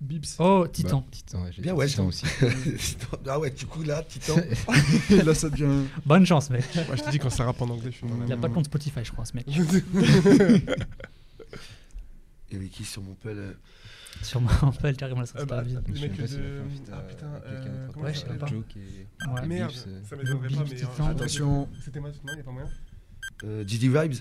Bips. 0.00 0.36
Oh, 0.38 0.66
Titan. 0.70 1.04
Titan, 1.10 1.42
ouais, 1.42 1.50
j'ai 1.52 1.62
Bien, 1.62 1.74
ouais, 1.74 1.86
Titan 1.88 2.04
je- 2.04 2.08
aussi. 2.08 2.24
Ah 3.26 3.38
ouais, 3.40 3.50
du 3.50 3.66
coup, 3.66 3.82
là, 3.82 4.02
Titan. 4.08 4.36
Là, 5.24 5.34
ça 5.34 5.48
devient. 5.50 5.66
Bonne 6.06 6.24
chance, 6.24 6.50
mec. 6.50 6.64
Ouais, 6.76 6.96
je 6.96 7.02
te 7.02 7.10
dis, 7.10 7.18
quand 7.18 7.30
ça 7.30 7.44
rappe 7.44 7.60
en 7.60 7.68
anglais, 7.68 7.90
je 7.90 7.96
suis 7.96 8.06
dans 8.06 8.16
la 8.16 8.26
Il 8.26 8.32
a 8.32 8.36
pas 8.36 8.48
de 8.48 8.54
compte 8.54 8.66
Spotify, 8.66 9.00
je 9.02 9.10
crois, 9.12 9.24
ce 9.24 9.34
mec. 9.36 9.44
Il 12.50 12.54
y 12.54 12.56
avait 12.56 12.68
qui 12.68 12.84
sur 12.84 13.02
mon 13.02 13.14
pelle 13.14 13.38
euh, 13.38 13.52
Sûrement, 14.22 14.50
on 14.62 14.70
peut 14.72 14.88
le 14.88 14.94
carrément 14.94 15.20
la 15.20 15.26
Ah 15.34 15.38
sortie 15.38 15.46
bah, 15.46 15.62
vide. 15.62 15.80
le 15.86 15.94
Je 15.94 16.00
sais 16.00 16.08
mec 16.08 16.16
pas 16.16 16.26
de. 16.26 16.38
Ah 16.92 16.96
putain, 17.08 17.26
quelqu'un 17.40 17.70
euh, 17.70 17.88
Ouais, 18.02 18.10
il 18.10 18.14
je 18.14 18.18
sais 18.20 18.26
pas. 18.26 18.46
Joke 18.46 18.64
et- 18.76 19.30
Ouais. 19.40 19.46
Merde, 19.46 19.70
Bips, 19.70 19.84
ça 20.08 20.16
m'étonnerait 20.16 20.48
pas, 20.48 20.64
mais. 20.70 20.82
Euh, 20.82 21.10
Attention. 21.10 21.68
C'était 21.84 22.00
match, 22.00 22.14
non, 22.24 22.32
il 22.34 22.38
y 22.38 22.40
a 22.40 22.44
pas 22.44 22.50
moyen 22.50 22.68
euh, 23.44 23.64
GD 23.66 23.88
Vibes 23.88 24.14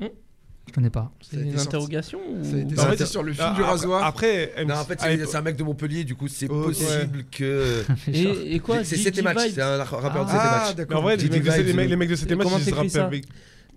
Je 0.00 0.72
connais 0.74 0.90
pas. 0.90 1.12
Ça 1.20 1.28
C'est 1.32 1.42
des 1.44 1.58
interrogations 1.58 2.20
ou... 2.28 2.44
Ça 2.44 2.54
a 2.88 2.92
été 2.94 3.02
en 3.04 3.06
sur 3.06 3.22
le 3.24 3.32
fil 3.32 3.42
Ah, 3.44 3.54
du 3.54 3.60
après- 3.60 3.70
rasoir. 3.70 4.04
Après, 4.04 4.64
Non, 4.66 4.74
en 4.76 4.84
fait, 4.84 5.00
c'est 5.00 5.36
un 5.36 5.42
mec 5.42 5.56
de 5.56 5.62
Montpellier, 5.64 6.04
du 6.04 6.14
coup, 6.14 6.28
c'est 6.28 6.48
Ok. 6.48 6.64
possible 6.66 7.24
que. 7.30 7.84
Et, 8.08 8.54
et 8.54 8.60
quoi 8.60 8.84
C'est 8.84 8.96
C'était 8.96 9.22
Match, 9.22 9.50
c'est 9.52 9.60
un 9.62 9.82
rappeur 9.82 10.26
de 10.26 10.30
Ah, 10.32 10.32
C'était 10.32 10.38
Ah, 10.40 10.44
Match. 10.52 10.64
Mais 10.66 10.70
en 10.70 10.74
d'accord. 10.86 11.02
vrai, 11.02 11.16
les 11.16 11.28
mecs, 11.28 11.42
de, 11.44 11.50
Vibes, 11.50 11.66
les 11.66 11.72
mecs, 11.72 11.88
les 11.90 11.96
mecs 11.96 12.08
de 12.08 12.14
Et 12.14 12.16
c'était 12.16 12.36
match, 12.36 12.44
comment 12.46 12.58
ils 12.58 12.64
se 12.64 12.74
rappellent 12.74 12.90
ça 12.90 13.06
avec. 13.06 13.24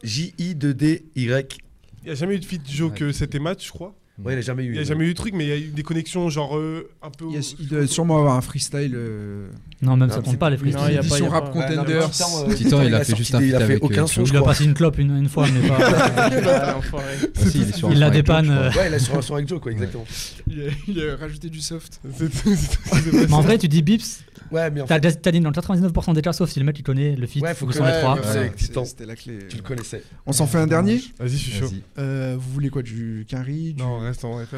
J-I-D-D-Y. 0.04 1.58
Il 2.02 2.06
n'y 2.08 2.12
a 2.12 2.16
jamais 2.16 2.36
eu 2.36 2.40
de 2.40 2.46
feat 2.46 2.62
Joe 2.70 2.94
que 2.94 3.12
c'était 3.12 3.40
match, 3.40 3.66
je 3.66 3.72
crois. 3.72 3.96
Ouais, 4.24 4.34
il 4.34 4.38
a 4.38 4.42
jamais 4.42 4.64
eu. 4.64 4.68
Il 4.68 4.72
n'y 4.74 4.80
a 4.80 4.84
jamais 4.84 5.06
eu 5.06 5.14
de 5.14 5.18
truc, 5.18 5.34
mais 5.34 5.44
il 5.46 5.50
y 5.50 5.52
a 5.54 5.58
eu 5.58 5.68
des 5.70 5.82
connexions, 5.82 6.30
genre 6.30 6.56
euh, 6.56 6.88
un 7.02 7.10
peu. 7.10 7.26
Il, 7.30 7.36
y 7.36 7.38
a- 7.40 7.56
il 7.60 7.68
doit 7.68 7.88
sûrement 7.88 8.20
avoir 8.20 8.36
un 8.36 8.42
freestyle. 8.42 8.94
euh, 8.94 9.48
Non, 9.82 9.98
même 9.98 10.08
Non, 10.10 10.14
ça 10.16 10.22
compte 10.22 10.38
pas 10.38 10.52
les 10.52 10.56
Non, 10.58 10.62
freestyles. 10.62 10.86
il 10.90 10.94
y 10.94 10.98
a 10.98 11.02
pas- 11.02 11.08
édition 11.08 11.30
rap 11.30 11.46
pas. 11.52 11.60
Ouais, 11.60 11.76
non, 11.76 11.84
mais 11.88 11.94
contenders. 11.94 12.12
Titan, 12.12 12.28
euh, 12.48 12.54
Titan, 12.54 12.82
il 12.84 12.94
a 12.94 13.00
fait 13.00 13.06
sorti 13.06 13.16
juste 13.24 13.34
un 13.36 13.40
des- 13.40 13.48
Il 13.48 13.56
a 13.56 13.58
feat 13.58 13.66
fait 13.68 13.72
avec, 13.74 13.84
aucun 13.84 14.04
euh, 14.04 14.08
son, 14.08 14.22
Il 14.22 14.26
je 14.28 14.32
lui 14.32 14.38
a 14.38 14.42
crois. 14.42 14.52
passé 14.54 14.66
une 14.66 14.74
clope 14.76 15.00
une, 15.00 15.18
une 15.18 15.30
fois, 15.30 15.48
mais 15.52 15.68
pas. 15.68 15.78
Ah, 16.64 16.72
l'enfoiré. 16.74 17.06
Ah, 17.24 17.40
si, 17.50 17.58
il 17.62 17.70
est 17.70 17.76
sur 17.76 17.88
un 17.88 17.92
Il 17.92 17.96
son 17.96 18.00
la 18.02 18.06
avec 18.06 18.22
dépanne. 18.22 18.46
je 18.46 18.52
crois. 18.52 18.64
euh, 18.66 18.70
Ouais, 18.84 18.88
il 18.90 18.94
a 18.94 19.00
sur 19.00 19.18
un 19.18 19.22
son 19.24 19.34
avec 19.34 19.48
Joe, 19.50 19.60
quoi, 19.60 19.72
exactement. 19.72 20.06
Il 20.46 20.62
a, 20.62 20.64
il 20.88 21.10
a 21.10 21.16
rajouté 21.16 21.50
du 21.50 21.60
soft. 21.60 22.00
Mais 23.14 23.34
en 23.34 23.42
vrai, 23.42 23.58
tu 23.58 23.68
dis 23.68 23.82
bips, 23.82 24.24
Ouais, 24.52 24.70
mais 24.70 24.82
en 24.82 24.86
t'as 24.86 25.02
fait. 25.02 25.20
t'as 25.20 25.32
dit 25.32 25.40
dans 25.40 25.50
99% 25.52 26.14
des 26.14 26.22
cas, 26.22 26.32
sauf 26.34 26.48
si 26.52 26.60
le 26.60 26.66
mec 26.66 26.78
il 26.78 26.84
connaît 26.84 27.16
le 27.16 27.26
feat 27.26 27.42
Ouais, 27.42 27.56
faut 27.56 27.66
ou 27.66 27.70
que- 27.70 27.74
son 27.76 27.84
les 27.86 27.90
ouais, 27.92 28.00
trois. 28.02 28.16
ouais, 28.16 28.22
c'est- 28.24 28.56
Titan. 28.56 28.86
C'était 28.86 29.06
la 29.08 29.16
clé. 29.16 29.40
Tu 29.50 29.58
le 29.58 29.64
connaissais. 29.64 30.04
On 30.28 30.32
s'en 30.32 30.46
fait 30.46 30.60
un 30.60 30.68
dernier 30.68 31.02
Vas-y, 31.18 31.30
je 31.30 31.36
suis 31.38 31.52
chaud. 31.54 31.66
Vas-y. 31.68 31.82
Euh, 31.98 32.36
Vous 32.38 32.52
voulez 32.52 32.70
quoi 32.70 32.84
Du 32.84 33.26
quinri 33.28 33.74
du... 33.74 33.82
Non, 33.82 34.03
reste 34.04 34.24
en 34.26 34.38
FR. 34.46 34.58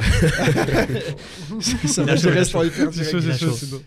Ça 1.88 2.04
va, 2.04 2.16
je 2.16 2.30
reste 2.30 2.56
en. 2.56 2.62
FR 2.64 2.92
C'est 2.92 3.12
chaud, 3.12 3.22
c'est 3.22 3.38
chaud, 3.38 3.52
c'est 3.52 3.70
bon. 3.70 3.82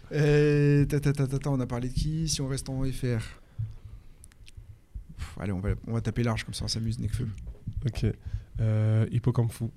Ta, 0.89 1.01
ta, 1.39 1.51
on 1.51 1.61
a 1.61 1.67
parlé 1.67 1.89
de 1.89 1.95
qui 1.95 2.29
Si 2.29 2.41
on 2.41 2.49
reste 2.49 2.69
en 2.69 2.83
FR 2.85 3.23
Pff, 5.17 5.39
Allez, 5.41 5.53
on 5.53 5.61
va, 5.61 5.71
on 5.87 5.93
va 5.93 6.01
taper 6.01 6.23
large 6.23 6.45
comme 6.45 6.55
ça, 6.55 6.65
on 6.65 6.69
s'amuse, 6.69 6.99
Necfeu. 6.99 7.29
Ok. 7.87 8.07
Euh, 8.61 9.07
Hippocampe 9.13 9.53
fou. 9.53 9.71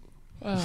Ah, 0.43 0.55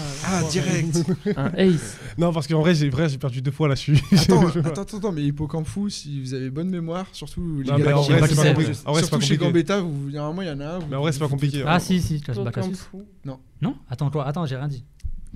l'enfoiré. 0.40 0.82
direct 0.82 1.04
Un 1.36 1.52
ace. 1.58 1.98
Non, 2.16 2.32
parce 2.32 2.46
qu'en 2.46 2.60
vrai, 2.60 2.74
j'ai 2.74 2.88
vrai, 2.88 3.10
j'ai 3.10 3.18
perdu 3.18 3.42
deux 3.42 3.50
fois 3.50 3.68
là. 3.68 3.74
Je 3.74 3.80
suis. 3.80 4.02
attends, 4.12 4.46
attends, 4.48 4.82
attends, 4.82 4.96
attends, 4.96 5.12
mais 5.12 5.22
Hippocampe 5.22 5.66
fou, 5.66 5.90
si 5.90 6.20
vous 6.20 6.32
avez 6.32 6.48
bonne 6.48 6.70
mémoire, 6.70 7.06
surtout 7.12 7.60
les 7.62 7.70
Non, 7.70 7.76
gars 7.76 7.84
mais 7.84 7.92
en 7.92 8.02
vrai, 8.02 8.20
pas 8.20 8.26
c'est 8.26 8.34
qui 8.34 8.40
pas 8.40 8.54
compliqué. 8.54 8.72
En 8.86 8.92
vrai, 8.92 9.02
c'est 9.02 9.10
pas 9.10 9.20
surtout 9.20 9.26
chez 9.26 9.36
compliqué. 9.36 9.44
Gambetta, 9.44 9.80
vous, 9.80 10.08
il 10.08 10.14
y 10.14 10.18
a 10.18 10.22
un 10.24 10.28
moment, 10.28 10.42
il 10.42 10.48
y 10.48 10.50
en 10.50 10.60
a 10.60 10.76
un. 10.76 10.78
Mais 10.88 10.96
en 10.96 11.02
vrai, 11.02 11.12
c'est 11.12 11.18
pas 11.18 11.28
compliqué. 11.28 11.62
Ah 11.66 11.78
si, 11.78 12.00
si, 12.00 12.20
tu 12.22 12.32
Bacchus. 12.32 12.74
fou. 12.90 13.04
Non? 13.24 13.76
Attends, 13.90 14.10
quoi 14.10 14.26
Attends, 14.26 14.46
j'ai 14.46 14.56
rien 14.56 14.68
dit. 14.68 14.84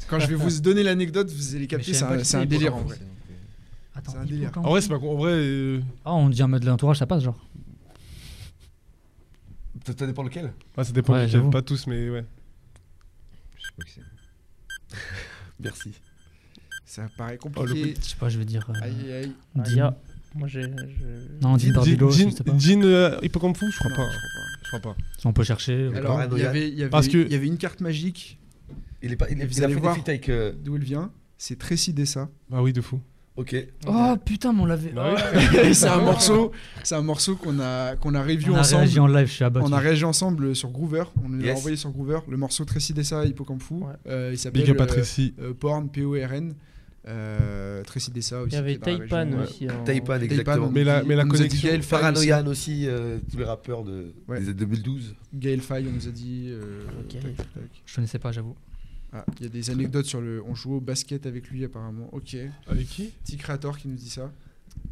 Quand 0.09 0.19
je 0.19 0.27
vais 0.27 0.35
vous 0.35 0.61
donner 0.61 0.83
l'anecdote, 0.83 1.31
vous 1.31 1.55
allez 1.57 1.67
capter, 1.67 1.93
c'est 1.95 2.05
un, 2.05 2.23
c'est 2.25 2.47
délire 2.47 2.75
en 2.75 2.81
vrai. 2.83 2.97
Attends, 3.95 4.13
C'est 4.13 4.19
un 4.19 4.25
délire. 4.25 4.51
En 4.57 4.71
vrai, 4.71 4.81
c'est 4.81 4.89
pas. 4.89 4.97
En 4.97 5.15
vrai. 5.17 5.33
euh, 5.33 5.81
Ah, 6.05 6.15
on 6.15 6.29
dit 6.29 6.43
un 6.43 6.47
mode 6.49 6.63
de 6.63 6.67
l'entourage, 6.67 6.99
ça 6.99 7.07
passe 7.07 7.23
genre. 7.23 7.39
Ça 9.87 9.93
ça 9.99 10.07
dépend 10.07 10.23
lequel 10.23 10.53
ah, 10.77 10.85
ça 10.85 10.93
dépend 10.93 11.15
Ouais, 11.15 11.27
j'avoue. 11.29 11.51
Pas 11.51 11.63
tous, 11.63 11.87
mais 11.87 12.11
ouais. 12.11 12.25
Je 13.57 13.63
sais 13.67 13.73
pas 13.77 13.85
qui 13.85 13.93
c'est. 13.95 14.97
Merci. 15.61 15.93
Ça 16.85 17.07
paraît 17.17 17.39
Oh, 17.45 17.49
compliqué. 17.49 17.95
Je 18.01 18.05
sais 18.09 18.17
pas, 18.17 18.29
je 18.29 18.39
vais 18.39 18.45
dire. 18.45 18.69
euh, 18.71 18.75
Aïe, 18.83 19.13
aïe. 19.13 19.33
Dean. 19.55 19.65
y 19.77 19.81
a- 19.81 19.97
Moi, 20.35 20.49
j'ai. 20.49 20.63
je- 20.63 20.69
Non, 21.41 21.57
Dean 21.57 21.59
Jean- 21.59 21.73
Barbilo, 21.75 22.11
je 22.11 22.19
Jean- 22.23 22.31
sais 22.31 22.45
pas. 22.45 22.59
Jean 22.59 22.83
euh, 22.85 23.19
Hippocampe 23.23 23.57
fou, 23.57 23.71
je 23.71 23.77
crois 23.79 23.91
Non, 23.91 23.97
pas. 23.97 24.11
je 24.11 24.17
crois 24.19 24.21
pas. 24.35 24.61
Je 24.63 24.69
crois 24.69 24.81
pas. 24.95 24.97
On 25.25 25.33
peut 25.33 25.45
chercher. 25.45 25.89
Alors, 25.95 25.95
il 25.95 25.99
y 25.99 26.03
Paranoïa. 26.03 26.49
avait, 26.51 26.69
il 26.69 26.75
y 26.79 26.83
avait, 26.83 26.91
Parce 26.91 27.09
que- 27.09 27.19
il 27.25 27.33
y 27.33 27.35
avait 27.37 27.47
une 27.47 27.59
carte 27.59 27.81
magique, 27.81 28.39
Il, 29.03 29.13
est 29.13 29.17
pas, 29.17 29.27
il, 29.31 29.37
vous 29.37 29.41
il 29.43 29.65
a 29.65 29.69
fait 29.69 29.75
des 29.75 29.81
feats 29.81 30.03
avec. 30.09 30.29
euh, 30.29 30.53
d'où 30.63 30.77
elle 30.77 30.85
vient. 30.85 31.11
C'est 31.39 31.59
Tracy 31.59 31.93
Dessa. 31.93 32.29
Ah 32.53 32.63
oui, 32.63 32.73
de 32.73 32.81
fou. 32.81 33.01
Ok. 33.37 33.57
Oh 33.87 34.17
putain, 34.23 34.53
mais 34.53 34.61
on 34.61 34.67
l'avait. 34.67 34.91
Bah 34.91 35.15
Oh, 35.17 35.39
c'est 35.73 35.87
un 35.89 36.01
morceau, 36.03 36.53
c'est 36.83 36.95
un 36.97 37.01
morceau 37.03 37.37
qu'on 37.37 37.59
a 37.61 37.97
qu'on 37.97 38.15
a 38.15 38.23
review 38.23 38.53
on 38.53 38.57
a 38.57 38.61
ensemble. 38.61 38.83
réagi 38.83 38.99
en 39.01 39.07
live, 39.07 39.27
je 39.29 39.33
suis 39.33 39.45
abattu. 39.45 39.65
On 39.67 39.73
a 39.73 39.79
réagi 39.79 40.05
ensemble 40.05 40.55
sur 40.55 40.69
Groover. 40.71 41.05
On 41.25 41.29
nous 41.31 41.39
l'a 41.39 41.47
Yes. 41.47 41.59
envoyé 41.59 41.77
sur 41.79 41.91
Groover. 41.91 42.19
Le 42.29 42.37
morceau 42.37 42.65
Tracy 42.67 42.93
Dessa, 42.93 43.25
Hippocampe 43.25 43.63
Fou. 43.63 43.87
Ouais. 43.87 43.95
Euh, 44.09 44.31
il 44.33 44.39
s'appelle 44.39 44.63
Big 44.63 44.71
up 44.73 44.81
à 44.81 44.85
euh, 44.85 44.87
Tracy. 44.87 45.33
euh, 45.41 45.55
Porn, 45.55 45.89
P-O-R-N. 45.89 46.55
Euh, 47.09 47.83
Tracy 47.85 48.11
Dessa 48.11 48.43
aussi. 48.43 48.51
Il 48.53 48.55
y 48.57 48.59
avait 48.59 48.77
qui 48.77 48.91
est 48.91 48.93
dans 48.93 48.99
la 48.99 49.07
Taipan 49.07 49.25
région. 49.25 49.41
aussi. 49.43 49.69
hein. 49.69 49.75
en- 49.81 49.85
Taipan, 49.85 50.21
exactement. 50.21 50.71
Mais 50.71 50.85
la- 50.85 51.03
mais 51.03 51.17
la 51.17 51.23
on 51.23 51.27
nous 51.27 51.35
a 51.35 51.39
dit 51.39 51.49
connexion- 51.49 51.69
Gaël 51.69 51.83
Faye 51.83 52.01
Paranoian 52.01 52.47
aussi, 52.47 52.87
euh, 52.87 53.19
tous 53.31 53.39
les 53.39 53.45
rappeurs 53.45 53.85
de, 53.85 54.13
Ouais. 54.29 54.39
des 54.41 54.45
années 54.47 54.55
2012. 54.55 54.97
aussi. 55.07 55.15
Gaël 55.33 55.61
Faye, 55.61 55.87
on 55.89 55.93
nous 55.95 56.09
a 56.09 56.11
dit. 56.11 56.49
euh, 56.51 56.83
Ok. 57.01 57.13
tac, 57.13 57.23
tac, 57.23 57.37
tac. 57.55 57.63
Je 57.87 57.95
connaissais 57.95 58.19
pas, 58.19 58.33
j'avoue. 58.33 58.55
Ah, 59.13 59.25
il 59.39 59.45
y 59.45 59.47
a 59.47 59.49
des 59.49 59.71
anecdotes 59.71 60.07
sur 60.07 60.21
le. 60.21 60.43
On 60.47 60.55
jouait 60.55 60.77
au 60.77 60.81
basket 60.81 61.27
avec 61.27 61.49
lui 61.49 61.65
apparemment. 61.65 62.09
Ok. 62.13 62.37
Avec 62.69 62.87
qui 62.87 63.07
Petit 63.25 63.37
créateur 63.37 63.77
qui 63.77 63.89
nous 63.89 63.97
dit 63.97 64.11
ça. 64.11 64.31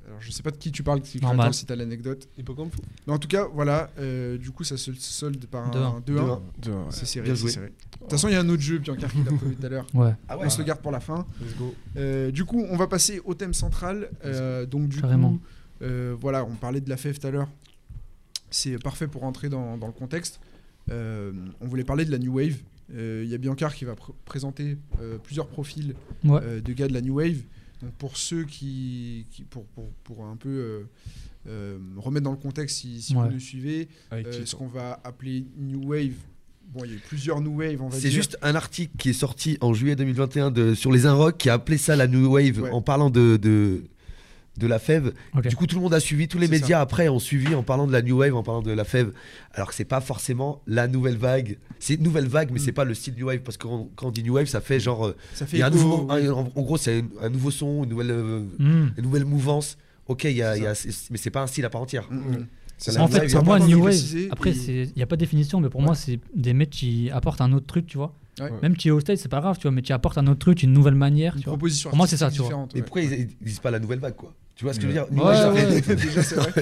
Alors 0.07 0.21
je 0.21 0.31
sais 0.33 0.43
pas 0.43 0.51
de 0.51 0.57
qui 0.57 0.73
tu 0.73 0.83
parles, 0.83 1.01
créateur, 1.03 1.55
si 1.55 1.65
t'as 1.67 1.77
l'anecdote. 1.77 2.29
Hippocampe. 2.37 2.75
Mais 3.07 3.13
en 3.13 3.19
tout 3.19 3.29
cas, 3.29 3.47
voilà. 3.47 3.91
euh, 3.99 4.37
du 4.37 4.51
coup, 4.51 4.65
ça 4.65 4.77
se 4.77 4.93
solde 4.95 5.47
par 5.47 5.67
un 5.69 6.01
2-1. 6.01 6.41
2-1. 6.63 6.91
C'est 6.91 7.07
serré. 7.07 7.29
De 7.31 7.37
toute 7.37 8.11
façon, 8.11 8.29
il 8.29 8.33
y 8.33 8.37
a 8.37 8.41
un 8.41 8.49
autre 8.49 8.63
jeu, 8.63 8.79
Biancar, 8.79 9.11
qui 9.13 9.19
l'a 9.23 9.33
prévu 9.33 9.55
tout 9.55 9.67
à 9.67 9.69
l'heure. 9.69 9.87
Ouais. 9.95 10.13
Ah 10.29 10.37
On 10.39 10.51
se 10.51 10.59
le 10.59 10.65
garde 10.65 10.81
pour 10.81 10.91
la 10.91 11.01
fin. 11.01 11.27
Let's 11.41 11.57
go. 11.57 11.75
Euh, 11.97 12.31
du 12.33 12.45
coup, 12.45 12.65
on 12.71 12.77
va 12.77 12.87
passer 12.89 13.21
au 13.25 13.35
thème 13.35 13.55
central. 13.55 14.11
Euh, 14.25 14.67
donc, 14.67 14.89
du 14.89 15.01
Carrément. 15.01 15.33
coup, 15.35 15.41
euh, 15.83 16.17
voilà, 16.21 16.45
on 16.45 16.55
parlait 16.55 16.81
de 16.81 16.89
la 16.91 16.97
FEF 16.97 17.21
tout 17.21 17.27
à 17.27 17.31
l'heure. 17.31 17.49
C'est 18.51 18.79
parfait 18.83 19.07
pour 19.07 19.23
rentrer 19.23 19.49
dans, 19.49 19.77
dans 19.77 19.87
le 19.87 19.93
contexte. 19.93 20.41
Euh, 20.91 21.33
on 21.61 21.67
voulait 21.67 21.85
parler 21.85 22.05
de 22.05 22.11
la 22.11 22.19
New 22.19 22.33
Wave. 22.35 22.57
Euh, 22.95 23.23
Il 23.25 23.31
y 23.31 23.35
a 23.35 23.39
Biancar 23.39 23.75
qui 23.75 23.85
va 23.85 23.93
pr- 23.95 24.15
présenter 24.25 24.77
euh, 25.01 25.19
plusieurs 25.19 25.47
profils 25.49 25.95
Ouais. 26.25 26.41
euh, 26.43 26.61
de 26.61 26.73
gars 26.73 26.89
de 26.89 26.95
la 26.95 27.01
New 27.03 27.15
Wave. 27.15 27.43
Donc, 27.83 27.93
pour 27.99 28.17
ceux 28.17 28.45
qui, 28.45 29.27
qui- 29.31 29.43
pour, 29.45 29.65
pour, 29.67 29.91
pour 30.05 30.25
un 30.25 30.37
peu 30.37 30.49
euh, 30.49 30.81
euh, 31.49 31.79
remettre 31.97 32.25
dans 32.25 32.31
le 32.33 32.37
contexte, 32.39 32.79
si, 32.79 33.01
si 33.03 33.15
Ouais. 33.15 33.27
vous 33.29 33.35
nous 33.35 33.41
suivez, 33.41 33.89
euh, 34.13 34.45
ce 34.45 34.57
qu'on 34.57 34.67
va 34.67 35.01
appeler 35.05 35.45
New 35.57 35.87
Wave. 35.89 36.13
Bon, 36.73 36.85
il 36.85 36.91
y 36.91 36.95
a 36.95 36.97
eu 36.97 37.03
plusieurs 37.07 37.41
New 37.41 37.57
Wave, 37.59 37.81
on 37.81 37.89
va 37.89 37.99
C'est 37.99 38.11
juste 38.11 38.37
un 38.43 38.55
article 38.55 38.93
qui 38.99 39.11
est 39.11 39.15
sorti 39.15 39.57
en 39.63 39.73
juillet 39.73 39.97
2021 39.97 40.51
de, 40.51 40.75
sur 40.75 40.93
les 40.93 41.07
Inrock 41.07 41.39
qui 41.39 41.49
a 41.49 41.55
appelé 41.55 41.79
ça 41.79 41.97
la 41.97 42.07
New 42.07 42.27
Wave 42.31 42.61
Ouais. 42.61 42.71
en 42.71 42.83
parlant 42.83 43.09
de, 43.11 43.39
de, 43.39 43.85
de 44.59 44.67
la 44.67 44.79
fève. 44.79 45.13
Du 45.49 45.57
coup, 45.57 45.67
tout 45.67 45.77
le 45.77 45.83
monde 45.83 45.95
a 45.95 46.01
suivi, 46.01 46.29
tous 46.29 46.39
les 46.39 46.49
médias 46.49 46.81
après 46.81 47.09
ont 47.09 47.19
suivi 47.19 47.55
en 47.55 47.63
parlant 47.63 47.87
de 47.87 47.93
la 47.93 48.03
New 48.03 48.17
Wave, 48.19 48.35
en 48.35 48.43
parlant 48.43 48.63
de 48.63 48.73
la 48.73 48.85
fève. 48.85 49.13
Alors 49.55 49.69
que 49.69 49.75
c'est 49.75 49.85
pas 49.85 50.01
forcément 50.01 50.61
la 50.67 50.89
nouvelle 50.89 51.17
vague. 51.17 51.59
C'est 51.79 51.95
une 51.95 52.03
nouvelle 52.03 52.27
vague, 52.27 52.51
mais 52.53 52.59
Mm. 52.59 52.63
c'est 52.65 52.73
pas 52.73 52.85
le 52.85 52.95
style 52.95 53.15
New 53.17 53.27
Wave 53.27 53.41
parce 53.41 53.57
que 53.57 53.67
quand, 53.67 53.89
quand 53.97 54.09
on 54.09 54.11
dit 54.11 54.23
New 54.23 54.35
Wave, 54.35 54.47
ça 54.47 54.61
fait 54.61 54.81
genre. 54.81 55.07
euh, 55.07 55.17
Ça 55.35 55.47
fait 55.47 55.57
Il 55.57 55.61
y 55.61 55.63
a 55.63 55.67
un 55.67 55.71
nouveau, 55.71 56.07
oui. 56.11 56.27
un- 56.27 56.33
en, 56.33 56.41
en 56.55 56.63
gros, 56.63 56.77
c'est 56.77 56.99
un, 57.01 57.27
un 57.27 57.29
nouveau 57.31 57.51
son, 57.51 57.85
une 57.85 57.91
nouvelle, 57.91 58.11
euh, 58.11 58.41
Hmm. 58.59 58.89
une 58.97 59.05
nouvelle 59.05 59.25
mouvance. 59.25 59.79
Ok, 60.07 60.25
il 60.25 60.33
y 60.33 60.43
a, 60.43 60.57
y 60.57 60.67
a- 60.67 60.75
mais 61.11 61.17
c'est 61.19 61.31
pas 61.31 61.43
un 61.43 61.47
style 61.47 61.65
à 61.65 61.71
part 61.71 61.83
entière. 61.83 62.09
Mm. 62.11 62.47
C'est 62.79 62.93
ça. 62.93 62.99
la 63.01 63.05
En 63.05 63.09
fait, 63.09 63.31
pour 63.33 63.45
moi, 63.45 63.59
New 63.59 63.83
Wave, 63.85 63.95
après, 64.31 64.51
et- 64.51 64.83
il 64.85 64.93
n'y 64.97 65.03
a 65.03 65.07
pas 65.07 65.17
de 65.17 65.21
définition, 65.21 65.61
mais 65.61 65.69
pour 65.69 65.83
moi, 65.83 65.95
c'est 65.95 66.21
des 66.35 66.55
mecs 66.55 66.71
qui 66.71 67.11
apportent 67.11 67.41
un 67.41 67.53
autre 67.53 67.67
truc, 67.67 67.87
tu 67.87 67.97
vois. 67.99 68.15
Ouais. 68.41 68.53
Même 68.63 68.77
qui 68.77 68.87
est 68.87 68.91
au 68.93 69.01
stage, 69.01 69.19
c'est 69.19 69.29
pas 69.29 69.41
grave, 69.41 69.57
tu 69.59 69.63
vois, 69.63 69.73
mais 69.73 69.83
qui 69.83 69.93
apportent 69.93 70.17
un 70.17 70.27
autre 70.29 70.39
truc, 70.39 70.63
une 70.63 70.73
nouvelle 70.73 70.95
manière, 70.95 71.35
Une 71.35 71.41
tu 71.41 71.47
vois. 71.47 71.55
proposition 71.55 71.91
Pour 71.91 71.97
moi, 71.97 72.07
c'est 72.07 72.17
ça, 72.17 72.31
tu 72.31 72.41
vois. 72.41 72.69
Mais 72.73 72.77
ouais. 72.77 72.83
pourquoi 72.83 73.03
ils, 73.03 73.13
ils 73.13 73.29
disent 73.45 73.59
pas 73.59 73.73
la 73.73 73.81
nouvelle 73.81 73.99
vague, 73.99 74.15
quoi? 74.15 74.33
Tu 74.59 74.65
vois 74.65 74.75
ce 74.75 74.81
que 74.81 74.83
je 74.83 74.89
veux 74.89 74.93
dire? 74.93 75.07
Ouais, 75.13 75.35
ça 75.37 75.53
ouais. 75.53 75.81
fait- 75.83 75.95
Déjà, 76.05 76.23
c'est 76.23 76.35
vrai. 76.35 76.53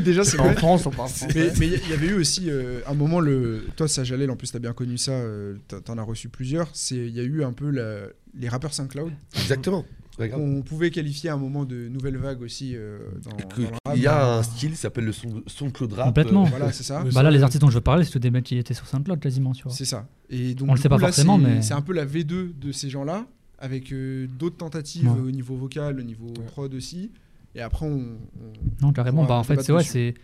Déjà, 0.02 0.22
c'est 0.22 0.38
En. 0.38 0.52
France, 0.52 0.84
on 0.86 0.90
parle 0.90 1.08
Mais 1.22 1.28
français. 1.32 1.52
mais 1.58 1.66
il 1.66 1.88
y 1.90 1.92
avait 1.94 2.08
eu 2.08 2.14
aussi 2.14 2.50
euh, 2.50 2.80
un 2.86 2.92
moment, 2.92 3.20
le... 3.20 3.64
toi, 3.74 3.88
Sajalel, 3.88 4.30
en 4.30 4.36
plus, 4.36 4.52
t'as 4.52 4.58
bien 4.58 4.74
connu 4.74 4.98
ça, 4.98 5.12
euh, 5.12 5.54
t'en- 5.84 5.96
as 5.96 6.02
reçu 6.02 6.28
plusieurs. 6.28 6.68
C'est- 6.74 6.94
Il 6.96 7.16
y 7.16 7.20
a 7.20 7.22
eu 7.22 7.42
un 7.42 7.54
peu 7.54 7.70
la- 7.70 8.08
les 8.38 8.48
rappeurs 8.50 8.74
SoundCloud, 8.74 9.12
Exactement. 9.34 9.86
Ouais, 10.18 10.28
qu'on 10.30 10.62
pouvait 10.62 10.90
qualifier 10.90 11.28
à 11.30 11.34
un 11.34 11.38
moment 11.38 11.64
de 11.66 11.88
nouvelle 11.88 12.16
vague 12.18 12.40
aussi 12.42 12.72
euh, 12.74 12.98
dans, 13.22 13.30
Que- 13.32 13.62
dans 13.62 13.68
le 13.68 13.76
rap. 13.86 13.96
il 13.96 14.02
y 14.02 14.06
a 14.06 14.36
un 14.38 14.42
style 14.42 14.70
qui 14.72 14.76
s'appelle 14.76 15.04
le 15.06 15.12
son, 15.12 15.42
son 15.46 15.70
Claude 15.70 15.92
Rap. 15.94 16.06
Complètement. 16.06 16.44
euh, 16.44 16.50
Voilà, 16.50 16.70
c'est 16.72 16.84
ça. 16.84 17.02
Le 17.02 17.10
Bah 17.12 17.22
là, 17.22 17.30
les 17.30 17.42
artistes 17.42 17.60
dont 17.62 17.68
je 17.70 17.74
veux 17.76 17.80
parler, 17.82 18.04
c'est 18.04 18.10
tous 18.12 18.18
des 18.18 18.30
mecs 18.30 18.44
qui 18.44 18.56
étaient 18.58 18.72
sur 18.74 18.86
SoundCloud 18.86 19.20
quasiment, 19.20 19.52
tu 19.52 19.62
vois. 19.64 19.72
C'est 19.72 19.84
ça. 19.86 20.06
Et 20.30 20.54
donc, 20.54 20.70
On 20.70 20.74
le 20.74 20.80
sait 20.80 20.88
pas 20.90 20.96
là, 20.96 21.06
forcément, 21.08 21.38
mais- 21.38 21.60
C'est 21.62 21.74
un 21.74 21.82
peu 21.82 21.92
la 21.94 22.04
V2 22.06 22.58
de 22.58 22.72
ces 22.72 22.88
gens-là, 22.90 23.26
avec 23.58 23.92
euh, 23.92 24.26
d'autres 24.38 24.56
tentatives 24.56 25.10
Ouais. 25.10 25.18
au 25.20 25.30
niveau 25.30 25.56
vocal, 25.56 25.98
au 25.98 26.02
niveau 26.02 26.26
Ouais. 26.26 26.44
prod 26.46 26.74
aussi. 26.74 27.10
Et 27.54 27.60
après, 27.60 27.86
on. 27.86 27.90
on- 28.00 28.82
Non, 28.86 28.92
carrément. 28.92 29.24
Bah, 29.24 29.34
en 29.34 29.42
fait, 29.42 29.62
c'est 29.62 29.72
ouais, 29.72 29.82
c'est 29.82 30.14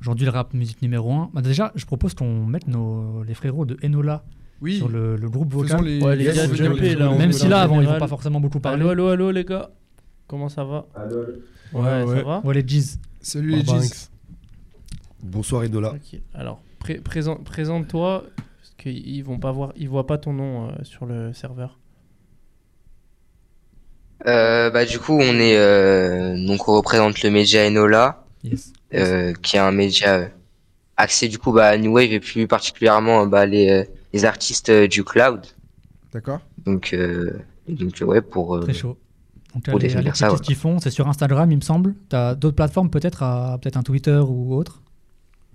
aujourd'hui 0.00 0.24
le 0.26 0.30
rap 0.30 0.54
musique 0.54 0.80
numéro 0.82 1.12
1. 1.12 1.30
Bah, 1.34 1.42
déjà, 1.42 1.72
je 1.74 1.84
propose 1.86 2.14
qu'on 2.14 2.46
mette 2.46 2.68
nos, 2.68 3.22
les 3.24 3.34
frérots 3.34 3.64
de 3.66 3.76
Enola 3.84 4.24
Oui, 4.60 4.76
sur 4.76 4.88
le, 4.88 5.16
le 5.16 5.28
groupe 5.28 5.52
vocal. 5.52 5.84
les, 5.84 6.00
Ouais, 6.02 6.14
les 6.16 6.24
Yes, 6.24 6.36
gars, 6.36 6.94
là, 6.96 7.16
Même 7.16 7.32
si 7.32 7.48
là, 7.48 7.62
avant, 7.62 7.80
ils 7.80 7.86
vont 7.88 7.98
pas 7.98 8.06
forcément 8.08 8.40
beaucoup 8.40 8.60
parler. 8.60 8.80
Allô, 8.82 8.90
allô, 8.90 9.08
allô, 9.08 9.30
les 9.32 9.44
gars. 9.44 9.70
comment 10.28 10.48
ça 10.48 10.62
va 10.64 10.86
Ouais, 10.96 11.80
Ouais, 11.80 12.04
ouais. 12.04 12.16
ça 12.18 12.22
va 12.22 12.40
Ouais, 12.44 12.54
les 12.54 12.62
G's. 12.66 12.98
Salut 13.20 13.50
les. 13.56 13.62
G's. 13.62 14.10
Bonsoir 15.22 15.62
Enola. 15.64 15.94
Ok. 15.94 16.20
Alors, 16.34 16.60
pré- 16.78 17.00
présent- 17.00 17.36
présente-toi, 17.42 18.24
parce 18.36 18.74
qu'ils 18.78 19.24
vont 19.24 19.38
pas 19.38 19.50
voir, 19.52 19.72
ils 19.76 19.88
voient 19.88 20.06
pas 20.06 20.18
ton 20.18 20.32
nom 20.32 20.68
euh, 20.68 20.72
sur 20.84 21.06
le 21.06 21.32
serveur. 21.32 21.77
Euh, 24.26 24.70
bah, 24.70 24.84
du 24.84 24.98
coup, 24.98 25.14
on 25.14 25.34
est 25.38 25.56
euh, 25.56 26.34
donc 26.46 26.68
on 26.68 26.74
représente 26.74 27.22
le 27.22 27.30
média 27.30 27.66
Enola, 27.66 28.24
Yes. 28.44 28.72
euh, 28.94 29.32
qui 29.42 29.56
est 29.56 29.60
un 29.60 29.72
média 29.72 30.28
axé 30.96 31.28
du 31.28 31.38
coup 31.38 31.52
bah, 31.52 31.68
à 31.68 31.76
New 31.76 31.92
Wave 31.92 32.12
et 32.12 32.20
plus 32.20 32.46
particulièrement 32.48 33.26
bah, 33.26 33.46
les, 33.46 33.84
les 34.12 34.24
artistes 34.24 34.70
du 34.70 35.04
cloud. 35.04 35.40
D'accord. 36.12 36.40
Donc, 36.66 36.96
donc 37.68 37.94
ouais, 38.00 38.20
pour 38.20 38.60
Très 38.60 38.74
chaud. 38.74 38.96
Donc, 39.54 39.64
pour 39.64 39.74
allez, 39.76 39.88
définir 39.88 40.14
ça, 40.16 40.26
checker 40.26 40.32
ouais. 40.32 40.38
ce 40.38 40.42
qu'ils 40.42 40.56
font. 40.56 40.78
C'est 40.78 40.90
sur 40.90 41.08
Instagram, 41.08 41.50
il 41.50 41.56
me 41.56 41.62
semble. 41.62 41.94
Tu 42.10 42.16
as 42.16 42.34
d'autres 42.34 42.56
plateformes, 42.56 42.90
peut-être, 42.90 43.22
à- 43.22 43.58
peut-être 43.60 43.76
un 43.76 43.82
Twitter 43.82 44.20
ou 44.26 44.54
autre? 44.54 44.82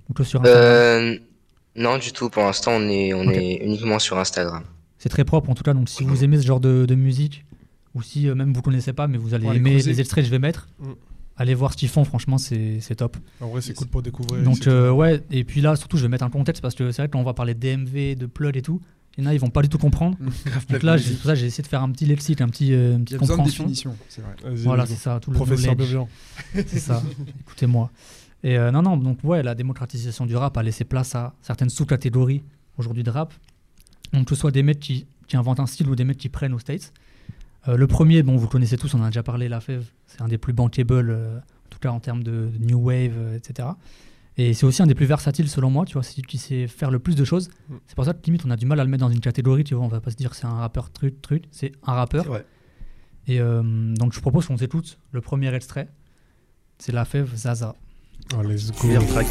Ou 0.10 0.24
sur 0.24 0.42
Instagram 0.42 1.18
non 1.76 1.98
du 1.98 2.12
tout. 2.12 2.30
Pour 2.30 2.44
l'instant, 2.44 2.74
on 2.74 2.88
est 2.88 3.14
on 3.16 3.28
est 3.32 3.56
uniquement 3.64 3.98
sur 4.00 4.20
Instagram. 4.20 4.64
C'est 5.00 5.10
très 5.10 5.24
propre 5.26 5.50
en 5.50 5.56
tout 5.56 5.64
cas. 5.64 5.74
Donc, 5.74 5.90
si 5.90 6.04
vous 6.04 6.24
aimez 6.24 6.38
ce 6.38 6.46
genre 6.46 6.60
de, 6.60 6.86
de 6.86 6.96
musique, 6.96 7.46
ou 7.96 8.02
si 8.02 8.28
euh, 8.28 8.36
même 8.36 8.54
vous 8.54 8.62
connaissez 8.62 8.94
pas, 8.94 9.08
mais 9.08 9.18
vous 9.18 9.34
allez 9.34 9.48
aimer 9.48 9.82
les 9.82 10.00
extraits 10.00 10.24
que 10.24 10.28
je 10.28 10.32
vais 10.32 10.40
mettre, 10.40 10.68
Mm. 10.80 10.86
allez 11.38 11.54
voir 11.54 11.72
ce 11.74 11.78
qu'ils 11.78 11.90
font. 11.90 12.04
Franchement, 12.06 12.38
c'est 12.38 12.80
top. 12.98 13.18
En 13.42 13.48
vrai, 13.50 13.62
c'est 13.62 13.74
cool 13.74 13.88
pour 13.88 14.02
découvrir. 14.02 14.44
Donc 14.44 14.68
euh, 14.68 14.92
ouais, 14.92 15.22
et 15.32 15.44
puis 15.44 15.62
là 15.62 15.76
surtout 15.76 15.98
je 15.98 16.04
vais 16.04 16.10
mettre 16.10 16.24
un 16.26 16.30
contexte 16.30 16.62
parce 16.62 16.76
que 16.76 16.92
c'est 16.92 17.02
vrai 17.02 17.08
que 17.08 17.14
quand 17.14 17.20
on 17.20 17.24
va 17.24 17.34
parler 17.34 17.54
DMV, 17.54 18.16
de 18.16 18.26
Plug 18.26 18.58
et 18.58 18.62
tout, 18.62 18.82
il 19.18 19.24
y 19.24 19.28
en 19.28 19.30
a 19.30 19.34
ils 19.34 19.40
vont 19.40 19.50
pas 19.52 19.62
du 19.62 19.70
tout 19.70 19.78
comprendre. 19.78 20.18
Donc 20.70 20.82
là 20.84 20.98
j'ai- 20.98 21.10
c'est 21.10 21.14
pour 21.16 21.26
ça 21.26 21.36
j'ai 21.36 21.46
essayé 21.46 21.62
de 21.64 21.68
faire 21.68 21.84
un 21.84 21.92
petit 21.92 22.06
lexique, 22.06 22.42
un 22.42 22.48
petit 22.50 22.74
euh, 22.74 22.96
une 22.96 23.04
petite 23.06 23.16
de 23.16 23.20
compréhension. 23.20 23.64
définition, 23.66 23.96
c'est 24.10 24.22
vrai. 24.22 24.34
Voilà 24.56 24.86
c'est 24.88 24.96
ça, 24.96 25.20
tout 25.20 25.30
le 25.32 25.36
Professeur. 25.38 25.76
Devian. 25.76 26.08
C'est 26.54 26.80
ça. 26.80 27.02
Écoutez-moi. 27.42 27.92
Et 28.44 28.58
euh, 28.58 28.72
non 28.72 28.82
non 28.82 28.98
donc 28.98 29.20
ouais 29.24 29.42
la 29.44 29.54
démocratisation 29.56 30.26
du 30.26 30.36
rap 30.36 30.58
a 30.58 30.64
laissé 30.64 30.84
place 30.84 31.14
à 31.16 31.34
certaines 31.42 31.70
sous-catégories 31.70 32.42
aujourd'hui 32.78 33.04
de 33.04 33.12
rap. 33.12 33.34
Donc 34.14 34.26
que 34.28 34.36
ce 34.36 34.42
soit 34.42 34.52
des 34.52 34.64
mecs 34.64 34.80
qui, 34.80 35.06
qui 35.28 35.38
inventent 35.38 35.60
un 35.60 35.66
style 35.68 35.88
ou 35.90 35.96
des 35.96 36.04
mecs 36.04 36.18
qui 36.18 36.30
prennent 36.30 36.54
aux 36.54 36.60
States. 36.60 36.92
Euh, 37.68 37.78
le 37.78 37.88
premier, 37.88 38.24
bon, 38.24 38.36
vous 38.36 38.48
connaissez 38.48 38.78
tous, 38.78 38.94
on 38.94 39.00
en 39.00 39.04
a 39.04 39.08
déjà 39.08 39.24
parlé, 39.24 39.48
La 39.48 39.62
Fève, 39.62 39.86
c'est 40.06 40.22
un 40.22 40.28
des 40.28 40.38
plus 40.38 40.54
bankable, 40.54 41.10
euh, 41.10 41.38
en 41.38 41.70
tout 41.70 41.80
cas 41.80 41.92
en 41.92 42.00
termes 42.00 42.24
de, 42.24 42.50
de 42.54 42.66
new 42.66 42.78
wave, 42.78 43.14
euh, 43.16 43.38
etc. 43.38 43.70
Et 44.36 44.54
c'est 44.54 44.66
aussi 44.66 44.82
un 44.82 44.88
des 44.88 44.96
plus 44.96 45.06
versatiles 45.06 45.48
selon 45.48 45.70
moi, 45.70 45.86
tu 45.86 45.94
vois, 45.94 46.04
c'est 46.04 46.12
celui 46.12 46.24
qui 46.24 46.38
sait 46.38 46.68
faire 46.68 46.92
le 46.92 47.00
plus 47.00 47.16
de 47.16 47.24
choses. 47.24 47.50
Mm. 47.70 47.76
C'est 47.88 47.96
pour 47.96 48.06
ça 48.06 48.14
que 48.14 48.26
limite 48.26 48.44
on 48.46 48.52
a 48.52 48.56
du 48.56 48.66
mal 48.66 48.80
à 48.80 48.84
le 48.84 48.90
mettre 48.90 49.06
dans 49.06 49.12
une 49.12 49.20
catégorie, 49.22 49.64
tu 49.64 49.76
vois, 49.76 49.86
on 49.86 49.90
va 49.90 50.02
pas 50.02 50.12
se 50.12 50.16
dire 50.16 50.32
que 50.32 50.36
c'est 50.36 50.48
un 50.48 50.56
rappeur 50.58 50.92
truc, 50.92 51.22
truc, 51.22 51.46
c'est 51.52 51.72
un 51.86 51.94
rappeur. 51.94 52.26
Vrai. 52.26 52.46
Et 53.28 53.40
euh, 53.40 53.62
donc 53.96 54.14
je 54.14 54.20
propose 54.20 54.48
qu'on 54.48 54.58
s'écoute 54.58 54.98
le 55.12 55.22
premier 55.22 55.54
extrait, 55.54 55.88
c'est 56.80 56.92
La 56.92 57.06
Fève 57.06 57.34
Zaza. 57.36 57.76
Oh, 58.36 58.42
let's 58.42 58.72
go. 58.72 58.88
Track. 59.08 59.28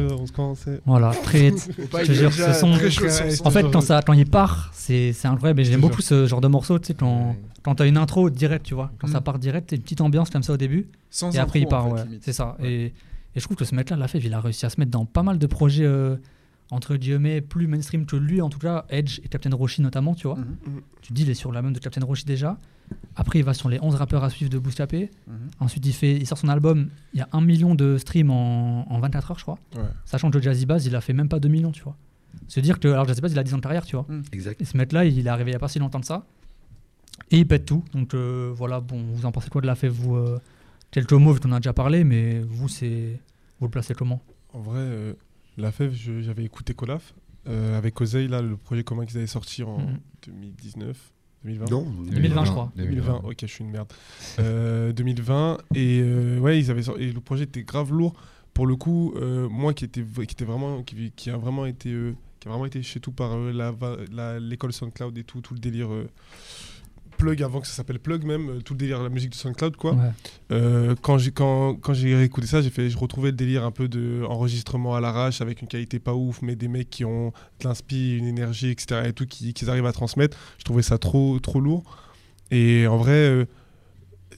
On 0.00 0.26
se 0.26 0.32
commençait. 0.32 0.80
Voilà, 0.86 1.10
très. 1.10 1.50
Je 1.50 2.06
te 2.06 2.12
jure, 2.12 2.32
ce 2.32 2.52
son- 2.52 2.72
Ouais, 2.72 2.90
son- 3.30 3.46
En 3.46 3.50
fait, 3.50 3.70
quand, 3.70 3.80
ça, 3.80 4.00
quand 4.02 4.12
il 4.12 4.26
part, 4.26 4.70
c'est 4.72 5.12
c'est 5.12 5.28
incroyable. 5.28 5.60
Et 5.60 5.64
j'aime 5.64 5.80
beaucoup 5.80 6.02
ce 6.02 6.26
genre 6.26 6.40
de 6.40 6.48
morceau, 6.48 6.78
tu 6.78 6.88
sais, 6.88 6.94
quand, 6.94 7.36
quand 7.62 7.74
t'as 7.76 7.86
une 7.86 7.96
intro 7.96 8.30
direct, 8.30 8.64
tu 8.66 8.74
vois. 8.74 8.90
Quand 8.98 9.08
Mm. 9.08 9.12
ça 9.12 9.20
part 9.20 9.38
direct, 9.38 9.68
t'as 9.70 9.76
une 9.76 9.82
petite 9.82 10.00
ambiance 10.00 10.30
comme 10.30 10.42
ça 10.42 10.52
au 10.52 10.56
début. 10.56 10.86
Sans 11.10 11.30
et 11.30 11.38
après, 11.38 11.60
il 11.60 11.66
part, 11.66 11.86
fait, 11.86 11.92
ouais. 11.92 12.18
C'est 12.22 12.32
ça. 12.32 12.56
Et, 12.62 12.86
et 12.86 12.92
je 13.36 13.40
trouve 13.44 13.56
que 13.56 13.64
ce 13.64 13.74
mec-là, 13.74 13.96
la 13.96 14.08
Fève, 14.08 14.24
il 14.24 14.32
a 14.34 14.40
réussi 14.40 14.64
à 14.66 14.70
se 14.70 14.78
mettre 14.80 14.90
dans 14.90 15.04
pas 15.04 15.22
mal 15.22 15.38
de 15.38 15.46
projets, 15.46 15.84
euh, 15.84 16.16
entre 16.70 16.96
guillemets, 16.96 17.40
plus 17.42 17.66
mainstream 17.66 18.06
que 18.06 18.16
lui, 18.16 18.40
en 18.40 18.48
tout 18.48 18.58
cas, 18.58 18.84
Edge 18.88 19.20
et 19.24 19.28
Captain 19.28 19.54
Roshi 19.54 19.82
notamment, 19.82 20.14
tu 20.14 20.26
vois. 20.26 20.36
Mhm, 20.36 20.80
Tu 21.02 21.08
te 21.08 21.14
dis, 21.14 21.22
il 21.22 21.30
est 21.30 21.34
sur 21.34 21.52
la 21.52 21.60
même 21.62 21.72
de 21.72 21.78
Captain 21.78 22.04
Roshi 22.04 22.24
déjà. 22.24 22.56
Après, 23.16 23.38
il 23.38 23.44
va 23.44 23.54
sur 23.54 23.68
les 23.68 23.78
11 23.80 23.94
rappeurs 23.94 24.24
à 24.24 24.30
suivre 24.30 24.50
de 24.50 24.58
Boostapé. 24.58 25.10
mhm. 25.26 25.34
Ensuite, 25.60 25.84
il, 25.86 25.92
fait, 25.92 26.16
il 26.16 26.26
sort 26.26 26.38
son 26.38 26.48
album. 26.48 26.88
Il 27.14 27.18
y 27.18 27.22
a 27.22 27.28
un 27.32 27.40
million 27.40 27.74
de 27.74 27.98
streams 27.98 28.30
en, 28.30 28.90
en 28.92 28.98
24 29.00 29.30
heures, 29.32 29.38
je 29.38 29.44
crois. 29.44 29.58
Ouais. 29.76 29.82
Sachant 30.04 30.30
que 30.30 30.40
Jazzy 30.40 30.66
Bass, 30.66 30.86
il 30.86 30.94
a 30.96 31.00
fait 31.00 31.12
même 31.12 31.28
pas 31.28 31.40
2 31.40 31.48
millions, 31.48 31.72
tu 31.72 31.82
vois. 31.82 31.96
Se 32.48 32.60
dire 32.60 32.80
que, 32.80 32.88
alors 32.88 33.06
Jazzy 33.06 33.20
Bass, 33.20 33.32
il 33.32 33.38
a 33.38 33.42
10 33.44 33.54
ans 33.54 33.58
de 33.58 33.62
carrière, 33.62 33.84
tu 33.84 33.96
vois. 33.96 34.06
Exact. 34.32 34.60
Et 34.60 34.64
ce 34.64 34.76
mec-là, 34.76 35.04
il 35.04 35.26
est 35.26 35.30
arrivé 35.30 35.50
il 35.50 35.54
y 35.54 35.56
a 35.56 35.60
pas 35.60 35.68
si 35.68 35.78
longtemps 35.78 36.00
de 36.00 36.04
ça. 36.04 36.24
Et 37.30 37.38
il 37.38 37.46
pète 37.46 37.64
tout. 37.66 37.84
Donc 37.92 38.14
euh, 38.14 38.52
voilà, 38.54 38.80
bon, 38.80 39.02
vous 39.12 39.26
en 39.26 39.32
pensez 39.32 39.48
quoi 39.50 39.60
de 39.60 39.66
la 39.66 39.74
fève 39.74 39.92
vous 39.92 40.16
euh, 40.16 40.38
Quelques 40.90 41.12
mots, 41.12 41.32
vu 41.32 41.40
qu'on 41.40 41.50
en 41.50 41.56
a 41.56 41.60
déjà 41.60 41.72
parlé, 41.72 42.04
mais 42.04 42.40
vous, 42.40 42.68
c'est. 42.68 43.18
Vous 43.60 43.66
le 43.66 43.70
placez 43.70 43.94
comment? 43.94 44.20
En 44.52 44.60
vrai, 44.60 44.80
euh, 44.80 45.12
La 45.56 45.72
Fève, 45.72 45.94
je- 45.94 46.20
j'avais 46.20 46.44
écouté 46.44 46.74
Colaf 46.74 47.14
euh, 47.48 47.76
avec 47.78 48.00
Ozeil, 48.00 48.28
là, 48.28 48.42
le 48.42 48.56
projet 48.56 48.82
commun 48.84 49.04
qu'ils 49.06 49.16
avaient 49.18 49.26
sorti 49.26 49.62
en 49.62 49.78
Mhm. 49.78 49.98
2019, 50.26 51.12
2020. 51.44 51.70
Non 51.70 51.86
2020, 52.10 52.44
je 52.44 52.50
crois. 52.50 52.72
2020, 52.76 53.20
ok, 53.24 53.36
je 53.42 53.46
suis 53.46 53.64
une 53.64 53.70
merde. 53.70 53.92
Euh, 54.38 54.92
2020, 54.92 55.58
et 55.74 56.00
euh, 56.02 56.38
ouais, 56.38 56.58
ils 56.58 56.70
avaient 56.70 56.82
sorti- 56.82 57.02
et 57.02 57.12
le 57.12 57.20
projet 57.20 57.44
était 57.44 57.62
grave 57.62 57.92
lourd. 57.92 58.14
Pour 58.54 58.66
le 58.66 58.76
coup, 58.76 59.14
euh, 59.16 59.48
moi 59.48 59.72
qui 59.74 59.84
était, 59.84 60.02
qui 60.02 60.20
était 60.22 60.44
vraiment, 60.44 60.82
qui, 60.82 61.10
qui 61.16 61.30
a 61.30 61.36
vraiment 61.36 61.64
été, 61.66 61.90
euh, 61.90 62.14
qui 62.38 62.48
a 62.48 62.50
vraiment 62.50 62.66
été 62.66 62.82
chez 62.82 63.00
tout 63.00 63.12
par 63.12 63.32
euh, 63.32 63.50
la, 63.52 63.70
va- 63.72 63.96
la- 64.12 64.38
l'école 64.38 64.72
SoundCloud 64.72 65.16
et 65.18 65.24
tout, 65.24 65.40
tout 65.40 65.54
le 65.54 65.60
délire 65.60 65.92
euh, 65.92 66.06
plug 67.22 67.42
avant 67.42 67.60
que 67.60 67.66
ça 67.66 67.72
s'appelle 67.72 67.98
plug 67.98 68.24
même, 68.24 68.48
euh, 68.50 68.60
tout 68.60 68.74
le 68.74 68.78
délire 68.78 69.02
la 69.02 69.08
musique 69.08 69.30
de 69.30 69.34
SoundCloud 69.36 69.76
quoi. 69.76 69.92
Ouais. 69.94 70.10
Euh, 70.50 70.94
quand 71.00 71.18
j'ai 71.18 71.30
quand, 71.30 71.74
quand 71.74 71.94
j'ai 71.94 72.14
réécouté 72.14 72.46
ça, 72.46 72.60
j'ai 72.60 72.70
fait, 72.70 72.90
je 72.90 72.98
retrouvais 72.98 73.30
le 73.30 73.36
délire 73.36 73.64
un 73.64 73.70
peu 73.70 73.88
de 73.88 74.22
enregistrement 74.28 74.94
à 74.94 75.00
l'arrache 75.00 75.40
avec 75.40 75.62
une 75.62 75.68
qualité 75.68 75.98
pas 75.98 76.14
ouf, 76.14 76.42
mais 76.42 76.56
des 76.56 76.68
mecs 76.68 76.90
qui 76.90 77.04
ont 77.04 77.28
de 77.60 77.64
l'inspi, 77.68 78.16
une 78.18 78.26
énergie, 78.26 78.70
etc. 78.70 79.02
et 79.06 79.12
tout, 79.12 79.26
qui, 79.26 79.54
qu'ils 79.54 79.70
arrivent 79.70 79.86
à 79.86 79.92
transmettre. 79.92 80.36
Je 80.58 80.64
trouvais 80.64 80.82
ça 80.82 80.98
trop, 80.98 81.38
trop 81.38 81.60
lourd. 81.60 81.84
Et 82.50 82.86
en 82.86 82.96
vrai, 82.98 83.12
euh, 83.12 83.44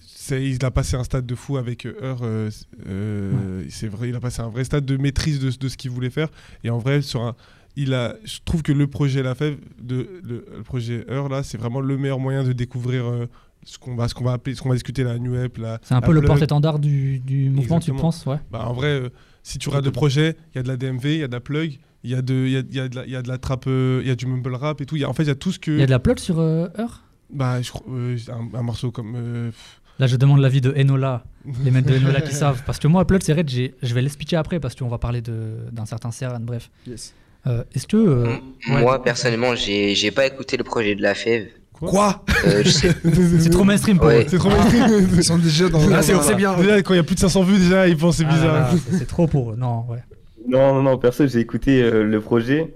c'est- 0.06 0.44
il 0.48 0.64
a 0.64 0.70
passé 0.70 0.96
un 0.96 1.04
stade 1.04 1.26
de 1.26 1.34
fou 1.34 1.56
avec 1.56 1.86
euh, 1.86 1.94
Heur. 2.02 2.18
euh, 2.22 2.50
euh, 2.86 3.64
C'est 3.68 3.88
vrai, 3.88 4.08
il 4.08 4.14
a 4.14 4.20
passé 4.20 4.40
un 4.40 4.48
vrai 4.48 4.64
stade 4.64 4.84
de 4.86 4.96
maîtrise 4.96 5.40
de, 5.40 5.50
de 5.50 5.68
ce 5.68 5.76
qu'il 5.76 5.90
voulait 5.90 6.10
faire. 6.10 6.28
Et 6.62 6.70
en 6.70 6.78
vrai, 6.78 7.02
sur 7.02 7.22
un, 7.22 7.34
il 7.76 7.94
a, 7.94 8.14
je 8.24 8.38
trouve 8.44 8.62
que 8.62 8.72
le 8.72 8.86
projet 8.86 9.22
La 9.22 9.34
Fève, 9.34 9.56
de, 9.80 10.08
le, 10.22 10.44
le 10.56 10.62
projet 10.62 11.04
Heur, 11.08 11.28
là, 11.28 11.42
c'est 11.42 11.58
vraiment 11.58 11.80
le 11.80 11.96
meilleur 11.98 12.18
moyen 12.20 12.44
de 12.44 12.52
découvrir 12.52 13.04
euh, 13.06 13.26
ce 13.64 13.78
qu'on 13.78 13.96
va, 13.96 14.08
ce 14.08 14.14
qu'on 14.14 14.24
va 14.24 14.32
appeler, 14.34 14.54
ce 14.54 14.62
qu'on 14.62 14.68
va 14.68 14.74
discuter 14.74 15.02
la 15.04 15.18
New 15.18 15.34
la, 15.34 15.78
C'est 15.82 15.94
un 15.94 16.00
la 16.00 16.06
peu 16.06 16.12
le 16.12 16.22
porte-étendard 16.22 16.78
du, 16.78 17.18
du 17.20 17.50
mouvement, 17.50 17.80
tu 17.80 17.92
penses 17.92 18.26
Ouais. 18.26 18.38
Bah, 18.50 18.66
en 18.68 18.72
vrai, 18.74 18.88
euh, 19.00 19.08
si 19.42 19.58
tu 19.58 19.68
regardes 19.68 19.84
le 19.86 19.90
projet, 19.92 20.36
il 20.54 20.56
y 20.56 20.60
a 20.60 20.62
de 20.62 20.68
la 20.68 20.76
DMV, 20.76 21.04
il 21.14 21.18
y 21.18 21.22
a 21.22 21.28
de 21.28 21.32
la 21.32 21.40
plug, 21.40 21.78
il 22.04 22.10
y 22.10 22.14
a 22.14 22.22
de, 22.22 22.34
il 22.34 22.50
y 22.52 22.56
a, 22.56 22.60
il 22.60 22.74
y 22.74 22.80
a 22.80 22.88
de 22.88 22.96
la, 22.96 23.04
il 23.06 23.10
y 23.12 23.16
a 23.16 23.22
de 23.22 23.28
la 23.28 23.38
trap, 23.38 23.64
euh, 23.66 24.00
il 24.02 24.08
y 24.08 24.10
a 24.10 24.14
du 24.16 24.26
mumble 24.26 24.54
rap 24.54 24.80
et 24.80 24.86
tout. 24.86 24.96
Il 24.96 25.00
y 25.02 25.04
a- 25.04 25.08
en 25.08 25.12
fait, 25.14 25.22
il 25.24 25.28
y 25.28 25.30
a 25.30 25.34
tout 25.34 25.52
ce 25.52 25.58
que. 25.58 25.70
Il 25.70 25.80
y 25.80 25.82
a 25.82 25.86
de 25.86 25.90
la 25.90 25.98
plug 25.98 26.18
sur 26.18 26.38
euh, 26.38 26.68
Heure? 26.78 27.02
Bah, 27.32 27.60
je 27.62 27.72
euh, 27.90 28.16
un, 28.28 28.58
un 28.58 28.62
morceau 28.62 28.90
comme. 28.90 29.14
euh, 29.16 29.50
Là, 29.98 30.06
je 30.08 30.16
demande 30.16 30.40
l'avis 30.40 30.60
de 30.60 30.72
Enola, 30.76 31.24
les 31.64 31.70
mecs 31.70 31.86
de 31.86 31.94
Enola 31.96 32.20
qui 32.20 32.34
savent. 32.34 32.62
Parce 32.66 32.78
que 32.80 32.88
moi, 32.88 33.06
Plug, 33.06 33.22
c'est 33.22 33.48
j'ai- 33.48 33.74
je 33.80 33.94
vais 33.94 34.02
l'expliquer 34.02 34.36
après 34.36 34.58
parce 34.60 34.74
qu'on 34.74 34.88
va 34.88 34.98
parler 34.98 35.20
de- 35.22 35.56
d'un 35.72 35.86
certain 35.86 36.10
Serran, 36.10 36.40
bref. 36.40 36.68
Yes. 36.86 37.14
Euh, 37.46 37.62
Est-ce 37.74 37.86
que. 37.86 37.96
euh, 37.96 38.24
ouais. 38.24 38.80
Moi 38.80 39.02
personnellement, 39.02 39.54
j'ai 39.54 39.94
j'ai 39.94 40.10
pas 40.10 40.26
écouté 40.26 40.56
le 40.56 40.64
projet 40.64 40.94
de 40.94 41.02
La 41.02 41.14
Fève. 41.14 41.48
Quoi 41.72 42.24
Euh, 42.46 42.62
C'est 42.64 43.50
trop 43.50 43.64
mainstream 43.64 43.98
pour 43.98 44.06
Ouais. 44.06 44.22
eux. 44.22 44.26
C'est 44.28 44.38
trop 44.38 44.48
mainstream. 44.48 45.08
Ils 45.16 45.24
sont 45.24 45.38
déjà 45.38 45.68
dans. 45.68 45.80
Ah, 45.92 46.02
c'est 46.02 46.34
bien. 46.36 46.56
Déjà, 46.56 46.80
quand 46.82 46.94
il 46.94 46.98
y 46.98 47.00
a 47.00 47.02
plus 47.04 47.16
de 47.16 47.20
500 47.20 47.42
vues, 47.42 47.58
déjà, 47.58 47.88
ils 47.88 47.96
pensent 47.96 48.16
c'est 48.18 48.24
Ah 48.28 48.32
bizarre. 48.34 48.70
c'est- 48.98 49.06
trop 49.06 49.26
pour 49.26 49.52
eux. 49.52 49.56
Non, 49.56 49.84
ouais. 49.90 49.98
Non, 50.48 50.74
non, 50.74 50.82
non, 50.82 50.98
perso, 50.98 51.26
j'ai 51.26 51.40
écouté 51.40 51.82
euh, 51.82 52.02
le 52.04 52.20
projet. 52.20 52.74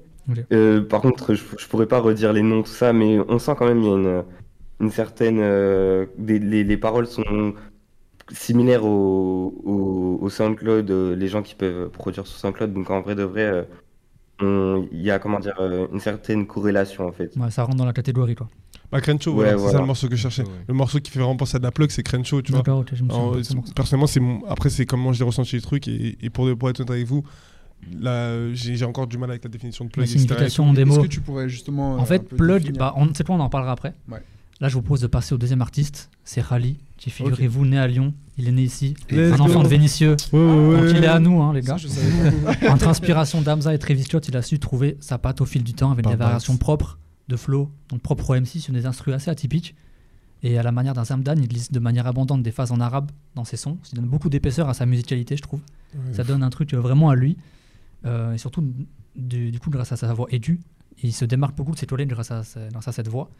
Euh, 0.52 0.82
par 0.82 1.00
contre, 1.00 1.34
je, 1.34 1.42
je 1.58 1.66
pourrais 1.68 1.86
pas 1.86 2.00
redire 2.00 2.32
les 2.34 2.42
noms, 2.42 2.62
tout 2.62 2.70
ça, 2.70 2.92
mais 2.92 3.18
on 3.28 3.38
sent 3.38 3.52
quand 3.58 3.66
même 3.66 3.80
il 3.82 3.86
y 3.86 3.90
a 3.90 3.94
une, 3.96 4.22
une 4.80 4.90
certaine. 4.90 5.38
euh, 5.40 6.04
des- 6.18 6.38
les, 6.38 6.64
les 6.64 6.76
paroles 6.76 7.06
sont 7.06 7.54
similaires 8.32 8.84
au, 8.84 9.54
au, 9.64 10.18
au 10.20 10.28
SoundCloud, 10.28 10.90
euh, 10.90 11.16
les 11.16 11.28
gens 11.28 11.42
qui 11.42 11.54
peuvent 11.54 11.88
produire 11.90 12.26
sur 12.26 12.36
SoundCloud. 12.38 12.72
Donc 12.74 12.90
en 12.90 13.00
vrai 13.00 13.14
de 13.14 13.22
vrai, 13.22 13.42
euh, 13.42 13.62
il 14.40 15.00
y 15.02 15.10
a 15.10 15.18
comment 15.18 15.40
dire 15.40 15.54
euh, 15.60 15.86
une 15.92 16.00
certaine 16.00 16.46
corrélation 16.46 17.06
en 17.08 17.12
fait. 17.12 17.32
Ouais, 17.36 17.50
ça 17.50 17.64
rentre 17.64 17.76
dans 17.76 17.84
la 17.86 17.92
catégorie, 17.92 18.34
quoi. 18.34 18.48
Bah, 18.90 19.00
Crenshaw, 19.02 19.32
Ouais, 19.34 19.52
voilà, 19.54 19.58
c'est 19.58 19.72
ça 19.74 19.80
le 19.80 19.86
morceau 19.86 20.08
que 20.08 20.16
je 20.16 20.22
cherchais. 20.22 20.42
Ouais. 20.44 20.48
Le 20.66 20.72
morceau 20.74 20.98
qui 21.00 21.10
fait 21.10 21.18
vraiment 21.18 21.36
penser 21.36 21.56
à 21.56 21.58
de 21.58 21.64
la 21.64 21.70
plug, 21.72 21.90
c'est 21.90 22.02
Crenshaw, 22.02 22.40
tu 22.40 22.52
vois. 22.52 22.62
Alors, 22.64 22.84
personnellement, 23.74 24.06
c'est 24.06 24.20
mon... 24.20 24.44
après, 24.46 24.70
c'est 24.70 24.86
comment 24.86 25.12
j'ai 25.12 25.24
ressenti 25.24 25.56
les 25.56 25.60
trucs. 25.62 25.88
Et, 25.88 26.16
et 26.22 26.30
pour, 26.30 26.48
pour 26.56 26.70
être 26.70 26.80
honnête 26.80 26.90
avec 26.92 27.06
vous, 27.06 27.22
là, 28.00 28.10
euh, 28.10 28.50
j'ai 28.54 28.76
j'ai 28.76 28.84
encore 28.86 29.06
du 29.06 29.18
mal 29.18 29.28
avec 29.30 29.44
la 29.44 29.50
définition 29.50 29.84
de 29.84 29.90
plug. 29.90 30.06
La 30.06 30.10
signification 30.10 30.72
des 30.72 30.82
Est-ce 30.82 30.90
mots. 30.90 31.02
que 31.02 31.06
tu 31.08 31.20
pourrais 31.20 31.48
justement. 31.50 31.94
euh, 31.96 31.98
En 31.98 32.02
un 32.02 32.06
fait, 32.06 32.26
Plug, 32.28 32.76
bah, 32.78 32.94
on, 32.96 33.12
c'est 33.12 33.26
quoi, 33.26 33.34
on 33.36 33.40
en 33.40 33.50
parlera 33.50 33.72
après. 33.72 33.92
Ouais. 34.10 34.22
Là, 34.60 34.68
je 34.68 34.74
vous 34.74 34.80
propose 34.82 35.02
de 35.02 35.06
passer 35.06 35.34
au 35.34 35.38
deuxième 35.38 35.60
artiste. 35.62 36.08
C'est 36.24 36.40
Rally, 36.40 36.78
qui 36.96 37.10
figurez-vous, 37.10 37.66
né 37.66 37.78
à 37.78 37.86
Lyon. 37.86 38.14
Il 38.38 38.48
est 38.48 38.52
né 38.52 38.62
ici. 38.62 38.94
Let's 39.10 39.32
un 39.32 39.36
go. 39.36 39.42
enfant 39.44 39.62
de 39.64 39.68
Vénitieux. 39.68 40.16
Ouais, 40.32 40.38
ouais, 40.38 40.80
Donc, 40.80 40.96
il 40.96 41.02
est 41.04 41.08
à 41.08 41.18
nous, 41.18 41.42
hein, 41.42 41.52
les 41.52 41.60
gars. 41.60 41.76
Entre 42.68 42.86
inspiration 42.88 43.42
d'Amza 43.42 43.74
et 43.74 43.78
Travis 43.78 44.04
Scott, 44.04 44.28
il 44.28 44.36
a 44.36 44.42
su 44.42 44.58
trouver 44.58 44.96
sa 45.00 45.18
patte 45.18 45.40
au 45.40 45.44
fil 45.44 45.64
du 45.64 45.74
temps 45.74 45.90
avec 45.90 46.04
des 46.06 46.16
variations 46.16 46.56
propres 46.56 46.98
de 47.28 47.36
flow, 47.36 47.70
donc 47.90 48.00
propres 48.00 48.30
au 48.36 48.40
MC 48.40 48.58
sur 48.60 48.72
des 48.72 48.86
instruments 48.86 49.16
assez 49.16 49.30
atypiques. 49.30 49.74
Et 50.44 50.56
à 50.56 50.62
la 50.62 50.70
manière 50.70 50.94
d'un 50.94 51.04
Zamdan, 51.04 51.34
il 51.36 51.48
glisse 51.48 51.72
de 51.72 51.80
manière 51.80 52.06
abondante 52.06 52.42
des 52.44 52.52
phases 52.52 52.70
en 52.70 52.78
arabe 52.80 53.10
dans 53.34 53.44
ses 53.44 53.56
sons. 53.56 53.76
Ça 53.82 53.96
donne 53.96 54.06
beaucoup 54.06 54.28
d'épaisseur 54.28 54.68
à 54.68 54.74
sa 54.74 54.86
musicalité, 54.86 55.36
je 55.36 55.42
trouve. 55.42 55.60
Ouais, 55.94 56.14
Ça 56.14 56.22
donne 56.22 56.44
un 56.44 56.50
truc 56.50 56.74
euh, 56.74 56.78
vraiment 56.80 57.10
à 57.10 57.16
lui. 57.16 57.36
Euh, 58.06 58.34
et 58.34 58.38
surtout, 58.38 58.64
du, 59.16 59.50
du 59.50 59.58
coup, 59.58 59.68
grâce 59.70 59.90
à 59.90 59.96
sa 59.96 60.12
voix 60.14 60.28
aiguë, 60.30 60.60
il 61.02 61.12
se 61.12 61.24
démarque 61.24 61.56
beaucoup 61.56 61.72
de 61.72 61.78
ses 61.78 61.86
collègues 61.86 62.10
grâce 62.10 62.30
à, 62.30 62.44
sa- 62.44 62.68
grâce 62.68 62.86
à 62.86 62.92
cette 62.92 63.08
voix. 63.08 63.30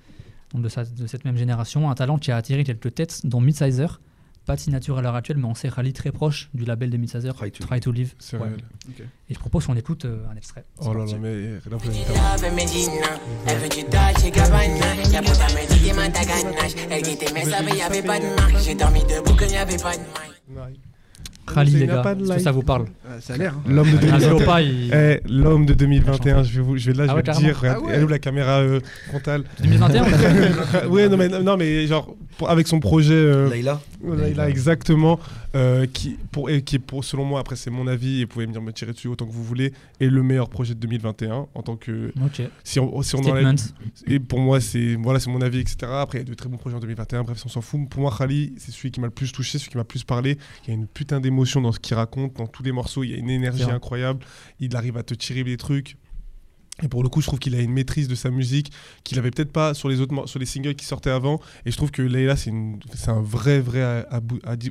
Donc 0.53 0.63
de, 0.63 0.69
sa- 0.69 0.85
de 0.85 1.07
cette 1.07 1.25
même 1.25 1.37
génération, 1.37 1.89
un 1.89 1.95
talent 1.95 2.19
qui 2.19 2.33
a 2.33 2.37
attiré 2.37 2.65
quelques 2.65 2.93
têtes, 2.95 3.21
dont 3.25 3.41
Midsizer, 3.41 4.01
pas 4.49 4.57
de 4.57 4.61
signature 4.61 4.97
à 4.97 5.03
l'heure 5.03 5.15
actuelle, 5.15 5.37
mais 5.37 5.45
on 5.45 5.55
sait 5.55 5.69
rallye 5.69 5.93
très 5.93 6.11
proche 6.11 6.49
du 6.55 6.65
label 6.65 6.89
de 6.89 6.97
Midsizer, 6.97 7.35
Try 7.35 7.51
to 7.53 7.65
Try 7.67 7.81
to 7.81 7.93
Live. 7.93 8.15
C'est 8.19 8.39
Ouais. 8.39 8.45
réel. 8.45 8.61
Et 9.29 9.35
je 9.35 9.39
propose 9.39 9.67
qu'on 9.67 9.77
écoute 9.77 10.07
euh, 10.07 10.25
un 10.33 10.37
extrait. 10.37 10.65
Oh 10.81 10.95
là 10.95 11.05
là, 11.05 11.13
mais 11.21 11.43
là, 11.53 11.77
vous 11.77 11.91
avez- 11.91 11.99
C'est 21.57 21.79
les 21.79 21.87
gars, 21.87 22.03
est-ce 22.13 22.33
que 22.35 22.41
ça 22.41 22.51
vous 22.53 22.63
parle 22.63 22.87
Euh, 23.09 23.21
ça 23.21 23.35
a 23.35 23.37
l'air. 23.39 23.55
hein. 23.55 23.63
L'homme 23.67 23.91
de 23.91 23.97
Un 23.97 24.01
2021. 24.01 24.21
Zélopa, 24.21 24.63
il- 24.63 24.93
Eh, 24.95 25.21
l'homme 25.29 25.65
de 25.67 25.73
2021, 25.75 26.43
je 26.43 26.57
vais, 26.57 26.61
vous, 26.63 26.77
je 26.77 26.91
vais 26.91 26.97
là, 26.99 27.07
je 27.07 27.11
Ah 27.11 27.15
vais 27.15 27.27
ouais, 27.31 27.39
dire, 27.41 27.59
regarde, 27.59 27.79
Ah 27.81 27.87
ouais. 27.87 27.93
elle 27.95 28.01
est 28.01 28.05
où 28.05 28.09
la 28.09 28.19
caméra 28.19 28.59
euh, 28.59 28.81
frontale 29.09 29.45
2021 29.63 30.03
ou 30.03 30.11
pas 30.73 30.87
Ouais, 30.89 31.09
non 31.09 31.17
mais, 31.17 31.29
non, 31.29 31.57
mais 31.57 31.87
genre, 31.87 32.15
pour- 32.37 32.51
avec 32.51 32.69
son 32.69 32.81
projet, 32.81 33.15
euh, 33.15 33.49
Layla 33.49 33.81
là, 34.03 34.29
il 34.29 34.39
a 34.41 34.49
exactement, 34.49 35.19
euh, 35.55 35.87
qui, 35.87 36.17
pour, 36.31 36.51
et 36.51 36.63
qui 36.63 36.77
est 36.77 36.79
pour, 36.79 37.05
selon 37.05 37.25
moi, 37.25 37.41
après 37.41 37.57
c'est 37.57 37.71
mon 37.71 37.87
avis, 37.87 38.21
et 38.21 38.25
vous 38.25 38.29
pouvez 38.29 38.47
venir 38.47 38.61
me 38.63 38.73
tirer 38.73 38.93
dessus 38.93 39.09
autant 39.09 39.27
que 39.27 39.33
vous 39.33 39.45
voulez, 39.45 39.73
est 40.01 40.07
le 40.07 40.23
meilleur 40.23 40.49
projet 40.49 40.75
de 40.75 40.81
2021 40.81 41.47
en 41.55 41.63
tant 41.63 41.77
que, 41.77 42.13
Ok. 42.25 42.43
si 42.65 42.79
on, 42.81 43.03
si 43.03 43.15
on 43.17 43.21
enlève- 43.21 43.57
et 44.07 44.19
pour 44.21 44.41
moi, 44.41 44.61
c'est 44.61 44.95
voilà, 44.97 45.21
c'est 45.21 45.31
mon 45.31 45.41
avis, 45.41 45.59
etc. 45.61 45.79
Après, 45.91 46.19
il 46.19 46.23
y 46.23 46.27
a 46.27 46.29
de 46.31 46.35
très 46.35 46.49
bons 46.49 46.57
projets 46.59 46.77
en 46.77 46.81
2021. 46.81 47.23
Bref, 47.25 47.43
on 47.45 47.49
s'en 47.49 47.61
fout. 47.61 47.89
Pour 47.89 48.03
moi, 48.03 48.15
Khali, 48.17 48.53
c'est 48.59 48.73
celui 48.73 48.91
qui 48.91 49.01
m'a 49.01 49.07
le 49.07 49.13
plus 49.13 49.33
touché, 49.33 49.59
celui 49.59 49.71
qui 49.71 49.77
m'a 49.77 49.83
le 49.83 49.87
plus 49.89 50.05
parlé. 50.05 50.39
Il 50.65 50.69
y 50.69 50.71
a 50.73 50.75
une 50.75 50.87
putain 50.87 51.21
d'émotion 51.21 51.61
dans 51.61 51.73
ce 51.73 51.81
qu'il 51.81 51.97
raconte, 51.97 52.37
dans 52.37 52.47
tous 52.47 52.63
les 52.63 52.73
morceaux. 52.73 53.03
Il 53.05 53.11
y 53.11 53.15
a 53.15 53.17
une 53.17 53.31
énergie 53.31 53.65
incroyable. 53.65 54.21
Il 54.61 54.75
arrive 54.77 54.97
à 54.97 55.03
te 55.03 55.15
tirer 55.15 55.45
des 55.45 55.57
trucs. 55.57 55.97
Et 56.83 56.89
pour 56.89 57.03
le 57.03 57.09
coup, 57.09 57.20
je 57.20 57.26
trouve 57.26 57.39
qu'il 57.39 57.55
a 57.55 57.61
une 57.61 57.72
maîtrise 57.72 58.09
de 58.09 58.14
sa 58.14 58.31
musique 58.31 58.72
qu'il 59.05 59.18
avait 59.18 59.31
peut-être 59.31 59.53
pas 59.53 59.74
sur 59.74 59.89
les 59.89 60.01
autres 60.01 60.26
sur 60.26 60.39
les 60.39 60.47
singles 60.47 60.74
qui 60.74 60.85
sortaient 60.85 61.11
avant. 61.11 61.41
Et 61.66 61.70
je 61.70 61.76
trouve 61.76 61.91
que 61.91 62.03
Leila, 62.03 62.37
c'est 62.37 62.51
un 63.09 63.20
vrai 63.20 63.61
vrai 63.61 64.07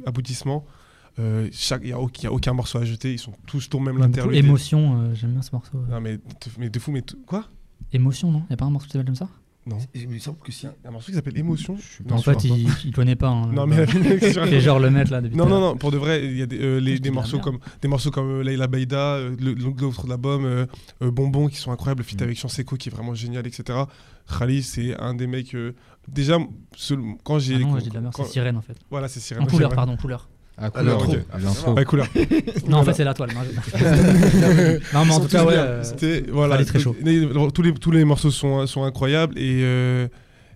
aboutissement. 0.06 0.66
Euh, 1.20 1.50
Il 1.82 1.88
n'y 1.88 1.92
a, 1.92 2.32
aucun 2.32 2.54
morceau 2.54 2.78
à 2.78 2.86
jeter. 2.86 3.12
Ils 3.12 3.20
sont 3.20 3.34
tous 3.48 3.70
tournés, 3.70 3.88
même 3.88 3.98
l'interlude. 3.98 4.38
Émotion, 4.38 5.02
euh, 5.02 5.16
j'aime 5.16 5.32
bien 5.32 5.42
ce 5.42 5.50
morceau. 5.52 5.78
Non 5.90 6.00
mais 6.00 6.20
mais 6.58 6.70
de 6.70 6.80
fou, 6.80 6.92
mais 6.92 7.04
quoi? 7.26 7.46
Émotion, 7.92 8.32
non? 8.32 8.44
Il 8.50 8.54
a 8.54 8.58
pas 8.58 8.66
un 8.66 8.70
morceau 8.70 8.88
qui 8.88 8.94
s'appelle 8.94 9.08
comme 9.08 9.16
ça? 9.16 9.30
Non. 9.70 9.78
Il 9.94 10.08
me 10.08 10.18
semble 10.20 10.38
que 10.40 10.52
si. 10.52 10.66
Un 10.86 10.92
morceau 10.92 11.08
qui 11.08 11.14
s'appelle 11.16 11.38
Émotion. 11.38 11.74
En 11.74 12.10
Non, 12.16 12.18
fait, 12.22 12.32
je 12.40 12.48
crois 12.48 12.58
il, 12.58 12.70
il 12.86 12.94
connaît 12.94 13.16
pas. 13.16 13.28
hein. 13.30 13.52
Non 13.52 13.68
mais 13.68 13.84
Il 13.94 14.20
fait 14.34 14.62
genre 14.62 14.80
le 14.80 14.90
mettre 14.90 15.12
là 15.12 15.22
depuis 15.22 15.36
Non, 15.36 15.46
non, 15.48 15.60
non, 15.60 15.76
pour 15.78 15.92
de 15.92 15.98
vrai, 15.98 16.26
il 16.26 16.38
y 16.38 16.42
a 16.42 16.46
des, 16.46 16.58
euh, 16.60 16.80
les- 16.80 17.00
des, 17.00 17.12
morceaux 17.12 17.40
comme, 17.40 17.60
des 17.82 17.88
morceaux 17.88 18.12
comme 18.12 18.40
euh, 18.40 18.44
Leila 18.44 18.68
Beida, 18.68 19.16
euh, 19.16 19.36
le- 19.40 19.54
l'autre 19.54 20.06
de 20.06 20.10
l'album, 20.10 20.46
euh, 20.46 20.66
euh, 21.02 21.12
Bonbon, 21.12 21.48
qui 21.50 21.58
sont 21.58 21.72
incroyables, 21.72 22.00
le 22.02 22.06
feat 22.06 22.22
Mm. 22.22 22.24
avec 22.24 22.38
Chanseko 22.38 22.76
qui 22.78 22.90
est 22.90 22.92
vraiment 22.92 23.14
génial, 23.14 23.46
etc. 23.46 23.80
Khali, 24.40 24.64
c'est 24.64 24.98
un 25.00 25.14
des 25.14 25.28
mecs. 25.28 25.54
euh, 25.56 25.74
déjà, 26.08 26.38
seul- 26.76 27.02
quand 27.24 27.40
j'ai. 27.40 27.56
Ah 27.56 27.60
non, 27.60 27.76
dis 27.78 27.90
de 27.90 27.94
la 27.94 28.02
merde, 28.02 28.14
c'est 28.16 28.26
Sirène 28.26 28.58
en 28.58 28.62
fait. 28.62 28.78
Voilà, 28.90 29.08
c'est 29.08 29.20
Sirène. 29.20 29.44
En 29.44 29.48
couleur, 29.48 29.70
c'est 29.72 29.76
pardon, 29.76 29.98
couleur. 29.98 30.30
Ah, 30.60 30.72
Ah. 30.74 30.82
L'intro. 30.84 31.14
Ouais, 31.74 31.86
couleur. 31.86 32.08
Non, 32.68 32.78
en 32.80 32.84
fait, 32.84 32.94
c'est 32.94 33.04
la 33.04 33.14
toile. 33.14 33.30
non, 34.94 35.06
mais 35.06 35.12
en 35.14 35.20
tout 35.20 35.28
cas, 35.28 35.42
tous 35.44 35.48
ouais. 35.50 35.54
euh, 35.56 35.84
C'était 35.84 36.24
voilà, 36.32 36.64
très 36.66 36.80
chaud. 36.80 36.96
les- 37.02 37.28
tous 37.54 37.62
les 37.62 37.74
tous 37.74 37.92
les 37.92 38.04
morceaux 38.06 38.32
sont 38.32 38.66
sont 38.68 38.84
incroyables 38.84 39.38
et 39.38 39.62
euh, 39.64 40.08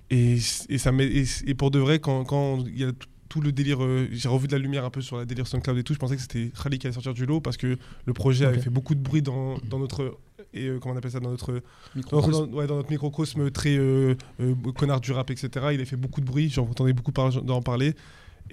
et, 0.10 0.38
et 0.70 0.78
ça 0.78 0.92
met- 0.92 1.06
et, 1.06 1.26
et 1.46 1.54
pour 1.54 1.72
de 1.72 1.80
vrai 1.80 2.00
quand 2.00 2.24
quand 2.26 2.60
il 2.66 2.80
y 2.80 2.84
a 2.84 2.92
tout- 3.30 3.40
le 3.42 3.54
délire, 3.54 3.82
euh, 3.82 4.10
j'ai 4.12 4.28
revu 4.28 4.48
de 4.48 4.52
la 4.52 4.60
lumière 4.60 4.84
un 4.84 4.90
peu 4.90 5.00
sur 5.00 5.16
la 5.18 5.24
délire 5.24 5.48
SoundCloud 5.48 5.78
et 5.78 5.84
tout. 5.84 5.94
Je 5.94 6.00
pensais 6.00 6.18
que 6.18 6.22
c'était 6.22 6.52
Khali 6.62 6.80
qui 6.80 6.88
allait 6.88 6.94
sortir 6.94 7.14
du 7.14 7.26
lot 7.26 7.40
parce 7.40 7.56
que 7.56 7.78
le 8.06 8.14
projet 8.14 8.44
avait 8.46 8.60
fait 8.60 8.70
beaucoup 8.70 8.94
de 8.94 9.00
bruit 9.00 9.22
dans, 9.22 9.56
dans 9.70 9.80
notre 9.80 10.18
et 10.54 10.66
euh, 10.68 10.80
comment 10.82 10.96
on 10.96 10.98
appelle 10.98 11.12
ça 11.12 11.22
dans 11.22 11.30
notre 11.32 11.54
dans, 11.54 11.60
Microcosme. 11.96 12.32
dans- 12.52 12.58
ouais, 12.58 12.68
dans 12.68 12.76
notre 12.76 12.90
microcosme 12.92 13.50
très 13.52 13.78
euh, 13.78 14.16
euh, 14.42 14.54
connard 14.78 15.00
du 15.00 15.14
rap 15.14 15.30
etc. 15.32 15.48
Il 15.74 15.80
a 15.80 15.86
fait 15.86 15.96
beaucoup 15.96 16.20
de 16.20 16.26
bruit. 16.26 16.50
J'en 16.50 16.64
entendais 16.64 16.92
beaucoup 16.92 17.14
par- 17.14 17.42
d'en 17.42 17.62
parler. 17.62 17.94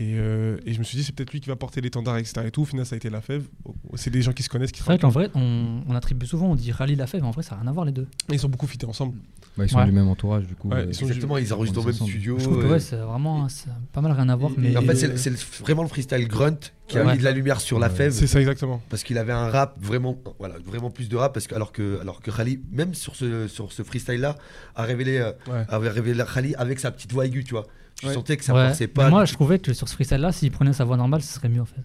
Et, 0.00 0.14
euh, 0.16 0.58
et 0.64 0.74
je 0.74 0.78
me 0.78 0.84
suis 0.84 0.96
dit, 0.96 1.02
c'est 1.02 1.12
peut-être 1.12 1.32
lui 1.32 1.40
qui 1.40 1.48
va 1.48 1.56
porter 1.56 1.80
l'étendard, 1.80 2.16
etc. 2.18 2.42
Et 2.46 2.50
tout. 2.52 2.62
Au 2.62 2.64
final, 2.64 2.86
ça 2.86 2.94
a 2.94 2.96
été 2.98 3.10
la 3.10 3.20
fève. 3.20 3.42
C'est 3.96 4.10
des 4.10 4.22
gens 4.22 4.32
qui 4.32 4.44
se 4.44 4.48
connaissent, 4.48 4.70
qui 4.70 4.78
C'est 4.78 4.84
vrai 4.86 4.96
qu'en 4.98 5.08
vrai, 5.08 5.28
on, 5.34 5.80
on 5.88 5.94
attribue 5.96 6.24
souvent, 6.24 6.46
on 6.52 6.54
dit 6.54 6.70
rallye 6.70 6.94
la 6.94 7.08
fève, 7.08 7.20
mais 7.22 7.26
en 7.26 7.32
vrai, 7.32 7.42
ça 7.42 7.56
n'a 7.56 7.62
rien 7.62 7.70
à 7.70 7.72
voir 7.72 7.84
les 7.84 7.90
deux. 7.90 8.06
Ils 8.30 8.38
sont 8.38 8.48
beaucoup 8.48 8.68
fités 8.68 8.86
ensemble. 8.86 9.14
Bah, 9.56 9.64
ils 9.64 9.68
sont 9.70 9.78
Ouais. 9.78 9.86
du 9.86 9.90
même 9.90 10.06
entourage, 10.06 10.46
du 10.46 10.54
coup. 10.54 10.68
Ouais, 10.68 10.76
euh, 10.76 10.86
ils 10.88 10.94
sont 10.94 11.04
Exactement, 11.06 11.36
ils 11.36 11.52
enregistrent 11.52 11.80
dans 11.80 11.86
le 11.86 11.92
même 11.92 11.94
ensemble. 11.96 12.10
studio. 12.12 12.38
Je 12.38 12.44
trouve 12.44 12.60
que 12.62 12.66
euh, 12.66 12.70
ouais, 12.70 12.78
c'est 12.80 12.94
vraiment 12.96 13.48
ça 13.48 13.70
a 13.70 13.74
pas 13.92 14.00
mal 14.00 14.12
rien 14.12 14.28
à 14.28 14.36
voir. 14.36 14.52
Et- 14.52 14.60
Mais 14.60 14.72
et 14.72 14.76
en 14.76 14.82
fait, 14.82 14.94
c'est 15.16 15.32
vraiment 15.60 15.82
le 15.82 15.88
freestyle 15.88 16.28
grunt 16.28 16.56
qui 16.86 16.96
a 16.96 17.02
mis 17.04 17.18
de 17.18 17.24
la 17.24 17.32
lumière 17.32 17.60
sur 17.60 17.80
la 17.80 17.88
Ouais. 17.88 17.94
fève. 17.94 18.12
C'est 18.12 18.28
ça 18.28 18.38
exactement. 18.38 18.80
parce 18.90 19.02
qu'il 19.02 19.18
avait 19.18 19.32
un 19.32 19.50
rap 19.50 19.74
vraiment 19.80 20.16
voilà 20.38 20.54
vraiment 20.64 20.90
plus 20.90 21.08
de 21.08 21.16
rap 21.16 21.34
parce 21.34 21.46
que 21.48 21.54
alors 21.56 21.72
que 21.72 21.98
alors 22.00 22.20
que 22.22 22.30
Khali 22.30 22.60
même 22.72 22.94
sur 22.94 23.14
ce 23.16 23.46
sur 23.48 23.72
ce 23.72 23.82
freestyle 23.82 24.20
là 24.20 24.36
a 24.76 24.84
révélé 24.84 25.18
euh, 25.18 25.32
Ouais. 25.50 25.64
avait 25.68 25.88
révélé 25.90 26.22
Khali 26.32 26.54
avec 26.54 26.78
sa 26.80 26.90
petite 26.90 27.12
voix 27.12 27.26
aiguë 27.26 27.44
tu 27.44 27.50
vois 27.54 27.66
tu 28.00 28.06
Ouais. 28.06 28.14
sentais 28.14 28.36
que 28.36 28.44
ça 28.44 28.54
Ouais. 28.54 28.66
forçait 28.68 28.84
Mais 28.86 28.92
pas 28.92 29.10
moi, 29.10 29.24
je 29.24 29.32
trouvais 29.32 29.58
que 29.58 29.72
sur 29.72 29.88
ce 29.88 29.94
freestyle-là, 29.94 30.32
s'il 30.32 30.50
prenait 30.50 30.72
sa 30.72 30.84
voix 30.84 30.96
normale, 30.96 31.22
ce 31.22 31.32
serait 31.34 31.48
mieux 31.48 31.62
en 31.62 31.66
fait. 31.66 31.82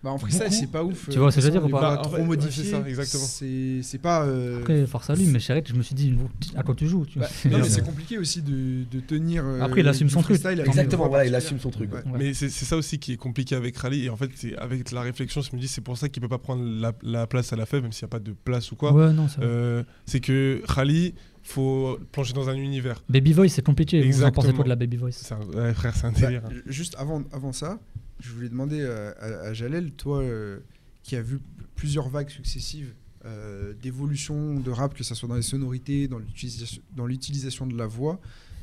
Bah, 0.00 0.10
en 0.10 0.18
freestyle, 0.18 0.52
c'est 0.52 0.68
pas 0.70 0.84
ouf. 0.84 1.08
Tu 1.10 1.18
vois 1.18 1.32
ce 1.32 1.36
que 1.36 1.42
je 1.42 1.46
veux 1.46 1.50
dire 1.50 1.64
ou 1.64 1.68
pas 1.68 1.80
voix 1.80 1.96
Bah, 1.96 2.02
trop 2.04 2.14
ouais, 2.18 2.22
modifiées. 2.22 2.62
c'est 2.62 2.70
ça, 2.70 2.88
exactement. 2.88 3.24
C'est 3.24 3.80
c'est 3.82 3.98
pas. 3.98 4.22
euh, 4.26 4.60
Après, 4.60 4.86
force 4.86 5.10
à 5.10 5.16
lui, 5.16 5.26
mais 5.26 5.40
Charrette, 5.40 5.66
je 5.68 5.74
me 5.74 5.82
suis 5.82 5.96
dit, 5.96 6.14
à 6.54 6.62
quoi 6.62 6.76
tu 6.76 6.86
joues 6.86 7.04
tu 7.04 7.18
bah, 7.18 7.26
non, 7.50 7.58
mais 7.58 7.68
c'est 7.68 7.82
compliqué 7.84 8.16
aussi 8.16 8.40
de, 8.40 8.84
de 8.88 9.00
tenir. 9.00 9.42
euh, 9.44 9.60
Après, 9.60 9.80
il 9.80 9.88
assume 9.88 10.08
son 10.08 10.22
truc. 10.22 10.40
exactement 10.44 11.08
voilà 11.08 11.26
il 11.26 11.34
assume 11.34 11.58
son 11.58 11.70
truc 11.70 11.92
Ouais. 11.92 11.98
Ouais. 12.12 12.16
Mais 12.18 12.32
c'est 12.32 12.48
c'est 12.48 12.64
ça 12.64 12.76
aussi 12.76 13.00
qui 13.00 13.14
est 13.14 13.16
compliqué 13.16 13.56
avec 13.56 13.76
Rally. 13.76 14.04
Et 14.04 14.08
en 14.10 14.16
fait, 14.16 14.30
c'est 14.36 14.56
avec 14.58 14.88
la 14.92 15.00
réflexion, 15.00 15.40
je 15.40 15.54
me 15.56 15.60
dis, 15.60 15.66
c'est 15.66 15.80
pour 15.80 15.98
ça 15.98 16.08
qu'il 16.08 16.22
peut 16.22 16.28
pas 16.28 16.38
prendre 16.38 16.62
la, 16.64 16.92
la 17.02 17.26
place 17.26 17.52
à 17.52 17.56
la 17.56 17.66
fève, 17.66 17.82
même 17.82 17.90
s'il 17.90 18.04
n'y 18.04 18.10
a 18.10 18.12
pas 18.12 18.20
de 18.20 18.32
place 18.44 18.70
ou 18.70 18.76
quoi. 18.76 18.92
Ouais, 18.92 19.12
non, 19.12 19.26
c'est 19.26 19.38
vrai. 19.38 19.46
Euh, 19.48 19.82
c'est 20.06 20.20
que 20.20 20.62
Rally, 20.64 21.14
faut 21.48 21.98
plonger 22.12 22.32
dans 22.34 22.48
un 22.48 22.54
univers. 22.54 23.02
Baby 23.08 23.32
Voice, 23.32 23.48
c'est 23.48 23.64
compliqué. 23.64 23.98
Vous 24.00 24.04
en 24.04 24.08
Exactement. 24.08 24.42
pensez 24.42 24.54
quoi 24.54 24.64
de 24.64 24.68
la 24.68 24.76
Baby 24.76 24.96
Voice 24.96 25.10
un- 25.32 25.56
ouais, 25.56 25.74
frère, 25.74 25.94
c'est 25.96 26.06
un 26.06 26.12
Bah, 26.12 26.20
délire. 26.20 26.42
hein. 26.44 26.50
juste 26.66 26.94
avant, 26.98 27.22
avant 27.32 27.52
ça, 27.52 27.80
je 28.20 28.30
voulais 28.32 28.48
demander 28.48 28.84
à, 28.84 29.10
à- 29.20 29.48
à 29.48 29.52
Jalel, 29.54 29.92
toi 29.92 30.20
euh, 30.20 30.58
qui 31.02 31.16
as 31.16 31.22
vu 31.22 31.40
plusieurs 31.74 32.08
vagues 32.08 32.28
successives 32.30 32.92
euh, 33.24 33.72
d'évolution 33.82 34.60
de 34.60 34.70
rap, 34.70 34.94
que 34.94 35.02
ce 35.02 35.14
soit 35.14 35.28
dans 35.28 35.34
les 35.36 35.42
sonorités, 35.42 36.06
dans 36.06 36.18
l'utilisation- 36.18 36.82
dans 36.94 37.06
l'utilisation 37.06 37.66
de 37.66 37.76
la 37.76 37.86
voix, 37.86 38.20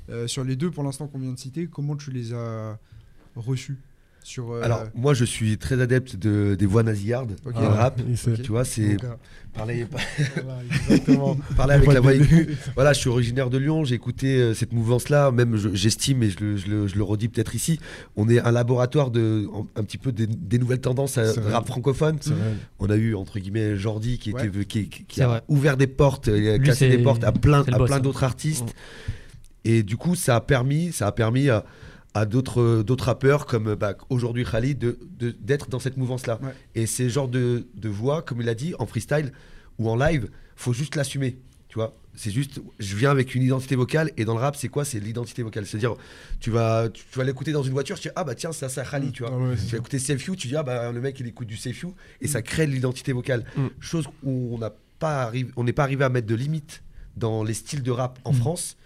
euh, 0.10 0.28
sur 0.28 0.44
les 0.44 0.56
deux 0.56 0.70
pour 0.72 0.84
l'instant 0.84 1.08
qu'on 1.08 1.20
vient 1.20 1.34
de 1.34 1.40
citer, 1.40 1.68
comment 1.68 1.96
tu 1.96 2.12
les 2.12 2.34
as 2.34 2.80
reçus? 3.36 3.78
Sur, 4.28 4.52
euh, 4.54 4.62
alors 4.64 4.86
moi 4.96 5.14
je 5.14 5.24
suis 5.24 5.58
très 5.60 5.80
adepte 5.80 6.16
de, 6.16 6.56
des 6.58 6.66
voix 6.66 6.82
nasillardes 6.82 7.36
Ok. 7.46 7.54
dans 7.54 7.62
le 7.62 7.68
rap 7.68 8.02
tu 8.44 8.50
vois 8.52 8.66
c'est 8.66 8.94
euh, 8.96 9.08
parler 9.54 9.86
voilà, 10.44 10.60
exactement. 10.64 11.38
parler 11.56 11.74
avec 11.76 11.94
la 11.94 12.00
voix 12.00 12.16
aiguë 12.16 12.58
voilà 12.74 12.92
je 12.94 13.00
suis 13.02 13.10
originaire 13.10 13.52
de 13.52 13.60
Lyon 13.60 13.84
j'ai 13.84 13.94
écouté 13.94 14.38
euh, 14.38 14.54
cette 14.56 14.74
mouvance 14.74 15.10
là 15.10 15.30
même 15.30 15.58
je- 15.58 15.70
j'estime 15.76 16.24
et 16.24 16.32
je 16.32 16.40
le, 16.40 16.58
je 16.58 16.68
le- 16.68 16.88
je 16.88 16.96
le 16.96 17.04
redis 17.04 17.28
peut-être 17.28 17.54
ici 17.54 17.80
on 18.16 18.28
est 18.28 18.40
un 18.40 18.52
laboratoire 18.52 19.12
de 19.12 19.48
en- 19.54 19.68
un 19.76 19.84
petit 19.84 20.00
peu 20.00 20.12
des, 20.12 20.26
des 20.26 20.58
nouvelles 20.58 20.82
tendances 20.82 21.20
à 21.20 21.32
C'est 21.32 21.40
vrai. 21.42 21.54
rap 21.54 21.68
francophone. 21.68 22.18
On 22.80 22.90
a 22.90 22.96
eu 22.96 23.14
entre 23.14 23.38
guillemets 23.38 23.78
Jordi 23.78 24.18
qui, 24.18 24.34
Ouais. 24.34 24.48
était, 24.48 24.66
qui, 24.66 24.90
qui- 24.90 25.04
qui 25.04 25.16
C'est 25.18 25.22
a 25.24 25.28
vrai. 25.28 25.42
ouvert 25.50 25.78
des 25.78 25.86
portes, 25.88 26.28
Lui, 26.30 26.60
cassé 26.66 26.90
des 26.90 26.98
portes 26.98 27.24
à 27.24 27.32
plein, 27.32 27.62
à 27.62 27.78
boss, 27.78 27.88
plein 27.90 27.98
hein. 27.98 28.00
d'autres 28.00 28.24
artistes. 28.24 28.74
Et 29.64 29.84
du 29.84 29.98
coup, 29.98 30.16
ça 30.16 30.36
a 30.36 30.42
permis, 30.42 30.92
ça 30.92 31.08
a 31.08 31.12
permis 31.12 31.50
à, 31.50 31.64
à 32.16 32.26
d'autres 32.26 32.82
d'autres 32.82 33.06
rappeurs 33.06 33.46
comme 33.46 33.76
bah, 33.76 33.96
aujourd'hui 34.10 34.44
Khalid 34.46 34.80
de- 34.80 34.98
d'être 35.40 35.70
dans 35.70 35.80
cette 35.80 35.98
mouvance-là. 35.98 36.40
Ouais. 36.42 36.54
Et 36.74 36.86
ces 36.88 37.10
genres 37.10 37.28
de, 37.28 37.68
de 37.76 37.90
voix, 37.90 38.22
comme 38.24 38.42
il 38.42 38.50
a 38.50 38.56
dit, 38.56 38.74
en 38.80 38.86
freestyle 38.88 39.32
ou 39.78 39.90
en 39.90 39.96
live, 39.98 40.30
faut 40.56 40.74
juste 40.74 40.96
l'assumer. 40.96 41.38
Tu 41.68 41.76
vois, 41.78 41.94
c'est 42.14 42.32
juste, 42.32 42.62
je 42.80 42.96
viens 42.96 43.12
avec 43.12 43.36
une 43.36 43.44
identité 43.44 43.76
vocale 43.76 44.10
et 44.16 44.24
dans 44.24 44.34
le 44.36 44.40
rap, 44.40 44.56
c'est 44.56 44.70
quoi? 44.70 44.86
C'est 44.86 45.02
l'identité 45.02 45.44
vocale. 45.44 45.66
C'est-à-dire, 45.66 45.96
tu 46.40 46.50
vas, 46.52 46.88
tu, 46.88 47.04
tu 47.12 47.18
vas 47.20 47.26
l'écouter 47.26 47.52
dans 47.52 47.64
une 47.64 47.74
voiture, 47.74 48.00
tu 48.00 48.08
dis 48.08 48.14
ah 48.16 48.24
bah 48.24 48.34
tiens, 48.34 48.54
ça, 48.54 48.70
ça 48.70 48.86
Khalid, 48.86 49.12
tu 49.12 49.24
vois. 49.24 49.34
Ah 49.34 49.38
ouais, 49.38 49.56
Tu 49.58 49.72
vas 49.74 49.78
écouter 49.80 50.00
Safe 50.00 50.24
You, 50.26 50.38
tu 50.38 50.48
dis 50.48 50.56
ah 50.56 50.64
bah 50.64 50.94
le 50.94 51.02
mec 51.02 51.20
il 51.20 51.28
écoute 51.28 51.48
du 51.50 51.58
Safe 51.58 51.78
You 51.82 51.94
et 52.22 52.28
ça 52.30 52.42
crée 52.42 52.66
de 52.66 52.72
l'identité 52.72 53.12
vocale. 53.12 53.44
Mm. 53.58 53.68
Chose 53.82 54.08
où 54.24 54.56
on 54.56 54.58
n'a 54.58 54.72
pas 55.00 55.24
arrivé, 55.24 55.52
on 55.58 55.66
n'est 55.66 55.74
pas 55.74 55.84
arrivé 55.84 56.06
à 56.06 56.10
mettre 56.10 56.28
de 56.28 56.36
limite 56.36 56.82
dans 57.18 57.44
les 57.44 57.54
styles 57.54 57.84
de 57.84 57.92
rap 57.92 58.20
en 58.24 58.32
Mm. 58.32 58.36
France. 58.38 58.78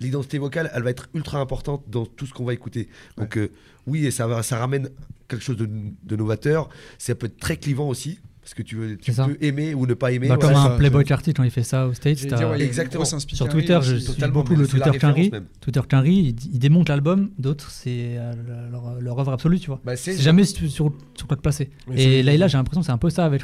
L'identité 0.00 0.38
vocale, 0.38 0.70
elle 0.74 0.82
va 0.82 0.90
être 0.90 1.08
ultra 1.14 1.38
importante 1.40 1.84
dans 1.88 2.04
tout 2.06 2.26
ce 2.26 2.34
qu'on 2.34 2.44
va 2.44 2.52
écouter. 2.54 2.88
Donc 3.16 3.36
euh, 3.38 3.50
oui, 3.86 4.06
et 4.06 4.10
ça 4.10 4.26
va, 4.26 4.42
ça 4.42 4.58
ramène 4.58 4.90
quelque 5.28 5.42
chose 5.42 5.56
de, 5.56 5.68
de 6.04 6.16
novateur. 6.16 6.68
Ça 6.98 7.14
peut 7.14 7.26
être 7.26 7.38
très 7.38 7.56
clivant 7.56 7.88
aussi 7.88 8.18
parce 8.42 8.54
que 8.54 8.62
tu, 8.62 8.76
veux, 8.76 8.96
tu 8.96 9.10
C'est 9.10 9.16
ça. 9.16 9.26
peux 9.26 9.36
aimer 9.40 9.74
ou 9.74 9.86
ne 9.86 9.94
pas 9.94 10.12
aimer. 10.12 10.28
Bah, 10.28 10.36
voilà. 10.40 10.54
Comme 10.54 10.64
ça, 10.66 10.74
un 10.74 10.78
Playboy 10.78 11.04
Carty 11.04 11.34
quand 11.34 11.42
il 11.42 11.50
fait 11.50 11.64
ça 11.64 11.88
au 11.88 11.94
States. 11.94 12.18
Dire, 12.26 12.50
ouais, 12.50 12.60
Exactement. 12.62 13.04
Sur 13.04 13.48
Twitter, 13.48 13.78
je 13.82 13.96
suis 13.96 14.06
Totalement, 14.12 14.34
beaucoup 14.42 14.54
le 14.54 14.68
Twitter 14.68 14.90
Quinry. 15.00 15.32
Twitter 15.60 15.80
Quinry, 15.88 16.14
il, 16.14 16.54
il 16.54 16.58
démonte 16.60 16.88
l'album, 16.88 17.30
d'autres, 17.38 17.70
c'est 17.72 18.16
euh, 18.18 18.32
leur, 18.70 19.00
leur 19.00 19.18
œuvre 19.18 19.32
absolue, 19.32 19.58
tu 19.58 19.66
vois. 19.66 19.80
Bah, 19.84 19.96
c'est 19.96 20.16
jamais 20.16 20.44
sur, 20.44 20.70
sur, 20.70 20.92
sur 21.16 21.26
quoi 21.26 21.36
te 21.36 21.42
placer. 21.42 21.70
Mais 21.88 21.94
Et 21.94 21.98
c'est- 22.18 22.22
Layla, 22.22 22.46
j'ai 22.46 22.56
l'impression 22.58 22.82
que 22.82 22.86
c'est 22.86 22.92
un 22.92 22.98
peu 22.98 23.10
ça 23.10 23.24
avec 23.24 23.42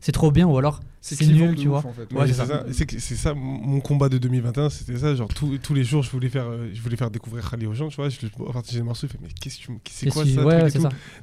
c'est 0.00 0.12
trop 0.12 0.30
bien, 0.30 0.46
ou 0.46 0.56
alors 0.56 0.80
C'est 1.04 1.26
nul, 1.26 1.56
tu 1.56 1.62
ouf, 1.62 1.82
vois. 1.82 1.90
en 1.90 1.92
fait. 1.92 2.12
Ouais, 2.14 2.20
Ouais, 2.20 2.26
c'est 2.28 2.34
ça. 2.34 2.46
ça. 2.46 3.16
Ça, 3.16 3.34
mon 3.34 3.80
combat 3.80 4.08
de 4.08 4.18
2021, 4.18 4.70
c'était 4.70 4.96
ça. 4.96 5.14
Genre, 5.16 5.26
tous- 5.34 5.58
tous 5.58 5.74
les 5.74 5.82
jours, 5.82 6.02
je 6.04 6.10
voulais 6.10 6.28
faire, 6.28 6.46
euh, 6.46 6.70
je 6.72 6.80
voulais 6.80 6.96
faire 6.96 7.10
découvrir 7.10 7.50
Khalil 7.50 7.66
aux 7.66 7.74
gens, 7.74 7.88
tu 7.88 7.96
vois. 7.96 8.08
Je, 8.08 8.18
à 8.48 8.52
partir 8.52 8.78
des 8.78 8.82
morceaux, 8.84 9.08
je 9.08 9.12
fais, 9.12 9.18
mais 9.20 9.28
qu'est-ce 9.40 9.58
que 9.58 9.62
tu- 9.64 9.72
c'est 9.90 10.10
quoi 10.10 10.24
ça 10.24 10.30
que- 10.30 10.46
ouais. 10.46 10.70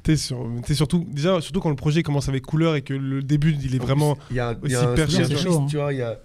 T'es 0.02 0.16
sur, 0.16 0.46
surtout, 0.74 1.06
déjà, 1.10 1.40
surtout 1.40 1.60
quand 1.60 1.70
le 1.70 1.76
projet 1.76 2.02
commence 2.02 2.28
avec 2.28 2.44
couleur 2.44 2.76
et 2.76 2.82
que 2.82 2.92
le 2.92 3.22
début, 3.22 3.56
il 3.62 3.74
est 3.74 3.78
vraiment. 3.78 4.18
Il 4.30 4.36
y 4.36 4.40
a, 4.40 4.50
un- 4.50 4.56
il 4.64 4.70
y 4.70 4.74
a 4.74 4.80
un 4.90 4.94
triste, 4.94 5.36
chaud, 5.38 5.60
hein. 5.62 5.66
tu 5.68 5.76
vois, 5.76 5.92
il 5.94 5.98
y 5.98 6.02
a. 6.02 6.18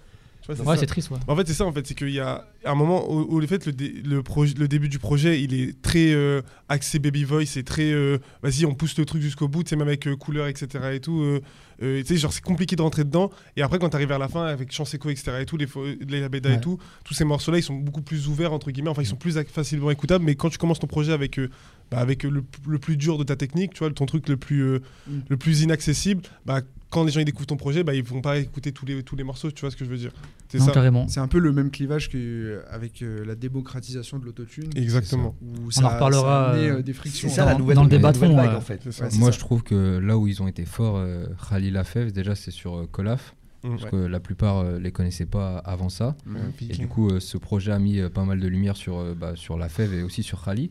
Ouais, 0.48 0.76
c'est 0.76 0.86
triste, 0.86 1.10
ouais. 1.10 1.18
En 1.26 1.36
fait, 1.36 1.46
c'est 1.46 1.54
ça, 1.54 1.64
en 1.64 1.72
fait, 1.72 1.86
c'est 1.86 1.94
qu'il 1.94 2.10
y 2.10 2.20
a 2.20 2.44
un 2.64 2.74
moment 2.74 3.10
où, 3.12 3.34
où 3.34 3.40
le 3.40 3.46
fait 3.46 3.64
le, 3.66 3.72
dé- 3.72 4.02
le, 4.04 4.22
projet- 4.22 4.54
le 4.58 4.68
début 4.68 4.88
du 4.88 4.98
projet, 4.98 5.42
il 5.42 5.54
est 5.54 5.80
très 5.82 6.12
euh, 6.12 6.42
axé 6.68 6.98
baby 6.98 7.24
voice, 7.24 7.46
c'est 7.46 7.62
très 7.62 7.90
euh, 7.92 8.18
vas-y, 8.42 8.64
on 8.66 8.74
pousse 8.74 8.96
le 8.98 9.04
truc 9.04 9.22
jusqu'au 9.22 9.48
bout, 9.48 9.62
tu 9.64 9.70
sais, 9.70 9.76
même 9.76 9.88
avec 9.88 10.06
euh, 10.06 10.16
couleur, 10.16 10.46
etc. 10.46 10.68
et 10.94 11.00
tout. 11.00 11.20
euh, 11.20 11.40
euh, 11.82 12.00
tu 12.00 12.06
sais, 12.06 12.16
genre, 12.16 12.32
c'est 12.32 12.42
compliqué 12.42 12.74
de 12.74 12.80
rentrer 12.82 13.04
dedans. 13.04 13.30
Et 13.56 13.62
après, 13.62 13.78
quand 13.78 13.88
t'arrives 13.90 14.08
vers 14.08 14.18
la 14.18 14.28
fin, 14.28 14.44
avec 14.46 14.72
Chance 14.72 14.94
Echo, 14.94 15.10
etc. 15.10 15.32
et 15.40 15.44
tout, 15.46 15.56
les, 15.58 15.66
les 16.08 16.20
la 16.20 16.28
Beda 16.30 16.50
et 16.50 16.60
tout, 16.60 16.78
tous 17.04 17.12
ces 17.12 17.24
morceaux-là, 17.24 17.58
ils 17.58 17.62
sont 17.62 17.74
beaucoup 17.74 18.00
plus 18.02 18.28
ouverts, 18.28 18.52
entre 18.54 18.70
guillemets. 18.70 18.88
Enfin, 18.90 19.02
ils 19.02 19.06
sont 19.06 19.16
plus 19.16 19.36
ac- 19.36 19.48
facilement 19.48 19.90
écoutables. 19.90 20.24
Mais 20.24 20.36
quand 20.36 20.48
tu 20.48 20.56
commences 20.56 20.78
ton 20.78 20.86
projet 20.86 21.12
avec, 21.12 21.38
euh, 21.38 21.50
bah, 21.90 21.98
avec 21.98 22.22
le, 22.22 22.42
le 22.66 22.78
plus 22.78 22.96
dur 22.96 23.18
de 23.18 23.24
ta 23.24 23.36
technique, 23.36 23.74
tu 23.74 23.80
vois, 23.80 23.90
ton 23.90 24.06
truc 24.06 24.28
le 24.28 24.36
plus, 24.38 24.62
euh, 24.62 24.78
Mm. 25.06 25.18
le 25.28 25.36
plus 25.36 25.60
inaccessible, 25.62 26.22
bah, 26.46 26.62
quand 26.90 27.04
les 27.04 27.10
gens 27.12 27.20
ils 27.20 27.24
découvrent 27.24 27.46
ton 27.46 27.56
projet, 27.56 27.82
bah, 27.84 27.94
ils 27.94 28.02
vont 28.02 28.20
pas 28.20 28.38
écouter 28.38 28.70
tous 28.72 28.86
les, 28.86 29.02
tous 29.02 29.16
les 29.16 29.24
morceaux, 29.24 29.50
tu 29.50 29.60
vois 29.62 29.70
ce 29.70 29.76
que 29.76 29.84
je 29.84 29.90
veux 29.90 29.96
dire. 29.96 30.12
C'est 30.48 30.58
Non, 30.58 30.66
ça. 30.66 30.72
carrément. 30.72 31.08
C'est 31.08 31.20
un 31.20 31.26
peu 31.28 31.38
le 31.38 31.52
même 31.52 31.70
clivage 31.70 32.08
qu'avec 32.08 33.02
la 33.02 33.34
démocratisation 33.34 34.18
de 34.18 34.24
l'autotune. 34.24 34.70
Exactement. 34.76 35.34
Où 35.42 35.66
On 35.66 35.70
ça, 35.70 35.84
en 35.86 35.88
reparlera, 35.90 36.52
ça 36.52 36.58
euh, 36.58 36.78
euh, 36.78 36.82
des 36.82 36.92
C'est 36.92 36.98
frictions. 36.98 37.28
ça 37.28 37.44
la 37.44 37.52
Dans- 37.52 37.58
nouvelle, 37.58 37.76
dans 37.76 37.82
le 37.84 37.88
la 37.90 37.96
débat 37.96 38.12
de 38.12 38.18
nouvelle 38.24 38.50
fond, 38.50 38.56
en 38.56 38.60
fait. 38.60 38.80
C'est 38.84 38.92
ça. 38.92 39.04
Ouais, 39.04 39.10
c'est 39.10 39.18
Moi, 39.18 39.32
ça. 39.32 39.34
je 39.36 39.40
trouve 39.40 39.62
que 39.62 39.98
là 39.98 40.16
où 40.16 40.26
ils 40.28 40.42
ont 40.42 40.48
été 40.48 40.64
forts, 40.64 40.96
euh, 40.98 41.26
Khalil 41.50 41.76
Afev, 41.76 42.12
déjà, 42.12 42.34
c'est 42.34 42.50
sur 42.52 42.76
euh, 42.78 42.86
Colaf. 42.90 43.34
Mm. 43.64 43.68
Parce 43.78 43.90
que 43.90 43.96
la 43.96 44.20
plupart 44.20 44.58
euh, 44.58 44.78
les 44.78 44.92
connaissaient 44.92 45.26
pas 45.26 45.58
avant 45.58 45.88
ça. 45.88 46.14
Mhm. 46.26 46.36
Et 46.70 46.74
du 46.76 46.86
coup, 46.86 47.08
euh, 47.08 47.18
ce 47.20 47.36
projet 47.38 47.72
a 47.72 47.78
mis 47.80 47.98
euh, 47.98 48.08
pas 48.08 48.24
mal 48.24 48.38
de 48.38 48.46
lumière 48.46 48.76
sur, 48.76 48.98
euh, 48.98 49.14
bah, 49.18 49.32
sur 49.34 49.56
la 49.58 49.68
fève 49.68 49.92
et 49.92 50.02
aussi 50.02 50.22
sur 50.22 50.44
Khali. 50.44 50.70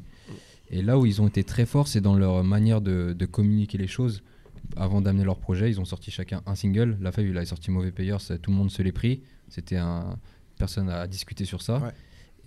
Et 0.72 0.82
là 0.82 0.97
où 0.97 1.05
ils 1.05 1.22
ont 1.22 1.28
été 1.28 1.43
très 1.43 1.66
forts, 1.66 1.88
c'est 1.89 1.99
dans 2.01 2.16
leur 2.16 2.43
manière 2.43 2.80
de, 2.82 3.13
de 3.13 3.26
communiquer 3.26 3.78
les 3.78 3.88
choses. 3.88 4.24
Avant 4.76 5.01
d'amener 5.01 5.24
leur 5.24 5.38
projet, 5.39 5.70
ils 5.70 5.80
ont 5.80 5.86
sorti 5.86 6.11
chacun 6.11 6.41
un 6.45 6.55
single. 6.55 6.97
La 7.01 7.11
fève, 7.11 7.28
il 7.28 7.38
a 7.38 7.45
sorti 7.45 7.72
Mauvais 7.72 7.91
Payeur, 7.91 8.22
ça, 8.22 8.38
tout 8.38 8.51
le 8.51 8.57
monde 8.57 8.72
se 8.72 8.82
l'est 8.82 8.91
pris. 8.91 9.22
C'était 9.49 9.78
un. 9.78 10.18
Personne 10.57 10.89
à 10.89 11.05
discuter 11.07 11.43
sur 11.45 11.61
ça. 11.61 11.80
Ouais. 11.80 11.89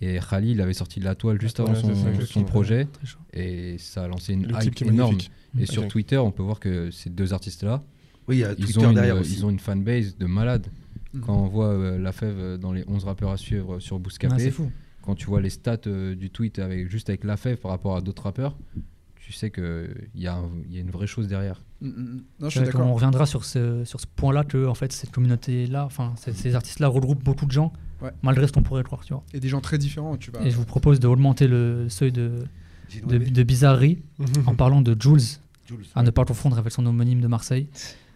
Et 0.01 0.19
Khali, 0.27 0.51
il 0.51 0.61
avait 0.61 0.73
sorti 0.73 0.99
La 0.99 1.13
Toile 1.13 1.39
juste 1.39 1.59
avant 1.59 1.73
Ouais, 1.73 1.79
son, 1.81 1.93
ça, 1.93 2.01
son 2.01 2.07
exactement. 2.09 2.45
projet. 2.45 2.87
Et 3.33 3.77
ça 3.77 4.05
a 4.05 4.07
lancé 4.07 4.33
une 4.33 4.47
Le 4.47 4.63
hype 4.63 4.81
énorme. 4.81 5.17
Et 5.59 5.63
Mm. 5.63 5.65
sur. 5.67 5.87
Twitter, 5.87 6.17
on 6.17 6.31
peut 6.31 6.41
voir 6.43 6.59
que 6.59 6.89
ces 6.91 7.09
deux 7.09 7.33
artistes-là, 7.33 7.83
Oui, 8.27 8.37
il 8.39 8.55
ils 8.57 8.65
Twitter 8.65 8.79
ont, 8.85 8.89
une, 8.89 8.95
derrière 8.95 9.15
euh, 9.15 9.19
aussi. 9.21 9.33
ils 9.33 9.45
ont 9.45 9.49
une 9.49 9.59
fanbase 9.59 10.17
de 10.17 10.25
malade. 10.25 10.67
Mhm. 11.13 11.21
Quand 11.21 11.35
on 11.37 11.47
voit 11.47 11.67
euh, 11.69 11.97
La 11.99 12.11
Fève 12.11 12.35
euh, 12.39 12.57
dans 12.57 12.71
les 12.71 12.83
11 12.87 13.03
rappeurs 13.03 13.31
à 13.31 13.37
suivre 13.37 13.79
sur 13.79 13.95
Ouais, 13.97 14.01
Bouscapé, 14.03 14.35
c'est 14.39 14.51
fou. 14.51 14.71
quand 15.03 15.15
tu 15.15 15.25
vois 15.27 15.41
les 15.41 15.49
stats 15.49 15.77
euh, 15.87 16.15
du 16.15 16.29
tweet 16.31 16.59
avec, 16.59 16.89
juste 16.89 17.09
avec 17.09 17.23
La 17.23 17.35
Fève 17.37 17.57
par 17.57 17.71
rapport 17.71 17.95
à 17.95 18.01
d'autres 18.01 18.23
rappeurs, 18.23 18.57
tu 19.29 19.33
sais 19.35 19.51
qu'il 19.51 20.09
y, 20.15 20.23
y 20.23 20.27
a 20.27 20.39
une 20.73 20.89
vraie 20.89 21.05
chose 21.05 21.27
derrière. 21.27 21.61
Mm, 21.81 21.87
mm, 21.87 21.91
mm. 21.91 22.23
Non, 22.39 22.49
je 22.49 22.63
suis. 22.65 22.75
On 22.77 22.95
reviendra 22.95 23.27
sur 23.27 23.45
ce, 23.45 23.85
sur 23.85 23.99
ce 23.99 24.07
point-là 24.07 24.43
que 24.43 24.65
en 24.65 24.73
fait 24.73 24.91
cette 24.91 25.11
communauté-là, 25.11 25.85
enfin 25.85 26.13
ces, 26.17 26.33
ces 26.33 26.55
artistes-là 26.55 26.87
regroupent 26.87 27.23
beaucoup 27.23 27.45
de 27.45 27.51
gens, 27.51 27.71
Ouais. 28.01 28.09
malgré 28.23 28.47
ce 28.47 28.53
qu'on 28.53 28.63
pourrait 28.63 28.81
croire, 28.81 29.05
tu 29.05 29.13
vois. 29.13 29.23
Et 29.35 29.39
des 29.39 29.47
gens 29.47 29.61
très 29.61 29.77
différents, 29.77 30.17
tu 30.17 30.31
vas. 30.31 30.41
Et 30.41 30.49
je 30.49 30.55
vous 30.55 30.65
propose 30.65 30.99
d'augmenter 30.99 31.47
le 31.47 31.89
seuil 31.89 32.11
de, 32.11 32.39
de, 33.05 33.43
bizarrerie 33.43 34.01
en 34.47 34.55
parlant 34.55 34.81
de 34.81 34.99
Jules, 34.99 35.19
Jules. 35.67 35.85
à 35.93 36.01
ne 36.01 36.09
pas 36.09 36.25
confondre 36.25 36.57
avec 36.57 36.73
son 36.73 36.83
homonyme 36.87 37.21
de 37.21 37.27
Marseille. 37.27 37.67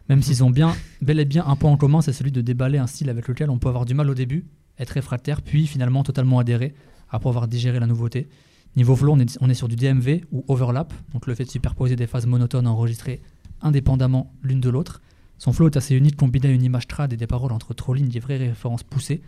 Même 0.09 0.24
s'ils 0.24 0.43
ont 0.43 0.49
bien, 0.49 0.74
bel 1.03 1.20
et 1.20 1.26
bien 1.26 1.45
un 1.45 1.55
point 1.55 1.70
en 1.70 1.78
commun, 1.78 2.01
c'est 2.01 2.14
celui 2.14 2.32
de 2.32 2.41
déballer 2.41 2.80
un 2.80 2.88
style 2.88 3.11
avec 3.11 3.28
lequel 3.28 3.51
on 3.51 3.59
peut 3.59 3.68
avoir 3.70 3.86
du 3.86 3.93
mal 3.93 4.09
au 4.09 4.16
début, 4.16 4.45
être 4.80 4.89
réfractaire, 4.91 5.43
puis 5.43 5.68
finalement 5.68 6.01
totalement 6.01 6.39
adhérer 6.39 6.74
après 7.11 7.30
avoir 7.30 7.47
digéré 7.47 7.80
la 7.80 7.86
nouveauté. 7.86 8.28
Niveau 8.76 8.95
flow, 8.95 9.15
on 9.39 9.49
est, 9.49 9.53
sur 9.53 9.67
du 9.67 9.76
DMV 9.76 10.21
ou 10.32 10.43
overlap, 10.47 10.93
donc 11.13 11.28
le 11.28 11.36
fait 11.36 11.45
de 11.45 11.49
superposer 11.51 11.95
des 11.95 12.07
phases 12.07 12.26
monotones 12.26 12.67
enregistrées 12.67 13.21
indépendamment 13.61 14.34
l'une 14.41 14.59
de 14.59 14.69
l'autre. 14.69 15.01
Son 15.38 15.53
flow 15.53 15.67
est 15.67 15.78
assez 15.78 15.95
unique, 15.95 16.15
combiné 16.15 16.47
à 16.49 16.51
une 16.51 16.63
image 16.63 16.88
trad 16.88 17.13
et 17.13 17.17
des 17.17 17.28
paroles 17.28 17.51
entre 17.51 17.74
trop 17.74 17.93
lignes, 17.93 18.09
des 18.09 18.19
vraies 18.19 18.38
références 18.38 18.84
poussées, 18.84 19.21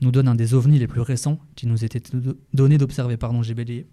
nous 0.00 0.10
donne 0.10 0.28
un 0.28 0.34
des 0.34 0.54
ovnis 0.54 0.78
les 0.78 0.86
plus 0.86 1.00
récents 1.00 1.38
qui 1.56 1.66
nous 1.66 1.84
était 1.84 2.00
do- 2.16 2.36
donné 2.54 2.78
d'observer, 2.78 3.16
pardon, 3.16 3.42
j'ai 3.42 3.54
bégayé. 3.54 3.86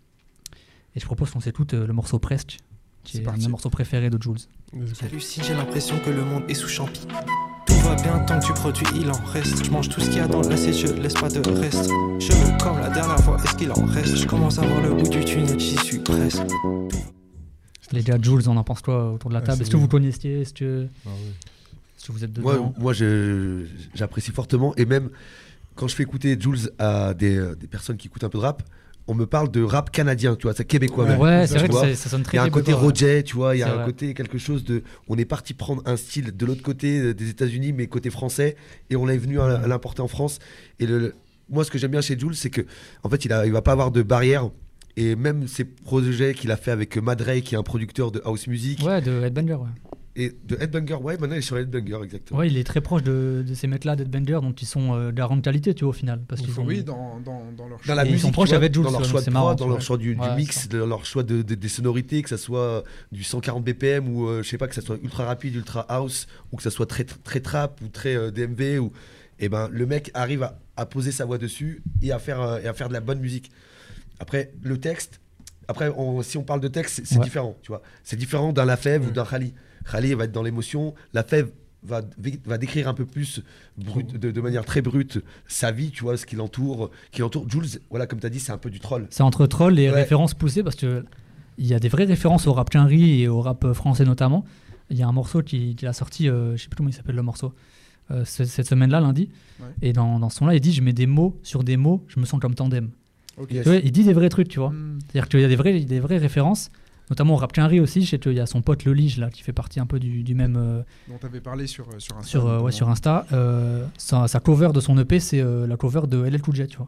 Et 0.95 0.99
je 0.99 1.05
propose 1.05 1.31
qu'on 1.31 1.39
s'écoute 1.39 1.73
euh, 1.73 1.87
le 1.87 1.93
morceau 1.93 2.19
Presque, 2.19 2.59
qui 3.03 3.13
C'est 3.13 3.19
est 3.19 3.21
parti. 3.21 3.45
un 3.45 3.49
morceau 3.49 3.69
préféré 3.69 4.09
de 4.09 4.21
Jules. 4.21 4.37
J'hallucine, 4.99 5.43
j'ai 5.43 5.53
l'impression 5.53 5.99
que 5.99 6.09
le 6.09 6.23
monde 6.23 6.43
est 6.47 6.53
sous 6.53 6.67
champi. 6.69 7.01
Tout 7.67 7.75
va 7.75 7.95
bien 7.95 8.19
tant 8.19 8.39
que 8.39 8.45
tu 8.45 8.53
produis, 8.53 8.85
il 8.95 9.09
en 9.09 9.19
reste. 9.25 9.63
Je 9.65 9.69
mange 9.71 9.89
tout 9.89 9.99
ce 10.01 10.05
qu'il 10.09 10.17
y 10.17 10.21
a 10.21 10.27
dans 10.27 10.41
l'assiette, 10.41 10.75
je 10.75 10.87
laisse 10.93 11.13
pas 11.13 11.29
de 11.29 11.47
reste. 11.49 11.89
Cheveux 12.19 12.57
comme 12.61 12.79
la 12.79 12.89
dernière 12.89 13.19
fois, 13.19 13.37
est-ce 13.43 13.55
qu'il 13.55 13.71
en 13.71 13.85
reste? 13.85 14.15
Je 14.15 14.25
commence 14.25 14.57
à 14.59 14.65
voir 14.65 14.81
le 14.81 14.93
bout 14.93 15.09
du 15.09 15.23
tunnel, 15.25 15.59
j'y 15.59 15.77
suis 15.77 15.99
presque. 15.99 16.41
Les 17.91 18.01
gars, 18.01 18.17
Jules, 18.21 18.41
on 18.49 18.57
en 18.57 18.63
pense 18.63 18.81
quoi 18.81 19.13
autour 19.13 19.29
de 19.29 19.35
la 19.35 19.41
Ah, 19.41 19.47
table? 19.47 19.61
Est-ce 19.61 19.69
que 19.71 19.77
vous 19.77 19.87
connaissiez? 19.87 20.41
Est-ce 20.41 20.53
que, 20.53 20.87
est-ce 21.05 22.07
que 22.07 22.11
vous 22.11 22.23
êtes 22.23 22.33
dedans? 22.33 22.49
Moi, 22.57 22.73
moi 22.79 22.93
je- 22.93 23.65
j'apprécie 23.93 24.31
fortement. 24.31 24.73
Et 24.77 24.85
même 24.85 25.09
quand 25.75 25.87
je 25.87 25.95
fais 25.95 26.03
écouter 26.03 26.35
Jules 26.39 26.71
à 26.79 27.13
des, 27.13 27.35
euh, 27.37 27.55
des 27.55 27.67
personnes 27.67 27.97
qui 27.97 28.07
écoutent 28.07 28.23
un 28.23 28.29
peu 28.29 28.39
de 28.39 28.43
rap, 28.43 28.63
on 29.07 29.13
me 29.15 29.25
parle 29.25 29.51
de 29.51 29.61
rap 29.61 29.91
canadien, 29.91 30.35
tu 30.35 30.43
vois, 30.43 30.53
c'est 30.53 30.65
québécois. 30.65 31.05
Ouais, 31.05 31.17
même, 31.17 31.47
c'est 31.47 31.53
tu 31.55 31.59
vrai 31.59 31.67
que 31.67 31.73
vois. 31.73 31.81
c'est- 31.87 31.95
ça 31.95 32.09
sonne 32.09 32.23
très 32.23 32.37
Il 32.37 32.39
y 32.39 32.39
a 32.39 32.43
un 32.43 32.49
côté 32.49 32.73
ouais. 32.73 32.79
Roger, 32.79 33.23
tu 33.23 33.35
vois, 33.35 33.55
il 33.55 33.59
y 33.59 33.61
C'est 33.61 33.67
a 33.69 33.73
un 33.73 33.75
vrai. 33.77 33.85
côté 33.85 34.13
quelque 34.13 34.37
chose 34.37 34.63
de. 34.63 34.83
On 35.09 35.17
est 35.17 35.25
parti 35.25 35.53
prendre 35.53 35.81
un 35.85 35.97
style 35.97 36.35
de 36.35 36.45
l'autre 36.45 36.61
côté 36.63 36.99
euh, 36.99 37.13
des 37.13 37.29
États-Unis, 37.29 37.73
mais 37.73 37.87
côté 37.87 38.09
français, 38.09 38.55
et 38.89 38.95
on 38.95 39.09
est 39.09 39.17
venu 39.17 39.39
à, 39.39 39.45
à 39.57 39.67
l'importer 39.67 40.01
en 40.01 40.07
France. 40.07 40.39
Et 40.79 40.85
le, 40.85 41.13
moi, 41.49 41.63
ce 41.65 41.71
que 41.71 41.77
j'aime 41.77 41.91
bien 41.91 42.01
chez 42.01 42.17
Jules, 42.17 42.35
c'est 42.35 42.49
que, 42.49 42.61
en 43.03 43.09
fait, 43.09 43.25
il, 43.25 43.33
a, 43.33 43.45
il 43.45 43.51
va 43.51 43.61
pas 43.61 43.73
avoir 43.73 43.91
de 43.91 44.01
barrière. 44.01 44.49
Et 44.95 45.15
même 45.15 45.47
ces 45.47 45.65
projets 45.65 46.33
qu'il 46.35 46.51
a 46.51 46.55
fait 46.55 46.69
avec 46.71 46.95
Madre, 46.97 47.39
qui 47.41 47.55
est 47.55 47.57
un 47.57 47.63
producteur 47.63 48.11
de 48.11 48.21
house 48.25 48.45
music, 48.47 48.79
Ouais, 48.85 49.01
de 49.01 49.23
Headbanger, 49.23 49.55
ouais. 49.55 49.69
Et 50.15 50.31
de 50.45 50.55
Headbanger, 50.59 50.95
ouais, 50.95 51.17
maintenant 51.17 51.35
il 51.35 51.39
est 51.39 51.41
sur 51.41 51.57
Headbanger, 51.57 52.03
exactement. 52.03 52.39
Ouais, 52.39 52.47
il 52.47 52.55
est 52.57 52.63
très 52.63 52.81
proche 52.81 53.01
de, 53.01 53.43
de 53.47 53.53
ces 53.55 53.65
mecs-là 53.67 53.95
d'Headbanger, 53.95 54.41
donc 54.41 54.61
ils 54.61 54.65
sont 54.67 54.93
euh, 54.95 55.11
de 55.11 55.41
qualité, 55.41 55.73
tu 55.73 55.85
vois, 55.85 55.89
au 55.89 55.93
final. 55.93 56.21
Parce 56.27 56.41
qu'ils 56.41 56.59
ont... 56.59 56.65
Oui, 56.65 56.83
dans, 56.83 57.19
dans, 57.19 57.51
dans 57.57 57.67
leur 57.67 57.79
dans 57.85 57.95
la 57.95 58.03
Et 58.03 58.07
ils 58.07 58.11
musique, 58.11 58.25
sont 58.27 58.31
proches 58.31 58.49
vois, 58.49 58.57
avec 58.57 58.73
Jules, 58.73 58.83
dans 58.83 58.91
leur 58.91 59.05
choix 59.05 59.21
de 59.21 59.31
marrant, 59.31 59.55
dans 59.55 59.67
leur 59.67 59.81
choix 59.81 59.97
du, 59.97 60.13
du 60.15 60.21
Ouais, 60.21 60.35
mix, 60.35 60.67
dans 60.69 60.85
leur 60.85 61.03
choix 61.05 61.23
de, 61.23 61.41
de- 61.41 61.55
des 61.55 61.67
sonorités, 61.67 62.21
que 62.21 62.29
ça 62.29 62.37
soit 62.37 62.83
du 63.11 63.23
140 63.23 63.63
BPM 63.63 64.07
ou 64.07 64.27
euh, 64.27 64.43
je 64.43 64.49
sais 64.49 64.57
pas 64.59 64.67
que 64.67 64.75
ça 64.75 64.81
soit 64.81 64.97
ultra 65.01 65.25
rapide, 65.25 65.55
ultra 65.55 65.81
house, 65.89 66.27
ou 66.51 66.57
que 66.57 66.63
ça 66.63 66.69
soit 66.69 66.85
très 66.85 67.05
très 67.05 67.39
trap 67.39 67.81
ou 67.81 67.87
très 67.87 68.15
euh, 68.15 68.29
DMV 68.29 68.79
ou 68.79 68.91
et 69.39 69.49
ben 69.49 69.67
le 69.71 69.85
mec 69.87 70.11
arrive 70.13 70.43
à, 70.43 70.59
à 70.77 70.85
poser 70.85 71.11
sa 71.11 71.25
voix 71.25 71.39
dessus 71.39 71.81
et 72.03 72.11
à 72.11 72.19
faire 72.19 72.39
euh, 72.39 72.59
et 72.59 72.67
à 72.67 72.73
faire 72.73 72.87
de 72.87 72.93
la 72.93 72.99
bonne 73.01 73.19
musique. 73.19 73.49
Après 74.19 74.51
le 74.61 74.77
texte, 74.77 75.19
après 75.67 75.89
on- 75.89 76.21
si 76.21 76.37
on 76.37 76.43
parle 76.43 76.61
de 76.61 76.67
texte, 76.67 77.01
c'est 77.03 77.17
Ouais. 77.17 77.23
différent, 77.23 77.57
tu 77.63 77.69
vois. 77.69 77.81
C'est 78.03 78.15
différent 78.15 78.53
d'un 78.53 78.65
Lafèvre 78.65 79.07
ou 79.07 79.11
d'un 79.11 79.25
Khali. 79.25 79.53
Khali 79.89 80.13
va 80.13 80.25
être 80.25 80.31
dans 80.31 80.43
l'émotion, 80.43 80.93
Lafèvre 81.13 81.49
va, 81.85 82.01
va 82.45 82.57
décrire 82.57 82.87
un 82.87 82.93
peu 82.93 83.05
plus 83.05 83.41
brut, 83.77 84.15
de, 84.17 84.31
de 84.31 84.41
manière 84.41 84.63
très 84.65 84.81
brute 84.81 85.19
sa 85.47 85.71
vie, 85.71 85.91
tu 85.91 86.03
vois, 86.03 86.15
ce 86.17 86.25
qui 86.25 86.35
l'entoure, 86.35 86.89
qui 87.11 87.21
l'entoure. 87.21 87.45
Jules, 87.49 87.65
voilà, 87.89 88.07
comme 88.07 88.19
tu 88.19 88.25
as 88.25 88.29
dit, 88.29 88.39
c'est 88.39 88.51
un 88.53 88.57
peu 88.57 88.69
du 88.69 88.79
troll. 88.79 89.07
C'est 89.09 89.23
entre 89.23 89.45
trolls 89.47 89.77
et 89.79 89.89
Ouais. 89.89 89.95
références 89.95 90.33
poussées 90.33 90.63
parce 90.63 90.75
que 90.77 91.03
il 91.57 91.67
y 91.67 91.73
a 91.73 91.79
des 91.79 91.89
vraies 91.89 92.05
références 92.05 92.47
au 92.47 92.53
rap 92.53 92.69
Quinry 92.69 93.21
et 93.21 93.27
au 93.27 93.41
rap 93.41 93.63
euh, 93.65 93.73
français 93.73 94.05
notamment. 94.05 94.43
Il 94.89 94.97
y 94.97 95.03
a 95.03 95.07
un 95.07 95.11
morceau 95.11 95.41
qui- 95.43 95.75
a 95.85 95.93
sorti, 95.93 96.29
euh, 96.29 96.55
je 96.57 96.63
sais 96.63 96.67
plus 96.69 96.75
comment 96.77 96.89
il 96.89 96.93
s'appelle 96.93 97.15
le 97.15 97.21
morceau, 97.21 97.53
euh, 98.11 98.25
ce- 98.25 98.45
cette 98.45 98.67
semaine-là, 98.67 99.01
lundi. 99.01 99.29
Ouais. 99.59 99.67
Et 99.81 99.93
dans, 99.93 100.19
dans 100.19 100.29
ce 100.29 100.37
son-là, 100.37 100.55
il 100.55 100.61
dit 100.61 100.71
Je 100.73 100.81
mets 100.81 100.93
des 100.93 101.05
mots 101.07 101.37
sur 101.43 101.63
des 101.63 101.77
mots, 101.77 102.03
je 102.07 102.19
me 102.19 102.25
sens 102.25 102.39
comme 102.39 102.55
tandem. 102.55 102.89
Vois, 103.37 103.75
il 103.77 103.91
dit 103.91 104.03
des 104.03 104.13
vrais 104.13 104.29
trucs, 104.29 104.47
tu 104.47 104.59
vois. 104.59 104.69
Hmm. 104.69 104.99
C'est-à-dire 105.11 105.27
qu'il 105.29 105.39
y 105.41 105.43
a 105.43 105.47
des 105.47 105.55
vraies, 105.55 105.79
des 105.79 105.99
vraies 105.99 106.17
références, 106.19 106.69
notamment 107.09 107.33
au 107.33 107.37
rap 107.37 107.51
Quinry 107.53 107.79
aussi. 107.79 108.01
Je 108.03 108.09
sais 108.11 108.19
qu'il 108.19 108.33
y 108.33 108.39
a 108.39 108.45
son 108.45 108.61
pote 108.61 108.85
Le 108.85 108.93
Lige, 108.93 109.17
là, 109.19 109.29
qui 109.29 109.41
fait 109.43 109.53
partie 109.53 109.79
un 109.79 109.85
peu 109.85 109.99
du, 109.99 110.23
du 110.23 110.35
même. 110.35 110.55
euh, 110.57 110.81
dont 111.09 111.17
tu 111.19 111.25
avais 111.25 111.39
parlé 111.41 111.67
sur, 111.67 111.85
euh, 111.89 111.99
sur 111.99 112.17
Insta. 112.17 112.29
sur, 112.29 112.47
euh, 112.47 112.59
ouais, 112.59 112.71
sur 112.71 112.89
Insta. 112.89 113.25
Euh, 113.33 113.85
sa, 113.97 114.27
sa 114.27 114.39
cover 114.39 114.69
de 114.73 114.79
son 114.79 114.97
EP, 114.97 115.19
c'est 115.19 115.41
euh, 115.41 115.67
la 115.67 115.77
cover 115.77 116.01
de 116.07 116.23
LL 116.23 116.41
Cool 116.41 116.55
J, 116.55 116.67
tu 116.67 116.77
vois. 116.77 116.87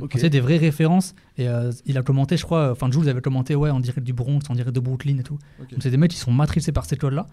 Ok. 0.00 0.12
C'est 0.16 0.30
des 0.30 0.40
vraies 0.40 0.56
références. 0.56 1.14
Et 1.36 1.46
euh, 1.48 1.70
il 1.86 1.98
a 1.98 2.02
commenté, 2.02 2.36
je 2.36 2.44
crois, 2.44 2.70
enfin 2.72 2.90
Jules 2.90 3.08
avait 3.08 3.20
commenté, 3.20 3.54
ouais, 3.54 3.70
on 3.70 3.80
dirait 3.80 4.00
du 4.00 4.12
Bronx, 4.14 4.40
on 4.48 4.54
dirait 4.54 4.72
de 4.72 4.80
Brooklyn 4.80 5.18
et 5.18 5.22
tout. 5.22 5.38
Donc 5.58 5.82
c'est 5.82 5.90
des 5.90 5.96
mecs 5.98 6.10
qui 6.10 6.16
sont 6.16 6.32
matricés 6.32 6.72
par 6.72 6.86
cette 6.86 6.98
code-là. 7.00 7.28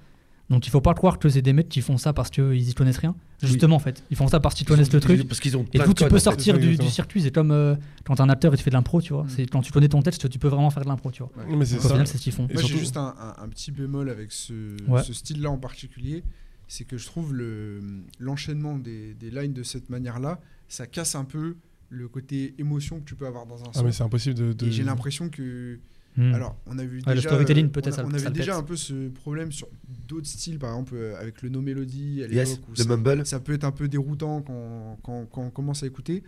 Donc 0.52 0.68
il 0.68 0.70
faut 0.70 0.82
pas 0.82 0.94
croire 0.94 1.18
que 1.18 1.30
c'est 1.30 1.42
des 1.42 1.54
mecs 1.54 1.70
qui 1.70 1.82
font 1.82 1.98
ça 1.98 2.14
parce 2.14 2.30
qu'ils 2.30 2.70
y 2.70 2.74
connaissent 2.74 2.98
rien. 3.00 3.16
Justement, 3.42 3.78
en 3.78 3.80
fait, 3.80 4.04
ils 4.12 4.18
font 4.18 4.28
ça 4.28 4.40
parce 4.40 4.54
qu'ils 4.54 4.68
connaissent 4.68 4.94
le 4.94 5.00
truc. 5.00 5.28
Parce 5.28 5.40
qu'ils 5.40 5.58
ont 5.58 5.66
Et 5.74 5.80
de 5.80 5.94
tu 5.94 6.06
peux 6.08 6.20
sortir 6.20 6.60
du, 6.60 6.76
circuit. 6.90 7.22
C'est 7.22 7.32
comme 7.34 7.52
euh, 7.52 7.76
quand 8.06 8.20
un 8.20 8.30
acteur 8.30 8.54
il 8.54 8.58
te 8.58 8.62
fait 8.62 8.70
de 8.70 8.76
l'impro, 8.76 9.02
tu 9.02 9.14
vois. 9.14 9.24
Mm. 9.24 9.30
C'est 9.30 9.46
quand 9.50 9.62
tu 9.62 9.72
connais 9.72 9.88
ton 9.88 10.02
texte, 10.04 10.30
tu 10.30 10.38
peux 10.38 10.50
vraiment 10.50 10.70
faire 10.70 10.84
de 10.84 10.90
l'impro, 10.90 11.10
tu 11.10 11.24
vois. 11.24 11.32
Mais 11.48 11.66
c'est 11.66 11.80
ça. 11.80 11.90
final, 11.90 12.06
c'est 12.06 12.18
ce 12.18 12.24
qu'ils 12.24 12.34
font. 12.34 12.48
Moi, 12.54 12.62
j'ai 12.62 12.78
juste 12.78 12.98
un, 12.98 13.16
un- 13.20 13.44
un 13.44 13.48
petit 13.50 13.72
bémol 13.72 14.10
avec 14.10 14.32
ce, 14.32 14.76
Ouais. 14.88 15.02
ce 15.02 15.14
style-là 15.14 15.50
en 15.50 15.58
particulier. 15.58 16.24
C'est 16.68 16.84
que 16.86 16.98
je 16.98 17.06
trouve 17.06 17.34
le- 17.34 17.82
l'enchaînement 18.20 18.78
des, 18.78 19.14
des 19.14 19.32
lines 19.32 19.54
de 19.54 19.64
cette 19.64 19.90
manière-là, 19.90 20.40
ça 20.68 20.86
casse 20.86 21.16
un 21.16 21.26
peu 21.26 21.56
le 21.90 22.08
côté 22.08 22.56
émotion 22.60 23.00
que 23.00 23.06
tu 23.06 23.16
peux 23.16 23.26
avoir 23.28 23.46
dans 23.46 23.62
un 23.64 23.68
Ah, 23.74 23.80
son. 23.80 23.84
mais 23.84 23.92
c'est 23.92 24.04
impossible 24.04 24.36
de. 24.36 24.54
de- 24.54 24.68
Et 24.68 24.72
j'ai 24.72 24.84
l'impression 24.84 25.30
que 25.30 25.80
Hmm. 26.18 26.34
Alors, 26.34 26.58
on 26.66 26.78
a 26.78 26.84
vu 26.84 26.98
Ouais, 26.98 27.04
le 27.08 27.16
déjà, 27.16 27.30
storytelling, 27.30 27.68
euh, 27.68 27.70
peut-être, 27.70 27.88
on, 27.88 27.92
a- 27.92 27.96
ça- 27.96 28.06
on 28.06 28.10
ça 28.20 28.26
avait 28.28 28.38
déjà 28.40 28.52
pète. 28.54 28.62
un 28.62 28.64
peu 28.64 28.76
ce 28.76 29.08
problème 29.10 29.52
sur 29.52 29.68
d'autres 30.08 30.28
styles, 30.28 30.60
par 30.60 30.72
exemple 30.72 30.94
euh, 30.96 31.20
avec 31.20 31.42
le 31.42 31.50
No 31.50 31.62
Melody 31.62 32.24
à 32.24 32.28
l'époque. 32.28 32.48
Yes, 32.48 32.60
ça- 32.76 32.86
mumble. 32.98 33.26
ça 33.26 33.40
peut 33.40 33.54
être 33.54 33.64
un 33.64 33.72
peu 33.72 33.88
déroutant 33.88 34.42
quand, 34.42 35.00
quand, 35.04 35.26
quand 35.28 35.42
on 35.44 35.50
commence 35.52 35.84
à 35.84 35.88
écouter. 35.88 36.24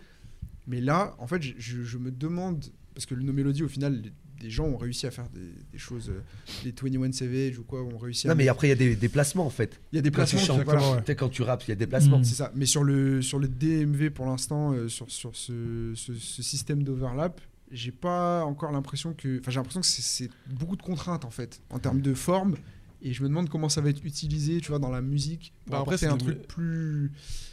Mais 0.66 0.80
là, 0.80 1.14
en 1.18 1.26
fait, 1.26 1.42
je, 1.58 1.98
me 1.98 2.10
demande, 2.10 2.64
parce 2.94 3.04
que 3.04 3.14
le 3.14 3.22
No 3.22 3.32
Melody, 3.34 3.62
au 3.62 3.68
final, 3.68 4.00
les- 4.02 4.12
des 4.40 4.50
gens 4.50 4.64
ont 4.64 4.76
réussi 4.76 5.06
à 5.06 5.10
faire 5.10 5.28
des, 5.30 5.40
des 5.72 5.78
choses, 5.78 6.10
euh, 6.10 6.20
les 6.64 6.72
21 6.72 7.12
Savage 7.12 7.58
ou 7.58 7.62
quoi, 7.64 7.82
ont 7.82 7.96
réussi 7.98 8.26
à. 8.26 8.30
Non, 8.30 8.36
mais 8.36 8.48
après, 8.48 8.66
il 8.66 8.70
y 8.70 8.72
a 8.72 8.76
des, 8.76 8.96
des 8.96 9.08
placements 9.08 9.46
en 9.46 9.50
fait. 9.50 9.80
Il 9.92 9.96
y 9.96 9.98
a 9.98 10.02
des 10.02 10.10
Quand 10.10 10.24
tu 10.24 10.34
placements, 10.36 10.56
chantes, 10.56 10.64
voilà. 10.64 10.80
ouais. 10.92 10.98
tu 11.00 11.04
sais, 11.06 11.14
quand 11.16 11.28
tu 11.28 11.42
rappes, 11.42 11.62
il 11.64 11.68
y 11.68 11.72
a 11.72 11.76
des 11.76 11.86
placements. 11.86 12.22
C'est 12.24 12.34
ça. 12.34 12.50
Mais 12.54 12.66
sur 12.66 12.82
le, 12.84 13.22
sur 13.22 13.38
le 13.38 13.48
DMV 13.48 14.10
pour 14.10 14.26
l'instant, 14.26 14.72
euh, 14.72 14.88
sur, 14.88 15.10
sur 15.10 15.36
ce, 15.36 15.92
ce- 15.94 16.14
ce 16.14 16.42
système 16.42 16.82
d'overlap, 16.82 17.40
j'ai 17.70 17.90
pas 17.92 18.44
encore 18.44 18.72
l'impression 18.72 19.14
que. 19.14 19.40
Enfin, 19.40 19.50
j'ai 19.50 19.56
l'impression 19.58 19.80
que 19.80 19.86
c'est- 19.86 20.02
c'est 20.02 20.30
beaucoup 20.46 20.76
de 20.76 20.82
contraintes 20.82 21.24
en 21.24 21.30
fait, 21.30 21.60
en 21.70 21.78
termes 21.78 22.00
de 22.00 22.14
forme. 22.14 22.56
Et 23.02 23.12
je 23.12 23.22
me 23.22 23.28
demande 23.28 23.48
comment 23.50 23.68
ça 23.68 23.80
va 23.82 23.90
être 23.90 24.02
utilisé, 24.04 24.60
tu 24.60 24.68
vois, 24.68 24.78
dans 24.78 24.90
la 24.90 25.02
musique. 25.02 25.52
Pour 25.66 25.72
Bah, 25.72 25.80
après, 25.80 25.98
c'est 25.98 26.06
un 26.06 26.16
truc 26.16 26.46
plus. 26.48 27.10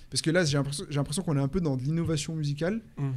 Parce 0.10 0.22
que 0.22 0.30
là, 0.32 0.46
j'ai 0.46 0.58
l'impression 0.58 0.86
j'ai 0.90 0.96
l'impression 0.96 1.24
qu'on 1.24 1.36
est 1.38 1.42
un 1.42 1.48
peu 1.48 1.60
dans 1.62 1.76
de 1.78 1.84
l'innovation 1.84 2.36
musicale, 2.36 2.82
Mhm. 2.98 3.14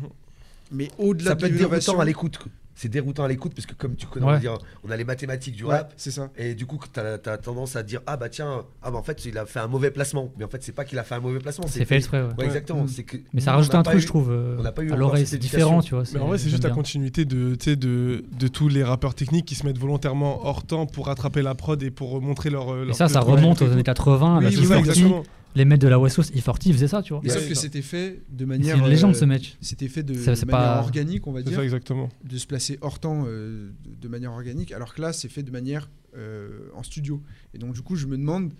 mais 0.72 0.90
au-delà 0.99 1.30
Ça 1.30 1.34
de 1.36 1.40
peut 1.40 1.47
être 1.47 1.53
l'innovation. 1.55 2.01
à 2.01 2.05
l'écoute. 2.05 2.38
C'est 2.75 2.89
déroutant 2.89 3.25
à 3.25 3.29
l'écoute 3.29 3.53
parce 3.55 3.66
que 3.66 3.75
comme 3.75 3.95
tu 3.95 4.07
connais, 4.07 4.27
on, 4.85 4.91
a 4.91 4.97
les 4.97 5.05
mathématiques 5.05 5.55
du 5.55 5.64
Ouais, 5.64 5.77
rap. 5.77 5.93
c'est 5.97 6.11
ça. 6.11 6.31
Et 6.37 6.55
du 6.55 6.66
coup, 6.66 6.79
tu 6.93 7.01
as, 7.01 7.18
tendance 7.39 7.77
à 7.77 7.83
dire 7.83 8.01
Ah 8.07 8.16
bah 8.16 8.29
tiens, 8.29 8.64
ah 8.83 8.91
bah 8.91 8.99
en 8.99 9.03
fait, 9.03 9.25
il 9.25 9.39
a 9.39 9.47
fait 9.47 9.61
un 9.61 9.68
mauvais 9.68 9.91
placement. 9.91 10.33
Mais 10.37 10.45
en 10.45 10.49
fait, 10.49 10.62
c'est 10.62 10.72
pas 10.72 10.85
qu'il 10.85 10.99
a 10.99 11.05
fait 11.05 11.14
un 11.14 11.20
mauvais 11.20 11.39
placement. 11.39 11.66
C'est 11.68 11.85
fait 11.85 11.97
exprès, 11.97 12.22
ouais. 12.22 12.29
Ouais, 12.39 12.47
exactement. 12.47 12.85
Que 12.85 13.16
Mais 13.33 13.41
ça 13.41 13.53
rajoute 13.53 13.75
un 13.75 13.83
truc, 13.83 13.99
eu- 13.99 14.01
je 14.01 14.07
trouve. 14.07 14.31
euh, 14.31 14.57
on 14.59 14.62
n'a 14.62 14.72
pas 14.72 14.83
eu 14.83 14.93
à 14.93 14.97
l'oreille, 14.97 15.27
c'est 15.27 15.39
différent, 15.39 15.83
tu 15.83 15.95
vois. 15.95 16.05
Mais 16.12 16.20
en 16.20 16.27
vrai, 16.27 16.39
c'est 16.39 16.51
juste 16.51 16.64
la 16.64 16.70
continuité 16.70 17.25
de, 17.25 17.55
tu 17.55 17.70
sais, 17.70 17.77
de, 17.77 18.25
de 18.39 18.49
tous 18.49 18.68
les 18.68 18.83
rappeurs 18.83 19.14
techniques 19.14 19.47
qui 19.47 19.55
se 19.55 19.66
mettent 19.66 19.79
volontairement 19.79 20.45
hors 20.47 20.64
temps 20.64 20.87
pour 20.87 21.07
rattraper 21.07 21.43
la 21.43 21.55
prod 21.55 21.83
et 21.83 21.91
pour 21.91 22.20
montrer 22.20 22.51
leur. 22.51 22.77
Et 22.77 22.87
leur 22.87 22.97
ça, 22.97 23.09
ça 23.09 23.20
remonte 23.20 23.62
aux 23.62 23.70
années 23.70 23.83
80. 23.83 24.39
Oui, 24.39 24.45
la 24.45 24.51
oui, 24.51 24.57
E40, 24.57 24.72
oui, 24.72 24.79
exactement. 24.79 25.22
Les 25.55 25.64
mecs 25.64 25.80
de 25.80 25.88
la 25.88 25.98
West 25.98 26.16
Coast, 26.16 26.34
E40 26.34 26.72
faisaient 26.72 26.88
ça, 26.88 27.02
tu 27.02 27.12
vois. 27.12 27.22
Mais 27.22 27.30
sauf 27.30 27.48
que 27.48 27.55
c'était 27.55 27.82
fait 27.82 28.22
de 28.30 28.38
C'est 28.40 28.46
manière. 28.46 28.76
une 28.78 28.86
légende, 28.88 29.14
euh, 29.14 29.18
ce 29.18 29.24
mec. 29.24 29.57
C'était 29.61 29.88
fait 29.88 30.02
de, 30.02 30.14
Ça, 30.14 30.32
de 30.32 30.36
c'est 30.36 30.46
manière 30.46 30.61
pas- 30.74 30.80
organique, 30.80 31.26
on 31.26 31.32
va 31.32 31.40
C'est 31.40 31.46
dire. 31.48 31.59
ça, 31.59 31.64
exactement. 31.64 32.09
de 32.24 32.36
se 32.38 32.46
placer 32.46 32.78
hors 32.80 32.98
temps 32.98 33.24
euh, 33.26 33.70
de, 34.00 34.09
manière 34.09 34.32
organique, 34.32 34.72
alors 34.72 34.94
que 34.94 35.00
là, 35.02 35.12
c'est 35.12 35.28
fait 35.28 35.42
de 35.42 35.50
manière 35.50 35.88
euh, 36.16 36.68
en 36.74 36.82
studio. 36.82 37.22
Et 37.55 37.59
donc, 37.59 37.74
du 37.74 37.82
coup, 37.82 37.96
je 37.96 38.07
me 38.07 38.16
demande 38.16 38.52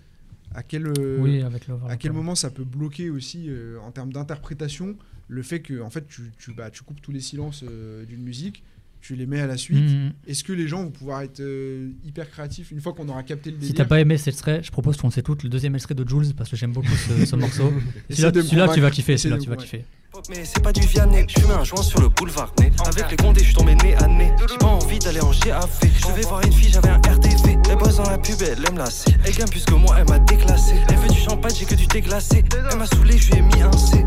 à 0.53 0.63
quel, 0.63 0.87
euh, 0.87 1.17
Oui, 1.19 1.41
avec 1.41 1.67
l'overlap. 1.67 1.91
à 1.93 1.97
quel 1.97 2.13
moment 2.13 2.35
ça 2.35 2.49
peut 2.49 2.63
bloquer 2.63 3.09
aussi, 3.09 3.45
euh, 3.49 3.77
en 3.81 3.91
termes 3.91 4.13
d'interprétation, 4.13 4.95
le 5.27 5.41
fait 5.41 5.59
que 5.61 5.81
en 5.81 5.89
fait, 5.89 6.07
tu, 6.07 6.31
tu, 6.37 6.53
bah, 6.53 6.69
tu 6.69 6.83
coupes 6.83 7.01
tous 7.01 7.11
les 7.11 7.19
silences 7.19 7.63
euh, 7.67 8.05
d'une 8.05 8.21
musique, 8.21 8.63
tu 9.05 9.15
les 9.15 9.27
mets 9.27 9.39
à 9.39 9.45
la 9.45 9.55
suite. 9.55 9.77
Mhm. 9.77 10.13
Est-ce 10.27 10.43
que 10.43 10.51
les 10.51 10.67
gens 10.67 10.83
vont 10.83 10.89
pouvoir 10.89 11.21
être 11.21 11.39
euh, 11.39 11.91
hyper 12.03 12.29
créatifs 12.29 12.71
une 12.71 12.81
fois 12.81 12.93
qu'on 12.93 13.07
aura 13.07 13.21
capté 13.21 13.51
le 13.51 13.57
Si 13.57 13.61
délire 13.61 13.75
t'as 13.75 13.85
pas 13.85 13.99
aimé 13.99 14.17
cet 14.17 14.29
extrait, 14.29 14.61
je 14.63 14.71
propose 14.71 14.97
qu'on 14.97 15.11
s'écoute 15.11 15.43
le 15.43 15.49
deuxième 15.49 15.75
extrait 15.75 15.93
de 15.93 16.07
Jules 16.07 16.33
parce 16.35 16.49
que 16.49 16.55
j'aime 16.55 16.73
beaucoup 16.73 16.95
ce, 16.95 17.25
ce 17.25 17.35
morceau. 17.35 17.71
Celui-là, 18.09 18.31
celui-là, 18.33 18.67
tu 18.69 18.81
vas 18.81 18.89
kiffer. 18.89 19.17
Celui-là, 19.17 19.39
tu 19.39 19.49
vas 19.49 19.57
kiffer. 19.57 19.85
Mais 20.29 20.43
c'est 20.45 20.63
pas 20.63 20.71
du 20.71 20.81
Vianney, 20.87 21.25
je 21.27 21.41
fumais 21.41 21.53
un 21.53 21.63
joint 21.65 21.83
sur 21.83 21.99
le 22.01 22.07
boulevard 22.07 22.51
Ney. 22.59 22.71
Avec 22.85 23.11
les 23.11 23.17
condés, 23.17 23.41
je 23.41 23.47
suis 23.47 23.53
tombé 23.53 23.75
nez 23.75 23.95
à 23.95 24.07
nez. 24.07 24.31
J'ai 24.49 24.57
pas 24.57 24.67
envie 24.67 24.97
d'aller 24.97 25.19
en 25.19 25.31
GAV. 25.31 25.69
Je 25.83 26.07
devais 26.07 26.21
voir 26.21 26.41
une 26.45 26.53
fille, 26.53 26.71
j'avais 26.71 26.89
un 26.89 26.97
RTV. 26.99 27.57
Les 27.67 27.75
boss 27.75 27.97
dans 27.97 28.09
la 28.09 28.17
pub, 28.17 28.41
elle 28.41 28.65
aime 28.65 28.77
lasser. 28.77 29.13
Elle 29.25 29.35
gagne 29.35 29.49
plus 29.49 29.65
que 29.65 29.73
moi, 29.73 29.97
elle 29.99 30.07
m'a 30.07 30.19
déclassé. 30.19 30.73
Elle 30.89 30.97
veut 30.97 31.09
du 31.09 31.19
champagne, 31.19 31.53
j'ai 31.59 31.65
que 31.65 31.75
du 31.75 31.85
déglacé. 31.87 32.43
Elle 32.71 32.77
m'a 32.77 32.87
saoulé, 32.87 33.17
je 33.17 33.31
lui 33.31 33.39
ai 33.39 33.41
mis 33.41 33.61
un 33.61 33.71
C. 33.73 34.05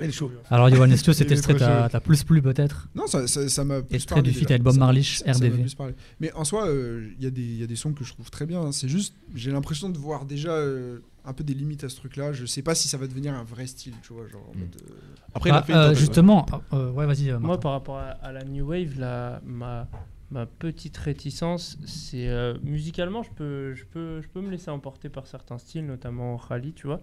Est 0.00 0.10
chaud. 0.12 0.30
Alors, 0.50 0.68
Yoann, 0.70 0.90
est-ce 0.92 1.04
que 1.04 1.12
cet 1.12 1.30
extrait 1.32 1.54
t'a 1.54 2.00
plus 2.00 2.22
plu 2.24 2.40
peut-être? 2.42 2.88
Non, 2.94 3.06
ça 3.06 3.26
ça- 3.26 3.48
ça 3.48 3.64
m'a 3.64 3.82
plus 3.82 3.96
Extrait 3.96 4.16
parlé 4.16 4.30
du 4.30 4.38
feat 4.38 4.50
avec 4.50 4.62
Bob 4.62 4.74
Ça- 4.74 4.78
Marley, 4.80 5.02
ça- 5.02 5.18
ça 5.18 5.26
m'a 5.26 5.32
RDV. 5.46 5.60
plus 5.62 5.74
parlé. 5.74 5.94
Mais 6.20 6.32
en 6.32 6.44
soi, 6.44 6.66
euh, 6.68 7.08
il 7.18 7.24
y, 7.24 7.26
a 7.26 7.30
des- 7.30 7.42
il 7.42 7.58
y 7.60 7.62
a 7.62 7.66
des 7.66 7.76
sons 7.76 7.92
que 7.92 8.04
je 8.04 8.12
trouve 8.12 8.30
très 8.30 8.46
bien. 8.46 8.60
hein. 8.60 8.72
C'est 8.72 8.88
juste, 8.88 9.14
j'ai 9.34 9.50
l'impression 9.50 9.88
de 9.88 9.98
voir 9.98 10.24
déjà 10.24 10.50
euh, 10.52 10.98
un 11.24 11.32
peu 11.32 11.44
des 11.44 11.54
limites 11.54 11.84
à 11.84 11.88
ce 11.88 11.96
truc-là. 11.96 12.32
Je 12.32 12.46
sais 12.46 12.62
pas 12.62 12.74
si 12.74 12.88
ça 12.88 12.96
va 12.96 13.06
devenir 13.06 13.34
un 13.34 13.44
vrai 13.44 13.66
style, 13.66 13.92
tu 14.02 14.12
vois. 14.12 14.26
Genre, 14.28 14.42
en 14.48 14.56
Mm. 14.56 14.60
mode, 14.60 14.76
euh, 14.88 14.94
Après, 15.34 15.50
Bah, 15.50 15.56
il 15.56 15.58
a 15.58 15.62
fait 15.62 15.72
une 15.72 15.78
euh. 15.92 15.94
Justement, 15.94 16.46
euh, 16.72 16.90
ouais, 16.92 17.06
vas-y. 17.06 17.30
euh, 17.30 17.38
Moi, 17.38 17.58
par 17.60 17.72
rapport 17.72 17.98
à, 17.98 18.10
à 18.22 18.32
la 18.32 18.44
New 18.44 18.66
Wave, 18.66 18.98
la, 18.98 19.40
ma, 19.44 19.86
ma 20.30 20.46
petite 20.46 20.96
réticence, 20.96 21.78
c'est 21.86 22.28
euh, 22.28 22.54
musicalement, 22.62 23.22
je 23.22 23.30
peux, 23.36 23.74
je, 23.74 23.84
peux, 23.84 24.20
je 24.22 24.28
peux 24.28 24.40
me 24.40 24.50
laisser 24.50 24.70
emporter 24.70 25.08
par 25.08 25.26
certains 25.26 25.58
styles, 25.58 25.86
notamment 25.86 26.36
Rally, 26.36 26.72
tu 26.72 26.86
vois. 26.86 27.00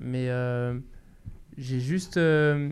Mais 0.00 0.28
euh, 0.28 0.78
j'ai 1.58 1.80
juste, 1.80 2.16
euh, 2.16 2.70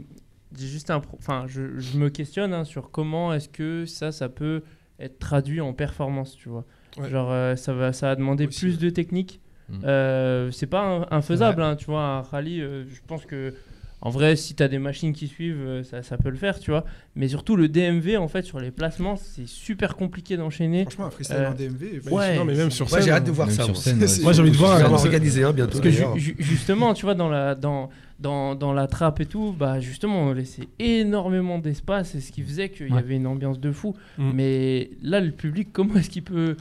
j'ai 0.58 0.66
juste 0.66 0.90
un, 0.90 1.00
enfin, 1.18 1.44
je, 1.46 1.78
je 1.78 1.98
me 1.98 2.08
questionne 2.10 2.52
hein, 2.54 2.64
sur 2.64 2.90
comment 2.90 3.32
est-ce 3.32 3.48
que 3.48 3.86
ça, 3.86 4.12
ça 4.12 4.28
peut 4.28 4.62
être 4.98 5.18
traduit 5.18 5.60
en 5.60 5.72
performance, 5.72 6.36
tu 6.36 6.48
vois. 6.48 6.64
Ouais. 6.98 7.08
Genre, 7.08 7.30
euh, 7.30 7.56
ça 7.56 7.72
va, 7.72 7.92
ça 7.92 8.08
va 8.08 8.16
demander 8.16 8.46
Aussi, 8.46 8.60
plus 8.60 8.72
ouais. 8.74 8.80
de 8.82 8.90
technique. 8.90 9.40
Mm. 9.68 9.74
Euh, 9.84 10.50
c'est 10.50 10.66
pas 10.66 11.06
infaisable, 11.10 11.62
hein, 11.62 11.76
tu 11.76 11.86
vois. 11.86 12.02
Un 12.02 12.22
rallye, 12.22 12.60
euh, 12.60 12.84
je 12.92 13.00
pense 13.06 13.24
que 13.24 13.54
en 14.02 14.08
vrai, 14.10 14.34
si 14.34 14.54
tu 14.54 14.62
as 14.62 14.68
des 14.68 14.78
machines 14.78 15.12
qui 15.12 15.28
suivent, 15.28 15.82
ça, 15.84 16.02
ça 16.02 16.16
peut 16.16 16.30
le 16.30 16.36
faire, 16.38 16.58
tu 16.58 16.70
vois. 16.70 16.84
Mais 17.16 17.28
surtout, 17.28 17.54
le 17.54 17.68
DMV, 17.68 18.16
en 18.16 18.28
fait, 18.28 18.42
sur 18.42 18.58
les 18.58 18.70
placements, 18.70 19.16
c'est 19.16 19.46
super 19.46 19.94
compliqué 19.94 20.36
d'enchaîner. 20.38 20.82
franchement, 20.84 21.04
un 21.06 21.10
freestyle 21.10 21.36
Euh, 21.36 21.50
en 21.50 21.54
DMV. 21.54 22.00
ouais. 22.10 22.36
Non, 22.36 22.44
mais 22.46 22.54
même 22.54 22.70
sur 22.70 22.88
scène. 22.88 23.02
j'ai 23.02 23.10
hâte 23.10 23.24
de 23.26 23.30
voir 23.30 23.50
ça. 23.50 23.66
moi. 24.22 24.32
j'ai 24.32 24.40
envie 24.40 24.50
de 24.50 24.56
voir. 24.56 24.78
Je 24.78 24.84
vais 24.84 24.88
un- 24.90 24.92
organiser 24.92 25.44
un 25.44 25.52
bientôt. 25.52 25.78
Parce 25.80 25.82
que 25.82 26.18
ju- 26.18 26.34
justement, 26.38 26.94
tu 26.94 27.04
vois, 27.04 27.14
dans 27.14 27.28
la, 27.28 27.54
dans, 27.54 27.90
dans, 28.20 28.54
dans 28.54 28.72
la 28.72 28.86
trappe 28.86 29.20
et 29.20 29.26
tout, 29.26 29.54
bah 29.58 29.80
justement, 29.80 30.24
on 30.24 30.32
laissait 30.32 30.68
énormément 30.78 31.58
d'espace 31.58 32.14
et 32.14 32.20
ce 32.20 32.32
qui 32.32 32.42
faisait 32.42 32.68
qu'il 32.68 32.92
y 32.94 32.98
avait 32.98 33.16
une 33.16 33.26
ambiance 33.26 33.58
de 33.58 33.72
fou. 33.72 33.94
Mm. 34.18 34.30
Mais 34.34 34.90
là, 35.02 35.20
le 35.20 35.30
public, 35.30 35.68
comment 35.72 35.94
est-ce 35.96 36.10
qu'il 36.10 36.22
peut 36.22 36.56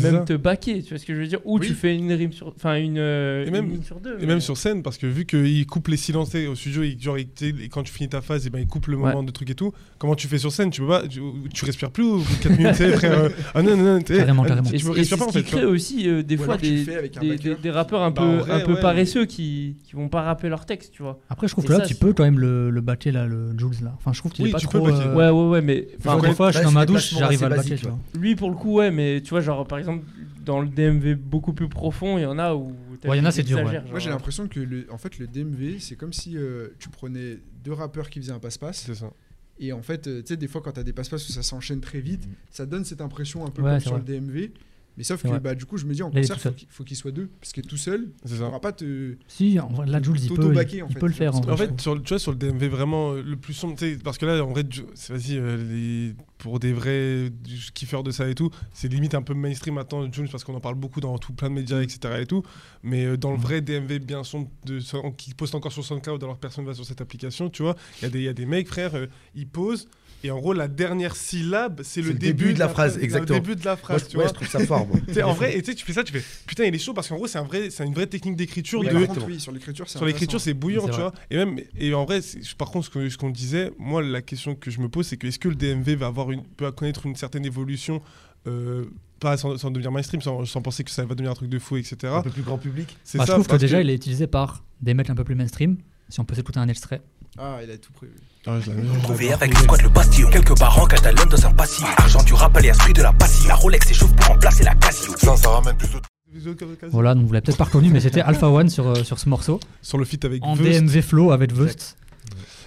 même 0.00 0.12
ça. 0.16 0.20
te 0.20 0.32
baquer 0.34 0.82
Tu 0.82 0.90
vois 0.90 0.98
ce 0.98 1.06
que 1.06 1.14
je 1.14 1.20
veux 1.20 1.26
dire 1.26 1.40
Ou 1.44 1.58
Oui. 1.58 1.66
tu 1.66 1.74
fais 1.74 1.94
une 1.96 2.12
rime 2.12 2.32
sur. 2.32 2.48
Enfin, 2.48 2.76
une, 2.76 2.98
euh, 2.98 3.44
Et 3.46 3.50
même- 3.50 3.82
sur 3.82 4.00
deux. 4.00 4.14
Et 4.14 4.20
mais- 4.20 4.26
même 4.26 4.40
sur 4.40 4.56
scène, 4.56 4.82
parce 4.82 4.98
que 4.98 5.06
vu 5.06 5.24
qu'il 5.26 5.66
coupe 5.66 5.88
les 5.88 5.96
silences 5.96 6.34
au 6.34 6.54
studio, 6.54 6.82
il, 6.82 7.00
genre, 7.00 7.18
il- 7.18 7.28
quand 7.70 7.82
tu 7.82 7.92
finis 7.92 8.08
ta 8.08 8.20
phase, 8.20 8.46
et 8.46 8.50
ben, 8.50 8.58
il 8.60 8.66
coupe 8.66 8.86
le 8.86 8.96
moment 8.96 9.22
de 9.22 9.30
truc 9.30 9.50
et 9.50 9.54
tout. 9.54 9.72
Comment 9.98 10.14
tu 10.14 10.26
fais 10.28 10.38
sur 10.38 10.50
scène 10.52 10.70
Tu 10.70 10.80
peux 10.80 10.88
pas, 10.88 11.06
tu, 11.06 11.20
tu 11.54 11.64
respires 11.64 11.90
plus 11.90 12.04
ou 12.04 12.22
4 12.42 12.56
minutes, 12.56 12.74
frère 12.96 13.18
euh, 13.24 13.28
Ah 13.54 13.62
non, 13.62 13.76
non, 13.76 13.94
non, 13.96 14.02
Carrément, 14.02 14.42
ah, 14.44 14.48
carrément. 14.48 14.70
Tu, 14.70 14.76
Et 14.76 15.16
pas 15.16 15.24
en 15.26 15.32
fait. 15.32 15.42
crée 15.42 15.64
aussi 15.64 16.08
euh, 16.08 16.22
des 16.22 16.36
Ou 16.36 16.42
fois 16.44 16.56
des, 16.56 16.84
des, 16.84 16.92
backer. 16.92 17.36
des- 17.38 17.54
des 17.56 17.70
rappeurs 17.70 18.02
un 18.02 18.10
Bah, 18.10 18.22
peu, 18.22 18.36
vrai, 18.38 18.52
un 18.62 18.64
peu 18.64 18.74
ouais. 18.74 18.80
paresseux 18.80 19.24
qui, 19.26 19.76
qui 19.84 19.94
vont 19.94 20.08
pas 20.08 20.22
rapper 20.22 20.48
leur 20.48 20.66
texte, 20.66 20.92
tu 20.92 21.02
vois. 21.02 21.20
Après, 21.30 21.46
je 21.48 21.52
trouve 21.52 21.64
que 21.64 21.72
là, 21.72 21.80
tu 21.80 21.94
peux 21.94 22.12
quand 22.12 22.24
même 22.24 22.38
le, 22.38 22.70
le 22.70 22.80
baquer, 22.80 23.12
là, 23.12 23.26
le 23.26 23.50
Jules, 23.58 23.84
là. 23.84 23.92
Enfin, 23.98 24.12
je 24.12 24.18
trouve 24.18 24.32
qu'il 24.32 24.44
Oui, 24.44 24.50
est 24.50 24.52
pas 24.52 24.58
tu 24.58 24.66
peux 24.66 24.78
trop. 24.78 24.86
le 24.88 24.92
baquer. 24.92 25.06
euh, 25.08 25.14
Ouais, 25.14 25.28
ouais, 25.30 25.48
ouais, 25.50 25.62
mais. 25.62 25.88
Enfin, 25.98 26.14
enfin, 26.16 26.28
des 26.28 26.34
fois, 26.34 26.50
je 26.50 26.58
suis 26.58 26.66
Ouais, 26.66 26.72
dans 26.72 26.78
ma 26.78 26.86
douche, 26.86 27.14
j'arrive 27.18 27.44
à 27.44 27.48
le 27.48 27.56
baquer, 27.56 27.70
basiques, 27.70 27.84
tu 27.84 27.88
vois. 27.90 27.98
Lui, 28.18 28.34
pour 28.34 28.50
le 28.50 28.56
coup, 28.56 28.74
ouais, 28.78 28.90
mais 28.90 29.20
tu 29.22 29.30
vois, 29.30 29.40
genre, 29.40 29.66
par 29.66 29.78
exemple, 29.82 30.06
dans 30.44 30.60
le 30.60 30.68
DMV 30.68 31.14
beaucoup 31.16 31.52
plus 31.52 31.68
profond, 31.68 32.18
il 32.18 32.22
y 32.22 32.26
en 32.26 32.38
a 32.38 32.54
où. 32.54 32.74
t'as 33.00 33.08
Ouais, 33.08 33.16
il 33.16 33.20
y 33.20 33.22
en 33.22 33.26
a, 33.26 33.30
c'est 33.30 33.42
dur, 33.42 33.58
ouais. 33.58 33.80
Moi, 33.90 33.98
j'ai 33.98 34.10
l'impression 34.10 34.48
que 34.48 34.60
le, 34.60 34.86
en 34.90 34.98
fait, 34.98 35.18
le 35.18 35.26
DMV, 35.26 35.78
c'est 35.80 35.96
comme 35.96 36.12
si 36.12 36.36
euh, 36.36 36.68
tu 36.78 36.88
prenais 36.88 37.38
deux 37.64 37.72
rappeurs 37.72 38.10
qui 38.10 38.20
faisaient 38.20 38.32
un 38.32 38.38
passe-passe. 38.38 38.84
C'est 38.86 38.94
ça. 38.94 39.10
Et 39.58 39.72
en 39.72 39.82
fait, 39.82 40.06
euh, 40.06 40.22
tu 40.22 40.28
sais, 40.28 40.36
des 40.36 40.48
fois, 40.48 40.60
quand 40.62 40.72
tu 40.72 40.80
as 40.80 40.82
des 40.84 40.92
passe-passe 40.92 41.28
où 41.28 41.32
ça 41.32 41.42
s'enchaîne 41.42 41.80
très 41.80 42.00
vite, 42.00 42.26
ça 42.50 42.66
donne 42.66 42.84
cette 42.84 43.00
impression 43.00 43.46
un 43.46 43.50
peu 43.50 43.62
Ouais, 43.62 43.72
comme 43.72 43.80
sur 43.80 43.90
vrai. 43.92 44.02
le 44.06 44.20
DMV. 44.20 44.50
Mais 44.98 45.04
sauf 45.04 45.22
que 45.22 45.38
bah, 45.38 45.54
du 45.54 45.64
coup, 45.64 45.78
je 45.78 45.86
me 45.86 45.94
dis 45.94 46.02
en 46.02 46.10
Là, 46.10 46.20
il 46.20 46.28
concert, 46.28 46.36
tout 46.36 46.42
faut 46.42 46.52
qu'il 46.54 46.68
faut 46.70 46.84
qu'il 46.84 46.96
soit 46.96 47.10
deux. 47.12 47.30
Parce 47.40 47.52
que 47.52 47.60
tout 47.62 47.76
seul, 47.78 48.08
ça. 48.26 48.36
pourras 48.44 48.60
pas 48.60 48.72
te. 48.72 49.14
Si, 49.26 49.58
en 49.58 49.68
vrai, 49.68 49.86
là, 49.86 50.02
Jules, 50.02 50.16
il 50.22 50.28
peut, 50.34 50.52
il, 50.52 50.82
en 50.82 50.86
il 50.88 50.92
fait. 50.92 50.98
peut 51.00 51.06
le 51.06 51.12
faire. 51.12 51.34
En, 51.34 51.38
En 51.48 51.56
fait, 51.56 51.80
sur, 51.80 51.94
le- 51.94 52.02
tu 52.02 52.10
vois, 52.10 52.18
sur 52.18 52.30
le 52.32 52.36
DMV 52.36 52.68
vraiment 52.68 53.12
euh, 53.12 53.22
le 53.22 53.36
plus 53.36 53.54
sombre, 53.54 53.74
tu 53.76 53.90
sais, 53.92 53.98
parce 54.02 54.18
que 54.18 54.26
là, 54.26 54.44
en 54.44 54.48
vrai, 54.50 54.64
vas-y, 55.08 55.38
euh, 55.38 55.56
les- 55.56 56.14
pour 56.38 56.58
des 56.58 56.72
vrais 56.72 57.30
kiffeurs 57.74 58.02
de 58.02 58.10
ça 58.10 58.28
et 58.28 58.34
tout, 58.34 58.50
c'est 58.72 58.88
limite 58.88 59.14
un 59.14 59.22
peu 59.22 59.32
mainstream 59.34 59.74
maintenant, 59.76 60.10
Jules, 60.12 60.28
parce 60.28 60.44
qu'on 60.44 60.54
en 60.54 60.60
parle 60.60 60.74
beaucoup 60.74 61.00
dans 61.00 61.16
tout 61.18 61.32
plein 61.32 61.48
de 61.48 61.54
médias, 61.54 61.80
etc. 61.80 62.14
et 62.20 62.26
tout. 62.26 62.42
Mais 62.82 63.04
euh, 63.06 63.16
dans 63.16 63.30
le 63.32 63.38
vrai 63.38 63.60
DMV 63.62 63.98
bien 64.00 64.24
sombre, 64.24 64.50
de, 64.66 64.78
qui 65.16 65.32
poste 65.34 65.54
encore 65.54 65.72
sur 65.72 65.84
SoundCloud 65.84 66.22
alors 66.22 66.36
que 66.36 66.40
personne 66.40 66.64
va 66.66 66.74
sur 66.74 66.84
cette 66.84 67.00
application, 67.00 67.48
tu 67.48 67.62
vois, 67.62 67.76
il 68.00 68.04
y, 68.04 68.06
a 68.06 68.10
des- 68.10 68.18
il 68.18 68.24
y 68.24 68.28
a 68.28 68.32
des 68.34 68.46
mecs, 68.46 68.68
frère, 68.68 68.94
euh, 68.94 69.06
ils 69.34 69.46
posent. 69.48 69.88
Et 70.24 70.30
en 70.30 70.38
gros, 70.38 70.52
la 70.52 70.68
dernière 70.68 71.16
syllabe, 71.16 71.80
c'est 71.82 72.00
le, 72.00 72.14
début, 72.14 72.52
de 72.54 72.58
la 72.60 72.68
phrase, 72.68 72.96
exactement. 72.98 73.38
Le 73.38 73.42
début 73.42 73.56
de 73.60 73.64
la 73.64 73.72
Moi, 73.72 73.76
phrase, 73.78 74.04
je, 74.04 74.08
tu 74.10 74.16
ouais, 74.16 74.22
vois. 74.22 74.28
je 74.28 74.34
trouve 74.34 74.48
ça 74.48 74.64
fort, 74.64 74.81
en 75.22 75.32
vrai, 75.32 75.56
et 75.56 75.62
tu 75.62 75.70
sais, 75.70 75.74
tu 75.76 75.84
fais 75.84 75.92
ça, 75.92 76.04
tu 76.04 76.12
fais 76.12 76.22
putain, 76.46 76.64
il 76.64 76.74
est 76.74 76.78
chaud 76.78 76.94
parce 76.94 77.08
qu'en 77.08 77.16
gros, 77.16 77.26
c'est 77.26 77.38
un 77.38 77.44
vrai, 77.44 77.70
c'est 77.70 77.84
une 77.84 77.94
vraie 77.94 78.06
technique 78.06 78.36
d'écriture. 78.36 78.80
Oui, 78.80 78.88
de, 78.88 78.94
oui, 79.26 79.40
sur 79.40 79.52
l'écriture, 79.52 79.88
c'est 79.88 79.98
sur 79.98 80.06
l'écriture, 80.06 80.40
c'est 80.40 80.54
bouillant, 80.54 80.86
tu 80.88 80.94
vois. 80.94 81.12
Et 81.30 81.36
même, 81.36 81.58
et 81.76 81.94
en 81.94 82.04
vrai, 82.04 82.20
par 82.58 82.70
contre, 82.70 82.86
ce 82.86 82.90
que- 82.90 83.08
ce 83.08 83.16
qu'on 83.18 83.30
disait, 83.30 83.70
moi, 83.78 84.02
la 84.02 84.22
question 84.22 84.54
que 84.54 84.70
je 84.70 84.80
me 84.80 84.88
pose, 84.88 85.06
c'est 85.06 85.16
que 85.16 85.26
est-ce 85.26 85.38
que 85.38 85.48
le 85.48 85.54
DMV 85.54 85.94
va 85.96 86.06
avoir 86.06 86.30
une, 86.30 86.42
peut 86.44 86.70
connaître 86.72 87.06
une 87.06 87.16
certaine 87.16 87.44
évolution, 87.44 88.02
euh, 88.46 88.84
pas 89.20 89.36
sans, 89.36 89.56
sans 89.56 89.70
devenir 89.70 89.92
mainstream, 89.92 90.20
sans, 90.20 90.44
sans 90.44 90.62
penser 90.62 90.82
que 90.84 90.90
ça 90.90 91.04
va 91.04 91.14
devenir 91.14 91.30
un 91.30 91.34
truc 91.34 91.48
de 91.48 91.58
fou, 91.58 91.76
etc. 91.76 91.96
Un 92.06 92.22
peu 92.22 92.30
plus 92.30 92.42
grand 92.42 92.58
public. 92.58 92.96
C'est 93.04 93.18
Bah, 93.18 93.24
je 93.24 93.28
ça. 93.28 93.34
trouve 93.34 93.46
que 93.46 93.56
déjà, 93.56 93.80
il 93.80 93.88
est 93.90 93.94
utilisé 93.94 94.26
par 94.26 94.64
des 94.80 94.94
mecs 94.94 95.10
un 95.10 95.14
peu 95.14 95.24
plus 95.24 95.34
mainstream. 95.36 95.76
Si 96.08 96.18
on 96.20 96.24
peut 96.24 96.34
s'écouter 96.34 96.58
un 96.58 96.68
extrait. 96.68 97.00
Ah, 97.38 97.60
il 97.62 97.70
a 97.70 97.78
tout 97.78 97.92
prévu. 97.92 98.12
Ah, 98.46 98.58
Trouvé 99.04 99.32
avec 99.32 99.50
le 99.54 99.60
squad 99.62 99.82
le 99.82 99.88
Bastillon 99.88 100.28
Quelque 100.30 100.52
part 100.54 100.76
en 100.80 100.86
Catalogne 100.86 101.28
dans 101.28 101.46
un 101.46 101.52
passillon 101.52 101.86
Argent 101.96 102.22
du 102.24 102.32
rap 102.34 102.58
et 102.62 102.66
esprit 102.66 102.92
de 102.92 103.02
la 103.02 103.12
passion 103.12 103.46
La 103.48 103.54
Rolex 103.54 103.86
s'échauffe 103.86 104.14
pour 104.16 104.26
remplacer 104.26 104.64
la 104.64 104.74
Casio 104.74 105.12
Ça, 105.16 105.36
ça 105.36 105.48
ramène 105.50 105.76
plutôt. 105.76 105.98
Voilà, 106.90 107.14
donc 107.14 107.26
vous 107.26 107.32
l'avez 107.32 107.42
peut-être 107.44 107.58
pas 107.58 107.64
reconnu, 107.64 107.90
mais 107.90 108.00
c'était 108.00 108.22
Alpha 108.22 108.48
One 108.48 108.68
sur, 108.70 108.86
euh, 108.88 109.04
sur 109.04 109.18
ce 109.18 109.28
morceau. 109.28 109.60
Sur 109.82 109.98
le 109.98 110.04
feat 110.06 110.24
avec 110.24 110.42
En 110.44 110.54
Vust. 110.54 110.80
DMV 110.82 111.02
Flow 111.02 111.30
avec 111.30 111.52
Vust. 111.52 111.96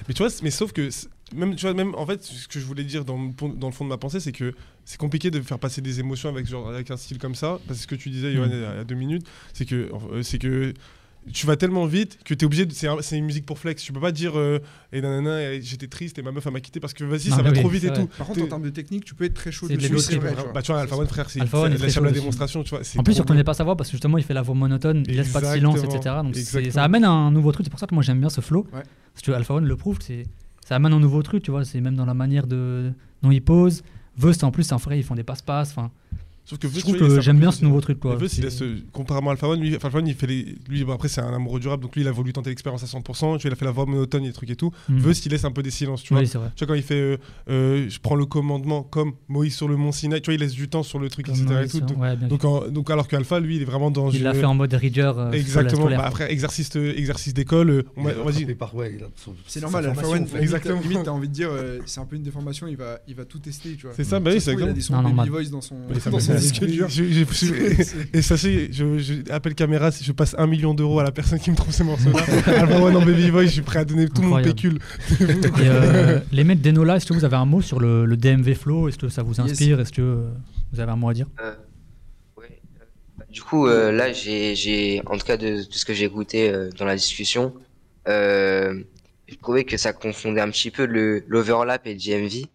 Mais 0.07 0.13
tu 0.13 0.21
vois, 0.23 0.31
mais 0.43 0.51
sauf 0.51 0.71
que 0.71 0.87
même, 1.35 1.55
tu 1.55 1.65
vois, 1.65 1.73
même 1.73 1.95
en 1.95 2.05
fait, 2.05 2.23
ce 2.23 2.47
que 2.47 2.59
je 2.59 2.65
voulais 2.65 2.83
dire 2.83 3.03
dans, 3.03 3.17
dans 3.57 3.67
le 3.67 3.73
fond 3.73 3.83
de 3.83 3.89
ma 3.89 3.97
pensée, 3.97 4.19
c'est 4.19 4.31
que 4.31 4.53
c'est 4.85 4.99
compliqué 4.99 5.31
de 5.31 5.41
faire 5.41 5.57
passer 5.57 5.81
des 5.81 5.99
émotions 5.99 6.29
avec, 6.29 6.45
genre, 6.47 6.69
avec 6.69 6.91
un 6.91 6.95
style 6.97 7.17
comme 7.17 7.33
ça. 7.33 7.57
Parce 7.67 7.79
que 7.79 7.83
ce 7.83 7.87
que 7.87 7.95
tu 7.95 8.11
disais, 8.11 8.33
Johan, 8.33 8.45
Mm. 8.45 8.51
il 8.53 8.61
y 8.61 8.65
a- 8.65 8.73
il 8.73 8.77
y 8.77 8.81
a 8.81 8.83
deux 8.83 8.93
minutes, 8.95 9.25
c'est 9.53 9.65
que, 9.65 9.89
euh, 10.13 10.21
c'est 10.21 10.37
que 10.37 10.73
tu 11.33 11.47
vas 11.47 11.55
tellement 11.55 11.85
vite 11.85 12.19
que 12.23 12.33
tu 12.33 12.43
es 12.43 12.45
obligé 12.45 12.65
de. 12.65 12.73
C'est 12.73 12.87
un- 12.87 12.97
c'est 13.01 13.17
une 13.17 13.25
musique 13.25 13.45
pour 13.45 13.57
flex. 13.59 13.81
Tu 13.83 13.91
peux 13.91 13.99
pas 13.99 14.11
dire, 14.11 14.37
euh, 14.37 14.59
et 14.93 15.01
nanana, 15.01 15.53
et 15.53 15.61
j'étais 15.61 15.87
triste 15.87 16.19
et 16.19 16.21
ma 16.21 16.31
meuf 16.31 16.45
elle 16.45 16.53
m'a 16.53 16.59
quitté 16.59 16.79
parce 16.79 16.93
que 16.93 17.03
vas-y, 17.03 17.29
Non, 17.29 17.35
ça 17.37 17.43
mais 17.43 17.49
va 17.49 17.55
oui, 17.55 17.59
trop 17.61 17.69
vite 17.69 17.83
et 17.83 17.87
vrai. 17.87 18.01
tout. 18.01 18.07
Par 18.17 18.27
contre, 18.27 18.41
en 18.43 18.47
termes 18.47 18.61
de 18.63 18.69
technique, 18.69 19.05
tu 19.05 19.15
peux 19.15 19.23
être 19.25 19.33
très 19.33 19.51
chaud 19.51 19.67
C'est 19.67 19.75
de 19.77 19.81
dessus. 19.81 19.99
c'est 19.99 20.15
vrai, 20.17 20.35
tu 20.35 20.41
vois. 20.43 20.51
Bah, 20.53 20.61
tu 20.61 20.71
vois, 20.71 20.81
Alpha 20.81 20.95
One, 20.97 21.07
frère, 21.07 21.29
c'est 21.29 21.41
Alpha 21.41 21.59
One 21.59 21.71
est 21.71 21.75
c'est 21.75 21.77
très 21.79 21.87
la 21.87 21.93
chaud 21.93 22.03
la 22.03 22.09
dessus. 22.11 22.19
démonstration, 22.21 22.63
tu 22.63 22.69
vois. 22.69 22.83
c'est 22.83 22.99
En 22.99 23.03
plus, 23.03 23.13
trop 23.13 23.19
il 23.19 23.21
retenait 23.23 23.37
bien. 23.37 23.43
pas 23.43 23.53
sa 23.53 23.63
voix 23.63 23.75
parce 23.75 23.89
que 23.89 23.93
justement, 23.93 24.17
il 24.17 24.23
fait 24.23 24.33
la 24.33 24.41
voix 24.43 24.55
monotone, 24.55 25.03
il 25.07 25.15
laisse 25.17 25.29
pas 25.31 25.41
de 25.41 25.45
silence, 25.47 25.75
Exactement. 25.75 25.99
etc. 26.01 26.15
Donc 26.23 26.33
c'est- 26.35 26.39
Exactement. 26.41 26.73
ça 26.73 26.83
amène 26.83 27.05
un 27.05 27.31
nouveau 27.31 27.51
truc. 27.51 27.65
C'est 27.65 27.71
pour 27.71 27.79
ça 27.79 27.87
que 27.87 27.93
moi 27.95 28.03
j'aime 28.03 28.19
bien 28.19 28.29
ce 28.29 28.41
flow. 28.41 28.67
Ouais. 28.73 28.83
Parce 29.13 29.23
que 29.25 29.31
Alpha 29.31 29.53
One 29.55 29.65
le 29.65 29.75
prouve, 29.75 29.97
c'est 30.01 30.23
ça 30.67 30.75
amène 30.75 30.93
un 30.93 30.99
nouveau 30.99 31.21
truc, 31.23 31.43
tu 31.43 31.51
vois. 31.51 31.65
C'est 31.65 31.81
même 31.81 31.95
dans 31.95 32.05
la 32.05 32.13
manière 32.13 32.47
de 32.47 32.91
dont 33.23 33.31
il 33.31 33.41
pose. 33.41 33.81
Vust 34.17 34.43
en 34.45 34.51
plus, 34.51 34.63
c'est 34.63 34.73
un 34.73 34.79
frère, 34.79 34.97
ils 34.97 35.03
font 35.03 35.15
des 35.15 35.23
passe-passe. 35.23 35.71
Enfin, 35.71 35.91
Sauf 36.45 36.59
que 36.59 36.67
je 36.69 36.79
trouve 36.79 36.95
que 36.97 37.21
j'aime 37.21 37.39
bien 37.39 37.51
ce 37.51 37.63
nouveau 37.63 37.81
truc, 37.81 37.99
quoi. 37.99 38.17
Il 38.37 38.45
euh, 38.61 38.75
contrairement 38.91 39.31
à 39.31 39.33
Alpha 39.33 39.47
One, 39.47 39.59
lui, 39.59 39.73
Alpha 39.73 39.89
One, 39.97 40.07
il 40.07 40.13
fait 40.13 40.27
les, 40.27 40.55
lui, 40.69 40.83
bon, 40.83 40.93
après, 40.93 41.07
c'est 41.07 41.21
un 41.21 41.33
amoureux 41.33 41.59
du 41.59 41.67
rap, 41.67 41.79
donc 41.81 41.95
lui, 41.95 42.03
il 42.03 42.07
a 42.07 42.11
voulu 42.11 42.33
tenter 42.33 42.49
l'expérience 42.51 42.83
à 42.83 42.85
100%. 42.85 43.03
Tu 43.13 43.25
vois, 43.25 43.37
il 43.45 43.51
a 43.51 43.55
fait 43.55 43.65
la 43.65 43.71
voix 43.71 43.85
monotone 43.87 44.23
et 44.23 44.27
des 44.27 44.33
trucs 44.33 44.51
et 44.51 44.55
tout. 44.55 44.71
Mm. 44.87 44.99
Vust, 44.99 45.25
il 45.25 45.31
laisse 45.31 45.43
un 45.43 45.51
peu 45.51 45.63
des 45.63 45.71
silences, 45.71 46.03
tu 46.03 46.13
vois. 46.13 46.21
Oui, 46.21 46.27
c'est 46.27 46.37
vrai. 46.37 46.51
Tu 46.55 46.63
vois, 46.63 46.67
quand 46.75 46.77
il 46.77 46.83
fait 46.83 46.93
euh, 47.01 47.17
euh, 47.49 47.89
je 47.89 47.99
prends 47.99 48.13
le 48.15 48.25
commandement 48.25 48.83
comme 48.83 49.13
Moïse 49.27 49.55
sur 49.55 49.67
le 49.67 49.75
mont 49.75 49.91
Sinaï, 49.91 50.21
tu 50.21 50.27
vois, 50.27 50.35
il 50.35 50.39
laisse 50.39 50.53
du 50.53 50.67
temps 50.69 50.83
sur 50.83 50.99
le 50.99 51.09
truc, 51.09 51.25
Comme 51.25 51.35
etc. 51.35 51.49
et 51.51 51.53
Moïse, 51.55 51.71
tout. 51.71 51.77
ouais, 51.79 51.85
Donc, 51.87 51.99
ouais, 52.01 52.15
bien 52.15 52.27
donc, 52.27 52.45
en- 52.45 52.67
donc 52.69 52.89
alors 52.91 53.07
qu'Alpha, 53.07 53.39
lui, 53.39 53.55
il 53.55 53.61
est 53.63 53.65
vraiment 53.65 53.89
dans 53.89 54.11
Il 54.11 54.21
l'a 54.21 54.33
fait 54.35 54.45
en 54.45 54.53
mode 54.53 54.71
reader. 54.73 55.13
euh, 55.17 55.31
Exactement. 55.31 55.85
Bah, 55.87 56.03
après, 56.05 56.31
exercice, 56.31 56.69
euh, 56.75 56.93
exercice 56.95 57.33
d'école, 57.33 57.69
euh, 57.71 57.83
on 57.97 58.01
Il 58.01 58.03
m'a- 58.03 58.11
est 58.11 58.15
on 58.21 58.25
m'a 58.25 58.31
dit. 58.31 58.37
rattrapé 58.39 58.55
par- 58.55 58.75
ouais, 58.75 58.93
il 58.95 59.03
a 59.03 59.07
son- 59.15 59.33
C'est 59.47 59.61
normal, 59.61 59.87
Alpha 59.87 60.07
One, 60.07 60.27
Exactement. 60.39 60.79
limite, 60.81 61.03
t'as 61.05 61.11
envie 61.11 61.27
de 61.27 61.33
dire, 61.33 61.49
c'est 61.87 61.99
un 62.01 62.05
peu 62.05 62.15
une 62.17 62.23
déformation, 62.23 62.67
il 62.67 62.77
va, 62.77 62.99
il 63.07 63.15
va 63.15 63.25
tout 63.25 63.39
tester, 63.39 63.75
tu 63.75 63.87
vois. 63.87 63.95
C'est 63.95 64.03
ça, 64.03 64.19
bah 64.19 64.29
oui, 64.31 64.39
c'est 64.39 64.51
trouve, 64.51 64.61
Il 64.65 64.69
a 64.69 64.73
des 64.73 64.79
exactement. 64.79 65.25
Voice 65.31 65.49
dans 65.49 65.61
son, 65.61 65.75
Disque 66.37 66.65
dur. 66.65 66.87
je- 66.89 67.03
je- 67.03 67.23
je- 67.25 68.17
Et 68.17 68.21
sachez, 68.21 68.69
je, 68.71 68.97
je 68.97 69.31
appelle 69.31 69.55
caméra 69.55 69.91
si 69.91 70.03
je 70.03 70.11
passe 70.11 70.35
un 70.37 70.47
million 70.47 70.73
d'euros 70.73 70.99
à 70.99 71.03
la 71.03 71.11
personne 71.11 71.39
qui 71.39 71.51
me 71.51 71.55
trouve 71.55 71.73
ces 71.73 71.83
morceaux-là. 71.83 72.19
Alpha 72.47 72.79
One 72.81 72.95
en 72.95 73.01
Baby 73.05 73.29
Voice, 73.29 73.43
je 73.45 73.49
suis 73.49 73.61
prêt 73.61 73.79
à 73.79 73.85
donner 73.85 74.07
tout 74.07 74.21
Incroyable. 74.21 74.47
mon 74.49 74.53
pécule. 74.55 74.79
Et, 75.19 75.67
euh, 75.67 76.19
les 76.31 76.43
mecs 76.43 76.61
d'Enola, 76.61 76.97
est-ce 76.97 77.05
que 77.05 77.13
vous 77.13 77.25
avez 77.25 77.35
un 77.37 77.45
mot 77.45 77.61
sur 77.61 77.79
le, 77.79 78.05
le 78.05 78.17
DMV 78.17 78.53
Flow? 78.55 78.87
Est-ce 78.89 78.97
que 78.97 79.09
ça 79.09 79.23
vous 79.23 79.33
Yes. 79.41 79.51
inspire? 79.51 79.79
Est-ce 79.79 79.91
que 79.93 80.01
euh, 80.01 80.29
vous 80.73 80.79
avez 80.79 80.91
un 80.91 80.95
mot 80.95 81.09
à 81.09 81.13
dire? 81.13 81.27
Euh, 81.41 81.53
ouais, 82.37 82.59
bah, 83.17 83.25
du 83.29 83.41
coup, 83.41 83.67
euh, 83.67 83.91
là, 83.91 84.11
j'ai, 84.13 84.55
j'ai, 84.55 85.01
en 85.05 85.17
tout 85.17 85.25
cas, 85.25 85.37
de, 85.37 85.57
de 85.57 85.65
ce 85.71 85.85
que 85.85 85.93
j'ai 85.93 86.05
écouté 86.05 86.49
euh, 86.49 86.69
dans 86.77 86.85
la 86.85 86.95
discussion, 86.95 87.53
euh, 88.07 88.81
j'ai 89.27 89.35
trouvé 89.37 89.63
que 89.65 89.77
ça 89.77 89.93
confondait 89.93 90.41
un 90.41 90.49
petit 90.49 90.71
peu 90.71 90.85
le, 90.85 91.23
l'overlap 91.27 91.85
et 91.87 91.93
le 91.93 91.99
GMV. 91.99 92.45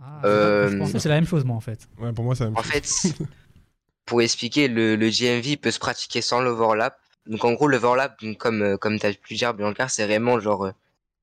Ah, 0.00 0.20
Euh, 0.24 0.68
Je 0.70 0.76
pensais 0.78 0.92
que 0.94 0.98
c'est 0.98 1.08
la 1.08 1.16
même 1.16 1.26
chose, 1.26 1.44
moi, 1.44 1.56
en 1.56 1.60
fait. 1.60 1.88
Ouais, 1.98 2.12
pour 2.12 2.24
moi, 2.24 2.34
c'est 2.34 2.44
la 2.44 2.50
même 2.50 2.58
En 2.58 2.62
chose. 2.62 2.72
fait, 2.72 3.14
pour 4.06 4.22
expliquer, 4.22 4.68
le, 4.68 4.96
le 4.96 5.08
GMV 5.10 5.56
peut 5.56 5.70
se 5.70 5.78
pratiquer 5.78 6.22
sans 6.22 6.40
l'overlap. 6.40 6.98
Donc, 7.26 7.44
en 7.44 7.52
gros, 7.52 7.68
l'overlap, 7.68 8.18
comme, 8.38 8.62
euh, 8.62 8.76
comme 8.76 8.98
tu 8.98 9.06
as 9.06 9.12
pu 9.12 9.34
dire, 9.34 9.54
Bianca, 9.54 9.88
c'est 9.88 10.06
vraiment 10.06 10.40
genre, 10.40 10.66
euh, 10.66 10.72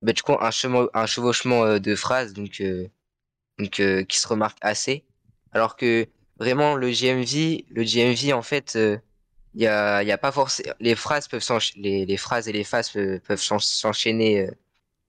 bah, 0.02 0.14
du 0.14 0.22
coup, 0.22 0.34
un, 0.40 0.50
chemo- 0.52 0.90
un 0.94 1.06
chevauchement 1.06 1.64
euh, 1.66 1.80
de 1.80 1.96
phrases 1.96 2.34
donc, 2.34 2.62
euh, 2.62 2.88
donc, 3.60 3.80
euh, 3.80 4.04
qui 4.04 4.20
se 4.20 4.28
remarque 4.28 4.58
assez. 4.62 5.04
Alors 5.54 5.76
que 5.76 6.08
vraiment, 6.40 6.76
le 6.76 6.90
GMV, 6.92 7.66
le 7.72 7.84
GMV, 7.84 8.34
en 8.34 8.42
fait, 8.44 8.76
euh, 8.76 8.98
il 9.56 9.62
y 9.64 9.68
a, 9.68 10.04
il 10.04 10.08
y 10.08 10.12
a 10.12 10.18
pas 10.20 10.32
forcément. 10.32 10.74
Les 10.80 10.96
phrases 10.96 11.28
peuvent 11.28 11.44
les, 11.78 12.06
les 12.06 12.18
phrases 12.18 12.48
et 12.48 12.54
les 12.54 12.64
phases 12.64 12.92
peuvent, 12.92 13.20
peuvent 13.22 13.42
s'en- 13.42 13.60
s'enchaîner 13.60 14.50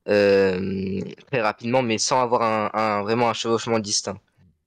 euh, 0.08 1.00
très 1.30 1.40
rapidement, 1.40 1.82
mais 1.82 1.98
sans 1.98 2.20
avoir 2.22 2.42
un, 2.42 2.70
un- 2.72 3.02
vraiment 3.02 3.28
un 3.28 3.34
chevauchement 3.34 3.78
distinct. 3.78 4.18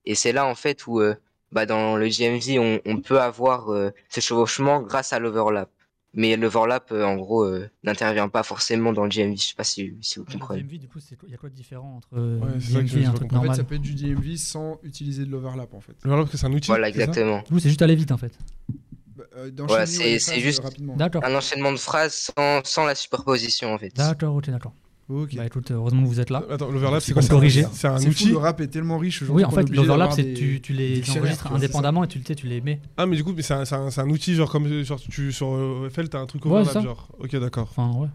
Et 0.05 0.15
c'est 0.15 0.31
là, 0.31 0.45
en 0.45 0.55
fait, 0.55 0.85
où 0.87 0.99
euh, 0.99 1.15
bah, 1.51 1.65
dans 1.65 1.95
le 1.95 2.07
GMV, 2.07 2.59
on, 2.59 2.79
on 2.85 2.97
peut 3.01 3.19
avoir 3.21 3.71
euh, 3.71 3.91
ce 4.09 4.19
chevauchement 4.19 4.81
grâce 4.81 5.13
à 5.13 5.19
l'overlap. 5.19 5.69
Mais 6.13 6.35
l'overlap, 6.35 6.91
euh, 6.91 7.05
en 7.05 7.15
gros, 7.15 7.43
euh, 7.45 7.69
n'intervient 7.83 8.27
pas 8.27 8.43
forcément 8.43 8.91
dans 8.91 9.03
le 9.05 9.09
GMV. 9.09 9.37
Je 9.37 9.47
sais 9.49 9.55
pas 9.55 9.63
si, 9.63 9.93
si 10.01 10.19
vous 10.19 10.25
Le 10.27 10.33
comprenez. 10.33 10.63
Du 10.63 10.87
coup, 10.89 10.99
il 11.25 11.31
y 11.31 11.33
a 11.33 11.37
quoi 11.37 11.49
de 11.49 11.55
différent 11.55 11.95
entre 11.97 12.09
euh, 12.17 12.37
Ouais, 12.39 12.59
c'est 12.59 12.73
ça 12.73 12.79
que 12.81 12.87
DMV 12.87 12.87
je- 12.89 12.99
et 12.99 13.05
un 13.05 13.09
truc 13.13 13.21
comprendre. 13.21 13.39
En 13.39 13.43
fait, 13.43 13.47
normal 13.47 13.55
ça 13.57 13.63
peut 13.63 13.75
être 13.75 13.81
du 13.81 13.93
DMV 13.95 14.35
sans 14.37 14.79
utiliser 14.83 15.25
de 15.25 15.31
l'overlap, 15.31 15.73
en 15.73 15.79
fait. 15.79 15.93
Que 16.29 16.37
c'est 16.37 16.45
un 16.45 16.51
outil. 16.51 16.67
Voilà, 16.67 16.89
exactement. 16.89 17.39
Du 17.43 17.45
coup, 17.53 17.59
c'est 17.59 17.69
juste 17.69 17.81
aller 17.81 17.95
vite, 17.95 18.11
en 18.11 18.17
fait. 18.17 18.33
Bah, 19.15 19.23
euh, 19.37 19.51
Voilà, 19.59 19.83
ouais, 19.83 19.87
c'est- 20.19 20.39
juste-. 20.41 20.61
Un 21.23 21.35
enchaînement 21.35 21.71
de 21.71 21.77
phrases 21.77 22.29
sans, 22.35 22.61
sans 22.65 22.85
la 22.85 22.95
superposition, 22.95 23.73
en 23.73 23.77
fait. 23.77 23.95
D'accord, 23.95 24.35
ok, 24.35 24.49
d'accord. 24.49 24.73
Ok. 25.09 25.35
Bah 25.35 25.45
écoute, 25.45 25.69
heureusement 25.71 26.03
que 26.03 26.07
vous 26.07 26.19
êtes 26.21 26.29
là. 26.29 26.43
Attends, 26.49 26.69
l'overlap, 26.71 27.01
c'est 27.01 27.11
quoi 27.13 27.21
c'est 27.21 27.31
un- 27.31 27.35
corriger. 27.35 27.65
C'est 27.73 27.87
un 27.87 27.97
C'est 27.97 28.05
fou, 28.05 28.11
outil. 28.11 28.29
le 28.29 28.37
rap 28.37 28.61
est 28.61 28.67
tellement 28.67 28.97
riche 28.97 29.21
aujourd'hui. 29.23 29.43
Oui, 29.43 29.45
en 29.45 29.51
fait, 29.53 29.69
l'overlap, 29.69 30.13
c'est 30.13 30.23
des- 30.23 30.33
tu, 30.33 30.61
tu 30.61 30.71
les 30.73 31.01
enregistres 31.11 31.51
indépendamment 31.51 32.03
et 32.05 32.07
tu, 32.07 32.21
tu 32.21 32.47
les 32.47 32.61
mets. 32.61 32.79
Ah, 32.95 33.05
mais 33.05 33.17
du 33.17 33.23
coup, 33.23 33.33
mais 33.35 33.41
c'est 33.41 33.53
un, 33.53 33.65
c'est 33.65 33.75
un- 33.75 33.89
c'est 33.91 33.99
un 34.01 34.09
outil, 34.09 34.35
genre 34.35 34.49
comme 34.49 34.67
genre, 34.83 34.99
tu, 35.01 35.33
sur 35.33 35.53
euh, 35.53 35.89
FL, 35.93 36.07
t'as 36.07 36.19
un 36.19 36.25
truc 36.27 36.45
Ouais, 36.45 36.51
overlap, 36.51 36.73
ça. 36.73 36.81
genre. 36.81 37.09
Ok, 37.19 37.35
d'accord. 37.35 37.67
Enfin, 37.75 37.91
ouais. 37.99 38.07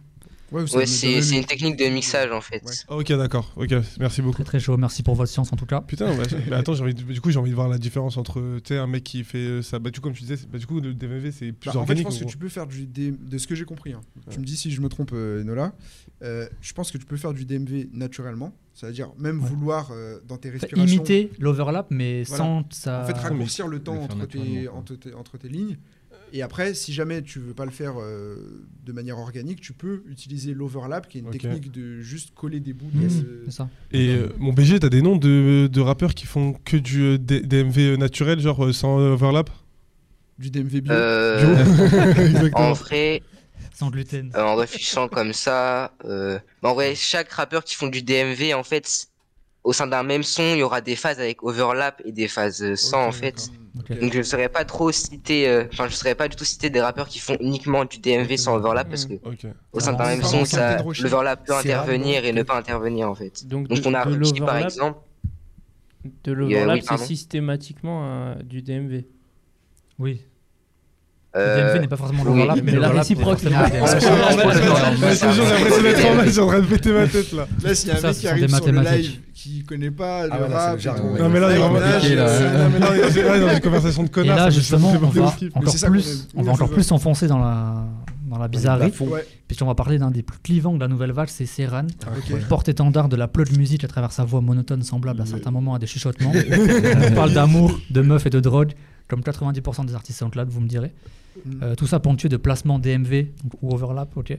Ouais, 0.52 0.86
c'est 0.86 1.36
une 1.36 1.44
technique 1.44 1.76
de 1.76 1.86
mixage, 1.86 2.30
en 2.30 2.40
fait. 2.40 2.62
Ouais. 2.64 2.72
Ah, 2.88 2.96
Ok, 2.96 3.08
d'accord. 3.12 3.52
Ok, 3.56 3.74
merci 3.98 4.22
beaucoup. 4.22 4.36
Très 4.36 4.44
très 4.44 4.60
chaud. 4.60 4.76
Merci 4.76 5.02
pour 5.02 5.14
votre 5.14 5.30
science 5.30 5.52
en 5.52 5.56
tout 5.56 5.66
cas. 5.66 5.80
Putain, 5.80 6.16
ouais, 6.16 6.24
mais 6.50 6.54
attends, 6.56 6.74
j'ai 6.74 6.82
envie 6.84 6.94
de- 6.94 7.02
du 7.02 7.20
coup, 7.20 7.30
j'ai 7.30 7.38
envie 7.38 7.50
de 7.50 7.54
voir 7.56 7.68
la 7.68 7.78
différence 7.78 8.16
entre 8.16 8.58
sais, 8.64 8.76
un 8.78 8.86
mec 8.86 9.02
qui 9.04 9.24
fait 9.24 9.38
euh, 9.38 9.62
ça. 9.62 9.78
Bah, 9.78 9.90
du 9.90 10.00
coup, 10.00 10.04
comme 10.04 10.12
tu 10.14 10.22
disais, 10.22 10.36
bah, 10.50 10.58
du 10.58 10.66
coup, 10.66 10.80
le 10.80 10.94
DMV, 10.94 11.32
c'est 11.32 11.52
plus 11.52 11.70
Bah, 11.72 11.80
en 11.80 11.84
fait, 11.86 11.96
je 11.96 12.02
organique. 12.02 12.04
pense 12.04 12.14
en 12.14 12.18
que 12.18 12.24
gros. 12.24 12.30
tu 12.30 12.38
peux 12.38 12.48
faire 12.48 12.66
du 12.66 12.86
de 12.86 13.38
ce 13.38 13.46
que 13.46 13.54
j'ai 13.54 13.64
compris. 13.64 13.92
hein. 13.92 14.00
Tu 14.30 14.38
me 14.38 14.44
dis 14.44 14.56
si 14.56 14.70
je 14.70 14.80
me 14.80 14.88
trompe, 14.88 15.10
euh, 15.12 15.42
Enola. 15.42 15.72
Euh, 16.22 16.46
je 16.60 16.72
pense 16.72 16.90
que 16.92 16.98
tu 16.98 17.04
peux 17.06 17.16
faire 17.16 17.32
du 17.34 17.44
DMV 17.44 17.88
naturellement, 17.92 18.52
c'est-à-dire 18.72 19.10
même 19.18 19.42
Ouais. 19.42 19.48
vouloir 19.48 19.90
euh, 19.92 20.18
dans 20.26 20.36
tes 20.38 20.48
respirations. 20.50 20.86
imiter 20.96 21.30
l'overlap, 21.38 21.88
mais 21.90 22.22
Voilà. 22.22 22.44
sans 22.44 22.64
ça. 22.70 23.02
En 23.02 23.06
fait, 23.06 23.12
raccourcir 23.18 23.66
le 23.68 23.80
temps 23.80 23.96
entre 24.02 24.26
tes, 24.26 24.68
entre, 24.68 24.94
tes, 24.94 25.12
entre 25.12 25.36
tes 25.38 25.48
lignes. 25.48 25.76
Et 26.32 26.42
après, 26.42 26.74
si 26.74 26.92
jamais 26.92 27.22
tu 27.22 27.38
veux 27.38 27.54
pas 27.54 27.64
le 27.64 27.70
faire 27.70 27.94
euh, 28.00 28.66
de 28.84 28.92
manière 28.92 29.18
organique, 29.18 29.60
tu 29.60 29.72
peux 29.72 30.02
utiliser 30.08 30.54
l'overlap, 30.54 31.08
qui 31.08 31.18
est 31.18 31.20
une 31.20 31.30
technique 31.30 31.70
de 31.70 32.00
juste 32.00 32.34
coller 32.34 32.60
des 32.60 32.72
bouts. 32.72 32.90
Mmh, 32.92 33.00
de 33.00 33.42
c'est 33.46 33.52
ça. 33.52 33.68
Et 33.92 34.08
euh, 34.10 34.28
mon 34.38 34.52
BG, 34.52 34.80
t'as 34.80 34.88
des 34.88 35.02
noms 35.02 35.16
de, 35.16 35.68
de 35.72 35.80
rappeurs 35.80 36.14
qui 36.14 36.26
font 36.26 36.52
que 36.64 36.76
du 36.76 37.02
euh, 37.02 37.18
DMV 37.18 37.96
naturel, 37.96 38.40
genre 38.40 38.64
euh, 38.66 38.72
sans 38.72 38.98
euh, 39.00 39.12
overlap? 39.12 39.50
Du 40.38 40.50
DMV 40.50 40.80
bio. 40.82 40.92
Euh, 40.92 42.50
en 42.54 42.72
vrai, 42.74 43.22
Sans 43.74 43.88
gluten. 43.90 44.30
euh, 44.36 44.42
en 44.42 44.56
réfléchissant 44.56 45.08
comme 45.08 45.32
ça, 45.32 45.94
euh, 46.04 46.38
bah, 46.62 46.70
en 46.70 46.74
vrai, 46.74 46.94
chaque 46.94 47.32
rappeur 47.32 47.64
qui 47.64 47.74
font 47.74 47.86
du 47.88 48.02
DMV, 48.02 48.52
en 48.54 48.62
fait, 48.64 49.08
au 49.66 49.72
sein 49.72 49.88
d'un 49.88 50.04
même 50.04 50.22
son, 50.22 50.54
il 50.54 50.58
y 50.58 50.62
aura 50.62 50.80
des 50.80 50.94
phases 50.94 51.18
avec 51.18 51.42
overlap 51.42 52.00
et 52.04 52.12
des 52.12 52.28
phases 52.28 52.62
euh, 52.62 52.76
sans, 52.76 53.04
en 53.04 53.10
fait. 53.10 53.50
Donc 54.00 54.12
je 54.12 54.18
ne 54.18 54.22
saurais 54.22 54.48
pas 54.48 54.64
trop 54.64 54.92
citer, 54.92 55.48
euh, 55.48 55.64
enfin 55.72 55.88
je 55.88 55.94
saurais 55.94 56.14
pas 56.14 56.28
du 56.28 56.36
tout 56.36 56.44
citer 56.44 56.70
des 56.70 56.80
rappeurs 56.80 57.08
qui 57.08 57.18
font 57.18 57.36
uniquement 57.40 57.84
du 57.84 57.98
DMV 57.98 58.36
sans 58.36 58.54
overlap 58.54 58.88
parce 58.88 59.04
que 59.04 59.14
au 59.72 59.80
sein 59.80 59.92
d'un 59.92 60.04
on 60.04 60.06
même 60.06 60.22
son, 60.22 60.44
ça, 60.44 60.78
l'overlap 61.02 61.44
peut 61.44 61.54
intervenir 61.54 62.24
et 62.24 62.32
ne 62.32 62.44
pas 62.44 62.56
intervenir 62.56 63.10
en 63.10 63.14
fait. 63.16 63.46
Donc, 63.46 63.66
Donc 63.66 63.80
de, 63.80 63.88
on 63.88 63.94
a 63.94 64.04
Rocky 64.04 64.40
par 64.40 64.56
exemple. 64.58 65.00
De 66.22 66.30
Euh, 66.30 66.34
l'overlap, 66.34 66.76
oui, 66.76 66.86
c'est 66.88 67.04
systématiquement 67.04 68.02
euh, 68.04 68.34
du 68.44 68.62
DMV. 68.62 69.04
Oui. 69.98 70.20
Euh, 71.34 71.56
Le 71.56 71.72
DMV 71.72 71.80
n'est 71.80 71.88
pas 71.88 71.96
forcément 71.96 72.22
oui, 72.22 72.28
l'overlap, 72.30 72.56
mais 72.56 72.62
mais 72.62 72.72
la 72.72 72.76
l'overlap, 72.78 73.02
réciproque, 73.02 73.38
c'est 73.40 73.50
forcément 73.50 74.12
j'ai 75.32 75.42
l'impression 75.42 75.82
d'être 75.82 76.06
en 76.06 76.30
suis 76.30 76.40
en 76.40 76.46
train 76.46 76.60
de 76.60 76.66
péter 76.66 76.92
ma 76.92 77.06
tête 77.08 77.32
là. 77.32 77.48
Là, 77.62 77.74
s'il 77.74 77.88
y 77.88 77.92
a 77.92 77.98
un 77.98 78.00
mec 78.00 78.16
qui 78.16 78.28
arrive 78.28 78.48
sur 78.48 78.66
le 78.66 78.72
mathématiques. 78.72 79.06
live 79.06 79.20
qui 79.46 79.64
connaît 79.64 79.90
pas 79.90 80.26
le 80.26 80.32
Ah 80.32 80.40
ouais, 80.42 80.48
là, 80.48 80.58
rap, 80.70 80.76
le 80.76 80.82
et. 80.82 81.22
Non, 81.22 81.28
mais 81.28 81.40
là, 81.40 81.52
il 81.52 81.58
là, 81.58 82.14
là. 82.14 82.58
Non, 82.58 82.70
mais 82.72 82.78
là, 82.78 82.90
là, 82.90 83.40
dans 83.40 83.54
une 83.54 83.60
conversation 83.60 84.02
de 84.02 84.08
Et 84.08 84.10
connards. 84.10 84.36
là, 84.36 84.42
ça 84.42 84.46
me 84.46 84.50
justement, 84.50 84.92
on 84.92 84.98
va 84.98 85.22
encore 85.22 85.90
plus, 85.90 86.28
on 86.34 86.42
va 86.42 86.52
encore 86.52 86.82
s'enfoncer 86.82 87.26
dans 87.28 87.38
la, 87.38 87.84
dans 88.28 88.38
la 88.38 88.48
bizarrerie. 88.48 88.92
Ouais. 89.00 89.26
puisqu'on 89.46 89.66
va 89.66 89.74
parler 89.74 89.98
d'un 89.98 90.10
des 90.10 90.22
plus 90.22 90.38
clivants 90.38 90.74
de 90.74 90.80
la 90.80 90.88
nouvelle 90.88 91.12
vague, 91.12 91.28
c'est 91.28 91.46
Serran, 91.46 91.86
Ok. 92.06 92.40
porte-étendard 92.48 93.08
de 93.08 93.16
la 93.16 93.28
plug 93.28 93.56
music 93.56 93.84
à 93.84 93.88
travers 93.88 94.12
sa 94.12 94.24
voix 94.24 94.40
monotone 94.40 94.82
semblable 94.82 95.20
à 95.22 95.26
certains 95.26 95.50
moments 95.50 95.74
à 95.74 95.78
des 95.78 95.86
chuchotements. 95.86 96.32
on 97.10 97.14
parle 97.14 97.32
d'amour, 97.32 97.78
de 97.90 98.00
meufs 98.00 98.26
et 98.26 98.30
de 98.30 98.40
drogue, 98.40 98.72
comme 99.08 99.20
90% 99.20 99.86
des 99.86 99.94
artistes 99.94 100.18
SoundCloud, 100.18 100.48
vous 100.48 100.60
me 100.60 100.68
direz. 100.68 100.92
Mm. 101.44 101.50
Euh, 101.62 101.74
tout 101.74 101.86
ça 101.86 102.00
ponctué 102.00 102.28
de 102.28 102.36
placements 102.36 102.78
DMV 102.78 103.28
donc, 103.44 103.52
ou 103.62 103.74
overlap, 103.74 104.16
ok. 104.16 104.36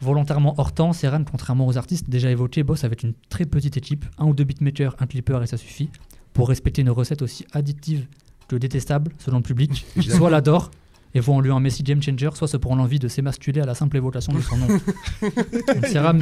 Volontairement 0.00 0.54
hors 0.58 0.72
temps, 0.72 0.92
Serran, 0.92 1.24
contrairement 1.24 1.66
aux 1.66 1.76
artistes 1.76 2.08
déjà 2.08 2.30
évoqués, 2.30 2.62
bosse 2.62 2.84
avec 2.84 3.02
une 3.02 3.14
très 3.28 3.46
petite 3.46 3.76
équipe, 3.76 4.04
un 4.18 4.26
ou 4.26 4.34
deux 4.34 4.44
beatmakers, 4.44 4.94
un 5.00 5.06
clipper 5.06 5.40
et 5.42 5.46
ça 5.46 5.56
suffit, 5.56 5.90
pour 6.32 6.48
respecter 6.48 6.82
une 6.82 6.90
recette 6.90 7.22
aussi 7.22 7.44
addictive 7.52 8.06
que 8.46 8.56
détestable 8.56 9.12
selon 9.18 9.38
le 9.38 9.42
public, 9.42 9.84
qui 9.94 10.02
soit 10.10 10.30
l'adore 10.30 10.70
et 11.14 11.20
voit 11.20 11.34
en 11.34 11.40
lui 11.40 11.50
un 11.50 11.60
Messi 11.60 11.82
game 11.82 12.02
changer, 12.02 12.30
soit 12.34 12.48
se 12.48 12.56
prend 12.56 12.76
l'envie 12.76 12.98
de 12.98 13.08
s'émasculer 13.08 13.60
à 13.60 13.66
la 13.66 13.74
simple 13.74 13.96
évocation 13.96 14.32
de 14.32 14.40
son 14.40 14.56
nom. 14.58 14.68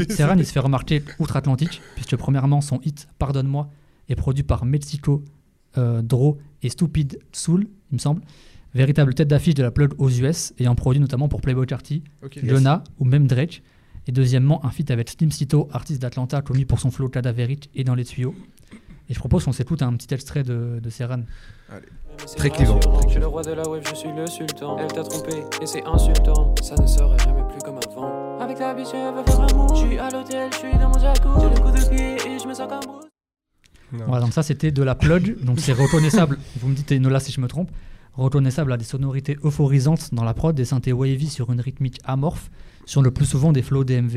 Serran, 0.08 0.36
il 0.38 0.46
se 0.46 0.52
fait 0.52 0.60
remarquer 0.60 1.02
outre-Atlantique, 1.18 1.82
puisque 1.94 2.16
premièrement 2.16 2.60
son 2.60 2.80
hit 2.84 3.08
Pardonne-moi 3.18 3.68
est 4.08 4.14
produit 4.14 4.44
par 4.44 4.64
Mexico, 4.64 5.24
euh, 5.76 6.02
Dro 6.02 6.38
et 6.62 6.68
Stupid 6.68 7.18
Soul, 7.32 7.66
il 7.90 7.94
me 7.94 7.98
semble, 7.98 8.22
véritable 8.76 9.14
tête 9.14 9.28
d'affiche 9.28 9.54
de 9.54 9.62
la 9.62 9.70
plug 9.70 9.92
aux 9.98 10.08
US, 10.10 10.52
ayant 10.58 10.74
produit 10.74 11.00
notamment 11.00 11.28
pour 11.28 11.40
Playboy 11.40 11.66
Carty, 11.66 12.02
Ok. 12.24 12.36
Lona 12.42 12.84
ou 12.98 13.04
même 13.04 13.26
Drake. 13.26 13.62
Et 14.06 14.12
deuxièmement, 14.12 14.64
un 14.64 14.70
feat 14.70 14.90
avec 14.92 15.08
Slim 15.10 15.32
Cito, 15.32 15.68
artiste 15.72 16.00
d'Atlanta, 16.00 16.40
connu 16.40 16.64
pour 16.64 16.78
son 16.78 16.92
flow 16.92 17.08
cadavérique 17.08 17.70
et 17.74 17.82
dans 17.82 17.96
les 17.96 18.04
tuyaux. 18.04 18.34
Et 19.08 19.14
je 19.14 19.18
propose 19.18 19.44
qu'on 19.44 19.52
s'écoute 19.52 19.82
un 19.82 19.92
petit 19.94 20.12
extrait 20.14 20.42
de, 20.42 20.78
de 20.80 20.90
Serran. 20.90 21.22
Très 22.36 22.50
clivant. 22.50 22.80
Je 23.04 23.10
suis 23.10 23.20
le 23.20 23.26
roi 23.26 23.42
de 23.42 23.52
la 23.52 23.68
web, 23.68 23.82
je 23.88 23.94
suis 23.94 24.08
le 24.16 24.26
sultan. 24.26 24.78
Elle 24.78 24.92
t'a 24.92 25.02
trompé 25.02 25.34
et 25.60 25.66
c'est 25.66 25.84
insultant. 25.84 26.54
Ça 26.62 26.74
ne 26.80 26.86
sera 26.86 27.16
jamais 27.18 27.42
plus 27.48 27.58
comme 27.64 27.78
avant. 27.88 28.38
Avec 28.40 28.58
ta 28.58 28.74
biche, 28.74 28.88
elle 28.94 29.14
veut 29.14 29.22
faire 29.24 29.46
l'amour. 29.46 29.74
Je 29.76 29.86
suis 29.86 29.98
à 29.98 30.08
l'hôtel, 30.10 30.50
je 30.52 30.56
suis 30.58 30.72
dans 30.78 30.88
mon 30.88 30.98
jacuzzi. 30.98 31.40
J'ai 31.40 31.48
le 31.50 31.60
coup 31.60 31.70
de 31.70 31.88
pied 31.88 32.14
et 32.14 32.38
je 32.38 32.48
me 32.48 32.54
sens 32.54 32.68
comme 32.68 32.80
Bruce. 32.92 33.04
Voilà, 34.06 34.22
donc 34.24 34.32
ça 34.32 34.42
c'était 34.42 34.72
de 34.72 34.82
la 34.82 34.94
plug, 34.96 35.36
donc 35.44 35.60
c'est 35.60 35.72
reconnaissable. 35.72 36.38
Vous 36.60 36.68
me 36.68 36.74
dites 36.74 36.90
Enola 36.92 37.20
si 37.20 37.32
je 37.32 37.40
me 37.40 37.46
trompe. 37.48 37.70
Reconnaissable 38.16 38.72
à 38.72 38.76
des 38.76 38.84
sonorités 38.84 39.36
euphorisantes 39.44 40.14
dans 40.14 40.24
la 40.24 40.34
prod, 40.34 40.54
des 40.54 40.64
synthés 40.64 40.92
wavy 40.92 41.28
sur 41.28 41.52
une 41.52 41.60
rythmique 41.60 42.00
amorphe, 42.04 42.50
sur 42.86 43.02
le 43.02 43.10
plus 43.10 43.26
souvent 43.26 43.52
des 43.52 43.62
flows 43.62 43.84
DMV, 43.84 44.16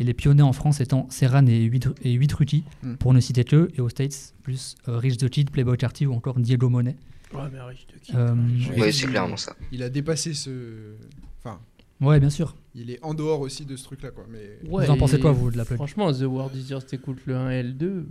et 0.00 0.04
les 0.04 0.14
pionniers 0.14 0.42
en 0.42 0.52
France 0.52 0.80
étant 0.80 1.06
Serran 1.10 1.46
et 1.46 1.62
8, 1.64 1.88
et 2.02 2.12
8 2.12 2.32
Ruti, 2.32 2.64
Mm. 2.82 2.94
pour 2.96 3.14
ne 3.14 3.20
citer 3.20 3.44
que, 3.44 3.70
et 3.76 3.80
aux 3.80 3.88
States, 3.88 4.34
plus 4.42 4.76
euh, 4.88 4.98
Rich 4.98 5.16
the 5.18 5.28
Kid, 5.28 5.50
Playboy 5.50 5.76
Carty 5.76 6.06
ou 6.06 6.12
encore 6.12 6.38
Diego 6.38 6.68
Monet. 6.68 6.96
Ouais, 7.34 7.40
mais 7.52 7.60
Rich 7.60 7.86
the 7.88 8.00
Kid. 8.00 8.14
Euh, 8.16 8.34
Oui, 8.76 8.92
c'est 8.92 9.06
clairement 9.06 9.36
ça. 9.36 9.54
Il 9.72 9.82
a 9.82 9.88
dépassé 9.90 10.34
ce. 10.34 10.94
Enfin, 11.42 11.58
ouais, 12.00 12.20
bien 12.20 12.30
sûr. 12.30 12.54
il 12.74 12.90
est 12.90 12.98
en 13.04 13.12
dehors 13.14 13.40
aussi 13.40 13.64
de 13.66 13.76
ce 13.76 13.84
truc-là, 13.84 14.10
quoi. 14.12 14.24
Mais 14.30 14.58
Ouais, 14.70 14.84
Vous 14.86 14.92
en 14.92 14.96
pensez 14.96 15.18
quoi, 15.18 15.32
vous, 15.32 15.50
de 15.50 15.56
la 15.56 15.64
plug 15.64 15.76
Franchement, 15.78 16.12
The 16.12 16.22
World 16.22 16.54
Is 16.56 16.70
Yours, 16.70 16.86
t'écoutes 16.86 17.20
le 17.26 17.34
1 17.36 17.50
et 17.50 17.62
le 17.62 17.72
2. 17.72 18.06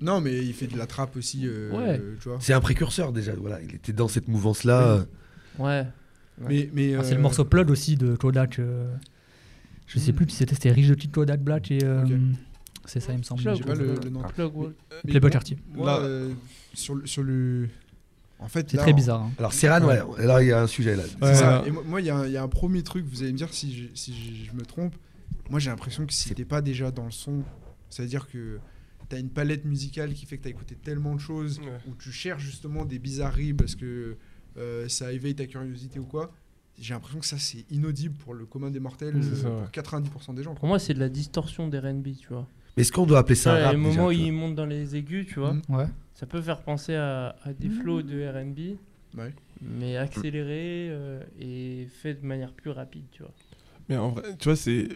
Non, 0.00 0.20
mais 0.20 0.44
il 0.44 0.52
fait 0.52 0.66
de 0.66 0.76
la 0.78 0.86
trappe 0.86 1.16
aussi. 1.16 1.42
euh, 1.46 1.70
Ouais. 1.70 2.00
Tu 2.20 2.28
vois. 2.28 2.38
C'est 2.40 2.52
un 2.52 2.60
précurseur 2.60 3.12
déjà. 3.12 3.32
Voilà, 3.34 3.60
il 3.62 3.74
était 3.74 3.92
dans 3.92 4.08
cette 4.08 4.28
mouvance-là. 4.28 5.04
Ouais. 5.58 5.86
Mais, 6.38 6.68
mais 6.74 6.94
Ah, 6.94 7.02
c'est 7.02 7.12
le 7.12 7.18
euh, 7.18 7.22
morceau 7.22 7.44
plug 7.44 7.70
aussi 7.70 7.96
de 7.96 8.14
Kodak. 8.14 8.58
euh, 8.58 8.94
je 9.86 9.98
sais 9.98 10.12
plus 10.12 10.28
si 10.28 10.36
c'était 10.36 10.54
c'était 10.54 10.70
Rich 10.72 10.88
the 10.90 10.96
Kid, 10.96 11.10
Kodak 11.12 11.40
Black 11.40 11.70
et. 11.70 11.78
euh. 11.82 12.04
C'est 12.84 13.00
ça, 13.00 13.12
il 13.12 13.18
me 13.18 13.22
semble. 13.22 13.42
Plug, 13.42 13.56
J'ai 13.56 13.64
pas 13.64 13.74
le, 13.74 13.94
le 14.02 14.10
nom. 14.10 14.20
Plug 14.22 14.54
World. 14.54 14.74
Mais 15.04 15.10
Playboy. 15.18 15.30
Moi, 15.74 15.86
Là- 15.86 15.98
euh, 16.04 16.32
sur, 16.74 16.94
le, 16.94 17.06
sur 17.06 17.22
le. 17.22 17.68
En 18.38 18.48
fait, 18.48 18.70
C'est 18.70 18.76
très 18.76 18.92
bizarre. 18.92 19.22
hein. 19.22 19.32
Alors 19.38 19.54
Serran, 19.54 19.82
ouais, 19.86 19.98
là 20.18 20.42
il 20.42 20.48
y 20.48 20.52
a 20.52 20.60
un 20.60 20.66
sujet 20.66 20.94
là. 20.94 21.02
C'est 21.08 21.24
Ouais, 21.24 21.34
ça. 21.34 21.62
ouais. 21.62 21.68
Et 21.68 21.70
moi, 21.72 22.00
il 22.02 22.06
y, 22.06 22.10
a 22.10 22.16
un- 22.18 22.26
il 22.26 22.32
y 22.32 22.36
a 22.36 22.42
un 22.42 22.48
premier 22.48 22.82
truc, 22.82 23.06
vous 23.10 23.22
allez 23.22 23.32
me 23.32 23.38
dire 23.38 23.48
si 23.54 23.74
je, 23.74 23.84
si 23.94 24.12
je, 24.14 24.50
je 24.50 24.52
me 24.56 24.62
trompe. 24.62 24.94
Moi, 25.48 25.58
j'ai 25.58 25.70
l'impression 25.70 26.04
que 26.04 26.12
si 26.12 26.34
t'es 26.34 26.44
pas 26.44 26.60
déjà 26.60 26.90
dans 26.90 27.06
le 27.06 27.10
son, 27.12 27.42
c'est-à-dire 27.88 28.28
que 28.28 28.58
t'as 29.08 29.18
une 29.20 29.30
palette 29.30 29.64
musicale 29.64 30.12
qui 30.14 30.26
fait 30.26 30.38
que 30.38 30.42
t'as 30.44 30.50
écouté 30.50 30.74
tellement 30.74 31.14
de 31.14 31.20
choses, 31.20 31.58
Ouais. 31.60 31.78
où 31.88 31.94
tu 31.94 32.10
cherches 32.12 32.42
justement 32.42 32.84
des 32.84 32.98
bizarreries 32.98 33.54
parce 33.54 33.74
que 33.74 34.16
euh, 34.56 34.88
ça 34.88 35.12
éveille 35.12 35.34
ta 35.34 35.46
curiosité 35.46 35.98
ou 35.98 36.04
quoi. 36.06 36.32
J'ai 36.78 36.92
l'impression 36.92 37.18
que 37.20 37.26
ça, 37.26 37.38
c'est 37.38 37.64
inaudible 37.70 38.14
pour 38.16 38.34
le 38.34 38.44
commun 38.44 38.70
des 38.70 38.80
mortels, 38.80 39.22
ça, 39.22 39.48
pour 39.48 39.60
ouais. 39.60 39.66
90% 39.72 40.34
des 40.34 40.42
gens. 40.42 40.54
Pour 40.54 40.68
moi, 40.68 40.78
c'est 40.78 40.92
de 40.92 41.00
la 41.00 41.08
distorsion 41.08 41.68
d'R&B, 41.68 42.08
tu 42.18 42.28
vois. 42.28 42.46
Mais 42.76 42.82
est-ce 42.82 42.92
qu'on 42.92 43.06
doit 43.06 43.18
appeler 43.20 43.34
ça 43.34 43.54
Ouais, 43.54 43.60
un 43.60 43.64
rap 43.64 43.72
le 43.72 43.78
moment 43.78 44.06
où 44.08 44.12
il 44.12 44.30
monte 44.32 44.54
dans 44.54 44.66
les 44.66 44.94
aigus, 44.96 45.26
tu 45.26 45.40
vois, 45.40 45.54
Mm. 45.54 45.62
Ouais. 45.70 45.86
ça 46.14 46.26
peut 46.26 46.42
faire 46.42 46.60
penser 46.62 46.94
à, 46.94 47.34
à 47.44 47.52
des 47.54 47.70
flows 47.70 48.02
de 48.02 48.26
R&B, 48.28 48.76
Ouais. 49.18 49.32
mais 49.62 49.96
accéléré 49.96 50.88
euh, 50.90 51.22
et 51.40 51.86
fait 52.02 52.14
de 52.20 52.26
manière 52.26 52.52
plus 52.52 52.70
rapide, 52.70 53.04
tu 53.12 53.22
vois. 53.22 53.32
Mais 53.88 53.96
en 53.96 54.10
vrai, 54.10 54.36
tu 54.38 54.44
vois, 54.48 54.56
c'est. 54.56 54.88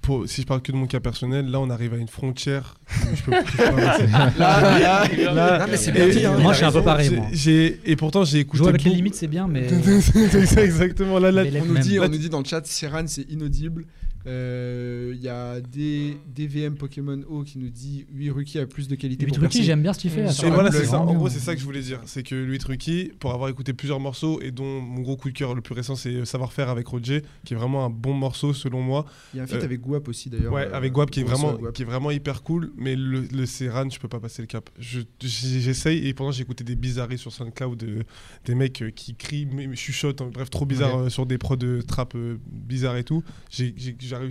Pour, 0.00 0.28
si 0.28 0.42
je 0.42 0.46
parle 0.48 0.62
que 0.62 0.72
de 0.72 0.76
mon 0.76 0.86
cas 0.86 0.98
personnel, 0.98 1.46
là 1.48 1.60
on 1.60 1.70
arrive 1.70 1.94
à 1.94 1.96
une 1.96 2.08
frontière. 2.08 2.74
je 3.14 3.22
peux. 3.22 3.30
Là, 4.38 4.78
là, 4.78 5.04
Là- 5.32 5.58
Non, 5.60 5.66
mais 5.70 5.76
c'est 5.76 5.92
bien 5.92 6.08
dit, 6.08 6.24
hein, 6.26 6.38
Moi, 6.40 6.52
je 6.52 6.56
suis 6.58 6.66
un 6.66 6.72
peu 6.72 6.82
pareil, 6.82 7.08
J'ai- 7.32 7.70
moi. 7.70 7.78
et 7.84 7.96
pourtant 7.96 8.24
j'ai 8.24 8.40
écouté. 8.40 8.58
Jouer 8.58 8.68
avec 8.70 8.82
les 8.84 8.90
limites, 8.90 9.14
c'est 9.14 9.28
bien, 9.28 9.46
mais. 9.46 9.68
c'est 10.00 10.46
ça, 10.46 10.64
exactement. 10.64 11.18
Là, 11.20 11.30
là, 11.30 11.44
On 11.60 11.64
nous, 11.66 11.78
dit, 11.78 11.96
Là, 11.96 12.02
on 12.06 12.08
nous 12.08 12.18
dit 12.18 12.28
dans 12.28 12.40
le 12.40 12.44
chat, 12.44 12.66
Serran 12.66 13.04
c'est 13.06 13.30
inaudible. 13.30 13.84
Euh, 14.26 15.12
Il 15.14 15.20
y 15.22 15.28
a 15.28 15.60
des 15.60 16.16
DVM 16.34 16.74
Pokémon 16.76 17.20
O 17.28 17.42
qui 17.44 17.58
nous 17.58 17.68
dit 17.68 18.06
8 18.12 18.30
Ruki 18.30 18.58
a 18.58 18.66
plus 18.66 18.88
de 18.88 18.94
qualité. 18.94 19.24
8 19.26 19.32
pour 19.34 19.42
Ruki, 19.42 19.62
j'aime 19.62 19.82
bien 19.82 19.92
ce 19.92 19.98
qu'il 19.98 20.10
fait. 20.10 20.22
Et 20.46 20.50
voilà, 20.50 20.70
c'est 20.72 20.84
ça. 20.86 21.00
En 21.00 21.14
gros, 21.14 21.28
c'est 21.28 21.38
ça 21.38 21.54
que 21.54 21.60
je 21.60 21.64
voulais 21.64 21.80
dire. 21.82 22.00
C'est 22.06 22.22
que 22.22 22.34
Louis 22.34 22.58
Trucky, 22.58 23.12
pour 23.18 23.32
avoir 23.32 23.48
écouté 23.50 23.72
plusieurs 23.72 24.00
morceaux, 24.00 24.40
et 24.40 24.50
dont 24.50 24.80
mon 24.80 25.00
gros 25.02 25.16
coup 25.16 25.28
de 25.30 25.36
cœur 25.36 25.54
le 25.54 25.60
plus 25.60 25.74
récent, 25.74 25.96
c'est 25.96 26.10
euh, 26.14 26.24
Savoir-faire 26.24 26.68
avec 26.68 26.86
Roger, 26.86 27.22
qui 27.44 27.54
est 27.54 27.56
vraiment 27.56 27.84
un 27.84 27.90
bon 27.90 28.14
morceau 28.14 28.52
selon 28.54 28.82
moi. 28.82 29.04
Il 29.34 29.38
y 29.38 29.40
a 29.40 29.42
un 29.42 29.46
feat 29.46 29.60
Euh, 29.60 29.64
avec 29.64 29.80
Guap 29.80 30.08
aussi 30.08 30.30
d'ailleurs. 30.30 30.52
Ouais, 30.52 30.66
euh, 30.66 30.74
avec 30.76 30.92
Guap 30.92 31.10
qui 31.10 31.20
est 31.20 31.24
vraiment, 31.24 31.52
Guap. 31.54 31.72
qui 31.74 31.82
est 31.82 31.86
vraiment 31.86 32.10
hyper 32.10 32.42
cool, 32.42 32.72
mais 32.76 32.96
le, 32.96 33.22
le 33.32 33.46
Serran, 33.46 33.88
je 33.90 33.98
peux 33.98 34.08
pas 34.08 34.20
passer 34.20 34.42
le 34.42 34.46
cap. 34.46 34.70
Je- 34.78 35.00
J'essaye, 35.20 36.06
et 36.08 36.14
pendant 36.14 36.30
j'ai 36.30 36.42
écouté 36.42 36.64
des 36.64 36.76
bizarreries 36.76 37.18
sur 37.18 37.32
SoundCloud, 37.32 37.82
euh, 37.82 38.02
des 38.44 38.54
mecs 38.54 38.82
euh, 38.82 38.90
qui 38.90 39.14
crient, 39.14 39.46
mais, 39.52 39.74
chuchotent, 39.76 40.20
hein, 40.22 40.30
bref, 40.32 40.50
trop 40.50 40.66
bizarre 40.66 40.96
euh, 40.98 41.08
sur 41.08 41.26
des 41.26 41.38
prods 41.38 41.56
de 41.56 41.80
trap 41.82 42.14
euh, 42.14 42.38
bizarres 42.46 42.96
et 42.96 43.04
tout. 43.04 43.22
J'ai- 43.50 43.74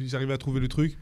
j'arrive 0.06 0.32
à 0.32 0.38
trouver 0.38 0.60
le 0.60 0.68
truc, 0.68 0.98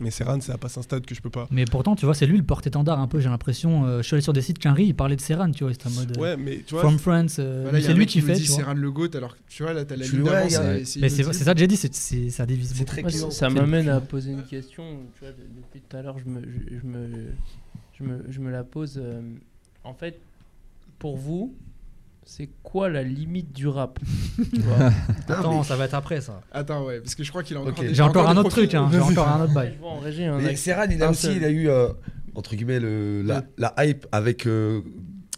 mais 0.00 0.10
Serran, 0.12 0.40
ça 0.40 0.56
passe 0.58 0.78
un 0.78 0.82
stade 0.82 1.04
que 1.06 1.14
je 1.14 1.20
peux 1.20 1.30
pas. 1.30 1.48
Mais 1.50 1.64
pourtant, 1.64 1.96
tu 1.96 2.04
vois, 2.04 2.14
c'est 2.14 2.26
lui 2.26 2.36
le 2.36 2.44
porte-étendard 2.44 3.00
un 3.00 3.08
peu, 3.08 3.18
j'ai 3.18 3.28
l'impression. 3.28 3.84
Euh, 3.84 3.98
je 4.00 4.06
suis 4.06 4.14
allé 4.14 4.22
sur 4.22 4.32
des 4.32 4.42
sites 4.42 4.58
qu'Henry, 4.60 4.86
il 4.86 4.94
parlait 4.94 5.16
de 5.16 5.20
Serran, 5.20 5.50
tu 5.50 5.64
vois, 5.64 5.72
c'était 5.72 5.88
en 5.88 5.90
mode. 5.90 6.16
euh, 6.16 6.20
Ouais, 6.20 6.36
mais 6.36 6.62
tu 6.64 6.74
vois, 6.74 6.82
From 6.82 6.98
France, 6.98 7.36
euh, 7.40 7.62
Voilà, 7.64 7.80
c'est 7.80 7.88
un 7.90 7.94
lui 7.94 8.06
qui 8.06 8.20
fait. 8.20 8.34
dit 8.34 8.42
tu. 8.42 8.46
Serran 8.52 8.74
le 8.74 8.90
GOAT, 8.92 9.16
alors 9.16 9.34
que 9.36 9.40
tu 9.48 9.62
vois 9.64 9.72
là, 9.72 9.84
t'as 9.84 9.96
la 9.96 10.06
ligne 10.06 10.22
d'avance. 10.22 10.58
Mais 11.00 11.08
c'est 11.08 11.22
ça 11.32 11.52
que 11.54 11.58
j'ai 11.60 11.66
dit, 11.66 11.76
c'est- 11.76 12.30
ça 12.30 12.46
divise 12.46 12.68
C'est 12.68 12.78
beaucoup. 12.78 12.90
très 12.90 13.02
Ouais, 13.04 13.10
clivant. 13.10 13.30
ça 13.30 13.50
m'amène 13.50 13.88
à 13.88 14.00
poser 14.00 14.30
une 14.32 14.44
question. 14.44 14.84
Tu 15.14 15.20
vois, 15.24 15.30
de- 15.32 15.36
depuis 15.56 15.80
tout 15.80 15.96
à 15.96 16.02
l'heure, 16.02 16.16
je 16.18 16.30
me, 16.30 16.40
je, 16.42 16.76
je 16.80 16.86
me, 16.86 17.08
je 17.98 18.04
me, 18.04 18.24
je 18.30 18.40
me 18.40 18.50
la 18.50 18.62
pose. 18.64 19.02
en 19.84 19.94
fait, 19.94 20.18
pour 21.00 21.16
vous, 21.16 21.54
c'est 22.30 22.50
quoi 22.62 22.90
la 22.90 23.02
limite 23.02 23.52
du 23.54 23.66
rap 23.68 23.98
Tu 24.52 24.60
vois 24.60 24.90
Attends, 25.28 25.62
ça 25.62 25.76
va 25.76 25.86
être 25.86 25.94
après 25.94 26.20
ça. 26.20 26.42
Attends, 26.52 26.84
ouais, 26.84 27.00
parce 27.00 27.14
que 27.14 27.24
je 27.24 27.30
crois 27.30 27.42
qu'il 27.42 27.56
a 27.56 27.60
encore 27.60 27.72
des- 27.82 27.94
J'ai 27.94 28.02
encore 28.02 28.28
un 28.28 28.34
des 28.34 28.40
autre 28.40 28.50
profils. 28.50 28.68
truc, 28.68 28.74
hein, 28.74 28.88
j'ai 28.92 29.00
encore 29.00 29.28
un 29.28 29.44
autre 29.44 29.54
bail. 29.54 29.78
un 29.82 30.38
Mais 30.38 30.44
acte- 30.48 30.56
Serran, 30.58 30.84
il 30.90 31.02
a 31.02 31.06
un 31.06 31.10
aussi 31.10 31.22
seul. 31.22 31.36
il 31.38 31.44
a 31.44 31.50
eu, 31.50 31.68
euh, 31.70 31.88
entre 32.34 32.54
guillemets, 32.54 32.80
le, 32.80 33.22
la, 33.22 33.44
la 33.56 33.74
hype 33.86 34.06
avec 34.12 34.46
euh, 34.46 34.82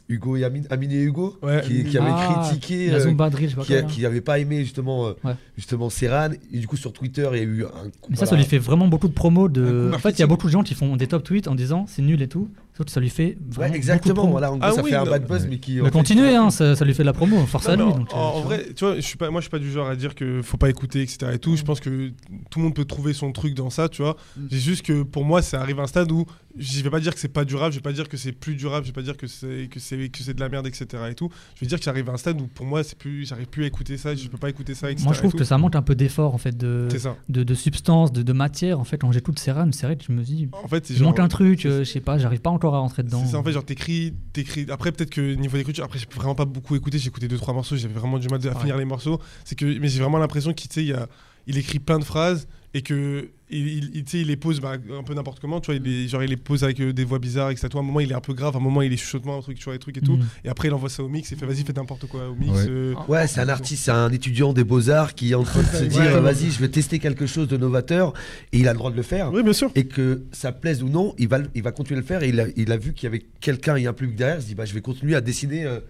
Hugo 0.09 0.37
et 0.37 0.43
Amine, 0.43 0.67
Amine 0.71 0.91
et 0.91 1.01
Hugo, 1.03 1.39
Ouais, 1.43 1.61
qui, 1.65 1.85
qui 1.85 1.97
avaient 1.97 2.11
Ah, 2.13 2.43
critiqué, 2.49 2.89
La 2.91 2.97
euh, 2.97 3.01
Zumba 3.01 3.31
Drill, 3.31 3.51
je 3.51 3.61
sais 3.63 3.83
pas 3.83 3.89
qui, 3.89 4.05
avait 4.05 4.21
pas 4.21 4.41
aimé 4.41 4.59
justement, 4.65 5.07
euh, 5.07 5.13
Ouais. 5.23 5.35
justement 5.57 5.89
Serran. 5.91 6.31
Et 6.53 6.59
du 6.59 6.67
coup, 6.67 6.77
sur 6.77 6.93
Twitter, 6.93 7.29
il 7.33 7.39
y 7.39 7.41
a 7.41 7.45
eu 7.45 7.65
un. 7.65 7.69
Mais 8.09 8.17
ça, 8.17 8.23
ça 8.27 8.31
voilà. 8.31 8.43
lui 8.43 8.49
fait 8.51 8.59
vraiment 8.59 8.89
beaucoup 8.89 9.07
de 9.07 9.13
promos. 9.15 9.47
Un 9.47 9.51
De... 9.51 9.63
En 9.63 9.65
fait, 9.65 9.71
il 9.71 9.87
y 9.87 9.91
marketing. 10.03 10.25
a 10.25 10.27
beaucoup 10.27 10.47
de 10.49 10.53
gens 10.53 10.63
qui 10.65 10.75
font 10.75 10.97
des 10.97 11.07
top 11.07 11.23
tweets 11.23 11.47
en 11.47 11.55
disant 11.55 11.85
c'est 11.87 12.03
nul 12.03 12.21
et 12.21 12.27
tout. 12.29 12.51
Ça 12.89 13.01
lui 13.01 13.11
fait 13.11 13.37
vraiment 13.39 13.49
Ouais, 13.49 13.67
beaucoup 13.67 13.71
de 13.73 13.77
exactement. 13.77 14.27
Voilà, 14.29 14.53
en 14.53 14.57
gros, 14.57 14.69
Ah 14.69 14.73
ça 14.73 14.83
oui, 14.83 14.91
fait 14.91 14.97
un 14.97 15.05
bad 15.05 15.27
buzz, 15.27 15.43
ouais. 15.43 15.49
mais 15.51 15.59
qui. 15.59 15.81
Mais 15.83 15.91
continuez, 15.91 16.35
hein, 16.35 16.51
ça, 16.51 16.75
ça 16.77 16.85
lui 16.85 16.95
fait 16.95 17.03
de 17.03 17.07
la 17.07 17.13
promo. 17.13 17.45
Force 17.47 17.67
Non, 17.69 17.73
à 17.73 17.77
lui. 17.77 17.83
en, 17.83 17.99
donc, 17.99 18.13
euh, 18.13 18.17
en- 18.17 18.41
vrai, 18.43 18.67
tu 18.75 18.85
vois, 18.85 18.97
je 18.97 19.01
suis 19.01 19.17
pas, 19.17 19.31
moi 19.31 19.41
je 19.41 19.45
suis 19.45 19.51
pas 19.51 19.59
du 19.59 19.71
genre 19.71 19.89
à 19.89 19.97
dire 19.97 20.15
que 20.15 20.41
faut 20.43 20.57
pas 20.57 20.71
écouter, 20.71 21.03
etc. 21.03 21.33
Et 21.35 21.39
tout. 21.39 21.57
Je 21.57 21.63
pense 21.63 21.81
que 21.81 22.09
tout 22.51 22.59
le 22.59 22.65
monde 22.65 22.75
peut 22.75 22.85
trouver 22.85 23.13
son 23.13 23.33
truc 23.33 23.55
dans 23.55 23.71
ça, 23.71 23.89
tu 23.89 24.03
vois. 24.03 24.17
Mm. 24.37 24.47
J'ai 24.51 24.59
juste 24.59 24.83
que 24.87 25.03
pour 25.03 25.25
moi, 25.25 25.43
ça 25.43 25.61
arrive 25.61 25.79
à 25.81 25.83
un 25.83 25.87
stade 25.87 26.11
où 26.13 26.25
je 26.59 26.83
vais 26.83 26.91
pas 26.91 27.01
dire 27.01 27.15
que 27.15 27.21
c'est 27.21 27.29
pas 27.29 27.45
durable, 27.45 27.73
je 27.73 27.79
vais 27.79 27.83
pas 27.83 27.93
dire 27.93 28.09
que 28.09 28.17
c'est 28.17 28.33
plus 28.33 28.55
durable, 28.57 28.85
je 28.85 28.91
vais 28.91 28.95
pas 28.95 29.03
dire 29.03 29.17
que 29.17 29.27
c'est 29.27 29.69
que 29.71 29.79
c'est 29.79 30.09
que 30.09 30.23
c'est 30.23 30.35
de 30.35 30.41
la 30.41 30.49
merde, 30.49 30.67
etc. 30.67 30.87
Et 31.11 31.15
tout. 31.15 31.31
Je 31.55 31.61
vais 31.61 31.67
dire 31.67 31.79
que 31.79 31.85
j'arrive 31.85 32.09
à 32.09 32.13
un 32.13 32.17
stade 32.17 32.41
où 32.41 32.47
pour 32.47 32.67
moi, 32.67 32.83
c'est 32.83 32.99
plus, 32.99 33.25
j'arrive 33.27 33.47
plus 33.47 33.65
à 33.65 33.67
écouter 33.67 33.97
ça, 33.97 34.15
je 34.15 34.29
peux 34.29 34.39
pas 34.39 34.51
écouter 34.51 34.75
ça, 34.75 34.91
etc. 34.91 35.05
Moi, 35.05 35.15
je 35.15 35.19
trouve 35.21 35.35
et 35.35 35.39
que 35.39 35.45
ça 35.45 35.59
manque 35.59 35.77
un 35.77 35.83
peu 35.83 35.95
d'effort 35.95 36.35
en 36.35 36.39
fait 36.39 36.57
de, 36.57 36.89
de, 37.29 37.43
de 37.45 37.55
substance, 37.55 38.13
de, 38.13 38.23
de 38.23 38.33
matière. 38.33 38.81
En 38.81 38.85
fait, 38.85 38.99
quand 38.99 39.13
j'écoute 39.13 39.39
Serran, 39.39 39.71
c'est 39.73 39.87
vrai 39.87 39.97
que 39.97 40.05
je 40.05 40.13
me 40.13 40.23
dis 40.23 40.49
En 40.65 40.69
fait, 40.69 40.91
il 40.91 41.03
manque 41.03 41.21
un 41.21 41.29
truc, 41.29 41.65
euh, 41.67 41.85
je 41.85 41.91
sais 41.91 42.01
pas, 42.01 42.19
j'arrive 42.19 42.41
pas 42.41 42.51
encore 42.51 42.75
à 42.75 42.79
rentrer 42.81 43.03
dedans. 43.03 43.25
C'est 43.27 43.37
en 43.37 43.45
fait, 43.45 43.53
genre 43.53 43.65
t'écris, 43.65 44.15
t'écris. 44.33 44.67
Après, 44.71 44.93
peut-être 44.93 45.11
que 45.11 45.35
niveau 45.35 45.57
d'écriture, 45.57 45.85
après, 45.85 45.99
j'ai 45.99 46.07
vraiment 46.15 46.35
pas 46.35 46.45
beaucoup 46.45 46.75
écouté. 46.77 46.99
J'ai 46.99 47.09
écouté 47.09 47.29
deux 47.29 47.37
trois 47.39 47.55
morceaux, 47.55 47.77
j'avais 47.77 47.95
vraiment 47.95 48.19
du 48.19 48.29
mal 48.29 48.41
à 48.47 48.51
Ouais. 48.51 48.61
finir 48.61 48.77
les 48.77 48.85
morceaux. 48.85 49.21
C'est 49.45 49.55
que, 49.55 49.79
mais 49.79 49.89
j'ai 49.89 50.01
vraiment 50.01 50.19
l'impression 50.19 50.53
qu'il, 50.53 50.97
il 51.47 51.59
écrit 51.59 51.79
plein 51.79 51.99
de 51.99 52.05
phrases 52.05 52.47
et 52.73 52.83
que 52.83 53.29
il, 53.53 53.67
il, 53.67 53.91
il- 53.97 54.05
tu 54.05 54.11
sais, 54.13 54.21
il 54.21 54.29
les 54.29 54.37
pose 54.37 54.61
bah, 54.61 54.75
un 54.97 55.03
peu 55.03 55.13
n'importe 55.13 55.41
comment. 55.41 55.61
Tu 55.61 55.67
vois, 55.73 55.75
il 55.75 55.83
les, 55.83 56.07
genre 56.07 56.23
il 56.23 56.31
les 56.31 56.37
pose 56.37 56.63
avec 56.63 56.79
euh, 56.79 56.93
des 56.93 57.03
voix 57.05 57.19
bizarres, 57.19 57.51
etc. 57.51 57.67
À 57.75 57.79
un 57.79 57.83
moment, 57.83 57.99
il 57.99 58.13
est 58.13 58.15
un 58.15 58.21
peu 58.21 58.33
grave. 58.33 58.55
À 58.55 58.59
un 58.61 58.63
moment, 58.63 58.81
il 58.81 58.93
est 58.93 58.97
chuchotement, 58.97 59.39
un 59.39 59.41
truc, 59.43 59.59
tu 59.59 59.65
vois, 59.65 59.73
des 59.73 59.81
trucs 59.81 59.97
et 59.97 60.01
tout. 60.01 60.17
Mm. 60.19 60.25
Et 60.45 60.49
après, 60.49 60.69
il 60.69 60.75
envoie 60.75 60.89
ça 60.89 61.03
au 61.03 61.09
mix 61.09 61.33
et 61.33 61.35
fait, 61.37 61.47
vas-y, 61.47 61.65
fais 61.65 61.73
n'importe 61.73 62.07
quoi 62.07 62.29
au 62.29 62.37
mix. 62.37 62.53
Ouais. 62.53 62.67
euh, 62.69 62.95
Ouais, 63.09 63.27
c'est 63.27 63.41
un 63.41 63.49
artiste, 63.49 63.83
c'est 63.87 63.91
un 63.91 64.13
étudiant 64.13 64.53
des 64.53 64.63
beaux-arts 64.63 65.15
qui 65.15 65.33
est 65.33 65.35
en 65.35 65.43
train 65.43 65.63
de 65.63 65.67
se 65.67 65.83
dire 65.83 66.01
Ouais. 66.01 66.21
vas-y, 66.21 66.53
je 66.53 66.61
vais 66.61 66.69
tester 66.69 67.01
quelque 67.01 67.27
chose 67.27 67.49
de 67.49 67.57
novateur 67.57 68.13
et 68.53 68.59
il 68.61 68.69
a 68.69 68.73
le 68.73 68.79
droit 68.79 68.93
de 68.93 68.97
le 68.97 69.03
faire. 69.03 69.33
Oui, 69.33 69.43
bien 69.43 69.53
sûr. 69.53 69.73
Et 69.75 69.89
que 69.89 70.23
ça 70.31 70.53
plaise 70.53 70.85
ou 70.85 70.89
non, 70.89 71.13
il 71.19 71.27
va, 71.27 71.41
il 71.57 71.63
va 71.65 71.73
continuer 71.73 71.99
à 71.99 72.03
le 72.03 72.07
faire 72.07 72.23
et 72.23 72.29
il 72.29 72.39
a, 72.39 72.45
il 72.57 72.71
a 72.71 72.77
vu 72.77 72.93
qu'il 72.93 73.05
y 73.05 73.09
avait 73.09 73.27
quelqu'un 73.41 73.75
et 73.75 73.87
un 73.89 73.93
public 73.93 74.15
derrière, 74.15 74.37
il 74.39 74.43
se 74.43 74.47
dit 74.47 74.55
bah, 74.55 74.65
je 74.65 74.75
vais 74.75 74.81
continuer 74.81 75.17
à 75.17 75.21
dessiner 75.21 75.65
euh, 75.67 75.81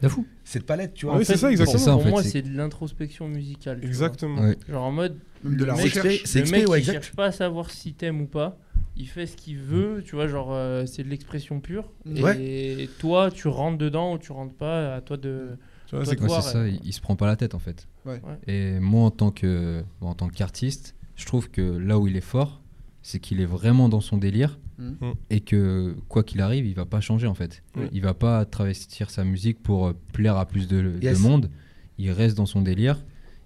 cette 0.44 0.64
palette, 0.64 0.94
tu 0.94 1.04
Ah 1.04 1.10
vois. 1.10 1.18
oui, 1.18 1.24
c'est 1.26 1.36
ça, 1.36 1.50
exactement. 1.50 1.78
C'est 1.78 1.84
ça, 1.84 1.90
en 1.92 1.96
Pour 1.96 2.04
fait, 2.04 2.10
moi, 2.10 2.22
c'est- 2.22 2.40
de 2.40 2.56
l'introspection 2.56 3.28
musicale. 3.28 3.80
Exactement. 3.84 4.40
Ouais. 4.40 4.56
Genre 4.66 4.82
en 4.82 4.92
mode. 4.92 5.18
Même 5.44 5.56
de 5.56 5.64
la 5.64 5.74
le 5.74 5.82
mec- 5.82 5.94
recherche. 5.94 6.22
c'est 6.24 6.66
ouais, 6.68 6.78
exact. 6.78 6.92
cherche 6.92 7.12
pas 7.12 7.26
à 7.26 7.32
savoir 7.32 7.70
si 7.70 7.92
t'aimes 7.94 8.22
ou 8.22 8.26
pas. 8.26 8.58
Il 8.96 9.06
fait 9.08 9.26
ce 9.26 9.36
qu'il 9.36 9.56
veut, 9.56 10.02
tu 10.04 10.14
vois, 10.14 10.26
genre 10.26 10.48
euh, 10.52 10.84
c'est 10.84 11.02
de 11.02 11.08
l'expression 11.08 11.60
pure. 11.60 11.90
Ouais. 12.04 12.38
Et 12.42 12.90
toi, 12.98 13.30
tu 13.30 13.48
rentres 13.48 13.78
dedans 13.78 14.14
ou 14.14 14.18
tu 14.18 14.32
rentres 14.32 14.54
pas, 14.54 14.94
à 14.96 15.00
toi 15.00 15.16
de. 15.16 15.56
Tu 15.86 15.96
vois, 15.96 16.04
Toi, 16.04 16.12
c'est 16.12 16.20
de 16.20 16.26
voir, 16.26 16.42
c'est 16.42 16.52
ça, 16.52 16.68
il, 16.68 16.80
il 16.84 16.92
se 16.92 17.00
prend 17.00 17.16
pas 17.16 17.26
la 17.26 17.36
tête 17.36 17.54
en 17.54 17.58
fait. 17.58 17.88
Ouais. 18.04 18.20
Et 18.46 18.78
moi, 18.78 19.04
en 19.04 19.10
tant 19.10 19.30
que 19.30 19.82
bon, 20.00 20.08
en 20.08 20.14
tant 20.14 20.28
qu'artiste, 20.28 20.94
je 21.16 21.24
trouve 21.24 21.50
que 21.50 21.62
là 21.62 21.98
où 21.98 22.08
il 22.08 22.16
est 22.16 22.20
fort, 22.20 22.60
c'est 23.02 23.20
qu'il 23.20 23.40
est 23.40 23.46
vraiment 23.46 23.88
dans 23.88 24.00
son 24.00 24.16
délire. 24.18 24.58
Mhm. 24.80 25.12
et 25.28 25.40
que 25.40 25.94
quoi 26.08 26.22
qu'il 26.24 26.40
arrive, 26.40 26.64
il 26.66 26.74
va 26.74 26.86
pas 26.86 27.00
changer 27.00 27.26
en 27.26 27.34
fait. 27.34 27.62
Oui. 27.76 27.86
Il 27.92 28.00
va 28.00 28.14
pas 28.14 28.46
travestir 28.46 29.10
sa 29.10 29.24
musique 29.24 29.62
pour 29.62 29.88
euh, 29.88 29.92
plaire 30.14 30.38
à 30.38 30.46
plus 30.46 30.68
de, 30.68 30.98
monde. 31.20 31.50
Il 31.98 32.10
reste 32.12 32.34
dans 32.36 32.46
son 32.46 32.62
délire 32.62 33.04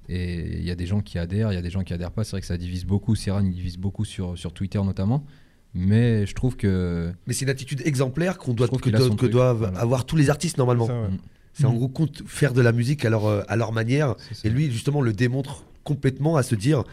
Et 0.09 0.59
il 0.59 0.65
y 0.65 0.71
a 0.71 0.75
des 0.75 0.87
gens 0.87 1.01
qui 1.01 1.19
adhèrent, 1.19 1.51
il 1.53 1.55
y 1.55 1.59
a 1.59 1.63
des 1.63 1.71
gens 1.71 1.83
qui 1.83 1.93
adhèrent 1.95 2.11
pas. 2.11 2.25
C'est 2.25 2.33
vrai 2.33 2.41
que 2.41 2.47
ça 2.47 2.57
divise 2.57 2.85
beaucoup. 2.85 3.15
Serran, 3.17 3.45
il 3.45 3.53
divise 3.53 3.79
beaucoup 3.79 4.05
sur, 4.05 4.37
sur 4.39 4.53
Twitter 4.53 4.81
notamment. 4.83 5.25
Mais 5.75 6.25
je 6.27 6.35
trouve 6.35 6.57
que. 6.57 7.13
Mais 7.27 7.33
c'est 7.33 7.45
une 7.47 7.51
attitude 7.51 7.83
exemplaire 7.85 8.39
qu'on 8.39 8.55
doit, 8.55 8.69
que, 8.69 8.91
doivent- 8.91 9.03
son 9.09 9.11
que 9.15 9.17
truc, 9.17 9.33
doivent 9.33 9.59
voilà. 9.59 9.79
avoir 9.81 10.05
tous 10.07 10.17
les 10.17 10.31
artistes 10.31 10.59
normalement. 10.59 10.87
Ouais. 10.87 11.09
Mm. 11.09 11.19
C'est 11.53 11.65
en 11.67 11.73
Mm. 11.73 11.77
gros 11.77 11.89
compte 11.89 12.23
faire 12.27 12.53
de 12.53 12.61
la 12.61 12.73
musique 12.73 13.05
à 13.05 13.11
leur, 13.11 13.27
euh, 13.27 13.43
à 13.49 13.57
leur 13.57 13.73
manière. 13.73 14.15
C'est. 14.33 14.49
Et 14.49 14.51
lui, 14.51 14.71
justement, 14.71 15.01
le 15.01 15.13
démontre 15.13 15.65
complètement 15.85 16.37
à 16.37 16.43
se 16.43 16.55
dire 16.55 16.85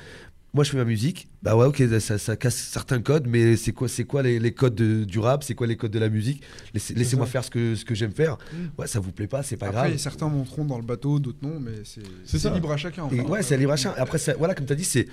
moi, 0.53 0.63
je 0.65 0.71
fais 0.71 0.77
ma 0.77 0.83
musique. 0.83 1.29
Bah 1.43 1.55
ouais, 1.55 1.65
ok, 1.65 1.81
ça, 1.99 2.17
ça 2.17 2.35
casse 2.35 2.55
certains 2.57 3.01
codes, 3.01 3.25
mais 3.27 3.55
c'est 3.55 3.71
quoi, 3.71 3.87
c'est 3.87 4.03
quoi 4.03 4.21
les, 4.21 4.37
les 4.37 4.51
codes 4.53 4.75
de- 4.75 5.05
du 5.05 5.17
rap? 5.19 5.43
C'est 5.43 5.55
quoi 5.55 5.65
les 5.65 5.77
codes 5.77 5.91
de 5.91 5.99
la 5.99 6.09
musique? 6.09 6.41
Laissez- 6.73 6.93
Laissez-moi 6.93 7.25
faire 7.25 7.43
ce 7.43 7.49
que, 7.49 7.75
ce 7.75 7.85
que 7.85 7.95
j'aime 7.95 8.11
faire. 8.11 8.37
Mm. 8.53 8.79
Ouais, 8.81 8.87
ça 8.87 8.99
vous 8.99 9.11
plaît 9.13 9.27
pas, 9.27 9.43
c'est 9.43 9.55
pas 9.57 9.67
Après, 9.67 9.87
grave. 9.89 9.97
certains 9.97 10.27
monteront 10.27 10.65
dans 10.65 10.77
le 10.77 10.83
bateau, 10.83 11.19
d'autres 11.19 11.37
non, 11.41 11.59
mais 11.61 11.71
c'est 11.85 12.01
C'est 12.25 12.37
c'est 12.37 12.39
ça. 12.39 12.53
libre 12.53 12.71
à 12.71 12.77
chacun. 12.77 13.03
Ouais, 13.05 13.43
c'est 13.43 13.55
libre 13.57 13.71
achat. 13.71 13.93
Après, 13.97 14.17
ça- 14.17 14.33
voilà, 14.37 14.53
comme 14.53 14.65
tu 14.65 14.73
as 14.73 14.75
dit, 14.75 14.83
c'est, 14.83 15.07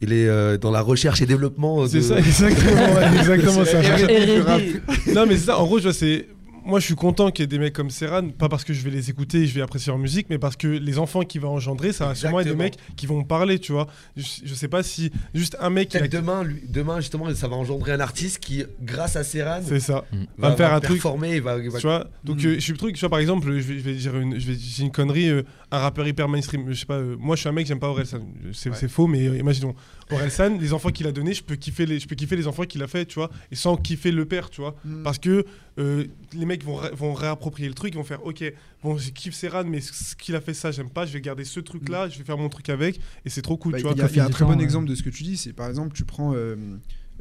il 0.00 0.12
est 0.12 0.28
euh, 0.28 0.58
dans 0.58 0.70
la 0.70 0.80
recherche 0.80 1.20
et 1.22 1.26
développement. 1.26 1.82
de- 1.82 1.88
C'est 1.88 2.00
ça, 2.02 2.18
exactement. 2.18 2.94
ouais, 2.94 3.16
exactement 3.18 3.64
C'est 3.64 3.82
ça. 3.82 5.12
non, 5.14 5.26
mais 5.26 5.36
c'est 5.36 5.46
ça. 5.46 5.58
En 5.58 5.66
gros, 5.66 5.78
je 5.78 5.84
vois, 5.84 5.92
c'est. 5.92 6.28
Moi, 6.66 6.80
je 6.80 6.86
suis 6.86 6.94
content 6.94 7.30
qu'il 7.30 7.42
y 7.42 7.44
ait 7.44 7.46
des 7.46 7.58
mecs 7.58 7.74
comme 7.74 7.90
Serran, 7.90 8.30
pas 8.30 8.48
parce 8.48 8.64
que 8.64 8.72
je 8.72 8.82
vais 8.82 8.90
les 8.90 9.10
écouter 9.10 9.42
et 9.42 9.46
je 9.46 9.54
vais 9.54 9.60
apprécier 9.60 9.90
leur 9.90 9.98
musique, 9.98 10.28
mais 10.30 10.38
parce 10.38 10.56
que 10.56 10.66
les 10.66 10.98
enfants 10.98 11.20
qu'il 11.22 11.42
va 11.42 11.48
engendrer, 11.48 11.92
ça 11.92 12.06
va 12.06 12.14
sûrement 12.14 12.40
être 12.40 12.48
des 12.48 12.54
mecs 12.54 12.76
qui 12.96 13.06
vont 13.06 13.22
parler, 13.22 13.58
tu 13.58 13.72
vois. 13.72 13.86
Je, 14.16 14.24
je 14.44 14.54
sais 14.54 14.68
pas 14.68 14.82
si 14.82 15.10
juste 15.34 15.56
un 15.60 15.68
mec 15.68 15.88
qui 15.90 15.98
Peut-être 15.98 16.14
a- 16.14 16.18
demain, 16.20 16.42
lui- 16.42 16.62
demain, 16.66 17.00
justement, 17.00 17.32
ça 17.34 17.48
va 17.48 17.56
engendrer 17.56 17.92
un 17.92 18.00
artiste 18.00 18.38
qui, 18.38 18.64
grâce 18.80 19.14
à 19.16 19.24
Serran, 19.24 19.60
C'est 19.62 19.78
ça. 19.80 20.04
Mm. 20.12 20.16
Va 20.38 20.50
me 20.50 20.56
faire 20.56 20.72
un 20.72 20.80
truc. 20.80 20.96
performer. 20.96 21.38
va, 21.40 21.56
va- 21.58 21.62
Tu 21.78 21.86
vois 21.86 22.06
Donc, 22.24 22.42
Mm. 22.42 22.46
euh, 22.46 22.54
je 22.54 22.60
suis 22.60 22.72
le 22.72 22.78
truc, 22.78 22.94
tu 22.94 23.00
vois, 23.00 23.10
par 23.10 23.18
exemple, 23.18 23.46
je 23.48 23.50
vais, 23.60 23.78
je 23.78 23.84
vais 23.84 23.94
dire 23.94 24.16
une, 24.16 24.40
je 24.40 24.46
vais 24.46 24.54
dire 24.56 24.84
une 24.86 24.90
connerie, 24.92 25.28
euh, 25.28 25.42
un 25.70 25.78
rappeur 25.80 26.08
hyper 26.08 26.28
mainstream. 26.28 26.64
Je 26.68 26.74
sais 26.80 26.86
pas, 26.86 26.94
euh, 26.94 27.16
moi, 27.18 27.36
je 27.36 27.40
suis 27.40 27.48
un 27.48 27.52
mec, 27.52 27.66
j'aime 27.66 27.78
pas 27.78 27.88
Orelsan. 27.88 28.20
C'est 28.52 28.70
Ouais. 28.70 28.88
faux, 28.88 29.06
mais 29.06 29.26
euh, 29.28 29.36
imaginons. 29.36 29.74
Orelsan, 30.10 30.58
les 30.58 30.72
enfants 30.72 30.90
qu'il 30.90 31.06
a 31.06 31.12
donnés, 31.12 31.34
je 31.34 31.42
peux 31.42 31.56
kiffer 31.56 31.86
les, 31.86 31.98
je 31.98 32.06
peux 32.06 32.14
kiffer 32.14 32.36
les 32.36 32.46
enfants 32.46 32.64
qu'il 32.64 32.82
a 32.82 32.86
fait, 32.88 33.06
tu 33.06 33.14
vois, 33.14 33.30
et 33.50 33.54
sans 33.56 33.76
kiffer 33.76 34.10
le 34.12 34.24
père, 34.26 34.50
tu 34.50 34.60
vois. 34.60 34.76
Mm. 34.84 35.02
Parce 35.02 35.18
que 35.18 35.44
euh, 35.78 36.04
les 36.32 36.46
mecs 36.46 36.62
vont, 36.64 36.76
ré- 36.76 36.90
vont 36.92 37.14
réapproprier 37.14 37.68
le 37.68 37.74
truc, 37.74 37.94
ils 37.94 37.96
vont 37.96 38.04
faire 38.04 38.24
ok, 38.24 38.44
bon, 38.82 38.96
je 38.98 39.10
kiffe 39.10 39.34
Serran, 39.34 39.64
mais 39.64 39.80
ce 39.80 40.14
qu'il 40.16 40.34
a 40.36 40.40
fait 40.40 40.54
ça, 40.54 40.70
j'aime 40.72 40.90
pas, 40.90 41.06
je 41.06 41.12
vais 41.12 41.20
garder 41.20 41.44
ce 41.44 41.60
truc 41.60 41.88
là, 41.88 42.08
je 42.08 42.18
vais 42.18 42.24
faire 42.24 42.38
mon 42.38 42.48
truc 42.48 42.68
avec, 42.68 43.00
et 43.24 43.30
c'est 43.30 43.42
trop 43.42 43.56
cool, 43.56 43.72
Bah, 43.72 43.78
tu 43.78 43.82
Il 43.84 43.86
vois. 43.88 43.96
y 43.96 44.02
a, 44.02 44.08
il 44.08 44.16
y 44.16 44.20
a 44.20 44.24
un 44.24 44.26
du 44.26 44.32
très 44.32 44.44
temps, 44.44 44.50
bon 44.52 44.58
ouais. 44.58 44.64
exemple 44.64 44.88
de 44.88 44.94
ce 44.94 45.02
que 45.02 45.10
tu 45.10 45.22
dis. 45.22 45.36
C'est 45.36 45.52
par 45.52 45.68
exemple, 45.68 45.94
tu 45.96 46.04
prends 46.04 46.34
euh, 46.34 46.56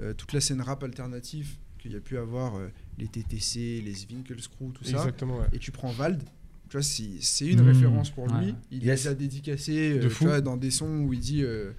euh, 0.02 0.14
toute 0.14 0.34
la 0.34 0.42
scène 0.42 0.62
rap 0.62 0.84
alternative 0.84 1.56
qu'il 1.80 1.92
y 1.92 1.96
a 1.96 2.00
pu 2.00 2.18
avoir, 2.18 2.56
euh, 2.58 2.68
les 2.98 3.08
TTC, 3.08 3.82
les 3.84 3.94
Winkelscrew, 4.12 4.72
tout 4.74 4.84
ça, 4.84 4.92
Exactement, 4.92 5.38
ouais. 5.40 5.48
et 5.54 5.60
tu 5.60 5.72
prends 5.72 5.92
Vald. 5.92 6.22
Tu 6.70 6.78
vois, 6.78 6.84
c'est 6.84 7.46
une 7.46 7.62
Mmh, 7.62 7.68
référence 7.68 8.10
pour 8.10 8.26
lui. 8.28 8.48
ouais. 8.48 8.56
Il 8.72 8.84
Yes. 8.84 9.04
les 9.04 9.08
a 9.10 9.14
dédicacés 9.14 9.92
euh, 9.98 10.04
De 10.04 10.08
tu 10.08 10.24
vois, 10.24 10.42
dans 10.42 10.58
des 10.58 10.72
sons 10.72 11.02
où 11.02 11.14
il 11.14 11.20
dit 11.20 11.44
euh, 11.44 11.46
euh, 11.48 11.72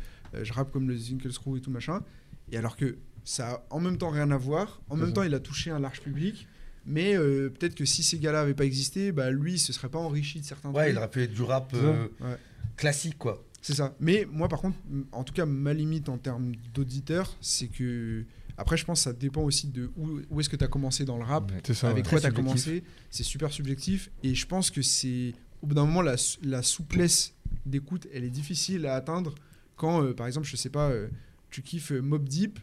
je 0.43 0.53
rappe 0.53 0.73
comme 0.73 0.89
le 0.89 0.95
Winkelscrew 0.97 1.57
et 1.59 1.61
tout 1.61 1.71
machin. 1.71 2.03
Et 2.51 2.57
alors 2.57 2.77
que 2.77 2.97
ça 3.25 3.51
a 3.53 3.67
en 3.71 3.81
même 3.81 3.97
temps 3.99 4.11
rien 4.11 4.31
à 4.31 4.37
voir, 4.37 4.83
en 4.91 4.97
même 4.97 5.09
ça. 5.09 5.13
temps 5.13 5.23
il 5.23 5.35
a 5.35 5.41
touché 5.41 5.71
un 5.71 5.79
large 5.79 6.01
public. 6.01 6.47
Mais 6.87 7.17
euh, 7.17 7.49
peut-être 7.49 7.75
que 7.75 7.85
si 7.87 8.03
ces 8.03 8.19
gars-là 8.19 8.41
n'avaient 8.41 8.53
pas 8.55 8.67
existé, 8.67 9.11
bah 9.13 9.31
lui, 9.31 9.55
il 9.55 9.59
se 9.59 9.73
serait 9.73 9.89
pas 9.89 9.99
enrichi 9.99 10.41
de 10.41 10.45
certains 10.45 10.71
Ouais, 10.71 10.91
il 10.91 10.99
aurait 10.99 11.09
fait 11.11 11.27
du 11.29 11.41
rap 11.43 11.73
euh, 11.75 12.09
Ouais. 12.21 12.37
classique, 12.77 13.17
quoi. 13.17 13.43
C'est 13.63 13.73
ça. 13.73 13.95
Mais 14.01 14.27
moi, 14.31 14.49
par 14.49 14.61
contre, 14.61 14.77
en 15.13 15.25
tout 15.25 15.33
cas, 15.33 15.47
ma 15.47 15.73
limite 15.73 16.11
en 16.11 16.19
termes 16.19 16.53
d'auditeur, 16.75 17.35
c'est 17.41 17.69
que. 17.69 18.25
Après, 18.59 18.77
je 18.77 18.85
pense 18.85 19.01
que 19.01 19.05
ça 19.05 19.13
dépend 19.15 19.41
aussi 19.43 19.69
de 19.69 19.91
où, 19.97 20.21
où 20.31 20.41
est-ce 20.41 20.49
que 20.51 20.57
tu 20.57 20.63
as 20.65 20.69
commencé 20.69 21.07
dans 21.07 21.17
le 21.17 21.25
rap, 21.25 21.51
Ouais. 21.51 21.61
C'est 21.67 21.73
ça. 21.73 21.89
avec 21.89 22.05
ouais. 22.05 22.11
quoi 22.11 22.21
tu 22.21 22.27
as 22.27 22.29
subjectif. 22.29 22.65
commencé. 22.65 22.85
C'est 23.09 23.23
super 23.25 23.51
subjectif. 23.51 24.11
Et 24.23 24.35
je 24.35 24.47
pense 24.47 24.71
que 24.71 24.83
c'est. 24.83 25.33
Au 25.63 25.67
bout 25.67 25.75
d'un 25.75 25.87
moment, 25.87 26.03
la 26.03 26.63
souplesse 26.63 27.33
d'écoute, 27.65 28.07
elle 28.13 28.25
est 28.25 28.31
difficile 28.31 28.85
à 28.85 28.95
atteindre 28.97 29.35
quand, 29.77 30.03
euh, 30.03 30.15
par 30.15 30.27
exemple, 30.27 30.47
je 30.47 30.57
sais 30.57 30.71
pas, 30.71 30.91
euh, 30.91 31.09
tu 31.51 31.63
kiffes 31.63 31.93
euh, 31.93 32.01
Mob 32.01 32.29
Deep. 32.29 32.59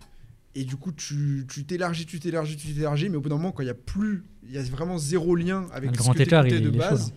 Et 0.54 0.66
du 0.66 0.76
coup, 0.76 0.92
tu 0.92 1.46
tu 1.50 1.64
t'élargis, 1.64 2.06
tu 2.06 2.20
t'élargis, 2.20 2.58
tu 2.58 2.74
t'élargis, 2.74 3.08
mais 3.08 3.16
au 3.16 3.22
bout 3.22 3.30
d'un 3.30 3.38
moment, 3.38 3.54
quand 3.54 3.64
il 3.64 3.68
y 3.68 3.70
a 3.70 3.74
plus, 3.74 4.26
il 4.44 4.52
y 4.52 4.58
a 4.58 4.62
vraiment 4.64 4.98
zéro 4.98 5.34
lien 5.36 5.66
avec 5.72 5.92
Le 5.92 5.96
ce 5.96 6.02
grand 6.02 6.14
écart, 6.14 6.44
de 6.44 6.70
base. 6.70 7.14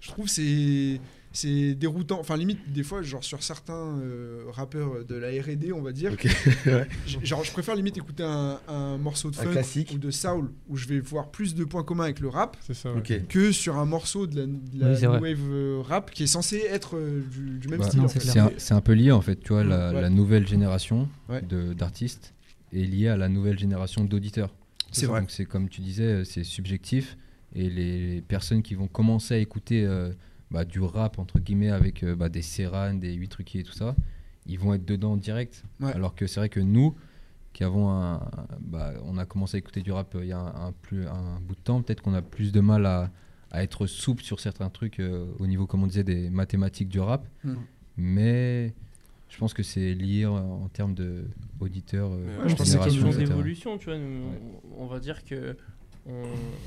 Je 0.00 0.08
trouve 0.08 0.24
que 0.24 0.30
c'est 0.32 1.00
c'est 1.36 1.74
déroutant. 1.74 2.18
Enfin, 2.20 2.36
limite, 2.36 2.58
des 2.72 2.82
fois, 2.82 3.02
genre 3.02 3.22
sur 3.22 3.42
certains 3.42 3.98
euh, 4.00 4.44
rappeurs 4.50 5.04
de 5.04 5.14
la 5.14 5.28
R&D, 5.28 5.72
on 5.72 5.82
va 5.82 5.92
dire, 5.92 6.12
Ok. 6.12 6.24
Ouais. 6.66 6.86
j- 7.06 7.18
genre 7.22 7.44
je 7.44 7.52
préfère 7.52 7.76
limite 7.76 7.96
écouter 7.96 8.22
un, 8.24 8.58
un 8.68 8.98
morceau 8.98 9.30
de 9.30 9.36
Un 9.38 9.42
funk 9.42 9.52
classique. 9.52 9.92
ou 9.94 9.98
de 9.98 10.10
soul 10.10 10.50
où 10.68 10.76
je 10.76 10.86
vais 10.88 10.98
voir 11.00 11.30
plus 11.30 11.54
de 11.54 11.64
points 11.64 11.84
communs 11.84 12.04
avec 12.04 12.20
le 12.20 12.28
rap 12.28 12.56
C'est 12.66 12.74
ça. 12.74 12.92
ouais. 12.92 12.98
Ok. 12.98 13.26
que 13.28 13.52
sur 13.52 13.76
un 13.78 13.84
morceau 13.84 14.26
de 14.26 14.40
la, 14.40 14.46
de 14.46 15.02
la 15.02 15.10
Oui, 15.20 15.30
wave 15.30 15.40
euh, 15.50 15.80
rap 15.84 16.10
qui 16.10 16.22
est 16.24 16.26
censé 16.26 16.64
être 16.68 16.96
euh, 16.96 17.22
du, 17.30 17.58
du 17.58 17.68
même 17.68 17.80
Bah, 17.80 17.86
style. 17.86 18.00
en 18.00 18.08
c'est 18.08 18.20
fait. 18.20 18.72
Un, 18.74 18.80
peu 18.80 18.92
lié 18.92 19.12
en 19.12 19.20
fait, 19.20 19.36
tu 19.40 19.52
vois, 19.52 19.62
la, 19.64 19.92
Ouais. 19.92 20.00
la 20.00 20.10
nouvelle 20.10 20.46
génération 20.46 21.08
Ouais. 21.28 21.42
de- 21.42 21.72
d'artistes 21.74 22.34
est 22.72 22.80
liée 22.84 23.08
à 23.08 23.16
la 23.16 23.28
nouvelle 23.28 23.58
génération 23.58 24.04
d'auditeurs. 24.04 24.52
C'est 24.92 25.06
vrai. 25.06 25.20
Donc 25.20 25.30
c'est 25.30 25.44
comme 25.44 25.68
tu 25.68 25.80
disais, 25.82 26.24
c'est 26.24 26.44
subjectif 26.44 27.16
et 27.54 27.68
les 27.70 28.22
personnes 28.22 28.62
qui 28.62 28.74
vont 28.74 28.86
commencer 28.88 29.34
à 29.34 29.38
écouter 29.38 29.84
euh, 29.84 30.10
bah, 30.50 30.64
du 30.64 30.80
rap 30.80 31.18
entre 31.18 31.38
guillemets 31.40 31.70
avec 31.70 32.02
euh, 32.02 32.14
bah, 32.14 32.28
des 32.28 32.42
Serran, 32.42 32.94
des 32.94 33.12
8 33.14 33.28
truquiers 33.28 33.60
et 33.60 33.64
tout 33.64 33.72
ça, 33.72 33.94
ils 34.46 34.58
vont 34.58 34.74
être 34.74 34.84
dedans 34.84 35.16
direct. 35.16 35.64
Ouais. 35.80 35.92
Alors 35.92 36.14
que 36.14 36.26
c'est 36.26 36.40
vrai 36.40 36.48
que 36.48 36.60
nous, 36.60 36.94
qui 37.52 37.64
avons 37.64 37.90
un, 37.90 38.20
bah, 38.60 38.92
on 39.04 39.18
a 39.18 39.24
commencé 39.26 39.56
à 39.56 39.58
écouter 39.58 39.80
du 39.82 39.90
rap 39.92 40.14
euh, 40.14 40.24
il 40.24 40.28
y 40.28 40.32
a 40.32 40.38
un, 40.38 40.68
un 40.68 40.72
plus, 40.72 41.06
un 41.06 41.40
bout 41.40 41.54
de 41.54 41.60
temps, 41.60 41.82
peut-être 41.82 42.02
qu'on 42.02 42.14
a 42.14 42.22
plus 42.22 42.52
de 42.52 42.60
mal 42.60 42.86
à, 42.86 43.10
à 43.50 43.62
être 43.62 43.86
souple 43.86 44.22
sur 44.22 44.40
certains 44.40 44.68
trucs 44.70 45.00
euh, 45.00 45.26
au 45.38 45.46
niveau, 45.46 45.66
comme 45.66 45.82
on 45.82 45.86
disait, 45.86 46.04
des 46.04 46.30
mathématiques 46.30 46.88
du 46.88 47.00
rap. 47.00 47.26
Mm. 47.44 47.54
Mais 47.96 48.74
je 49.28 49.38
pense 49.38 49.54
que 49.54 49.62
c'est 49.62 49.94
lié 49.94 50.24
euh, 50.24 50.30
en 50.30 50.68
termes 50.68 50.94
de 50.94 51.24
auditeurs. 51.60 52.10
euh, 52.12 52.42
Ouais, 52.42 52.48
je 52.50 52.54
pense 52.56 52.72
que 52.74 52.90
c'est 52.90 52.98
etc. 53.00 53.16
d'évolution, 53.24 53.78
tu 53.78 53.86
vois. 53.86 53.98
nous, 53.98 54.22
on, 54.78 54.84
on 54.84 54.86
va 54.86 55.00
dire 55.00 55.24
que 55.24 55.56
on, 56.06 56.22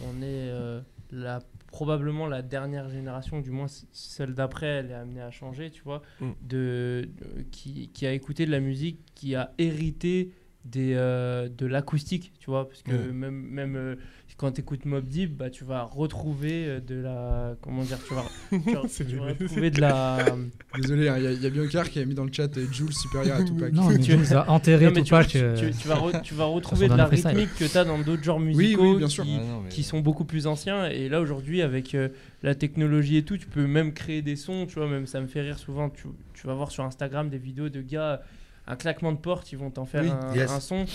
on 0.08 0.22
est 0.22 0.50
euh, 0.50 0.82
la, 1.12 1.40
probablement 1.72 2.26
la 2.28 2.42
dernière 2.42 2.90
génération, 2.90 3.42
du 3.42 3.52
moins 3.52 3.68
celle 3.92 4.34
d'après, 4.34 4.68
elle 4.68 4.92
est 4.92 4.96
amenée 4.96 5.22
à 5.22 5.32
changer, 5.32 5.70
tu 5.72 5.84
vois, 5.84 6.02
Mm. 6.20 6.32
de, 6.42 7.10
de- 7.18 7.42
qui, 7.52 7.90
qui 7.90 8.06
a 8.08 8.14
écouté 8.14 8.46
de 8.46 8.52
la 8.52 8.60
musique, 8.60 9.00
qui 9.16 9.36
a 9.36 9.54
hérité 9.58 10.32
des, 10.66 10.94
euh, 10.96 11.48
de 11.50 11.66
l'acoustique, 11.66 12.34
tu 12.40 12.50
vois, 12.50 12.68
parce 12.68 12.84
que 12.84 12.92
même, 12.92 13.34
même 13.50 13.76
euh, 13.76 13.96
quand 14.38 14.52
tu 14.54 14.62
écoutes 14.62 14.86
Mob 14.86 15.06
Deep, 15.06 15.36
bah, 15.36 15.50
tu 15.50 15.64
vas 15.66 15.84
retrouver 15.84 16.66
euh, 16.68 16.80
de 16.80 16.96
la. 16.96 17.56
Comment 17.62 17.84
dire 17.84 17.98
Tu 18.08 18.14
vas, 18.14 18.26
tu 18.52 18.72
vas- 18.74 19.26
vas 19.26 19.30
retrouver 19.34 19.72
de 19.72 19.82
la. 19.82 20.18
Désolé, 20.82 21.08
hein, 21.10 21.16
il 21.18 21.24
y 21.24 21.28
a- 21.28 21.32
il 21.32 21.42
y, 21.42 21.46
a 21.46 21.50
Biancar 21.50 21.90
qui 21.90 22.00
a 22.00 22.06
mis 22.06 22.14
dans 22.14 22.24
le 22.26 22.32
chat 22.32 22.50
Jules 22.72 22.94
supérieur 22.94 23.38
à 23.38 23.44
Tupac. 23.44 23.72
Non, 23.74 23.90
mais 23.90 23.98
Tu- 24.00 24.12
Jules 24.18 24.34
a 24.36 24.50
enterré 24.52 24.86
Non, 24.86 24.92
mais 24.92 24.98
tu, 25.02 25.04
Tupac. 25.06 25.28
tu- 25.28 25.40
tu- 25.58 25.72
tu 25.72 25.88
vas 25.88 25.96
re- 25.96 26.22
tu 26.22 26.34
vas 26.36 26.46
retrouver 26.46 26.88
de 26.88 26.94
la 26.96 27.06
rythmique 27.06 27.54
que 27.58 27.66
tu 27.66 27.78
as 27.78 27.84
dans 27.86 28.00
d'autres 28.00 28.24
genres 28.24 28.38
Oui, 28.38 28.46
musicaux 28.56 28.92
oui, 28.94 28.98
bien 28.98 29.08
sûr. 29.10 29.24
qui, 29.24 29.38
Ah 29.40 29.44
non, 29.44 29.62
mais- 29.62 29.70
qui 29.70 29.84
sont 29.84 30.00
beaucoup 30.02 30.26
plus 30.26 30.46
anciens. 30.48 30.88
Et 30.90 31.10
là, 31.10 31.20
aujourd'hui, 31.22 31.62
avec 31.62 31.96
euh, 31.96 32.10
la 32.44 32.54
technologie 32.56 33.18
et 33.18 33.24
tout, 33.24 33.38
tu 33.38 33.48
peux 33.48 33.66
même 33.68 33.94
créer 33.94 34.22
des 34.22 34.36
sons. 34.36 34.66
Tu 34.68 34.76
vois, 34.76 34.88
même 34.90 35.06
ça 35.08 35.20
me 35.22 35.28
fait 35.28 35.42
rire 35.42 35.58
souvent. 35.58 35.90
Tu, 35.90 36.04
tu 36.34 36.48
vas 36.48 36.54
voir 36.54 36.70
sur 36.72 36.84
Instagram 36.86 37.30
des 37.30 37.38
vidéos 37.40 37.70
de 37.70 37.82
gars, 37.82 38.22
un 38.70 38.76
claquement 38.76 39.12
de 39.12 39.18
porte, 39.18 39.52
ils 39.52 39.58
vont 39.58 39.70
t'en 39.72 39.86
faire 39.86 40.04
Oui, 40.04 40.10
un, 40.12 40.34
yes. 40.36 40.50
un 40.52 40.60
son. 40.62 40.86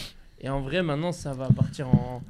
Et 0.40 0.48
en 0.48 0.60
vrai, 0.62 0.82
maintenant, 0.82 1.12
ça 1.12 1.32
va 1.34 1.48
partir 1.48 1.88
en. 1.88 2.22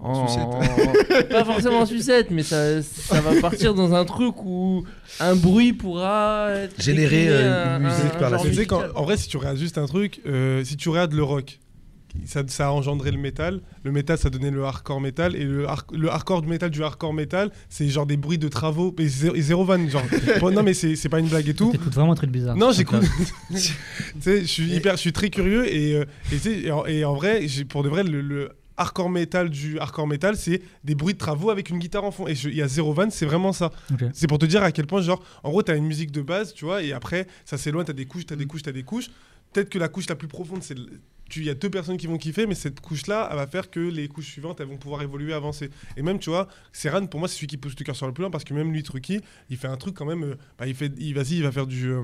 En, 0.00 0.28
Sucette. 0.28 1.28
pas 1.28 1.44
forcément 1.44 1.80
en 1.80 1.86
sucette, 1.86 2.30
mais 2.30 2.44
ça, 2.44 2.80
ça 2.82 3.20
va 3.20 3.40
partir 3.40 3.74
dans 3.74 3.94
un 3.94 4.04
truc 4.04 4.44
où 4.44 4.84
un 5.18 5.34
bruit 5.34 5.72
pourra 5.72 6.50
être 6.52 6.80
Générer, 6.80 7.26
euh, 7.28 7.64
une 7.78 7.84
un- 7.84 7.88
musique 7.90 8.14
un 8.14 8.18
par 8.18 8.30
la 8.30 8.44
musical. 8.44 8.92
en 8.94 9.02
vrai, 9.02 9.16
si 9.16 9.26
tu 9.28 9.36
regardes 9.38 9.56
juste 9.56 9.76
un 9.76 9.86
truc, 9.86 10.20
euh, 10.24 10.62
si 10.62 10.76
tu 10.76 10.88
regardes 10.88 11.14
le 11.14 11.24
rock, 11.24 11.58
ça, 12.26 12.42
ça 12.48 12.68
a 12.68 12.70
engendré 12.70 13.10
le 13.10 13.18
métal. 13.18 13.60
Le 13.84 13.92
métal, 13.92 14.18
ça 14.18 14.30
donnait 14.30 14.50
le 14.50 14.64
hardcore 14.64 15.00
métal. 15.00 15.34
Et 15.36 15.44
le, 15.44 15.68
har- 15.68 15.86
le 15.92 16.10
hardcore 16.10 16.42
du 16.42 16.48
métal 16.48 16.70
du 16.70 16.82
hardcore 16.82 17.12
métal, 17.14 17.50
c'est 17.68 17.88
genre 17.88 18.06
des 18.06 18.16
bruits 18.16 18.38
de 18.38 18.48
travaux. 18.48 18.94
Mais 18.98 19.06
zéro, 19.08 19.34
et 19.34 19.40
zéro 19.42 19.64
van, 19.64 19.88
genre. 19.88 20.02
Bon, 20.40 20.50
non, 20.50 20.62
mais 20.62 20.74
c'est 20.74 20.96
c'est 20.96 21.08
pas 21.08 21.20
une 21.20 21.28
blague 21.28 21.48
et 21.48 21.54
tout. 21.54 21.70
T'écoutes 21.72 21.94
vraiment 21.94 22.12
un 22.12 22.16
truc 22.16 22.30
bizarre. 22.30 22.56
Non, 22.56 22.72
j'écoute. 22.72 23.02
tu 23.50 23.56
sais, 24.20 24.40
je 24.42 24.46
suis 24.46 24.72
hyper, 24.74 24.94
je 24.96 25.00
suis 25.00 25.12
très 25.12 25.30
curieux 25.30 25.72
et, 25.72 25.94
euh, 25.96 26.04
et, 26.46 26.70
en, 26.70 26.84
et 26.86 27.04
en 27.04 27.14
vrai, 27.14 27.46
pour 27.68 27.82
de 27.82 27.88
vrai, 27.88 28.02
le, 28.04 28.20
le 28.20 28.50
hardcore 28.76 29.10
metal 29.10 29.50
du 29.50 29.78
hardcore 29.80 30.06
metal, 30.06 30.36
c'est 30.36 30.62
des 30.84 30.94
bruits 30.94 31.14
de 31.14 31.18
travaux 31.18 31.50
avec 31.50 31.68
une 31.70 31.78
guitare 31.78 32.04
en 32.04 32.10
fond. 32.12 32.28
Et 32.28 32.34
il 32.44 32.54
y 32.54 32.62
a 32.62 32.68
zéro 32.68 32.92
van, 32.92 33.10
c'est 33.10 33.26
vraiment 33.26 33.52
ça. 33.52 33.72
C'est 34.12 34.26
pour 34.28 34.38
te 34.38 34.46
dire 34.46 34.62
à 34.62 34.70
quel 34.72 34.86
point, 34.86 35.00
genre, 35.02 35.22
en 35.42 35.50
gros, 35.50 35.62
t'as 35.62 35.76
une 35.76 35.86
musique 35.86 36.12
de 36.12 36.22
base, 36.22 36.54
tu 36.54 36.64
vois, 36.64 36.82
et 36.82 36.92
après, 36.92 37.26
ça 37.44 37.58
s'éloigne, 37.58 37.84
t'as 37.86 37.92
des 37.92 38.06
couches, 38.06 38.26
t'as 38.26 38.36
des 38.36 38.46
couches, 38.46 38.62
t'as 38.62 38.72
des 38.72 38.84
couches. 38.84 39.10
Peut-être 39.58 39.70
que 39.70 39.78
la 39.78 39.88
couche 39.88 40.08
la 40.08 40.14
plus 40.16 40.28
profonde, 40.28 40.62
c'est. 40.62 40.76
Il 41.36 41.44
y 41.44 41.50
a 41.50 41.54
deux 41.54 41.68
personnes 41.68 41.98
qui 41.98 42.06
vont 42.06 42.16
kiffer, 42.16 42.46
mais 42.46 42.54
cette 42.54 42.80
couche-là, 42.80 43.28
elle 43.30 43.36
va 43.36 43.46
faire 43.46 43.70
que 43.70 43.80
les 43.80 44.08
couches 44.08 44.28
suivantes, 44.28 44.60
elles 44.60 44.66
vont 44.66 44.78
pouvoir 44.78 45.02
évoluer, 45.02 45.34
avancer. 45.34 45.68
Et 45.96 46.02
même, 46.02 46.18
tu 46.18 46.30
vois, 46.30 46.48
Serran, 46.72 47.04
pour 47.06 47.20
moi, 47.20 47.28
c'est 47.28 47.34
celui 47.36 47.48
qui 47.48 47.58
pousse 47.58 47.74
le 47.78 47.84
cœur 47.84 47.94
sur 47.96 48.06
le 48.06 48.14
plus 48.14 48.22
loin, 48.22 48.30
parce 48.30 48.44
que 48.44 48.54
même 48.54 48.72
lui, 48.72 48.82
Trucky, 48.82 49.20
il 49.50 49.56
fait 49.58 49.68
un 49.68 49.76
truc 49.76 49.94
quand 49.94 50.06
même. 50.06 50.22
euh, 50.22 50.34
bah, 50.58 50.66
il 50.66 50.74
fait, 50.74 50.90
il, 50.98 51.14
vas-y, 51.14 51.36
il 51.36 51.42
va 51.42 51.52
faire 51.52 51.66
du. 51.66 51.90
euh, 51.90 52.02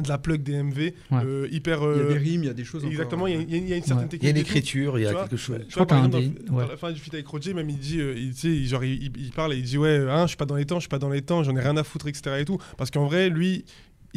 de 0.00 0.08
la 0.08 0.18
plug 0.18 0.42
DMV, 0.42 0.76
Ouais. 0.78 0.92
euh, 1.24 1.48
hyper. 1.50 1.78
Il 1.78 1.82
y 1.82 1.86
a 1.86 1.88
euh, 1.88 2.08
des 2.12 2.18
rimes, 2.18 2.42
il 2.44 2.46
y 2.48 2.50
a 2.50 2.54
des 2.54 2.64
choses. 2.64 2.84
Exactement, 2.84 3.26
il 3.26 3.32
y 3.32 3.36
a- 3.36 3.38
ouais. 3.38 3.46
il 3.48 3.54
y, 3.54 3.56
a- 3.56 3.58
il 3.62 3.68
y 3.68 3.72
a 3.72 3.76
une 3.76 3.82
certaine 3.82 4.04
Ouais. 4.04 4.08
technique. 4.10 4.22
Il 4.22 4.26
y 4.26 4.28
a 4.28 4.30
une 4.30 4.36
de 4.36 4.42
tout. 4.42 4.50
écriture, 4.58 4.98
il 4.98 5.02
y 5.02 5.06
a 5.06 5.12
vois, 5.12 5.22
quelque 5.22 5.36
chose. 5.38 5.58
Je 5.66 5.72
crois 5.72 5.86
par 5.86 6.00
qu'un 6.02 6.06
exemple, 6.18 6.24
des- 6.38 6.44
dans, 6.44 6.54
ouais. 6.56 6.64
dans 6.64 6.70
la 6.70 6.76
fin 6.76 6.92
du 6.92 7.00
feat 7.00 7.14
avec 7.14 7.26
Roger, 7.26 7.54
même 7.54 7.70
il 7.70 7.78
dit, 7.78 7.98
euh, 8.00 8.14
il, 8.14 8.34
tu 8.34 8.40
sais, 8.42 8.48
il- 8.48 8.68
genre, 8.68 8.84
il, 8.84 9.02
il- 9.04 9.12
il 9.16 9.30
parle 9.32 9.54
et 9.54 9.56
il 9.56 9.62
dit 9.62 9.78
ouais, 9.78 10.04
hein, 10.08 10.24
je 10.24 10.28
suis 10.28 10.36
pas 10.36 10.44
dans 10.44 10.56
les 10.56 10.66
temps, 10.66 10.76
je 10.76 10.80
suis 10.80 10.88
pas 10.90 10.98
dans 10.98 11.08
les 11.08 11.22
temps, 11.22 11.42
j'en 11.42 11.56
ai 11.56 11.60
rien 11.62 11.76
à 11.78 11.82
foutre, 11.82 12.06
etc. 12.08 12.36
Et 12.40 12.44
tout, 12.44 12.58
parce 12.76 12.90
qu'en 12.90 13.06
vrai, 13.06 13.30
lui, 13.30 13.64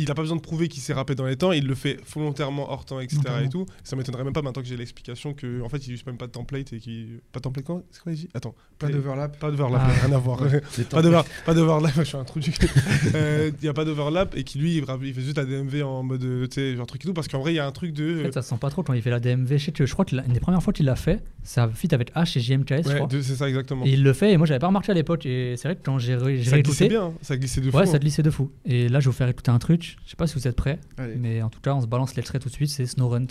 il 0.01 0.09
a 0.11 0.15
pas 0.15 0.21
besoin 0.21 0.37
de 0.37 0.41
prouver 0.41 0.67
qu'il 0.67 0.81
s'est 0.81 0.93
rappé 0.93 1.15
dans 1.15 1.25
les 1.25 1.35
temps, 1.35 1.51
il 1.51 1.65
le 1.67 1.75
fait 1.75 1.99
volontairement 2.13 2.71
hors 2.71 2.85
temps, 2.85 2.99
etc. 2.99 3.19
Et 3.45 3.49
tout. 3.49 3.65
Ça 3.83 3.95
m'étonnerait 3.95 4.23
même 4.23 4.33
pas 4.33 4.41
maintenant 4.41 4.61
que 4.61 4.67
j'ai 4.67 4.77
l'explication 4.77 5.33
que 5.33 5.61
en 5.61 5.69
fait 5.69 5.85
il 5.87 5.93
use 5.93 6.05
même 6.05 6.17
pas 6.17 6.27
de 6.27 6.31
template 6.31 6.73
et 6.73 6.79
qui 6.79 7.07
pas 7.31 7.39
de 7.39 7.43
template 7.43 7.65
quoi 7.65 7.83
C'est 7.91 8.01
quoi 8.01 8.11
il 8.11 8.17
dit? 8.17 8.29
Attends, 8.33 8.55
Pas 8.77 8.87
d'overlap. 8.89 9.37
Pas 9.39 9.51
d'overlap, 9.51 9.81
Ah. 9.85 10.05
rien 10.05 10.15
à 10.15 10.17
voir. 10.19 10.39
Pas 10.89 11.01
d'over- 11.01 11.21
pas 11.45 11.53
d'overlap, 11.53 11.93
je 11.97 12.03
suis 12.03 12.17
un 12.17 12.23
trou 12.23 12.39
du 12.39 12.51
cul. 12.51 12.67
Euh, 13.15 13.51
Il 13.61 13.65
y 13.65 13.69
a 13.69 13.73
pas 13.73 13.85
d'overlap 13.85 14.35
et 14.37 14.43
qui 14.43 14.57
lui 14.59 14.77
il, 14.77 15.13
fait 15.13 15.21
juste 15.21 15.37
la 15.37 15.45
DMV 15.45 15.83
en 15.83 16.03
mode 16.03 16.23
euh, 16.23 16.47
tu 16.47 16.55
sais 16.55 16.75
genre 16.75 16.87
truc 16.87 17.03
et 17.03 17.07
tout 17.07 17.13
parce 17.13 17.27
qu'en 17.27 17.39
vrai 17.39 17.53
il 17.53 17.55
y 17.55 17.59
a 17.59 17.65
un 17.67 17.71
truc 17.71 17.93
de 17.93 18.19
En 18.21 18.23
fait, 18.25 18.33
ça 18.33 18.41
se 18.41 18.49
sent 18.49 18.57
pas 18.59 18.69
trop 18.69 18.83
quand 18.83 18.93
il 18.93 19.01
fait 19.01 19.09
la 19.09 19.19
DMV. 19.19 19.57
Je, 19.57 19.65
sais 19.65 19.71
que- 19.71 19.85
je 19.85 19.93
crois 19.93 20.05
que 20.05 20.15
une 20.15 20.33
des 20.33 20.39
premières 20.39 20.61
fois 20.63 20.73
qu'il 20.73 20.85
l'a 20.85 20.95
fait, 20.95 21.21
ça 21.43 21.69
fit 21.73 21.93
avec 21.93 22.13
H 22.15 22.37
et 22.37 22.41
JMKS, 22.41 22.83
je 22.83 22.89
Ouais, 22.89 22.95
crois. 22.95 23.07
c'est 23.11 23.35
ça 23.35 23.47
exactement. 23.49 23.85
Et 23.85 23.91
il 23.91 24.03
le 24.03 24.13
fait, 24.13 24.31
et 24.33 24.37
moi 24.37 24.45
j'avais 24.47 24.59
pas 24.59 24.67
remarqué 24.67 24.91
à 24.91 24.95
l'époque. 24.95 25.25
Et 25.25 25.55
c'est 25.57 25.67
vrai 25.67 25.75
que 25.75 25.81
quand 25.83 25.99
j'ai 25.99 26.15
ré- 26.15 26.37
j'ai 26.37 26.49
Ça 26.49 26.61
glissait 26.61 26.85
réécouté, 26.85 26.87
bien, 26.89 27.03
hein, 27.05 27.13
ça 27.21 27.37
glissait 27.37 27.61
de 27.61 27.69
fou. 27.71 27.77
ouais, 27.77 27.83
hein. 27.83 27.91
ça 27.91 27.99
glissait 27.99 28.23
de 28.23 28.29
fou. 28.29 28.51
Et 28.65 28.87
là, 28.89 28.99
je 28.99 29.05
vais 29.05 29.11
vous 29.11 29.17
faire 29.17 29.27
écouter 29.29 29.51
un 29.51 29.59
truc. 29.59 29.88
Je 30.05 30.09
sais 30.11 30.15
pas 30.15 30.27
si 30.27 30.35
vous 30.35 30.47
êtes 30.47 30.55
prêts, 30.55 30.79
Allez. 30.97 31.15
mais 31.15 31.41
en 31.41 31.49
tout 31.49 31.61
cas, 31.61 31.73
on 31.73 31.81
se 31.81 31.87
balance 31.87 32.15
l'extrait 32.15 32.39
tout 32.39 32.49
de 32.49 32.53
suite. 32.53 32.69
C'est 32.69 32.85
Snowrunt. 32.85 33.27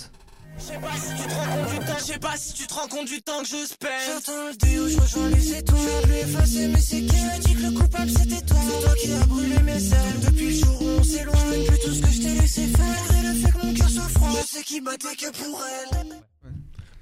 Je 0.59 0.63
sais 0.65 0.79
pas 0.81 0.91
si 0.97 1.15
tu 1.15 1.17
te 1.17 1.25
rends 1.25 1.29
compte 1.69 1.69
du 1.69 1.79
temps, 1.79 1.95
je 1.99 2.05
sais 2.05 2.19
pas 2.19 2.37
si 2.37 2.53
tu 2.55 2.67
te 2.67 2.75
rends 2.75 2.89
compte 2.89 3.07
du 3.07 3.23
temps 3.23 3.43
que 3.43 3.47
je 3.49 3.67
spend. 3.67 3.89
J'entends 4.07 4.49
le 4.49 4.57
déo, 4.57 4.89
je 4.89 5.01
rejoins 5.01 5.31
les 5.31 5.55
étoiles. 5.57 5.79
Je 6.09 6.13
effacer, 6.15 6.69
mais 6.69 6.81
c'est 6.81 7.01
qui 7.03 7.17
a 7.17 7.39
dit 7.39 7.55
que 7.55 7.63
le 7.63 7.71
coupable 7.71 8.11
c'était 8.11 8.45
toi? 8.45 8.57
C'est 8.61 8.85
toi 8.85 8.95
qui 9.01 9.13
as 9.13 9.27
brûlé 9.27 9.59
mes 9.63 9.87
ailes. 9.93 10.21
Depuis 10.27 10.47
le 10.47 10.65
jour 10.65 10.83
où 10.83 10.85
on 10.99 11.03
s'éloigne, 11.05 11.65
plus 11.67 11.79
tout 11.79 11.95
ce 11.95 12.03
que 12.03 12.11
je 12.11 12.23
t'ai 12.23 12.35
laissé 12.35 12.67
faire. 12.67 13.19
Et 13.19 13.27
le 13.27 13.35
fait 13.35 13.53
que 13.53 13.67
mon 13.67 13.75
cœur 13.75 13.89
soit 13.89 14.09
franc, 14.09 14.31
je 14.33 14.47
sais 14.47 14.65
qu'il 14.65 14.83
battait 14.83 15.15
que 15.17 15.31
pour 15.31 15.63
elle. 15.63 16.07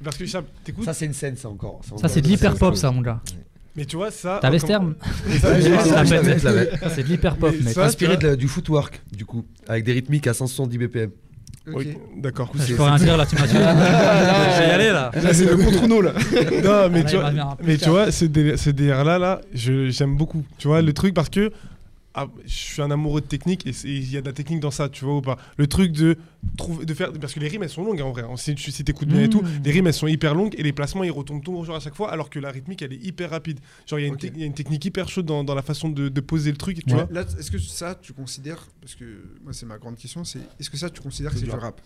Parce 0.05 0.17
que 0.19 0.27
Chab, 0.27 0.45
t'écoutes 0.63 0.85
Ça, 0.85 0.93
c'est 0.93 1.07
une 1.07 1.15
scène, 1.15 1.37
ça 1.37 1.49
encore. 1.49 1.81
Ça, 1.99 2.09
c'est 2.09 2.21
de 2.21 2.29
l'hyper 2.29 2.57
pop, 2.57 2.77
ça, 2.77 2.91
mon 2.91 3.01
gars. 3.01 3.23
Mais 3.77 3.85
tu 3.85 3.97
vois 3.97 4.11
ça. 4.11 4.39
T'avais 4.41 4.59
ce 4.59 4.67
terme 4.67 4.95
c'est 5.31 7.03
de 7.03 7.09
l'hyper 7.09 7.37
pop, 7.37 7.55
Mais 7.59 7.67
mec. 7.67 7.77
Inspiré 7.79 8.17
tu 8.19 8.25
de 8.25 8.29
la- 8.31 8.37
du 8.37 8.49
footwork, 8.49 9.03
du 9.13 9.25
coup, 9.25 9.45
avec 9.69 9.85
des 9.85 9.93
rythmiques 9.93 10.27
à 10.27 10.35
170 10.35 10.79
BPM. 10.79 11.11
Oui, 11.73 11.97
D'accord. 12.19 12.53
Je 12.55 12.75
peux 12.75 12.83
rien 12.85 12.97
dire 12.97 13.17
là, 13.17 13.27
tu 13.27 13.35
m'as 13.35 13.49
tué. 13.49 13.59
Je 13.59 14.63
vais 14.63 14.69
y 14.69 14.71
aller 14.71 14.91
là. 14.93 15.11
Là, 15.21 15.35
c'est 15.35 15.47
le 15.47 15.57
contre-nous, 15.57 16.01
là. 16.01 16.13
non, 16.65 16.89
mais 16.93 17.03
Là, 17.03 17.09
tu 17.11 17.17
vois, 17.17 17.57
mais 17.65 17.77
tu 17.77 17.89
vois, 17.91 18.13
ce 18.13 18.25
délire, 18.71 19.05
là, 19.05 19.41
je- 19.53 19.89
j'aime 19.91 20.17
beaucoup. 20.17 20.45
Tu 20.59 20.69
vois, 20.69 20.81
le 20.81 20.93
truc, 20.93 21.13
parce 21.13 21.29
que 21.29 21.51
ah, 22.17 22.27
je 22.45 22.51
suis 22.55 22.83
un 22.83 22.91
amoureux 22.91 23.21
de 23.21 23.27
technique 23.27 23.67
et 23.67 23.73
il 23.85 24.11
y 24.11 24.17
a 24.17 24.21
de 24.23 24.27
la 24.27 24.33
technique 24.33 24.61
dans 24.61 24.71
ça, 24.71 24.89
tu 24.89 25.05
vois 25.05 25.17
ou 25.17 25.21
pas. 25.21 25.37
Le 25.59 25.67
truc 25.67 25.93
de 25.93 26.17
trouver, 26.57 26.85
de 26.87 26.95
faire, 26.95 27.13
parce 27.13 27.35
que 27.35 27.41
les 27.41 27.49
rimes 27.49 27.63
elles 27.63 27.69
sont 27.71 27.85
longues 27.85 28.01
hein, 28.01 28.05
en 28.07 28.13
vrai. 28.13 28.23
hein. 28.23 28.37
Si 28.37 28.55
tu 28.55 28.71
si 28.73 28.83
t'écoutes 28.85 29.09
bien 29.09 29.23
et 29.25 29.29
tout, 29.31 29.43
Mm. 29.43 29.63
les 29.65 29.71
rimes 29.71 29.87
elles 29.87 29.93
sont 29.95 30.07
hyper 30.07 30.35
longues 30.35 30.55
et 30.57 30.63
les 30.63 30.73
placements 30.73 31.05
ils 31.05 31.11
retombent 31.11 31.45
toujours 31.45 31.77
à 31.77 31.81
chaque 31.81 31.95
fois, 31.95 32.11
alors 32.11 32.31
que 32.31 32.39
la 32.39 32.51
rythmique 32.51 32.81
elle 32.83 32.93
est 32.95 33.05
hyper 33.05 33.31
rapide. 33.31 33.61
Genre 33.87 33.99
il 33.99 34.03
y, 34.03 34.07
a 34.07 34.09
une 34.09 34.41
y 34.41 34.45
a 34.47 34.51
technique 34.51 34.85
hyper 34.85 35.09
chaude 35.09 35.27
dans, 35.27 35.45
dans 35.45 35.55
la 35.55 35.63
façon 35.63 35.89
de, 35.91 36.09
de 36.09 36.21
poser 36.21 36.51
le 36.51 36.57
truc, 36.57 36.85
tu 36.87 36.95
Ouais. 36.95 37.05
vois. 37.05 37.09
Là, 37.13 37.27
est-ce 37.39 37.51
que 37.51 37.59
ça, 37.59 37.95
tu 38.01 38.13
considères, 38.13 38.67
parce 38.81 38.95
que 38.95 39.05
moi, 39.45 39.53
c'est 39.53 39.67
ma 39.67 39.77
grande 39.79 39.97
question, 39.97 40.25
c'est 40.25 40.41
est-ce 40.59 40.71
que 40.71 40.77
ça, 40.79 40.89
tu 40.91 41.01
considères 41.03 41.33
que 41.33 41.39
C'est 41.39 41.45
du 41.45 41.51
rap? 41.51 41.81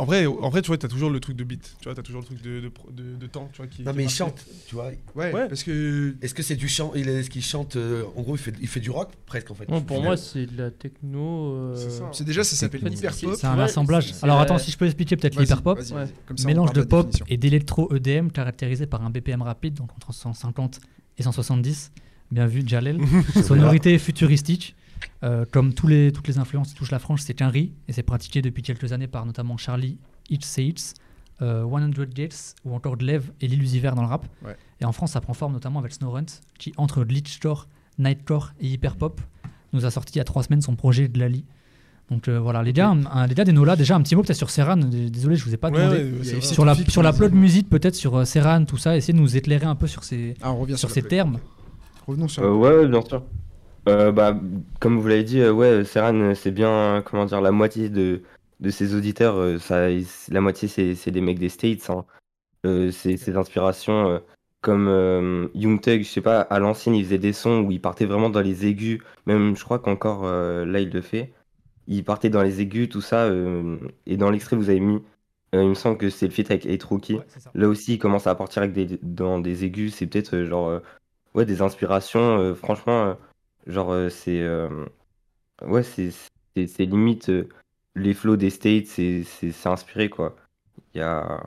En 0.00 0.04
vrai, 0.04 0.26
en 0.26 0.48
vrai, 0.48 0.62
tu 0.62 0.68
vois, 0.68 0.78
t'as 0.78 0.86
toujours 0.86 1.10
le 1.10 1.18
truc 1.18 1.36
de 1.36 1.42
beat, 1.42 1.76
tu 1.80 1.84
vois, 1.84 1.94
t'as 1.96 2.02
toujours 2.02 2.20
le 2.20 2.26
truc 2.26 2.40
de, 2.40 2.60
de, 2.60 2.70
de- 2.92 3.16
de 3.16 3.26
temps, 3.26 3.48
tu 3.52 3.56
vois, 3.58 3.66
qui. 3.66 3.82
Non, 3.82 3.90
qui 3.90 3.96
mais 3.98 4.04
il 4.04 4.08
chante, 4.10 4.44
tu 4.68 4.76
vois. 4.76 4.92
ouais, 5.16 5.32
Ouais. 5.32 5.48
parce 5.48 5.64
que 5.64 6.14
Est-ce 6.22 6.34
que 6.34 6.42
c'est 6.44 6.54
du 6.54 6.68
chant 6.68 6.92
Est-ce 6.94 7.28
qu'il 7.30 7.42
chante 7.42 7.74
euh, 7.74 8.04
En 8.14 8.22
gros, 8.22 8.36
il 8.36 8.38
fait, 8.38 8.54
il 8.60 8.68
fait 8.68 8.78
du 8.78 8.90
rock 8.90 9.10
presque 9.26 9.50
en 9.50 9.54
fait. 9.54 9.68
Non, 9.68 9.80
pour 9.80 10.00
moi, 10.00 10.16
c'est 10.16 10.46
de 10.46 10.56
la 10.56 10.70
techno. 10.70 11.52
euh, 11.52 11.74
C'est 11.76 11.90
ça. 11.90 12.08
c'est 12.12 12.22
déjà, 12.24 12.44
ça 12.44 12.54
s'appelle 12.54 12.80
hyper 12.92 13.12
c'est- 13.12 13.26
pop. 13.26 13.34
C'est 13.36 13.46
un 13.48 13.58
assemblage. 13.58 14.14
Alors 14.22 14.38
attends, 14.40 14.58
si 14.58 14.70
je 14.70 14.78
peux 14.78 14.86
expliquer 14.86 15.16
peut-être 15.16 15.34
Vas-y, 15.34 15.44
l'hyper 15.46 15.62
pop. 15.62 15.78
vas-y, 15.78 15.92
Ouais. 15.92 16.04
vas-y. 16.04 16.12
Comme 16.26 16.36
ça, 16.38 16.44
on 16.44 16.46
Mélange 16.46 16.72
de 16.72 16.82
pop 16.82 17.06
définition. 17.06 17.26
et 17.28 17.36
d'électro 17.36 17.92
EDM 17.94 18.28
caractérisé 18.30 18.86
par 18.86 19.02
un 19.04 19.10
BPM 19.10 19.42
rapide, 19.42 19.74
donc 19.74 19.90
entre 19.96 20.12
150 20.12 20.78
et 21.18 21.22
170. 21.24 21.90
Bien 22.30 22.46
vu, 22.46 22.62
Jalel. 22.64 23.00
Sonorité 23.42 23.98
futuristique. 23.98 24.76
Euh, 25.22 25.44
comme 25.50 25.74
tous 25.74 25.86
les, 25.86 26.12
toutes 26.12 26.28
les 26.28 26.38
influences 26.38 26.68
qui 26.68 26.74
touchent 26.74 26.90
la 26.90 26.98
France, 26.98 27.22
c'est 27.26 27.42
un 27.42 27.48
riz 27.48 27.72
et 27.88 27.92
c'est 27.92 28.02
pratiqué 28.02 28.42
depuis 28.42 28.62
quelques 28.62 28.92
années 28.92 29.08
par 29.08 29.26
notamment 29.26 29.56
Charlie 29.56 29.98
Hitch 30.30 30.44
Seitz, 30.44 30.94
euh, 31.42 31.62
100 31.68 31.90
Gates 32.14 32.54
ou 32.64 32.74
encore 32.74 32.96
Dlev 32.96 33.30
et 33.40 33.48
l'illusiver 33.48 33.90
dans 33.94 34.02
le 34.02 34.08
rap. 34.08 34.26
Ouais. 34.44 34.56
Et 34.80 34.84
en 34.84 34.92
France, 34.92 35.12
ça 35.12 35.20
prend 35.20 35.34
forme 35.34 35.52
notamment 35.52 35.80
avec 35.80 35.92
Snowrunt 35.92 36.26
qui, 36.58 36.72
entre 36.76 37.04
glitchcore, 37.04 37.66
nightcore 37.98 38.52
et 38.60 38.68
hyperpop, 38.68 39.20
nous 39.72 39.84
a 39.84 39.90
sorti 39.90 40.14
il 40.14 40.18
y 40.18 40.20
a 40.20 40.24
trois 40.24 40.42
semaines 40.42 40.62
son 40.62 40.76
projet 40.76 41.08
de 41.08 41.18
Lali. 41.18 41.44
Donc 42.10 42.26
euh, 42.28 42.38
voilà, 42.40 42.62
les 42.62 42.72
gars, 42.72 42.88
un- 42.88 43.04
un- 43.04 43.26
les 43.26 43.34
gars 43.34 43.44
des 43.44 43.52
Nola, 43.52 43.76
déjà 43.76 43.94
un 43.94 44.00
petit 44.02 44.16
mot 44.16 44.22
peut-être 44.22 44.36
sur 44.38 44.48
Serran. 44.50 44.76
Désolé, 44.78 45.36
je 45.36 45.44
vous 45.44 45.52
ai 45.52 45.58
pas 45.58 45.70
demandé. 45.70 45.96
ouais, 46.10 46.40
sur 46.40 46.64
la, 46.64 46.74
sur 46.74 47.02
la 47.02 47.10
exemple. 47.10 47.34
musique, 47.34 47.68
peut-être 47.68 47.94
sur 47.94 48.16
euh, 48.16 48.24
Serran, 48.24 48.64
tout 48.64 48.78
ça, 48.78 48.96
essayez 48.96 49.12
de 49.12 49.18
nous 49.18 49.36
éclairer 49.36 49.66
un 49.66 49.74
peu 49.74 49.86
sur 49.86 50.04
ces, 50.04 50.34
Ah, 50.40 50.52
on 50.52 50.66
sur 50.66 50.78
sur, 50.78 50.90
ces 50.90 51.02
termes. 51.02 51.38
Revenons 52.06 52.28
sur 52.28 52.42
Euh, 52.44 52.54
ouais, 52.54 52.86
bien 52.88 53.02
sûr. 53.02 53.22
Euh, 53.86 54.12
bah, 54.12 54.38
comme 54.80 54.98
vous 54.98 55.08
l'avez 55.08 55.24
dit, 55.24 55.40
euh, 55.40 55.52
ouais, 55.52 55.84
Serran, 55.84 56.14
euh, 56.14 56.34
c'est 56.34 56.50
bien, 56.50 56.70
euh, 56.70 57.02
comment 57.02 57.24
dire, 57.24 57.40
la 57.40 57.52
moitié 57.52 57.88
de, 57.88 58.22
de 58.60 58.70
ses 58.70 58.94
auditeurs, 58.94 59.36
euh, 59.36 59.58
ça, 59.58 59.88
la 60.30 60.40
moitié, 60.40 60.68
c'est 60.68 61.10
des 61.10 61.20
mecs 61.20 61.38
des 61.38 61.48
States. 61.48 61.88
Hein. 61.90 62.04
Euh, 62.66 62.90
c'est 62.90 63.16
ses 63.16 63.36
inspirations, 63.36 64.08
euh, 64.10 64.18
comme 64.60 64.88
euh, 64.88 65.46
Young 65.54 65.80
Thug, 65.80 66.02
je 66.02 66.08
sais 66.08 66.20
pas, 66.20 66.40
à 66.40 66.58
l'ancienne, 66.58 66.94
il 66.94 67.04
faisait 67.04 67.18
des 67.18 67.32
sons 67.32 67.60
où 67.60 67.70
il 67.70 67.80
partait 67.80 68.04
vraiment 68.04 68.30
dans 68.30 68.40
les 68.40 68.66
aigus. 68.66 69.00
Même, 69.26 69.56
je 69.56 69.64
crois 69.64 69.78
qu'encore 69.78 70.22
euh, 70.24 70.64
là, 70.66 70.80
il 70.80 70.90
le 70.90 71.00
fait. 71.00 71.32
Il 71.86 72.04
partait 72.04 72.28
dans 72.30 72.42
les 72.42 72.60
aigus, 72.60 72.88
tout 72.88 73.00
ça. 73.00 73.24
euh, 73.24 73.78
et 74.06 74.16
dans 74.16 74.30
l'extrait, 74.30 74.56
vous 74.56 74.68
avez 74.68 74.80
mis, 74.80 74.96
euh, 75.54 75.62
il 75.62 75.68
me 75.70 75.74
semble 75.74 75.96
que 75.96 76.10
c'est 76.10 76.26
le 76.26 76.32
feat 76.32 76.50
avec 76.50 76.66
Eight 76.66 76.82
Rookie. 76.82 77.14
Ouais. 77.14 77.26
Là 77.54 77.68
aussi, 77.68 77.94
il 77.94 77.98
commence 77.98 78.26
à 78.26 78.34
partir 78.34 78.62
avec 78.62 78.74
des, 78.74 78.98
dans 79.02 79.38
des 79.38 79.64
aigus. 79.64 79.94
C'est 79.94 80.06
peut-être 80.06 80.34
euh, 80.34 80.44
genre 80.44 80.68
euh, 80.68 80.80
ouais 81.34 81.46
des 81.46 81.62
inspirations. 81.62 82.38
euh, 82.38 82.54
franchement, 82.54 83.04
euh, 83.06 83.14
genre 83.68 83.92
euh, 83.92 84.08
c'est 84.08 84.42
euh, 84.42 84.86
ouais 85.62 85.82
c'est 85.82 86.12
limite 86.78 87.30
euh, 87.30 87.48
les 87.94 88.14
flows 88.14 88.36
des 88.36 88.50
States. 88.50 88.86
C'est 88.86 89.66
inspiré 89.66 90.10
quoi. 90.10 90.36
Il 90.94 90.98
y 90.98 91.02
a 91.02 91.46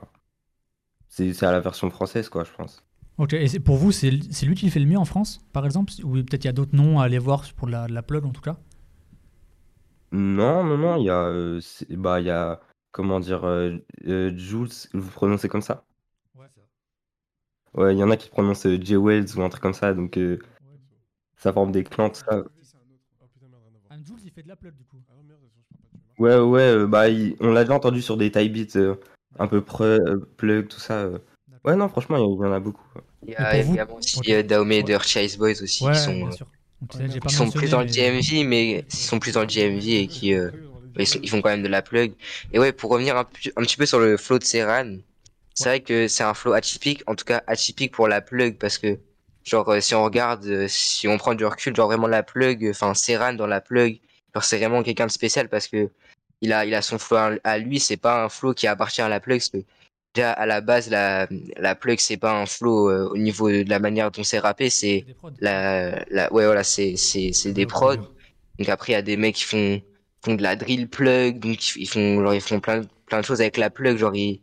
c'est 1.08 1.42
à 1.44 1.52
la 1.52 1.60
version 1.60 1.90
française 1.90 2.28
quoi, 2.28 2.44
je 2.44 2.52
pense. 2.52 2.82
Ok, 3.18 3.34
et 3.34 3.60
pour 3.60 3.76
vous, 3.76 3.92
c'est 3.92 4.10
lui 4.10 4.54
qui 4.54 4.64
le 4.64 4.70
fait 4.70 4.80
le 4.80 4.86
mieux 4.86 4.98
en 4.98 5.04
France, 5.04 5.40
par 5.52 5.66
exemple? 5.66 5.92
Ou 6.02 6.14
peut-être 6.14 6.44
il 6.44 6.46
y 6.46 6.50
a 6.50 6.52
d'autres 6.52 6.74
noms 6.74 6.98
à 6.98 7.04
aller 7.04 7.18
voir 7.18 7.44
pour 7.54 7.68
la, 7.68 7.86
la 7.86 8.02
plug 8.02 8.24
en 8.24 8.30
tout 8.32 8.40
cas? 8.40 8.56
Non 10.12 10.62
non 10.64 10.76
non, 10.76 10.96
il 10.96 11.04
y 11.04 11.10
a 11.10 11.22
euh, 11.24 11.60
bah 11.90 12.20
il 12.20 12.26
y 12.26 12.30
a 12.30 12.60
comment 12.90 13.18
dire 13.18 13.44
euh, 13.44 13.78
euh, 14.06 14.36
Jules, 14.36 14.68
vous 14.92 15.10
prononcez 15.10 15.48
comme 15.48 15.62
ça? 15.62 15.84
Ouais, 17.74 17.94
il 17.94 17.98
y 17.98 18.02
en 18.02 18.10
a 18.10 18.16
qui 18.18 18.28
prononcent 18.28 18.66
J 18.80 18.96
Wells 18.96 19.36
ou 19.36 19.42
un 19.42 19.48
truc 19.48 19.62
comme 19.62 19.72
ça, 19.72 19.94
donc 19.94 20.18
ça 21.42 21.52
forme 21.52 21.72
des 21.72 21.84
clans 21.84 22.08
tout 22.10 22.20
ça. 22.28 22.42
Ah, 23.90 23.96
Jules, 24.04 24.16
il 24.24 24.30
fait 24.30 24.42
de 24.42 24.48
la 24.48 24.56
plug 24.56 24.74
du 24.76 24.84
coup. 24.84 24.96
Ouais, 26.18 26.36
ouais, 26.38 26.60
euh, 26.62 26.86
bah, 26.86 27.08
il- 27.08 27.36
on 27.40 27.50
l'a 27.52 27.64
déjà 27.64 27.74
entendu 27.74 28.00
sur 28.00 28.16
des 28.16 28.30
type 28.30 28.52
beats 28.52 28.76
euh, 28.78 28.94
un 29.38 29.48
peu 29.48 29.60
pre, 29.60 29.82
euh, 29.82 30.28
plug, 30.36 30.68
tout 30.68 30.78
ça. 30.80 31.00
euh. 31.00 31.18
Ouais, 31.64 31.76
non, 31.76 31.88
franchement, 31.88 32.16
il 32.16 32.22
y, 32.22 32.46
en 32.46 32.52
a 32.52 32.60
beaucoup. 32.60 32.84
Il 33.22 33.30
y 33.30 33.32
Et 33.32 33.36
a 33.36 33.50
pour 33.50 33.60
vous 33.62 33.68
évidemment 33.68 33.94
aussi 33.96 34.18
Ok. 34.18 34.28
euh, 34.28 34.42
Dahomey 34.42 34.78
et 34.78 34.84
Ouais. 34.84 34.98
The 34.98 35.02
Chase 35.02 35.36
Boys 35.36 35.62
aussi 35.62 35.84
Ouais, 35.84 35.92
qui 35.92 35.98
sont, 35.98 36.14
bien 36.16 36.28
euh, 36.28 36.32
sûr. 36.32 36.46
Donc, 36.80 36.90
c'est- 36.94 37.08
j'ai 37.08 37.20
pas 37.20 37.28
qui 37.28 37.34
sont 37.34 37.44
mentionné, 37.44 37.62
plus 37.64 37.70
dans 37.70 37.80
le 37.80 37.86
mais- 37.86 37.92
GMV, 37.92 38.44
mais 38.44 38.84
ils 38.88 38.92
sont 38.96 39.18
plus 39.18 39.32
dans 39.32 39.40
le 39.42 39.46
GMV 39.48 39.88
et 40.02 40.06
qui 40.08 40.34
euh, 40.34 40.50
ils, 40.98 41.06
sont- 41.06 41.20
ils 41.22 41.30
font 41.30 41.40
quand 41.40 41.50
même 41.50 41.62
de 41.62 41.68
la 41.68 41.82
plug. 41.82 42.12
Et 42.52 42.58
ouais, 42.58 42.72
pour 42.72 42.90
revenir 42.90 43.16
un, 43.16 43.24
pu- 43.24 43.52
un 43.56 43.62
petit 43.62 43.76
peu 43.76 43.86
sur 43.86 43.98
le 44.00 44.16
flow 44.16 44.38
de 44.38 44.44
Serran, 44.44 44.96
c'est 45.54 45.68
vrai 45.68 45.80
que 45.80 46.08
c'est 46.08 46.24
un 46.24 46.34
flow 46.34 46.52
atypique, 46.52 47.02
en 47.06 47.14
tout 47.14 47.24
cas 47.24 47.42
atypique 47.46 47.92
pour 47.92 48.08
la 48.08 48.20
plug 48.20 48.56
parce 48.58 48.78
que 48.78 48.98
genre 49.44 49.68
euh, 49.70 49.80
si 49.80 49.94
on 49.94 50.04
regarde, 50.04 50.44
euh, 50.46 50.66
si 50.68 51.08
on 51.08 51.18
prend 51.18 51.34
du 51.34 51.44
recul, 51.44 51.74
genre 51.74 51.88
vraiment 51.88 52.06
la 52.06 52.22
plug, 52.22 52.68
enfin 52.70 52.94
Serran 52.94 53.34
dans 53.34 53.46
la 53.46 53.60
plug, 53.60 54.00
genre 54.34 54.44
c'est 54.44 54.58
vraiment 54.58 54.82
quelqu'un 54.82 55.06
de 55.06 55.10
spécial 55.12 55.48
parce 55.48 55.68
que 55.68 55.90
il 56.40 56.52
a 56.52 56.64
il 56.64 56.74
a 56.74 56.82
son 56.82 56.98
flow 56.98 57.38
à, 57.44 57.58
lui, 57.58 57.80
c'est 57.80 57.96
pas 57.96 58.24
un 58.24 58.28
flow 58.28 58.54
qui 58.54 58.66
appartient 58.66 59.02
à 59.02 59.08
la 59.08 59.20
plug. 59.20 59.38
parce 59.38 59.50
que 59.50 59.58
Déjà 60.14 60.32
à 60.32 60.44
la 60.44 60.60
base 60.60 60.90
la 60.90 61.26
la 61.56 61.74
plug 61.74 61.98
c'est 61.98 62.18
pas 62.18 62.32
un 62.34 62.44
flow 62.44 62.90
euh, 62.90 63.08
au 63.08 63.16
niveau 63.16 63.48
de 63.50 63.68
la 63.68 63.78
manière 63.78 64.10
dont 64.10 64.22
c'est 64.22 64.38
rappé, 64.40 64.68
c'est 64.68 65.06
la, 65.40 66.04
la 66.10 66.30
ouais 66.34 66.44
voilà 66.44 66.64
c'est 66.64 66.96
c'est 66.96 67.32
c'est 67.32 67.52
des 67.54 67.64
prods. 67.64 67.96
donc 68.58 68.68
après 68.68 68.92
il 68.92 68.96
y 68.96 68.98
a 68.98 69.02
des 69.02 69.16
mecs 69.16 69.36
qui 69.36 69.44
font 69.44 69.80
font 70.22 70.34
de 70.34 70.42
la 70.42 70.54
drill 70.54 70.88
plug 70.88 71.38
donc 71.38 71.76
ils 71.76 71.88
font 71.88 72.22
genre 72.22 72.34
ils 72.34 72.42
font 72.42 72.60
plein 72.60 72.82
plein 73.06 73.20
de 73.20 73.24
choses 73.24 73.40
avec 73.40 73.56
la 73.56 73.70
plug 73.70 73.96
genre 73.96 74.14
ils 74.14 74.40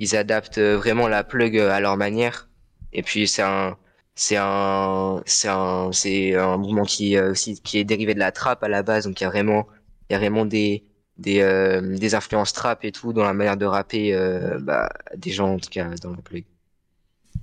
ils 0.00 0.16
adaptent 0.16 0.58
euh, 0.58 0.76
vraiment 0.76 1.06
la 1.06 1.22
plug 1.22 1.56
euh, 1.56 1.70
à 1.70 1.78
leur 1.80 1.96
manière. 1.96 2.48
Et 2.92 3.02
puis 3.02 3.28
c'est 3.28 3.42
un 3.42 3.76
c'est 4.24 4.36
un 4.38 5.22
c'est 5.26 5.48
un 5.48 5.92
c'est 5.92 6.34
un 6.36 6.56
mouvement 6.58 6.84
qui 6.84 7.16
euh, 7.16 7.30
aussi 7.32 7.60
qui 7.62 7.78
est 7.78 7.84
dérivé 7.84 8.12
de 8.14 8.18
la 8.18 8.32
trap 8.32 8.62
à 8.62 8.68
la 8.68 8.82
base 8.82 9.04
donc 9.06 9.18
il 9.20 9.24
y 9.24 9.26
a 9.26 9.30
vraiment 9.30 9.66
il 10.08 10.12
y 10.12 10.16
a 10.16 10.18
vraiment 10.18 10.44
des 10.44 10.84
des 11.16 11.40
euh, 11.40 11.96
des 11.96 12.14
influences 12.14 12.52
trap 12.52 12.84
et 12.84 12.92
tout 12.92 13.12
dans 13.14 13.24
la 13.24 13.32
manière 13.32 13.56
de 13.56 13.64
rapper 13.64 14.14
euh, 14.14 14.58
bah, 14.60 14.90
des 15.16 15.30
gens 15.30 15.54
en 15.54 15.58
tout 15.58 15.70
cas 15.70 15.88
dans 16.02 16.10
la 16.12 16.22
plug 16.22 16.44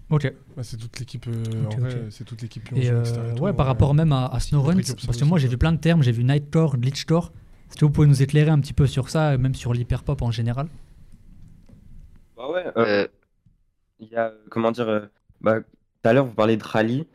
Ok. 0.09 0.33
Bah, 0.55 0.63
c'est 0.63 0.77
toute 0.77 0.99
l'équipe, 0.99 1.25
euh, 1.27 2.09
c'est 2.09 2.23
toute 2.23 2.41
l'équipe 2.41 2.71
Et 2.75 2.81
Lyon, 2.81 2.95
euh, 2.95 3.01
etc. 3.01 3.21
et 3.31 3.35
tout, 3.35 3.43
ouais, 3.43 3.53
par 3.53 3.65
rapport 3.65 3.93
même 3.93 4.13
à, 4.13 4.25
à 4.27 4.39
cool, 4.39 4.81
parce 5.05 5.17
que 5.17 5.25
moi 5.25 5.37
j'ai 5.37 5.49
vu 5.49 5.57
plein 5.57 5.73
de 5.73 5.79
termes, 5.79 6.01
j'ai 6.01 6.13
vu 6.13 6.23
Nightcore, 6.23 6.77
Glitchcore. 6.77 7.33
Est-ce 7.69 7.77
que 7.77 7.85
vous 7.85 7.91
pouvez 7.91 8.07
nous 8.07 8.21
éclairer 8.23 8.49
un 8.49 8.59
petit 8.59 8.73
peu 8.73 8.87
sur 8.87 9.09
ça, 9.09 9.37
même 9.37 9.55
sur 9.55 9.73
l'hyperpop 9.73 10.21
en 10.21 10.31
général? 10.31 10.67
Bah 12.37 12.49
ouais, 12.51 12.65
Euh, 12.77 13.07
il 13.99 14.09
y 14.09 14.15
a, 14.15 14.33
comment 14.49 14.71
dire, 14.71 14.87
euh, 14.87 15.05
bah, 15.41 15.59
tout 16.01 16.09
à 16.09 16.13
l'heure, 16.13 16.25
vous 16.25 16.33
parlez 16.33 16.57
de 16.57 16.63
Rally. 16.63 17.05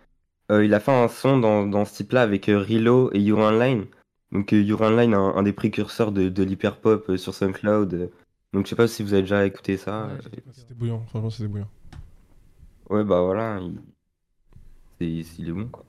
Euh, 0.50 0.64
il 0.64 0.74
a 0.74 0.80
fait 0.80 0.92
un 0.92 1.08
son 1.08 1.38
dans, 1.38 1.66
dans 1.66 1.84
ce 1.84 1.94
type-là 1.96 2.22
avec 2.22 2.48
euh, 2.48 2.58
Rilo 2.58 3.10
et 3.14 3.20
You 3.20 3.38
Online. 3.38 3.84
Donc 4.32 4.52
euh, 4.52 4.60
You're 4.62 4.80
Online, 4.80 5.14
un, 5.14 5.34
un 5.36 5.42
des 5.42 5.52
précurseurs 5.52 6.10
de, 6.12 6.28
de 6.28 6.42
l'hyperpop 6.42 7.10
euh, 7.10 7.16
sur 7.16 7.34
SoundCloud. 7.34 8.10
Donc 8.52 8.64
je 8.66 8.70
sais 8.70 8.76
pas 8.76 8.88
si 8.88 9.02
vous 9.02 9.12
avez 9.14 9.22
déjà 9.22 9.46
écouté 9.46 9.76
ça. 9.76 10.06
Ouais. 10.08 10.42
C'était 10.52 10.74
bouillant, 10.74 11.02
franchement, 11.08 11.30
c'était 11.30 11.48
bouillant. 11.48 11.68
Ouais, 12.90 13.04
bah 13.04 13.22
voilà, 13.22 13.60
il, 15.00 15.24
c'est- 15.24 15.38
il 15.38 15.48
est 15.48 15.52
bon 15.52 15.68
quoi. 15.68 15.84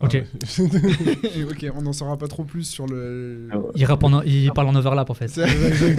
Ok. 0.00 0.14
Et 0.14 1.44
ok, 1.44 1.66
on 1.74 1.82
n'en 1.82 1.92
saura 1.92 2.16
pas 2.16 2.28
trop 2.28 2.44
plus 2.44 2.62
sur 2.64 2.86
le. 2.86 3.48
Ah. 3.52 3.58
Il, 3.74 3.84
rappe 3.84 4.04
en- 4.04 4.22
il 4.22 4.50
parle 4.52 4.68
en 4.68 4.74
overlap 4.76 5.10
en 5.10 5.14
fait. 5.14 5.28
C'est- 5.28 5.44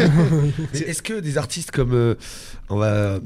Mais 0.74 0.80
est-ce 0.80 1.02
que 1.04 1.20
des 1.20 1.38
artistes 1.38 1.72
comme 1.72 1.94
euh, 1.94 2.16
on 2.70 2.78
va, 2.78 3.20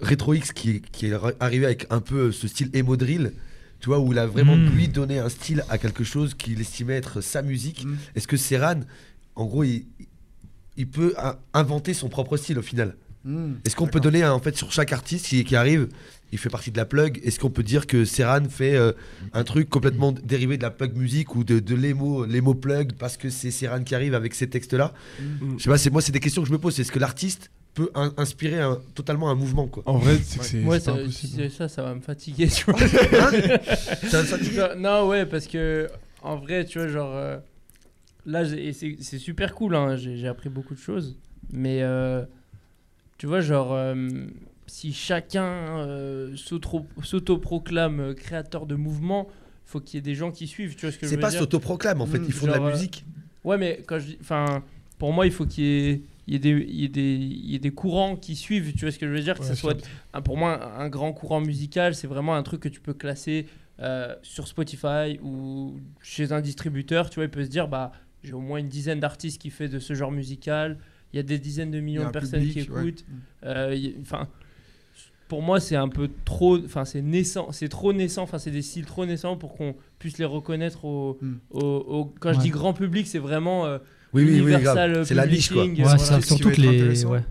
Retro 0.00 0.34
X 0.34 0.52
qui, 0.52 0.80
qui 0.92 1.06
est 1.06 1.12
arrivé 1.40 1.66
avec 1.66 1.86
un 1.90 2.00
peu 2.00 2.32
ce 2.32 2.48
style 2.48 2.70
emo 2.72 2.96
drill, 2.96 3.32
tu 3.80 3.86
vois, 3.88 3.98
où 3.98 4.12
il 4.12 4.18
a 4.18 4.26
vraiment 4.26 4.56
Mm. 4.56 4.68
lui 4.70 4.88
donné 4.88 5.18
un 5.18 5.28
style 5.28 5.64
à 5.68 5.78
quelque 5.78 6.04
chose 6.04 6.34
qu'il 6.34 6.60
estimait 6.60 6.94
être 6.94 7.20
sa 7.20 7.42
musique. 7.42 7.84
Mm. 7.84 7.96
Est-ce 8.14 8.26
que 8.28 8.36
Serran, 8.36 8.80
en 9.36 9.44
gros, 9.46 9.64
il, 9.64 9.84
il 10.76 10.88
peut 10.88 11.14
in- 11.18 11.36
inventer 11.52 11.94
son 11.94 12.08
propre 12.08 12.36
style 12.36 12.58
au 12.58 12.62
final? 12.62 12.96
Hmm, 13.26 13.54
Est-ce 13.64 13.74
qu'on 13.74 13.86
peut 13.86 14.00
donner 14.00 14.22
un- 14.22 14.32
en 14.32 14.38
fait 14.38 14.54
sur 14.56 14.70
chaque 14.70 14.92
artiste 14.92 15.26
qui, 15.26 15.44
qui 15.44 15.56
arrive, 15.56 15.88
il 16.32 16.36
fait 16.38 16.50
partie 16.50 16.70
de 16.70 16.76
la 16.76 16.84
plug. 16.84 17.20
Est-ce 17.24 17.38
qu'on 17.38 17.48
peut 17.48 17.62
dire 17.62 17.86
que 17.86 18.04
Serran 18.04 18.44
fait 18.50 18.74
euh, 18.76 18.92
un 19.32 19.44
truc 19.44 19.70
complètement 19.70 20.12
dérivé 20.12 20.58
de 20.58 20.62
la 20.62 20.70
plug 20.70 20.94
musique 20.96 21.34
ou 21.34 21.42
de, 21.44 21.58
de 21.58 21.74
l'emo 21.74 22.54
plug 22.54 22.92
parce 22.98 23.16
que 23.16 23.30
c'est 23.30 23.50
Serran 23.50 23.82
qui 23.82 23.94
arrive 23.94 24.14
avec 24.14 24.34
ces 24.34 24.46
textes-là? 24.48 24.92
Mm. 25.20 25.54
Je 25.58 25.62
sais 25.62 25.70
pas, 25.70 25.78
c'est 25.78 25.90
moi 25.90 26.02
c'est 26.02 26.12
des 26.12 26.20
questions 26.20 26.42
que 26.42 26.48
je 26.48 26.52
me 26.52 26.58
pose. 26.58 26.78
Est-ce 26.78 26.92
que 26.92 26.98
l'artiste 26.98 27.50
peut 27.74 27.90
in- 27.94 28.14
inspirer 28.16 28.60
un- 28.60 28.80
totalement 28.94 29.30
un 29.30 29.34
mouvement 29.34 29.66
quoi 29.66 29.82
En 29.86 29.98
vrai, 29.98 30.16
c'est 30.22 30.42
c'est 30.42 30.60
c'est 30.60 30.66
pas 30.66 30.80
ça, 30.80 30.92
impossible. 30.92 31.12
si 31.12 31.28
c'est 31.28 31.48
ça, 31.50 31.68
ça 31.68 31.82
va 31.82 31.94
me 31.94 32.00
fatiguer, 32.00 32.46
tu 32.48 32.64
vois. 32.70 32.78
Ça 34.08 34.22
va 34.22 34.24
fatiguer 34.24 34.68
non, 34.78 35.08
ouais, 35.08 35.26
parce 35.26 35.46
que 35.46 35.88
en 36.22 36.36
vrai, 36.36 36.64
tu 36.64 36.78
vois, 36.78 36.88
genre 36.88 37.12
euh, 37.14 37.36
là, 38.26 38.44
c'est 38.48 38.96
c'est 39.00 39.18
super 39.18 39.54
cool, 39.54 39.74
hein, 39.74 39.96
j'ai 39.96 40.26
appris 40.28 40.48
beaucoup 40.48 40.74
de 40.74 40.78
choses, 40.80 41.18
mais 41.52 41.82
euh, 41.82 42.24
tu 43.18 43.26
vois, 43.26 43.40
genre 43.40 43.72
euh, 43.72 44.08
si 44.66 44.92
chacun 44.92 45.44
euh, 45.80 46.34
s'autoproclame 47.02 48.14
créateur 48.14 48.66
de 48.66 48.74
mouvement, 48.74 49.28
faut 49.66 49.80
qu'il 49.80 49.96
y 49.96 49.98
ait 49.98 50.02
des 50.02 50.14
gens 50.14 50.30
qui 50.30 50.46
suivent, 50.46 50.74
tu 50.76 50.86
vois 50.86 50.92
ce 50.92 50.98
que 50.98 51.06
je 51.06 51.10
C'est 51.10 51.16
veux 51.16 51.20
pas 51.20 51.30
dire 51.30 51.40
s'autoproclame 51.40 52.00
en 52.00 52.06
fait, 52.06 52.18
Mm, 52.18 52.24
ils 52.26 52.32
font 52.32 52.46
de 52.46 52.52
la 52.52 52.60
musique. 52.60 53.04
Ouais, 53.44 53.58
mais 53.58 53.82
quand 53.86 53.98
je 53.98 54.06
dis. 54.06 54.18
Enfin, 54.20 54.62
pour 54.98 55.12
moi, 55.12 55.26
il 55.26 55.32
faut 55.32 55.44
qu'il 55.46 55.64
y 55.64 55.88
ait. 55.90 56.00
Il 56.26 56.44
y, 56.44 56.48
y 56.48 56.82
y 57.50 57.54
ait 57.54 57.58
des 57.58 57.70
courants 57.72 58.16
qui 58.16 58.34
suivent, 58.36 58.72
tu 58.72 58.80
vois 58.86 58.90
ce 58.92 58.98
que 58.98 59.06
je 59.06 59.12
veux 59.12 59.20
dire 59.20 59.34
Que 59.36 59.42
Ouais, 59.42 59.48
ça 59.48 59.54
soit 59.54 59.76
un- 60.14 60.22
pour 60.22 60.36
moi 60.38 60.74
un 60.78 60.88
grand 60.88 61.12
courant 61.12 61.40
musical, 61.40 61.94
c'est 61.94 62.06
vraiment 62.06 62.34
un 62.34 62.42
truc 62.42 62.60
que 62.62 62.68
tu 62.68 62.80
peux 62.80 62.94
classer 62.94 63.46
euh, 63.80 64.14
sur 64.22 64.46
Spotify 64.48 65.18
ou 65.22 65.78
chez 66.00 66.32
un 66.32 66.40
distributeur. 66.40 67.10
Tu 67.10 67.16
vois, 67.16 67.24
il 67.24 67.30
peut 67.30 67.44
se 67.44 67.50
dire 67.50 67.68
bah 67.68 67.92
j'ai 68.22 68.32
au 68.32 68.40
moins 68.40 68.58
une 68.58 68.68
dizaine 68.68 69.00
d'artistes 69.00 69.40
qui 69.40 69.50
fait 69.50 69.68
de 69.68 69.78
ce 69.78 69.92
genre 69.94 70.12
musical. 70.12 70.78
Il 71.12 71.16
y 71.16 71.20
a 71.20 71.22
des 71.22 71.38
dizaines 71.38 71.70
de 71.70 71.80
millions 71.80 72.02
de 72.06 72.10
personnes 72.10 72.40
public, 72.40 72.54
qui 72.54 72.60
écoutent. 72.60 73.04
Euh, 73.44 73.74
a- 73.76 74.00
Enfin, 74.00 74.28
pour 75.28 75.42
moi, 75.42 75.58
c'est 75.60 75.76
un 75.76 75.88
peu 75.88 76.08
trop. 76.24 76.58
Enfin, 76.64 76.84
c'est 76.84 77.02
naissant. 77.02 77.50
C'est 77.52 77.68
trop 77.68 77.92
naissant. 77.92 78.22
Enfin, 78.22 78.38
c'est 78.38 78.50
des 78.50 78.62
styles 78.62 78.84
trop 78.86 79.04
naissants 79.06 79.36
pour 79.36 79.54
qu'on 79.54 79.74
puisse 79.98 80.18
les 80.18 80.24
reconnaître 80.24 80.84
au. 80.84 81.18
Mm. 81.20 81.34
au- 81.50 81.60
au- 81.60 82.04
quand 82.20 82.32
je 82.32 82.40
dis 82.40 82.50
grand 82.50 82.72
public, 82.74 83.06
c'est 83.06 83.18
vraiment. 83.18 83.66
euh, 83.66 83.78
Oui, 84.14 84.22
oui, 84.24 84.30
oui, 84.32 84.38
Universal. 84.52 85.04
C'est 85.06 85.14
la 85.14 85.26
niche 85.26 85.50
quoi. 85.50 85.64
Ouais, 85.64 85.70
euh, 85.70 85.74
c'est 85.74 85.82
voilà. 85.82 85.98
ça. 86.22 86.50
Les, 86.56 87.04
ouais. 87.04 87.10
Ouais, 87.10 87.22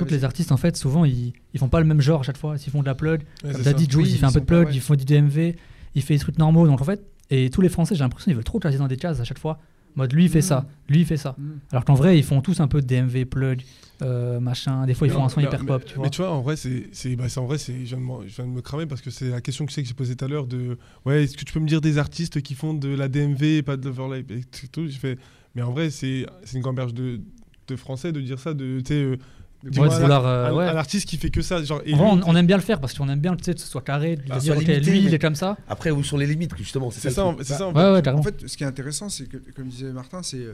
Toutes 0.00 0.10
vas-y. 0.10 0.18
les 0.18 0.24
artistes 0.24 0.52
en 0.52 0.56
fait, 0.56 0.76
souvent 0.76 1.04
ils, 1.04 1.32
ils 1.54 1.58
font 1.60 1.68
pas 1.68 1.80
le 1.80 1.86
même 1.86 2.00
genre 2.00 2.20
à 2.20 2.22
chaque 2.24 2.36
fois. 2.38 2.58
S'ils 2.58 2.72
font 2.72 2.80
de 2.82 2.86
la 2.86 2.94
plug, 2.94 3.20
Ouais, 3.44 3.52
comme 3.52 3.62
c'est 3.62 3.62
t'as 3.64 3.72
dit, 3.72 3.86
Jules 3.90 4.02
Oui, 4.02 4.10
il 4.10 4.18
fait 4.18 4.26
un 4.26 4.32
peu 4.32 4.40
de 4.40 4.44
plug, 4.44 4.66
ouais. 4.68 4.74
il 4.74 4.80
fait 4.80 4.96
du 4.96 5.04
DMV, 5.04 5.54
il 5.94 6.02
fait 6.02 6.14
des 6.14 6.20
trucs 6.20 6.38
normaux. 6.38 6.66
Donc 6.66 6.80
en 6.80 6.84
fait, 6.84 7.00
et 7.30 7.50
tous 7.50 7.60
les 7.60 7.68
Français, 7.68 7.94
j'ai 7.94 8.00
l'impression 8.04 8.30
ils 8.30 8.34
veulent 8.34 8.44
trop 8.44 8.58
classer 8.58 8.78
dans 8.78 8.88
des 8.88 8.96
cases 8.96 9.20
à 9.20 9.24
chaque 9.24 9.38
fois. 9.38 9.58
En 9.96 10.00
Mode 10.02 10.12
lui 10.12 10.24
il 10.24 10.28
fait 10.30 10.40
Mm. 10.40 10.42
ça, 10.42 10.66
lui 10.90 11.00
il 11.00 11.06
fait 11.06 11.16
ça. 11.16 11.34
Hmm. 11.38 11.52
Alors 11.72 11.84
qu'en 11.86 11.94
vrai, 11.94 12.18
ils 12.18 12.22
font 12.24 12.42
tous 12.42 12.60
un 12.60 12.68
peu 12.68 12.82
de 12.82 12.86
DMV, 12.86 13.24
plug, 13.24 13.62
euh, 14.02 14.40
machin. 14.40 14.84
Des 14.84 14.92
fois 14.92 15.06
ils 15.06 15.10
Mais 15.10 15.16
font 15.16 15.24
un 15.24 15.28
son 15.30 15.40
hyper 15.40 15.60
mais- 15.60 15.66
pop, 15.68 15.84
tu 15.86 15.94
vois. 15.94 16.04
Mais 16.04 16.10
tu 16.10 16.20
vois, 16.20 16.32
en 16.32 16.42
vrai, 16.42 16.56
c'est, 16.56 16.88
c'est, 16.92 17.16
bah, 17.16 17.30
c'est- 17.30 17.40
en 17.40 17.46
vrai, 17.46 17.56
c'est, 17.56 17.72
je 17.78 17.84
viens, 17.86 17.96
de, 17.98 18.02
m'en- 18.02 18.20
je 18.20 18.34
viens 18.34 18.44
de 18.44 18.50
me 18.50 18.60
cramer 18.60 18.84
parce 18.84 19.00
que 19.00 19.08
c'est 19.10 19.30
la 19.30 19.40
question 19.40 19.64
que, 19.64 19.70
je 19.70 19.76
sais 19.76 19.82
que 19.82 19.88
j'ai 19.88 19.94
posée 19.94 20.14
tout 20.14 20.24
à 20.26 20.28
l'heure 20.28 20.46
de, 20.46 20.76
ouais, 21.06 21.22
est-ce 21.24 21.34
que 21.38 21.44
tu 21.44 21.52
peux 21.54 21.60
me 21.60 21.66
dire 21.68 21.80
des 21.80 21.96
artistes 21.96 22.42
qui 22.42 22.54
font 22.54 22.74
de 22.74 22.88
la 22.88 23.08
DMV 23.08 23.56
et 23.58 23.62
pas 23.62 23.78
de 23.78 23.86
l'overlay 23.86 24.22
et 24.28 24.42
tout. 24.70 24.86
J'ai 24.86 24.98
fait, 24.98 25.18
mais 25.56 25.62
en 25.62 25.72
vrai, 25.72 25.90
c'est, 25.90 26.24
une 26.54 26.60
gamberge 26.60 26.94
de, 26.94 27.20
de 27.66 27.76
français 27.76 28.12
de 28.12 28.20
dire 28.20 28.38
ça, 28.38 28.54
de, 28.54 28.80
euh, 28.92 29.16
Ouais, 29.64 29.80
un- 29.90 30.10
euh, 30.10 30.46
un, 30.50 30.54
ouais. 30.54 30.64
un 30.68 30.76
artiste 30.76 31.08
qui 31.08 31.16
fait 31.16 31.30
que 31.30 31.42
ça, 31.42 31.60
genre. 31.64 31.80
et 31.84 31.92
En 31.94 31.96
vrai, 31.96 32.14
lui, 32.14 32.22
on, 32.24 32.28
on 32.30 32.36
aime 32.36 32.46
bien 32.46 32.56
le 32.58 32.62
faire 32.62 32.78
parce 32.80 32.94
qu'on 32.94 33.08
aime 33.08 33.18
bien 33.18 33.34
que 33.34 33.44
ce 33.58 33.66
soit 33.66 33.80
carré, 33.82 34.14
de 34.16 34.22
Bah, 34.28 34.38
dire 34.38 34.54
limité, 34.54 34.78
lui 34.80 35.00
il 35.02 35.12
est 35.12 35.18
comme 35.18 35.34
ça. 35.34 35.56
Après, 35.66 35.90
où 35.90 36.04
sont 36.04 36.18
les 36.18 36.26
limites 36.26 36.54
justement 36.56 36.90
c'est 36.92 37.00
ça, 37.00 37.10
ça. 37.10 37.24
en 37.26 37.34
Ouais, 37.34 37.42
fait. 37.42 38.08
ouais. 38.08 38.08
En 38.10 38.22
fait, 38.22 38.46
ce 38.46 38.56
qui 38.56 38.62
est 38.62 38.66
intéressant, 38.66 39.08
c'est 39.08 39.26
que, 39.26 39.38
comme 39.56 39.66
disait 39.66 39.90
Martin, 39.92 40.22
c'est. 40.22 40.46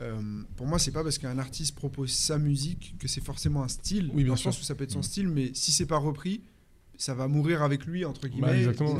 euh, 0.00 0.42
pour 0.56 0.66
moi, 0.66 0.78
c'est 0.78 0.90
pas 0.90 1.02
parce 1.02 1.16
qu'un 1.16 1.38
artiste 1.38 1.74
propose 1.74 2.10
sa 2.10 2.36
musique 2.38 2.96
que 2.98 3.08
c'est 3.08 3.22
forcément 3.24 3.62
un 3.62 3.68
style. 3.68 4.10
Oui, 4.12 4.24
bien 4.24 4.32
dans 4.32 4.36
sûr. 4.36 4.50
le 4.50 4.52
sens 4.54 4.60
où 4.60 4.64
ça 4.64 4.74
peut 4.74 4.84
être 4.84 4.90
son 4.90 4.98
Mm. 4.98 5.04
style, 5.04 5.28
mais 5.28 5.50
si 5.54 5.72
c'est 5.72 5.86
pas 5.86 5.98
repris, 5.98 6.42
ça 6.98 7.14
va 7.14 7.28
mourir 7.28 7.62
avec 7.62 7.86
lui, 7.86 8.04
entre 8.04 8.28
guillemets. 8.28 8.48
Bah, 8.48 8.56
exactement. 8.56 8.98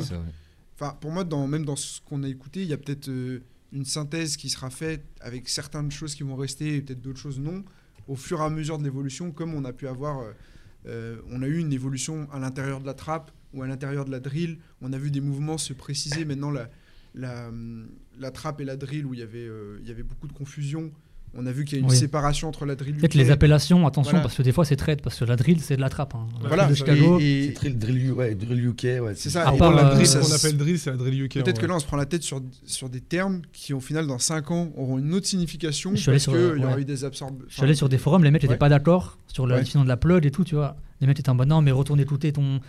Enfin, 0.76 0.96
pour 1.00 1.10
moi, 1.10 1.24
dans, 1.24 1.46
même 1.46 1.66
dans 1.66 1.76
ce 1.76 2.00
qu'on 2.08 2.22
a 2.22 2.28
écouté, 2.28 2.62
il 2.62 2.68
y 2.68 2.72
a 2.72 2.78
peut-être 2.78 3.08
euh, 3.08 3.40
une 3.72 3.84
synthèse 3.84 4.36
qui 4.36 4.48
sera 4.48 4.70
faite 4.70 5.04
avec 5.20 5.48
certaines 5.48 5.90
choses 5.90 6.14
qui 6.14 6.22
vont 6.22 6.36
rester 6.36 6.76
et 6.76 6.82
peut-être 6.82 7.00
d'autres 7.00 7.20
choses 7.20 7.38
non, 7.38 7.64
au 8.08 8.16
fur 8.16 8.40
et 8.40 8.44
à 8.44 8.50
mesure 8.50 8.78
de 8.78 8.84
l'évolution, 8.84 9.30
comme 9.30 9.54
on 9.54 9.64
a 9.64 9.72
pu 9.72 9.86
avoir. 9.86 10.20
euh, 10.20 10.32
euh, 10.86 11.20
on 11.30 11.42
a 11.42 11.46
eu 11.46 11.58
une 11.58 11.72
évolution 11.72 12.26
à 12.32 12.38
l'intérieur 12.38 12.80
de 12.80 12.86
la 12.86 12.94
trappe 12.94 13.30
ou 13.52 13.62
à 13.62 13.66
l'intérieur 13.66 14.04
de 14.04 14.10
la 14.10 14.20
drill. 14.20 14.58
On 14.80 14.92
a 14.92 14.98
vu 14.98 15.10
des 15.10 15.20
mouvements 15.20 15.58
se 15.58 15.72
préciser. 15.72 16.24
Maintenant, 16.24 16.50
la, 16.50 16.70
la, 17.14 17.48
hum, 17.48 17.88
la 18.18 18.30
trappe 18.30 18.60
et 18.60 18.64
la 18.64 18.76
drill, 18.76 19.04
où 19.06 19.14
il 19.14 19.20
y 19.20 19.22
avait, 19.22 19.46
euh, 19.46 19.78
il 19.82 19.88
y 19.88 19.90
avait 19.90 20.02
beaucoup 20.02 20.26
de 20.26 20.32
confusion. 20.32 20.90
On 21.32 21.46
a 21.46 21.52
vu 21.52 21.64
qu'il 21.64 21.78
y 21.78 21.80
a 21.80 21.84
une 21.84 21.90
Oui. 21.90 21.96
séparation 21.96 22.48
entre 22.48 22.66
la 22.66 22.74
drill. 22.74 22.96
Peut-être 22.96 23.14
les 23.14 23.30
appellations, 23.30 23.86
attention, 23.86 24.10
Voilà. 24.10 24.22
parce 24.24 24.34
que 24.34 24.42
des 24.42 24.50
fois 24.50 24.64
c'est 24.64 24.74
traite, 24.74 25.00
parce 25.00 25.16
que 25.18 25.24
la 25.24 25.36
drill 25.36 25.60
c'est 25.60 25.76
de 25.76 25.80
la 25.80 25.88
trappe. 25.88 26.14
Hein. 26.16 26.26
La 26.42 26.48
Voilà. 26.48 26.66
de 26.66 26.74
Chicago. 26.74 27.18
Et- 27.20 27.52
drill, 27.54 27.78
drill, 27.78 28.12
ouais, 28.12 28.34
drill 28.34 28.66
UK, 28.66 28.82
ouais. 29.00 29.12
C'est 29.14 29.30
ça. 29.30 29.48
À 29.48 29.54
Et 29.54 29.58
part, 29.58 29.72
la 29.72 29.90
euh, 29.90 29.94
drill, 29.94 30.06
ça 30.08 30.22
se- 30.24 30.34
appelle 30.34 30.56
drill, 30.58 30.78
c'est 30.78 30.90
la 30.90 30.96
drill 30.96 31.22
UK. 31.22 31.34
Peut-être 31.34 31.60
que 31.60 31.66
là, 31.66 31.76
on 31.76 31.78
se 31.78 31.86
prend 31.86 31.96
la 31.96 32.06
tête 32.06 32.24
sur, 32.24 32.42
sur 32.66 32.88
des 32.88 33.00
termes 33.00 33.42
qui, 33.52 33.72
au 33.72 33.80
final, 33.80 34.08
dans 34.08 34.18
5 34.18 34.50
ans, 34.50 34.70
auront 34.76 34.98
une 34.98 35.14
autre 35.14 35.26
signification. 35.26 35.92
Je 35.94 36.00
suis 36.00 36.08
allé 36.10 36.16
parce 36.16 36.24
sur, 36.24 36.32
qu'il 36.32 36.40
euh, 36.40 36.58
y 36.58 36.64
aura 36.64 36.74
ouais. 36.74 36.82
eu 36.82 36.84
des 36.84 37.04
absorbes. 37.04 37.42
Je 37.48 37.54
suis 37.54 37.62
allé 37.62 37.74
sur 37.74 37.88
des 37.88 37.98
forums, 37.98 38.24
les 38.24 38.32
mecs 38.32 38.42
n'étaient 38.42 38.54
Ouais. 38.54 38.58
pas 38.58 38.68
d'accord 38.68 39.16
sur 39.28 39.46
la 39.46 39.54
Ouais. 39.54 39.60
définition 39.60 39.84
de 39.84 39.88
la 39.88 39.96
plug 39.96 40.26
et 40.26 40.32
tout, 40.32 40.42
tu 40.42 40.56
vois. 40.56 40.76
Les 41.00 41.06
mecs 41.06 41.18
étaient 41.20 41.30
en 41.30 41.34
mode 41.36 41.48
non, 41.48 41.62
mais 41.62 41.70
retourne 41.70 42.00
écouter 42.00 42.32
ton 42.32 42.60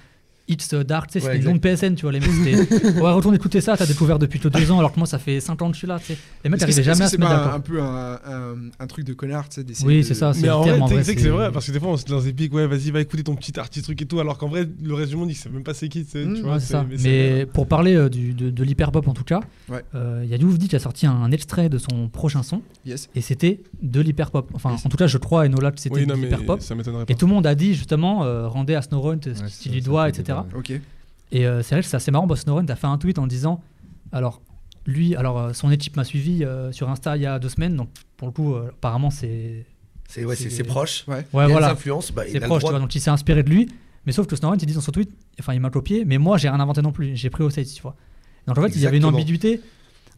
Hits 0.47 0.75
Dark, 0.85 1.09
tu 1.09 1.19
sais, 1.19 1.25
Ouais, 1.25 1.35
c'était 1.37 1.49
une 1.51 1.59
PSN, 1.59 1.95
tu 1.95 2.01
vois. 2.01 2.11
Les 2.11 2.19
mecs 2.19 2.29
c'était 2.29 2.99
ouais, 3.01 3.11
retourne 3.11 3.35
écouter 3.35 3.61
ça, 3.61 3.77
t'as 3.77 3.85
découvert 3.85 4.19
depuis 4.19 4.39
que 4.39 4.47
deux 4.49 4.69
ans, 4.71 4.79
alors 4.79 4.91
que 4.91 4.99
moi 4.99 5.07
ça 5.07 5.17
fait 5.19 5.39
5 5.39 5.61
ans 5.61 5.67
que 5.69 5.73
je 5.73 5.77
suis 5.79 5.87
là, 5.87 5.99
tu 5.99 6.07
sais. 6.13 6.17
Les 6.43 6.49
mecs 6.49 6.59
n'arrivaient 6.59 6.83
jamais 6.83 7.03
à 7.05 7.07
se 7.07 7.17
mettre 7.17 7.31
c'est 7.31 7.49
un, 7.55 7.59
peu 7.59 7.81
un, 7.81 8.13
un- 8.25 8.55
un 8.79 8.87
truc 8.87 9.05
de 9.05 9.13
connard, 9.13 9.47
tu 9.47 9.55
sais, 9.55 9.63
d'essayer 9.63 9.87
Oui, 9.87 9.97
de- 9.99 10.01
c'est 10.03 10.13
ça, 10.13 10.33
c'est 10.33 10.49
en 10.49 10.61
vrai, 10.61 10.71
en 10.79 10.87
tu 10.87 10.93
vrai, 10.95 11.03
sais 11.03 11.15
que 11.15 11.21
c'est 11.21 11.29
vrai, 11.29 11.51
parce 11.51 11.67
que 11.67 11.71
des 11.71 11.79
fois 11.79 11.89
on 11.89 11.97
se 11.97 12.11
lance 12.11 12.23
des 12.25 12.33
pics, 12.33 12.53
ouais, 12.53 12.67
vas-y, 12.67 12.91
va 12.91 12.99
écouter 12.99 13.23
ton 13.23 13.35
petit 13.35 13.57
artiste, 13.59 13.85
truc 13.85 14.01
et 14.01 14.05
tout, 14.05 14.19
alors 14.19 14.37
qu'en 14.37 14.49
vrai, 14.49 14.67
le 14.83 14.93
reste 14.93 15.11
du 15.11 15.15
monde, 15.17 15.29
il 15.29 15.35
sait 15.35 15.49
même 15.49 15.63
pas 15.63 15.73
c'est 15.73 15.87
qui, 15.87 16.05
tu 16.05 16.17
Mmh, 16.17 16.33
tu 16.35 16.43
Ouais, 16.43 16.57
vois. 16.57 16.85
Mais 17.03 17.45
pour 17.45 17.67
parler 17.67 17.95
euh, 17.95 18.09
du, 18.09 18.33
de, 18.33 18.49
de 18.49 18.63
l'hyperpop 18.63 19.07
en 19.07 19.13
tout 19.13 19.23
cas, 19.23 19.39
il 19.69 19.73
Ouais. 19.75 19.83
y 20.27 20.33
a 20.33 20.37
Youvdi 20.37 20.67
qui 20.67 20.75
a 20.75 20.79
sorti 20.79 21.05
un 21.07 21.31
extrait 21.31 21.69
de 21.69 21.77
son 21.77 22.09
prochain 22.09 22.43
son 22.43 22.61
Yes. 22.85 23.09
et 23.15 23.21
c'était 23.21 23.61
de 23.81 24.01
l'hyperpop. 24.01 24.49
Enfin, 24.53 24.75
en 24.83 24.89
tout 24.89 24.97
cas, 24.97 25.07
je 25.07 25.17
crois, 25.17 25.45
Enola, 25.45 25.71
que 25.71 25.79
c'était 25.79 26.05
de 26.05 26.13
l'hyperpop. 26.13 26.61
ça 26.61 26.75
m'étonnerait 26.75 27.05
pas. 27.05 27.13
Et 27.13 27.15
tout 27.15 27.27
le 27.27 27.33
monde 27.33 27.45
a 27.47 27.55
dit 27.55 27.73
justement, 27.75 28.23
euh, 28.25 28.47
rendez 28.47 28.75
à 28.75 28.81
Snowrun 28.81 29.19
ce 29.21 29.61
qu'il 29.63 29.71
lui 29.71 29.81
doit, 29.81 30.09
etc. 30.09 30.39
Ok. 30.55 30.71
Et 31.31 31.47
euh, 31.47 31.63
c'est 31.63 31.75
vrai 31.75 31.81
que 31.81 31.87
c'est 31.87 31.95
assez 31.95 32.11
marrant, 32.11 32.27
parce 32.27 32.41
que 32.41 32.45
Snowrun 32.45 32.65
a 32.67 32.75
fait 32.75 32.87
un 32.87 32.97
tweet 32.97 33.19
en 33.19 33.27
disant 33.27 33.61
alors 34.11 34.41
lui, 34.85 35.15
alors 35.15 35.39
euh, 35.39 35.53
son 35.53 35.71
équipe 35.71 35.95
m'a 35.95 36.03
suivi 36.03 36.43
euh, 36.43 36.71
sur 36.71 36.89
Insta 36.89 37.15
il 37.15 37.23
y 37.23 37.25
a 37.25 37.39
deux 37.39 37.49
semaines, 37.49 37.75
donc 37.75 37.89
pour 38.17 38.27
le 38.27 38.33
coup, 38.33 38.53
euh, 38.53 38.69
apparemment 38.69 39.09
c'est 39.09 39.65
C'est 40.07 40.25
ouais, 40.25 40.35
proche. 40.63 41.05
Ouais. 41.07 41.25
ouais 41.33 41.45
Il 41.45 41.51
voilà, 41.51 41.71
influences, 41.71 42.11
bah, 42.11 42.23
c'est 42.29 42.39
proche, 42.39 42.63
tu 42.63 42.69
vois, 42.69 42.79
donc 42.79 42.93
il 42.95 42.99
s'est 42.99 43.09
inspiré 43.09 43.43
de 43.43 43.49
lui. 43.49 43.69
Mais 44.05 44.11
sauf 44.11 44.25
que 44.25 44.35
Snowrun, 44.35 44.57
il 44.59 44.65
dit 44.65 44.73
dans 44.73 44.81
son 44.81 44.91
tweet, 44.91 45.11
enfin 45.39 45.53
il 45.53 45.59
m'a 45.59 45.69
copié, 45.69 46.05
mais 46.05 46.17
moi 46.17 46.37
j'ai 46.37 46.49
rien 46.49 46.59
inventé 46.59 46.81
non 46.81 46.91
plus, 46.91 47.15
j'ai 47.15 47.29
pris 47.29 47.43
au 47.43 47.49
States, 47.49 47.71
tu 47.73 47.81
vois. 47.81 47.95
Donc 48.47 48.57
en 48.57 48.61
fait, 48.63 48.69
il 48.69 48.81
y 48.81 48.87
avait 48.87 48.97
une 48.97 49.05
ambiguïté 49.05 49.61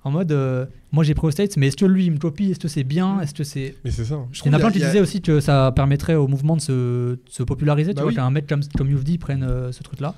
en 0.04 0.12
mode 0.12 0.32
euh, 0.32 0.66
moi 0.92 1.04
j'ai 1.04 1.14
pris 1.14 1.28
au 1.28 1.32
States, 1.32 1.56
mais 1.58 1.68
est-ce 1.68 1.78
que 1.78 1.86
lui 1.86 2.06
il 2.06 2.12
me 2.12 2.18
copie, 2.18 2.52
est-ce 2.52 2.60
que 2.60 2.68
c'est 2.68 2.84
bien, 2.84 3.22
est-ce 3.22 3.34
que 3.34 3.44
c'est 3.44 3.76
Mais 3.86 3.92
c'est 3.92 4.06
ça. 4.06 4.20
Je 4.32 4.42
il 4.44 4.48
y 4.48 4.50
en 4.50 4.54
a 4.54 4.60
plein 4.60 4.72
qui 4.72 4.80
disaient 4.80 5.00
aussi 5.00 5.22
que 5.22 5.40
ça 5.40 5.72
permettrait 5.76 6.16
au 6.16 6.28
mouvement 6.28 6.56
de 6.58 6.62
se, 6.62 6.72
de 7.14 7.20
se 7.30 7.44
populariser, 7.44 7.94
Bah 7.94 8.02
tu 8.02 8.02
vois, 8.04 8.10
oui. 8.10 8.16
qu'un 8.16 8.30
mec 8.32 8.48
comme, 8.48 8.62
comme 8.78 8.90
Youvdi 8.90 9.18
prenne 9.18 9.44
euh, 9.44 9.72
ce 9.72 9.82
truc-là. 9.84 10.10
Moi, 10.10 10.18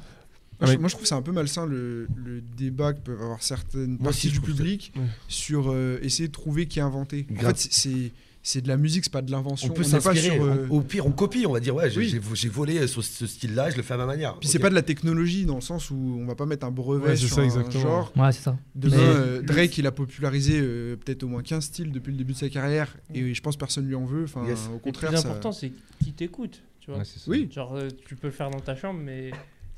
Ah, 0.62 0.66
je, 0.68 0.72
mais- 0.72 0.78
moi, 0.80 0.90
je 0.90 0.96
trouve 0.96 1.06
ça 1.06 1.16
un 1.16 1.22
peu 1.22 1.32
malsain 1.34 1.66
le, 1.66 2.08
le 2.16 2.42
débat 2.58 2.94
que 2.94 3.00
peuvent 3.00 3.22
avoir 3.22 3.44
certaines 3.44 3.98
Moi 4.00 4.06
parties 4.06 4.28
aussi, 4.30 4.32
du 4.32 4.42
public 4.42 4.94
Ouais. 4.96 5.02
sur 5.28 5.70
euh, 5.70 6.00
essayer 6.02 6.28
de 6.30 6.34
trouver 6.34 6.66
qui 6.66 6.80
a 6.80 6.86
inventé. 6.86 7.28
En 7.30 7.34
Grave. 7.36 7.56
fait, 7.58 7.68
c'est- 7.72 8.12
c'est 8.48 8.62
de 8.62 8.68
la 8.68 8.78
musique, 8.78 9.04
c'est 9.06 9.12
pas 9.12 9.24
de 9.24 9.32
l'invention. 9.32 9.70
On 9.72 9.74
peut 9.74 9.84
s'inspirer. 9.84 10.20
sur, 10.36 10.44
euh, 10.44 10.68
Au 10.70 10.82
pire, 10.82 11.08
on 11.08 11.12
copie, 11.12 11.46
on 11.48 11.52
va 11.54 11.60
dire 11.60 11.74
ouais, 11.76 11.90
j'ai 11.90 12.00
Oui. 12.00 12.48
volé 12.50 12.86
ce, 12.88 13.02
ce 13.02 13.26
style-là, 13.26 13.72
je 13.72 13.76
le 13.78 13.82
fais 13.82 13.96
à 13.96 13.98
ma 13.98 14.06
manière. 14.06 14.38
Puis 14.40 14.48
c'est 14.48 14.60
pas 14.60 14.70
de 14.70 14.76
la 14.76 14.84
technologie 14.84 15.46
dans 15.46 15.56
le 15.56 15.62
sens 15.62 15.90
où 15.90 15.96
on 16.22 16.26
va 16.28 16.36
pas 16.36 16.46
mettre 16.46 16.66
un 16.66 16.72
brevet 16.72 17.04
Ouais, 17.08 17.16
c'est 17.16 17.26
sur 17.26 17.38
ça, 17.38 17.42
un 17.42 17.46
exactement. 17.46 17.82
genre. 17.84 18.14
Ouais, 18.16 18.32
c'est 18.32 18.44
ça. 18.44 18.58
Demain, 18.76 18.98
euh, 18.98 19.42
Drake, 19.42 19.78
il 19.80 19.88
a 19.88 19.92
popularisé 19.92 20.60
euh, 20.62 20.96
peut-être 20.96 21.24
au 21.24 21.28
moins 21.28 21.42
15 21.42 21.64
styles 21.66 21.92
depuis 21.92 22.12
le 22.12 22.18
début 22.18 22.34
de 22.34 22.38
sa 22.38 22.50
carrière 22.50 22.96
et 23.14 23.34
je 23.34 23.42
pense 23.42 23.56
que 23.56 23.60
personne 23.60 23.88
lui 23.88 23.96
en 23.96 24.06
veut. 24.06 24.26
Enfin, 24.26 24.46
Yes. 24.48 24.68
au 24.70 24.74
Le 24.74 24.80
contraire, 24.80 25.10
plus 25.12 25.20
ça- 25.22 25.28
important, 25.30 25.52
c'est 25.52 25.72
qui 26.04 26.14
t'écoute, 26.14 26.62
tu 26.80 26.92
vois. 26.92 27.00
Ouais, 27.00 27.06
c'est 27.06 27.18
ça. 27.20 27.26
Oui. 27.32 27.50
Genre, 27.52 27.74
euh, 27.76 27.88
tu 28.08 28.16
peux 28.16 28.28
le 28.28 28.34
faire 28.34 28.52
dans 28.52 28.60
ta 28.60 28.76
chambre, 28.76 29.00
mais 29.04 29.32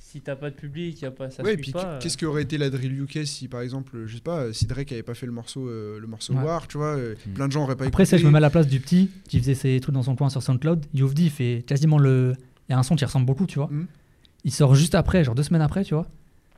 si 0.09 0.21
t'as 0.21 0.37
pas 0.37 0.49
de 0.49 0.55
public, 0.55 1.01
y 1.01 1.05
a 1.05 1.11
pas, 1.11 1.29
ça 1.29 1.43
Ouais, 1.43 1.51
et 1.51 1.53
suit 1.55 1.63
puis 1.63 1.71
pas. 1.73 1.85
euh. 1.95 1.99
qu'est-ce 1.99 2.17
qu'aurait 2.17 2.43
été 2.43 2.57
la 2.57 2.69
drill 2.69 3.01
UK 3.01 3.25
si 3.25 3.47
par 3.49 3.59
exemple, 3.61 4.03
je 4.05 4.15
sais 4.15 4.21
pas, 4.21 4.53
si 4.53 4.65
Drake 4.65 4.91
avait 4.93 5.03
pas 5.03 5.13
fait 5.15 5.25
le 5.25 5.33
morceau, 5.33 5.67
euh, 5.67 5.99
le 5.99 6.07
morceau 6.07 6.33
Ouais. 6.33 6.43
War, 6.43 6.65
tu 6.67 6.77
vois, 6.77 6.95
euh, 6.95 7.15
Mm. 7.27 7.33
plein 7.33 7.47
de 7.47 7.51
gens 7.51 7.63
auraient 7.63 7.75
pas 7.75 7.85
Après, 7.85 8.05
ça, 8.05 8.15
écouté. 8.15 8.21
je 8.23 8.27
me 8.27 8.31
mets 8.31 8.37
à 8.37 8.41
la 8.41 8.49
place 8.49 8.67
du 8.67 8.79
petit 8.79 9.09
qui 9.27 9.39
faisait 9.39 9.53
ses 9.55 9.79
trucs 9.81 9.93
dans 9.93 10.03
son 10.03 10.15
coin 10.15 10.29
sur 10.29 10.41
SoundCloud. 10.41 10.85
Youvdi, 10.93 11.25
il 11.25 11.29
fait 11.31 11.63
quasiment 11.67 11.97
le. 11.97 12.35
Il 12.69 12.71
y 12.71 12.75
a 12.75 12.79
un 12.79 12.83
son 12.83 12.95
qui 12.95 13.03
ressemble 13.03 13.25
beaucoup, 13.25 13.45
tu 13.45 13.59
vois. 13.59 13.67
Mm. 13.69 13.85
Il 14.45 14.51
sort 14.53 14.75
juste 14.75 14.95
après, 14.95 15.23
genre 15.25 15.35
deux 15.35 15.43
semaines 15.43 15.61
après, 15.61 15.83
tu 15.83 15.93
vois. 15.93 16.07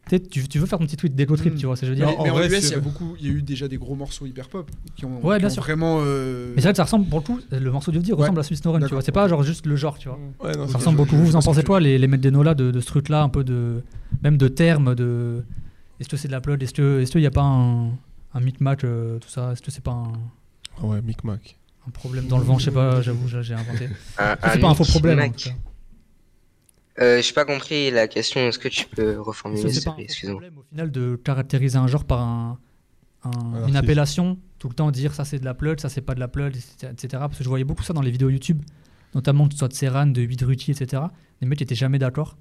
Tu 0.09 0.15
sais, 0.17 0.21
tu, 0.23 0.47
tu 0.47 0.57
veux 0.59 0.65
faire 0.65 0.79
ton 0.79 0.85
petit 0.85 0.97
tweet 0.97 1.15
d'égo 1.15 1.35
trip, 1.37 1.53
Mm. 1.53 1.57
tu 1.57 1.65
vois, 1.67 1.75
ce 1.75 1.81
que 1.81 1.87
je 1.87 1.93
veux 1.93 1.99
Mais, 1.99 2.05
dire. 2.05 2.19
en 2.19 2.23
mais 2.23 2.29
en, 2.31 2.33
vrai, 2.33 2.47
US, 2.47 2.53
il 2.57 2.61
c'est- 2.63 2.71
y 2.73 2.77
a 2.77 2.79
beaucoup, 2.79 3.15
il 3.19 3.25
y 3.27 3.29
a 3.29 3.33
eu 3.33 3.41
déjà 3.43 3.67
des 3.67 3.77
gros 3.77 3.93
morceaux 3.95 4.25
hyper 4.25 4.49
pop 4.49 4.69
qui 4.95 5.05
ont, 5.05 5.23
Ouais, 5.23 5.35
qui 5.35 5.39
bien 5.41 5.47
ont 5.49 5.53
sûr. 5.53 5.61
vraiment. 5.63 5.99
euh, 6.01 6.47
Mais 6.55 6.61
c'est 6.61 6.63
vrai 6.63 6.73
que 6.73 6.77
ça 6.77 6.83
ressemble, 6.85 7.05
pour 7.07 7.19
le 7.19 7.23
coup, 7.25 7.39
le 7.51 7.71
morceau 7.71 7.91
de 7.91 7.97
Youvdi 7.97 8.11
ressemble 8.13 8.39
à 8.39 8.43
Swiss 8.43 8.65
Noren, 8.65 8.83
tu 8.85 8.91
vois. 8.93 9.03
C'est 9.03 9.11
pas 9.11 9.27
genre 9.27 9.43
juste 9.43 9.65
le 9.67 9.75
genre, 9.75 9.99
tu 9.99 10.09
vois. 10.09 10.17
Mm. 10.17 10.43
Ouais, 10.45 10.55
non, 10.57 10.65
Ça 10.65 10.71
c'est- 10.71 10.77
ressemble 10.77 10.97
beaucoup. 10.97 11.11
je- 11.11 11.21
Vous, 11.21 11.35
en 11.35 11.41
pensez 11.41 11.63
quoi, 11.63 11.79
les, 11.79 11.97
les 11.99 12.07
mettre 12.07 12.23
des 12.23 12.31
là 12.31 12.55
de, 12.55 12.71
de 12.71 12.79
ce 12.79 12.85
truc-là, 12.87 13.21
un 13.21 13.29
peu 13.29 13.43
de. 13.43 13.83
Même 14.23 14.37
de 14.37 14.47
termes, 14.47 14.95
de. 14.95 15.43
Est-ce 15.99 16.09
que 16.09 16.17
c'est 16.17 16.27
de 16.27 16.33
la 16.33 16.41
plug 16.41 16.61
Est-ce 16.63 16.73
que- 16.73 17.01
est-ce 17.01 17.11
qu'il 17.11 17.21
n'y 17.21 17.27
a 17.27 17.31
pas 17.31 17.41
un, 17.43 17.89
un 18.33 18.39
micmac, 18.41 18.83
euh, 18.85 19.19
tout 19.19 19.29
ça 19.29 19.51
Est-ce 19.51 19.61
que 19.61 19.69
c'est 19.69 19.83
pas 19.83 19.91
un, 19.91 20.13
Ah 20.81 20.85
ouais, 20.87 21.01
micmac. 21.03 21.55
un 21.87 21.91
problème 21.91 22.25
dans 22.27 22.37
le 22.39 22.45
vent 22.45 22.57
Je 22.57 22.65
sais 22.65 22.71
pas, 22.71 23.01
j'avoue, 23.01 23.27
j'ai 23.27 23.53
inventé. 23.53 23.89
Un, 24.17 24.35
C'est 24.53 24.59
pas 24.59 24.69
un 24.69 24.73
faux 24.73 24.85
problème. 24.85 25.19
en 25.19 25.23
micmac. 25.23 25.37
tout 25.37 25.49
cas. 25.49 25.55
Euh, 27.01 27.21
j'ai 27.21 27.33
pas 27.33 27.45
compris 27.45 27.91
la 27.91 28.07
question. 28.07 28.41
Est-ce 28.41 28.59
que 28.59 28.67
tu 28.67 28.85
peux 28.87 29.19
reformuler, 29.19 29.61
c'est 29.73 29.87
un 30.27 30.31
problème 30.33 30.57
au 30.57 30.63
final 30.63 30.91
de 30.91 31.15
caractériser 31.23 31.77
un 31.77 31.87
genre 31.87 32.03
par 32.05 32.19
un, 32.21 32.59
un- 33.23 33.67
une 33.67 33.75
appellation, 33.77 34.37
tout 34.59 34.67
le 34.69 34.73
temps 34.75 34.91
dire 34.91 35.13
ça 35.13 35.23
c'est 35.25 35.39
de 35.39 35.45
la 35.45 35.53
plug, 35.53 35.79
ça 35.79 35.87
c'est 35.89 36.01
pas 36.01 36.15
de 36.15 36.19
la 36.19 36.27
plug, 36.27 36.55
etc., 36.55 36.91
etc. 36.91 37.07
Parce 37.21 37.37
que 37.37 37.43
je 37.43 37.49
voyais 37.49 37.63
beaucoup 37.63 37.83
ça 37.83 37.93
dans 37.93 38.01
les 38.01 38.11
vidéos 38.11 38.29
YouTube, 38.29 38.61
notamment 39.15 39.47
que 39.47 39.53
ce 39.53 39.59
soit 39.59 39.67
de 39.69 39.73
Serran, 39.73 40.07
de 40.07 40.21
Vidruti, 40.21 40.71
etc. 40.71 41.03
Les 41.41 41.47
mecs 41.47 41.61
étaient 41.61 41.75
jamais 41.75 41.99
d'accord. 41.99 42.37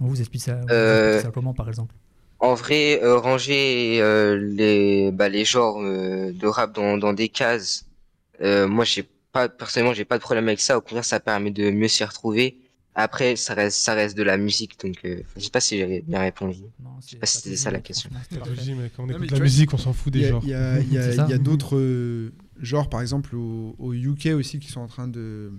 On 0.00 0.06
vous 0.06 0.20
explique 0.20 0.42
ça, 0.42 0.60
Euh, 0.70 1.20
ça 1.22 1.30
comment 1.30 1.54
par 1.54 1.68
exemple 1.68 1.94
En 2.40 2.54
vrai, 2.54 3.00
euh, 3.02 3.16
ranger 3.18 4.00
euh, 4.00 4.36
les, 4.36 5.10
bah, 5.12 5.28
les 5.28 5.44
genres 5.44 5.78
euh, 5.80 6.32
de 6.32 6.46
rap 6.46 6.72
dans, 6.74 6.98
dans 6.98 7.12
des 7.12 7.28
cases, 7.28 7.86
euh, 8.42 8.66
moi 8.68 8.84
j'ai 8.84 9.04
pas 9.32 9.48
personnellement 9.48 9.94
j'ai 9.94 10.04
pas 10.04 10.18
de 10.18 10.22
problème 10.22 10.46
avec 10.48 10.60
ça. 10.60 10.76
Au 10.78 10.80
contraire, 10.80 11.04
ça 11.04 11.20
permet 11.20 11.50
de 11.50 11.70
mieux 11.70 11.88
s'y 11.88 12.04
retrouver. 12.04 12.58
Après, 12.96 13.34
ça 13.36 13.54
reste 13.54 13.78
ça 13.78 13.94
reste 13.94 14.16
de 14.16 14.22
la 14.22 14.36
musique, 14.36 14.78
donc 14.80 14.96
euh, 15.04 15.20
je 15.36 15.42
sais 15.42 15.50
pas 15.50 15.60
si 15.60 15.76
j'ai 15.78 16.00
bien 16.06 16.20
répondu. 16.20 16.60
Non, 16.82 16.90
Je 17.04 17.10
sais 17.10 17.16
pas 17.16 17.26
si 17.26 17.38
c'était 17.38 17.56
ça 17.56 17.70
la 17.72 17.80
question. 17.80 18.08
Pédagogie, 18.30 18.74
mec, 18.74 18.92
quand 18.96 19.02
on 19.02 19.06
Non, 19.06 19.12
écoute 19.14 19.30
mais 19.32 19.36
la 19.38 19.42
musique, 19.42 19.74
on 19.74 19.78
s'en 19.78 19.92
fout 19.92 20.14
y 20.14 20.20
des 20.20 20.26
a, 20.26 20.30
genres. 20.30 20.42
il 20.44 20.50
y 20.50 20.54
a- 20.54 20.80
y 20.80 21.32
y 21.34 21.38
d'autres 21.40 21.76
euh, 21.76 22.32
genres, 22.60 22.88
par 22.88 23.00
exemple 23.00 23.34
au, 23.34 23.74
au 23.78 23.92
UK 23.92 24.26
aussi, 24.36 24.60
qui 24.60 24.68
sont 24.70 24.80
en 24.80 24.86
train 24.86 25.08
de. 25.08 25.50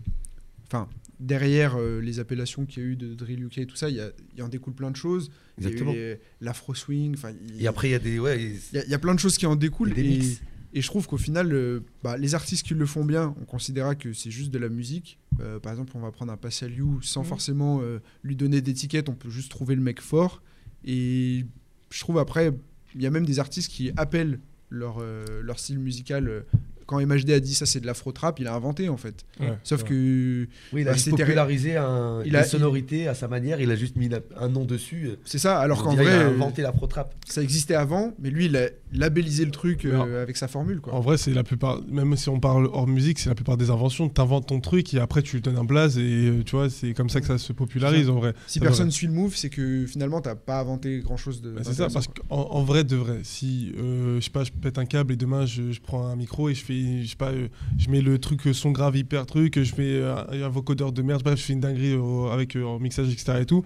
Enfin, 0.67 0.87
derrière 1.19 1.75
euh, 1.77 1.99
les 2.01 2.19
appellations 2.19 2.65
qu'il 2.65 2.81
y 2.83 2.85
a 2.85 2.89
eu 2.89 2.95
de 2.95 3.13
drill 3.13 3.43
UK 3.43 3.57
et 3.59 3.65
tout 3.65 3.75
ça, 3.75 3.89
il, 3.89 3.97
y 3.97 3.99
a- 4.01 4.11
il 4.35 4.41
en 4.41 4.47
découle 4.47 4.73
plein 4.73 4.89
de 4.91 4.95
choses. 4.95 5.29
Il 5.57 5.63
y 5.65 5.67
a 5.67 5.69
eu 5.69 5.73
Exactement. 5.73 5.97
l'afro 6.41 6.73
swing. 6.73 7.15
Et 7.59 7.67
après, 7.67 7.89
il 7.89 7.91
y 7.91 7.95
a 7.95 7.99
des. 7.99 8.17
Ouais, 8.17 8.41
y, 8.41 8.77
y 8.89 8.93
a 8.93 8.99
plein 8.99 9.13
de 9.13 9.19
choses 9.19 9.37
qui 9.37 9.45
en 9.45 9.51
y 9.51 9.53
a 9.53 9.57
découlent. 9.57 9.93
des 9.93 10.01
Et, 10.05 10.07
mix. 10.19 10.25
et 10.27 10.39
je 10.81 10.87
trouve 10.87 11.07
qu'au 11.07 11.17
final, 11.17 11.53
euh, 11.53 11.79
bah, 12.03 12.17
les 12.17 12.35
artistes 12.35 12.65
qui 12.65 12.73
le 12.73 12.85
font 12.85 13.05
bien, 13.05 13.33
on 13.41 13.45
considérera 13.45 13.95
que 13.95 14.11
c'est 14.13 14.31
juste 14.31 14.51
de 14.51 14.57
la 14.59 14.69
musique. 14.69 15.17
Euh, 15.39 15.59
par 15.59 15.71
exemple, 15.71 15.93
on 15.95 15.99
va 16.01 16.11
prendre 16.11 16.31
un 16.33 16.37
Pascal 16.37 16.73
You 16.73 17.01
sans 17.01 17.21
Mhm. 17.21 17.27
forcément 17.27 17.79
euh, 17.81 17.99
lui 18.23 18.35
donner 18.35 18.61
d'étiquette, 18.61 19.07
on 19.09 19.15
peut 19.15 19.29
juste 19.29 19.49
trouver 19.49 19.75
le 19.75 19.81
mec 19.81 20.01
fort. 20.01 20.41
Et 20.83 21.45
je 21.89 21.99
trouve 21.99 22.17
après, 22.19 22.51
il 22.93 23.01
y 23.01 23.05
a 23.07 23.09
même 23.09 23.25
des 23.25 23.39
artistes 23.39 23.71
qui 23.71 23.91
appellent 23.97 24.39
leur, 24.69 24.97
euh, 24.99 25.41
leur 25.41 25.59
style 25.59 25.79
musical. 25.79 26.43
Euh, 26.85 26.95
quand 26.95 26.99
MHD 27.05 27.31
a 27.31 27.39
dit 27.39 27.53
ça, 27.55 27.65
c'est 27.65 27.79
de 27.79 27.85
l'afro-trap, 27.87 28.39
il 28.39 28.47
a 28.47 28.53
inventé 28.53 28.89
en 28.89 28.97
fait. 28.97 29.25
Ouais, 29.39 29.53
Sauf 29.63 29.83
que 29.83 30.47
Oui, 30.73 30.81
il 30.81 30.87
a 30.87 30.93
Bah, 30.93 30.97
popularisé 31.09 31.77
un, 31.77 32.21
il 32.23 32.29
une 32.29 32.35
a- 32.35 32.43
sonorité 32.43 33.07
à 33.07 33.13
sa 33.13 33.27
manière, 33.27 33.59
il 33.61 33.71
a 33.71 33.75
juste 33.75 33.95
mis 33.95 34.09
la- 34.09 34.19
un 34.39 34.49
nom 34.49 34.65
dessus. 34.65 35.09
c'est 35.25 35.37
ça, 35.39 35.59
alors 35.59 35.83
qu'en 35.83 35.93
vrai, 35.95 36.03
il 36.05 36.09
a 36.09 36.11
euh, 36.25 36.29
inventé 36.35 36.61
la 36.61 36.71
pro-trap. 36.71 37.13
ça 37.27 37.41
existait 37.41 37.75
avant, 37.75 38.13
mais 38.19 38.29
lui, 38.29 38.45
il 38.45 38.55
a 38.57 38.69
labellisé 38.93 39.45
le 39.45 39.51
truc 39.51 39.85
euh, 39.85 40.21
avec 40.23 40.37
sa 40.37 40.47
formule. 40.47 40.79
Quoi. 40.79 40.93
En 40.93 40.99
vrai, 41.01 41.17
c'est 41.17 41.33
la 41.33 41.43
plupart, 41.43 41.81
même 41.89 42.15
si 42.15 42.29
on 42.29 42.39
parle 42.39 42.67
hors 42.67 42.87
musique, 42.87 43.19
c'est 43.19 43.29
la 43.29 43.35
plupart 43.35 43.57
des 43.57 43.69
inventions. 43.69 44.07
T'inventes 44.09 44.47
ton 44.47 44.59
truc 44.61 44.93
et 44.93 44.99
après 44.99 45.21
tu 45.21 45.35
lui 45.37 45.41
donnes 45.41 45.57
un 45.57 45.63
blaze 45.65 45.97
et 45.97 46.01
euh, 46.29 46.43
tu 46.45 46.55
vois, 46.55 46.69
c'est 46.69 46.93
comme 46.93 47.09
ça 47.09 47.19
que 47.21 47.27
ça 47.27 47.37
se 47.37 47.51
popularise 47.53 48.09
en 48.09 48.15
vrai. 48.15 48.33
Si 48.47 48.59
Ça 48.59 48.65
personne 48.65 48.85
devrait- 48.87 48.95
suit 48.95 49.07
le 49.07 49.13
move, 49.13 49.35
c'est 49.35 49.49
que 49.49 49.85
finalement, 49.85 50.21
t'as 50.21 50.35
pas 50.35 50.59
inventé 50.59 50.99
grand 50.99 51.17
chose 51.17 51.41
de. 51.41 51.51
Bah, 51.51 51.61
c'est 51.63 51.73
ça, 51.73 51.87
parce 51.89 52.07
qu'en 52.07 52.35
en 52.37 52.63
vrai, 52.63 52.83
de 52.83 52.95
vrai, 52.95 53.19
si 53.23 53.73
euh, 53.77 54.19
je 54.19 54.25
sais 54.25 54.29
pas, 54.29 54.43
je 54.43 54.51
pète 54.51 54.77
un 54.77 54.85
câble 54.85 55.13
et 55.13 55.17
demain 55.17 55.45
je, 55.45 55.71
je 55.71 55.81
prends 55.81 56.05
un 56.07 56.15
micro 56.15 56.49
et 56.49 56.53
je 56.55 56.63
fais, 56.63 56.74
je 57.03 57.09
sais 57.09 57.15
pas, 57.15 57.31
euh, 57.31 57.47
je 57.77 57.89
mets 57.89 58.01
le 58.01 58.19
truc 58.19 58.45
euh, 58.47 58.53
son 58.53 58.71
grave 58.71 58.95
hyper 58.95 59.25
truc, 59.25 59.61
je 59.61 59.75
mets 59.75 59.93
euh, 59.95 60.45
un, 60.45 60.49
vocodeur 60.49 60.91
de 60.91 61.01
merde, 61.01 61.23
bref, 61.23 61.39
je 61.39 61.43
fais 61.43 61.53
une 61.53 61.59
dinguerie 61.59 61.97
avec 62.31 62.55
en 62.55 62.79
mixage 62.79 63.11
etc 63.11 63.39
et 63.41 63.45
tout. 63.45 63.63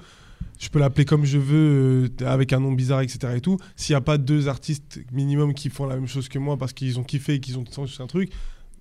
Je 0.60 0.70
peux 0.70 0.80
l'appeler 0.80 1.06
comme 1.06 1.26
je 1.26 1.38
veux, 1.38 2.10
avec 2.26 2.52
un 2.52 2.60
nom 2.60 2.74
bizarre, 2.74 3.02
etc. 3.02 3.34
et 3.38 3.42
tout. 3.42 3.58
S'il 3.78 3.94
n'y 3.94 3.98
a 3.98 4.02
pas 4.02 4.18
deux 4.18 4.50
artistes 4.50 5.00
minimum 5.12 5.54
qui 5.54 5.70
font 5.70 5.86
la 5.86 5.96
même 5.96 6.08
chose 6.08 6.28
que 6.28 6.38
moi 6.38 6.58
parce 6.58 6.74
qu'ils 6.74 7.00
ont 7.00 7.04
kiffé 7.04 7.36
et 7.36 7.40
qu'ils 7.40 7.58
ont 7.58 7.66
senti 7.66 8.02
un 8.02 8.08
truc, 8.08 8.30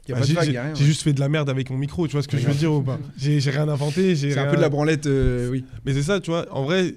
bah, 0.09 0.22
j'ai 0.22 0.34
ouais. 0.36 0.74
juste 0.76 1.02
fait 1.02 1.12
de 1.12 1.20
la 1.20 1.28
merde 1.28 1.50
avec 1.50 1.70
mon 1.70 1.76
micro, 1.76 2.06
tu 2.06 2.12
vois 2.12 2.22
ce 2.22 2.28
que 2.28 2.38
je 2.38 2.46
veux 2.46 2.55
dire 2.55 2.72
ou 2.72 2.82
pas 2.82 2.98
J'ai 3.16 3.38
rien 3.50 3.68
inventé. 3.68 4.16
C'est 4.16 4.38
un 4.38 4.50
peu 4.50 4.56
de 4.56 4.60
la 4.60 4.68
branlette, 4.68 5.06
euh, 5.06 5.50
oui. 5.50 5.64
mais 5.84 5.92
c'est 5.92 6.02
ça, 6.02 6.20
tu 6.20 6.30
vois. 6.30 6.46
En 6.50 6.64
vrai, 6.64 6.94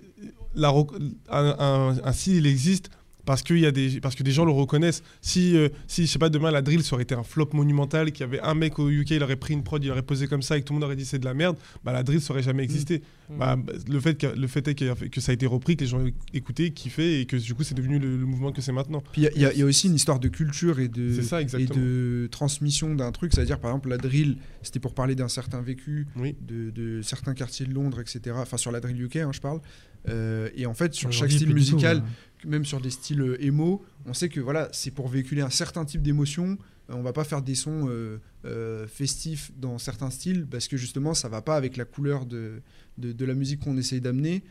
la 0.55 0.69
un, 0.69 1.55
un, 1.59 1.95
un 2.03 2.11
style, 2.13 2.37
il 2.37 2.47
existe 2.47 2.89
parce, 3.31 3.43
qu'il 3.43 3.59
y 3.59 3.65
a 3.65 3.71
des, 3.71 4.01
parce 4.01 4.15
que 4.15 4.23
des 4.23 4.31
gens 4.31 4.43
le 4.43 4.51
reconnaissent. 4.51 5.03
Si, 5.21 5.55
euh, 5.55 5.69
si, 5.87 6.05
je 6.05 6.11
sais 6.11 6.19
pas, 6.19 6.27
demain, 6.27 6.51
la 6.51 6.61
drill, 6.61 6.83
ça 6.83 6.95
aurait 6.95 7.03
été 7.03 7.15
un 7.15 7.23
flop 7.23 7.49
monumental, 7.53 8.11
qu'il 8.11 8.19
y 8.19 8.23
avait 8.27 8.41
un 8.41 8.55
mec 8.55 8.77
au 8.77 8.89
UK, 8.89 9.11
il 9.11 9.23
aurait 9.23 9.37
pris 9.37 9.53
une 9.53 9.63
prod, 9.63 9.81
il 9.81 9.89
aurait 9.89 10.01
posé 10.01 10.27
comme 10.27 10.41
ça 10.41 10.57
et 10.57 10.61
que 10.61 10.65
tout 10.65 10.73
le 10.73 10.79
monde 10.79 10.83
aurait 10.83 10.97
dit 10.97 11.05
c'est 11.05 11.17
de 11.19 11.23
la 11.23 11.33
merde, 11.33 11.55
bah, 11.85 11.93
la 11.93 12.03
drill, 12.03 12.19
ça 12.19 12.33
aurait 12.33 12.43
jamais 12.43 12.63
existé. 12.63 13.01
Mm. 13.29 13.37
Bah, 13.39 13.57
le, 13.87 13.99
fait 14.01 14.15
que, 14.15 14.27
le 14.27 14.47
fait 14.47 14.67
est 14.67 14.75
que, 14.75 15.05
que 15.07 15.21
ça 15.21 15.31
a 15.31 15.33
été 15.33 15.45
repris, 15.45 15.77
que 15.77 15.81
les 15.85 15.89
gens 15.89 15.99
ont 16.01 16.11
écouté, 16.33 16.71
kiffé 16.71 17.21
et 17.21 17.25
que 17.25 17.37
du 17.37 17.53
coup, 17.55 17.63
c'est 17.63 17.75
devenu 17.75 17.97
le, 17.99 18.17
le 18.17 18.25
mouvement 18.25 18.51
que 18.51 18.61
c'est 18.61 18.73
maintenant. 18.73 19.01
Puis 19.13 19.21
il 19.33 19.39
y 19.41 19.45
a- 19.45 19.53
y, 19.53 19.59
y 19.59 19.63
aussi 19.63 19.87
une 19.87 19.95
histoire 19.95 20.19
de 20.19 20.27
culture 20.27 20.79
et 20.81 20.89
de, 20.89 21.21
ça, 21.21 21.41
et 21.41 21.45
de 21.45 22.27
transmission 22.31 22.93
d'un 22.93 23.13
truc. 23.13 23.31
C'est-à-dire, 23.33 23.59
par 23.59 23.71
exemple, 23.71 23.87
la 23.87 23.97
drill, 23.97 24.35
c'était 24.61 24.79
pour 24.81 24.93
parler 24.93 25.15
d'un 25.15 25.29
certain 25.29 25.61
vécu, 25.61 26.07
Oui. 26.17 26.35
de, 26.45 26.71
de 26.71 27.01
certains 27.01 27.33
quartiers 27.33 27.65
de 27.65 27.73
Londres, 27.73 28.01
etc. 28.01 28.35
Enfin, 28.37 28.57
sur 28.57 28.71
la 28.71 28.81
drill 28.81 29.01
UK, 29.01 29.17
hein, 29.17 29.31
je 29.31 29.39
parle. 29.39 29.61
Euh, 30.09 30.49
et 30.55 30.65
en 30.65 30.73
fait, 30.73 30.93
sur 30.95 31.11
chaque 31.11 31.31
style 31.31 31.47
tout, 31.49 31.53
musical, 31.53 31.97
ouais. 31.97 32.03
Même 32.45 32.65
sur 32.65 32.81
des 32.81 32.89
styles 32.89 33.21
euh, 33.21 33.43
émo, 33.43 33.83
on 34.05 34.13
sait 34.13 34.29
que 34.29 34.39
voilà, 34.39 34.69
c'est 34.71 34.91
pour 34.91 35.07
véhiculer 35.07 35.41
un 35.41 35.49
certain 35.49 35.85
type 35.85 36.01
d'émotion. 36.01 36.57
Euh, 36.89 36.93
on 36.95 37.01
va 37.01 37.13
pas 37.13 37.23
faire 37.23 37.41
des 37.41 37.55
sons 37.55 37.87
euh, 37.87 38.19
euh, 38.45 38.87
festifs 38.87 39.51
dans 39.57 39.77
certains 39.77 40.09
styles 40.09 40.45
parce 40.49 40.67
que 40.67 40.77
justement, 40.77 41.13
ça 41.13 41.29
va 41.29 41.41
pas 41.41 41.55
avec 41.55 41.77
la 41.77 41.85
couleur 41.85 42.25
de, 42.25 42.61
de, 42.97 43.11
de 43.11 43.25
la 43.25 43.33
musique 43.33 43.61
qu'on 43.61 43.77
essaye 43.77 44.01
d'amener. 44.01 44.43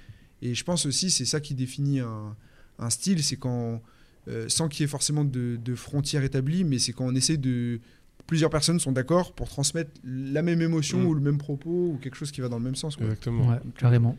Et 0.42 0.54
je 0.54 0.64
pense 0.64 0.86
aussi, 0.86 1.10
c'est 1.10 1.24
ça 1.26 1.40
qui 1.40 1.54
définit 1.54 2.00
un, 2.00 2.34
un 2.78 2.90
style, 2.90 3.22
c'est 3.22 3.36
quand, 3.36 3.82
euh, 4.28 4.48
sans 4.48 4.68
qu'il 4.68 4.82
y 4.82 4.84
ait 4.84 4.88
forcément 4.88 5.24
de, 5.24 5.58
de 5.62 5.74
frontières 5.74 6.22
établies, 6.24 6.64
mais 6.64 6.78
c'est 6.78 6.92
quand 6.92 7.06
on 7.06 7.14
essaie 7.14 7.36
de. 7.36 7.80
Plusieurs 8.26 8.50
personnes 8.50 8.78
sont 8.78 8.92
d'accord 8.92 9.32
pour 9.34 9.48
transmettre 9.48 9.90
la 10.04 10.42
même 10.42 10.60
émotion 10.62 11.00
Mm. 11.00 11.06
ou 11.06 11.14
le 11.14 11.20
même 11.20 11.38
propos 11.38 11.92
ou 11.94 11.98
quelque 12.00 12.14
chose 12.14 12.30
qui 12.30 12.40
va 12.40 12.48
dans 12.48 12.58
le 12.58 12.64
même 12.64 12.76
sens. 12.76 12.94
Quoi. 12.94 13.06
Exactement. 13.06 13.48
Ouais, 13.48 13.58
carrément. 13.76 14.16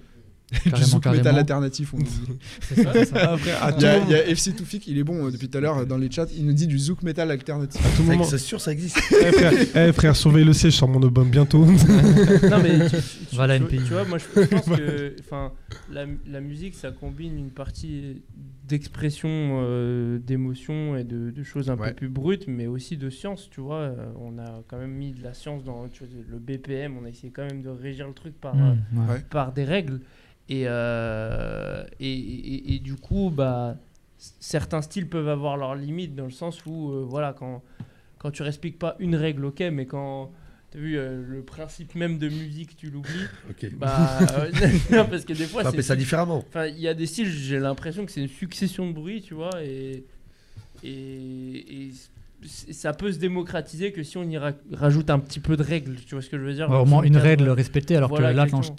Du 0.51 0.59
Carrément, 0.71 0.85
souk 0.87 1.05
métal 1.07 1.37
alternatif, 1.37 1.93
on 1.93 1.97
nous 1.97 2.03
dit. 2.03 2.21
C'est 2.61 3.05
ça. 3.05 3.31
Après, 3.33 3.51
à 3.51 3.73
Il 3.77 3.81
y, 3.81 3.85
a, 3.85 3.97
il 3.99 4.09
y 4.09 4.13
a 4.15 4.27
FC 4.27 4.53
Toufik, 4.53 4.85
il 4.87 4.97
est 4.97 5.03
bon 5.03 5.25
euh, 5.27 5.31
depuis 5.31 5.47
tout 5.49 5.57
à 5.57 5.61
l'heure 5.61 5.77
euh, 5.79 5.85
dans 5.85 5.97
les 5.97 6.11
chats, 6.11 6.27
il 6.35 6.45
nous 6.45 6.53
dit 6.53 6.67
du 6.67 6.77
zouk 6.77 7.03
metal 7.03 7.31
alternatif. 7.31 7.79
à 7.85 7.97
tout 7.97 8.03
moment. 8.03 8.23
C'est 8.23 8.37
sûr, 8.37 8.59
ça 8.59 8.71
existe. 8.71 8.97
Eh, 9.11 9.31
frère, 9.31 9.53
eh, 9.75 9.93
frère, 9.93 10.15
surveille 10.15 10.43
le 10.45 10.53
siège 10.53 10.73
sur 10.73 10.87
mon 10.87 11.01
album 11.01 11.29
bientôt. 11.29 11.65
non 11.65 12.59
mais 12.61 12.89
tu, 12.89 12.95
tu- 12.97 13.35
Voilà, 13.35 13.59
tu- 13.59 13.65
tu 13.67 13.77
vois 13.77 14.03
moi 14.05 14.17
je, 14.17 14.41
je 14.41 14.47
pense 14.47 14.65
que 14.65 15.15
enfin 15.19 15.51
la, 15.91 16.05
la 16.27 16.41
musique 16.41 16.75
ça 16.75 16.91
combine 16.91 17.37
une 17.37 17.51
partie 17.51 18.21
d'expression 18.67 19.29
euh, 19.29 20.17
d'émotion 20.19 20.95
et 20.97 21.03
de, 21.03 21.29
de 21.31 21.43
choses 21.43 21.69
un 21.69 21.75
Ouais. 21.75 21.89
peu 21.89 21.95
plus 21.95 22.09
brutes 22.09 22.45
mais 22.47 22.67
aussi 22.67 22.97
de 22.97 23.09
science 23.09 23.49
tu 23.51 23.61
vois 23.61 23.81
Euh, 23.81 23.95
on 24.19 24.37
a 24.39 24.61
quand 24.67 24.77
même 24.77 24.91
mis 24.93 25.11
de 25.11 25.23
la 25.23 25.33
science 25.33 25.63
dans 25.63 25.87
tu 25.89 26.03
vois, 26.03 26.13
le 26.29 26.37
BPM 26.39 26.97
on 27.01 27.05
a 27.05 27.09
essayé 27.09 27.31
quand 27.35 27.45
même 27.45 27.61
de 27.61 27.69
régir 27.69 28.07
le 28.07 28.13
truc 28.13 28.33
par 28.39 28.55
Mmh. 28.55 28.77
Ouais. 29.09 29.19
par 29.29 29.51
des 29.53 29.63
règles 29.63 29.99
et, 30.49 30.63
euh, 30.68 31.84
et, 31.99 32.11
et- 32.13 32.76
et 32.76 32.80
du 32.80 32.95
coup 32.95 33.30
bah 33.30 33.76
certains 34.18 34.81
styles 34.81 35.07
peuvent 35.09 35.30
avoir 35.30 35.57
leurs 35.57 35.76
limites 35.76 36.15
dans 36.15 36.26
le 36.26 36.31
sens 36.31 36.65
où 36.65 36.91
euh, 36.91 37.05
voilà 37.07 37.34
quand 37.34 37.63
quand 38.19 38.31
tu 38.31 38.43
respectes 38.43 38.80
pas 38.80 38.95
une 38.99 39.15
règle 39.15 39.45
ok 39.45 39.61
mais 39.72 39.85
quand 39.85 40.31
T'as 40.72 40.80
vu 40.80 40.97
euh, 40.97 41.22
le 41.27 41.41
principe 41.41 41.95
même 41.95 42.18
de 42.18 42.30
musique, 42.30 42.77
tu 42.77 42.89
l'oublies. 42.89 43.27
Ok. 43.49 43.69
Bah, 43.77 44.18
euh, 44.38 44.51
non, 44.91 45.05
parce 45.05 45.26
que 45.26 45.34
des 45.34 45.45
fois, 45.45 45.63
On 45.65 45.81
ça 45.81 45.95
différemment. 45.97 46.45
Enfin, 46.47 46.68
il 46.68 46.80
y 46.80 46.88
a 46.88 46.93
des 46.93 47.05
styles, 47.05 47.30
j'ai 47.30 47.59
l'impression 47.59 48.05
que 48.05 48.11
c'est 48.11 48.22
une 48.22 48.30
succession 48.30 48.88
de 48.88 48.93
bruits, 48.93 49.22
tu 49.22 49.34
vois, 49.34 49.61
et, 49.61 50.05
et, 50.84 51.91
ça 52.72 52.93
peut 52.93 53.11
se 53.11 53.19
démocratiser 53.19 53.91
que 53.91 54.01
si 54.01 54.18
on 54.18 54.23
y 54.23 54.38
ra- 54.38 54.53
rajoute 54.72 55.09
un 55.09 55.19
petit 55.19 55.41
peu 55.41 55.57
de 55.57 55.63
règles, 55.63 55.95
tu 56.07 56.15
vois 56.15 56.22
ce 56.22 56.30
que 56.30 56.38
je 56.38 56.43
veux 56.43 56.53
dire? 56.53 56.69
Dans 56.69 56.84
au 56.84 56.85
moins 56.85 57.03
une 57.03 57.13
cadre. 57.13 57.26
règle 57.26 57.49
respectée, 57.49 57.97
alors 57.97 58.09
Voilà, 58.09 58.31
que 58.31 58.38
là, 58.38 58.47
quand 58.49 58.61
je-. 58.61 58.72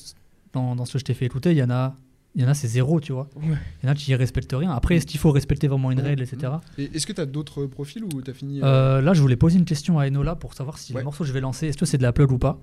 Dans, 0.53 0.77
dans 0.77 0.85
ce 0.85 0.95
que 0.95 0.99
je 0.99 1.05
t'ai 1.05 1.15
fait 1.15 1.25
écouter, 1.27 1.53
il 1.53 1.57
y 1.59 1.63
en 1.63 1.71
a, 1.71 1.95
il 2.35 2.43
y 2.43 2.45
en 2.45 2.49
a 2.49 2.55
c'est 2.55 2.69
zéro, 2.69 3.01
tu 3.01 3.13
vois. 3.13 3.29
Ouais. 3.37 3.57
Il 3.83 3.87
y 3.87 3.89
en 3.89 3.93
a 3.93 3.95
qui 3.95 4.15
respectent 4.15 4.55
rien. 4.55 4.71
Après, 4.71 4.97
est-ce 4.97 5.07
qu'il 5.07 5.21
faut 5.21 5.31
respecter 5.31 5.69
vraiment 5.69 5.91
une 5.91 6.01
règle, 6.01 6.23
etc. 6.23 6.53
Et 6.79 6.91
Est-ce 6.95 7.07
que 7.07 7.13
tu 7.13 7.21
as 7.21 7.27
d'autres 7.27 7.67
profils 7.67 8.03
ou 8.05 8.23
tu 8.23 8.31
as 8.31 8.35
fini 8.35 8.61
euh, 8.63 8.65
Euh, 8.65 9.01
là, 9.03 9.13
je 9.15 9.21
voulais 9.21 9.37
poser 9.37 9.59
une 9.59 9.65
question 9.65 9.99
à 9.99 10.07
Enola 10.07 10.35
pour 10.35 10.55
savoir 10.55 10.79
si 10.79 10.93
Ouais. 10.93 11.01
le 11.01 11.05
morceau 11.05 11.25
que 11.25 11.29
je 11.29 11.33
vais 11.35 11.41
lancer, 11.41 11.69
est-ce 11.69 11.79
que 11.79 11.87
c'est 11.87 11.99
de 11.99 12.03
la 12.03 12.13
plug 12.13 12.31
ou 12.33 12.39
pas? 12.39 12.59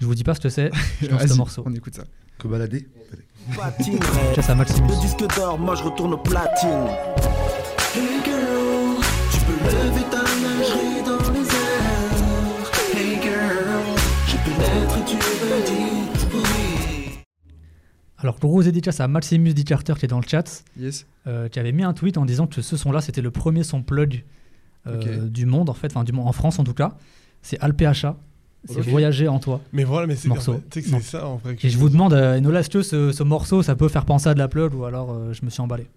Je 0.00 0.06
vous 0.06 0.14
dis 0.14 0.24
pas 0.24 0.34
ce 0.34 0.40
que 0.40 0.48
c'est, 0.48 0.70
je 1.00 1.06
lance 1.08 1.28
le 1.28 1.34
morceau. 1.36 1.62
on 1.66 1.72
écoute 1.74 1.94
ça. 1.94 2.04
Que 2.38 2.48
balader 2.48 2.88
Patine, 3.56 3.98
ça 4.40 4.54
Maximus. 4.54 4.88
Le 4.88 5.00
disque 5.00 5.36
d'or, 5.36 5.58
moi 5.58 5.74
je 5.76 5.82
retourne 5.84 6.14
au 6.14 6.18
platine. 6.18 6.68
Hey 7.94 8.08
girl, 8.24 8.96
tu 9.32 9.40
peux 9.40 9.64
lever 9.64 10.04
ta 10.10 10.22
lingerie 10.22 11.02
dans 11.04 11.32
les 11.32 11.40
airs. 11.40 12.96
Hey 12.96 13.22
girl, 13.22 13.84
je 14.26 14.36
pénètre 14.44 14.98
et 14.98 15.04
tu. 15.04 15.81
Alors, 18.22 18.38
gros 18.38 18.62
dédicace 18.62 19.00
à 19.00 19.08
Maximus 19.08 19.52
D. 19.52 19.64
Carter 19.64 19.94
qui 19.98 20.04
est 20.06 20.08
dans 20.08 20.20
le 20.20 20.26
chat. 20.26 20.64
Yes. 20.78 21.06
euh, 21.26 21.48
qui 21.48 21.58
avait 21.58 21.72
mis 21.72 21.82
un 21.82 21.92
tweet 21.92 22.16
en 22.18 22.24
disant 22.24 22.46
que 22.46 22.62
ce 22.62 22.76
son-là, 22.76 23.00
c'était 23.00 23.20
le 23.20 23.30
premier 23.30 23.62
son 23.64 23.82
plug 23.82 24.24
euh, 24.86 25.28
du 25.28 25.44
monde, 25.46 25.68
en 25.68 25.74
fait, 25.74 25.88
enfin, 25.88 26.04
du 26.04 26.12
monde, 26.12 26.26
en 26.28 26.32
France 26.32 26.58
en 26.58 26.64
tout 26.64 26.74
cas. 26.74 26.92
C'est 27.42 27.58
Alpha. 27.60 28.16
C'est. 28.64 28.80
Voyager 28.80 29.26
en 29.26 29.40
toi. 29.40 29.60
Mais 29.72 29.82
voilà, 29.82 30.06
mais 30.06 30.14
c'est 30.14 30.28
morceau. 30.28 30.52
en 30.52 30.56
fait, 30.58 30.62
tu 30.70 30.82
sais 30.82 30.96
c'est 31.00 31.02
ça 31.02 31.26
en 31.26 31.36
vrai. 31.36 31.56
que 31.56 31.66
Et 31.66 31.70
je 31.70 31.76
vous 31.78 31.88
demande, 31.88 32.12
euh, 32.12 32.36
Enola, 32.38 32.60
est-ce 32.60 32.70
que 32.70 32.82
ce, 32.82 33.10
ce 33.10 33.22
morceau, 33.24 33.60
ça 33.64 33.74
peut 33.74 33.88
faire 33.88 34.04
penser 34.04 34.28
à 34.28 34.34
de 34.34 34.38
la 34.38 34.46
plug 34.46 34.72
ou 34.74 34.84
alors 34.84 35.10
euh, 35.10 35.32
je 35.32 35.44
me 35.44 35.50
suis 35.50 35.60
emballé? 35.60 35.88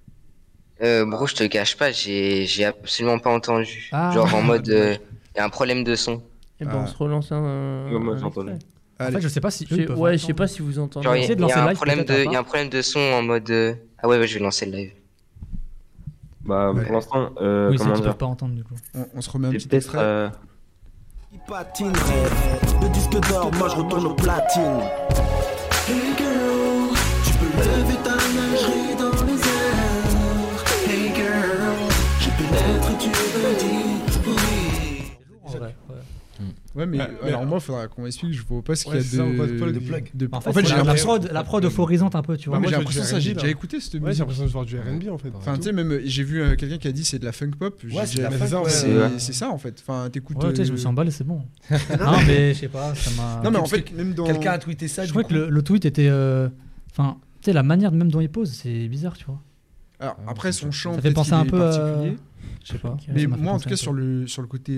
Euh, 0.81 1.05
bro, 1.05 1.27
je 1.27 1.35
te 1.35 1.43
cache 1.43 1.77
pas, 1.77 1.91
j'ai 1.91 2.65
absolument 2.65 3.19
pas 3.19 3.29
entendu. 3.31 3.87
Ah. 3.91 4.11
Genre 4.15 4.33
en 4.33 4.41
mode, 4.41 4.67
il 5.35 5.37
y 5.37 5.39
a 5.39 5.45
un 5.45 5.49
problème 5.49 5.83
de 5.83 5.93
son. 5.95 6.23
Et 6.59 6.65
ben, 6.65 6.71
Ah. 6.73 6.81
on 6.83 6.87
se 6.87 6.97
relance 6.97 7.31
un. 7.31 7.87
Ouais, 7.91 7.99
moi, 7.99 8.15
En 8.99 9.11
fait, 9.11 9.21
je 9.21 9.27
sais 9.27 9.41
pas 9.41 9.51
si. 9.51 9.65
eux, 9.71 9.85
peuvent 9.85 9.99
ouais, 9.99 10.13
je 10.13 10.17
sais 10.17 10.23
entendre. 10.25 10.37
pas 10.37 10.47
si 10.47 10.61
vous 10.61 10.79
entendez. 10.79 11.03
Genre, 11.03 11.15
il 11.17 11.23
y, 11.23 11.27
y 11.27 11.35
lancer 11.35 11.53
a 11.53 11.63
un 11.63 11.67
live, 11.67 11.75
problème 11.75 12.03
de, 12.05 12.31
y 12.31 12.35
a 12.35 12.39
un 12.39 12.43
problème 12.43 12.69
de 12.69 12.81
son 12.81 12.99
en 12.99 13.21
mode. 13.23 13.49
euh, 13.49 13.73
Ah 14.01 14.07
ouais, 14.07 14.17
ouais, 14.17 14.27
je 14.27 14.37
vais 14.37 14.43
lancer 14.43 14.65
le 14.65 14.71
live. 14.71 14.91
Bah, 16.45 16.71
Ouais. 16.71 16.83
pour 16.85 16.93
l'instant, 16.93 17.29
euh, 17.41 17.69
Oui, 17.71 17.77
c'est 17.77 17.83
comment 17.83 17.95
qu'ils 17.95 18.03
dire 18.03 18.17
pas 18.17 18.25
entendre 18.27 18.53
du 18.55 18.63
coup. 18.63 18.75
On, 18.93 19.05
on 19.15 19.21
se 19.21 19.29
remet 19.29 19.47
un 19.47 19.51
petit 19.51 19.75
extrait. 19.75 19.97
euh, 19.99 20.29
Patine, 21.47 21.91
le 22.81 22.89
disque 22.89 23.11
d'or, 23.29 23.51
moi 23.55 23.67
je 23.69 23.75
retourne 23.75 24.05
au 24.05 24.13
platine. 24.13 24.79
Hey 25.87 26.15
girl, 26.17 26.95
tu 27.25 27.33
peux 27.33 27.45
lever 27.57 27.97
ta 28.03 28.15
lingerie 28.15 28.95
dans 28.97 29.25
les 29.25 29.33
airs. 29.33 30.63
Hey 30.87 31.13
girl, 31.13 31.75
je 32.19 32.29
pénètre 32.29 32.89
et 32.91 32.97
tu 32.97 33.09
me 33.09 33.59
dis 33.59 34.19
oui. 34.27 35.03
Vrai, 35.45 35.59
ouais. 35.59 35.95
Ouais, 36.75 36.85
mais 36.85 36.97
Ouais, 36.99 37.07
mais- 37.23 37.29
alors 37.29 37.45
moi, 37.45 37.59
il 37.59 37.63
faudra 37.63 37.87
qu'on 37.87 38.03
m'explique. 38.03 38.33
Je 38.33 38.43
vois 38.43 38.61
pas 38.61 38.75
ce 38.75 38.83
qu'il 38.85 38.93
y 38.95 38.97
a 38.97 38.99
de, 39.01 39.71
de, 39.71 39.79
plug. 39.79 40.09
de- 40.13 40.29
En 40.31 40.41
fait, 40.41 40.49
En 40.49 40.53
fait, 40.53 40.61
c'est 40.61 40.67
j'ai 40.69 40.75
la, 40.75 40.83
la 40.83 40.93
prod, 40.95 41.29
la 41.31 41.43
prod 41.43 41.63
euphorisante 41.63 42.15
un 42.15 42.21
peu, 42.21 42.37
tu 42.37 42.49
vois. 42.49 42.59
Moi, 42.59 42.69
j'ai 42.69 42.77
l'impression 42.77 43.03
ça, 43.03 43.19
j'ai 43.19 43.33
déjà 43.33 43.47
écouté 43.47 43.79
cette 43.79 43.93
Ouais, 43.95 43.99
j'ai 43.99 44.05
musique. 44.07 44.19
l'impression 44.19 44.45
de 44.45 44.49
voir 44.49 44.65
du 44.65 44.77
R&B 44.77 45.09
en 45.09 45.17
fait. 45.17 45.31
Enfin, 45.35 45.55
tu 45.57 45.63
sais, 45.63 45.71
même 45.71 45.99
j'ai 46.03 46.23
vu 46.23 46.41
euh, 46.41 46.55
quelqu'un 46.55 46.77
qui 46.77 46.87
a 46.87 46.91
dit 46.91 47.05
c'est 47.05 47.19
de 47.19 47.25
la 47.25 47.31
funk 47.31 47.51
pop. 47.57 47.81
Ouais, 47.91 48.05
c'est 48.05 48.21
ouais. 48.21 49.19
ça 49.19 49.49
en 49.49 49.57
fait. 49.57 49.81
Enfin, 49.81 50.09
t'écoutes. 50.09 50.43
Ouais, 50.43 50.49
tu 50.51 50.57
sais, 50.57 50.65
je 50.65 50.71
me 50.71 50.75
euh, 50.75 50.79
suis 50.79 50.87
emballé, 50.87 51.11
c'est 51.11 51.23
bon. 51.23 51.41
non, 51.71 51.77
mais 52.27 52.53
je 52.53 52.59
sais 52.59 52.67
pas, 52.67 52.93
ça 52.95 53.11
m'a. 53.11 53.41
Non, 53.43 53.51
mais 53.51 53.59
en 53.59 53.65
fait, 53.65 53.91
même 53.93 54.13
dans. 54.13 54.25
Quelqu'un 54.25 54.51
a 54.51 54.57
tweeté 54.57 54.87
ça. 54.87 55.05
je 55.05 55.13
coup. 55.13 55.23
que 55.23 55.33
le, 55.33 55.61
tweet 55.61 55.85
était. 55.85 56.07
euh, 56.09 56.49
Enfin, 56.91 57.17
tu 57.41 57.45
sais, 57.45 57.53
la 57.53 57.63
manière 57.63 57.91
même 57.91 58.09
dont 58.11 58.21
il 58.21 58.29
pose, 58.29 58.51
c'est 58.51 58.87
bizarre, 58.87 59.17
tu 59.17 59.25
vois. 59.25 59.41
Alors, 59.99 60.17
après, 60.27 60.51
son 60.51 60.71
chant. 60.71 60.93
Ça 60.95 61.01
fait 61.01 61.11
penser 61.11 61.33
un 61.33 61.43
est 61.45 61.49
peu. 61.49 61.71
Je 62.63 62.73
sais 62.73 62.79
pas. 62.79 62.97
Mais 63.13 63.21
fait 63.21 63.27
moi, 63.27 63.53
en 63.53 63.57
tout 63.59 63.63
cas, 63.65 63.71
peu. 63.71 63.75
sur 63.75 63.93
le, 63.93 64.27
sur 64.27 64.41
le 64.41 64.47
côté. 64.47 64.73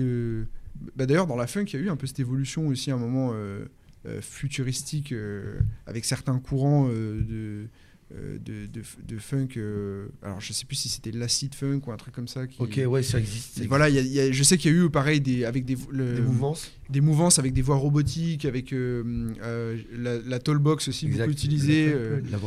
Bah, 0.96 1.06
D'ailleurs, 1.06 1.26
dans 1.26 1.36
la 1.36 1.46
funk, 1.46 1.64
il 1.72 1.74
y 1.74 1.82
a 1.82 1.86
eu 1.86 1.90
un 1.90 1.96
peu 1.96 2.06
cette 2.06 2.20
évolution 2.20 2.68
aussi 2.68 2.90
à 2.90 2.94
un 2.94 2.98
moment 2.98 3.30
euh, 3.34 3.64
euh, 4.06 4.20
futuristique 4.20 5.12
euh, 5.12 5.58
avec 5.86 6.04
certains 6.04 6.38
courants 6.38 6.88
de, 6.88 7.66
de, 8.10 8.66
de, 8.66 8.80
de 9.06 9.18
funk. 9.18 9.48
euh, 9.58 10.06
alors, 10.22 10.40
je 10.40 10.52
sais 10.54 10.64
plus 10.64 10.76
si 10.76 10.88
c'était 10.88 11.10
l'acid 11.10 11.54
funk 11.54 11.80
ou 11.86 11.92
un 11.92 11.96
truc 11.96 12.14
comme 12.14 12.28
ça. 12.28 12.46
Qui... 12.46 12.56
Ok, 12.62 12.80
ouais, 12.86 13.02
ça 13.02 13.18
existe. 13.18 13.60
voilà, 13.66 13.88
il 13.90 13.96
y 13.96 13.98
a- 13.98 14.02
il 14.02 14.12
y 14.12 14.20
a- 14.20 14.32
je 14.32 14.42
sais 14.42 14.56
qu'il 14.56 14.72
y 14.72 14.74
a 14.74 14.78
eu 14.84 14.88
pareil 14.88 15.20
des, 15.20 15.44
avec 15.44 15.64
des, 15.66 15.76
le-. 15.90 16.14
Des 16.14 16.22
mouvances. 16.22 16.70
des 16.88 17.00
mouvances 17.02 17.38
avec 17.38 17.52
des 17.52 17.60
voix 17.60 17.76
robotiques, 17.76 18.44
avec 18.46 18.72
euh, 18.72 19.34
euh, 19.42 19.76
la, 19.94 20.18
la 20.20 20.38
tollbox 20.38 20.88
aussi 20.88 21.04
Exact. 21.06 21.24
beaucoup 21.24 21.32
utilisée. 21.32 21.92
La 22.30 22.38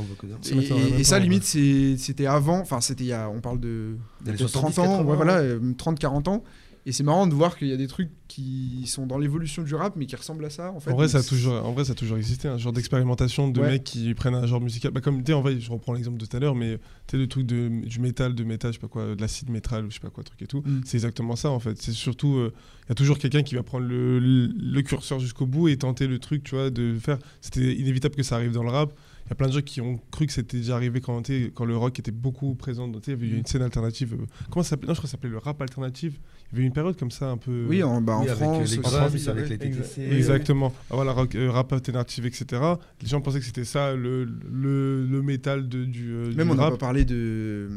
et, 0.52 1.00
et- 1.02 1.04
ça, 1.04 1.20
limite, 1.20 1.44
c'était 1.44 2.26
avant, 2.26 2.60
enfin, 2.60 2.82
c'était 2.82 3.04
il 3.04 3.08
y 3.08 3.14
a, 3.14 3.30
on 3.30 3.42
parle 3.42 3.60
de, 3.60 3.98
de 4.26 4.32
30 4.36 4.46
ans, 4.46 4.72
70, 4.72 4.80
ouais, 4.80 4.86
80, 4.86 5.16
voilà, 5.16 5.38
euh, 5.40 5.60
30-40 5.78 6.30
ans. 6.30 6.44
Et 6.88 6.92
c'est 6.92 7.04
marrant 7.04 7.28
de 7.28 7.34
voir 7.36 7.58
qu'il 7.58 7.68
y 7.68 7.74
a 7.74 7.78
des 7.78 7.86
trucs 7.88 8.10
qui 8.28 8.88
sont 8.88 9.06
dans 9.06 9.20
l'évolution 9.20 9.62
du 9.62 9.76
rap, 9.76 9.96
mais 9.96 10.08
qui 10.08 10.16
ressemblent 10.16 10.44
à 10.46 10.50
ça, 10.50 10.72
en 10.72 10.80
fait. 10.80 10.92
En 10.92 10.96
vrai, 10.96 11.08
ça 11.08 11.20
a 11.20 11.24
toujours, 11.24 11.54
en 11.64 11.74
vrai, 11.74 11.86
ça 11.86 11.92
a 11.92 11.96
toujours 11.96 12.18
existé, 12.18 12.48
un 12.48 12.58
genre 12.58 12.74
d'expérimentation 12.74 13.50
de 13.50 13.62
Ouais. 13.62 13.70
mecs 13.74 13.84
qui 13.84 14.12
prennent 14.16 14.34
un 14.34 14.48
genre 14.48 14.62
musical. 14.62 14.92
Bah, 14.92 15.00
comme 15.02 15.24
tu 15.24 15.32
en 15.34 15.42
vrai, 15.42 15.60
je 15.60 15.70
reprends 15.72 15.94
l'exemple 15.94 16.18
de 16.18 16.26
tout 16.26 16.36
à 16.36 16.40
l'heure, 16.40 16.56
mais 16.56 16.78
tu 16.78 17.12
sais, 17.12 17.18
le 17.18 17.28
truc 17.28 17.46
de, 17.46 17.70
du 17.86 18.00
métal, 18.00 18.34
de 18.34 18.44
métal, 18.44 18.72
je 18.72 18.78
sais 18.78 18.82
pas 18.82 18.88
quoi, 18.88 19.16
de 19.16 19.22
l'acide 19.22 19.50
métal, 19.52 19.86
ou 19.86 19.90
je 19.92 19.96
sais 19.96 20.00
pas 20.00 20.10
quoi, 20.10 20.24
truc 20.24 20.42
et 20.42 20.48
tout. 20.48 20.64
Mm. 20.66 20.82
C'est 20.86 20.98
exactement 20.98 21.36
ça, 21.36 21.52
en 21.52 21.60
fait. 21.60 21.80
C'est 21.80 21.92
surtout, 21.92 22.36
euh, 22.38 22.52
il 22.86 22.90
y 22.90 22.92
a 22.94 22.96
toujours 22.96 23.20
quelqu'un 23.20 23.44
qui 23.44 23.54
va 23.54 23.62
prendre 23.64 23.86
le, 23.86 24.18
le, 24.20 24.48
le 24.48 24.82
curseur 24.82 25.20
jusqu'au 25.20 25.46
bout 25.46 25.68
et 25.68 25.78
tenter 25.78 26.08
le 26.08 26.18
truc, 26.18 26.44
tu 26.44 26.56
vois, 26.56 26.72
de 26.72 26.98
faire. 27.00 27.20
C'était 27.42 27.76
inévitable 27.76 28.16
que 28.16 28.24
ça 28.24 28.36
arrive 28.36 28.54
dans 28.54 28.64
le 28.64 28.72
rap. 28.72 28.92
Il 29.26 29.30
y 29.30 29.34
a 29.34 29.36
plein 29.36 29.48
de 29.48 29.54
gens 29.54 29.62
qui 29.62 29.80
ont 29.82 29.98
cru 30.12 30.26
que 30.26 30.34
c'était 30.34 30.58
déjà 30.58 30.76
arrivé 30.76 31.00
quand, 31.00 31.22
quand 31.54 31.64
le 31.66 31.78
rock 31.78 31.98
était 32.00 32.12
beaucoup 32.12 32.54
présent. 32.56 32.92
Il 33.08 33.24
y 33.24 33.30
eu 33.30 33.38
une 33.38 33.46
scène 33.46 33.62
alternative. 33.62 34.14
euh, 34.20 34.26
comment 34.50 34.64
ça 34.64 34.72
s'appelait? 34.72 34.88
Non, 34.88 34.94
je 34.94 35.00
crois 35.00 35.04
que 35.04 35.08
ça 35.08 35.12
s'appelait 35.12 35.30
le 35.30 35.38
rap 35.38 35.62
alternative. 35.62 36.18
Il 36.54 36.58
y 36.58 36.60
avait 36.60 36.68
une 36.68 36.74
période 36.74 36.98
comme 36.98 37.12
ça, 37.12 37.30
un 37.30 37.38
peu. 37.38 37.66
Oui, 37.70 37.82
en, 37.82 38.02
bah, 38.02 38.14
en 38.18 38.24
Oui, 38.24 38.30
avec, 38.30 38.42
euh, 38.42 38.66
France. 38.82 39.14
ouais. 39.14 39.30
avec 39.30 39.50
les 39.50 39.56
Exact. 39.68 39.84
TTC. 39.84 40.02
Exactement. 40.16 40.74
Ah, 40.90 40.96
voilà, 40.96 41.14
rock, 41.14 41.34
euh, 41.36 41.50
rap 41.50 41.72
alternative, 41.72 42.26
etc. 42.26 42.62
Les 43.02 43.08
gens 43.08 43.22
pensaient 43.22 43.40
que 43.40 43.46
c'était 43.46 43.64
ça, 43.64 43.94
le, 43.96 44.26
le, 44.26 45.06
le 45.06 45.22
métal 45.22 45.70
de, 45.70 45.86
du, 45.86 46.12
euh, 46.12 46.34
Même 46.36 46.48
du 46.48 46.52
on 46.54 46.56
n'a 46.56 46.72
pas 46.72 46.78
parlé 46.78 47.06
de 47.06 47.70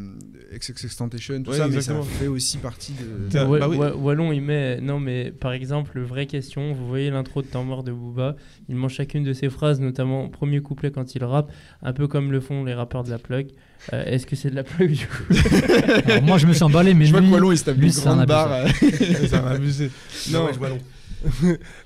de 0.53 0.57
XXXTentacion, 0.59 1.43
tout 1.43 1.51
Ouais, 1.51 1.59
ça, 1.59 1.69
mais 1.69 1.81
ça 1.81 2.01
fait 2.03 2.27
aussi 2.27 2.59
partie 2.59 2.93
de. 2.95 3.39
Ouais, 3.45 3.59
bah 3.61 3.69
oui. 3.69 3.77
ouais, 3.77 3.93
Wallon, 3.93 4.33
il 4.33 4.43
met. 4.43 4.81
Non, 4.81 4.99
mais 5.01 5.31
par 5.31 5.53
exemple, 5.53 6.01
vraie 6.01 6.27
question. 6.27 6.73
Vous 6.73 6.87
voyez 6.89 7.11
l'intro 7.11 7.43
de 7.43 7.47
Temps 7.47 7.65
mort 7.65 7.85
de 7.85 7.93
Booba. 7.93 8.37
Il 8.69 8.77
mange 8.77 8.95
chacune 8.95 9.23
de 9.25 9.33
ses 9.33 9.51
phrases, 9.51 9.81
notamment 9.81 10.29
premier 10.29 10.61
couplet 10.61 10.91
quand 10.91 11.15
il 11.15 11.23
rappe, 11.25 11.51
un 11.83 11.93
peu 11.93 12.09
comme 12.09 12.33
le 12.33 12.41
font 12.41 12.65
les 12.65 12.75
rappeurs 12.75 13.05
de 13.05 13.11
la 13.11 13.19
plug. 13.19 13.49
Euh, 13.93 14.03
Est-ce 14.07 14.27
que 14.27 14.35
c'est 14.37 14.51
de 14.51 14.55
la 14.55 14.65
plug 14.65 14.93
du 14.93 15.07
coup 15.07 15.23
Alors, 16.07 16.23
moi, 16.23 16.39
je 16.39 16.47
me 16.47 16.53
suis 16.55 16.63
emballé, 16.63 16.95
mais 16.95 17.05
Je 17.05 17.11
vois 17.11 17.21
lui, 17.21 17.29
que 17.29 17.35
Wallon, 17.35 17.53
il 17.53 17.59
se 17.59 17.65
tape 17.65 17.77
lui, 17.77 17.87
une 17.87 17.93
c'est 17.93 18.07
un 18.09 18.25
grande 18.25 18.31
abusé. 18.31 18.71
C'est 19.29 19.35
un 19.35 19.47
abusé. 19.47 19.91
Non, 20.31 20.47
ouais, 20.47 20.53
je 20.55 20.59
vois 20.59 20.69
long. 20.71 20.79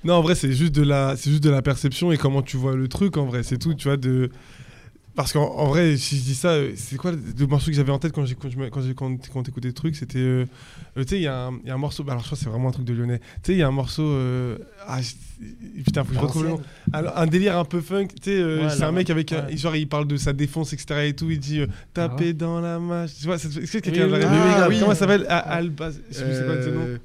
non, 0.04 0.14
en 0.14 0.22
vrai, 0.22 0.34
c'est 0.34 0.52
juste 0.52 0.74
de 0.74 0.82
la, 0.82 1.16
c'est 1.16 1.30
juste 1.30 1.42
de 1.44 1.50
la 1.50 1.62
perception 1.62 2.10
et 2.12 2.16
comment 2.16 2.42
tu 2.42 2.56
vois 2.56 2.74
le 2.76 2.88
truc. 2.88 3.16
En 3.16 3.26
vrai, 3.26 3.42
c'est 3.42 3.58
tout. 3.58 3.74
Tu 3.74 3.88
vois 3.88 3.96
de. 3.96 4.30
Parce 5.14 5.32
qu'en 5.32 5.46
en 5.56 5.66
vrai, 5.66 5.96
si 5.96 6.16
je 6.16 6.22
dis 6.22 6.34
ça, 6.36 6.50
euh, 6.50 6.72
c'est 6.76 6.96
quoi 6.96 7.10
le, 7.10 7.46
morceau 7.48 7.70
que 7.72 7.76
j'avais 7.76 7.90
en 7.90 7.98
tête 7.98 8.12
quand 8.12 8.24
j'ai 8.24 8.36
quand, 8.36 8.48
quand 8.70 8.80
j'ai 8.82 8.94
quand, 8.94 9.16
quand 9.32 9.42
t'écoutais 9.42 9.66
le 9.66 9.74
truc, 9.74 9.96
c'était, 9.96 10.18
euh, 10.20 10.44
tu 10.96 11.02
sais, 11.08 11.16
il 11.16 11.22
y, 11.22 11.26
a 11.26 11.46
un- 11.46 11.58
il 11.64 11.68
y 11.68 11.70
a 11.72 11.74
un 11.74 11.78
morceau. 11.78 12.04
bah, 12.04 12.12
Alors, 12.12 12.22
je 12.22 12.28
crois 12.28 12.38
que 12.38 12.44
c'est 12.44 12.50
vraiment 12.50 12.68
un 12.68 12.72
truc 12.72 12.84
de 12.84 12.92
Lyonnais. 12.94 13.18
Tu 13.18 13.24
sais, 13.46 13.52
il 13.54 13.58
y 13.58 13.62
a 13.62 13.66
un 13.66 13.72
morceau. 13.72 14.04
euh, 14.04 14.58
ah, 14.86 15.00
putain, 15.84 16.04
faut 16.04 16.10
que 16.10 16.14
je 16.16 16.20
retrouve 16.20 16.42
le 16.44 16.48
nom. 16.50 16.60
Alors, 16.92 17.16
un 17.18 17.26
délire 17.26 17.56
un 17.58 17.64
peu 17.64 17.80
funk. 17.80 18.06
Tu 18.08 18.30
sais, 18.30 18.38
euh, 18.38 18.64
Ouais, 18.64 18.70
c'est 18.70 18.82
un 18.82 18.92
mec 18.92 19.08
avec, 19.10 19.32
un- 19.32 19.46
ouais. 19.46 19.56
genre, 19.56 19.76
il 19.76 19.88
parle 19.88 20.06
de 20.06 20.16
sa 20.16 20.32
défense, 20.32 20.72
etc. 20.72 21.06
Et 21.08 21.12
tout. 21.14 21.30
Il 21.30 21.38
dit 21.38 21.60
euh, 21.60 21.66
taper 21.94 22.32
dans 22.32 22.60
la 22.60 22.78
mâche. 22.78 23.10
Tu 23.20 23.26
vois, 23.26 23.36
est-ce 23.36 23.48
que 23.48 23.78
quelqu'un 23.78 24.06
Oui, 24.06 24.12
l'a 24.12 24.18
oui, 24.18 24.24
rêvé 24.24 24.36
oui, 24.36 24.66
oui. 24.70 24.80
Comment 24.80 24.92
ça 24.94 25.00
s'appelle? 25.00 25.26
Ah, 25.28 25.38
Alba. 25.38 25.90
Je 26.10 26.14
sais 26.14 26.24
nom. 26.72 26.80
euh, 26.86 26.98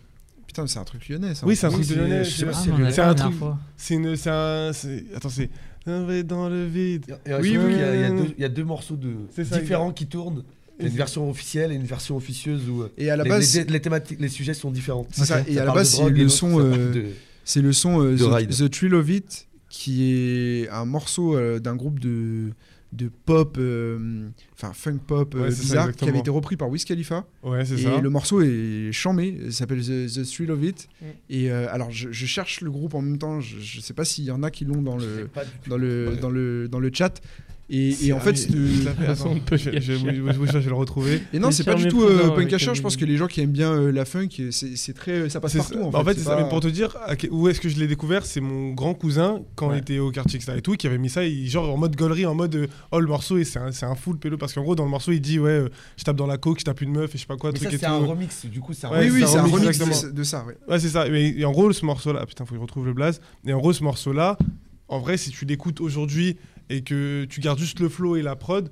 Putain, 0.48 0.68
c'est 0.68 0.80
un 0.80 0.84
truc 0.84 1.08
lyonnais, 1.10 1.34
ça. 1.34 1.46
Oui, 1.48 1.56
c'est 1.56 1.66
un 1.66 1.72
truc 1.72 1.90
lyonnais. 1.90 2.24
Je 2.24 2.30
sais 2.30 2.38
c'est- 2.38 2.46
pas 2.46 2.52
Ah, 2.54 3.10
un 3.10 3.14
truc-. 3.16 3.34
C'est 3.76 3.94
une, 3.96 4.16
un, 4.30 4.72
attends, 5.16 5.30
c'est 5.30 5.50
dans 6.24 6.48
le 6.50 6.66
vide. 6.66 7.06
Oui, 7.42 7.58
oui. 7.58 7.74
Il 7.74 8.40
y, 8.40 8.44
a- 8.46 8.50
deux- 8.50 8.64
morceaux 8.64 8.96
de 8.96 9.10
différents 9.60 9.92
qui 9.92 10.06
tournent. 10.08 10.44
Il 10.80 10.86
y 10.86 10.88
a 10.88 10.90
une 10.92 10.98
version 10.98 11.30
officielle 11.30 11.72
et 11.72 11.76
une 11.76 11.86
version 11.86 12.18
officieuse 12.18 12.68
où 12.70 12.82
euh, 12.82 12.92
Et 12.98 13.10
à 13.12 13.16
la 13.16 13.24
les, 13.24 13.30
base, 13.30 13.56
les- 13.58 13.64
les 13.66 13.80
thématiques, 13.80 14.20
les 14.20 14.28
sujets 14.28 14.54
sont 14.56 14.72
différents. 14.72 15.06
C'est 15.12 15.26
ça, 15.26 15.42
et 15.48 15.60
à 15.60 15.66
la 15.66 15.72
base, 15.74 15.92
drogue 15.94 16.18
le 16.18 16.30
son, 16.30 16.60
euh, 16.60 16.92
de- 16.94 17.06
c'est 17.44 17.62
le 17.62 17.74
son 17.74 18.02
euh, 18.02 18.16
The. 18.16 18.48
The 18.50 18.70
Thrill 18.70 18.96
of 18.96 19.10
It, 19.10 19.48
qui 19.70 20.12
est 20.12 20.70
un 20.70 20.86
morceau 20.86 21.36
euh, 21.36 21.60
d'un 21.60 21.76
groupe 21.76 22.00
de, 22.00 22.52
de 22.94 23.10
pop, 23.26 23.58
euh, 23.60 24.30
enfin 24.54 24.72
funk 24.74 25.00
pop 25.08 25.34
euh, 25.36 25.44
Ouais, 25.44 25.52
ça, 25.52 25.62
bizarre, 25.62 25.92
qui 25.94 26.08
avait 26.08 26.20
été 26.20 26.30
repris 26.30 26.58
par 26.58 26.70
Wiz 26.70 26.86
Khalifa. 26.86 27.26
Ouais, 27.44 27.66
c'est 27.66 27.76
Et 27.76 27.84
ça. 27.84 28.00
le 28.00 28.10
morceau 28.10 28.42
est 28.42 28.92
chambé, 28.92 29.40
il 29.46 29.54
s'appelle 29.54 29.82
The, 29.82 30.08
The 30.14 30.32
Thrill 30.32 30.52
of 30.52 30.64
It. 30.64 30.88
Mm. 31.02 31.06
Et 31.30 31.52
euh, 31.52 31.68
alors, 31.72 31.92
je, 31.92 32.12
je 32.12 32.26
cherche 32.26 32.62
le 32.62 32.70
groupe 32.70 32.94
en 32.94 33.02
même 33.02 33.18
temps, 33.18 33.42
je, 33.42 33.60
je 33.60 33.82
sais 33.82 33.94
pas 33.94 34.06
s'il 34.06 34.26
y 34.26 34.32
en 34.32 34.44
a 34.44 34.52
qui 34.52 34.66
l'ont 34.66 34.82
dans 34.82 34.98
le, 34.98 35.30
dans 35.68 35.78
le, 35.78 36.16
dans 36.22 36.30
le, 36.30 36.68
dans 36.68 36.80
le 36.80 36.92
chat. 36.94 37.20
Et, 37.70 38.12
en 38.12 38.18
ah 38.18 38.20
fait, 38.20 38.32
oui, 38.32 38.38
c'est 38.38 38.52
de- 38.52 38.68
je 38.68 38.90
attends, 39.10 39.34
vais 39.34 40.62
le 40.70 40.74
retrouver. 40.74 41.22
Et 41.34 41.40
non, 41.40 41.50
c'est 41.50 41.64
pas 41.64 41.76
du 41.76 41.88
tout 41.88 42.04
euh, 42.04 42.30
Punk 42.32 42.50
je 42.58 42.82
pense 42.82 42.98
que 42.98 43.06
les 43.06 43.16
gens 43.18 43.28
qui 43.28 43.42
aiment 43.42 43.52
bien 43.52 43.72
euh, 43.72 43.92
la 43.92 44.06
funk, 44.06 44.28
c'est 44.52 44.76
c'est 44.76 44.94
très, 44.94 45.30
ça 45.30 45.40
passe 45.40 45.56
partout. 45.56 45.74
ça. 45.76 45.80
En 45.84 45.90
Bah, 45.90 46.04
fait, 46.04 46.14
c'est 46.14 46.20
c'est 46.20 46.26
ça, 46.26 46.32
pas- 46.36 46.42
même 46.42 46.50
pour 46.50 46.60
te 46.60 46.68
dire 46.68 46.96
où 47.32 47.48
est-ce 47.48 47.62
que 47.62 47.70
je 47.70 47.80
l'ai 47.80 47.88
découvert, 47.88 48.26
c'est 48.26 48.42
mon 48.42 48.72
grand 48.74 48.94
cousin 48.94 49.42
quand 49.56 49.70
Ouais. 49.70 49.78
il 49.78 49.80
était 49.80 50.00
au 50.00 50.12
quartier 50.12 50.38
etc. 50.40 50.58
et 50.58 50.62
tout 50.62 50.74
qui 50.74 50.88
avait 50.88 50.98
mis 50.98 51.10
ça, 51.10 51.24
il- 51.26 51.50
genre 51.50 51.74
en 51.74 51.78
mode 51.78 51.96
gaulerie, 51.96 52.26
en 52.26 52.36
mode 52.36 52.56
euh, 52.56 52.68
oh 52.92 53.00
le 53.00 53.08
morceau 53.08 53.38
et 53.38 53.46
c'est 53.46 53.60
un, 53.60 53.72
c'est 53.72 53.86
un 53.86 53.96
full 53.96 54.18
pélo 54.20 54.38
parce 54.38 54.54
qu'en 54.54 54.62
gros 54.64 54.76
dans 54.76 54.84
le 54.84 54.90
morceau 54.92 55.12
il 55.14 55.22
dit 55.22 55.40
ouais 55.40 55.50
euh, 55.52 55.70
je 55.98 56.04
tape 56.04 56.18
dans 56.18 56.28
la 56.28 56.38
coke, 56.38 56.60
je 56.60 56.66
tape 56.66 56.82
une 56.82 56.92
meuf 56.92 57.12
et 57.16 57.18
je 57.18 57.22
sais 57.22 57.28
pas 57.28 57.38
quoi 57.38 57.52
Mais 57.52 57.58
truc 57.60 57.70
ça, 57.70 57.76
et 57.76 57.80
c'est 57.80 57.86
tout. 57.86 57.92
un 57.92 58.06
remix. 58.06 58.46
Du 58.46 58.60
coup, 58.60 58.74
c'est 58.74 58.88
un 58.88 58.92
Ouais, 58.92 59.10
oui, 59.10 59.22
oui, 59.22 59.24
c'est 59.28 59.38
un 59.38 59.44
remix 59.44 59.78
de, 60.14 60.24
ça. 60.24 60.46
Ouais. 60.46 60.80
C'est 60.80 60.90
ça. 60.90 61.08
Mais, 61.10 61.30
et 61.30 61.46
en 61.46 61.52
gros, 61.52 61.72
ce 61.72 61.86
morceau-là, 61.86 62.26
putain, 62.26 62.46
faut 62.46 62.52
que 62.52 62.58
je 62.58 62.62
retrouve 62.62 62.86
le 62.86 62.94
blaze. 62.94 63.22
Et 63.48 63.54
en 63.54 63.60
gros, 63.60 63.72
ce 63.74 63.84
morceau-là, 63.84 64.38
en 64.90 65.00
vrai, 65.00 65.18
si 65.18 65.32
tu 65.32 65.46
l'écoutes 65.46 65.80
aujourd'hui 65.82 66.38
et 66.70 66.84
que 66.84 67.26
tu 67.26 67.40
gardes 67.40 67.60
juste 67.60 67.80
le 67.80 67.90
flow 67.90 68.16
et 68.16 68.22
la 68.22 68.36
prod, 68.36 68.72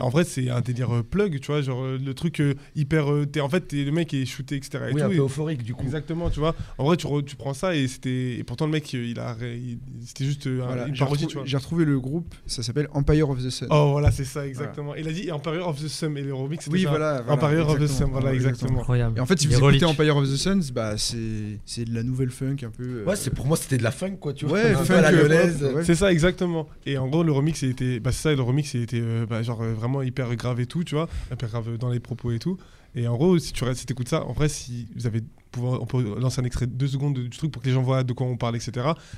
En 0.00 0.08
vrai, 0.10 0.24
c'est 0.24 0.50
un 0.50 0.60
délire 0.60 0.94
euh, 0.94 1.02
plug, 1.02 1.40
tu 1.40 1.46
vois, 1.52 1.60
genre 1.62 1.82
euh, 1.82 1.98
le 2.04 2.14
truc 2.14 2.40
euh, 2.40 2.54
hyper. 2.76 3.06
t'es- 3.30 3.40
en 3.40 3.48
fait, 3.48 3.60
t'es 3.62 3.84
le 3.84 3.92
mec 3.92 4.08
qui 4.08 4.22
est 4.22 4.26
shooté, 4.26 4.56
etc. 4.56 4.84
et 4.90 4.92
Oui, 4.92 5.00
tout, 5.00 5.06
un 5.06 5.08
peu 5.08 5.14
et- 5.14 5.18
euphorique 5.18 5.62
du 5.62 5.74
coup. 5.74 5.84
Exactement, 5.84 6.30
tu 6.30 6.40
vois. 6.40 6.54
En 6.78 6.84
vrai, 6.84 6.96
tu, 6.96 7.06
re- 7.06 7.24
tu 7.24 7.36
prends 7.36 7.54
ça 7.54 7.74
et 7.74 7.86
c'était. 7.88 8.36
Et 8.38 8.44
pourtant, 8.44 8.66
le 8.66 8.72
mec, 8.72 8.92
il 8.92 9.18
a. 9.18 9.36
il- 9.42 9.78
C'était 10.04 10.24
juste 10.24 10.46
un- 10.46 10.86
une 10.86 10.94
j'ai 10.94 10.98
parodie, 11.00 11.24
retrouvé- 11.24 11.26
tu 11.28 11.34
vois. 11.38 11.46
J'ai 11.46 11.56
retrouvé 11.56 11.84
le 11.84 11.98
groupe, 12.00 12.34
ça 12.46 12.62
s'appelle 12.62 12.88
Empire 12.92 13.30
of 13.30 13.42
the 13.44 13.50
Sun. 13.50 13.68
Oh, 13.70 13.88
voilà, 13.92 14.10
c'est 14.10 14.24
ça, 14.24 14.46
exactement. 14.46 14.94
Il 14.94 15.06
a 15.08 15.12
dit 15.12 15.30
Empire 15.32 15.66
of 15.66 15.82
the 15.82 15.88
Sun 15.88 16.16
et 16.16 16.22
le 16.22 16.34
remix, 16.34 16.64
c'était 16.64 16.76
Oui, 16.76 16.82
ça. 16.84 16.90
voilà, 16.90 17.22
voilà, 17.26 17.32
Empire 17.44 17.68
of 17.68 17.78
the. 17.78 17.86
Sun, 17.86 18.08
voilà, 18.10 18.32
exactement. 18.34 18.80
Incroyable. 18.80 19.18
Et 19.18 19.20
en 19.20 19.26
fait, 19.26 19.38
si 19.38 19.46
vous 19.46 19.54
écoutez 19.58 19.84
Empire 19.84 20.16
of 20.16 20.24
the 20.28 20.36
Suns, 20.36 20.70
bah, 20.74 20.96
c'est 20.96 21.16
c'est 21.64 21.84
de 21.84 21.94
la 21.94 22.02
nouvelle 22.02 22.30
funk 22.30 22.56
un 22.64 22.70
peu. 22.70 22.84
euh, 22.84 23.04
Ouais, 23.04 23.16
c'est 23.16 23.32
pour 23.34 23.46
moi 23.46 23.56
c'était 23.56 23.78
de 23.78 23.82
la 23.82 23.90
funk 23.90 24.16
quoi, 24.20 24.32
tu 24.32 24.46
vois. 24.46 24.58
Ouais, 24.58 24.72
un 24.72 24.78
peu 24.78 24.84
funk, 24.84 24.94
à 24.94 25.00
la 25.02 25.10
lyonnaise. 25.12 25.58
pop, 25.60 25.74
ouais. 25.76 25.84
C'est 25.84 25.94
ça, 25.94 26.12
exactement. 26.12 26.68
Et 26.86 26.98
en 26.98 27.08
gros, 27.08 27.22
le 27.22 27.32
remix, 27.32 27.60
il 27.62 27.70
était. 27.70 28.00
Bah, 28.00 28.12
c'est 28.12 28.22
ça, 28.22 28.34
le 28.34 28.42
remix, 28.42 28.72
il 28.74 28.82
était 28.82 29.00
euh, 29.02 29.26
bah, 29.28 29.42
genre 29.42 29.62
euh, 29.62 29.74
hyper 30.02 30.34
grave 30.36 30.60
et 30.60 30.66
tout, 30.66 30.84
tu 30.84 30.94
vois. 30.94 31.08
Hyper 31.32 31.48
grave 31.48 31.76
dans 31.78 31.90
les 31.90 32.00
propos 32.00 32.30
et 32.30 32.38
tout. 32.38 32.58
Et 32.94 33.06
en 33.06 33.16
gros, 33.16 33.38
si 33.38 33.52
tu 33.52 33.64
si 33.74 33.86
écoutes 33.88 34.08
ça, 34.08 34.24
en 34.24 34.32
vrai, 34.32 34.48
si 34.48 34.88
vous 34.94 35.06
avez. 35.06 35.22
On 35.64 35.86
peut 35.86 36.18
lancer 36.20 36.40
un 36.40 36.44
extrait 36.44 36.66
de 36.66 36.72
deux 36.72 36.86
secondes 36.88 37.14
du 37.18 37.30
truc 37.30 37.50
pour 37.52 37.62
que 37.62 37.66
les 37.68 37.74
gens 37.74 37.82
voient 37.82 38.04
de 38.04 38.12
quoi 38.12 38.26
on 38.26 38.36
parle, 38.36 38.56
etc. 38.56 38.72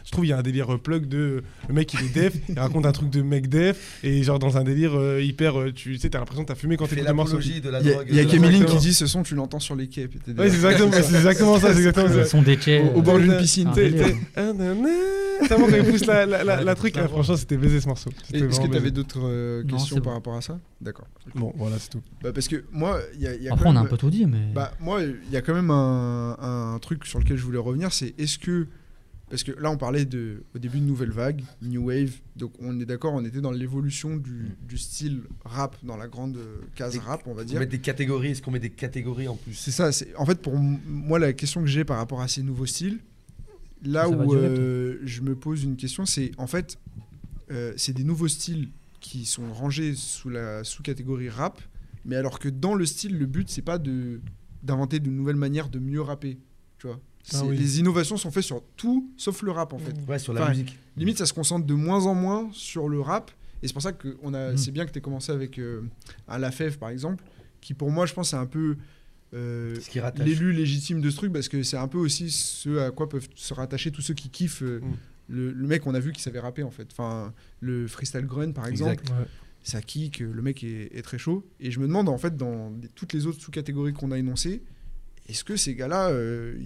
Je 0.04 0.10
trouve 0.10 0.24
il 0.26 0.28
y 0.28 0.32
a 0.32 0.38
un 0.38 0.42
délire 0.42 0.72
euh, 0.74 0.78
plug 0.78 1.06
de. 1.06 1.42
Le 1.68 1.74
mec, 1.74 1.92
il 1.94 2.04
est 2.06 2.14
def, 2.14 2.34
il 2.48 2.58
raconte 2.58 2.86
un 2.86 2.92
truc 2.92 3.10
de 3.10 3.22
mec 3.22 3.48
def, 3.48 3.98
et 4.02 4.22
genre 4.22 4.38
dans 4.38 4.56
un 4.56 4.64
délire 4.64 4.92
euh, 4.98 5.20
hyper. 5.22 5.58
euh, 5.60 5.72
tu 5.72 5.96
sais, 5.96 6.10
t'as 6.10 6.18
l'impression 6.18 6.42
que 6.44 6.48
t'as 6.48 6.54
fumé 6.54 6.76
quand 6.76 6.84
morceau. 7.14 7.36
l'apologie 7.36 7.60
de 7.60 7.68
la 7.70 7.80
Il 7.80 7.86
y 7.86 7.90
a, 7.90 7.92
drogue. 7.94 8.06
il 8.08 8.14
y 8.14 8.18
a 8.18 8.22
la 8.24 8.28
Exactement. 8.32 8.66
qui 8.66 8.76
dit 8.86 8.94
ce 8.94 9.06
son, 9.06 9.22
tu 9.22 9.34
l'entends 9.34 9.60
sur 9.60 9.74
les 9.76 9.88
quais. 9.88 10.08
t'es 10.08 10.32
Ouais, 10.32 10.48
c'est 10.48 10.54
exactement, 10.56 10.90
c'est 10.92 11.14
exactement 11.14 11.58
ça, 11.58 11.72
c'est 11.72 11.78
exactement 11.78 12.08
ça. 12.08 12.24
son 12.24 12.42
des 12.42 12.56
quais. 12.56 12.80
Au- 12.82 12.98
au 12.98 13.02
bord 13.02 13.18
d'une 13.18 13.36
piscine. 13.36 13.70
T'es- 13.74 13.90
t'es- 13.90 14.16
Ah. 14.36 14.52
Tellement 15.48 15.66
quand 15.68 15.76
il 15.76 15.84
pousse 15.84 16.04
la, 16.06 16.26
la, 16.26 16.44
la, 16.44 16.62
la 16.62 16.74
truc, 16.74 16.94
franchement, 16.98 17.36
c'était 17.36 17.56
baisé 17.56 17.80
ce 17.80 17.88
morceau. 17.88 18.10
Est-ce 18.10 18.32
que 18.32 18.44
vraiment 18.46 18.56
tu 18.68 18.70
avais 18.72 18.80
baisé. 18.80 18.90
d'autres 18.90 19.20
euh, 19.22 19.64
questions 19.64 19.96
par 19.96 20.04
bon. 20.04 20.10
rapport 20.12 20.34
à 20.36 20.40
ça? 20.42 20.58
D'accord. 20.80 21.06
Bon, 21.34 21.52
voilà, 21.56 21.78
c'est 21.78 21.88
tout. 21.90 22.02
Bah, 22.22 22.30
parce 22.32 22.46
que 22.48 22.64
moi, 22.72 23.00
il 23.14 23.22
y 23.22 23.26
a, 23.26 23.34
il 23.34 23.42
y 23.42 23.48
a 23.48 23.52
Après, 23.52 23.64
quand 23.64 23.72
on 23.72 23.76
a 23.76 23.80
un 23.80 23.84
peu 23.86 23.96
tout 23.96 24.10
dit, 24.10 24.26
mais. 24.26 24.52
Bah, 24.54 24.72
moi, 24.80 25.00
il 25.02 25.32
y 25.32 25.36
a 25.36 25.42
quand 25.42 25.54
même 25.54 25.70
un, 25.70 26.29
un 26.38 26.78
truc 26.78 27.06
sur 27.06 27.18
lequel 27.18 27.36
je 27.36 27.44
voulais 27.44 27.58
revenir, 27.58 27.92
c'est 27.92 28.14
est-ce 28.18 28.38
que... 28.38 28.66
Parce 29.28 29.44
que 29.44 29.52
là, 29.52 29.70
on 29.70 29.76
parlait 29.76 30.04
de, 30.06 30.42
au 30.56 30.58
début 30.58 30.80
de 30.80 30.84
Nouvelle 30.84 31.12
Vague, 31.12 31.44
New 31.62 31.86
Wave, 31.86 32.14
donc 32.34 32.52
on 32.58 32.80
est 32.80 32.84
d'accord, 32.84 33.14
on 33.14 33.24
était 33.24 33.40
dans 33.40 33.52
l'évolution 33.52 34.16
du, 34.16 34.56
du 34.68 34.76
style 34.76 35.22
rap, 35.44 35.76
dans 35.84 35.96
la 35.96 36.08
grande 36.08 36.36
case 36.74 36.98
rap, 36.98 37.22
on 37.26 37.34
va 37.34 37.42
On 37.42 37.44
dire. 37.44 37.60
met 37.60 37.66
des 37.66 37.78
catégories, 37.78 38.30
est-ce 38.32 38.42
qu'on 38.42 38.50
met 38.50 38.58
des 38.58 38.70
catégories 38.70 39.28
en 39.28 39.36
plus? 39.36 39.54
C'est 39.54 39.70
ça, 39.70 39.92
c'est 39.92 40.12
en 40.16 40.26
fait 40.26 40.42
pour 40.42 40.56
moi 40.56 41.20
la 41.20 41.32
question 41.32 41.60
que 41.60 41.68
j'ai 41.68 41.84
par 41.84 41.98
rapport 41.98 42.20
à 42.20 42.26
ces 42.26 42.42
nouveaux 42.42 42.66
styles, 42.66 42.98
là 43.84 44.02
Ça 44.02 44.08
où 44.10 44.34
durer, 44.34 44.46
euh, 44.48 44.98
je 45.04 45.20
me 45.20 45.36
pose 45.36 45.62
une 45.62 45.76
question, 45.76 46.06
c'est 46.06 46.32
en 46.36 46.48
fait 46.48 46.76
euh, 47.52 47.72
c'est 47.76 47.92
des 47.92 48.02
nouveaux 48.02 48.26
styles 48.26 48.70
qui 48.98 49.26
sont 49.26 49.52
rangés 49.52 49.94
sous 49.94 50.28
la 50.28 50.64
sous-catégorie 50.64 51.28
rap, 51.28 51.60
mais 52.04 52.16
alors 52.16 52.40
que 52.40 52.48
dans 52.48 52.74
le 52.74 52.84
style, 52.84 53.16
le 53.16 53.26
but 53.26 53.48
c'est 53.48 53.62
pas 53.62 53.78
de 53.78 54.20
d'inventer 54.62 55.00
de 55.00 55.10
nouvelles 55.10 55.36
manières 55.36 55.68
de 55.68 55.78
mieux 55.78 56.00
rapper, 56.00 56.38
tu 56.78 56.86
vois. 56.86 57.00
Ah 57.34 57.44
oui. 57.44 57.56
Les 57.56 57.78
innovations 57.80 58.16
sont 58.16 58.30
faites 58.30 58.44
sur 58.44 58.62
tout 58.76 59.10
sauf 59.16 59.42
le 59.42 59.50
rap 59.50 59.72
en 59.72 59.78
fait. 59.78 59.94
Ouais, 60.08 60.18
sur 60.18 60.32
la 60.32 60.40
Enfin, 60.42 60.50
musique. 60.50 60.78
Limite, 60.96 61.18
ça 61.18 61.26
se 61.26 61.32
concentre 61.32 61.66
de 61.66 61.74
moins 61.74 62.06
en 62.06 62.14
moins 62.14 62.48
sur 62.52 62.88
le 62.88 63.00
rap. 63.00 63.30
Et 63.62 63.66
c'est 63.66 63.74
pour 63.74 63.82
ça 63.82 63.92
que 63.92 64.16
on 64.22 64.32
a, 64.32 64.52
Mhm. 64.52 64.56
c'est 64.56 64.70
bien 64.70 64.86
que 64.86 64.90
tu 64.90 64.98
aies 64.98 65.02
commencé 65.02 65.30
avec 65.30 65.58
euh, 65.58 65.82
un 66.28 66.38
Lafèvre, 66.38 66.78
par 66.78 66.88
exemple, 66.88 67.22
qui 67.60 67.74
pour 67.74 67.90
moi, 67.90 68.06
je 68.06 68.14
pense, 68.14 68.30
c'est 68.30 68.36
un 68.36 68.46
peu 68.46 68.76
euh, 69.34 69.76
l'élu 70.16 70.52
légitime 70.52 71.00
de 71.00 71.08
ce 71.10 71.16
truc, 71.16 71.32
parce 71.32 71.48
que 71.48 71.62
c'est 71.62 71.76
un 71.76 71.86
peu 71.88 71.98
aussi 71.98 72.30
ce 72.30 72.78
à 72.78 72.90
quoi 72.90 73.08
peuvent 73.08 73.28
se 73.36 73.54
rattacher 73.54 73.90
tous 73.92 74.00
ceux 74.02 74.14
qui 74.14 74.28
kiffent 74.30 74.62
euh, 74.62 74.80
Mhm. 74.80 74.96
le, 75.28 75.52
le 75.52 75.66
mec, 75.68 75.86
on 75.86 75.94
a 75.94 76.00
vu 76.00 76.12
qui 76.12 76.22
savait 76.22 76.40
rapper, 76.40 76.62
en 76.62 76.70
fait. 76.70 76.88
Enfin, 76.90 77.32
le 77.60 77.86
freestyle 77.86 78.26
grunt, 78.26 78.52
par 78.52 78.66
exemple, 78.66 78.92
Exact. 78.92 79.10
Ouais. 79.10 79.26
Ça 79.62 79.82
kick, 79.82 80.20
le 80.20 80.42
mec 80.42 80.64
est, 80.64 80.90
est 80.96 81.02
très 81.02 81.18
chaud. 81.18 81.46
Et 81.60 81.70
je 81.70 81.80
me 81.80 81.86
demande, 81.86 82.08
en 82.08 82.18
fait, 82.18 82.36
dans 82.36 82.72
toutes 82.94 83.12
les 83.12 83.26
autres 83.26 83.40
sous-catégories 83.40 83.92
qu'on 83.92 84.10
a 84.12 84.18
énoncées, 84.18 84.62
est-ce 85.28 85.44
que 85.44 85.56
ces 85.56 85.74
gars-là, 85.74 86.08
euh, 86.08 86.58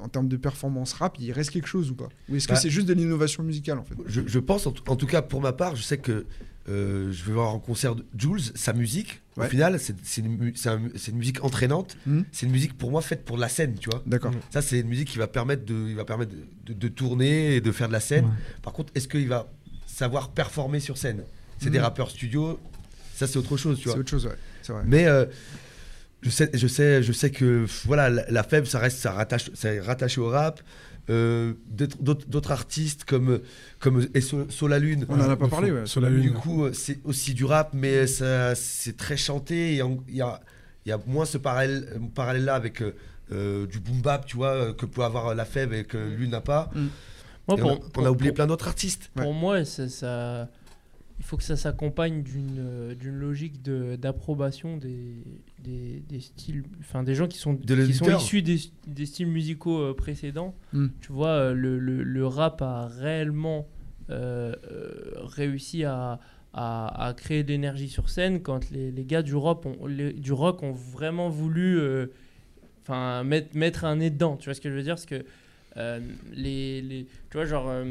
en 0.00 0.08
termes 0.08 0.28
de 0.28 0.36
performance 0.36 0.92
rap, 0.94 1.16
il 1.20 1.30
reste 1.32 1.50
quelque 1.50 1.68
chose 1.68 1.90
ou 1.90 1.94
pas 1.94 2.08
Ou 2.28 2.36
est-ce 2.36 2.48
que 2.48 2.54
Bah, 2.54 2.58
c'est 2.58 2.70
juste 2.70 2.86
de 2.88 2.94
l'innovation 2.94 3.42
musicale, 3.42 3.78
en 3.78 3.84
fait 3.84 3.94
Je, 4.06 4.22
je 4.26 4.38
pense, 4.38 4.66
en 4.66 4.72
tout, 4.72 4.82
en 4.90 4.96
tout 4.96 5.06
cas 5.06 5.22
pour 5.22 5.40
ma 5.40 5.52
part, 5.52 5.76
je 5.76 5.82
sais 5.82 5.98
que 5.98 6.26
euh, 6.68 7.10
je 7.12 7.24
vais 7.24 7.32
voir 7.32 7.54
en 7.54 7.58
concert 7.60 7.94
de 7.94 8.04
Jules, 8.18 8.40
sa 8.54 8.72
musique, 8.72 9.20
au 9.36 9.42
final, 9.44 9.78
c'est 9.80 10.20
une, 10.20 10.52
un- 10.66 11.12
musique 11.14 11.42
entraînante. 11.44 11.96
Mhm. 12.06 12.24
C'est 12.32 12.44
une 12.46 12.52
musique 12.52 12.76
pour 12.76 12.90
moi 12.90 13.00
faite 13.02 13.24
pour 13.24 13.38
la 13.38 13.48
scène, 13.48 13.76
tu 13.78 13.88
vois. 13.88 14.02
D'accord. 14.04 14.32
Ça, 14.50 14.60
c'est 14.62 14.80
une 14.80 14.88
musique 14.88 15.08
qui 15.08 15.18
va 15.18 15.28
permettre 15.28 15.64
de, 15.64 15.86
il 15.88 15.94
va 15.94 16.04
permettre 16.04 16.32
de, 16.32 16.72
de- 16.74 16.78
de 16.78 16.88
tourner 16.88 17.54
et 17.56 17.60
de 17.60 17.72
faire 17.72 17.86
de 17.88 17.92
la 17.92 18.00
scène. 18.00 18.24
Ouais. 18.24 18.30
Par 18.62 18.72
contre, 18.72 18.92
est-ce 18.96 19.06
qu'il 19.08 19.28
va 19.28 19.50
savoir 19.86 20.30
performer 20.32 20.80
sur 20.80 20.98
scène? 20.98 21.22
C'est 21.58 21.70
des 21.70 21.78
Mhm. 21.78 21.84
rappeurs 21.84 22.10
studio, 22.10 22.58
ça 23.14 23.26
c'est 23.26 23.38
autre 23.38 23.56
chose, 23.56 23.76
tu 23.78 23.84
C'est 23.84 23.90
vois. 23.90 23.98
autre 24.00 24.10
chose, 24.10 24.26
ouais. 24.26 24.36
C'est 24.62 24.72
vrai. 24.72 24.82
Mais 24.86 25.06
euh, 25.06 25.26
je 26.22 26.30
sais, 26.30 26.50
je 26.54 26.66
sais, 26.66 27.02
je 27.02 27.12
sais 27.12 27.30
que 27.30 27.66
voilà, 27.84 28.08
la, 28.10 28.30
la 28.30 28.42
faible, 28.42 28.66
ça 28.66 28.78
reste, 28.78 28.98
ça 28.98 29.12
rattache, 29.12 29.50
ça 29.54 29.72
est 29.72 29.80
rattaché 29.80 30.20
au 30.20 30.28
rap. 30.28 30.60
Euh, 31.10 31.54
d'autres- 31.70 31.96
D'autres 32.02 32.26
d'autres 32.28 32.50
artistes 32.50 33.04
comme 33.04 33.40
comme 33.78 34.06
et 34.14 34.20
Sol 34.20 34.46
la 34.68 34.78
Lune. 34.78 35.06
On 35.08 35.18
en 35.18 35.30
a 35.30 35.36
pas 35.36 35.48
parlé, 35.48 35.70
ouais. 35.72 35.86
Sur 35.86 36.02
la 36.02 36.10
Du 36.10 36.16
lune. 36.20 36.34
coup, 36.34 36.64
euh, 36.64 36.72
c'est 36.74 36.98
aussi 37.04 37.32
du 37.32 37.44
rap, 37.46 37.70
mais 37.72 38.06
ça, 38.06 38.54
c'est 38.54 38.96
très 38.96 39.16
chanté. 39.16 39.70
Il 39.72 39.76
y 40.16 40.20
a, 40.20 40.40
il 40.84 40.88
y 40.90 40.92
a 40.92 40.98
moins 41.06 41.24
ce 41.24 41.38
parallèle, 41.38 41.98
parallèle-là 42.14 42.54
avec 42.54 42.82
euh, 43.32 43.66
du 43.66 43.78
boom 43.80 44.02
bap, 44.02 44.26
tu 44.26 44.36
vois, 44.36 44.74
que 44.74 44.84
peut 44.86 45.02
avoir 45.02 45.34
la 45.34 45.44
fève 45.46 45.72
et 45.72 45.84
que 45.84 45.96
lui 45.96 46.28
n'a 46.28 46.40
pas. 46.42 46.70
Moi, 47.46 47.56
pour- 47.56 47.70
on, 47.70 47.74
a, 47.74 47.76
on 47.76 47.88
pour- 47.90 48.06
a 48.06 48.10
oublié 48.10 48.30
pour- 48.30 48.36
plein 48.36 48.46
d'autres 48.46 48.68
artistes. 48.68 49.10
Pour 49.14 49.32
moi, 49.32 49.64
ça, 49.64 49.88
ça- 49.88 50.48
il 51.18 51.24
faut 51.24 51.36
que 51.36 51.42
ça 51.42 51.56
s'accompagne 51.56 52.22
d'une 52.22 52.58
euh, 52.58 52.94
d'une 52.94 53.16
logique 53.16 53.60
de- 53.62 53.96
d'approbation 53.96 54.76
des, 54.76 55.14
des, 55.62 56.02
des 56.08 56.20
styles, 56.20 56.62
enfin 56.80 57.02
des 57.02 57.14
gens 57.14 57.26
qui 57.26 57.38
sont, 57.38 57.54
De 57.54 57.74
qui 57.86 57.92
sont 57.94 58.04
issus 58.16 58.42
des, 58.42 58.58
des 58.86 59.04
styles 59.06 59.26
musicaux 59.26 59.78
euh, 59.80 59.94
précédents. 59.94 60.54
Mm. 60.72 60.86
Tu 61.00 61.12
vois, 61.12 61.28
euh, 61.30 61.54
le, 61.54 61.78
le- 61.78 62.02
le 62.04 62.26
rap 62.26 62.62
a 62.62 62.86
réellement 62.86 63.66
euh, 64.10 64.54
euh, 64.70 64.90
réussi 65.24 65.84
à, 65.84 66.20
à, 66.54 67.06
à 67.08 67.14
créer 67.14 67.42
de 67.42 67.48
l'énergie 67.48 67.88
sur 67.88 68.08
scène 68.08 68.40
quand 68.40 68.70
les, 68.70 68.90
les 68.92 69.04
gars 69.04 69.22
du 69.22 69.34
rock 69.34 69.66
ont, 69.66 69.86
les- 69.86 70.12
du 70.12 70.32
rock 70.32 70.62
ont 70.62 70.72
vraiment 70.72 71.28
voulu 71.28 71.78
euh, 71.78 72.06
enfin 72.82 73.22
mettre, 73.24 73.54
mettre 73.56 73.84
un 73.84 73.96
nez 73.96 74.10
dedans. 74.10 74.36
Tu 74.36 74.44
vois 74.46 74.54
ce 74.54 74.60
que 74.60 74.70
je 74.70 74.74
veux 74.76 74.82
dire? 74.82 74.94
Parce 74.94 75.04
que 75.06 75.24
euh, 75.76 76.00
les, 76.32 76.80
les, 76.80 77.04
tu 77.30 77.36
vois, 77.36 77.44
genre, 77.44 77.66
euh, 77.68 77.84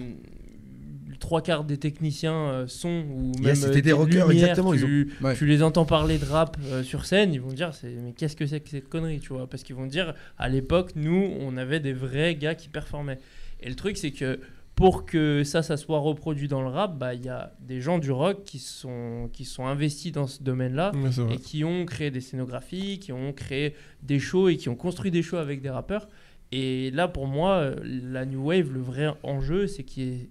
trois 1.20 1.42
quarts 1.42 1.64
des 1.64 1.78
techniciens 1.78 2.34
euh, 2.50 2.68
son 2.68 2.90
ou 3.10 3.32
même 3.40 3.48
Yes, 3.56 3.66
euh, 3.66 3.82
des 3.82 3.92
rockers, 3.92 4.28
lumières, 4.28 4.50
exactement, 4.50 4.74
ils 4.74 4.80
Tu, 4.82 5.12
Ouais. 5.22 5.36
tu 5.36 5.46
les 5.46 5.64
entends 5.64 5.86
parler 5.86 6.18
de 6.18 6.26
rap 6.26 6.58
euh, 6.66 6.84
sur 6.84 7.06
scène, 7.06 7.34
ils 7.34 7.42
vont 7.42 7.52
dire 7.54 7.72
mais 8.04 8.14
qu'est-ce 8.14 8.36
que 8.36 8.46
c'est 8.46 8.60
que 8.60 8.70
cette 8.70 8.90
connerie, 8.90 9.20
tu 9.20 9.34
vois? 9.34 9.48
Parce 9.50 9.64
qu'ils 9.64 9.76
vont 9.76 9.86
dire 9.88 10.14
à 10.38 10.50
l'époque, 10.50 10.92
nous, 10.96 11.32
on 11.40 11.58
avait 11.58 11.80
des 11.80 11.94
vrais 11.94 12.36
gars 12.36 12.56
qui 12.56 12.70
performaient. 12.70 13.20
Et 13.62 13.70
le 13.70 13.76
truc, 13.76 13.98
c'est 13.98 14.12
que 14.12 14.40
pour 14.76 15.06
que 15.08 15.44
ça, 15.44 15.64
ça 15.64 15.76
soit 15.76 15.98
reproduit 15.98 16.48
dans 16.48 16.62
le 16.62 16.68
rap, 16.68 17.00
bah, 17.00 17.16
il 17.16 17.26
y 17.26 17.30
a 17.30 17.52
des 17.60 17.82
gens 17.82 17.98
du 17.98 18.12
rock 18.12 18.44
qui 18.44 18.60
sont, 18.60 19.28
qui 19.34 19.44
sont 19.44 19.66
investis 19.66 20.12
dans 20.12 20.28
ce 20.28 20.44
domaine-là 20.44 20.92
Ouais, 20.94 21.34
et 21.34 21.38
qui 21.38 21.64
ont 21.64 21.84
créé 21.86 22.12
des 22.12 22.22
scénographies, 22.22 23.00
qui 23.00 23.12
ont 23.12 23.34
créé 23.34 23.74
des 24.04 24.20
shows 24.20 24.50
et 24.50 24.56
qui 24.58 24.70
ont 24.70 24.76
construit 24.76 25.10
des 25.10 25.24
shows 25.24 25.38
avec 25.38 25.62
des 25.62 25.72
rappeurs. 25.72 26.08
Et 26.52 26.92
là, 26.92 27.08
pour 27.08 27.26
moi, 27.26 27.72
la 27.84 28.26
New 28.26 28.46
Wave, 28.46 28.72
le 28.72 28.80
vrai 28.80 29.08
enjeu, 29.24 29.66
c'est 29.66 29.84
qu'il 29.84 30.04
y 30.04 30.08
ait 30.10 30.30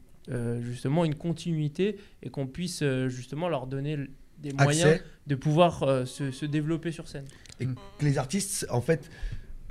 justement 0.62 1.05
une 1.05 1.15
continuité 1.15 1.97
et 2.23 2.31
qu'on 2.31 2.47
puisse 2.47 2.81
euh, 2.82 3.09
justement 3.09 3.48
leur 3.48 3.66
donner 3.66 3.97
des 4.39 4.53
moyens 4.53 4.86
Accès. 4.94 5.03
de 5.27 5.35
pouvoir 5.35 5.82
euh, 5.82 6.05
se, 6.05 6.31
se 6.31 6.44
développer 6.47 6.93
sur 6.93 7.09
scène. 7.09 7.24
Et 7.61 7.66
que 7.66 7.73
les 8.05 8.19
artistes, 8.19 8.66
en 8.70 8.81
fait, 8.81 9.09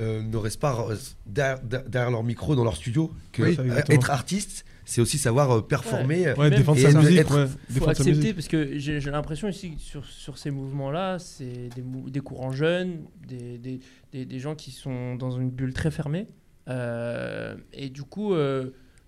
euh, 0.01 0.21
ne 0.23 0.37
restent 0.37 0.59
pas 0.59 0.87
euh, 0.89 0.95
derrière, 1.25 1.61
derrière 1.61 2.11
leur 2.11 2.23
micro 2.23 2.55
dans 2.55 2.63
leur 2.63 2.75
studio. 2.75 3.11
Que 3.31 3.43
Oui, 3.43 3.55
euh, 3.59 3.63
exactement. 3.65 3.95
être 3.99 4.09
artiste, 4.11 4.65
c'est 4.83 5.01
aussi 5.01 5.17
savoir 5.17 5.51
euh, 5.51 5.61
performer. 5.61 6.29
Ouais. 6.29 6.37
Ouais, 6.39 6.49
défendre 6.49 6.79
et 6.79 6.81
sa 6.81 6.89
être- 6.89 6.99
musique, 7.01 7.19
être- 7.19 7.45
ouais. 7.45 7.79
faut 7.79 7.89
accepter 7.89 8.11
musique. 8.13 8.35
parce 8.35 8.47
que 8.47 8.77
j'ai 8.79 8.99
l'impression 9.01 9.47
ici 9.47 9.75
que 9.75 9.81
sur, 9.81 10.05
sur 10.05 10.37
ces 10.37 10.49
mouvements-là, 10.51 11.19
c'est 11.19 11.69
des, 11.75 11.81
mou- 11.83 12.09
des 12.09 12.19
courants 12.21 12.51
jeunes, 12.51 13.03
des, 13.27 13.57
des, 13.59 13.79
des, 14.11 14.25
des 14.25 14.39
gens 14.39 14.55
qui 14.55 14.71
sont 14.71 15.15
dans 15.15 15.31
une 15.31 15.49
bulle 15.51 15.73
très 15.73 15.91
fermée. 15.91 16.27
Euh, 16.67 17.55
et 17.71 17.89
du 17.89 18.01
coup, 18.03 18.33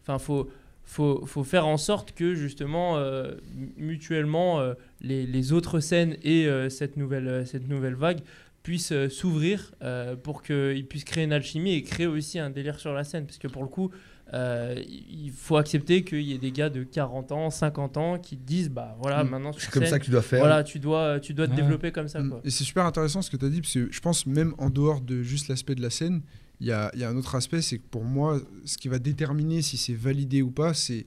enfin, 0.04 0.20
faut, 0.20 0.50
faut, 0.90 1.26
faut 1.26 1.44
faire 1.44 1.68
en 1.68 1.78
sorte 1.78 2.14
que 2.14 2.34
justement, 2.34 2.98
euh, 2.98 3.36
mu- 3.54 3.74
mutuellement, 3.78 4.60
euh, 4.62 4.74
les, 5.02 5.28
les 5.28 5.52
autres 5.54 5.80
scènes 5.82 6.16
et 6.24 6.48
euh, 6.48 6.70
cette, 6.70 6.96
nouvelle, 6.98 7.28
euh, 7.28 7.46
cette 7.46 7.68
nouvelle 7.68 7.96
vague 7.96 8.22
puissent 8.64 8.92
euh, 8.94 9.10
s'ouvrir 9.10 9.74
euh, 9.84 10.16
pour 10.16 10.42
qu'ils 10.44 10.86
puissent 10.88 11.04
créer 11.04 11.26
une 11.26 11.34
alchimie 11.34 11.74
et 11.74 11.84
créer 11.84 12.08
aussi 12.08 12.40
un 12.40 12.50
délire 12.50 12.80
sur 12.80 12.94
la 12.94 13.04
scène. 13.04 13.26
Parce 13.26 13.38
que 13.38 13.48
pour 13.50 13.64
le 13.64 13.68
coup, 13.70 13.92
euh, 14.34 14.76
il 14.88 15.32
faut 15.32 15.56
accepter 15.58 16.04
qu'il 16.04 16.22
y 16.22 16.34
ait 16.34 16.38
des 16.38 16.52
gars 16.52 16.70
de 16.70 16.84
40 16.84 17.32
ans, 17.32 17.50
50 17.50 17.96
ans 17.98 18.18
qui 18.18 18.38
te 18.38 18.46
disent 18.46 18.70
bah 18.70 18.98
voilà, 19.02 19.24
Mm. 19.24 19.30
maintenant 19.30 19.52
C'est 19.58 19.70
comme 19.70 19.84
scène, 19.84 19.92
ça 19.92 20.00
que 20.00 20.06
tu 20.06 20.12
dois 20.12 20.22
faire. 20.22 20.40
voilà, 20.40 20.64
tu 20.64 20.80
dois, 20.80 21.20
tu 21.20 21.34
dois 21.34 21.48
te 21.48 21.52
Ouais. 21.52 21.58
développer 21.58 21.92
comme 21.92 22.08
ça. 22.08 22.20
Mm. 22.22 22.30
Quoi. 22.30 22.42
Et 22.44 22.50
c'est 22.50 22.64
super 22.66 22.86
intéressant 22.86 23.22
ce 23.22 23.30
que 23.30 23.38
tu 23.38 23.46
as 23.46 23.50
dit, 23.50 23.62
parce 23.62 23.74
que 23.74 23.88
je 23.92 24.00
pense 24.02 24.26
même 24.26 24.54
en 24.58 24.70
dehors 24.70 25.00
de 25.02 25.22
juste 25.22 25.48
l'aspect 25.50 25.76
de 25.76 25.82
la 25.82 25.90
scène, 25.90 26.22
il 26.60 26.68
y 26.68 26.72
a, 26.72 26.90
il 26.94 27.00
y 27.00 27.04
a 27.04 27.10
un 27.10 27.16
autre 27.16 27.36
aspect, 27.36 27.62
c'est 27.62 27.78
que 27.78 27.86
pour 27.90 28.04
moi, 28.04 28.40
ce 28.66 28.78
qui 28.78 28.88
va 28.88 29.00
déterminer 29.00 29.62
si 29.62 29.78
c'est 29.78 29.94
validé 29.94 30.42
ou 30.42 30.50
pas, 30.52 30.74
c'est 30.74 31.06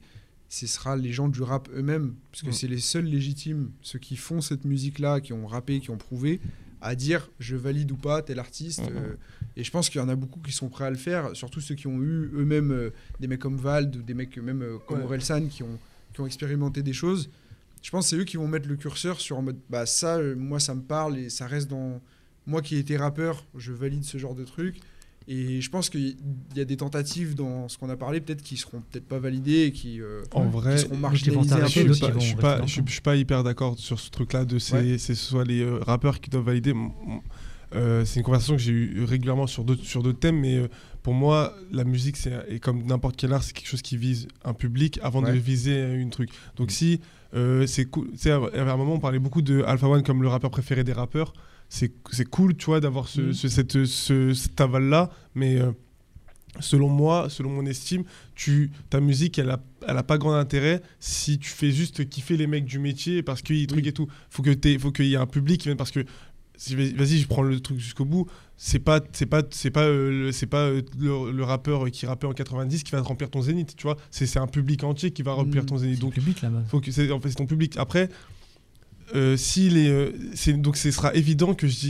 ce 0.48 0.66
sera 0.66 0.96
les 0.96 1.12
gens 1.12 1.28
du 1.28 1.42
rap 1.42 1.68
eux-mêmes, 1.76 2.14
parce 2.32 2.42
que 2.42 2.48
Mm. 2.48 2.52
c'est 2.52 2.66
les 2.68 2.80
seuls 2.80 3.04
légitimes, 3.04 3.70
ceux 3.82 4.00
qui 4.00 4.16
font 4.16 4.40
cette 4.40 4.64
musique-là, 4.64 5.20
qui 5.20 5.32
ont 5.32 5.46
rappé, 5.46 5.78
qui 5.78 5.90
ont 5.90 5.96
prouvé, 5.96 6.40
à 6.80 6.94
dire 6.96 7.30
je 7.38 7.54
valide 7.56 7.92
ou 7.92 7.96
pas 7.96 8.20
tel 8.22 8.38
artiste. 8.40 8.80
Mhm. 8.82 8.96
euh, 8.96 9.14
et 9.56 9.62
je 9.64 9.70
pense 9.70 9.88
qu'il 9.90 10.00
y 10.00 10.04
en 10.04 10.08
a 10.08 10.16
beaucoup 10.16 10.40
qui 10.40 10.50
sont 10.52 10.68
prêts 10.68 10.86
à 10.86 10.90
le 10.90 10.96
faire, 10.96 11.36
surtout 11.36 11.60
ceux 11.60 11.74
qui 11.76 11.86
ont 11.86 12.00
eu 12.02 12.30
eux-mêmes 12.34 12.72
euh, 12.72 12.90
des 13.20 13.26
mecs 13.28 13.38
comme 13.40 13.56
Vald 13.58 13.94
ou 13.96 14.02
des 14.02 14.14
mecs 14.14 14.36
même 14.38 14.62
euh, 14.62 14.78
comme 14.88 14.98
Ouais. 14.98 15.04
Orelsan 15.04 15.46
qui 15.48 15.62
ont, 15.62 15.78
qui 16.14 16.20
ont 16.20 16.26
expérimenté 16.26 16.82
des 16.82 16.92
choses. 16.94 17.28
Je 17.82 17.90
pense 17.90 18.06
que 18.06 18.10
c'est 18.10 18.16
eux 18.16 18.24
qui 18.24 18.36
vont 18.36 18.48
mettre 18.48 18.68
le 18.68 18.76
curseur 18.76 19.20
sur 19.20 19.38
en 19.38 19.42
mode 19.42 19.58
bah 19.68 19.86
ça, 19.86 20.18
moi 20.36 20.58
ça 20.58 20.74
me 20.74 20.82
parle 20.82 21.16
et 21.18 21.28
ça 21.30 21.46
reste 21.46 21.68
dans. 21.70 22.00
Moi 22.46 22.60
qui 22.62 22.74
ai 22.76 22.78
été 22.78 22.96
rappeur, 22.96 23.44
je 23.56 23.72
valide 23.72 24.02
ce 24.04 24.18
genre 24.18 24.34
de 24.34 24.44
truc. 24.44 24.80
Et 25.28 25.60
je 25.60 25.70
pense 25.70 25.90
qu'il 25.90 26.16
y 26.56 26.60
a 26.60 26.64
des 26.64 26.76
tentatives 26.76 27.34
dans 27.34 27.68
ce 27.68 27.78
qu'on 27.78 27.88
a 27.90 27.96
parlé, 27.96 28.20
peut-être 28.20 28.42
qui 28.42 28.56
seront 28.56 28.80
peut-être 28.90 29.06
pas 29.06 29.18
validées 29.18 29.64
et 29.66 29.72
qui, 29.72 30.00
euh, 30.00 30.22
En 30.32 30.46
vrai, 30.48 30.74
qui 30.76 30.82
seront 30.82 30.96
marginalisées 30.96 31.54
un 31.54 31.58
peu. 31.60 31.66
je 31.68 31.70
suis 31.70 31.84
pas, 31.94 32.12
je 32.18 32.18
suis- 32.20 32.34
longtemps. 32.36 32.66
je 32.66 32.92
suis 32.92 33.00
pas 33.00 33.16
hyper 33.16 33.44
d'accord 33.44 33.78
sur 33.78 34.00
ce 34.00 34.10
truc-là 34.10 34.44
de 34.44 34.58
c'est 34.58 34.76
Ouais. 34.76 34.98
soit 34.98 35.44
les 35.44 35.60
euh, 35.62 35.78
rappeurs 35.80 36.20
qui 36.20 36.30
doivent 36.30 36.46
valider. 36.46 36.74
Euh, 37.72 38.04
c'est 38.04 38.18
une 38.18 38.24
conversation 38.24 38.56
que 38.56 38.62
j'ai 38.62 38.72
eue 38.72 39.04
régulièrement 39.04 39.46
sur 39.46 39.62
d'autres 39.62 39.84
sur 39.84 40.02
d'autres 40.02 40.18
thèmes, 40.18 40.40
mais 40.40 40.56
euh, 40.56 40.68
pour 41.04 41.14
moi, 41.14 41.54
la 41.70 41.84
musique 41.84 42.16
c'est 42.16 42.32
et 42.48 42.58
comme 42.58 42.82
n'importe 42.84 43.14
quel 43.16 43.32
art, 43.32 43.44
c'est 43.44 43.52
quelque 43.52 43.68
chose 43.68 43.82
qui 43.82 43.96
vise 43.96 44.26
un 44.44 44.54
public 44.54 44.98
avant 45.04 45.22
de 45.22 45.30
viser 45.30 45.94
une 45.94 46.10
truc. 46.10 46.30
Donc 46.56 46.72
si 46.72 47.00
euh, 47.34 47.68
c'est 47.68 47.84
cool, 47.84 48.10
tu 48.10 48.18
sais, 48.18 48.32
à 48.32 48.38
à 48.38 48.72
un 48.72 48.76
moment 48.76 48.94
on 48.94 48.98
parlait 48.98 49.20
beaucoup 49.20 49.42
de 49.42 49.62
Alpha 49.62 49.86
One 49.86 50.02
comme 50.02 50.20
le 50.22 50.28
rappeur 50.28 50.50
préféré 50.50 50.82
des 50.82 50.92
rappeurs. 50.92 51.32
C'est 51.72 51.92
c'est 52.10 52.28
cool, 52.28 52.54
tu 52.56 52.66
vois, 52.66 52.80
d'avoir 52.80 53.06
ce, 53.08 53.32
ce- 53.32 53.48
cette 53.48 53.84
ce, 53.86 54.34
cet 54.34 54.60
aval 54.60 54.88
là, 54.90 55.08
mais 55.34 55.58
euh, 55.60 55.70
selon 56.58 56.88
moi, 56.88 57.28
selon 57.30 57.50
mon 57.50 57.64
estime, 57.64 58.02
tu, 58.34 58.70
ta 58.90 59.00
musique, 59.00 59.38
elle 59.38 59.50
a, 59.50 59.62
elle 59.86 59.96
a 59.96 60.02
pas 60.02 60.18
grand 60.18 60.34
intérêt 60.34 60.82
si 60.98 61.38
tu 61.38 61.48
fais 61.48 61.70
juste 61.70 62.08
kiffer 62.08 62.36
les 62.36 62.48
mecs 62.48 62.64
du 62.64 62.78
métier 62.80 63.22
parce 63.22 63.40
qu'il 63.40 63.56
y 63.56 63.62
a 63.62 63.66
truc 63.66 63.86
et 63.86 63.92
tout. 63.92 64.08
Faut 64.30 64.42
que 64.42 64.50
faut 64.80 64.90
qu'il 64.90 65.06
y 65.06 65.14
ait 65.14 65.16
un 65.16 65.26
public 65.26 65.60
qui 65.60 65.68
vienne 65.68 65.76
parce 65.76 65.92
que 65.92 66.00
vas-y, 66.74 67.18
je 67.18 67.26
prends 67.28 67.42
le 67.42 67.58
truc 67.60 67.78
jusqu'au 67.78 68.04
bout. 68.04 68.26
C'est 68.56 68.80
pas, 68.80 69.00
c'est 69.12 69.24
pas, 69.26 69.42
c'est 69.50 69.70
pas, 69.70 69.84
euh, 69.84 70.10
le- 70.26 70.32
c'est 70.32 70.46
pas 70.46 70.64
euh, 70.66 70.82
le, 70.98 71.30
le 71.32 71.44
rappeur 71.44 71.88
qui 71.90 72.04
rappait 72.04 72.26
en 72.26 72.32
90 72.34 72.82
qui 72.82 72.90
va 72.92 73.00
te 73.00 73.06
remplir 73.06 73.30
ton 73.30 73.40
zénith, 73.42 73.74
tu 73.76 73.84
vois. 73.84 73.96
C'est, 74.10 74.26
c'est 74.26 74.38
un 74.40 74.46
public 74.48 74.82
entier 74.84 75.12
qui 75.12 75.22
va 75.22 75.32
remplir 75.32 75.62
Mm. 75.62 75.66
ton 75.66 75.76
zénith. 75.78 75.94
C'est 75.96 76.00
Donc 76.02 76.14
public 76.14 76.42
là-bas. 76.42 76.64
faut 76.68 76.80
que 76.80 76.90
c'est 76.90 77.10
en 77.12 77.20
fait 77.20 77.28
c'est 77.30 77.36
ton 77.36 77.46
public 77.46 77.76
après 77.78 78.08
euh, 79.14 79.36
si 79.36 79.68
les 79.70 79.88
euh, 79.88 80.12
c'est 80.34 80.52
donc 80.60 80.76
ce 80.76 80.90
sera 80.90 81.14
évident 81.14 81.54
que 81.54 81.66
je 81.66 81.88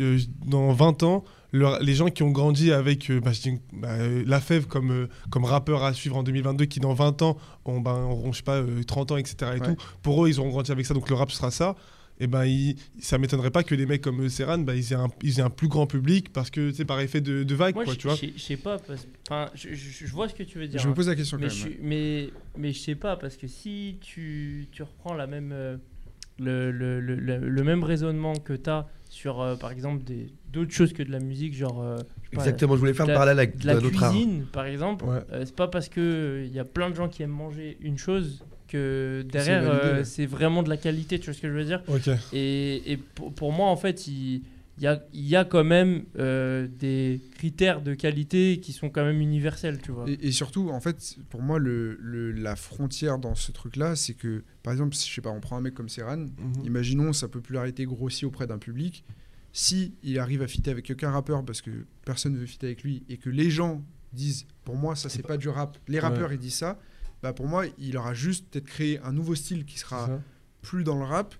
euh, 0.00 0.16
j- 0.16 0.28
dans 0.46 0.72
20 0.72 1.02
ans 1.02 1.24
le- 1.52 1.82
les 1.84 1.94
gens 1.94 2.08
qui 2.08 2.22
ont 2.22 2.30
grandi 2.30 2.70
avec 2.72 3.10
euh, 3.10 3.20
bah, 3.20 3.32
je 3.32 3.40
dis, 3.42 3.58
bah, 3.72 3.96
La 4.26 4.40
Fève 4.40 4.66
comme 4.66 4.90
euh, 4.92 5.06
comme 5.30 5.44
rappeur 5.44 5.82
à 5.84 5.92
suivre 5.94 6.16
en 6.16 6.22
2022 6.22 6.64
qui 6.66 6.80
dans 6.80 6.94
20 6.94 7.22
ans 7.22 7.36
ont 7.64 7.80
ben 7.80 7.94
auront 7.96 8.32
je 8.32 8.38
sais 8.38 8.42
pas 8.44 8.56
euh, 8.58 8.82
30 8.84 9.12
ans 9.12 9.16
etc 9.16 9.52
et 9.56 9.60
Ouais. 9.60 9.74
tout 9.74 9.76
pour 10.02 10.24
eux 10.24 10.28
ils 10.28 10.38
auront 10.40 10.50
grandi 10.50 10.70
avec 10.72 10.86
ça 10.86 10.94
donc 10.94 11.08
le 11.08 11.14
rap 11.16 11.30
sera 11.32 11.50
ça 11.50 11.74
et 12.22 12.26
ben 12.26 12.44
il- 12.44 12.76
ça 13.00 13.16
m'étonnerait 13.18 13.50
pas 13.50 13.62
que 13.64 13.74
les 13.74 13.86
mecs 13.86 14.02
comme 14.02 14.28
Serran 14.28 14.58
bah, 14.58 14.76
ils, 14.76 14.92
aient 14.92 14.96
un, 14.96 15.08
ils 15.22 15.38
aient 15.38 15.42
un 15.42 15.48
plus 15.50 15.68
grand 15.68 15.86
public 15.86 16.32
parce 16.32 16.50
que 16.50 16.70
c'est 16.70 16.84
par 16.84 17.00
effet 17.00 17.20
de, 17.22 17.42
de 17.44 17.54
vague 17.54 17.74
Moi, 17.74 17.84
quoi 17.84 17.94
je 17.94 17.98
tu 17.98 18.06
vois 18.06 18.16
je- 18.16 18.26
je 18.36 18.40
sais 18.42 18.56
pas. 18.58 18.78
parce- 18.78 19.06
Enfin, 19.28 19.48
je, 19.54 19.70
je- 19.74 20.06
je 20.06 20.12
vois 20.12 20.28
ce 20.28 20.34
que 20.34 20.42
tu 20.42 20.58
veux 20.58 20.66
dire. 20.68 20.78
Je 20.80 20.86
me 20.86 20.92
hein. 20.92 20.94
pose 20.94 21.08
la 21.08 21.14
question 21.16 21.38
quand 21.38 21.44
mais, 21.44 21.48
même. 21.48 21.56
je, 21.56 21.68
mais, 21.82 22.30
mais 22.58 22.72
je 22.74 22.78
sais 22.80 22.94
pas, 22.96 23.16
parce 23.16 23.36
que 23.36 23.46
si 23.46 23.96
tu, 24.02 24.66
tu 24.72 24.82
reprends 24.82 25.14
la 25.14 25.26
même, 25.28 25.50
euh, 25.52 25.76
le, 26.40 26.70
le, 26.70 27.00
le, 27.00 27.16
le- 27.38 27.62
même 27.64 27.84
raisonnement 27.84 28.32
que 28.38 28.52
tu 28.54 28.68
as 28.70 28.86
sur, 29.08 29.40
euh, 29.40 29.56
par 29.56 29.70
exemple, 29.72 30.02
des- 30.04 30.32
d'autres 30.52 30.72
choses 30.72 30.92
que 30.92 31.02
de 31.02 31.10
la 31.12 31.18
musique, 31.20 31.54
genre. 31.54 31.80
euh, 31.82 31.96
je 31.96 32.00
sais 32.00 32.36
pas, 32.36 32.42
Exactement, 32.42 32.74
je 32.74 32.80
voulais 32.80 32.94
faire 32.94 33.06
la- 33.06 33.14
parallèle 33.14 33.38
avec 33.38 33.58
de 33.58 33.66
la 33.66 33.74
un 33.74 33.76
art. 33.76 33.82
cuisine, 34.10 34.46
par 34.46 34.66
exemple, 34.66 35.04
Ouais. 35.04 35.18
euh, 35.32 35.42
c'est 35.44 35.54
pas 35.56 35.68
parce 35.68 35.88
que 35.88 36.42
il 36.46 36.52
y 36.52 36.58
a 36.58 36.64
plein 36.64 36.90
de 36.90 36.94
gens 36.96 37.08
qui 37.08 37.22
aiment 37.22 37.30
manger 37.30 37.76
une 37.80 37.98
chose 37.98 38.44
que 38.68 39.24
derrière 39.30 40.04
c'est 40.04 40.26
vraiment 40.26 40.62
de 40.62 40.68
la 40.68 40.76
qualité, 40.76 41.18
tu 41.18 41.26
vois 41.26 41.34
ce 41.34 41.40
que 41.42 41.48
je 41.48 41.52
veux 41.52 41.64
dire? 41.64 41.82
Et, 42.32 42.92
et 42.92 42.96
pour, 42.96 43.34
pour 43.34 43.52
moi, 43.52 43.68
en 43.68 43.76
fait, 43.76 44.06
il, 44.06 44.42
il 44.80 44.84
y, 44.84 44.86
a, 44.86 45.04
il 45.12 45.28
y 45.28 45.36
a 45.36 45.44
quand 45.44 45.62
même 45.62 46.04
euh, 46.18 46.66
des 46.66 47.20
critères 47.36 47.82
de 47.82 47.92
qualité 47.94 48.60
qui 48.60 48.72
sont 48.72 48.88
quand 48.88 49.04
même 49.04 49.20
universels, 49.20 49.78
tu 49.82 49.92
vois. 49.92 50.08
Et, 50.08 50.28
et 50.28 50.32
surtout, 50.32 50.70
en 50.70 50.80
fait, 50.80 51.16
pour 51.28 51.42
moi, 51.42 51.58
le, 51.58 51.98
le- 52.00 52.32
la 52.32 52.56
frontière 52.56 53.18
dans 53.18 53.34
ce 53.34 53.52
truc-là, 53.52 53.94
c'est 53.94 54.14
que, 54.14 54.42
par 54.62 54.72
exemple, 54.72 54.94
si, 54.94 55.06
je 55.08 55.14
sais 55.14 55.20
pas, 55.20 55.28
on 55.30 55.40
prend 55.40 55.58
un 55.58 55.60
mec 55.60 55.74
comme 55.74 55.90
Serran, 55.90 56.16
Mhm. 56.16 56.64
imaginons 56.64 57.12
sa 57.12 57.28
popularité 57.28 57.84
grossit 57.84 58.24
auprès 58.24 58.46
d'un 58.46 58.56
public. 58.58 59.04
Si 59.52 59.92
il 60.02 60.18
arrive 60.18 60.40
à 60.42 60.46
fitter 60.46 60.70
avec 60.70 60.90
aucun 60.90 61.10
rappeur 61.10 61.44
parce 61.44 61.60
que 61.60 61.70
personne 62.06 62.32
ne 62.32 62.38
veut 62.38 62.46
fitter 62.46 62.68
avec 62.68 62.82
lui 62.82 63.02
et 63.10 63.18
que 63.18 63.28
les 63.28 63.50
gens 63.50 63.82
disent, 64.14 64.46
pour 64.64 64.76
moi, 64.76 64.96
ça 64.96 65.08
c'est 65.10 65.26
pas 65.26 65.36
du 65.36 65.48
rap, 65.50 65.76
les 65.88 65.98
rappeurs 66.00 66.32
ils 66.32 66.38
disent 66.38 66.54
ça, 66.54 66.78
bah 67.22 67.32
pour 67.34 67.46
moi, 67.48 67.64
il 67.78 67.96
aura 67.98 68.14
juste 68.14 68.46
peut-être 68.48 68.64
créé 68.66 68.98
un 69.00 69.12
nouveau 69.12 69.34
style 69.34 69.66
qui 69.66 69.78
sera 69.78 70.08
plus 70.62 70.84
dans 70.84 70.96
le 70.96 71.04
rap. 71.04 71.34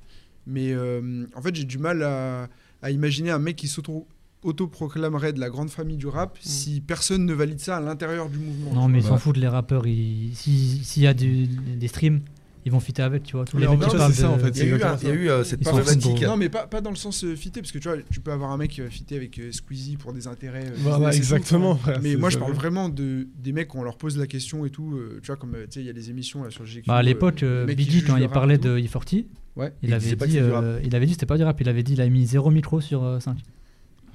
Mais 0.46 0.72
euh, 0.72 1.26
en 1.34 1.40
fait, 1.42 1.54
j'ai 1.54 1.64
du 1.64 1.78
mal 1.78 2.02
à, 2.02 2.48
à 2.82 2.90
imaginer 2.90 3.30
un 3.30 3.38
mec 3.38 3.56
qui 3.56 3.68
s'auto 3.68 4.06
autoproclamerait 4.42 5.32
de 5.34 5.40
la 5.40 5.50
grande 5.50 5.70
famille 5.70 5.96
du 5.98 6.06
rap 6.06 6.38
si 6.40 6.80
personne 6.80 7.26
ne 7.26 7.34
valide 7.34 7.60
ça 7.60 7.76
à 7.76 7.80
l'intérieur 7.80 8.28
du 8.30 8.38
mouvement. 8.38 8.72
Non, 8.72 8.88
mais 8.88 8.98
ils 9.00 9.04
s'en 9.04 9.18
foutent, 9.18 9.36
les 9.36 9.48
rappeurs. 9.48 9.86
ils- 9.86 10.32
si- 10.34 10.80
S'il 10.82 11.02
y 11.02 11.06
a 11.06 11.14
du- 11.14 11.46
des 11.46 11.88
streams, 11.88 12.20
ils 12.64 12.72
vont 12.72 12.80
fitter 12.80 13.02
avec, 13.02 13.22
tu 13.22 13.36
vois. 13.36 13.44
Tous 13.44 13.56
Mais 13.56 13.62
les 13.62 13.68
mecs 13.68 13.78
même 13.80 13.88
qui 13.88 13.92
temps, 13.92 13.98
parlent 13.98 14.12
c'est 14.14 14.20
ça, 14.22 14.28
de- 14.28 14.32
en 14.34 14.38
fait, 14.38 14.48
Il 14.50 14.56
y 14.58 14.60
a 14.60 14.64
eu, 14.64 14.74
exactement 14.74 14.92
un- 14.94 14.98
il 15.02 15.08
y 15.08 15.10
a 15.10 15.14
eu 15.24 15.30
euh, 15.30 15.44
cette 15.44 15.60
problématique. 15.62 16.22
Non, 16.22 16.36
mais 16.36 16.48
pas, 16.48 16.66
pas 16.66 16.80
dans 16.80 16.90
le 16.90 16.96
sens 16.96 17.24
euh, 17.24 17.34
fitter, 17.36 17.60
parce 17.60 17.72
que 17.72 17.78
tu 17.78 17.88
vois, 17.88 17.96
tu 18.10 18.20
peux 18.20 18.32
avoir 18.32 18.50
un 18.50 18.56
mec 18.56 18.78
euh, 18.78 18.90
fitter 18.90 19.16
avec 19.16 19.38
euh, 19.38 19.50
Squeezie 19.52 19.96
pour 19.96 20.12
des 20.12 20.26
intérêts. 20.26 20.66
euh, 20.66 20.74
Voilà, 20.78 21.10
tout. 21.10 21.16
exactement, 21.16 21.76
frère, 21.76 22.00
mais 22.02 22.16
moi, 22.16 22.28
je 22.30 22.38
parle 22.38 22.52
vraiment 22.52 22.88
de, 22.88 23.26
des 23.38 23.52
mecs, 23.52 23.74
on 23.74 23.82
leur 23.82 23.96
pose 23.96 24.16
la 24.18 24.26
question 24.26 24.64
et 24.66 24.70
tout. 24.70 24.94
euh, 24.96 25.20
tu 25.22 25.28
vois, 25.28 25.36
comme 25.36 25.52
tu 25.52 25.66
sais, 25.70 25.80
il 25.80 25.86
y 25.86 25.90
a 25.90 25.92
des 25.94 26.10
émissions 26.10 26.44
là 26.44 26.50
sur 26.50 26.64
GQ. 26.66 26.84
Bah, 26.86 26.96
à 26.96 27.02
l'époque, 27.02 27.42
euh, 27.42 27.64
Biggie, 27.66 28.02
quand 28.04 28.16
le 28.16 28.22
il 28.22 28.28
parlait 28.28 28.58
de 28.58 28.78
E40, 28.78 29.24
Ouais. 29.56 29.72
il, 29.82 29.92
avait 29.92 30.14
dit, 30.16 30.38
euh, 30.38 30.80
il 30.84 30.94
avait 30.94 31.06
dit 31.06 31.12
c'était 31.14 31.26
pas 31.26 31.36
du 31.36 31.42
rap. 31.42 31.60
Il 31.60 31.68
avait 31.68 31.82
dit 31.82 31.94
il 31.94 32.00
a 32.00 32.08
mis 32.08 32.24
zéro 32.26 32.50
micro 32.50 32.80
sur 32.80 33.16
5. 33.20 33.36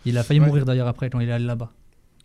Il 0.06 0.18
a 0.18 0.24
failli 0.24 0.40
mourir 0.40 0.66
d'ailleurs 0.66 0.88
après 0.88 1.10
quand 1.10 1.20
il 1.20 1.28
est 1.28 1.32
allé 1.32 1.46
là-bas. 1.46 1.74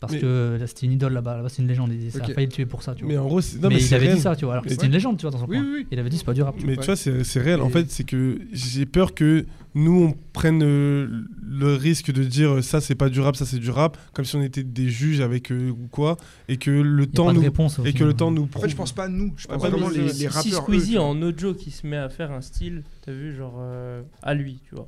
Parce 0.00 0.14
Mais- 0.14 0.20
que 0.20 0.26
euh, 0.26 0.66
c'était 0.66 0.86
une 0.86 0.92
idole 0.92 1.12
là-bas. 1.12 1.36
Là-bas, 1.36 1.50
c'est 1.50 1.60
une 1.60 1.68
légende. 1.68 1.92
Il 1.92 2.10
ça 2.10 2.20
Ok. 2.24 2.30
a 2.30 2.32
failli 2.32 2.46
le 2.46 2.52
tuer 2.52 2.64
pour 2.64 2.82
ça, 2.82 2.94
tu 2.94 3.04
vois. 3.04 3.12
mais 3.12 3.18
en 3.18 3.26
gros 3.26 3.42
c'est- 3.42 3.58
non, 3.58 3.68
mais, 3.68 3.74
mais 3.74 3.82
il 3.82 3.94
avait 3.94 4.06
réel. 4.06 4.16
dit 4.16 4.22
ça, 4.22 4.34
tu 4.34 4.46
vois. 4.46 4.54
Alors 4.54 4.64
que 4.64 4.70
c'était 4.70 4.86
une 4.86 4.92
légende, 4.92 5.18
tu 5.18 5.22
vois, 5.22 5.30
dans 5.30 5.38
son 5.38 5.46
Oui, 5.46 5.58
coin. 5.58 5.66
oui, 5.66 5.72
oui. 5.80 5.86
Il 5.90 5.98
avait 5.98 6.08
dit 6.08 6.16
c'est 6.16 6.24
pas 6.24 6.32
du 6.32 6.40
rap. 6.42 6.54
Mais 6.64 6.76
tu 6.78 6.86
vois, 6.86 6.96
c'est 6.96 7.22
c'est 7.22 7.40
réel. 7.40 7.60
En 7.60 7.68
fait, 7.68 7.90
c'est 7.90 8.04
que 8.04 8.38
j'ai 8.50 8.86
peur 8.86 9.12
que 9.14 9.44
nous, 9.74 10.04
on 10.04 10.14
prenne 10.32 10.62
euh, 10.62 11.06
le 11.42 11.74
risque 11.74 12.10
de 12.12 12.24
dire 12.24 12.50
euh, 12.54 12.62
ça, 12.62 12.80
c'est 12.80 12.94
pas 12.94 13.10
du 13.10 13.20
rap, 13.20 13.36
ça, 13.36 13.44
c'est 13.44 13.58
du 13.58 13.70
rap, 13.70 13.98
comme 14.14 14.24
si 14.24 14.34
on 14.36 14.42
était 14.42 14.64
des 14.64 14.88
juges 14.88 15.20
avec 15.20 15.52
euh, 15.52 15.68
ou 15.70 15.86
quoi, 15.92 16.16
et 16.48 16.56
que 16.56 16.70
le 16.70 17.06
temps 17.06 17.30
nous. 17.32 17.40
réponse, 17.42 17.78
et 17.84 17.92
que 17.92 18.02
le 18.02 18.14
temps 18.14 18.30
nous 18.30 18.48
En 18.54 18.58
fait, 18.58 18.68
je 18.70 18.76
pense 18.76 18.92
pas 18.92 19.04
à 19.04 19.08
nous. 19.08 19.34
Je 19.36 19.46
pense 19.46 19.62
pas 19.62 19.68
vraiment 19.68 19.90
les, 19.90 20.04
les 20.04 20.12
si 20.14 20.26
rappeurs. 20.28 20.62
Squeezie 20.62 20.96
en 20.98 21.20
audio 21.20 21.52
qui 21.54 21.70
se 21.70 21.86
met 21.86 21.98
à 21.98 22.08
faire 22.08 22.32
un 22.32 22.40
style, 22.40 22.82
t'as 23.04 23.12
vu, 23.12 23.36
genre 23.36 23.58
euh, 23.60 24.00
à 24.22 24.32
lui, 24.32 24.60
tu 24.66 24.74
vois. 24.74 24.86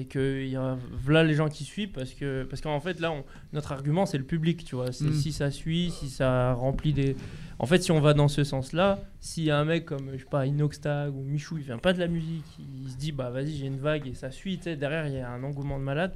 Et 0.00 0.04
que 0.04 0.44
y 0.46 0.54
a 0.54 0.78
voilà 1.02 1.24
les 1.24 1.34
gens 1.34 1.48
qui 1.48 1.64
suivent 1.64 1.90
parce 1.90 2.12
que 2.12 2.44
parce 2.44 2.62
qu'en 2.62 2.78
fait 2.78 3.00
là 3.00 3.10
on- 3.10 3.24
notre 3.52 3.72
argument 3.72 4.06
c'est 4.06 4.18
le 4.18 4.22
public, 4.24 4.64
tu 4.64 4.76
vois. 4.76 4.92
C'est 4.92 5.06
Mm. 5.06 5.12
si 5.12 5.32
ça 5.32 5.50
suit, 5.50 5.90
si 5.90 6.08
ça 6.08 6.52
remplit 6.52 6.92
des. 6.92 7.16
En 7.58 7.66
fait, 7.66 7.82
si 7.82 7.90
on 7.90 8.00
va 8.00 8.14
dans 8.14 8.28
ce 8.28 8.44
sens-là, 8.44 9.00
s'il 9.18 9.42
y 9.42 9.50
a 9.50 9.58
un 9.58 9.64
mec 9.64 9.84
comme 9.86 10.10
je 10.12 10.18
sais 10.18 10.24
pas 10.30 10.46
Inoxtag 10.46 11.12
ou 11.16 11.22
Michou, 11.24 11.56
il 11.58 11.64
vient 11.64 11.78
pas 11.78 11.92
de 11.92 11.98
la 11.98 12.06
musique, 12.06 12.44
il 12.84 12.88
se 12.92 12.96
dit 12.96 13.10
bah 13.10 13.30
vas-y 13.30 13.56
j'ai 13.56 13.66
une 13.66 13.80
vague 13.80 14.06
et 14.06 14.14
ça 14.14 14.30
suit, 14.30 14.58
derrière 14.58 15.08
il 15.08 15.14
y 15.14 15.18
a 15.18 15.28
un 15.30 15.42
engouement 15.42 15.80
de 15.80 15.84
malade, 15.84 16.12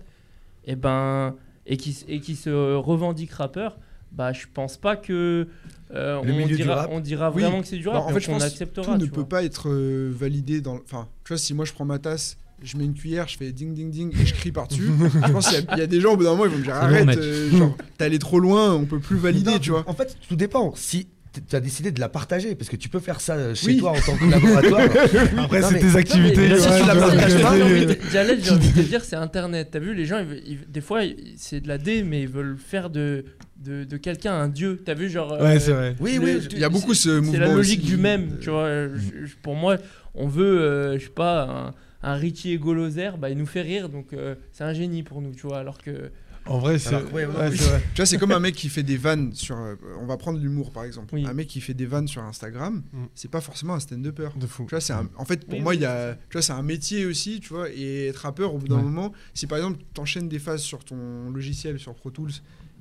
et 0.64 0.76
ben 0.76 1.34
et 1.66 1.76
qui 1.76 2.04
et 2.06 2.20
qui 2.20 2.36
se 2.36 2.74
revendique 2.76 3.32
rappeur. 3.32 3.78
Bah, 4.12 4.32
je 4.34 4.44
pense 4.52 4.76
pas 4.76 4.94
que 4.94 5.48
euh, 5.94 6.20
on, 6.22 6.46
dira, 6.46 6.86
on 6.90 7.00
dira 7.00 7.30
Oui. 7.32 7.40
vraiment 7.42 7.62
que 7.62 7.66
c'est 7.66 7.78
du 7.78 7.84
Bah, 7.84 7.92
rap, 7.92 8.02
en 8.04 8.10
et 8.10 8.12
fait, 8.12 8.20
je 8.20 8.26
qu'on 8.26 8.32
pense 8.34 8.42
que 8.42 8.46
acceptera. 8.48 8.84
tout 8.98 9.02
ne 9.02 9.10
peut 9.10 9.24
pas 9.24 9.42
être 9.42 9.70
euh, 9.70 10.12
validé 10.14 10.60
dans. 10.60 10.74
Enfin, 10.76 11.08
tu 11.24 11.28
vois, 11.28 11.38
si 11.38 11.54
moi 11.54 11.64
je 11.64 11.72
prends 11.72 11.86
ma 11.86 11.98
tasse, 11.98 12.36
je 12.64 12.76
mets 12.76 12.84
une 12.84 12.94
cuillère, 12.94 13.28
je 13.28 13.36
fais 13.36 13.52
ding 13.52 13.74
ding 13.74 13.90
ding 13.90 14.12
et 14.20 14.26
je 14.26 14.34
crie 14.34 14.52
par-dessus. 14.52 14.88
je 15.26 15.32
pense 15.32 15.48
qu'il 15.48 15.58
y 15.58 15.62
a- 15.62 15.74
il 15.74 15.78
y, 15.78 15.82
a 15.82 15.86
des 15.86 16.00
gens 16.00 16.12
au 16.12 16.16
bout 16.16 16.24
d'un 16.24 16.30
moment 16.30 16.44
ils 16.46 16.50
vont 16.52 16.58
me 16.58 16.62
dire 16.64 16.74
arrête, 16.74 17.08
euh, 17.18 17.50
genre 17.50 17.76
t'es 17.98 18.04
allé 18.04 18.18
trop 18.18 18.40
loin, 18.40 18.72
on 18.74 18.84
peut 18.84 18.98
plus 19.00 19.16
valider, 19.16 19.52
Non, 19.52 19.58
tu 19.58 19.70
vois. 19.70 19.84
En 19.86 19.94
fait, 19.94 20.16
tout 20.28 20.36
dépend. 20.36 20.72
Si 20.76 21.08
tu 21.48 21.56
as 21.56 21.60
décidé 21.60 21.90
de 21.92 21.98
la 21.98 22.10
partager, 22.10 22.54
parce 22.54 22.68
que 22.68 22.76
tu 22.76 22.90
peux 22.90 23.00
faire 23.00 23.18
ça 23.22 23.36
euh, 23.36 23.54
chez 23.54 23.68
Oui. 23.68 23.76
toi 23.78 23.92
en 23.92 24.00
tant 24.00 24.16
que 24.18 24.30
laboratoire. 24.30 24.82
Après, 25.38 25.62
c'est 25.62 25.78
tes 25.78 25.96
activités. 25.96 26.58
Si 26.58 26.66
tu 26.66 26.86
la 26.86 26.94
partages 26.94 27.40
pas, 27.40 27.56
de 27.56 28.72
te 28.74 28.80
dire, 28.80 29.02
c'est 29.02 29.16
Internet. 29.16 29.68
T'as 29.72 29.78
vu, 29.78 29.94
les 29.94 30.04
gens, 30.04 30.18
ils 30.18 30.26
veulent- 30.26 30.42
ils- 30.46 30.70
des 30.70 30.82
fois, 30.82 31.00
c'est 31.38 31.60
de 31.62 31.68
la 31.68 31.78
D, 31.78 32.02
mais 32.02 32.20
ils 32.22 32.28
veulent 32.28 32.58
faire 32.58 32.90
de, 32.90 33.24
de, 33.64 33.84
de 33.84 33.96
quelqu'un 33.96 34.34
un 34.34 34.48
dieu. 34.48 34.82
T'as 34.84 34.92
vu, 34.92 35.08
genre. 35.08 35.32
euh, 35.32 35.42
Ouais, 35.42 35.58
c'est 35.58 35.72
vrai. 35.72 35.96
Oui, 36.00 36.16
le- 36.16 36.20
oui. 36.38 36.48
Il 36.52 36.58
y 36.58 36.64
a 36.64 36.68
beaucoup 36.68 36.92
ce 36.92 37.08
mouvement. 37.08 37.32
C'est 37.32 37.38
la 37.38 37.54
logique 37.54 37.80
aussi. 37.80 37.88
du 37.92 37.96
même, 37.96 38.36
tu 38.40 38.50
vois. 38.50 38.68
Je- 38.88 39.24
je- 39.26 39.36
pour 39.42 39.54
moi, 39.54 39.78
on 40.14 40.26
veut, 40.28 40.60
euh, 40.60 40.98
je 40.98 41.04
sais 41.04 41.10
pas, 41.10 41.44
un, 41.44 41.74
un 42.02 42.14
Richie 42.14 42.52
Egolozer, 42.52 43.16
bah, 43.18 43.30
il 43.30 43.38
nous 43.38 43.46
fait 43.46 43.62
rire, 43.62 43.88
donc 43.88 44.12
euh, 44.12 44.34
c'est 44.52 44.64
un 44.64 44.72
génie 44.72 45.02
pour 45.02 45.20
nous, 45.22 45.32
tu 45.34 45.46
vois. 45.46 45.58
Alors 45.58 45.78
que. 45.78 46.10
En 46.44 46.58
vrai, 46.58 46.76
c'est 46.80 46.92
ouais, 46.96 47.24
ouais, 47.24 47.26
ouais. 47.26 47.50
Tu 47.52 47.62
vois, 47.98 48.04
c'est 48.06 48.18
comme 48.18 48.32
un 48.32 48.40
mec 48.40 48.56
qui 48.56 48.68
fait 48.68 48.82
des 48.82 48.96
vannes 48.96 49.32
sur. 49.32 49.56
euh, 49.56 49.76
on 50.00 50.06
va 50.06 50.16
prendre 50.16 50.40
l'humour 50.40 50.72
par 50.72 50.82
exemple. 50.82 51.14
Oui. 51.14 51.24
Un 51.24 51.34
mec 51.34 51.46
qui 51.46 51.60
fait 51.60 51.72
des 51.74 51.86
vannes 51.86 52.08
sur 52.08 52.20
Instagram, 52.24 52.82
Mm. 52.92 53.04
c'est 53.14 53.30
pas 53.30 53.40
forcément 53.40 53.74
un 53.74 53.78
stand-upper. 53.80 54.30
de 54.36 54.46
fou. 54.48 54.64
Tu 54.64 54.70
vois, 54.70 54.80
c'est 54.80 54.92
un- 54.92 55.08
en 55.16 55.24
fait, 55.24 55.44
pour 55.44 55.54
Oui, 55.54 55.60
moi, 55.60 55.70
oui, 55.70 55.76
il 55.78 55.82
y 55.82 55.86
a, 55.86 56.14
tu 56.14 56.32
vois, 56.32 56.42
c'est 56.42 56.52
un 56.52 56.62
métier 56.64 57.06
aussi, 57.06 57.38
tu 57.38 57.50
vois, 57.50 57.70
et 57.70 58.06
être 58.08 58.16
rappeur, 58.16 58.54
au 58.54 58.58
bout 58.58 58.66
d'un 58.66 58.78
Ouais. 58.78 58.82
moment, 58.82 59.12
si 59.34 59.46
par 59.46 59.58
exemple, 59.58 59.78
tu 59.94 60.00
enchaînes 60.00 60.28
des 60.28 60.40
phases 60.40 60.62
sur 60.62 60.84
ton 60.84 61.30
logiciel, 61.30 61.78
sur 61.78 61.94
Pro 61.94 62.10
Tools, 62.10 62.32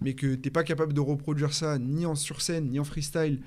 mais 0.01 0.15
que 0.15 0.33
t'es 0.33 0.49
pas 0.49 0.63
capable 0.63 0.93
de 0.93 0.99
reproduire 0.99 1.53
ça 1.53 1.77
ni 1.77 2.07
en 2.07 2.15
sur 2.15 2.41
scène, 2.41 2.67
ni 2.71 2.79
en 2.79 2.83
freestyle, 2.83 3.41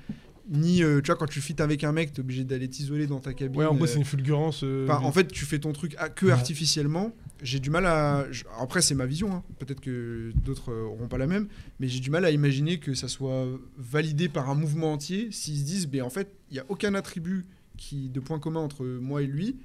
ni 0.49 0.83
euh, 0.83 1.01
tu 1.01 1.07
vois 1.07 1.15
quand 1.15 1.25
tu 1.25 1.41
fites 1.41 1.59
avec 1.61 1.83
un 1.83 1.91
mec 1.91 2.13
t'es 2.13 2.19
obligé 2.19 2.43
d'aller 2.43 2.67
t'isoler 2.69 3.07
dans 3.07 3.19
ta 3.19 3.33
cabine 3.33 3.59
Ouais, 3.59 3.65
en 3.65 3.73
gros, 3.73 3.85
euh, 3.85 3.87
c'est 3.87 3.97
une 3.97 4.05
fulgurance. 4.05 4.61
euh, 4.63 4.85
Enfin, 4.87 5.03
en 5.03 5.11
fait, 5.11 5.27
tu 5.31 5.45
fais 5.45 5.59
ton 5.59 5.71
truc 5.73 5.95
à- 5.97 6.09
que 6.09 6.27
Ouais. 6.27 6.31
artificiellement. 6.31 7.11
J'ai 7.41 7.59
du 7.59 7.69
mal 7.69 7.85
à. 7.85 8.25
je- 8.31 8.43
Après, 8.59 8.81
c'est 8.81 8.95
ma 8.95 9.05
vision. 9.05 9.33
hein. 9.33 9.43
Peut-être 9.59 9.81
que 9.81 10.31
d'autres 10.45 10.71
euh, 10.71 10.83
auront 10.85 11.07
pas 11.07 11.17
la 11.17 11.27
même. 11.27 11.47
Mais 11.79 11.87
j'ai 11.87 11.99
du 11.99 12.09
mal 12.11 12.25
à 12.25 12.31
imaginer 12.31 12.79
que 12.79 12.93
ça 12.93 13.07
soit 13.07 13.45
validé 13.77 14.29
par 14.29 14.49
un 14.49 14.55
mouvement 14.55 14.93
entier 14.93 15.29
s'ils 15.31 15.57
se 15.59 15.63
disent, 15.65 15.87
ben 15.87 16.01
en 16.03 16.09
fait, 16.09 16.31
il 16.51 16.53
n'y 16.53 16.59
a 16.59 16.65
aucun 16.69 16.93
attribut 16.95 17.45
qui 17.77 18.09
de 18.09 18.19
point 18.19 18.39
commun 18.39 18.61
entre 18.61 18.85
moi 18.85 19.21
et 19.21 19.27
lui. 19.27 19.57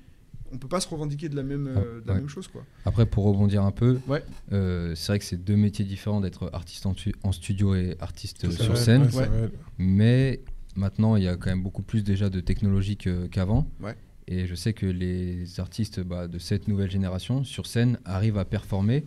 On 0.52 0.58
peut 0.58 0.66
pas 0.66 0.80
se 0.80 0.88
revendiquer 0.88 1.28
de 1.28 1.36
la 1.36 1.44
même, 1.44 1.68
euh, 1.68 2.00
de 2.00 2.08
la 2.08 2.14
Ouais. 2.14 2.18
même 2.20 2.28
chose, 2.28 2.48
quoi. 2.48 2.64
Après, 2.84 3.06
pour 3.06 3.22
rebondir 3.24 3.62
un 3.62 3.70
peu, 3.70 4.00
Ouais. 4.08 4.24
euh, 4.50 4.96
c'est 4.96 5.12
vrai 5.12 5.18
que 5.20 5.24
c'est 5.24 5.36
deux 5.44 5.54
métiers 5.54 5.84
différents 5.84 6.20
d'être 6.20 6.50
artiste 6.52 6.86
en, 6.86 6.94
tu- 6.94 7.14
en 7.22 7.30
studio 7.30 7.76
et 7.76 7.96
artiste 8.00 8.50
sur 8.50 8.72
vrai, 8.72 8.76
scène. 8.84 9.02
ouais. 9.14 9.28
Mais 9.78 10.40
maintenant, 10.76 11.16
il 11.16 11.24
y 11.24 11.28
a 11.28 11.36
quand 11.36 11.50
même 11.50 11.62
beaucoup 11.62 11.82
plus 11.82 12.02
déjà 12.04 12.30
de 12.30 12.40
technologie 12.40 12.96
que- 12.96 13.26
qu'avant. 13.26 13.66
Ouais. 13.80 13.94
Et 14.28 14.46
je 14.46 14.54
sais 14.54 14.72
que 14.72 14.86
les 14.86 15.58
artistes 15.58 16.00
bah, 16.00 16.28
de 16.28 16.38
cette 16.38 16.68
nouvelle 16.68 16.90
génération 16.90 17.42
sur 17.44 17.66
scène 17.66 17.98
arrivent 18.04 18.38
à 18.38 18.44
performer 18.44 19.04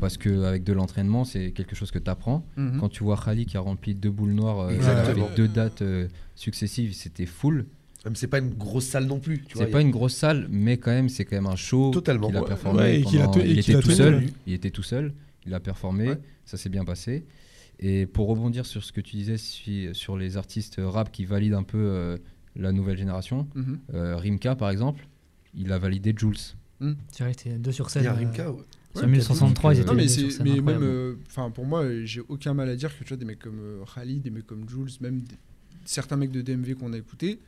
parce 0.00 0.16
qu'avec 0.16 0.64
de 0.64 0.72
l'entraînement, 0.72 1.24
c'est 1.24 1.50
quelque 1.50 1.74
chose 1.76 1.90
que 1.90 1.98
tu 1.98 2.08
apprends. 2.10 2.44
Mhm. 2.56 2.80
Quand 2.80 2.88
tu 2.88 3.04
vois 3.04 3.20
Khali 3.22 3.44
qui 3.44 3.56
a 3.58 3.60
rempli 3.60 3.94
deux 3.94 4.10
boules 4.10 4.32
noires 4.32 4.60
euh, 4.60 4.78
avec 4.80 5.34
deux 5.36 5.48
dates 5.48 5.82
euh, 5.82 6.08
successives, 6.34 6.94
c'était 6.94 7.26
full. 7.26 7.66
Même 8.06 8.14
c'est 8.14 8.28
pas 8.28 8.38
une 8.38 8.54
grosse 8.54 8.86
salle 8.86 9.04
non 9.06 9.18
plus. 9.18 9.44
C'est 9.52 9.64
il 9.64 9.70
pas 9.70 9.78
a- 9.78 9.82
une 9.82 9.90
grosse 9.90 10.14
salle, 10.14 10.46
mais 10.48 10.76
quand 10.78 10.92
même, 10.92 11.08
c'est 11.10 11.24
quand 11.24 11.36
même 11.36 11.46
un 11.46 11.56
show 11.56 11.90
Totalement. 11.90 12.28
qu'il 12.28 12.36
a 12.36 12.42
performé. 12.42 12.78
Ouais, 12.78 13.00
et 13.00 13.04
qu'il 13.04 13.20
a 13.20 13.24
pendant- 13.24 13.40
te- 13.40 13.44
et 13.44 13.50
il 13.50 13.58
était 13.58 13.74
a 13.74 13.80
tout 13.82 13.90
seul. 13.90 14.22
Il 14.46 14.52
était 14.54 14.70
tout 14.70 14.82
seul. 14.84 15.12
Il 15.46 15.52
a 15.54 15.60
performé. 15.60 16.08
Ouais. 16.10 16.18
Ça 16.44 16.56
s'est 16.56 16.68
bien 16.68 16.84
passé. 16.84 17.24
Et 17.78 18.06
pour 18.06 18.28
rebondir 18.28 18.64
sur 18.66 18.82
ce 18.82 18.92
que 18.92 19.00
tu 19.00 19.16
disais 19.16 19.36
si- 19.36 19.88
sur 19.92 20.16
les 20.16 20.36
artistes 20.36 20.76
rap 20.78 21.12
qui 21.12 21.24
valident 21.26 21.54
un 21.54 21.62
peu 21.62 21.78
euh, 21.78 22.16
la 22.54 22.72
nouvelle 22.72 22.96
génération, 22.96 23.46
Mhm. 23.54 23.78
euh, 23.94 24.16
Rimka 24.16 24.56
par 24.56 24.70
exemple, 24.70 25.06
il 25.54 25.72
a 25.72 25.78
validé 25.78 26.14
Jules. 26.16 26.36
C'est 27.10 27.24
vrai, 27.24 27.32
c'était 27.36 27.58
deux 27.58 27.72
sur 27.72 27.86
Il 27.86 27.90
scène. 27.90 28.04
y 28.04 28.06
a 28.06 28.12
euh, 28.12 28.16
Rimka, 28.16 28.50
ouais. 28.50 28.62
Sur 28.94 29.04
Ouais, 29.04 29.10
1063, 29.10 29.74
ils 29.74 29.78
euh, 29.78 29.80
étaient 29.82 29.90
Non, 29.90 29.96
mais, 29.96 30.08
sur 30.08 30.30
scène. 30.32 30.42
mais 30.44 30.60
même, 30.60 30.82
euh, 30.82 31.14
enfin, 31.28 31.50
pour 31.50 31.66
moi, 31.66 31.82
euh, 31.82 32.02
j'ai 32.06 32.22
aucun 32.28 32.54
mal 32.54 32.68
à 32.70 32.76
dire 32.76 32.96
que 32.96 33.04
tu 33.04 33.08
vois 33.08 33.16
des 33.18 33.26
mecs 33.26 33.38
comme 33.40 33.58
euh, 33.60 33.82
Khalid, 33.94 34.22
des 34.22 34.30
mecs 34.30 34.46
comme 34.46 34.66
Jules, 34.68 34.88
même 35.02 35.20
des- 35.20 35.34
certains 35.84 36.16
mecs 36.16 36.30
de 36.30 36.40
DMV 36.40 36.74
qu'on 36.76 36.92
a 36.94 36.96
écoutés. 36.98 37.38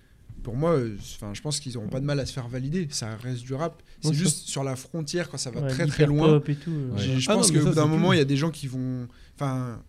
Pour 0.42 0.56
moi, 0.56 0.72
euh, 0.72 0.94
enfin, 1.00 1.32
je 1.34 1.40
pense 1.40 1.58
qu'ils 1.58 1.72
n'auront 1.74 1.88
pas 1.88 2.00
de 2.00 2.04
mal 2.04 2.20
à 2.20 2.26
se 2.26 2.32
faire 2.34 2.48
valider. 2.48 2.86
Ça 2.90 3.16
reste 3.16 3.42
du 3.44 3.54
rap. 3.54 3.82
C'est 4.02 4.12
juste 4.12 4.46
sur 4.46 4.62
la 4.62 4.76
frontière 4.76 5.28
quand 5.30 5.38
ça 5.38 5.50
va 5.50 5.62
Ouais, 5.62 5.68
très 5.68 5.86
très 5.86 6.06
loin. 6.06 6.38
tout. 6.40 6.54
euh. 6.70 6.90
Ouais. 6.92 7.18
Je 7.18 7.30
Ah 7.30 7.34
pense 7.34 7.50
qu'au 7.50 7.64
bout 7.64 7.74
d'un 7.74 7.86
moment, 7.86 8.12
il 8.12 8.18
y 8.18 8.22
a 8.22 8.26
des 8.26 8.36
gens 8.36 8.50
qui 8.50 8.66
vont. 8.66 9.08
Enfin. 9.34 9.80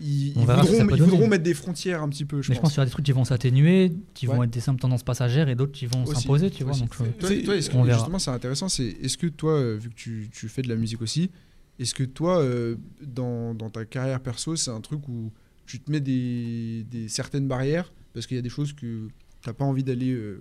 Ils, 0.00 0.28
ils 0.28 0.34
voudront, 0.34 1.24
ils 1.24 1.28
mettre 1.28 1.44
des 1.44 1.54
frontières 1.54 2.02
un 2.02 2.08
petit 2.08 2.24
peu, 2.24 2.40
je 2.42 2.50
Mais 2.50 2.54
je 2.56 2.60
pense 2.60 2.68
pense. 2.68 2.72
qu'il 2.72 2.76
y 2.78 2.80
aura 2.80 2.86
des 2.86 2.90
trucs 2.92 3.04
qui 3.06 3.12
vont 3.12 3.24
s'atténuer, 3.24 3.92
qui 4.14 4.26
vont 4.26 4.42
être 4.42 4.50
des 4.50 4.60
simples 4.60 4.80
tendances 4.80 5.02
passagères 5.02 5.48
et 5.48 5.54
d'autres 5.54 5.72
qui 5.72 5.86
vont 5.86 6.06
s'imposer, 6.06 6.50
tu 6.50 6.62
vois. 6.64 6.72
aussi. 6.72 6.82
Donc, 6.82 6.94
euh, 7.00 7.04
Toi, 7.18 7.28
toi, 7.44 7.54
que- 7.56 7.92
justement, 7.92 8.18
c'est 8.18 8.30
intéressant. 8.30 8.68
C'est 8.68 8.86
est-ce 8.86 9.16
que 9.18 9.26
toi, 9.26 9.52
euh, 9.52 9.76
vu 9.80 9.88
que 9.90 9.94
tu, 9.94 10.28
tu 10.32 10.48
fais 10.48 10.62
de 10.62 10.68
la 10.68 10.76
musique 10.76 11.02
aussi, 11.02 11.30
est-ce 11.78 11.94
que 11.94 12.04
toi, 12.04 12.40
euh, 12.40 12.76
dans, 13.04 13.54
dans 13.54 13.70
ta 13.70 13.84
carrière 13.84 14.20
perso, 14.20 14.56
c'est 14.56 14.70
un 14.70 14.80
truc 14.80 15.06
où 15.08 15.30
tu 15.66 15.80
te 15.80 15.90
mets 15.90 16.00
des, 16.00 16.84
des 16.90 17.08
certaines 17.08 17.46
barrières 17.46 17.92
parce 18.14 18.26
qu'il 18.26 18.36
y 18.36 18.40
a 18.40 18.42
des 18.42 18.48
choses 18.48 18.72
que 18.72 19.08
t'as 19.42 19.52
pas 19.52 19.64
envie 19.64 19.84
d'aller 19.84 20.10
euh, 20.12 20.40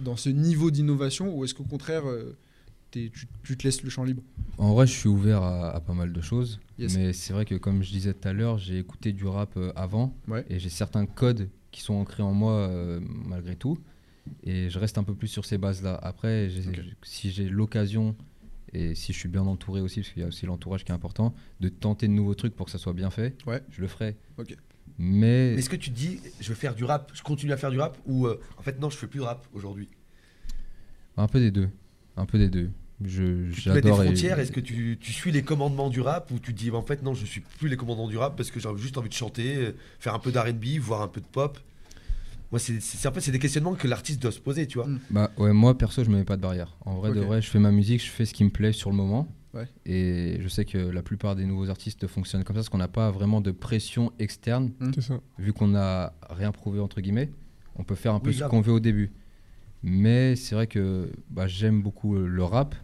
dans 0.00 0.16
ce 0.16 0.28
niveau 0.30 0.70
d'innovation, 0.70 1.32
ou 1.36 1.44
est-ce 1.44 1.54
qu'au 1.54 1.62
contraire, 1.64 2.08
euh, 2.08 2.36
tu, 3.12 3.26
tu 3.42 3.56
te 3.56 3.64
laisses 3.64 3.82
le 3.82 3.90
champ 3.90 4.04
libre 4.04 4.22
En 4.58 4.72
vrai, 4.74 4.86
je 4.86 4.92
suis 4.92 5.08
ouvert 5.08 5.42
à, 5.42 5.70
à 5.70 5.80
pas 5.80 5.94
mal 5.94 6.12
de 6.12 6.20
choses. 6.20 6.60
Yes. 6.78 6.96
Mais 6.96 7.12
c'est 7.12 7.32
vrai 7.32 7.44
que, 7.44 7.54
comme 7.54 7.82
je 7.82 7.90
disais 7.90 8.14
tout 8.14 8.26
à 8.28 8.32
l'heure, 8.32 8.58
j'ai 8.58 8.78
écouté 8.78 9.12
du 9.12 9.26
rap 9.26 9.56
euh, 9.56 9.72
avant. 9.76 10.16
Ouais. 10.28 10.44
Et 10.48 10.58
j'ai 10.58 10.68
certains 10.70 11.06
codes 11.06 11.48
qui 11.70 11.80
sont 11.82 11.94
ancrés 11.94 12.22
en 12.22 12.32
moi 12.32 12.52
euh, 12.52 13.00
malgré 13.02 13.56
tout. 13.56 13.78
Et 14.42 14.70
je 14.70 14.78
reste 14.78 14.96
un 14.98 15.04
peu 15.04 15.14
plus 15.14 15.28
sur 15.28 15.44
ces 15.44 15.58
bases-là. 15.58 15.98
Après, 16.02 16.48
si 17.02 17.30
j'ai 17.30 17.48
l'occasion, 17.48 18.16
et 18.72 18.94
si 18.94 19.12
je 19.12 19.18
suis 19.18 19.28
bien 19.28 19.42
entouré 19.42 19.80
aussi, 19.80 20.00
parce 20.00 20.10
qu'il 20.12 20.22
y 20.22 20.24
a 20.24 20.28
aussi 20.28 20.46
l'entourage 20.46 20.84
qui 20.84 20.92
est 20.92 20.94
important, 20.94 21.34
de 21.60 21.68
tenter 21.68 22.08
de 22.08 22.12
nouveaux 22.12 22.34
trucs 22.34 22.54
pour 22.56 22.66
que 22.66 22.72
ça 22.72 22.78
soit 22.78 22.94
bien 22.94 23.10
fait, 23.10 23.36
Ouais. 23.46 23.60
je 23.70 23.80
le 23.82 23.86
ferai. 23.88 24.16
Ok. 24.38 24.56
Mais 24.98 25.52
Mais 25.54 25.58
Est-ce 25.58 25.68
que 25.68 25.76
tu 25.76 25.90
te 25.90 25.96
dis, 25.96 26.20
je 26.40 26.48
vais 26.48 26.54
faire 26.54 26.74
du 26.74 26.84
rap, 26.84 27.10
je 27.14 27.22
continue 27.22 27.52
à 27.52 27.56
faire 27.56 27.70
du 27.70 27.78
rap, 27.80 27.98
ou 28.06 28.26
euh, 28.26 28.40
en 28.56 28.62
fait 28.62 28.80
non, 28.80 28.88
je 28.90 28.96
fais 28.96 29.06
plus 29.08 29.18
de 29.18 29.24
rap 29.24 29.46
aujourd'hui? 29.52 29.88
Un 31.16 31.26
peu 31.28 31.40
des 31.40 31.50
deux. 31.50 31.68
Un 32.16 32.26
peu 32.26 32.38
des 32.38 32.48
deux. 32.48 32.70
Je, 33.04 33.50
Tu 33.52 33.62
te 33.62 33.68
mets 33.70 33.80
des 33.80 33.88
et- 33.90 33.92
frontières, 33.92 34.38
est-ce 34.38 34.52
que 34.52 34.60
tu, 34.60 34.96
tu 35.00 35.12
suis 35.12 35.30
les 35.30 35.42
commandements 35.42 35.90
du 35.90 36.00
rap, 36.00 36.30
ou 36.30 36.38
tu 36.38 36.54
te 36.54 36.58
dis, 36.58 36.70
en 36.70 36.82
fait 36.82 37.02
non, 37.02 37.12
je 37.14 37.26
suis 37.26 37.40
plus 37.40 37.68
les 37.68 37.76
commandements 37.76 38.08
du 38.08 38.16
rap 38.16 38.36
parce 38.36 38.50
que 38.50 38.58
j'ai 38.60 38.68
juste 38.78 38.96
envie 38.98 39.08
de 39.10 39.14
chanter, 39.14 39.56
euh, 39.56 39.72
faire 40.00 40.14
un 40.14 40.18
peu 40.18 40.32
d'R&B, 40.32 40.78
voire 40.80 41.02
un 41.02 41.08
peu 41.08 41.20
de 41.20 41.26
pop? 41.26 41.58
Moi, 42.50 42.58
c'est 42.60 43.08
en 43.08 43.12
fait, 43.12 43.20
c'est 43.20 43.32
des 43.32 43.38
questionnements 43.40 43.74
que 43.74 43.88
l'artiste 43.88 44.22
doit 44.22 44.30
se 44.30 44.38
poser, 44.38 44.66
tu 44.66 44.78
vois. 44.78 44.86
Mm. 44.86 45.00
Bah 45.10 45.30
ouais, 45.38 45.52
moi 45.52 45.76
perso, 45.76 46.04
je 46.04 46.10
me 46.10 46.16
mets 46.18 46.24
pas 46.24 46.36
de 46.36 46.42
barrière. 46.42 46.76
En 46.84 46.94
vrai 46.96 47.12
de 47.12 47.20
vrai, 47.20 47.42
je 47.42 47.50
fais 47.50 47.58
ma 47.58 47.72
musique, 47.72 48.02
je 48.04 48.10
fais 48.10 48.24
ce 48.26 48.32
qui 48.32 48.44
me 48.44 48.50
plaît 48.50 48.72
sur 48.72 48.90
le 48.90 48.96
moment. 48.96 49.28
Ouais. 49.54 49.68
Et 49.86 50.38
je 50.40 50.48
sais 50.48 50.64
que 50.64 50.78
la 50.78 51.02
plupart 51.02 51.36
des 51.36 51.44
nouveaux 51.46 51.68
artistes 51.70 52.06
fonctionnent 52.06 52.42
comme 52.44 52.54
ça, 52.56 52.60
parce 52.60 52.68
qu'on 52.68 52.78
n'a 52.78 52.88
pas 52.88 53.10
vraiment 53.10 53.40
de 53.40 53.50
pression 53.50 54.12
externe, 54.18 54.72
C'est 54.94 55.00
ça. 55.00 55.20
vu 55.38 55.52
qu'on 55.52 55.68
n'a 55.68 56.12
rien 56.30 56.52
prouvé 56.52 56.80
entre 56.80 57.00
guillemets. 57.00 57.30
On 57.76 57.82
peut 57.84 57.94
faire 57.96 58.14
un 58.14 58.20
peu 58.20 58.30
Oui, 58.30 58.36
ce 58.36 58.44
qu'on 58.44 58.60
veut 58.60 58.72
au 58.72 58.80
début. 58.80 59.12
Mais 59.82 60.34
c'est 60.36 60.54
vrai 60.54 60.66
que 60.66 61.10
bah, 61.30 61.46
j'aime 61.46 61.82
beaucoup 61.82 62.16
euh, 62.16 62.26
le 62.26 62.42
rap, 62.44 62.74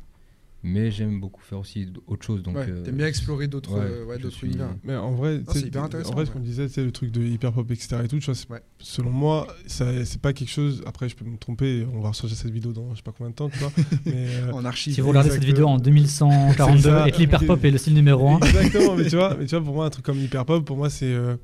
mais 0.63 0.91
j'aime 0.91 1.21
beaucoup 1.21 1.41
faire 1.43 1.59
aussi 1.59 1.89
autre 2.07 2.25
chose. 2.25 2.43
Donc 2.43 2.57
Ouais, 2.57 2.67
euh, 2.69 2.83
T'aimes 2.83 2.97
bien 2.97 3.07
explorer 3.07 3.49
d'autres 3.49 3.73
ouais, 3.79 3.85
euh, 3.85 4.05
ouais, 4.05 4.17
je 4.19 4.23
d'autres 4.25 4.37
suis- 4.37 4.49
univers. 4.49 4.75
Mais 4.85 4.95
en 4.97 5.13
vrai, 5.13 5.39
sais, 5.49 5.61
c'est 5.61 5.67
hyper 5.69 5.85
intéressant, 5.85 6.11
En 6.11 6.15
vrai, 6.17 6.27
ce 6.27 6.31
qu'on 6.31 6.41
disait, 6.41 6.69
c'est 6.69 6.85
le 6.85 6.93
truc 6.93 7.11
de 7.11 7.23
hyper 7.23 7.53
pop, 7.53 7.71
etc. 7.71 7.97
et 8.05 8.09
tout, 8.09 8.19
tu 8.19 8.27
vois, 8.27 8.35
c'est- 8.35 8.51
Ouais. 8.51 8.61
selon 8.79 9.11
moi, 9.11 9.47
ça- 9.67 10.05
c'est 10.05 10.21
pas 10.21 10.33
quelque 10.33 10.51
chose. 10.51 10.83
Après, 10.87 11.09
je 11.09 11.17
peux 11.17 11.25
me 11.25 11.37
tromper, 11.39 11.87
on 11.95 12.01
va 12.01 12.11
ressortir 12.11 12.37
cette 12.37 12.51
vidéo 12.53 12.73
dans 12.73 12.91
je 12.93 12.97
sais 12.97 13.03
pas 13.03 13.13
combien 13.17 13.31
de 13.31 13.35
temps, 13.37 13.49
tu 13.49 13.59
vois. 13.59 13.73
mais, 14.07 14.13
euh, 14.15 14.53
En 14.53 14.65
archive. 14.65 14.95
Si 14.95 15.01
vous 15.01 15.09
regardez 15.09 15.31
cette 15.31 15.45
vidéo 15.45 15.67
en 15.67 15.79
2142 15.79 16.77
C'est 16.83 16.89
ça. 16.89 17.09
et 17.09 17.13
que 17.13 17.19
l'hyperpop 17.19 17.65
est 17.65 17.71
le 17.71 17.79
style 17.79 17.95
numéro 17.95 18.29
1, 18.29 18.41
Exactement, 18.41 18.97
mais 18.97 19.05
tu 19.09 19.17
vois, 19.17 19.37
mais 19.39 19.47
tu 19.47 19.57
vois, 19.57 19.65
pour 19.65 19.75
moi, 19.75 19.87
un 19.87 19.91
truc 19.91 20.05
comme 20.05 20.19
hyper 20.21 20.45
pop, 20.45 20.65
pour 20.65 20.77
moi, 20.77 20.91
c'est 20.91 21.07
euh, 21.13 21.37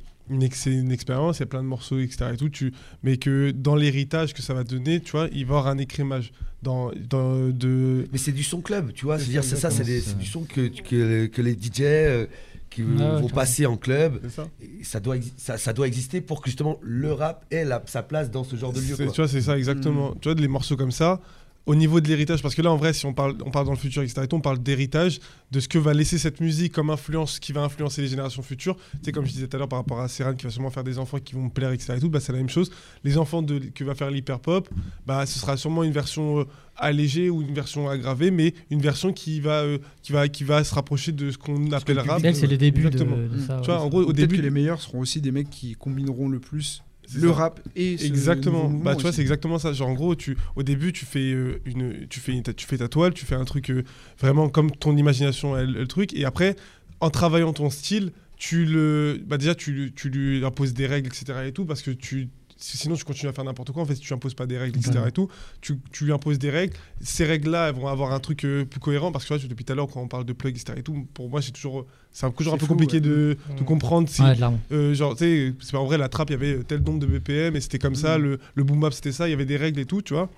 c'est 0.52 0.72
une 0.72 0.92
expérience, 0.92 1.38
il 1.38 1.40
y 1.40 1.42
a 1.44 1.46
plein 1.46 1.62
de 1.62 1.68
morceaux, 1.68 1.98
etc. 1.98 2.30
Et 2.34 2.36
tout, 2.36 2.48
tu, 2.48 2.72
mais 3.02 3.16
que 3.16 3.50
dans 3.50 3.76
l'héritage 3.76 4.34
que 4.34 4.42
ça 4.42 4.54
va 4.54 4.64
donner, 4.64 5.00
tu 5.00 5.12
vois, 5.12 5.28
il 5.32 5.44
va 5.46 5.54
y 5.54 5.58
avoir 5.58 5.66
un 5.68 5.78
écrémage. 5.78 6.32
Dans, 6.62 6.90
dans, 7.08 7.48
de... 7.50 8.08
Mais 8.10 8.18
c'est 8.18 8.32
du 8.32 8.42
son 8.42 8.60
club, 8.60 8.92
tu 8.92 9.04
vois. 9.04 9.18
C'est 9.18 9.24
C'est-à-dire, 9.26 9.44
c'est 9.44 9.56
ça, 9.56 9.70
c'est 9.70 9.84
des- 9.84 10.00
du 10.18 10.26
son 10.26 10.42
que, 10.42 10.68
que, 10.68 11.26
que 11.26 11.42
les 11.42 11.52
DJ 11.52 11.82
euh, 11.82 12.26
qui 12.70 12.82
vont 12.82 13.28
passer 13.28 13.66
en 13.66 13.76
club. 13.76 14.20
Ça. 14.28 14.48
Et 14.60 14.82
ça, 14.82 14.98
doit 14.98 15.16
ça, 15.36 15.58
ça 15.58 15.72
doit 15.72 15.86
exister 15.86 16.20
pour 16.20 16.40
que 16.40 16.48
justement 16.50 16.78
le 16.82 17.12
rap 17.12 17.44
ait 17.52 17.64
la- 17.64 17.82
sa 17.86 18.02
place 18.02 18.30
dans 18.30 18.42
ce 18.42 18.56
genre 18.56 18.72
de 18.72 18.80
lieu. 18.80 18.96
C'est- 18.96 19.04
quoi. 19.04 19.12
Tu 19.12 19.20
vois, 19.20 19.28
c'est 19.28 19.42
ça 19.42 19.56
exactement. 19.56 20.10
Mm. 20.10 20.18
Tu 20.20 20.28
vois, 20.32 20.40
les 20.40 20.48
morceaux 20.48 20.76
comme 20.76 20.90
ça, 20.90 21.20
au 21.66 21.74
niveau 21.74 22.00
de 22.00 22.06
l'héritage, 22.06 22.42
parce 22.42 22.54
que 22.54 22.62
là, 22.62 22.70
en 22.70 22.76
vrai, 22.76 22.92
si 22.92 23.06
on 23.06 23.12
parle, 23.12 23.36
on 23.44 23.50
parle 23.50 23.66
dans 23.66 23.72
le 23.72 23.78
futur, 23.78 24.02
etc., 24.02 24.22
et 24.24 24.28
tout, 24.28 24.36
on 24.36 24.40
parle 24.40 24.58
d'héritage, 24.58 25.18
de 25.50 25.58
ce 25.58 25.68
que 25.68 25.78
va 25.78 25.94
laisser 25.94 26.16
cette 26.16 26.40
musique 26.40 26.72
comme 26.72 26.90
influence, 26.90 27.40
qui 27.40 27.52
va 27.52 27.62
influencer 27.62 28.02
les 28.02 28.08
générations 28.08 28.42
futures. 28.42 28.76
Tu 28.76 28.98
sais, 29.04 29.12
comme 29.12 29.26
je 29.26 29.32
disais 29.32 29.48
tout 29.48 29.56
à 29.56 29.58
l'heure 29.58 29.68
par 29.68 29.80
rapport 29.80 30.00
à 30.00 30.06
Serran, 30.06 30.34
qui 30.34 30.44
va 30.44 30.50
sûrement 30.50 30.70
faire 30.70 30.84
des 30.84 30.98
enfants 30.98 31.18
qui 31.18 31.34
vont 31.34 31.42
me 31.42 31.50
plaire, 31.50 31.72
etc., 31.72 31.94
et 31.96 32.00
tout, 32.00 32.08
bah, 32.08 32.20
c'est 32.20 32.32
la 32.32 32.38
même 32.38 32.48
chose. 32.48 32.70
Les 33.02 33.18
enfants 33.18 33.42
de, 33.42 33.58
que 33.58 33.82
va 33.82 33.96
faire 33.96 34.10
l'hyper 34.10 34.38
pop, 34.38 34.68
bah, 35.06 35.26
ce 35.26 35.40
sera 35.40 35.56
sûrement 35.56 35.82
une 35.82 35.92
version 35.92 36.40
euh, 36.40 36.44
allégée 36.76 37.30
ou 37.30 37.42
une 37.42 37.52
version 37.52 37.88
aggravée, 37.88 38.30
mais 38.30 38.54
une 38.70 38.80
version 38.80 39.12
qui 39.12 39.40
va, 39.40 39.62
euh, 39.62 39.78
qui 40.02 40.12
va, 40.12 40.28
qui 40.28 40.44
va 40.44 40.62
se 40.62 40.72
rapprocher 40.72 41.10
de 41.10 41.32
ce 41.32 41.38
qu'on 41.38 41.72
appelle 41.72 41.96
le 41.96 42.02
rap. 42.02 42.20
c'est 42.22 42.32
c'est 42.32 42.46
les 42.46 42.58
débuts 42.58 42.82
de, 42.82 42.88
Exactement. 42.88 43.16
de 43.16 43.38
ça. 43.40 43.60
Tu 43.60 43.66
vois, 43.66 43.78
ouais. 43.78 43.84
en 43.84 43.88
gros, 43.88 44.02
au 44.02 44.12
début, 44.12 44.36
que 44.36 44.42
les 44.42 44.50
meilleurs 44.50 44.80
seront 44.80 45.00
aussi 45.00 45.20
des 45.20 45.32
mecs 45.32 45.50
qui 45.50 45.74
combineront 45.74 46.28
le 46.28 46.38
plus 46.38 46.84
le 47.14 47.28
ça. 47.28 47.34
rap 47.34 47.60
et 47.76 47.96
ce 47.98 48.04
Exactement. 48.06 48.68
Bah 48.68 48.94
tu 48.96 49.02
vois 49.02 49.12
c'est 49.12 49.22
exactement 49.22 49.58
ça. 49.58 49.72
Genre 49.72 49.88
en 49.88 49.94
gros 49.94 50.14
tu 50.14 50.36
au 50.56 50.62
début 50.62 50.92
tu 50.92 51.04
fais 51.04 51.32
euh, 51.32 51.60
une 51.64 52.06
tu 52.08 52.20
fais 52.20 52.32
une- 52.32 52.42
tu 52.42 52.66
fais 52.66 52.78
ta 52.78 52.88
toile, 52.88 53.14
tu 53.14 53.24
fais 53.26 53.34
un 53.34 53.44
truc 53.44 53.70
euh, 53.70 53.84
vraiment 54.18 54.48
comme 54.48 54.70
ton 54.70 54.96
imagination 54.96 55.56
elle, 55.56 55.72
le 55.72 55.86
truc 55.86 56.12
et 56.14 56.24
après 56.24 56.56
en 57.00 57.10
travaillant 57.10 57.52
ton 57.52 57.70
style, 57.70 58.12
tu 58.38 58.64
le 58.64 59.20
bah 59.26 59.38
déjà 59.38 59.54
tu, 59.54 59.92
tu 59.94 60.08
lui 60.10 60.44
imposes 60.44 60.74
des 60.74 60.86
règles 60.86 61.08
etc 61.08 61.40
et 61.46 61.52
tout 61.52 61.64
parce 61.64 61.82
que 61.82 61.90
tu 61.90 62.28
sinon 62.58 62.94
tu 62.96 63.04
continues 63.04 63.28
à 63.28 63.32
faire 63.32 63.44
n'importe 63.44 63.70
quoi 63.72 63.82
en 63.82 63.86
fait 63.86 63.94
si 63.96 64.00
tu 64.00 64.12
imposes 64.14 64.34
pas 64.34 64.46
des 64.46 64.56
règles 64.56 64.78
etc 64.78 64.98
Ouais. 65.02 65.08
et 65.10 65.12
tout 65.12 65.28
tu, 65.60 65.78
tu 65.92 66.04
lui 66.06 66.12
imposes 66.12 66.38
des 66.38 66.48
règles 66.50 66.72
ces 67.00 67.24
règles 67.26 67.50
là 67.50 67.68
elles 67.68 67.74
vont 67.74 67.86
avoir 67.86 68.12
un 68.12 68.20
truc 68.20 68.44
euh, 68.44 68.64
plus 68.64 68.80
cohérent 68.80 69.12
parce 69.12 69.24
que 69.24 69.34
tu 69.34 69.40
vois, 69.40 69.48
depuis 69.48 69.64
tout 69.64 69.72
à 69.72 69.76
l'heure 69.76 69.88
quand 69.88 70.00
on 70.00 70.08
parle 70.08 70.24
de 70.24 70.32
plug 70.32 70.54
etc 70.56 70.72
et 70.78 70.82
tout 70.82 71.06
pour 71.12 71.28
moi 71.28 71.42
c'est 71.42 71.52
toujours 71.52 71.86
c'est 72.12 72.24
un- 72.24 72.30
toujours 72.30 72.54
un 72.54 72.56
peu 72.56 72.64
fou, 72.66 72.72
compliqué 72.72 72.94
ouais. 72.96 73.00
de, 73.00 73.36
de 73.56 73.62
Mm. 73.62 73.64
comprendre 73.66 74.08
si 74.08 74.22
Ouais, 74.22 74.32
euh, 74.72 74.94
genre, 74.94 75.12
tu 75.14 75.24
sais, 75.24 75.54
c'est 75.60 75.72
pas 75.72 75.78
en 75.80 75.84
vrai, 75.84 75.98
la 75.98 76.08
trappe, 76.08 76.30
il 76.30 76.32
y 76.32 76.36
avait 76.36 76.64
tel 76.64 76.80
nombre 76.82 76.98
de 77.00 77.06
BPM 77.06 77.54
et 77.56 77.60
c'était 77.60 77.78
comme 77.78 77.94
ça, 77.94 78.16
Mhm. 78.16 78.24
le, 78.24 78.38
le 78.54 78.64
boom 78.64 78.80
bap 78.80 78.94
c'était 78.94 79.12
ça, 79.12 79.28
il 79.28 79.32
y 79.32 79.34
avait 79.34 79.44
des 79.44 79.58
règles 79.58 79.80
et 79.80 79.84
tout, 79.84 80.00
tu 80.00 80.14
vois. 80.14 80.30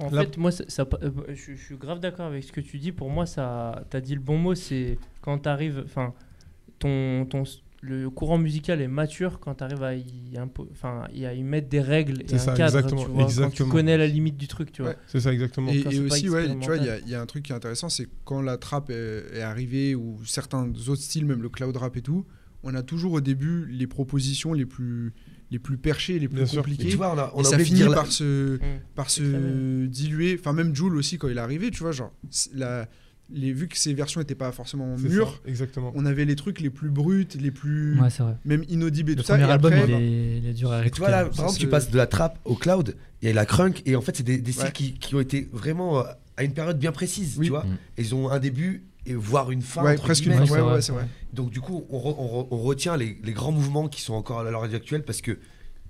En 0.00 0.08
Là- 0.10 0.22
fait, 0.22 0.38
moi, 0.38 0.50
ça, 0.50 0.64
ça- 0.68 0.86
euh, 1.02 1.10
je, 1.28 1.54
je 1.54 1.62
suis 1.62 1.76
grave 1.76 2.00
d'accord 2.00 2.24
avec 2.24 2.42
ce 2.44 2.50
que 2.52 2.62
tu 2.62 2.78
dis. 2.78 2.92
Pour 2.92 3.10
moi, 3.10 3.26
ça, 3.26 3.84
t'as 3.90 4.00
dit 4.00 4.14
le 4.14 4.22
bon 4.22 4.38
mot. 4.38 4.54
C'est 4.54 4.96
quand 5.20 5.36
t'arrives, 5.36 5.82
enfin, 5.84 6.14
ton, 6.78 7.26
ton, 7.28 7.42
le 7.84 8.08
courant 8.10 8.38
musical 8.38 8.80
est 8.80 8.86
mature 8.86 9.40
quand 9.40 9.54
t'arrives 9.56 9.82
à 9.82 9.96
y, 9.96 10.04
enfin, 10.70 11.04
y- 11.12 11.26
à 11.26 11.34
y 11.34 11.42
mettre 11.42 11.68
des 11.68 11.80
règles 11.80 12.22
et 12.30 12.34
un 12.34 12.38
ça, 12.38 12.54
cadre. 12.54 12.76
exactement, 12.78 13.04
tu 13.04 13.10
vois, 13.10 13.26
Quand 13.48 13.50
tu 13.50 13.64
connais 13.66 13.98
la 13.98 14.06
limite 14.06 14.36
du 14.36 14.46
truc, 14.46 14.70
tu 14.70 14.82
vois. 14.82 14.92
Ouais. 14.92 14.96
C'est 15.08 15.18
ça, 15.20 15.32
exactement. 15.32 15.70
Et, 15.72 15.84
aussi, 15.98 16.28
ouais, 16.30 16.48
tu 16.60 16.66
vois, 16.66 16.76
il 16.76 16.84
y 16.84 16.88
a- 16.88 16.98
y, 17.00 17.14
un 17.16 17.26
truc 17.26 17.42
qui 17.44 17.52
est 17.52 17.56
intéressant, 17.56 17.88
c'est 17.88 18.06
quand 18.24 18.40
la 18.40 18.56
trap 18.56 18.88
est, 18.90 19.24
est 19.34 19.42
arrivée, 19.42 19.96
ou 19.96 20.18
certains 20.24 20.68
autres 20.88 21.02
styles, 21.02 21.26
même 21.26 21.42
le 21.42 21.48
cloud 21.48 21.76
rap 21.76 21.96
et 21.96 22.02
tout, 22.02 22.24
on 22.62 22.72
a 22.76 22.84
toujours 22.84 23.14
au 23.14 23.20
début 23.20 23.66
les 23.68 23.88
propositions 23.88 24.52
les 24.52 24.64
plus, 24.66 25.12
les 25.50 25.58
plus 25.58 25.76
perchés, 25.76 26.20
les 26.20 26.28
plus 26.28 26.48
compliqués. 26.54 26.84
Mais 26.84 26.90
tu 26.90 26.96
vois, 26.96 27.12
on 27.12 27.18
a- 27.18 27.32
on 27.34 27.42
et 27.42 27.46
a 27.46 27.50
ça 27.50 27.58
finit 27.58 27.80
la- 27.80 27.90
par 27.92 28.06
se, 28.06 28.54
Mm. 28.58 28.60
par 28.94 29.10
se 29.10 29.86
diluer. 29.86 30.36
Enfin, 30.38 30.52
même 30.52 30.72
Joule 30.72 30.96
aussi, 30.96 31.18
quand 31.18 31.28
il 31.28 31.36
est 31.36 31.40
arrivé, 31.40 31.72
tu 31.72 31.80
vois, 31.82 31.90
genre, 31.90 32.12
la, 32.54 32.88
les, 33.32 33.52
vu 33.52 33.68
que 33.68 33.76
ces 33.78 33.94
versions 33.94 34.20
n'étaient 34.20 34.34
pas 34.34 34.52
forcément 34.52 34.96
mûres, 34.96 35.40
ça, 35.44 35.50
exactement. 35.50 35.92
on 35.94 36.04
avait 36.06 36.24
les 36.24 36.36
trucs 36.36 36.60
les 36.60 36.70
plus 36.70 36.90
bruts, 36.90 37.26
les 37.38 37.50
plus. 37.50 38.00
Ouais, 38.00 38.10
c'est 38.10 38.22
vrai. 38.22 38.36
Même 38.44 38.64
inaudibles 38.68 39.12
et 39.12 39.14
Le 39.14 39.20
tout 39.22 39.26
ça. 39.26 39.34
premier 39.34 39.48
et 39.48 39.52
album, 39.52 39.72
après, 39.72 39.88
il, 39.88 39.94
est, 39.94 40.38
il 40.38 40.46
est 40.48 40.52
dur 40.54 40.70
à 40.72 40.78
Et 40.84 40.86
écouter. 40.86 40.94
tu 40.94 41.00
vois 41.00 41.10
là, 41.10 41.24
par 41.24 41.32
exemple, 41.32 41.54
tu 41.58 41.66
se- 41.66 41.70
passes 41.70 41.90
de 41.90 41.96
la 41.96 42.06
trap 42.06 42.38
au 42.44 42.54
cloud, 42.54 42.96
il 43.22 43.28
y 43.28 43.30
a 43.30 43.34
la 43.34 43.46
crunk, 43.46 43.82
et 43.86 43.96
en 43.96 44.00
fait, 44.00 44.16
c'est 44.16 44.22
des, 44.22 44.38
des 44.38 44.52
styles 44.52 44.66
Ouais. 44.66 44.72
qui, 44.72 44.92
qui 44.94 45.14
ont 45.14 45.20
été 45.20 45.48
vraiment 45.52 46.00
euh, 46.00 46.04
à 46.36 46.44
une 46.44 46.52
période 46.54 46.78
bien 46.78 46.92
précise, 46.92 47.36
Oui. 47.38 47.46
tu 47.46 47.50
vois. 47.50 47.64
Mm. 47.64 47.76
Et 47.98 48.02
ils 48.02 48.14
ont 48.14 48.30
un 48.30 48.38
début 48.38 48.84
et 49.06 49.14
voire 49.14 49.50
une 49.50 49.62
fin. 49.62 49.82
Ouais, 49.82 49.96
presque 49.96 50.26
une 50.26 50.32
Ouais, 50.32 50.44
vrai. 50.46 50.80
Donc 51.32 51.50
du 51.50 51.60
coup, 51.60 51.84
on, 51.90 51.98
re- 51.98 52.14
on 52.18 52.42
re- 52.42 52.46
on 52.50 52.58
retient 52.58 52.96
les, 52.96 53.18
les 53.24 53.32
grands 53.32 53.50
mouvements 53.52 53.88
qui 53.88 54.00
sont 54.00 54.14
encore 54.14 54.40
à 54.40 54.50
l'heure 54.50 54.62
actuelle 54.62 55.02
parce 55.04 55.20
que 55.22 55.32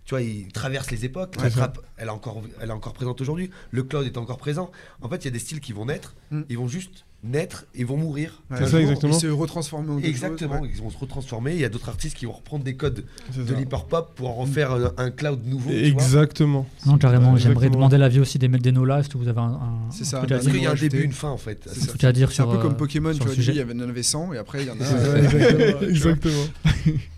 tu 0.05 0.10
vois, 0.10 0.23
ils 0.23 0.48
traversent 0.48 0.90
les 0.90 1.05
époques. 1.05 1.36
La 1.40 1.51
trap, 1.51 1.78
elle 1.97 2.09
est 2.09 2.10
encore, 2.10 2.43
elle 2.60 2.70
est 2.70 2.73
encore 2.73 2.93
présente 2.94 3.20
aujourd'hui. 3.20 3.51
Le 3.70 3.82
cloud 3.82 4.05
est 4.06 4.16
encore 4.16 4.39
présent. 4.39 4.70
En 5.01 5.09
fait, 5.09 5.16
il 5.19 5.24
y 5.27 5.28
a 5.28 5.31
des 5.31 5.39
styles 5.39 5.60
qui 5.60 5.73
vont 5.73 5.85
naître, 5.86 6.14
Mm. 6.31 6.40
ils 6.48 6.56
vont 6.59 6.66
juste 6.69 7.05
naître 7.24 7.66
et 7.74 7.84
vont 7.84 7.96
mourir. 7.96 8.42
Ouais, 8.50 8.56
C'est 8.60 8.66
ça, 8.66 8.80
exactement. 8.80 9.12
Ils 9.16 9.20
se 9.20 9.26
retransformer 9.28 9.90
en 9.90 9.98
Exactement, 9.98 10.54
choses, 10.54 10.62
ouais. 10.62 10.70
ils 10.74 10.82
vont 10.82 10.90
se 10.90 10.98
retransformer. 10.98 11.52
Il 11.52 11.60
y 11.60 11.64
a 11.64 11.68
d'autres 11.68 11.88
artistes 11.88 12.16
qui 12.16 12.26
vont 12.26 12.32
reprendre 12.32 12.64
des 12.64 12.74
codes 12.74 13.04
de 13.36 13.54
l'hyperpop 13.54 14.14
pour 14.16 14.30
en 14.30 14.34
refaire 14.34 14.72
un, 14.72 14.92
un 14.96 15.10
cloud 15.10 15.40
nouveau. 15.46 15.70
tu 15.70 15.90
vois. 15.92 16.02
Exactement. 16.02 16.66
Non, 16.86 16.98
carrément. 16.98 17.36
J'aimerais 17.36 17.70
demander 17.70 17.98
l'avis 17.98 18.20
aussi 18.20 18.38
des, 18.38 18.48
des 18.48 18.72
no. 18.72 18.84
Si 19.02 19.08
vous 19.14 19.28
avez 19.28 19.40
un, 19.40 19.44
un, 19.44 19.90
C'est 19.90 20.04
ça, 20.04 20.20
un 20.20 20.24
à 20.24 20.26
Parce 20.26 20.42
qu'il 20.44 20.52
dire, 20.52 20.62
y 20.62 20.66
a 20.66 20.70
un 20.72 20.74
début, 20.74 21.02
une 21.02 21.12
fin 21.12 21.30
en 21.30 21.36
fait. 21.36 21.68
C'est 21.72 21.86
truc 21.86 22.04
à 22.04 22.12
dire 22.12 22.32
C'est 22.32 22.42
un 22.42 22.46
peu 22.46 22.58
comme 22.58 22.72
euh, 22.72 22.76
Pokémon, 22.76 23.10
tu 23.10 23.16
sur 23.16 23.24
vois, 23.26 23.34
le 23.34 23.36
sujet. 23.36 23.52
il 23.52 23.58
y 23.58 23.60
avait 23.60 24.02
100 24.02 24.32
et 24.32 24.38
après 24.38 24.62
il 24.62 24.68
y 24.68 24.70
en 24.70 24.80
a. 24.80 24.84
Euh, 24.84 25.88
exactement. 25.88 26.44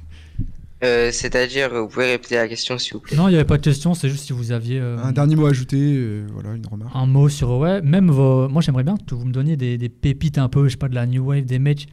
Euh, 0.82 1.10
C'est-à-dire, 1.12 1.70
vous 1.72 1.88
pouvez 1.88 2.06
répéter 2.12 2.34
la 2.34 2.48
question 2.48 2.76
s'il 2.78 2.94
vous 2.94 3.00
plaît. 3.00 3.16
Non, 3.16 3.28
il 3.28 3.30
n'y 3.30 3.36
avait 3.36 3.44
pas 3.46 3.56
de 3.56 3.62
question. 3.62 3.94
C'est 3.94 4.08
juste 4.08 4.24
si 4.26 4.32
vous 4.32 4.52
aviez 4.52 4.80
euh, 4.80 4.98
Un 4.98 5.12
dernier 5.12 5.36
mot 5.36 5.46
à 5.46 5.50
ajouter, 5.50 5.78
euh, 5.80 6.26
voilà, 6.32 6.52
une 6.54 6.66
remarque. 6.66 6.90
un 6.94 7.06
mot 7.06 7.28
sur 7.28 7.50
ouais. 7.58 7.80
Même 7.80 8.10
vos. 8.10 8.48
Moi, 8.48 8.60
j'aimerais 8.60 8.82
bien 8.84 8.96
que 8.96 9.14
vous 9.14 9.24
me 9.24 9.32
donniez 9.32 9.56
des, 9.56 9.78
des 9.78 9.88
pépites 9.88 10.36
un 10.36 10.48
peu, 10.48 10.64
je 10.64 10.72
sais 10.72 10.76
pas, 10.76 10.88
de 10.88 10.94
la 10.94 11.06
new 11.06 11.24
wave, 11.24 11.44
des 11.44 11.58
mecs. 11.58 11.86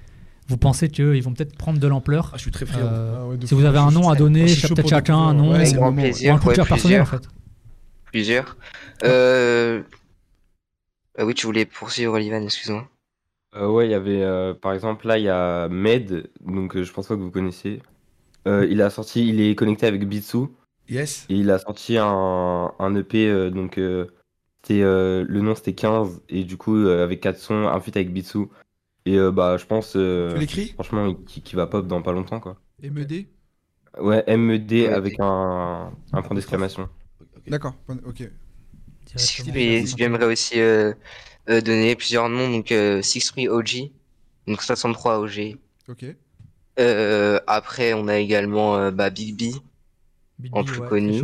Vous 0.47 0.57
pensez 0.57 0.89
qu'ils 0.89 1.21
vont 1.23 1.33
peut-être 1.33 1.55
prendre 1.55 1.79
de 1.79 1.87
l'ampleur? 1.87 2.31
Ah, 2.33 2.37
je 2.37 2.41
suis 2.41 2.51
très 2.51 2.65
friand. 2.65 2.85
Euh, 2.85 3.15
Ah 3.19 3.27
ouais, 3.27 3.37
de 3.37 3.45
Si 3.45 3.53
fou. 3.53 3.59
vous 3.61 3.65
avez 3.65 3.77
un 3.77 3.91
nom 3.91 4.09
à 4.09 4.13
je- 4.15 4.19
donner, 4.19 4.47
je 4.47 4.53
suis 4.53 4.61
chaud 4.67 4.67
peut-être 4.75 4.81
pour 4.81 4.89
chacun 4.89 5.17
un 5.17 5.33
nom 5.33 5.51
ouais. 5.53 5.69
Ou 5.69 5.75
grand 5.75 5.93
plaisir. 5.93 6.33
un 6.33 6.37
coup 6.39 6.45
de 6.45 6.49
ouais, 6.49 6.55
cœur 6.55 6.67
personnel 6.67 7.01
en 7.01 7.05
plusieurs. 7.05 7.21
fait. 7.23 7.29
Plusieurs. 8.11 8.57
Euh... 9.05 9.81
ah 11.17 11.25
oui, 11.25 11.33
tu 11.33 11.45
voulais 11.45 11.65
poursuivre, 11.65 12.13
Olivan, 12.13 12.41
excuse-moi. 12.43 12.87
Euh, 13.55 13.67
ouais, 13.69 13.87
il 13.87 13.91
y 13.91 13.93
avait, 13.93 14.21
euh, 14.23 14.53
par 14.53 14.73
exemple, 14.73 15.07
là, 15.07 15.17
il 15.17 15.23
y 15.23 15.29
a 15.29 15.67
Med, 15.69 16.29
donc 16.45 16.75
euh, 16.75 16.83
je 16.83 16.91
pense 16.91 17.07
pas 17.07 17.15
que 17.15 17.21
vous 17.21 17.31
connaissez. 17.31 17.81
Euh, 18.47 18.65
il 18.69 18.81
a 18.81 18.89
sorti, 18.89 19.27
il 19.29 19.39
est 19.41 19.55
connecté 19.55 19.85
avec 19.85 20.07
Bitsu, 20.07 20.47
Yes. 20.89 21.25
et 21.29 21.35
il 21.35 21.49
a 21.51 21.59
sorti 21.59 21.97
un, 21.97 22.71
un 22.79 22.95
EP, 22.95 23.27
euh, 23.29 23.49
donc 23.49 23.77
euh, 23.77 24.07
c'était, 24.63 24.81
euh, 24.81 25.23
le 25.27 25.41
nom 25.41 25.53
c'était 25.55 25.73
15, 25.73 26.21
et 26.29 26.43
du 26.43 26.57
coup, 26.57 26.75
euh, 26.75 27.03
avec 27.03 27.21
4 27.21 27.37
sons, 27.37 27.67
un 27.67 27.79
feat 27.79 27.95
avec 27.97 28.11
Bitsu. 28.11 28.47
Et 29.05 29.17
euh, 29.17 29.31
bah, 29.31 29.57
je 29.57 29.65
pense, 29.65 29.93
euh, 29.95 30.33
Tu 30.33 30.39
l'écris? 30.39 30.67
franchement, 30.73 31.05
il- 31.07 31.23
qui, 31.25 31.41
qui 31.41 31.55
va 31.55 31.67
pop 31.67 31.87
dans 31.87 32.01
pas 32.01 32.11
longtemps, 32.11 32.39
quoi. 32.39 32.57
MED 32.81 33.27
Ouais, 33.99 34.23
MED 34.27 34.71
Ouais. 34.71 34.87
avec 34.87 35.15
un, 35.19 35.91
un 36.13 36.21
point 36.21 36.35
d'exclamation. 36.35 36.87
D'accord, 37.47 37.75
ok. 38.05 38.29
J'aimerais 39.97 40.25
aussi 40.25 40.59
euh, 40.59 40.93
euh, 41.49 41.61
donner 41.61 41.95
plusieurs 41.95 42.29
noms. 42.29 42.49
Donc, 42.49 42.71
euh, 42.71 43.01
63 43.01 43.49
OG, 43.57 43.91
donc 44.47 44.61
63 44.61 45.19
OG. 45.19 45.57
Ok. 45.89 46.05
Euh, 46.79 47.39
après, 47.47 47.93
on 47.93 48.07
a 48.07 48.17
également 48.17 48.77
euh, 48.77 48.91
bah, 48.91 49.09
Big 49.09 49.35
B, 49.35 49.55
Big 50.39 50.51
en 50.55 50.63
B, 50.63 50.67
plus 50.67 50.79
ouais, 50.79 50.87
connu. 50.89 51.21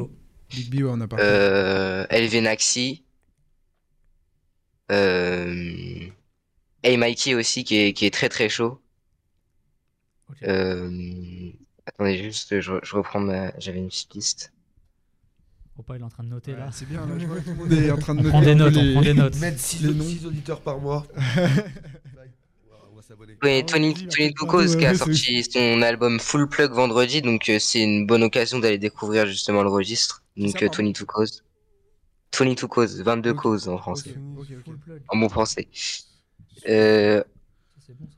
Big 0.49 0.69
B, 0.69 0.83
ouais, 0.83 0.89
on 0.93 1.01
a 1.01 1.07
parlé. 1.07 1.25
euh, 1.25 2.05
LV 2.11 2.41
Naxi, 2.41 3.03
euh, 4.91 6.07
Hey 6.83 6.97
Mikey 6.97 7.35
aussi, 7.35 7.63
qui 7.63 7.77
est, 7.77 7.93
qui 7.93 8.05
est 8.05 8.13
très 8.13 8.29
très 8.29 8.49
chaud. 8.49 8.81
Euh, 10.43 11.51
attendez 11.85 12.17
juste, 12.21 12.59
je, 12.59 12.73
je 12.83 12.95
reprends 12.95 13.19
ma... 13.19 13.57
J'avais 13.59 13.79
une 13.79 13.87
petite 13.87 14.13
liste. 14.13 14.51
Opa, 15.79 15.95
il 15.95 16.01
est 16.01 16.03
en 16.03 16.09
train 16.09 16.23
de 16.23 16.29
noter 16.29 16.53
Ouais, 16.53 16.59
là. 16.59 16.69
c'est 16.71 16.87
bien, 16.87 17.05
là, 17.05 17.17
je 17.19 17.25
vois 17.25 17.37
que 17.39 17.43
tout 17.43 17.49
le 17.51 17.55
monde 17.55 17.71
est 17.73 17.91
en 17.91 17.97
train 17.97 18.15
de 18.15 18.19
On 18.19 18.23
noter. 18.23 18.29
prend 18.31 18.41
des 18.41 18.55
notes, 18.55 18.77
on 18.77 18.81
les- 18.81 18.93
prend 18.93 19.01
des 19.01 19.13
notes. 19.13 19.35
Mettre 19.39 19.59
6 19.59 19.81
Les 19.83 19.93
noms. 19.93 20.27
auditeurs 20.27 20.61
par 20.61 20.79
mois. 20.79 21.05
Oui, 23.43 23.59
Ah, 23.59 23.63
Tony, 23.63 23.93
Tony 23.93 24.33
tout, 24.33 24.45
qui 24.77 24.85
a 24.85 24.93
sorti 24.95 25.43
son 25.43 25.81
album 25.81 26.19
Full 26.19 26.49
Plug 26.49 26.71
vendredi, 26.71 27.21
donc 27.21 27.49
euh, 27.49 27.59
c'est 27.59 27.81
une 27.81 28.05
bonne 28.05 28.23
occasion 28.23 28.59
d'aller 28.59 28.77
découvrir 28.77 29.25
justement 29.27 29.63
le 29.63 29.69
registre. 29.69 30.23
Donc 30.35 30.61
euh, 30.61 30.69
Tony 30.69 30.93
Tucos. 30.93 31.43
Tony 32.31 32.55
Tucos, 32.55 33.01
22 33.01 33.31
Ok. 33.31 33.35
causes 33.37 33.67
en 33.69 33.77
français, 33.77 34.13
Ok, 34.37 34.47
ok, 34.59 34.73
ok. 34.87 35.01
en 35.09 35.17
bon 35.17 35.29
français. 35.29 35.67
Euh, 36.67 37.23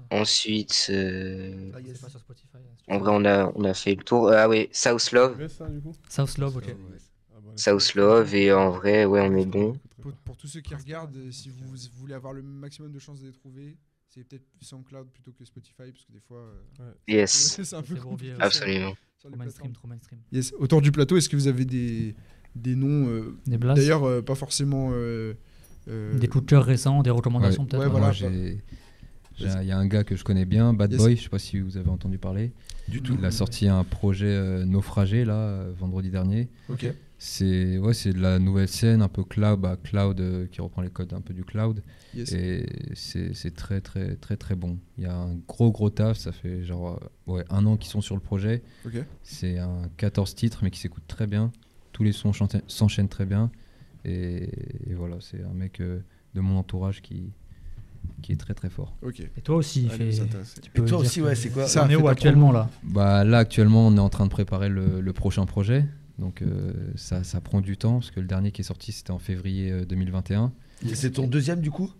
ensuite, 0.09 0.87
euh, 0.89 1.71
Ah, 1.73 1.79
yes. 1.81 2.03
Hein, 2.03 2.59
en 2.87 2.97
vrai, 2.97 3.11
on 3.13 3.25
a, 3.25 3.51
on 3.55 3.63
a 3.65 3.73
fait 3.73 3.95
le 3.95 4.03
tour. 4.03 4.29
Ah 4.31 4.49
ouais, 4.49 4.69
South 4.71 5.11
Love, 5.11 5.37
Ouais, 5.37 5.47
ça, 5.47 5.67
du 5.69 5.79
coup 5.81 5.93
South 6.09 6.37
Love, 6.37 6.57
ok. 6.57 6.65
Ah, 6.69 7.39
bah, 7.45 7.51
South 7.55 7.93
Love, 7.93 8.33
et 8.33 8.51
en 8.51 8.71
vrai, 8.71 9.05
ouais, 9.05 9.21
on 9.21 9.35
est 9.35 9.45
bon. 9.45 9.77
Pour, 10.01 10.13
pour 10.25 10.37
tous 10.37 10.47
ceux 10.47 10.61
qui 10.61 10.73
regardent, 10.73 11.29
si 11.31 11.49
vous 11.49 11.75
voulez 11.97 12.13
avoir 12.15 12.33
le 12.33 12.41
maximum 12.41 12.91
de 12.91 12.99
chances 12.99 13.19
de 13.21 13.27
les 13.27 13.33
trouver, 13.33 13.77
c'est 14.09 14.23
peut-être 14.27 14.45
SoundCloud 14.61 15.07
plutôt 15.13 15.31
que 15.31 15.45
Spotify, 15.45 15.91
parce 15.91 16.05
que 16.05 16.11
des 16.11 16.19
fois. 16.19 16.39
euh, 16.81 16.91
Yes, 17.07 17.59
c'est 17.63 17.75
un 17.75 17.81
peu 17.81 17.95
compliqué. 17.95 18.33
absolument. 18.39 18.93
sur 19.19 19.35
mainstream, 19.35 19.71
trop 19.73 19.87
mainstream. 19.87 20.19
Yes. 20.31 20.53
Autour 20.59 20.81
du 20.81 20.91
plateau, 20.91 21.17
est-ce 21.17 21.29
que 21.29 21.35
vous 21.35 21.47
avez 21.47 21.65
des, 21.65 22.15
des 22.55 22.75
noms 22.75 23.07
euh, 23.09 23.37
Des 23.45 23.57
blasts 23.57 23.81
D'ailleurs, 23.81 24.03
euh, 24.05 24.21
pas 24.21 24.35
forcément. 24.35 24.89
euh, 24.93 25.33
euh, 25.87 26.17
Des 26.17 26.27
coups 26.27 26.45
de 26.45 26.49
cœur 26.49 26.65
récents, 26.65 27.01
des 27.03 27.09
recommandations 27.09 27.63
Ouais. 27.63 27.69
peut-être 27.69 27.83
Ouais, 27.83 27.89
voilà. 27.89 28.07
Moi, 28.07 28.13
j'ai- 28.13 28.61
j'ai- 29.37 29.47
Il 29.61 29.67
y 29.67 29.71
a 29.71 29.77
un 29.77 29.87
gars 29.87 30.03
que 30.03 30.15
je 30.17 30.23
connais 30.25 30.43
bien, 30.45 30.73
Bad 30.73 30.91
Yes. 30.91 31.01
Boy, 31.01 31.15
je 31.15 31.23
sais 31.23 31.29
pas 31.29 31.39
si 31.39 31.59
vous 31.59 31.77
avez 31.77 31.89
entendu 31.89 32.17
parler. 32.17 32.51
Du 32.89 33.01
tout. 33.01 33.15
Il 33.17 33.23
a 33.25 33.31
sorti 33.31 33.67
un 33.69 33.83
projet 33.85 34.25
euh, 34.27 34.65
naufragé 34.65 35.23
là, 35.23 35.69
vendredi 35.77 36.09
dernier. 36.09 36.49
Ok. 36.69 36.87
C'est 37.21 37.77
ouais, 37.77 37.93
c'est 37.93 38.13
de 38.13 38.21
la 38.21 38.39
nouvelle 38.39 38.69
scène, 38.69 39.01
un 39.01 39.09
peu 39.09 39.25
cloud, 39.25 39.59
bah, 39.59 39.75
cloud 39.83 40.21
euh, 40.21 40.47
qui 40.47 40.61
reprend 40.61 40.81
les 40.81 40.89
codes 40.89 41.11
un 41.13 41.19
peu 41.19 41.33
du 41.33 41.43
cloud. 41.43 41.83
Yes. 42.15 42.31
Et 42.31 42.65
c'est 42.95 43.33
c'est 43.33 43.53
très 43.53 43.81
très 43.81 44.15
très 44.15 44.37
très 44.37 44.55
bon. 44.55 44.79
Il 44.97 45.03
y 45.03 45.07
a 45.07 45.13
un 45.15 45.35
gros 45.45 45.69
gros 45.69 45.89
taf, 45.89 46.17
ça 46.17 46.31
fait 46.31 46.63
genre 46.63 46.97
euh, 47.27 47.31
ouais, 47.33 47.43
un 47.49 47.65
an 47.65 47.75
qu'ils 47.75 47.91
sont 47.91 47.99
sur 47.99 48.15
le 48.15 48.21
projet. 48.21 48.63
C'est 49.21 49.59
un 49.59 49.81
14 49.97 50.33
titres 50.33 50.59
mais 50.63 50.71
qui 50.71 50.79
s'écoute 50.79 51.03
très 51.07 51.27
bien. 51.27 51.51
Tous 51.91 52.03
les 52.03 52.13
sons 52.13 52.31
s'enchaînent 52.67 53.09
très 53.09 53.25
bien. 53.25 53.51
Et, 54.05 54.43
et 54.89 54.93
voilà, 54.93 55.17
c'est 55.19 55.43
un 55.43 55.53
mec 55.53 55.81
euh, 55.81 55.99
de 56.35 56.39
mon 56.39 56.57
entourage 56.57 57.01
qui, 57.01 57.33
qui 58.21 58.31
est 58.31 58.37
très 58.37 58.53
très 58.53 58.69
fort. 58.69 58.95
Ok. 59.01 59.19
Et 59.19 59.41
toi 59.41 59.57
aussi, 59.57 59.89
Allez, 59.91 60.13
fait. 60.13 60.25
tu 60.61 60.69
Et 60.69 60.71
peux 60.73 60.85
toi 60.85 60.99
dire 60.99 60.99
aussi, 60.99 61.21
ouais, 61.21 61.35
c'est 61.35 61.49
quoi 61.49 61.67
Ça, 61.67 61.85
On 61.85 61.89
est 61.89 61.97
où 61.97 62.07
actuellement 62.07 62.53
là? 62.53 62.69
Bah, 62.83 63.25
là 63.25 63.39
actuellement 63.39 63.87
on 63.87 63.97
est 63.97 63.99
en 63.99 64.07
train 64.09 64.23
de 64.25 64.31
préparer 64.31 64.69
le, 64.69 65.01
le 65.01 65.13
prochain 65.13 65.45
projet. 65.45 65.83
Donc 66.19 66.41
euh, 66.41 66.73
ça, 66.95 67.23
ça 67.23 67.41
prend 67.41 67.61
du 67.61 67.77
temps 67.77 67.93
parce 67.99 68.11
que 68.11 68.19
le 68.19 68.27
dernier 68.27 68.51
qui 68.51 68.61
est 68.61 68.65
sorti 68.65 68.91
c'était 68.91 69.11
en 69.11 69.19
février 69.19 69.71
euh, 69.71 69.85
2021. 69.85 70.51
Et 70.87 70.95
C'est 70.95 71.11
ton 71.11 71.27
deuxième 71.27 71.61
du 71.61 71.71
coup? 71.71 71.91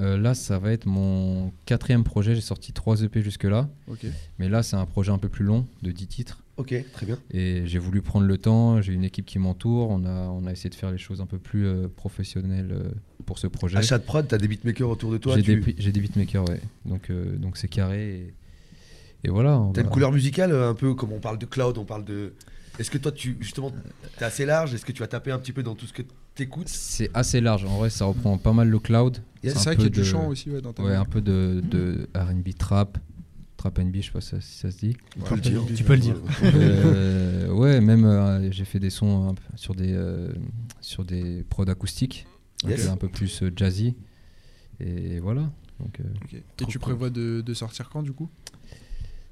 Euh, 0.00 0.18
là 0.18 0.34
ça 0.34 0.58
va 0.58 0.72
être 0.72 0.86
mon 0.86 1.52
quatrième 1.64 2.04
projet. 2.04 2.34
J'ai 2.34 2.40
sorti 2.40 2.72
3 2.72 3.02
EP 3.02 3.22
jusque-là. 3.22 3.68
Ok. 3.90 4.06
Mais 4.38 4.48
là 4.48 4.62
c'est 4.62 4.76
un 4.76 4.86
projet 4.86 5.12
un 5.12 5.18
peu 5.18 5.28
plus 5.28 5.44
long 5.44 5.66
de 5.82 5.90
10 5.92 6.06
titres. 6.06 6.42
Ok, 6.58 6.74
très 6.92 7.06
bien. 7.06 7.16
Et 7.30 7.62
j'ai 7.66 7.78
voulu 7.78 8.02
prendre 8.02 8.26
le 8.26 8.36
temps, 8.36 8.82
j'ai 8.82 8.92
une 8.92 9.04
équipe 9.04 9.24
qui 9.26 9.38
m'entoure, 9.38 9.90
on 9.90 10.04
a, 10.04 10.26
on 10.28 10.44
a 10.44 10.50
essayé 10.50 10.68
de 10.68 10.74
faire 10.74 10.90
les 10.90 10.98
choses 10.98 11.20
un 11.20 11.26
peu 11.26 11.38
plus 11.38 11.64
euh, 11.66 11.86
professionnelles 11.86 12.72
euh, 12.72 12.90
pour 13.26 13.38
ce 13.38 13.46
projet. 13.46 13.78
Achat 13.78 13.98
de 13.98 14.02
prod, 14.02 14.26
t'as 14.26 14.38
des 14.38 14.48
beatmakers 14.48 14.88
autour 14.90 15.12
de 15.12 15.18
toi. 15.18 15.36
J'ai 15.36 15.42
tu 15.44 15.60
des, 15.60 15.92
des 15.92 16.00
beatmakers, 16.00 16.48
ouais. 16.48 16.60
Donc 16.84 17.10
euh, 17.10 17.36
donc 17.36 17.56
c'est 17.56 17.68
carré. 17.68 18.32
Et, 19.22 19.28
et 19.28 19.30
voilà. 19.30 19.60
on 19.60 19.72
as 19.72 19.82
une 19.82 19.88
couleur 19.88 20.10
musicale 20.10 20.50
euh, 20.50 20.68
un 20.70 20.74
peu 20.74 20.94
comme 20.94 21.12
on 21.12 21.20
parle 21.20 21.38
de 21.38 21.46
cloud, 21.46 21.78
on 21.78 21.84
parle 21.84 22.04
de. 22.04 22.32
Est-ce 22.78 22.90
que 22.90 22.98
toi, 22.98 23.10
tu 23.12 23.36
justement, 23.40 23.72
t'es 24.18 24.24
assez 24.24 24.46
large? 24.46 24.74
Est-ce 24.74 24.84
que 24.84 24.92
tu 24.92 25.00
vas 25.00 25.08
taper 25.08 25.30
un 25.32 25.38
petit 25.38 25.52
peu 25.52 25.62
dans 25.62 25.74
tout 25.74 25.86
ce 25.86 25.92
que 25.92 26.02
t'écoutes? 26.34 26.68
C'est 26.68 27.10
assez 27.14 27.40
large. 27.40 27.64
En 27.64 27.78
vrai, 27.78 27.90
ça 27.90 28.04
reprend 28.04 28.38
pas 28.38 28.52
mal 28.52 28.68
le 28.68 28.78
cloud. 28.78 29.18
C'est 29.42 29.50
vrai 29.54 29.74
qu'il 29.76 29.84
y 29.84 29.86
a 29.86 29.90
du 29.90 29.98
de- 30.00 30.04
chant 30.04 30.28
aussi 30.28 30.50
ouais, 30.50 30.60
dans 30.60 30.72
ta 30.72 30.82
Ouais, 30.82 30.90
main. 30.94 31.00
un 31.00 31.04
peu 31.04 31.20
de, 31.20 31.60
de 31.68 32.08
R&B 32.14 32.50
trap, 32.56 32.98
trap 33.56 33.78
R&B, 33.78 33.96
je 33.96 34.02
sais 34.02 34.10
pas 34.12 34.20
si 34.20 34.28
ça, 34.30 34.40
si 34.40 34.58
ça 34.58 34.70
se 34.70 34.78
dit. 34.78 34.96
On 35.18 35.22
peut 35.24 35.34
le 35.34 35.40
dire. 35.40 35.62
Tu 35.74 35.82
peux 35.84 35.94
le 35.94 36.00
dire. 36.00 36.16
Euh, 36.44 37.48
ouais, 37.52 37.80
même 37.80 38.04
euh, 38.04 38.50
j'ai 38.52 38.64
fait 38.64 38.78
des 38.78 38.90
sons 38.90 39.34
peu 39.34 39.42
sur 39.56 39.74
des 39.74 39.92
euh, 39.92 40.32
sur 40.80 41.04
des 41.04 41.44
prods 41.50 41.68
acoustiques, 41.68 42.26
Yes. 42.66 42.88
un 42.88 42.96
peu 42.96 43.08
plus 43.08 43.42
euh, 43.42 43.50
jazzy. 43.54 43.94
Et 44.80 45.18
voilà. 45.20 45.50
Donc, 45.80 46.00
euh. 46.00 46.38
Et 46.60 46.66
tu 46.66 46.78
prévois 46.78 47.10
de, 47.10 47.40
de 47.40 47.54
sortir 47.54 47.88
quand 47.88 48.02
du 48.02 48.12
coup? 48.12 48.28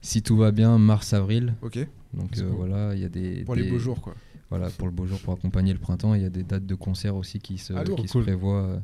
Si 0.01 0.23
tout 0.23 0.37
va 0.37 0.53
bien, 0.53 0.79
mars 0.79 1.13
avril. 1.13 1.55
Ok. 1.63 1.79
Donc 2.17 2.37
euh, 2.39 2.43
cool. 2.49 2.57
voilà, 2.57 2.95
il 2.95 3.01
y 3.01 3.05
a 3.05 3.09
des 3.09 3.45
Pour 3.45 3.55
des- 3.57 3.63
les 3.63 3.71
beaux 3.71 3.79
jours 3.79 4.01
quoi. 4.01 4.15
Voilà, 4.49 4.71
pour 4.71 4.87
le 4.87 4.93
beau 4.93 5.07
jour, 5.07 5.19
pour 5.21 5.35
accompagner 5.35 5.73
le 5.73 5.79
printemps, 5.79 6.15
il 6.15 6.23
y 6.23 6.25
a 6.25 6.31
des 6.31 6.45
dates 6.45 6.65
de 6.67 6.75
concert 6.77 7.17
aussi 7.17 7.41
qui 7.41 7.59
se, 7.59 7.73
Ah, 7.73 7.83
qui 7.85 8.07
se 8.09 8.19
prévoient, 8.19 8.63
euh, 8.65 8.79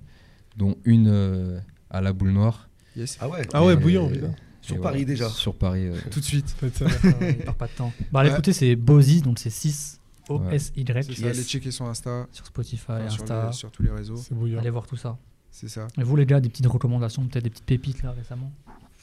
dont 0.57 0.77
une 0.85 1.07
euh, 1.09 1.61
à 1.89 2.01
la 2.01 2.13
boule 2.13 2.31
noire. 2.33 2.69
Yes. 2.97 3.17
Ah 3.21 3.29
ouais. 3.29 3.43
Ah 3.53 3.65
ouais, 3.65 3.77
bouillant, 3.77 4.09
putain. 4.09 4.35
Sur 4.61 4.81
Paris 4.81 5.05
déjà. 5.05 5.29
Sur 5.29 5.55
Paris. 5.55 5.87
euh, 5.87 5.97
Tout 6.11 6.21
de 6.21 6.25
suite. 6.25 6.55
Il 6.63 6.71
perd 7.45 7.57
pas 7.57 7.67
de 7.69 7.73
temps. 7.73 7.93
Bah, 8.13 8.23
Ouais. 8.23 8.31
écoutez, 8.33 8.53
c'est 8.53 8.77
Bozy, 8.77 9.23
donc 9.23 9.39
c'est 9.39 9.51
6 9.51 9.99
O-S-Y. 10.29 11.03
C'est 11.05 11.15
ça, 11.15 11.29
allez 11.29 11.43
checker 11.43 11.71
son 11.71 11.87
Insta. 11.87 12.27
Sur 12.33 12.47
Spotify, 12.47 12.83
Enfin, 12.93 13.09
sur 13.09 13.23
Insta. 13.23 13.47
les- 13.47 13.53
sur 13.53 13.71
tous 13.71 13.83
les 13.83 13.91
réseaux. 13.91 14.17
C'est 14.17 14.35
bouillant. 14.35 14.59
Allez 14.59 14.71
voir 14.71 14.87
tout 14.87 14.97
ça. 14.97 15.17
C'est 15.51 15.69
ça. 15.69 15.87
Et 15.99 16.03
vous, 16.03 16.17
les 16.17 16.27
gars, 16.27 16.41
des 16.41 16.49
petites 16.49 16.67
recommandations, 16.67 17.25
peut-être 17.27 17.45
des 17.45 17.51
petites 17.51 17.65
pépites 17.67 18.03
là 18.03 18.13
récemment 18.13 18.53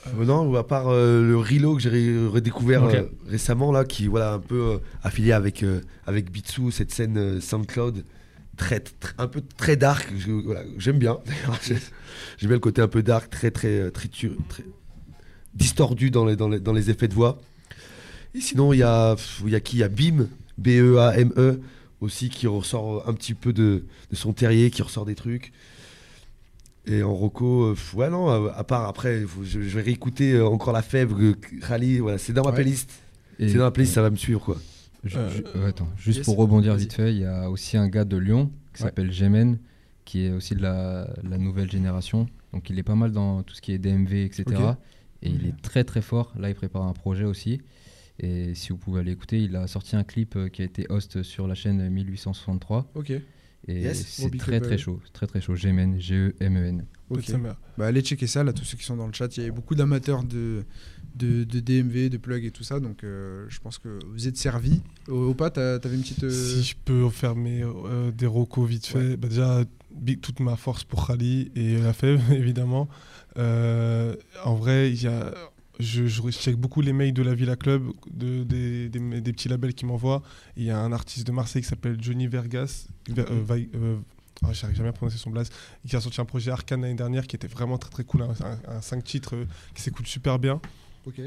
Euh, 0.07 0.25
non, 0.25 0.49
ou 0.49 0.55
à 0.57 0.65
part 0.65 0.87
euh, 0.87 1.21
le 1.27 1.37
Rilo 1.37 1.75
que 1.75 1.81
j'ai 1.81 2.15
redécouvert 2.27 2.83
euh, 3.01 3.03
récemment 3.27 3.71
là, 3.71 3.83
qui 3.83 4.07
voilà 4.07 4.33
un 4.33 4.39
peu 4.39 4.79
affilié 5.03 5.31
avec 5.33 5.65
avec 6.07 6.31
Bitsu, 6.31 6.71
cette 6.71 6.91
scène 6.91 7.41
SoundCloud 7.41 8.05
très, 8.55 8.79
très- 8.79 9.13
un 9.17 9.27
peu 9.27 9.41
très 9.57 9.75
dark. 9.75 10.11
je- 10.17 10.31
voilà, 10.31 10.63
j'aime 10.77 10.99
bien. 10.99 11.17
J'aime 12.37 12.49
bien 12.49 12.55
le 12.55 12.59
côté 12.59 12.81
un 12.81 12.87
peu 12.87 13.03
dark, 13.03 13.29
très 13.29 13.51
très 13.51 13.91
très 13.91 14.09
distordu 15.53 16.11
dans 16.11 16.25
les, 16.25 16.35
dans 16.35 16.49
les 16.49 16.59
dans 16.59 16.73
les 16.73 16.89
effets 16.89 17.07
de 17.07 17.13
voix. 17.13 17.39
Et 18.35 18.41
sinon, 18.41 18.73
il 18.73 18.77
y 18.79 18.83
a 18.83 19.15
y 19.45 19.55
a 19.55 19.59
qui? 19.59 19.77
Il 19.77 19.79
y 19.79 19.83
a 19.83 19.89
Bim, 19.89 20.27
B 20.57 20.67
E 20.69 20.97
A 20.97 21.17
M 21.17 21.31
E 21.37 21.59
aussi 22.01 22.29
qui 22.29 22.47
ressort 22.47 23.07
un 23.09 23.13
petit 23.13 23.33
peu 23.33 23.51
de, 23.53 23.85
de 24.11 24.15
son 24.15 24.31
terrier, 24.33 24.69
qui 24.71 24.81
ressort 24.81 25.05
des 25.05 25.15
trucs. 25.15 25.51
Et 26.91 27.03
en 27.03 27.13
Rocco, 27.13 27.65
euh, 27.65 27.75
ouais, 27.95 28.09
non, 28.09 28.29
euh, 28.29 28.49
à 28.55 28.63
part 28.63 28.87
après, 28.87 29.21
faut- 29.21 29.43
je, 29.43 29.61
je 29.61 29.75
vais 29.77 29.81
réécouter 29.83 30.33
euh, 30.33 30.47
encore 30.47 30.73
la 30.73 30.81
fèvre, 30.81 31.17
Rally, 31.61 31.99
voilà, 31.99 32.17
c'est 32.17 32.33
dans 32.33 32.43
ma 32.43 32.49
Ouais. 32.49 32.55
playlist. 32.55 32.91
C'est 33.37 33.53
dans 33.53 33.65
ma 33.65 33.71
playlist, 33.71 33.93
ça 33.93 34.01
va 34.01 34.09
me 34.09 34.15
suivre, 34.15 34.41
quoi. 34.43 34.57
Euh, 35.15 35.29
euh, 35.55 35.69
attends, 35.69 35.87
juste 35.97 36.17
yes, 36.17 36.25
pour 36.25 36.35
rebondir 36.37 36.75
vite 36.75 36.91
fait, 36.93 37.13
il 37.13 37.19
y 37.19 37.25
a 37.25 37.49
aussi 37.49 37.77
un 37.77 37.87
gars 37.87 38.03
de 38.05 38.17
Lyon 38.17 38.51
qui 38.73 38.81
Ouais. 38.83 38.89
s'appelle 38.89 39.11
Jemen, 39.13 39.59
qui 40.03 40.25
est 40.25 40.31
aussi 40.31 40.55
de 40.55 40.61
la, 40.61 41.07
la 41.23 41.37
nouvelle 41.37 41.69
génération. 41.71 42.27
Donc 42.53 42.69
il 42.69 42.77
est 42.79 42.83
pas 42.83 42.95
mal 42.95 43.11
dans 43.11 43.43
tout 43.43 43.53
ce 43.55 43.61
qui 43.61 43.71
est 43.71 43.77
DMV, 43.77 44.25
etc. 44.25 44.45
Et 45.21 45.29
il 45.29 45.45
est 45.45 45.61
très 45.61 45.83
très 45.83 46.01
fort. 46.01 46.33
Là, 46.37 46.49
il 46.49 46.55
prépare 46.55 46.81
un 46.83 46.93
projet 46.93 47.23
aussi. 47.25 47.61
Et 48.19 48.55
si 48.55 48.69
vous 48.69 48.77
pouvez 48.77 48.99
aller 49.01 49.11
écouter, 49.11 49.39
il 49.39 49.55
a 49.55 49.67
sorti 49.67 49.95
un 49.95 50.03
clip 50.03 50.37
qui 50.51 50.63
a 50.63 50.65
été 50.65 50.85
host 50.89 51.21
sur 51.23 51.47
la 51.47 51.55
chaîne 51.55 51.87
1863. 51.89 52.91
Ok. 52.95 53.13
Et 53.67 53.81
Yes, 53.81 54.05
c'est 54.07 54.23
très 54.39 54.59
très 54.67 54.77
chaud. 54.77 54.99
Très 55.13 55.27
très 55.27 55.41
chaud. 55.41 55.55
Gemen, 55.55 55.95
E 55.95 55.99
G-E-M-E-N. 55.99 56.85
Bah, 57.77 57.87
allez 57.87 58.01
checker 58.01 58.25
ça, 58.27 58.43
là, 58.43 58.53
tous 58.53 58.63
ceux 58.63 58.77
qui 58.77 58.83
sont 58.83 58.95
dans 58.95 59.07
le 59.07 59.13
chat. 59.13 59.35
Il 59.37 59.43
y 59.43 59.47
a 59.47 59.51
beaucoup 59.51 59.75
d'amateurs 59.75 60.23
de, 60.23 60.63
de, 61.15 61.43
de 61.43 61.59
DMV, 61.59 62.09
de 62.09 62.17
plug 62.17 62.45
et 62.45 62.51
tout 62.51 62.63
ça. 62.63 62.79
Donc, 62.79 63.03
euh, 63.03 63.45
je 63.49 63.59
pense 63.59 63.77
que 63.77 63.99
vous 64.11 64.27
êtes 64.27 64.37
servis. 64.37 64.81
T'as- 65.51 65.79
t'avais 65.79 65.95
une 65.95 66.01
petite. 66.01 66.23
euh, 66.23 66.29
Si 66.31 66.63
je 66.63 66.75
peux 66.83 67.09
faire 67.09 67.35
mes, 67.35 67.63
euh, 67.63 68.11
des 68.11 68.25
rocos 68.27 68.65
vite 68.65 68.85
fait, 68.85 69.17
bah 69.17 69.27
déjà, 69.27 69.63
big- 69.93 70.21
toute 70.21 70.39
ma 70.39 70.55
force 70.55 70.83
pour 70.83 71.05
Khali 71.07 71.51
et 71.55 71.77
la 71.77 71.93
fève, 71.93 72.21
évidemment. 72.31 72.87
Euh, 73.37 74.15
en 74.45 74.55
vrai, 74.55 74.91
il 74.91 75.01
y 75.01 75.07
a, 75.07 75.33
je, 75.79 76.07
je 76.07 76.21
check 76.31 76.55
beaucoup 76.57 76.81
les 76.81 76.93
mails 76.93 77.13
de 77.13 77.21
la 77.23 77.33
Villa 77.33 77.55
Club, 77.55 77.87
de, 78.11 78.43
des, 78.43 78.89
des- 78.89 79.21
des 79.21 79.33
petits 79.33 79.47
labels 79.49 79.73
qui 79.73 79.85
m'envoient. 79.85 80.21
Il 80.57 80.63
y 80.63 80.71
a 80.71 80.79
un 80.79 80.91
artiste 80.91 81.25
de 81.25 81.31
Marseille 81.31 81.61
qui 81.61 81.67
s'appelle 81.69 81.97
Johnny 82.01 82.27
Vergas. 82.27 82.87
Ver- 83.07 83.25
euh, 83.31 83.65
euh, 83.75 83.97
ah, 84.43 84.53
J'arrive 84.53 84.75
jamais 84.75 84.89
à 84.89 84.93
prononcer 84.93 85.17
son 85.17 85.29
blaze. 85.29 85.49
Qui 85.87 85.95
a 85.95 86.01
sorti 86.01 86.19
un 86.21 86.25
projet 86.25 86.51
Arcane 86.51 86.81
l'année 86.81 86.95
dernière 86.95 87.25
qui 87.27 87.35
était 87.35 87.47
vraiment 87.47 87.77
très 87.77 87.89
très 87.91 88.03
cool. 88.03 88.23
Un, 88.67 88.81
5 88.81 89.03
titres 89.03 89.35
euh, 89.35 89.45
qui 89.73 89.81
s'écoute 89.81 90.07
super 90.07 90.37
bien 90.37 90.59
Ok. 91.05 91.21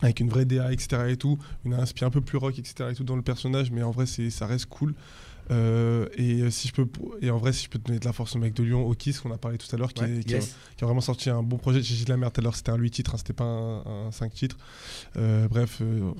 avec 0.00 0.20
une 0.20 0.28
vraie 0.30 0.44
DA, 0.46 0.72
etc. 0.72 1.02
et 1.08 1.16
tout, 1.16 1.38
une 1.64 1.74
inspiration 1.74 2.06
un 2.06 2.10
peu 2.10 2.20
plus 2.22 2.38
rock, 2.38 2.58
etc. 2.58 2.90
et 2.90 2.94
tout 2.94 3.04
dans 3.04 3.16
le 3.16 3.22
personnage, 3.22 3.70
mais 3.70 3.82
en 3.82 3.90
vrai, 3.90 4.06
ça 4.06 4.46
reste 4.46 4.66
cool. 4.66 4.94
Euh, 5.50 6.06
et 6.16 6.42
euh, 6.42 6.50
si 6.50 6.68
je 6.68 6.72
peux, 6.74 6.86
et 7.22 7.30
en 7.30 7.38
vrai, 7.38 7.52
si 7.52 7.64
je 7.64 7.70
peux 7.70 7.78
te 7.78 7.86
donner 7.86 7.98
de 7.98 8.04
la 8.04 8.12
force 8.12 8.36
au 8.36 8.38
mec 8.38 8.54
de 8.54 8.62
Lyon, 8.62 8.86
Okis, 8.88 9.14
qu'on 9.14 9.30
a 9.32 9.38
parlé 9.38 9.56
tout 9.58 9.74
à 9.74 9.78
l'heure, 9.78 9.92
qui, 9.94 10.02
Ouais, 10.04 10.10
est- 10.18 10.24
qui 10.24 10.34
yes. 10.34 10.44
a, 10.44 10.76
qui 10.76 10.84
a 10.84 10.86
vraiment 10.86 11.00
sorti 11.00 11.30
un 11.30 11.42
bon 11.42 11.56
projet. 11.56 11.82
J'ai 11.82 11.94
dit 11.96 12.04
de 12.04 12.10
la 12.10 12.16
merde 12.16 12.32
tout 12.32 12.40
à 12.40 12.44
l'heure, 12.44 12.56
c'était 12.56 12.70
un 12.70 12.76
8 12.76 12.90
titres, 12.90 13.14
hein, 13.14 13.18
c'était 13.18 13.32
pas 13.32 13.44
un, 13.44 14.10
5 14.12 14.32
titres. 14.34 14.56
Euh, 15.16 15.48
bref, 15.48 15.78
euh, 15.80 16.12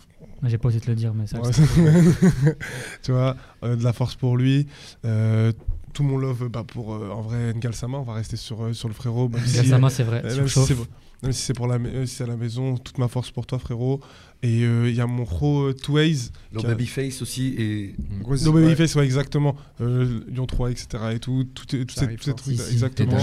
J'ai 0.44 0.58
pas 0.58 0.68
osé 0.68 0.80
te 0.80 0.88
le 0.90 0.96
dire, 0.96 1.12
mais 1.14 1.26
ça. 1.26 1.40
Ouais, 1.40 1.50
tu 3.02 3.12
vois, 3.12 3.36
euh, 3.62 3.76
de 3.76 3.84
la 3.84 3.92
force 3.92 4.14
pour 4.14 4.36
lui. 4.36 4.66
Euh, 5.04 5.52
tout 5.94 6.02
mon 6.02 6.16
love 6.18 6.48
bah, 6.48 6.64
pour 6.66 6.94
euh, 6.94 7.10
en 7.10 7.22
vrai 7.22 7.52
Ngal 7.54 7.74
Sama, 7.74 7.98
on 7.98 8.02
va 8.02 8.14
rester 8.14 8.36
sur, 8.36 8.62
euh, 8.62 8.72
sur 8.72 8.88
le 8.88 8.94
frérot. 8.94 9.28
même 9.28 9.42
Ngal 9.42 9.66
Sama, 9.66 9.90
c'est 9.90 10.04
vrai, 10.04 10.22
Même 10.22 10.42
me 10.42 10.46
si 10.48 10.60
c'est 10.66 10.74
pour- 10.74 10.86
si 11.32 11.52
la, 11.68 12.06
si 12.06 12.14
c'est 12.14 12.24
à 12.24 12.26
la 12.28 12.36
maison, 12.36 12.76
toute 12.76 12.98
ma 12.98 13.08
force 13.08 13.30
pour 13.30 13.46
toi, 13.46 13.58
frérot. 13.58 14.00
Et 14.42 14.62
euh, 14.64 14.88
il 14.88 14.94
y 14.94 15.00
a 15.00 15.06
mon 15.06 15.24
pro 15.24 15.62
euh, 15.68 15.72
Tways. 15.74 16.30
No 16.52 16.62
Babyface 16.62 17.22
aussi 17.22 17.54
et. 17.58 17.94
No 18.20 18.52
ouais. 18.52 18.62
Babyface, 18.62 18.94
ouais, 18.94 19.04
exactement. 19.04 19.56
Euh, 19.80 20.20
Lyon 20.28 20.46
3, 20.46 20.70
etc. 20.70 20.86
Et 21.14 21.18
tout, 21.18 21.44
tout, 21.54 21.66
tout 21.66 21.76
Ça 21.94 22.06
ces- 22.08 22.16
trucs, 22.16 22.46
Ici, 22.46 22.62
exactement. 22.72 23.18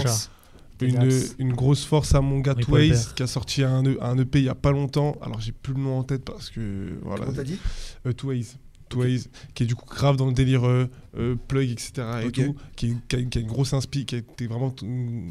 Une, 0.82 1.10
une 1.38 1.52
grosse 1.54 1.86
force 1.86 2.14
à 2.14 2.20
mon 2.20 2.40
gars 2.40 2.54
Tways 2.54 2.90
Walber. 2.90 3.14
qui 3.16 3.22
a 3.22 3.26
sorti 3.26 3.62
un, 3.62 3.82
un 3.98 4.18
EP 4.18 4.40
il 4.40 4.44
y 4.44 4.48
a 4.50 4.54
pas 4.54 4.72
longtemps. 4.72 5.16
Alors 5.22 5.40
j'ai 5.40 5.52
plus 5.52 5.72
le 5.72 5.80
nom 5.80 5.98
en 5.98 6.02
tête 6.02 6.22
parce 6.22 6.50
que 6.50 6.98
voilà. 7.02 7.24
Comment 7.24 7.36
t'as 7.36 7.44
dit? 7.44 7.58
Euh, 8.06 8.12
Tways. 8.12 8.46
Tways, 8.90 9.22
qui 9.54 9.64
est 9.64 9.66
du 9.66 9.74
coup 9.74 9.86
grave 9.86 10.16
dans 10.16 10.26
le 10.26 10.32
délire 10.34 10.64
euh, 10.64 10.88
euh, 11.18 11.34
plug, 11.48 11.70
etc. 11.70 11.92
Et 12.24 12.30
tout, 12.30 12.54
qui, 12.76 12.90
est- 12.90 12.96
qui 13.08 13.16
a, 13.16 13.22
qui 13.22 13.38
a 13.38 13.40
une 13.40 13.46
grosse 13.48 13.72
inspi, 13.72 14.04
qui 14.04 14.14
a 14.16 14.18
été 14.18 14.46
vraiment 14.46 14.72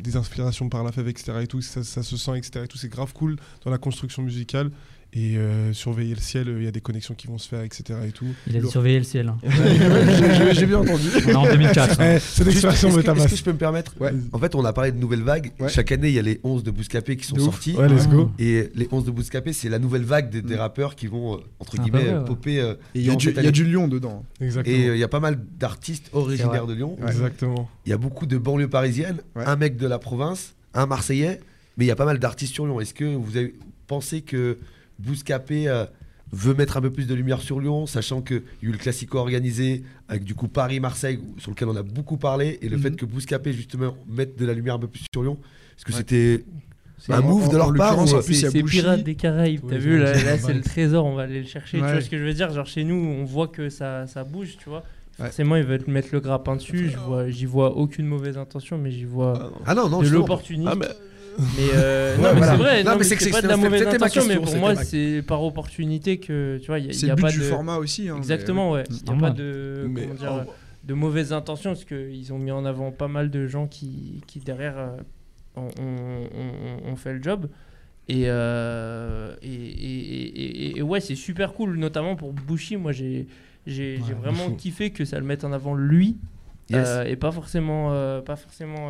des 0.04 0.16
inspirations 0.18 0.68
par 0.68 0.84
la 0.84 0.92
fève, 0.92 1.08
etc. 1.08 1.32
Et 1.44 1.48
tout, 1.48 1.62
ça, 1.62 1.82
ça 1.84 2.02
se 2.04 2.18
sent, 2.18 2.38
etc. 2.38 2.66
Et 2.66 2.68
tout, 2.68 2.78
c'est 2.78 2.90
grave 2.90 3.14
cool 3.14 3.38
dans 3.64 3.72
la 3.72 3.78
construction 3.78 4.24
musicale. 4.24 4.72
Et 5.18 5.38
euh, 5.38 5.72
surveiller 5.72 6.14
le 6.14 6.20
ciel, 6.20 6.54
il 6.58 6.64
y 6.66 6.68
a 6.68 6.72
des 6.72 6.82
connexions 6.82 7.14
qui 7.14 7.28
vont 7.28 7.38
se 7.38 7.48
faire, 7.48 7.62
etc. 7.62 7.98
Et 8.06 8.12
tout. 8.12 8.26
Il 8.48 8.58
a 8.58 8.60
dit 8.60 8.68
surveiller 8.70 8.98
le 8.98 9.06
ciel. 9.06 9.30
hein. 9.30 9.38
J'ai- 10.52 10.66
bien 10.66 10.80
entendu. 10.80 11.08
On 11.26 11.30
est 11.30 11.36
en 11.36 11.44
2004. 11.46 12.02
hein. 12.02 12.16
Eh, 12.16 12.20
c'est 12.20 12.44
Juste, 12.44 12.46
l'expression 12.64 12.90
Est-ce 12.90 12.98
de 12.98 13.02
que, 13.04 13.20
est-ce 13.22 13.36
je 13.38 13.44
peux 13.44 13.54
me 13.54 13.58
permettre 13.58 13.94
Ouais. 14.00 14.12
En 14.34 14.40
fait, 14.40 14.56
on 14.56 14.66
a 14.66 14.74
parlé 14.74 14.92
de 14.92 14.98
nouvelle 14.98 15.22
vague. 15.22 15.52
Ouais. 15.60 15.70
Chaque 15.70 15.92
année, 15.94 16.10
il 16.10 16.16
y 16.16 16.20
a 16.20 16.22
les 16.22 16.42
11 16.44 16.64
de 16.64 16.72
Bouscapé 16.72 17.16
qui 17.16 17.26
sont 17.26 17.38
sortis. 17.40 17.76
Ouais, 17.78 17.88
let's 17.88 18.08
go. 18.10 18.30
Et 18.40 18.70
les 18.76 18.90
11 18.92 19.06
de 19.06 19.12
Bouscapé, 19.12 19.54
c'est 19.54 19.70
la 19.70 19.80
nouvelle 19.80 20.04
vague 20.04 20.30
des, 20.30 20.42
des 20.42 20.56
Mm. 20.56 20.60
rappeurs 20.60 20.96
qui 20.96 21.08
vont, 21.08 21.36
euh, 21.36 21.38
entre 21.60 21.76
Ah, 21.80 21.82
guillemets, 21.84 22.00
bah 22.00 22.06
ouais, 22.06 22.14
euh, 22.14 22.20
ouais. 22.20 22.26
popper. 22.26 22.60
euh, 22.60 22.74
il 22.94 23.02
y, 23.06 23.10
a 23.10 23.16
du- 23.16 23.26
cette 23.26 23.36
il 23.36 23.38
y 23.38 23.40
a 23.40 23.42
année. 23.44 23.52
du 23.52 23.64
lion 23.66 23.88
dedans. 23.88 24.26
Exactement. 24.42 24.76
Et 24.76 24.90
euh, 24.90 24.96
il 24.96 25.00
y 25.00 25.04
a 25.04 25.08
pas 25.08 25.22
mal 25.22 25.40
d'artistes 25.58 26.10
originaires 26.12 26.68
de 26.68 26.74
Lyon. 26.74 26.98
Ouais. 27.02 27.08
Exactement. 27.12 27.70
Il 27.86 27.90
y 27.90 27.94
a 27.94 27.98
beaucoup 27.98 28.26
de 28.26 28.38
banlieues 28.38 28.68
parisiennes, 28.70 29.20
Ouais. 29.36 29.44
un 29.46 29.56
mec 29.56 29.78
de 29.78 29.88
la 29.88 29.98
province, 29.98 30.56
un 30.74 30.86
Marseillais, 30.88 31.40
mais 31.78 31.86
il 31.86 31.88
y 31.88 31.92
a 31.92 31.96
pas 31.96 32.06
mal 32.06 32.20
d'artistes 32.20 32.54
sur 32.54 32.66
Lyon. 32.66 32.82
Est-ce 32.82 32.94
que 32.94 33.06
vous 33.16 33.38
avez 33.38 33.56
pensé 33.88 34.22
que 34.22 34.58
Bouscapé 35.00 35.68
euh, 35.68 35.86
veut 36.32 36.54
mettre 36.54 36.78
un 36.78 36.82
peu 36.82 36.92
plus 36.92 37.08
de 37.08 37.14
lumière 37.14 37.42
sur 37.42 37.60
Lyon, 37.60 37.86
sachant 37.86 38.22
qu'il 38.22 38.38
y 38.62 38.66
a 38.66 38.70
eu 38.70 38.72
le 38.72 38.78
Classico 38.78 39.18
organisé 39.18 39.84
avec 40.08 40.24
du 40.24 40.36
coup 40.36 40.48
Paris-Marseille, 40.48 41.20
sur 41.38 41.52
lequel 41.52 41.68
on 41.70 41.76
a 41.76 41.84
beaucoup 41.84 42.18
parlé, 42.18 42.58
et 42.62 42.70
le 42.70 42.78
Mhm. 42.78 42.84
fait 42.84 42.96
que 42.96 43.06
Bouscapé 43.06 43.54
justement 43.54 43.96
mette 44.08 44.38
de 44.38 44.46
la 44.46 44.54
lumière 44.54 44.76
un 44.76 44.80
peu 44.80 44.88
plus 44.88 45.06
sur 45.14 45.24
Lyon 45.24 45.38
Est-ce 45.78 45.84
que 45.86 45.92
Ouais. 45.92 45.98
c'était 45.98 46.46
un 47.10 47.22
move 47.22 47.50
de 47.50 47.56
en 47.56 47.70
leur 47.70 47.74
part 47.76 47.98
ou- 48.00 48.02
en 48.16 48.22
plus, 48.22 48.40
il 48.40 48.44
y 48.44 48.46
a 48.46 48.50
C'est 48.50 48.62
Bushi. 48.62 48.78
Pirates 48.80 49.04
des 49.04 49.16
Caraïbes, 49.16 49.62
t'as 49.70 49.78
vu 49.78 50.00
là, 50.00 50.16
c'est 50.38 50.54
le 50.54 50.62
trésor, 50.62 51.06
on 51.06 51.16
va 51.16 51.24
aller 51.24 51.42
le 51.42 51.46
chercher. 51.48 51.78
Tu 51.80 51.84
Ouais. 51.84 51.92
vois 51.92 52.02
ce 52.02 52.10
que 52.10 52.18
je 52.18 52.24
veux 52.24 52.34
dire 52.34 52.52
Genre 52.54 52.66
chez 52.66 52.84
nous, 52.86 52.96
on 52.96 53.24
voit 53.26 53.48
que 53.50 53.70
ça, 53.70 54.08
ça 54.08 54.24
bouge, 54.24 54.56
tu 54.58 54.70
vois. 54.70 54.84
Ouais. 55.20 55.26
Forcément, 55.28 55.56
ils 55.58 55.64
veulent 55.64 55.84
te 55.84 55.92
mettre 55.92 56.10
le 56.14 56.20
grappin 56.22 56.56
dessus. 56.56 56.92
Vois, 57.08 57.30
j'y 57.30 57.46
vois 57.46 57.76
aucune 57.78 58.06
mauvaise 58.08 58.38
intention, 58.38 58.78
mais 58.78 58.92
j'y 58.92 59.04
vois 59.06 59.52
Ah 59.66 59.76
non, 59.76 59.88
non, 59.90 60.02
de 60.02 60.10
l'opportunisme. 60.10 60.82
Ah, 60.84 60.94
mais- 61.38 61.70
euh, 61.74 62.16
Ouais, 62.16 62.22
non, 62.22 62.30
mais 62.34 62.38
voilà. 62.38 62.52
c'est 62.52 62.58
vrai, 62.58 62.84
Non, 62.84 62.92
non, 62.92 62.96
mais 62.96 62.98
mais 63.00 63.04
c'est 63.06 63.16
que 63.18 63.32
pas 63.32 63.42
de 63.42 63.48
la 63.48 63.58
mauvaise 63.58 63.82
intention, 63.88 64.22
mais 64.28 64.36
pour 64.38 64.56
moi, 64.58 64.74
ma- 64.74 64.84
c'est 64.84 65.22
par 65.26 65.44
opportunité 65.44 66.18
que 66.18 66.58
tu 66.60 66.68
vois, 66.68 66.80
il 66.80 66.86
y 66.86 67.10
a, 67.12 67.16
but 67.16 67.22
pas 67.22 67.32
de 67.32 67.40
format 67.42 67.78
aussi. 67.78 68.10
hein, 68.10 68.14
mais, 68.14 68.20
exactement, 68.20 68.72
ouais. 68.72 68.84
Il 68.90 68.96
y 69.08 69.12
a 69.12 69.20
pas 69.20 69.30
de 69.32 69.90
de 70.84 70.94
mauvaises 70.94 71.34
intentions 71.34 71.72
parce 71.72 71.84
qu'ils 71.86 72.32
ont 72.32 72.38
mis 72.38 72.52
en 72.52 72.64
avant 72.64 72.92
pas 72.92 73.08
mal 73.08 73.32
de 73.32 73.48
gens 73.48 73.66
qui, 73.66 74.22
qui 74.28 74.40
derrière 74.40 74.76
euh, 74.78 74.98
ont, 75.58 76.92
ont 76.92 76.96
fait 76.96 77.14
le 77.14 77.24
job. 77.24 77.48
Et, 78.08 78.26
euh, 78.28 79.34
et, 79.42 79.48
et- 79.48 80.28
et- 80.28 80.66
et- 80.68 80.78
et 80.78 80.82
ouais, 80.84 81.00
c'est 81.00 81.16
super 81.16 81.54
cool, 81.54 81.76
notamment 81.78 82.16
pour 82.16 82.34
Bushi. 82.34 82.78
Moi, 82.78 82.92
j'ai 82.92 83.28
j'ai 83.66 83.98
Ouais, 83.98 84.14
vraiment 84.14 84.52
kiffé 84.52 84.92
que 84.92 85.06
ça 85.06 85.18
le 85.18 85.26
mette 85.26 85.44
en 85.44 85.52
avant 85.52 85.74
lui 85.74 86.18
Yes. 86.70 86.88
euh, 86.88 87.04
et 87.06 87.16
pas 87.16 87.32
forcément, 87.32 87.94
euh, 87.94 88.22
pas 88.22 88.36
forcément 88.36 88.90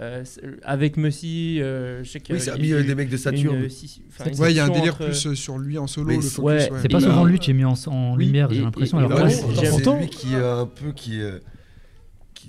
euh, 0.00 0.24
euh, 0.44 0.56
avec 0.62 0.96
Messi. 0.96 1.58
euh, 1.60 2.02
je 2.02 2.10
sais 2.10 2.20
qu'il 2.20 2.34
y 2.34 2.38
Oui, 2.38 2.44
ça 2.44 2.54
a 2.54 2.58
mis 2.58 2.68
des 2.84 2.94
mecs 2.94 3.08
de 3.10 3.16
Saturne. 3.16 3.56
euh, 3.64 3.68
si- 3.68 4.02
Ouais, 4.38 4.52
il 4.52 4.56
y 4.56 4.60
a 4.60 4.64
un 4.64 4.68
délire 4.70 4.94
entre- 4.94 5.06
plus 5.06 5.34
sur 5.34 5.58
lui 5.58 5.78
en 5.78 5.86
solo, 5.86 6.08
Mais 6.08 6.16
le 6.16 6.20
focus. 6.22 6.38
ouais, 6.44 6.70
C'est 6.82 6.90
pas 6.90 7.00
souvent 7.00 7.24
lui 7.24 7.38
qui 7.38 7.50
est 7.50 7.54
mis 7.54 7.64
en, 7.64 7.74
en 7.86 8.16
Oui, 8.16 8.26
lumière, 8.26 8.48
j'ai 8.52 8.62
l'impression. 8.62 8.98
c'est- 9.28 9.98
lui 10.00 10.08
qui 10.08 10.34
euh, 10.34 10.62
un 10.62 10.66
peu 10.66 10.92
qui 10.92 11.20
euh, 11.20 11.38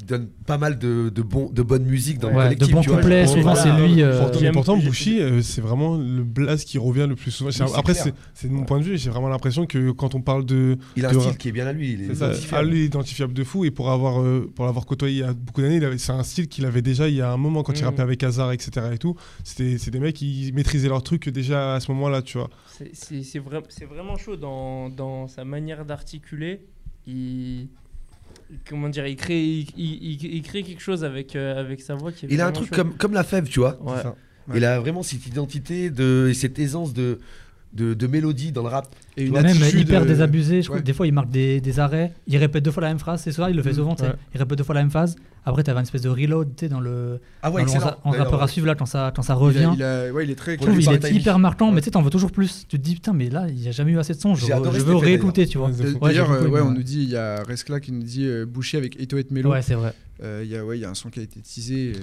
qui 0.02 0.06
donne 0.08 0.28
pas 0.48 0.58
mal 0.58 0.80
de, 0.80 1.10
de, 1.10 1.22
bon, 1.22 1.50
de 1.52 1.62
bonne 1.62 1.86
musique 1.86 2.18
dans 2.18 2.32
Ouais, 2.34 2.50
le 2.50 2.56
de 2.56 2.66
bons 2.66 2.82
couplets, 2.84 3.28
souvent, 3.28 3.54
voilà. 3.54 3.62
c'est 3.62 3.72
lui, 3.88 4.02
euh, 4.02 4.20
Pourtant, 4.20 4.34
mais 4.34 4.40
J'aime- 4.42 4.54
pourtant, 4.54 4.80
j'ai- 4.80 4.88
Bushi, 4.88 5.22
euh, 5.22 5.42
c'est 5.42 5.62
vraiment 5.62 5.96
le 5.98 6.24
blaze 6.24 6.64
qui 6.66 6.78
revient 6.78 7.06
le 7.08 7.16
plus 7.16 7.30
souvent. 7.32 7.50
Oui, 7.52 7.72
Après, 7.76 7.94
c'est 7.94 8.48
de 8.48 8.54
mon 8.54 8.64
point 8.64 8.80
de 8.80 8.84
vue. 8.84 8.98
J'ai 8.98 9.10
vraiment 9.12 9.30
l'impression 9.30 9.66
que 9.68 9.92
quand 9.92 10.16
on 10.16 10.22
parle 10.22 10.46
de. 10.46 10.78
Il 10.96 11.06
a 11.06 11.10
un 11.10 11.20
style 11.20 11.38
qui 11.38 11.50
est 11.50 11.52
bien 11.52 11.68
à 11.68 11.74
lui. 11.74 11.94
Il 11.94 12.02
est 12.04 12.08
C'est 12.08 12.16
ça, 12.16 12.28
identifiable. 12.30 12.68
à 12.68 12.70
lui 12.72 12.86
identifiable 12.86 13.34
de 13.34 13.44
fou 13.44 13.64
et 13.66 13.72
pour 13.72 13.92
avoir 13.92 14.22
euh, 14.22 14.52
pour 14.56 14.66
l'avoir 14.66 14.86
côtoyé 14.86 15.16
il 15.16 15.20
y 15.20 15.24
a 15.24 15.34
beaucoup 15.34 15.62
d'années, 15.62 15.80
c'est 15.98 16.12
un 16.12 16.24
style 16.24 16.48
qu'il 16.48 16.66
avait 16.66 16.82
déjà 16.82 17.08
il 17.08 17.16
y 17.16 17.22
a 17.22 17.32
un 17.32 17.38
moment 17.38 17.62
quand 17.64 17.74
il 17.78 17.82
Mm. 17.84 17.86
rappelait 17.86 18.04
avec 18.04 18.24
Hazard 18.24 18.52
etc 18.52 18.88
et 18.94 18.98
tout. 18.98 19.16
C'était 19.44 19.78
c'est 19.78 19.92
des 19.92 20.00
mecs 20.00 20.16
qui 20.16 20.52
maîtrisaient 20.56 20.90
leur 20.90 21.04
truc 21.04 21.30
déjà 21.30 21.76
à 21.76 21.80
ce 21.80 21.92
moment-là, 21.92 22.22
tu 22.22 22.38
vois. 22.40 22.50
C'est- 22.94 23.40
vra- 23.40 23.64
c'est 23.70 23.86
vraiment 23.86 24.18
chaud 24.18 24.36
dans, 24.38 24.90
dans 24.90 25.28
sa 25.28 25.46
manière 25.46 25.86
d'articuler. 25.86 26.62
Il, 27.08 27.68
comment 28.68 28.90
dire, 28.90 29.06
il 29.08 29.16
crée, 29.16 29.66
il, 29.78 30.42
crée 30.44 30.64
quelque 30.64 30.82
chose 30.82 31.04
avec, 31.04 31.36
euh, 31.36 31.60
avec 31.60 31.82
sa 31.82 31.96
voix. 31.96 32.12
Il 32.30 32.42
a 32.42 32.48
un 32.48 32.52
truc 32.52 32.70
comme, 32.72 32.94
comme 32.96 33.14
la 33.14 33.24
fève, 33.24 33.48
tu 33.48 33.60
vois. 33.60 33.80
Il 34.54 34.66
a 34.66 34.80
vraiment 34.80 35.04
cette 35.04 35.26
identité 35.26 35.86
et 35.86 36.34
cette 36.34 36.60
aisance 36.60 36.94
de, 36.94 37.20
de 37.74 38.08
mélodie 38.08 38.52
dans 38.52 38.64
le 38.64 38.70
rap. 38.70 38.94
Et 39.18 39.26
une 39.26 39.34
même 39.34 39.58
hyper 39.74 40.04
euh, 40.04 40.06
désabusé. 40.06 40.62
Des 40.84 40.94
fois, 40.94 41.08
il 41.08 41.14
marque 41.14 41.30
des, 41.30 41.80
arrêts. 41.80 42.14
Il 42.28 42.38
répète 42.38 42.64
deux 42.64 42.72
fois 42.72 42.82
la 42.82 42.90
même 42.90 43.00
phrase. 43.00 43.22
C'est 43.22 43.32
ça, 43.32 43.50
il 43.50 43.56
le 43.56 43.64
fait 43.64 43.72
mm, 43.72 43.76
souvent. 43.76 43.96
Il 44.34 44.40
répète 44.40 44.58
deux 44.58 44.64
fois 44.64 44.76
la 44.76 44.82
même 44.82 44.92
phrase. 44.92 45.16
Après, 45.44 45.64
t'avais 45.64 45.80
une 45.80 45.84
espèce 45.84 46.04
de 46.04 46.10
reload 46.10 46.50
dans 46.70 46.80
le. 46.80 47.20
Ah 47.42 47.50
ouais, 47.50 47.66
dans 47.66 47.74
le, 47.74 47.82
On, 48.06 48.12
rappeur 48.12 48.44
à 48.44 48.48
suivre 48.48 48.68
là 48.68 48.76
quand 48.76 48.86
ça, 48.86 49.12
quand 49.16 49.24
ça 49.24 49.34
revient. 49.34 49.72
Il, 49.74 50.24
il, 50.24 50.30
est 50.30 50.36
très. 50.36 50.56
Il 50.56 50.90
est 50.90 51.12
hyper 51.12 51.40
marquant, 51.40 51.72
mais 51.72 51.82
tu 51.82 51.86
sais, 51.86 51.92
t'en 51.92 52.04
veux 52.04 52.12
toujours 52.12 52.32
plus. 52.32 52.66
Tu 52.68 52.78
te 52.78 52.84
dis, 52.84 52.94
putain, 52.94 53.14
mais 53.14 53.30
là, 53.30 53.48
il 53.50 53.56
n'y 53.56 53.68
a 53.68 53.72
jamais 53.72 53.92
eu 53.92 54.00
assez 54.00 54.14
de 54.14 54.20
son. 54.20 54.36
Je, 54.36 54.46
veux 54.46 54.96
réécouter, 54.96 55.48
tu 55.48 55.58
vois. 55.58 55.72
D'ailleurs, 56.02 56.32
euh, 56.32 56.62
on 56.64 56.72
nous 56.72 56.84
dit, 56.84 57.04
il 57.04 57.10
y 57.10 57.18
a 57.18 57.44
Rescla 57.44 57.80
qui 57.80 57.92
nous 57.92 58.04
dit 58.04 58.26
euh, 58.26 58.46
Boucher 58.46 58.78
avec 58.78 59.00
Etoet 59.02 59.26
Melo. 59.32 59.52
Ouais, 59.52 59.62
c'est 59.62 59.74
vrai. 59.74 59.94
Euh, 60.24 60.46
il 60.48 60.62
ouais, 60.62 60.78
y 60.78 60.86
a 60.86 60.90
un 60.90 60.94
son 60.94 61.10
qui 61.10 61.20
a 61.20 61.24
été 61.24 61.40
teasé. 61.40 61.94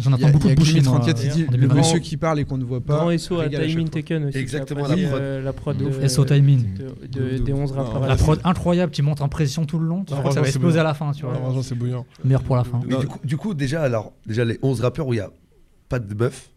J'en 0.00 0.12
entends 0.12 0.30
beaucoup 0.30 0.48
de 0.48 0.54
boucher. 0.54 0.78
il 0.78 1.30
dit 1.30 1.46
le 1.56 1.68
monsieur 1.68 2.00
qui 2.00 2.16
parle 2.16 2.40
et 2.40 2.44
qu'on 2.44 2.58
ne 2.58 2.64
voit 2.64 2.80
pas. 2.80 2.96
Grand 2.96 3.16
SO 3.16 3.38
à 3.38 3.48
Timing 3.48 3.88
Taken 3.88 4.24
aussi. 4.24 4.38
Exactement, 4.38 4.88
la 4.88 5.52
prod. 5.52 6.08
SO 6.08 6.24
Timing. 6.24 6.57
Des 6.58 7.52
11 7.52 7.72
rapports. 7.72 8.06
La 8.06 8.16
prod 8.16 8.40
incroyable, 8.44 8.92
tu 8.92 9.02
montes 9.02 9.20
en 9.20 9.28
pression 9.28 9.66
tout 9.66 9.78
le 9.78 9.86
long. 9.86 10.04
Tu 10.04 10.14
crois 10.14 10.28
que 10.28 10.34
ça 10.34 10.40
va 10.40 10.48
exploser 10.48 10.78
à 10.78 10.84
la 10.84 10.94
fin. 10.94 11.12
Tu 11.12 11.24
c'est 11.62 11.74
bouillant. 11.74 12.06
Meilleur 12.24 12.42
pour 12.42 12.56
la 12.56 12.64
fin. 12.64 12.80
Du 13.24 13.36
coup, 13.36 13.54
déjà, 13.54 13.88
les 14.26 14.58
11 14.62 14.80
rappeurs 14.80 15.06
où 15.06 15.14
il 15.14 15.16
n'y 15.16 15.22
a 15.22 15.30
pas 15.88 15.98
de 15.98 16.14
meuf. 16.14 16.50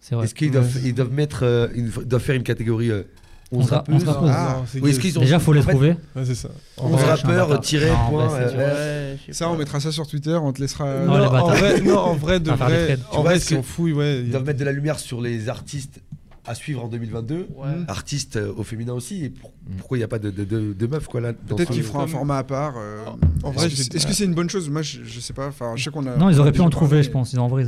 C'est 0.00 0.16
vrai. 0.16 0.24
Est-ce 0.24 0.34
qu'ils 0.34 0.50
doivent, 0.50 0.92
doivent, 0.94 1.42
euh, 1.42 1.68
doivent 2.04 2.22
faire 2.22 2.34
une 2.34 2.42
catégorie 2.42 2.90
euh, 2.90 3.04
11 3.52 3.70
rappeurs 3.70 3.94
ah, 4.28 4.62
oui, 4.82 4.92
-ce 4.92 5.18
Déjà, 5.20 5.38
faut 5.38 5.52
les 5.52 5.60
trouver. 5.60 5.94
Ouais, 6.16 6.24
c'est 6.24 6.34
ça. 6.34 6.48
11 6.78 6.94
ouais, 6.94 7.04
rappeurs, 7.04 7.60
tiré, 7.60 7.88
point. 8.10 8.26
Bah, 8.26 8.38
euh, 8.40 9.14
ouais, 9.14 9.32
ça, 9.32 9.48
on 9.48 9.56
mettra 9.56 9.78
ça 9.78 9.92
sur 9.92 10.06
Twitter, 10.08 10.34
on 10.34 10.52
te 10.52 10.60
laissera. 10.60 11.04
Non, 11.04 11.18
non, 11.18 11.26
en, 11.26 11.48
vrai, 11.48 11.80
non 11.82 11.98
en 11.98 12.14
vrai, 12.14 12.40
de 12.40 12.50
vrai, 12.50 12.98
en 13.12 13.22
vrai, 13.22 13.38
si 13.38 13.54
on 13.54 13.62
fouille, 13.62 13.92
ouais. 13.92 14.22
Ils 14.24 14.30
doivent 14.30 14.44
mettre 14.44 14.58
de 14.58 14.64
la 14.64 14.72
lumière 14.72 14.98
sur 14.98 15.20
les 15.20 15.48
artistes 15.48 16.00
à 16.46 16.54
suivre 16.54 16.84
en 16.84 16.88
2022. 16.88 17.48
Ouais. 17.56 17.68
Artiste 17.88 18.36
euh, 18.36 18.52
au 18.56 18.62
féminin 18.64 18.92
aussi. 18.92 19.24
Et 19.24 19.32
pourquoi 19.78 19.96
il 19.96 20.00
n'y 20.00 20.04
a 20.04 20.08
pas 20.08 20.18
de, 20.18 20.30
de, 20.30 20.86
quoi 21.06 21.20
Peut-être 21.20 21.72
qu'ils 21.72 21.82
feront 21.82 22.00
un 22.00 22.06
format 22.06 22.38
à 22.38 22.44
part. 22.44 22.74
Euh, 22.76 23.04
ah. 23.44 23.64
Est-ce 23.64 24.06
que 24.06 24.12
c'est 24.12 24.24
une 24.24 24.34
bonne 24.34 24.50
chose? 24.50 24.68
Moi, 24.68 24.82
je, 24.82 25.04
je, 25.04 25.20
sais 25.20 25.32
pas. 25.32 25.48
Enfin, 25.48 25.72
je 25.76 25.84
sais 25.84 25.90
qu'on 25.90 26.06
a. 26.06 26.16
Non, 26.16 26.30
ils 26.30 26.40
auraient 26.40 26.52
pu 26.52 26.60
en 26.60 26.70
trouver, 26.70 27.02
je 27.02 27.10
pense. 27.10 27.36
En 27.36 27.48
vrai, 27.48 27.64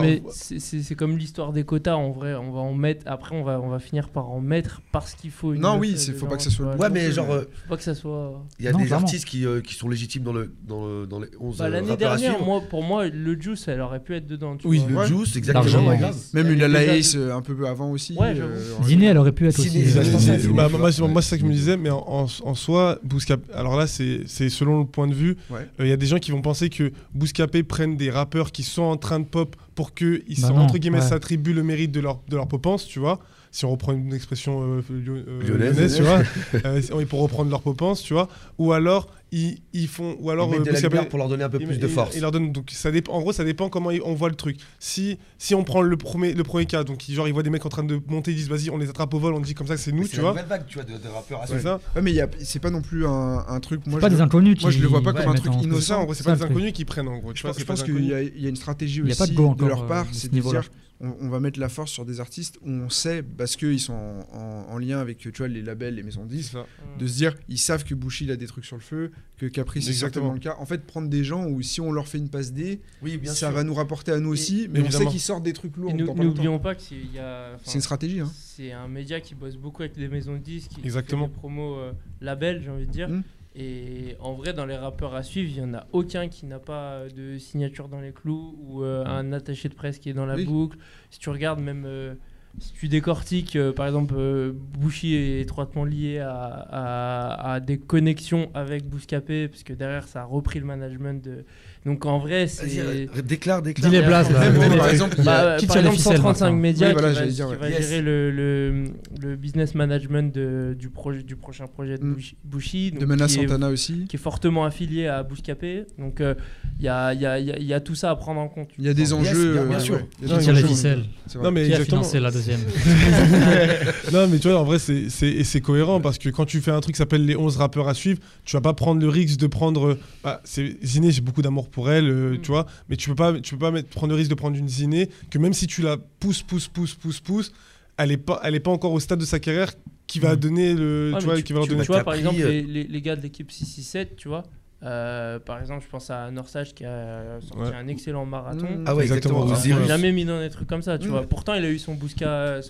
mais 0.00 0.22
c'est 0.30 0.94
comme 0.94 1.16
l'histoire 1.16 1.52
des 1.52 1.64
quotas. 1.64 1.94
En 1.94 2.10
vrai, 2.10 2.34
on 2.34 2.52
va 2.52 2.60
en 2.60 2.74
mettre. 2.74 3.02
Après, 3.06 3.36
on 3.36 3.44
va 3.68 3.78
finir 3.78 4.08
par 4.08 4.30
en 4.30 4.40
mettre 4.40 4.80
parce 4.92 5.14
qu'il 5.14 5.30
faut. 5.30 5.54
Une 5.54 5.60
non, 5.60 5.78
oui, 5.78 5.94
euh, 5.96 6.04
il 6.08 6.14
faut 6.14 6.26
pas 6.26 6.36
que 6.36 6.42
ça 6.42 6.50
soit. 6.50 6.76
Ouais, 6.76 6.90
mais 6.90 7.10
genre. 7.12 7.26
Faut 7.26 7.32
euh, 7.32 7.48
pas 7.68 7.76
que 7.76 7.82
ça 7.82 7.94
soit. 7.94 8.44
Il 8.58 8.64
y 8.64 8.68
a 8.68 8.72
des 8.72 8.92
artistes 8.92 9.26
qui, 9.26 9.44
sont 9.74 9.88
légitimes 9.88 10.22
dans 10.22 10.32
le 10.32 10.52
dans, 10.66 11.20
les 11.20 11.28
11 11.38 11.58
bah, 11.58 11.68
L'année 11.68 11.96
dernière, 11.96 12.42
moi, 12.42 12.62
pour 12.68 12.82
moi, 12.82 13.06
le 13.08 13.40
Juice, 13.40 13.66
elle 13.68 13.80
aurait 13.80 14.00
pu 14.00 14.14
être 14.14 14.26
dedans. 14.26 14.56
Oui, 14.64 14.82
le 14.88 15.04
Juice, 15.04 15.36
exactement. 15.36 15.96
Même 16.32 16.50
une 16.50 16.66
Laïs 16.66 17.16
un 17.16 17.42
peu 17.42 17.66
avant 17.66 17.87
aussi. 17.90 18.14
Ouais, 18.14 18.34
euh, 18.36 18.84
elle 18.88 19.18
aurait 19.18 19.32
pu 19.32 19.46
être 19.46 19.58
aussi. 19.58 19.84
Euh, 19.84 20.52
bah, 20.54 20.68
moi, 20.68 20.90
moi 21.08 21.22
c'est 21.22 21.30
ça 21.30 21.36
que 21.36 21.42
je 21.42 21.48
me 21.48 21.52
disais, 21.52 21.76
mais 21.76 21.90
en, 21.90 22.26
soi, 22.54 22.98
Bouscapé. 23.02 23.52
Alors 23.54 23.76
là, 23.76 23.86
c'est 23.86 24.26
selon 24.26 24.80
le 24.80 24.86
point 24.86 25.06
de 25.06 25.14
vue. 25.14 25.36
Euh, 25.52 25.64
il 25.80 25.88
y 25.88 25.92
a 25.92 25.96
des 25.96 26.06
gens 26.06 26.18
qui 26.18 26.30
vont 26.30 26.42
penser 26.42 26.68
que 26.68 26.92
Bouscapé 27.14 27.62
prennent 27.62 27.96
des 27.96 28.10
rappeurs 28.10 28.52
qui 28.52 28.62
sont 28.62 28.82
en 28.82 28.96
train 28.96 29.20
de 29.20 29.24
pop 29.24 29.56
pour 29.74 29.94
qu'ils 29.94 30.22
bah 30.42 30.52
entre 30.52 30.78
guillemets 30.78 31.00
s'attribuent 31.00 31.54
le 31.54 31.62
mérite 31.62 31.92
de 31.92 32.00
leur, 32.00 32.20
de 32.28 32.36
leur 32.36 32.48
popance, 32.48 32.86
tu 32.86 32.98
vois 32.98 33.20
si 33.50 33.64
on 33.64 33.70
reprend 33.70 33.92
une 33.92 34.12
expression 34.12 34.62
euh, 34.62 34.82
euh, 34.90 35.42
lyonnaise, 35.42 35.96
tu 35.96 36.02
vois, 36.02 36.22
euh, 36.64 37.06
pour 37.06 37.20
reprendre 37.20 37.50
leur 37.50 37.62
popence, 37.62 38.02
tu 38.02 38.12
vois, 38.12 38.28
ou 38.58 38.72
alors 38.72 39.08
ils, 39.30 39.88
font 39.88 40.16
ou 40.20 40.30
alors 40.30 40.50
ils 40.54 40.68
euh, 40.68 40.86
appelle, 40.86 41.08
pour 41.08 41.18
leur 41.18 41.28
donner 41.28 41.44
un 41.44 41.48
peu 41.48 41.58
plus 41.58 41.78
de 41.78 41.88
force. 41.88 42.16
Ils 42.16 42.22
leur 42.22 42.30
donnent, 42.30 42.52
donc 42.52 42.70
ça 42.70 42.90
dépend 42.90 43.12
en 43.12 43.20
gros 43.20 43.32
ça 43.32 43.44
dépend 43.44 43.68
comment 43.68 43.90
on 44.04 44.14
voit 44.14 44.28
le 44.28 44.34
truc. 44.34 44.58
Si 44.78 45.18
si 45.36 45.54
on 45.54 45.64
prend 45.64 45.82
le 45.82 45.96
premier 45.96 46.32
le 46.32 46.44
premier 46.44 46.66
cas 46.66 46.84
donc 46.84 47.02
genre 47.08 47.28
ils 47.28 47.32
voient 47.32 47.42
des 47.42 47.50
mecs 47.50 47.66
en 47.66 47.68
train 47.68 47.84
de 47.84 48.00
monter 48.08 48.30
ils 48.30 48.36
disent 48.36 48.48
vas-y 48.48 48.70
on 48.70 48.78
les 48.78 48.88
attrape 48.88 49.12
au 49.12 49.18
vol 49.18 49.34
on 49.34 49.40
dit 49.40 49.54
comme 49.54 49.66
ça 49.66 49.74
que 49.74 49.80
c'est 49.80 49.92
nous 49.92 50.06
tu 50.06 50.20
vois. 50.20 50.34
C'est 50.36 50.46
vague 50.46 50.66
tu 50.66 50.74
vois 50.78 50.84
de, 50.84 50.92
de 50.92 51.08
rappeurs 51.08 51.40
ouais. 51.50 51.60
ça. 51.60 51.80
Ouais, 51.94 52.02
mais 52.02 52.14
c'est 52.40 52.60
pas 52.60 52.70
non 52.70 52.80
plus 52.80 53.06
un, 53.06 53.44
un 53.46 53.60
truc 53.60 53.86
moi 53.86 54.00
pas 54.00 54.08
le, 54.08 54.16
des 54.16 54.20
inconnus 54.20 54.56
qui... 54.56 54.64
Moi 54.64 54.70
je 54.70 54.80
le 54.80 54.88
vois 54.88 55.02
pas 55.02 55.12
comme 55.12 55.30
un 55.30 55.34
truc 55.34 55.52
innocent 55.62 56.00
en 56.00 56.04
gros 56.04 56.14
c'est 56.14 56.24
pas 56.24 56.36
des 56.36 56.42
inconnus 56.42 56.72
qui 56.72 56.84
prennent 56.84 57.08
en 57.08 57.18
gros 57.18 57.32
je 57.34 57.42
pense 57.42 57.82
qu'il 57.82 58.04
y 58.04 58.14
a 58.14 58.48
une 58.48 58.56
stratégie 58.56 59.02
aussi 59.02 59.34
de 59.34 59.66
leur 59.66 59.86
part 59.86 60.06
c'est 60.12 60.32
de 60.32 60.40
dire 60.40 60.62
on, 61.00 61.14
on, 61.20 61.28
va 61.28 61.40
mettre 61.40 61.60
la 61.60 61.68
force 61.68 61.90
sur 61.90 62.04
des 62.04 62.20
artistes 62.20 62.58
où 62.62 62.70
on 62.70 62.88
sait, 62.88 63.22
parce 63.22 63.56
qu'ils 63.56 63.80
sont 63.80 63.92
en, 63.92 64.26
en, 64.32 64.72
en, 64.72 64.78
lien 64.78 64.98
avec 64.98 65.18
tu 65.18 65.30
vois, 65.30 65.48
les 65.48 65.62
labels, 65.62 65.94
les 65.94 66.02
maisons 66.02 66.24
de 66.24 66.30
disques, 66.30 66.56
de 66.98 67.06
se 67.06 67.16
dire, 67.16 67.34
ils 67.48 67.58
savent 67.58 67.84
que 67.84 67.94
Bushi 67.94 68.24
il 68.24 68.30
a 68.30 68.36
des 68.36 68.46
trucs 68.46 68.64
sur 68.64 68.76
le 68.76 68.82
feu, 68.82 69.12
que 69.36 69.46
Caprice 69.46 69.84
c'est 69.84 69.90
exactement 69.90 70.32
le 70.32 70.40
cas. 70.40 70.56
En 70.58 70.66
fait, 70.66 70.84
prendre 70.84 71.08
des 71.08 71.22
gens 71.22 71.46
où 71.46 71.62
si 71.62 71.80
on 71.80 71.92
leur 71.92 72.08
fait 72.08 72.18
une 72.18 72.28
passe 72.28 72.52
D, 72.52 72.80
oui, 73.02 73.20
ça 73.24 73.34
sûr. 73.34 73.50
va 73.52 73.64
nous 73.64 73.74
rapporter 73.74 74.12
à 74.12 74.18
nous 74.18 74.30
aussi, 74.30 74.68
mais 74.70 74.80
évidemment. 74.80 74.88
on 74.88 74.98
sait 75.06 75.10
qu'ils 75.12 75.20
sortent 75.20 75.44
des 75.44 75.52
trucs 75.52 75.76
lourds. 75.76 75.94
N'oublions 75.94 76.58
pas, 76.58 76.70
pas 76.70 76.74
que 76.74 76.82
c'est 76.82 77.74
une 77.74 77.80
stratégie. 77.80 78.20
Hein. 78.20 78.32
C'est 78.34 78.72
un 78.72 78.88
média 78.88 79.20
qui 79.20 79.34
bosse 79.34 79.56
beaucoup 79.56 79.82
avec 79.82 79.96
les 79.96 80.08
maisons 80.08 80.34
de 80.34 80.38
disques, 80.38 80.72
qui 80.72 80.80
exactement. 80.80 81.26
fait 81.26 81.32
des 81.32 81.38
promos 81.38 81.76
euh, 81.76 81.92
labels, 82.20 82.62
j'ai 82.64 82.70
envie 82.70 82.86
de 82.86 82.92
dire. 82.92 83.08
Mmh. 83.08 83.22
Et 83.54 84.16
en 84.20 84.34
vrai, 84.34 84.52
dans 84.52 84.66
les 84.66 84.76
rappeurs 84.76 85.14
à 85.14 85.22
suivre, 85.22 85.50
il 85.50 85.62
n'y 85.62 85.70
en 85.70 85.74
a 85.74 85.86
aucun 85.92 86.28
qui 86.28 86.46
n'a 86.46 86.58
pas 86.58 86.92
euh, 86.92 87.08
de 87.10 87.38
signature 87.38 87.88
dans 87.88 88.00
les 88.00 88.12
clous 88.12 88.56
ou 88.60 88.84
euh, 88.84 89.04
un 89.04 89.32
attaché 89.32 89.68
de 89.68 89.74
presse 89.74 89.98
qui 89.98 90.10
est 90.10 90.14
dans 90.14 90.26
la 90.26 90.36
boucle. 90.36 90.78
Si 91.10 91.18
tu 91.18 91.30
regardes 91.30 91.60
même 91.60 91.84
euh, 91.86 92.14
si 92.60 92.72
tu 92.72 92.88
décortiques, 92.88 93.56
euh, 93.56 93.72
par 93.72 93.86
exemple, 93.86 94.14
euh, 94.16 94.52
Bouchy 94.78 95.14
est 95.14 95.40
étroitement 95.40 95.84
lié 95.84 96.18
à, 96.18 96.30
à, 96.32 97.52
à 97.54 97.60
des 97.60 97.78
connexions 97.78 98.50
avec 98.54 98.88
Bouscapé, 98.88 99.48
puisque 99.48 99.74
derrière, 99.74 100.06
ça 100.08 100.22
a 100.22 100.24
repris 100.24 100.58
le 100.58 100.66
management 100.66 101.22
de. 101.22 101.44
Donc 101.88 102.04
en 102.06 102.18
vrai, 102.18 102.48
c'est. 102.48 102.68
Euh, 102.78 103.06
déclare, 103.24 103.62
déclare. 103.62 103.90
Dis 103.90 103.96
les 103.96 104.02
places, 104.02 104.30
là. 104.30 104.40
Par 104.40 104.86
euh, 104.86 104.90
exemple, 104.90 105.16
il 105.18 105.24
y 105.24 105.28
a... 105.28 105.44
bah, 105.44 105.56
qui 105.56 105.66
par 105.66 105.76
exemple, 105.78 105.96
135 105.96 106.50
médias 106.52 106.88
oui, 106.88 106.92
voilà, 106.92 107.12
qui 107.12 107.20
va, 107.20 107.26
dire, 107.26 107.48
ouais. 107.48 107.70
yes. 107.70 107.88
gérer 107.88 108.02
le, 108.02 108.30
le, 108.30 108.84
le, 109.20 109.36
business 109.36 109.74
management 109.74 110.34
de, 110.34 110.76
du, 110.78 110.90
projet, 110.90 111.22
du 111.22 111.36
prochain 111.36 111.66
projet 111.66 111.96
de 111.96 112.04
mm. 112.04 112.16
Bouchy. 112.44 112.90
Donc, 112.90 113.00
de 113.00 113.06
Mena 113.06 113.28
Santana 113.28 113.68
est, 113.68 113.72
aussi. 113.72 114.06
Qui 114.08 114.16
est 114.16 114.20
fortement 114.20 114.64
affilié 114.64 115.06
à 115.06 115.22
Bouscapé. 115.22 115.86
Donc 115.98 116.20
euh, 116.20 116.34
il 116.80 116.88
euh, 116.88 116.88
y, 116.88 116.88
a, 116.88 117.14
y, 117.14 117.26
a, 117.26 117.38
y, 117.38 117.64
y, 117.64 117.74
a, 117.74 117.80
tout 117.80 117.94
ça 117.94 118.10
à 118.10 118.16
prendre 118.16 118.40
en 118.40 118.48
compte. 118.48 118.70
Il 118.78 118.84
y 118.84 118.88
a 118.88 118.94
des 118.94 119.12
enjeux, 119.12 119.64
bien 119.64 119.80
sûr. 119.80 120.00
Il 120.20 120.28
y 120.28 120.32
a 120.32 120.52
la 120.52 120.62
ficelle. 120.62 121.04
Non, 121.42 121.50
mais 121.50 121.66
exactement. 121.66 122.02
C'est 122.02 122.20
la 122.20 122.30
deuxième 122.30 122.47
non, 124.12 124.28
mais 124.28 124.38
tu 124.38 124.48
vois, 124.48 124.58
en 124.58 124.64
vrai, 124.64 124.78
c'est 124.78 125.60
cohérent 125.60 126.00
parce 126.00 126.18
que 126.18 126.28
quand 126.28 126.44
tu 126.44 126.60
fais 126.60 126.70
un 126.70 126.80
truc 126.80 126.94
qui 126.94 126.98
s'appelle 126.98 127.24
les 127.24 127.36
11 127.36 127.56
rappeurs 127.56 127.88
à 127.88 127.94
suivre, 127.94 128.20
tu 128.44 128.56
vas 128.56 128.60
pas 128.60 128.74
prendre 128.74 129.00
le 129.00 129.08
risque 129.08 129.38
de 129.38 129.46
prendre. 129.46 129.88
Euh, 129.88 130.00
bah, 130.22 130.42
Ziné, 130.82 131.10
j'ai 131.10 131.20
beaucoup 131.20 131.42
d'amour 131.42 131.68
pour 131.68 131.90
elle, 131.90 132.08
euh, 132.08 132.34
mm. 132.34 132.40
tu 132.40 132.48
vois, 132.48 132.66
mais 132.88 132.96
tu 132.96 133.08
peux 133.08 133.14
pas, 133.14 133.38
tu 133.40 133.54
peux 133.54 133.60
pas 133.60 133.70
mettre, 133.70 133.88
prendre 133.88 134.12
le 134.12 134.16
risque 134.16 134.30
de 134.30 134.34
prendre 134.34 134.56
une 134.56 134.68
Ziné 134.68 135.08
que 135.30 135.38
même 135.38 135.52
si 135.52 135.66
tu 135.66 135.82
la 135.82 135.96
pousses, 135.96 136.42
pousses, 136.42 136.68
pousses, 136.68 136.94
pousses, 136.94 137.20
pousses, 137.20 137.52
elle 137.96 138.12
est 138.12 138.16
pas, 138.16 138.40
elle 138.44 138.54
est 138.54 138.60
pas 138.60 138.70
encore 138.70 138.92
au 138.92 139.00
stade 139.00 139.18
de 139.18 139.24
sa 139.24 139.38
carrière 139.38 139.72
qui 140.06 140.20
va 140.20 140.34
mm. 140.34 140.36
donner 140.36 140.74
le. 140.74 141.14
Tu 141.18 141.24
vois, 141.24 141.42
qui 141.42 141.52
va 141.52 141.60
donner 141.66 141.82
tu 141.82 141.92
vois, 141.92 142.04
par 142.04 142.14
exemple, 142.14 142.38
les, 142.38 142.62
les, 142.62 142.84
les 142.84 143.02
gars 143.02 143.16
de 143.16 143.22
l'équipe 143.22 143.50
667, 143.50 144.16
tu 144.16 144.28
vois. 144.28 144.44
Euh, 144.84 145.40
par 145.40 145.60
exemple, 145.60 145.84
je 145.84 145.90
pense 145.90 146.08
à 146.10 146.30
Norsage 146.30 146.72
qui 146.72 146.84
a 146.84 147.40
sorti 147.40 147.74
un 147.74 147.88
excellent 147.88 148.24
marathon. 148.24 148.66
Mmh. 148.66 148.84
Ah 148.86 148.94
ouais, 148.94 149.04
exactement. 149.04 149.48
exactement. 149.48 149.86
jamais 149.86 150.12
mis 150.12 150.24
dans 150.24 150.40
des 150.40 150.50
trucs 150.50 150.68
comme 150.68 150.82
ça, 150.82 150.98
tu 150.98 151.08
mmh. 151.08 151.10
vois. 151.10 151.22
Pourtant, 151.24 151.54
il 151.54 151.64
a 151.64 151.70
eu 151.70 151.78
son 151.78 151.94
Bousca, 151.94 152.60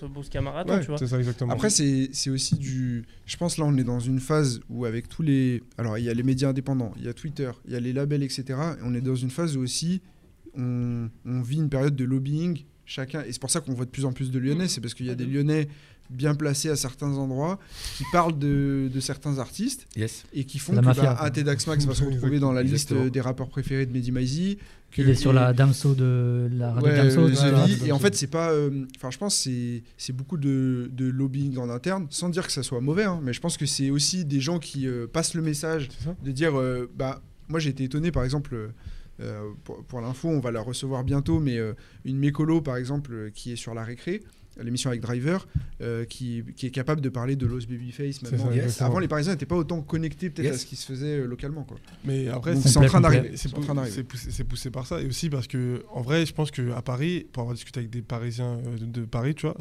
marathon, 0.41 0.73
ouais, 0.73 0.79
tu 0.79 0.87
vois. 0.87 0.97
Ça, 0.97 1.17
exactement. 1.17 1.53
Après, 1.53 1.69
c'est 1.69 2.29
aussi 2.29 2.55
du. 2.55 3.05
Je 3.25 3.37
pense 3.37 3.57
là, 3.57 3.65
on 3.65 3.77
est 3.77 3.83
dans 3.83 3.99
une 3.99 4.19
phase 4.19 4.59
où 4.69 4.85
avec 4.85 5.07
tous 5.07 5.21
les. 5.21 5.61
Alors, 5.77 5.97
il 5.97 6.03
y 6.03 6.09
a 6.09 6.13
les 6.13 6.23
médias 6.23 6.49
indépendants, 6.49 6.93
il 6.97 7.05
y 7.05 7.09
a 7.09 7.13
Twitter, 7.13 7.51
il 7.65 7.73
y 7.73 7.75
a 7.75 7.79
les 7.79 7.93
labels, 7.93 8.23
etc. 8.23 8.43
Et 8.49 8.83
on 8.83 8.93
est 8.95 9.01
dans 9.01 9.15
une 9.15 9.29
phase 9.29 9.55
où 9.55 9.61
aussi 9.61 10.01
on, 10.57 11.09
vit 11.25 11.57
une 11.57 11.69
période 11.69 11.95
de 11.95 12.05
lobbying. 12.05 12.63
Chacun. 12.85 13.21
Et 13.21 13.31
c'est 13.31 13.39
pour 13.39 13.51
ça 13.51 13.61
qu'on 13.61 13.73
voit 13.73 13.85
de 13.85 13.91
plus 13.91 14.05
en 14.05 14.13
plus 14.13 14.31
de 14.31 14.39
Lyonnais. 14.39 14.63
Mmh. 14.63 14.69
C'est 14.69 14.81
parce 14.81 14.95
qu'il 14.95 15.05
y 15.05 15.11
a 15.11 15.15
des 15.15 15.27
Lyonnais 15.27 15.67
bien 16.09 16.35
placés 16.35 16.69
à 16.69 16.75
certains 16.75 17.13
endroits, 17.17 17.59
qui 17.97 18.03
parlent 18.11 18.37
de, 18.37 18.89
certains 18.99 19.39
artistes 19.39 19.87
et 20.33 20.43
qui 20.43 20.59
font 20.59 20.73
la 20.73 20.81
que 20.81 20.87
mafia, 20.87 21.13
bah, 21.13 21.31
Max 21.67 21.85
va 21.85 21.95
se 21.95 22.03
retrouver 22.03 22.39
dans 22.39 22.51
la 22.51 22.63
liste 22.63 22.93
des 22.93 23.21
rappeurs 23.21 23.49
préférés 23.49 23.85
de 23.85 23.93
Mehdi 23.93 24.11
Maizi. 24.11 24.57
Il 24.97 25.09
est 25.09 25.15
sur 25.15 25.33
la 25.33 25.53
Damso 25.53 25.93
de 25.93 26.49
la 26.51 26.71
de 26.73 26.87
euh, 26.87 27.51
la 27.51 27.87
Et 27.87 27.91
en 27.91 27.99
fait, 27.99 28.15
c'est 28.15 28.27
pas. 28.27 28.51
Euh, 28.51 28.85
enfin, 28.97 29.11
je 29.11 29.17
pense 29.17 29.35
c'est 29.35 29.83
c'est 29.97 30.13
beaucoup 30.13 30.37
de, 30.37 30.89
lobbying 30.97 31.57
en 31.57 31.69
interne, 31.69 32.07
sans 32.09 32.29
dire 32.29 32.45
que 32.45 32.51
ça 32.51 32.63
soit 32.63 32.81
mauvais, 32.81 33.03
hein, 33.03 33.19
mais 33.23 33.33
je 33.33 33.39
pense 33.39 33.57
que 33.57 33.65
c'est 33.65 33.91
aussi 33.91 34.25
des 34.25 34.39
gens 34.39 34.59
qui 34.59 34.87
euh, 34.87 35.05
passent 35.07 35.35
le 35.35 35.41
message 35.41 35.89
de 36.23 36.31
dire 36.31 36.53
bah 36.95 37.21
moi 37.47 37.59
j'ai 37.59 37.69
été 37.69 37.83
étonné 37.83 38.11
par 38.11 38.23
exemple. 38.23 38.71
pour, 39.63 39.83
pour 39.83 40.01
l'info, 40.01 40.29
on 40.29 40.39
va 40.39 40.51
la 40.51 40.61
recevoir 40.61 41.03
bientôt, 41.03 41.39
mais 41.39 41.57
une 42.05 42.17
mécolo, 42.17 42.61
par 42.61 42.77
exemple, 42.77 43.31
qui 43.33 43.51
est 43.51 43.57
sur 43.57 43.73
la 43.73 43.83
récré, 43.83 44.23
l'émission 44.63 44.89
avec 44.89 45.01
Driver, 45.01 45.47
euh, 45.81 46.05
qui, 46.05 46.43
qui, 46.55 46.65
est 46.65 46.71
capable 46.71 47.01
de 47.01 47.09
parler 47.09 47.35
de 47.35 47.45
Los 47.45 47.65
Babyface 47.67 48.21
maintenant. 48.21 48.51
Avant, 48.79 48.99
les 48.99 49.07
Parisiens 49.07 49.33
n'étaient 49.33 49.45
pas 49.45 49.55
autant 49.55 49.81
connectés 49.81 50.29
peut-être 50.29 50.53
à 50.53 50.57
ce 50.57 50.65
qui 50.65 50.75
se 50.75 50.85
faisait 50.85 51.19
euh, 51.19 51.25
localement. 51.25 51.63
Quoi. 51.63 51.77
Mais 52.03 52.27
après, 52.27 52.55
c'est 52.55 52.77
en 52.77 52.85
train 52.85 53.01
d'arriver. 53.01 53.31
C'est 53.35 54.03
poussé, 54.03 54.43
poussé, 54.43 54.71
par 54.71 54.85
ça. 54.85 55.01
Et 55.01 55.05
aussi 55.05 55.29
parce 55.29 55.47
que, 55.47 55.83
en 55.91 56.01
vrai, 56.01 56.25
je 56.25 56.33
pense 56.33 56.51
qu'à 56.51 56.81
Paris, 56.81 57.25
pour 57.31 57.41
avoir 57.41 57.55
discuté 57.55 57.79
avec 57.79 57.89
des 57.89 58.01
Parisiens 58.01 58.59
euh, 58.65 58.77
de, 58.79 59.01
Paris, 59.05 59.35
tu 59.35 59.47
vois, 59.47 59.57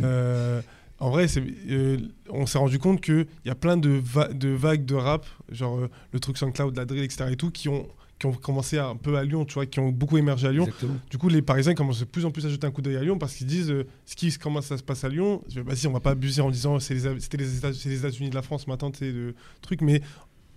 en 1.00 1.10
vrai, 1.10 1.26
euh, 1.70 1.98
on 2.28 2.46
s'est 2.46 2.58
rendu 2.58 2.78
compte 2.78 3.00
qu'il 3.00 3.26
y 3.46 3.50
a 3.50 3.54
plein 3.54 3.78
de, 3.78 4.02
de, 4.32 4.48
vagues 4.50 4.84
de 4.84 4.94
rap, 4.94 5.26
genre 5.50 5.88
le 6.12 6.20
truc 6.20 6.36
SoundCloud, 6.36 6.76
la 6.76 6.84
drill, 6.84 7.02
etc. 7.02 7.24
et 7.30 7.36
tout, 7.36 7.50
qui 7.50 7.68
ont 7.68 7.88
qui 8.20 8.26
ont 8.26 8.32
commencé 8.32 8.78
un 8.78 8.96
peu 8.96 9.16
à 9.16 9.24
Lyon, 9.24 9.46
tu 9.46 9.54
vois, 9.54 9.64
qui 9.64 9.80
ont 9.80 9.88
beaucoup 9.88 10.18
émergé 10.18 10.46
à 10.46 10.52
Lyon. 10.52 10.68
Du 11.10 11.16
coup, 11.16 11.28
les 11.28 11.40
Parisiens 11.40 11.74
commencent 11.74 12.00
de 12.00 12.04
plus 12.04 12.26
en 12.26 12.30
plus 12.30 12.44
à 12.44 12.50
jeter 12.50 12.66
un 12.66 12.70
coup 12.70 12.82
d'œil 12.82 12.96
à 12.96 13.02
Lyon 13.02 13.18
parce 13.18 13.34
qu'ils 13.34 13.46
disent 13.46 13.70
euh, 13.70 13.86
ce 14.04 14.14
qui 14.14 14.30
commence 14.36 14.66
ça 14.66 14.76
se 14.76 14.82
passe 14.82 15.02
à 15.04 15.08
Lyon. 15.08 15.42
Bah 15.66 15.74
si, 15.74 15.86
on 15.86 15.92
va 15.92 16.00
pas 16.00 16.10
abuser 16.10 16.42
en 16.42 16.50
disant 16.50 16.78
c'était 16.78 17.38
les, 17.38 17.56
États, 17.56 17.72
c'est 17.72 17.88
les 17.88 17.98
États-Unis 17.98 18.28
de 18.28 18.34
la 18.34 18.42
France 18.42 18.66
maintenant, 18.66 18.90
tu 18.90 18.98
sais, 18.98 19.10
le 19.10 19.34
truc. 19.62 19.80
Mais 19.80 20.02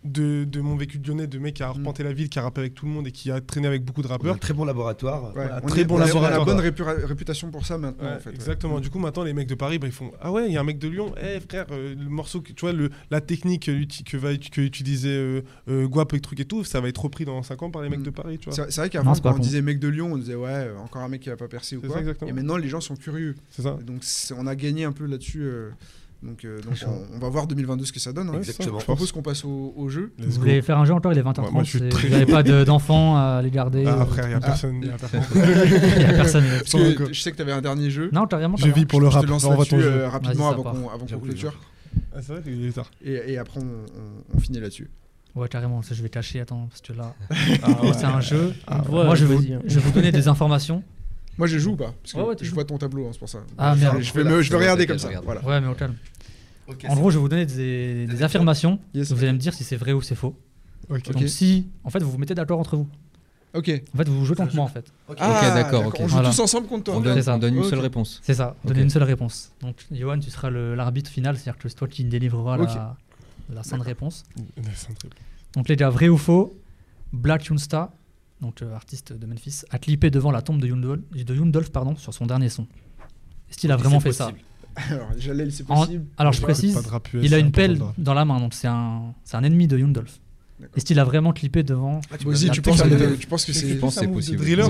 de, 0.06 0.44
de, 0.44 0.62
mon 0.62 0.76
vécu 0.76 1.00
de 1.00 1.08
lyonnais, 1.08 1.28
de 1.28 1.40
mec 1.40 1.56
qui 1.56 1.64
a 1.64 1.68
arpenté 1.68 2.04
mm. 2.04 2.08
la 2.08 2.14
ville, 2.14 2.30
qui 2.30 2.40
a 2.40 2.42
rappé 2.42 2.62
avec 2.62 2.74
tout 2.74 2.86
le 2.86 2.92
monde 2.92 3.08
et 3.08 3.12
qui 3.12 3.32
a 3.32 3.42
traîné 3.42 3.68
avec 3.68 3.84
beaucoup 3.84 4.02
de 4.02 4.08
rappeurs. 4.08 4.40
Très 4.40 4.54
bon 4.54 4.66
laboratoire. 4.66 5.36
Ouais. 5.36 5.48
On 5.64 5.68
très 5.68 5.86
bon 5.86 5.98
laboratoire. 5.98 6.26
A 6.26 6.38
la 6.38 6.46
bonne 6.46 6.60
réputation 7.06 7.52
pour 7.52 7.66
ça 7.66 7.78
maintenant. 7.78 8.18
Exactement. 8.32 8.80
Du 8.80 8.90
coup, 8.90 9.00
maintenant, 9.00 9.24
les 9.24 9.34
mecs 9.34 9.48
de 9.48 9.56
Paris, 9.56 9.80
bah, 9.80 9.88
ils 9.88 9.94
font 9.94 10.12
Ah 10.22 10.32
ouais, 10.32 10.48
il 10.48 10.54
y 10.54 10.58
a 10.58 10.62
un 10.62 10.66
mec 10.66 10.80
de 10.80 10.88
Lyon, 10.88 11.14
eh 11.22 11.40
frère, 11.40 11.66
euh, 11.72 11.96
le 11.96 12.10
morceau, 12.10 12.42
tu 12.42 12.54
vois, 12.60 12.74
le, 12.74 12.90
la 13.12 13.22
technique 13.22 13.70
euh, 13.70 13.86
que, 14.06 14.18
va, 14.18 14.36
que 14.36 14.70
euh, 15.68 15.88
Guap 15.88 16.14
et 16.14 16.20
truc 16.20 16.40
et 16.40 16.46
tout, 16.46 16.64
ça 16.64 16.82
va 16.82 16.90
être 16.90 17.02
repris 17.02 17.26
dans 17.26 17.42
5 17.42 17.64
ans 17.64 17.72
par 17.72 17.82
les 17.82 17.90
mecs 17.90 18.00
mm. 18.00 18.04
de 18.04 18.10
Paris. 18.10 18.38
tu 18.40 18.50
vois. 18.50 18.68
C'est 18.70 18.82
vrai 18.82 18.90
qu'avant, 18.90 19.14
quand 19.16 19.36
on 19.36 19.40
disait 19.40 19.62
mec 19.62 19.80
de 19.80 19.88
Lyon, 19.88 20.14
on 20.14 20.18
disait 20.18 20.36
Ouais, 20.36 20.70
encore 20.84 21.02
un 21.02 21.10
mec 21.10 21.22
qui 21.22 21.30
va 21.30 21.38
pas 21.38 21.48
percer 21.48 21.78
ou 21.78 21.82
quoi. 21.82 22.04
Ça, 22.04 22.28
et 22.28 22.34
maintenant, 22.34 22.58
les 22.58 22.70
gens 22.70 22.82
sont 22.82 22.96
curieux. 22.96 23.36
C'est 23.50 23.62
ça. 23.62 23.78
Donc, 23.86 24.04
on 24.38 24.48
a 24.48 24.56
gagné 24.56 24.84
un 24.84 24.92
peu 24.92 25.06
là-dessus. 25.06 25.50
Donc, 26.24 26.46
euh, 26.46 26.58
on, 27.14 27.20
va 27.20 27.28
voir 27.28 27.48
2022 27.48 27.86
ce 27.86 27.92
que 27.92 28.00
ça 28.00 28.14
donne. 28.14 28.30
Ouais, 28.30 28.38
Exactement. 28.38 28.80
Ça, 28.80 28.80
je 28.80 28.86
propose 28.86 29.12
qu'on 29.12 29.22
passe 29.22 29.44
au, 29.44 29.90
jeu. 29.90 30.14
Vous 30.18 30.40
voulez 30.40 30.62
faire 30.62 30.78
un 30.78 30.86
jeu 30.86 30.94
encore 30.94 31.12
Il 31.12 31.20
est 31.20 31.22
20h30. 31.22 31.42
Ouais, 31.42 31.52
moi, 31.52 31.64
vous 31.64 32.10
n'avez 32.10 32.26
pas 32.26 32.44
d'enfants 32.66 33.18
à 33.18 33.42
les 33.42 33.52
garder 33.52 33.84
ah, 33.86 33.98
euh, 33.98 34.02
Après, 34.02 34.22
il 34.24 34.30
n'y 34.30 34.34
a, 34.34 34.40
ah. 34.42 34.46
a 34.46 34.48
personne. 36.14 36.44
je 37.12 37.22
sais 37.22 37.32
que 37.32 37.36
tu 37.36 37.42
avais 37.42 37.52
un 37.52 37.62
dernier 37.62 37.90
jeu. 37.90 38.10
Non, 38.14 38.26
carrément. 38.26 38.56
Je 38.56 38.70
vis 38.70 38.86
pour 38.86 39.02
le 39.02 39.10
rap. 39.10 39.22
Je 39.22 39.28
te 39.28 39.32
lance 39.32 39.74
euh, 39.74 40.08
rapidement 40.08 40.50
avant 40.50 40.64
qu'on 40.64 41.20
clôture. 41.20 41.54
Ah, 42.16 42.20
c'est 42.22 42.34
vrai 42.34 42.42
qu'il 42.42 42.66
est 42.66 42.72
tard. 42.72 42.90
Et, 43.04 43.38
après, 43.38 43.60
on, 43.60 44.40
finit 44.40 44.62
là-dessus. 44.62 44.90
Ouais, 45.36 45.50
carrément, 45.50 45.82
ça 45.82 45.96
je 45.96 46.04
vais 46.04 46.10
cacher, 46.10 46.42
attends, 46.42 46.68
parce 46.70 46.82
que 46.82 46.94
là, 46.94 47.16
ah, 47.64 47.68
oh, 47.82 47.92
c'est 47.92 48.06
un 48.06 48.22
jeu. 48.22 48.54
Ouais. 48.70 49.04
Moi, 49.04 49.16
je 49.16 49.26
vais, 49.26 49.60
je 49.66 49.80
vous 49.80 49.92
donner 49.92 50.12
des 50.12 50.28
informations. 50.28 50.84
Moi, 51.38 51.48
je 51.48 51.58
joue 51.58 51.72
ou 51.72 51.76
pas? 51.76 51.94
Parce 52.04 52.38
que 52.38 52.46
je 52.46 52.54
vois 52.54 52.64
ton 52.64 52.78
tableau, 52.78 53.08
hein, 53.08 53.10
c'est 53.12 53.20
pour 53.20 53.30
ça. 53.30 53.40
Ah, 53.58 53.76
merde. 53.76 54.02
Je, 54.02 54.14
vais, 54.14 54.44
je 54.44 54.52
vais 54.52 54.58
regarder 54.58 54.86
comme 54.86 55.00
ça. 55.00 55.10
Ouais, 55.10 55.62
mais 55.62 55.68
au 55.68 55.74
calme. 55.74 55.96
En 56.68 56.96
gros, 56.96 57.12
je 57.12 57.18
vais 57.18 57.22
vous 57.22 57.30
donner 57.30 57.46
des, 57.46 58.24
affirmations. 58.24 58.80
Vous 58.94 59.24
allez 59.24 59.34
me 59.34 59.38
dire 59.38 59.54
si 59.54 59.64
c'est 59.64 59.78
vrai 59.78 59.94
ou 59.94 60.02
c'est 60.02 60.16
faux. 60.16 60.36
Donc 60.90 61.28
si, 61.28 61.68
en 61.84 61.90
fait, 61.90 62.02
vous 62.02 62.12
vous 62.12 62.18
mettez 62.18 62.36
d'accord 62.36 62.60
entre 62.60 62.78
vous. 62.78 62.88
Ok. 63.54 63.70
En 63.94 63.98
fait, 63.98 64.10
vous 64.10 64.26
jouez 64.26 64.36
contre 64.36 64.56
moi, 64.56 64.66
en 64.66 64.70
fait. 64.70 64.92
Ok, 65.08 65.18
ah, 65.20 65.52
d'accord. 65.54 65.94
On 66.00 66.08
joue 66.08 66.22
tous 66.22 66.40
ensemble 66.40 66.68
contre 66.68 66.86
toi. 66.86 66.96
On 66.96 67.02
donne, 67.02 67.56
une 67.56 67.64
seule 67.64 67.80
réponse. 67.80 68.20
C'est 68.24 68.34
ça. 68.34 68.56
Donne 68.66 68.80
une 68.80 68.90
seule 68.90 69.04
réponse. 69.04 69.52
Donc, 69.62 69.76
Johan, 69.92 70.20
tu 70.20 70.32
seras 70.32 70.50
l'arbitre 70.50 71.10
final, 71.10 71.38
c'est-à-dire 71.38 71.60
que 71.60 71.70
c'est 71.70 71.76
toi 71.76 71.88
qui 71.88 72.04
délivreras 72.04 72.58
la, 72.58 72.98
la 73.54 73.64
sainte 73.64 73.82
réponse. 73.82 74.24
Donc 75.54 75.70
les 75.70 75.76
gars, 75.76 75.90
vrai 75.90 76.10
ou 76.10 76.18
faux, 76.18 76.58
Black 77.12 77.46
Youngsta, 77.46 77.92
donc 78.42 78.62
euh, 78.62 78.74
artiste 78.74 79.14
de 79.14 79.26
Memphis, 79.26 79.64
a 79.70 79.78
clippé 79.78 80.10
devant 80.10 80.32
la 80.32 80.42
tombe 80.42 80.60
de 80.60 80.68
Yundolf, 80.68 81.02
de 81.12 81.36
Yundolf 81.36 81.70
pardon, 81.70 81.96
sur 81.96 82.14
son 82.14 82.26
dernier 82.26 82.50
son. 82.50 82.64
Est-ce 83.50 83.58
qu'il 83.58 83.72
a 83.72 83.78
vraiment 83.78 84.00
fait 84.00 84.14
ça 84.14 84.32
alors, 84.76 85.10
Jalel, 85.18 85.52
c'est 85.52 85.66
possible. 85.66 86.06
En... 86.18 86.22
Alors, 86.22 86.34
je 86.34 86.42
précise, 86.42 86.78
il 87.22 87.34
a 87.34 87.38
une 87.38 87.52
pelle 87.52 87.80
dans 87.98 88.14
la 88.14 88.26
main, 88.26 88.40
donc 88.40 88.54
c'est 88.54 88.68
un, 88.68 89.14
un 89.34 89.44
ennemi 89.44 89.68
de 89.68 89.78
Yundolf. 89.78 90.20
Est-ce 90.76 90.86
qu'il 90.86 91.00
a 91.00 91.04
vraiment 91.04 91.34
clippé 91.34 91.64
devant 91.64 92.00
ah, 92.10 92.18
tu, 92.18 92.26
tu, 92.52 92.62
penses 92.62 92.82
tu, 93.20 93.28
penses 93.28 93.46
que 93.46 93.52
c'est 93.52 94.08
possible 94.08 94.38
Driller. 94.38 94.64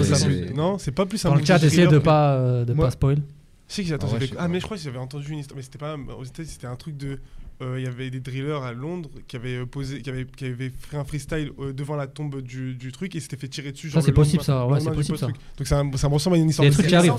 Non, 0.56 0.78
c'est 0.80 0.92
pas 0.92 1.06
plus 1.06 1.22
Dans 1.22 1.34
un 1.34 1.36
le 1.36 1.46
chat, 1.46 1.62
essaye 1.62 1.88
de 1.88 2.00
pas 2.00 2.34
euh, 2.34 2.66
de 2.66 2.74
Moi... 2.74 2.86
pas 2.86 2.92
spoil. 2.92 3.20
Si, 3.68 3.82
ah, 3.92 4.06
ouais, 4.06 4.30
ah 4.38 4.48
mais 4.48 4.60
je 4.60 4.66
crois 4.66 4.78
que 4.78 4.84
j'avais 4.84 4.98
entendu 4.98 5.32
une 5.32 5.40
histoire, 5.40 5.56
mais 5.56 5.64
c'était 5.64 5.78
pas 5.78 5.96
aux 5.96 6.24
États-Unis, 6.24 6.52
c'était 6.52 6.68
un 6.68 6.76
truc 6.76 6.98
de 6.98 7.20
euh, 7.62 7.80
il 7.80 7.86
y 7.86 7.88
avait 7.88 8.10
des 8.10 8.20
drillers 8.20 8.64
à 8.64 8.74
Londres 8.74 9.10
qui 9.28 9.36
avaient 9.36 9.58
euh, 9.58 9.66
posé 9.66 10.02
qui 10.02 10.10
avaient, 10.10 10.26
qui 10.26 10.46
avaient 10.46 10.72
fait 10.72 10.98
un 10.98 11.04
freestyle 11.04 11.52
euh, 11.60 11.72
devant 11.72 11.96
la 11.96 12.08
tombe 12.08 12.42
du, 12.42 12.74
du 12.74 12.92
truc 12.92 13.16
et 13.16 13.20
s'étaient 13.20 13.38
fait 13.38 13.48
tirer 13.48 13.72
dessus 13.72 13.90
genre, 13.90 14.02
Ça 14.02 14.06
c'est 14.06 14.12
possible 14.12 14.44
ça, 14.44 14.66
ouais, 14.68 14.80
c'est 14.80 14.92
possible 14.92 15.18
ça. 15.18 15.28
Donc 15.28 15.68
ça, 15.68 15.84
ça 15.96 16.10
me 16.10 16.14
ressemble 16.14 16.36
à 16.36 16.40
une 16.40 16.50
histoire. 16.50 16.68
Il 16.68 16.72
y 16.72 16.74
a 16.74 16.78
des 16.78 16.78
trucs 16.78 16.90
qui 16.90 16.96
arrivent. 16.96 17.14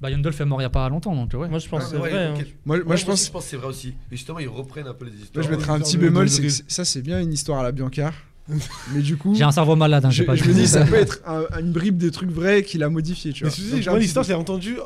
Bayern 0.00 0.22
Dolph 0.22 0.40
est 0.40 0.44
mort 0.44 0.60
il 0.60 0.62
n'y 0.62 0.66
a 0.66 0.70
pas 0.70 0.88
longtemps, 0.88 1.14
donc 1.14 1.32
ouais. 1.34 1.48
Moi 1.48 1.58
je 1.58 1.68
pense 1.68 1.82
ah, 1.86 1.88
c'est 1.90 1.96
vrai. 1.96 2.26
Hein. 2.26 2.34
Moi, 2.64 2.78
je 2.78 3.04
pense, 3.04 3.14
aussi, 3.14 3.26
je 3.26 3.32
pense 3.32 3.44
c'est 3.46 3.56
vrai 3.56 3.66
aussi. 3.66 3.88
Et 4.12 4.16
justement, 4.16 4.38
ils 4.38 4.48
reprennent 4.48 4.86
un 4.86 4.94
peu 4.94 5.06
les 5.06 5.12
histoires. 5.12 5.30
Moi, 5.34 5.42
je 5.42 5.56
mettrais 5.56 5.72
un 5.72 5.80
petit 5.80 5.98
bémol, 5.98 6.28
c'est 6.28 6.42
que 6.42 6.48
ça 6.48 6.84
c'est 6.84 7.02
bien 7.02 7.20
une 7.20 7.32
histoire 7.32 7.60
à 7.60 7.62
la 7.64 7.72
Biancar. 7.72 8.12
mais 8.94 9.02
du 9.02 9.16
coup, 9.16 9.34
j'ai 9.34 9.44
un 9.44 9.52
cerveau 9.52 9.76
malade. 9.76 10.04
Hein, 10.04 10.10
je, 10.10 10.22
pas 10.22 10.34
je 10.34 10.44
me 10.44 10.54
dis, 10.54 10.66
ça 10.66 10.84
peut 10.84 10.94
être 10.94 11.20
une 11.58 11.72
bribe 11.72 11.98
des 11.98 12.10
trucs 12.10 12.30
vrais 12.30 12.62
qu'il 12.62 12.82
a 12.82 12.88
modifié. 12.88 13.32
Tu 13.32 13.44
vois. 13.44 13.52
Mais 13.74 13.82
moi, 13.84 13.98
l'histoire, 13.98 14.24
j'ai 14.24 14.34
entendu 14.34 14.76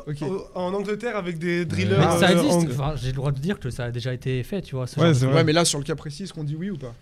en 0.55 0.73
Angleterre 0.73 1.15
avec 1.15 1.37
des 1.39 1.65
drillers. 1.65 1.97
Mais 1.97 2.19
ça 2.19 2.29
euh, 2.29 2.43
existe. 2.43 2.69
J'ai 3.01 3.07
le 3.07 3.13
droit 3.13 3.31
de 3.31 3.39
dire 3.39 3.59
que 3.59 3.69
ça 3.69 3.85
a 3.85 3.91
déjà 3.91 4.13
été 4.13 4.43
fait, 4.43 4.61
tu 4.61 4.75
vois. 4.75 4.85
Ouais, 4.97 5.13
genre 5.13 5.29
de... 5.29 5.35
ouais, 5.35 5.43
mais 5.43 5.53
là, 5.53 5.63
sur 5.63 5.79
le 5.79 5.85
cas 5.85 5.95
précis, 5.95 6.23
est-ce 6.23 6.33
qu'on 6.33 6.43
dit 6.43 6.55
oui 6.55 6.71
ou 6.71 6.77
pas? 6.77 6.93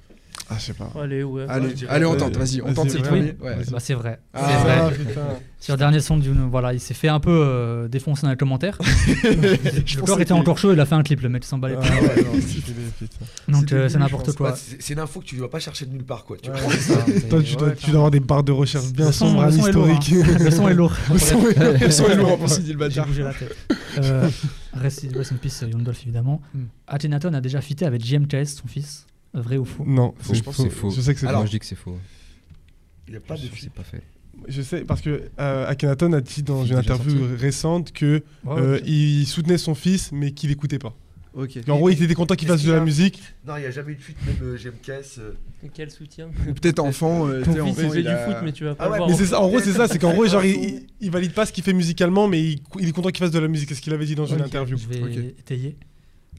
Ah, 0.52 0.57
je 0.60 0.65
sais 0.65 0.73
pas. 0.73 0.91
Allez, 1.02 1.23
ouais. 1.23 1.45
Allez, 1.48 1.68
ouais, 1.68 1.73
allez 1.88 2.06
on 2.06 2.15
tente, 2.15 2.36
vas-y, 2.36 2.61
on 2.61 2.73
tente, 2.73 2.90
c'est 2.90 2.99
oui. 3.10 3.34
ouais. 3.41 3.57
bah, 3.72 3.80
C'est 3.80 3.94
vrai. 3.94 4.19
Ah, 4.34 4.49
c'est 4.49 4.64
vrai. 4.64 4.91
Ah, 5.15 5.40
Sur 5.61 5.76
le 5.76 5.78
dernier 5.78 6.02
son, 6.02 6.18
du, 6.18 6.30
voilà, 6.49 6.73
il 6.73 6.82
s'est 6.82 6.94
fait 6.94 7.07
un 7.07 7.22
peu 7.22 7.32
euh, 7.32 7.88
défoncer 7.88 8.23
dans 8.23 8.32
les 8.32 8.36
commentaires. 8.36 8.78
le 9.23 10.06
corps 10.06 10.19
était 10.19 10.34
encore 10.34 10.57
chaud, 10.57 10.73
il 10.73 10.80
a 10.82 10.86
fait 10.86 10.95
un 10.95 11.03
clip, 11.03 11.22
le 11.22 11.30
mec 11.30 11.45
s'en 11.45 11.57
bat 11.57 11.69
les 11.69 11.76
ah, 11.76 11.82
Donc, 13.48 13.65
c'est 13.69 13.76
euh, 13.76 13.90
n'importe 13.98 14.34
quoi. 14.34 14.56
C'est 14.56 14.94
une 14.94 14.99
info 14.99 15.22
que 15.22 15.26
tu 15.26 15.38
vas 15.38 15.48
pas 15.48 15.60
chercher 15.60 15.86
de 15.86 15.91
nulle 15.91 16.03
part, 16.03 16.26
quoi. 16.26 16.36
Tu 16.36 16.49
Toi, 17.30 17.41
tu 17.41 17.56
dois 17.56 17.72
avoir 17.88 18.11
des 18.11 18.19
barres 18.19 18.44
de 18.44 18.52
recherche 18.52 18.91
bien 18.91 19.14
sombres, 19.14 19.48
historiques. 19.48 20.14
Hein. 20.14 20.38
Le 20.38 20.52
son 20.52 20.68
est 20.68 20.73
lourd. 20.73 20.94
Le 21.10 21.90
son 21.91 22.07
est 22.10 22.15
lourd, 22.15 22.40
on 22.41 22.45
dit 22.45 22.73
le 22.73 22.78
bâtard. 22.78 23.07
Euh, 24.03 24.30
rest 24.73 25.06
in 25.06 25.36
peace, 25.38 25.64
Yondolf, 25.72 26.02
évidemment. 26.03 26.41
Hmm. 26.53 26.65
Akhenaton 26.88 27.34
a 27.34 27.40
déjà 27.40 27.61
fité 27.61 27.86
avec 27.86 28.03
JM 28.03 28.26
Chase, 28.30 28.56
son 28.61 28.68
fils. 28.68 29.06
Vrai 29.33 29.57
ou 29.57 29.65
faux 29.65 29.85
Non, 29.85 30.13
je 30.21 30.41
pense 30.41 30.57
que 30.57 30.63
c'est 30.63 30.69
faux. 30.69 30.89
Je 30.89 31.01
sais 31.01 31.13
que 31.13 31.19
c'est 31.19 31.27
Alors, 31.27 31.41
moi 31.41 31.45
je 31.45 31.51
dis 31.51 31.59
que 31.59 31.65
c'est 31.65 31.75
faux. 31.75 31.97
Il 33.07 33.11
n'y 33.11 33.17
a 33.17 33.21
pas 33.21 33.35
de 33.35 33.41
C'est 33.41 33.71
pas 33.71 33.83
fait. 33.83 34.03
Je 34.47 34.61
sais, 34.61 34.81
parce 34.85 35.01
que 35.01 35.29
euh, 35.39 35.67
a 35.67 36.21
dit 36.21 36.43
dans 36.43 36.65
une 36.65 36.77
interview 36.77 37.27
récente 37.37 37.91
que 37.91 38.23
euh, 38.47 38.79
soutenait 39.25 39.57
son 39.57 39.75
fils, 39.75 40.11
mais 40.11 40.31
qu'il 40.31 40.49
n'écoutait 40.49 40.79
pas. 40.79 40.95
Ok. 41.33 41.59
En 41.69 41.77
gros, 41.77 41.89
il 41.89 42.03
était 42.03 42.13
content 42.13 42.35
qu'il 42.35 42.47
fasse 42.47 42.63
de 42.63 42.71
la 42.73 42.81
musique. 42.81 43.21
Non, 43.47 43.55
il 43.55 43.61
n'y 43.61 43.65
a 43.65 43.71
jamais 43.71 43.93
eu 43.93 43.95
de 43.95 44.01
fuite, 44.01 44.17
même 44.25 44.35
euh, 44.41 44.57
GMKS. 44.57 45.19
Euh. 45.19 45.31
Quel 45.73 45.89
soutien? 45.89 46.29
Peut-être 46.45 46.79
enfant. 46.79 47.27
Ton 47.43 47.65
fils, 47.67 47.77
il 47.83 47.91
fait 47.91 48.03
du 48.03 48.09
foot, 48.09 48.35
mais 48.43 48.51
tu 48.51 48.65
vas 48.65 48.75
pas 48.75 48.85
ah 48.85 48.87
voir, 48.89 49.01
En 49.41 49.47
gros, 49.47 49.59
c'est 49.59 49.71
ça, 49.71 49.87
c'est 49.87 49.99
qu'en 49.99 50.13
gros, 50.13 50.25
genre, 50.27 50.43
il, 50.43 50.87
il, 50.99 51.11
valide 51.11 51.33
pas 51.33 51.45
ce 51.45 51.53
qu'il 51.53 51.63
fait 51.63 51.73
musicalement, 51.73 52.27
mais 52.27 52.41
il, 52.41 52.61
est 52.81 52.91
content 52.91 53.09
qu'il 53.09 53.23
fasse 53.23 53.31
de 53.31 53.39
la 53.39 53.47
musique. 53.47 53.69
C'est 53.69 53.75
ce 53.75 53.81
qu'il 53.81 53.93
avait 53.93 54.05
dit 54.05 54.15
dans 54.15 54.25
une 54.25 54.41
interview. 54.41 54.77
Je 54.77 54.87
vais 54.87 55.01
okay. 55.01 55.35
étayer. 55.39 55.77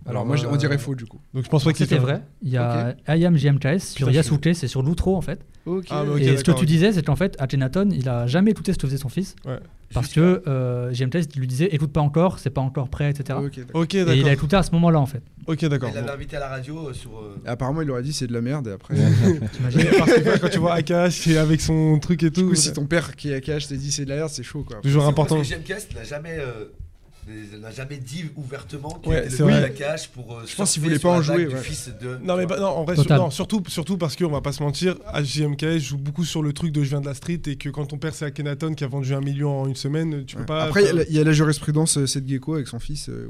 Alors, 0.06 0.26
moi, 0.26 0.36
on 0.50 0.56
dirait 0.56 0.78
faux 0.78 0.94
du 0.94 1.06
coup. 1.06 1.20
Donc, 1.34 1.44
je 1.44 1.48
pense 1.48 1.64
pas 1.64 1.72
que 1.72 1.78
c'était 1.78 1.98
vrai. 1.98 2.22
Il 2.42 2.50
y 2.50 2.56
a 2.56 2.94
Ayam 3.06 3.36
GMKS 3.36 3.80
sur 3.80 4.10
Yasute, 4.10 4.54
c'est 4.54 4.68
sur 4.68 4.82
l'outro 4.82 5.16
en 5.16 5.20
fait. 5.22 5.40
et 5.66 5.70
ah, 5.90 6.04
ce 6.06 6.44
que 6.44 6.52
tu 6.52 6.66
disais, 6.66 6.92
c'est 6.92 7.04
qu'en 7.04 7.16
fait, 7.16 7.36
Akhenaton, 7.38 7.88
il 7.90 8.08
a 8.08 8.26
jamais 8.26 8.50
écouté 8.50 8.72
ce 8.72 8.78
que 8.78 8.86
faisait 8.86 8.98
son 8.98 9.08
fils. 9.08 9.36
Parce 9.92 10.08
que 10.08 10.42
euh, 10.46 10.90
GMKS 10.92 11.36
lui 11.36 11.46
disait 11.46 11.66
écoute 11.66 11.92
pas 11.92 12.00
encore, 12.00 12.38
c'est 12.38 12.50
pas 12.50 12.60
encore 12.60 12.88
prêt, 12.88 13.10
etc. 13.10 13.38
Ok, 13.74 13.94
Et 13.94 14.16
il 14.16 14.28
a 14.28 14.32
écouté 14.32 14.56
à 14.56 14.62
ce 14.62 14.72
moment-là 14.72 15.00
en 15.00 15.06
fait. 15.06 15.22
Ok, 15.46 15.64
d'accord. 15.66 15.90
Il 15.90 15.94
l'avait 15.94 16.10
invité 16.10 16.36
à 16.36 16.40
la 16.40 16.48
radio 16.48 16.88
euh, 16.88 16.92
sur. 16.92 17.18
Euh, 17.18 17.36
apparemment, 17.46 17.82
il 17.82 17.90
aurait 17.90 18.02
dit 18.02 18.12
c'est 18.12 18.26
de 18.26 18.32
la 18.32 18.40
merde 18.40 18.68
et 18.68 18.72
après. 18.72 18.94
Parce 19.62 19.74
que 19.74 20.38
Quand 20.38 20.48
tu 20.48 20.58
vois 20.58 20.74
Akash 20.74 21.26
avec 21.28 21.60
son 21.60 21.98
truc 21.98 22.22
et 22.22 22.30
tout. 22.30 22.54
Si 22.54 22.72
ton 22.72 22.86
père 22.86 23.16
qui 23.16 23.30
est 23.30 23.34
Akash 23.34 23.68
t'a 23.68 23.76
dit 23.76 23.90
c'est 23.92 24.04
de 24.04 24.10
la 24.10 24.16
merde, 24.16 24.30
c'est 24.30 24.42
chaud 24.42 24.64
quoi. 24.66 24.80
Toujours 24.80 25.06
important. 25.06 25.42
GMKS 25.42 25.94
n'a 25.94 26.04
jamais 26.04 26.38
il 27.28 27.60
n'a 27.60 27.70
jamais 27.70 27.98
dit 27.98 28.24
ouvertement 28.34 28.98
qu'il 29.00 29.12
ouais, 29.12 29.26
était 29.26 29.44
le 29.44 29.48
la 29.48 29.68
cache 29.68 30.08
pour. 30.08 30.38
Euh, 30.38 30.42
je 30.44 30.56
pense 30.56 30.72
qu'il 30.72 30.82
voulait 30.82 30.98
pas 30.98 31.10
en 31.10 31.22
jouer. 31.22 31.46
Ouais. 31.46 31.60
Fils 31.60 31.88
de, 32.00 32.18
non, 32.24 32.36
mais 32.36 32.46
non, 32.46 32.66
en 32.66 32.84
vrai, 32.84 32.96
non, 33.10 33.30
surtout, 33.30 33.62
surtout 33.68 33.96
parce 33.96 34.16
qu'on 34.16 34.28
va 34.28 34.40
pas 34.40 34.50
se 34.50 34.60
mentir, 34.60 34.96
HJMK 35.14 35.78
joue 35.78 35.98
beaucoup 35.98 36.24
sur 36.24 36.42
le 36.42 36.52
truc 36.52 36.72
de 36.72 36.82
je 36.82 36.88
viens 36.88 37.00
de 37.00 37.06
la 37.06 37.14
street 37.14 37.42
et 37.46 37.54
que 37.54 37.68
quand 37.68 37.86
ton 37.86 37.96
père 37.96 38.12
c'est 38.12 38.24
Akhenaton 38.24 38.74
qui 38.74 38.82
a 38.82 38.88
vendu 38.88 39.14
un 39.14 39.20
million 39.20 39.60
en 39.60 39.68
une 39.68 39.76
semaine, 39.76 40.24
tu 40.24 40.34
ouais. 40.34 40.40
peux 40.40 40.46
pas. 40.46 40.64
Après, 40.64 40.82
il 41.08 41.14
y, 41.14 41.20
a 41.20 41.22
la 41.22 41.32
jurisprudence 41.32 41.96
euh, 41.96 42.06
cette 42.06 42.28
Gecko 42.28 42.54
avec 42.54 42.66
son 42.66 42.80
fils 42.80 43.08
euh. 43.08 43.28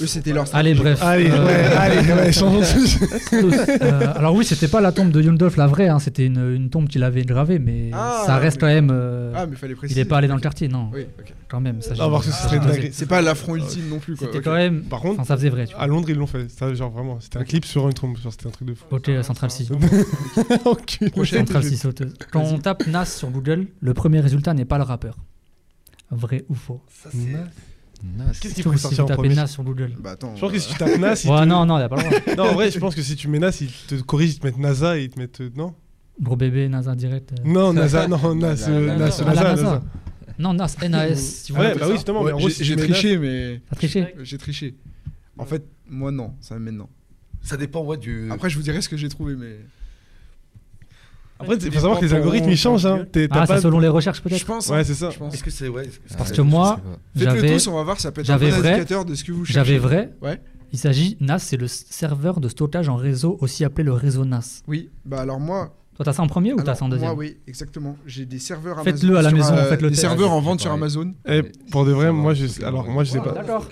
Eux, 0.00 0.06
c'était 0.06 0.32
leur. 0.32 0.46
Allez, 0.54 0.72
bref. 0.72 1.02
Allez, 1.02 1.30
euh... 1.30 1.76
allez, 1.78 2.10
allez 2.10 2.32
changeons 2.32 2.60
de 2.60 3.84
euh, 3.84 4.12
Alors, 4.14 4.34
oui, 4.34 4.46
c'était 4.46 4.68
pas 4.68 4.80
la 4.80 4.90
tombe 4.92 5.10
de 5.10 5.20
Yundolf, 5.20 5.58
la 5.58 5.66
vraie, 5.66 5.88
hein, 5.88 5.98
c'était 5.98 6.24
une, 6.24 6.70
tombe 6.70 6.88
qu'il 6.88 7.02
avait 7.02 7.24
gravée, 7.24 7.58
mais 7.58 7.90
ah, 7.92 8.22
ça 8.24 8.38
reste 8.38 8.58
quand 8.58 8.68
même. 8.68 8.90
Ah, 9.34 9.44
mais 9.44 9.56
fallait 9.56 9.74
préciser. 9.74 10.00
Il 10.00 10.02
est 10.02 10.08
pas 10.08 10.16
allé 10.16 10.28
dans 10.28 10.36
le 10.36 10.40
quartier, 10.40 10.68
non. 10.68 10.88
Oui, 10.94 11.06
Quand 11.48 11.60
même. 11.60 11.82
Ça, 11.82 11.92
voir 12.06 12.24
que 12.24 12.30
ce 12.30 12.32
serait 12.32 12.58
c'est 13.02 13.08
pas 13.08 13.22
l'affront 13.22 13.56
ultime 13.56 13.88
non 13.88 13.98
plus. 13.98 14.16
quoi. 14.16 14.26
C'était 14.26 14.42
quand 14.42 14.54
même. 14.54 14.82
Par 14.84 15.00
contre, 15.00 15.24
ça 15.26 15.36
faisait 15.36 15.48
vrai, 15.50 15.66
à 15.78 15.86
Londres, 15.86 16.08
ils 16.10 16.16
l'ont 16.16 16.26
fait. 16.26 16.48
C'était 16.48 16.74
genre 16.74 16.90
vraiment, 16.90 17.18
c'était 17.20 17.38
un 17.38 17.44
clip 17.44 17.64
sur 17.64 17.86
une 17.86 17.94
trompe. 17.94 18.18
C'était 18.30 18.46
un 18.46 18.50
truc 18.50 18.68
de 18.68 18.74
fou. 18.74 18.84
Ok, 18.90 19.06
la 19.08 19.22
centrale 19.22 19.50
6. 19.50 19.72
Enculé. 20.64 21.10
Prochaine. 21.10 21.46
Centrale 21.46 21.64
6 21.64 21.76
sauteuse. 21.76 22.14
Quand 22.30 22.42
on 22.42 22.58
tape 22.58 22.86
Nas 22.86 23.04
sur 23.06 23.30
Google, 23.30 23.66
le 23.80 23.94
premier 23.94 24.20
résultat 24.20 24.54
n'est 24.54 24.64
pas 24.64 24.78
le 24.78 24.84
rappeur. 24.84 25.16
Vrai 26.10 26.44
ou 26.48 26.54
faux 26.54 26.80
Ça, 26.88 27.10
c'est. 27.12 27.18
Qu'est-ce 28.40 28.54
qu'il 28.54 28.64
faut 28.64 28.76
Surtout 28.76 28.88
si 28.88 28.94
sortir 28.96 29.16
vous 29.16 29.26
Nas 29.28 29.46
sur 29.46 29.62
Google. 29.62 29.92
Bah 30.00 30.12
attends. 30.12 30.34
Je 30.34 30.40
pense 30.40 30.52
que 30.52 30.58
si 30.58 30.74
tu 30.74 30.82
euh, 30.82 30.86
tapes 30.86 30.98
Nas, 30.98 31.22
Ouais, 31.24 31.46
non, 31.46 31.64
non, 31.64 31.78
il 31.78 31.82
a 31.82 31.88
pas 31.88 31.96
le 31.96 32.02
droit. 32.02 32.18
Non, 32.36 32.50
en 32.50 32.54
vrai, 32.54 32.70
je 32.70 32.78
pense 32.78 32.94
que 32.94 33.02
si 33.02 33.14
tu 33.16 33.28
mets 33.28 33.38
Nas, 33.38 33.56
ils 33.60 33.70
te 33.86 33.94
corrigent, 34.02 34.34
ils 34.34 34.38
te 34.40 34.46
mettent 34.46 34.58
NASA 34.58 34.98
et 34.98 35.04
ils 35.04 35.10
te 35.10 35.18
mettent. 35.18 35.40
Euh, 35.40 35.50
non 35.56 35.74
Gros 36.20 36.36
bébé, 36.36 36.68
NASA 36.68 36.94
direct. 36.94 37.32
Euh. 37.32 37.42
Non, 37.44 37.72
NASA, 37.72 38.08
non, 38.08 38.18
Nas, 38.34 38.66
Nas, 38.66 38.96
NASA, 38.96 39.24
NASA, 39.24 39.54
NASA. 39.54 39.82
Non, 40.42 40.52
NAS, 40.54 40.76
NAS. 40.88 41.14
si 41.16 41.52
vous 41.52 41.58
ouais, 41.60 41.74
bah 41.78 41.86
oui, 41.88 41.92
justement. 41.94 42.20
en 42.20 42.30
gros, 42.36 42.48
J'ai 42.48 42.76
triché, 42.76 43.16
mais. 43.16 43.60
T'as 43.70 43.76
triché 43.76 44.14
J'ai 44.22 44.38
triché. 44.38 44.74
En 45.38 45.44
fait, 45.46 45.64
moi, 45.88 46.10
non, 46.10 46.34
ça 46.40 46.54
m'amène 46.54 46.76
non. 46.76 46.88
Ça 47.42 47.56
dépend, 47.56 47.84
ouais, 47.84 47.96
du. 47.96 48.30
Après, 48.30 48.50
je 48.50 48.56
vous 48.56 48.62
dirai 48.62 48.80
ce 48.82 48.88
que 48.88 48.96
j'ai 48.96 49.08
trouvé, 49.08 49.36
mais. 49.36 49.58
Après, 51.38 51.56
il 51.56 51.72
faut 51.72 51.80
savoir 51.80 51.98
que 51.98 52.04
les 52.04 52.14
algorithmes 52.14 52.50
ils 52.50 52.56
changent. 52.56 52.86
Hein. 52.86 53.04
Ah, 53.30 53.46
pas- 53.46 53.46
c'est 53.46 53.62
selon 53.62 53.80
les 53.80 53.88
recherches 53.88 54.20
peut-être 54.20 54.38
Je 54.38 54.44
pense. 54.44 54.70
Hein. 54.70 54.74
Ouais, 54.76 54.84
c'est 54.84 54.94
ça. 54.94 55.10
je 55.10 55.18
pense. 55.18 55.34
Est-ce 55.34 55.42
que 55.42 55.50
c'est. 55.50 55.68
Ouais, 55.68 55.88
Parce 56.16 56.32
que 56.32 56.40
moi, 56.42 56.80
Faites 57.16 57.24
le 57.28 57.34
j'avais 57.34 57.52
tous, 57.54 57.66
on 57.66 57.74
va 57.74 57.82
voir, 57.82 58.00
ça 58.00 58.12
peut 58.12 58.20
être 58.20 58.26
j'avais 58.28 58.50
vrai, 58.50 58.70
indicateur 58.74 59.04
de 59.04 59.14
ce 59.14 59.24
que 59.24 59.32
vous 59.32 59.44
cherchez. 59.44 59.54
j'avais 59.54 59.78
vrai. 59.78 60.12
Ouais. 60.20 60.40
Il 60.72 60.78
s'agit, 60.78 61.16
NAS, 61.20 61.40
c'est 61.40 61.56
le 61.58 61.68
serveur 61.68 62.40
de 62.40 62.48
stockage 62.48 62.88
en 62.88 62.96
réseau, 62.96 63.36
aussi 63.40 63.64
appelé 63.64 63.84
le 63.84 63.92
réseau 63.92 64.24
NAS. 64.24 64.62
Oui, 64.68 64.88
bah 65.04 65.20
alors 65.20 65.38
moi, 65.38 65.76
T'as 66.04 66.12
ça 66.12 66.22
en 66.22 66.26
premier 66.26 66.52
ou 66.52 66.56
t'as 66.62 66.74
ça 66.74 66.84
en 66.84 66.88
deuxième 66.88 67.10
Moi, 67.10 67.18
oui, 67.18 67.36
exactement. 67.46 67.96
J'ai 68.06 68.24
des 68.26 68.38
serveurs 68.38 68.78
Amazon. 68.78 68.90
Faites-le 68.96 69.16
à 69.16 69.22
la 69.22 69.30
maison, 69.30 69.54
euh, 69.54 69.68
faites-le 69.68 69.90
Des 69.90 69.96
serveurs 69.96 70.32
en 70.32 70.40
vente 70.40 70.60
sur 70.60 70.70
Amazon. 70.72 71.12
Eh, 71.26 71.38
et 71.38 71.42
pour 71.70 71.84
de 71.84 71.92
vrai, 71.92 72.12
moi, 72.12 72.34
je, 72.34 72.46
alors 72.64 72.88
moi, 72.88 73.04
je 73.04 73.10
sais 73.12 73.20
pas. 73.20 73.32
D'accord. 73.32 73.66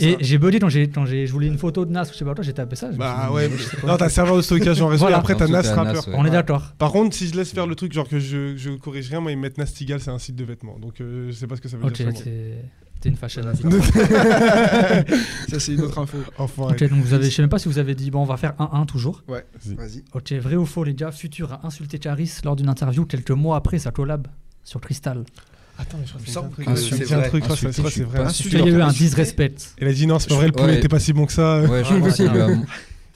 Et 0.00 0.16
j'ai 0.20 0.38
bugué 0.38 0.58
quand 0.58 0.68
j'ai, 0.68 0.88
quand 0.88 1.06
j'ai, 1.06 1.26
je 1.26 1.32
voulais 1.32 1.46
une 1.46 1.58
photo 1.58 1.84
de 1.84 1.90
NAS 1.92 2.04
ou 2.08 2.12
je 2.12 2.18
sais 2.18 2.24
pas 2.24 2.34
quoi, 2.34 2.44
j'ai 2.44 2.52
tapé 2.52 2.76
ça. 2.76 2.90
Bah 2.92 3.30
ouais, 3.32 3.50
non, 3.86 3.96
t'as 3.96 4.08
serveur 4.08 4.36
de 4.36 4.42
stockage 4.42 4.80
en 4.82 4.88
réseau 4.88 5.08
et 5.08 5.12
après 5.12 5.34
t'as 5.34 5.46
Nas 5.48 5.62
Rapper. 5.74 6.00
On 6.14 6.24
est 6.24 6.30
d'accord. 6.30 6.72
Par 6.78 6.92
contre, 6.92 7.14
si 7.16 7.28
je 7.28 7.34
laisse 7.36 7.52
faire 7.52 7.66
le 7.66 7.74
truc, 7.74 7.92
genre 7.92 8.08
que 8.08 8.18
je, 8.18 8.56
je 8.56 8.70
corrige 8.70 9.08
rien, 9.10 9.20
moi 9.20 9.30
ils 9.32 9.38
mettent 9.38 9.58
Nastigal, 9.58 10.00
c'est 10.00 10.10
un 10.10 10.18
site 10.18 10.36
de 10.36 10.44
vêtements. 10.44 10.78
Donc 10.78 11.00
euh, 11.00 11.26
je 11.28 11.32
sais 11.32 11.46
pas 11.46 11.56
ce 11.56 11.60
que 11.60 11.68
ça 11.68 11.76
veut 11.76 11.84
dire. 11.84 11.96
sur 11.96 12.06
moi. 12.06 12.14
c'est- 12.22 12.64
c'était 13.02 13.10
une 13.10 13.16
fashion. 13.16 13.42
Hein, 13.44 13.54
ça, 15.48 15.58
c'est 15.58 15.72
une 15.72 15.80
autre 15.80 15.98
info. 15.98 16.18
Enfoiré. 16.38 16.74
Ok, 16.74 16.88
donc 16.88 17.02
vous 17.02 17.14
avez, 17.14 17.24
je 17.24 17.34
sais 17.34 17.42
même 17.42 17.48
pas 17.48 17.58
si 17.58 17.66
vous 17.66 17.78
avez 17.78 17.96
dit, 17.96 18.12
bon, 18.12 18.20
on 18.20 18.24
va 18.24 18.36
faire 18.36 18.54
1-1 18.60 18.86
toujours. 18.86 19.24
Ouais, 19.26 19.44
vas-y. 19.64 20.04
Ok, 20.12 20.30
vrai 20.34 20.54
ou 20.54 20.64
faux, 20.64 20.84
les 20.84 20.94
gars, 20.94 21.10
Futur 21.10 21.52
a 21.52 21.66
insulté 21.66 21.98
Charis 22.00 22.30
lors 22.44 22.54
d'une 22.54 22.68
interview 22.68 23.04
quelques 23.04 23.32
mois 23.32 23.56
après 23.56 23.80
sa 23.80 23.90
collab 23.90 24.28
sur 24.62 24.80
Crystal. 24.80 25.24
Attends, 25.78 25.98
mais 25.98 26.06
je 26.06 26.12
crois 26.12 26.22
que 26.22 26.30
c'est 26.30 26.38
un 27.14 27.22
truc. 27.22 27.44
C'est 27.72 28.04
vrai. 28.04 28.26
Il 28.44 28.58
y 28.58 28.62
a 28.62 28.66
eu 28.66 28.80
un 28.80 28.92
disrespect. 28.92 29.56
Il 29.80 29.88
a 29.88 29.92
dit 29.92 30.06
non, 30.06 30.20
c'est 30.20 30.28
pas 30.28 30.36
vrai, 30.36 30.46
le 30.46 30.52
poulet 30.52 30.78
était 30.78 30.88
pas 30.88 31.00
si 31.00 31.12
bon 31.12 31.26
que 31.26 31.32
ça. 31.32 31.60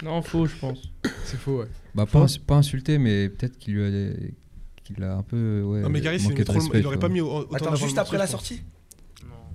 Non, 0.04 0.20
faux, 0.20 0.46
je 0.46 0.54
pense. 0.56 0.78
C'est 1.24 1.38
faux, 1.38 1.60
ouais. 1.60 1.68
Bah, 1.94 2.04
pas, 2.04 2.54
insulté, 2.54 2.98
mais 2.98 3.30
peut-être 3.30 3.56
qu'il 3.56 3.76
lui 3.76 3.82
a, 3.82 4.12
qu'il 4.84 5.02
a 5.02 5.14
un 5.14 5.22
peu. 5.22 5.62
Ouais, 5.62 5.80
non, 5.80 5.88
mais 5.88 6.02
Gary, 6.02 6.18
il, 6.18 6.44
trop, 6.44 6.60
il 6.74 6.86
aurait 6.86 6.98
pas 6.98 7.08
mis 7.08 7.22
autant 7.22 7.54
Attends, 7.54 7.76
juste 7.76 7.96
après 7.96 8.18
la 8.18 8.26
sortie 8.26 8.60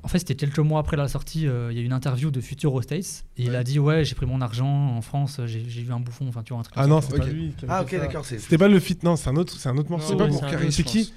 en 0.03 0.07
fait, 0.07 0.19
c'était 0.19 0.35
quelques 0.35 0.59
mois 0.59 0.79
après 0.79 0.97
la 0.97 1.07
sortie, 1.07 1.47
euh, 1.47 1.71
il 1.71 1.77
y 1.77 1.79
a 1.79 1.83
eu 1.83 1.85
une 1.85 1.93
interview 1.93 2.31
de 2.31 2.41
Futuro 2.41 2.81
States. 2.81 3.23
Et 3.37 3.43
il 3.43 3.55
a 3.55 3.63
dit 3.63 3.79
Ouais, 3.79 4.03
j'ai 4.03 4.15
pris 4.15 4.25
mon 4.25 4.41
argent 4.41 4.67
en 4.67 5.01
France, 5.01 5.39
j'ai 5.45 5.61
vu 5.61 5.91
un 5.91 5.99
bouffon, 5.99 6.27
enfin, 6.27 6.43
tu 6.43 6.53
vois, 6.53 6.59
un 6.59 6.63
truc. 6.63 6.73
Ah 6.77 6.87
non, 6.87 7.01
c'est 7.01 7.17
pas 7.17 7.25
lui. 7.25 7.53
Ah, 7.67 7.83
ok, 7.83 7.91
d'accord. 7.99 8.25
C'est, 8.25 8.39
C'était 8.39 8.57
pas 8.57 8.67
le 8.67 8.79
fit, 8.79 8.97
non, 9.03 9.15
c'est 9.15 9.29
un 9.29 9.35
autre, 9.35 9.55
c'est 9.57 9.69
un 9.69 9.77
autre 9.77 9.91
morceau. 9.91 10.15
Ouais, 10.15 10.31
c'est 10.31 10.41
pas 10.41 10.71
C'est 10.71 10.83
qui 10.83 11.13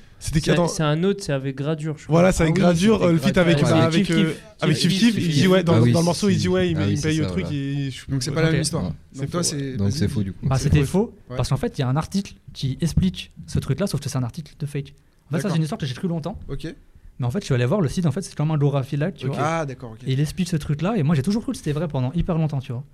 c'est 0.67 0.83
un 0.83 1.03
autre, 1.05 1.23
c'est 1.23 1.33
avec 1.33 1.57
Gradure. 1.57 1.97
Je 1.99 2.05
crois. 2.05 2.15
Voilà, 2.15 2.33
c'est 2.33 2.43
ah 2.43 2.47
avec 2.47 2.57
ah 2.59 2.61
Gradure, 2.61 3.03
euh, 3.03 3.13
le 3.13 3.19
feat 3.19 3.37
avec, 3.37 3.63
avec, 3.63 4.07
Kif, 4.07 4.17
avec 4.61 4.85
il 4.85 5.29
dit 5.29 5.47
ouais, 5.47 5.59
ah 5.61 5.63
dans, 5.63 5.79
le 5.81 6.03
morceau, 6.03 6.29
il 6.29 6.39
dit 6.39 6.49
ouais, 6.49 6.71
il, 6.71 6.79
ah 6.79 7.03
paye 7.03 7.19
le 7.19 7.27
truc. 7.27 7.47
Donc 8.09 8.23
c'est 8.23 8.31
pas 8.31 8.43
la 8.43 8.51
même 8.51 8.63
histoire. 8.63 8.93
Donc 9.15 9.29
c'est. 9.93 10.09
Faux 10.09 10.23
du 10.23 10.33
coup. 10.33 10.47
Bah, 10.47 10.59
c'était 10.59 10.85
faux, 10.85 11.15
parce 11.29 11.49
qu'en 11.49 11.57
fait, 11.57 11.79
il 11.79 11.81
y 11.81 11.85
a 11.85 11.89
un 11.89 11.97
article 11.97 12.35
qui 12.53 12.79
explique 12.81 13.33
ce 13.47 13.59
truc-là, 13.59 13.87
sauf 13.87 14.01
que 14.01 14.09
c'est 14.09 14.19
un 14.19 14.23
article 14.23 14.55
de 14.59 14.67
fake. 14.67 14.95
En 15.31 15.37
fait, 15.37 15.49
c'est 15.49 15.57
une 15.57 15.63
histoire 15.63 15.79
que 15.79 15.87
j'ai 15.87 15.95
cru 15.95 16.09
longtemps. 16.09 16.39
Ok. 16.49 16.67
Mais 17.21 17.27
en 17.27 17.31
fait, 17.31 17.41
je 17.41 17.45
suis 17.45 17.55
allé 17.55 17.65
voir 17.65 17.81
le 17.81 17.89
site, 17.89 18.07
en 18.07 18.13
fait, 18.13 18.23
c'est 18.23 18.35
comme 18.35 18.51
un 18.51 18.59
Dorafila, 18.59 19.13
tu 19.13 19.29
vois. 19.29 19.37
Ah, 19.39 19.67
d'accord. 19.67 19.95
Et 20.05 20.15
il 20.15 20.21
explique 20.21 20.49
ce 20.49 20.57
truc-là, 20.57 20.95
et 20.97 21.05
moi 21.05 21.15
j'ai 21.15 21.23
toujours 21.23 21.43
cru 21.43 21.53
que 21.53 21.59
c'était 21.59 21.73
vrai 21.73 21.87
pendant 21.87 22.13
hyper 22.13 22.37
longtemps, 22.37 22.59
tu 22.59 22.73
vois. 22.73 22.85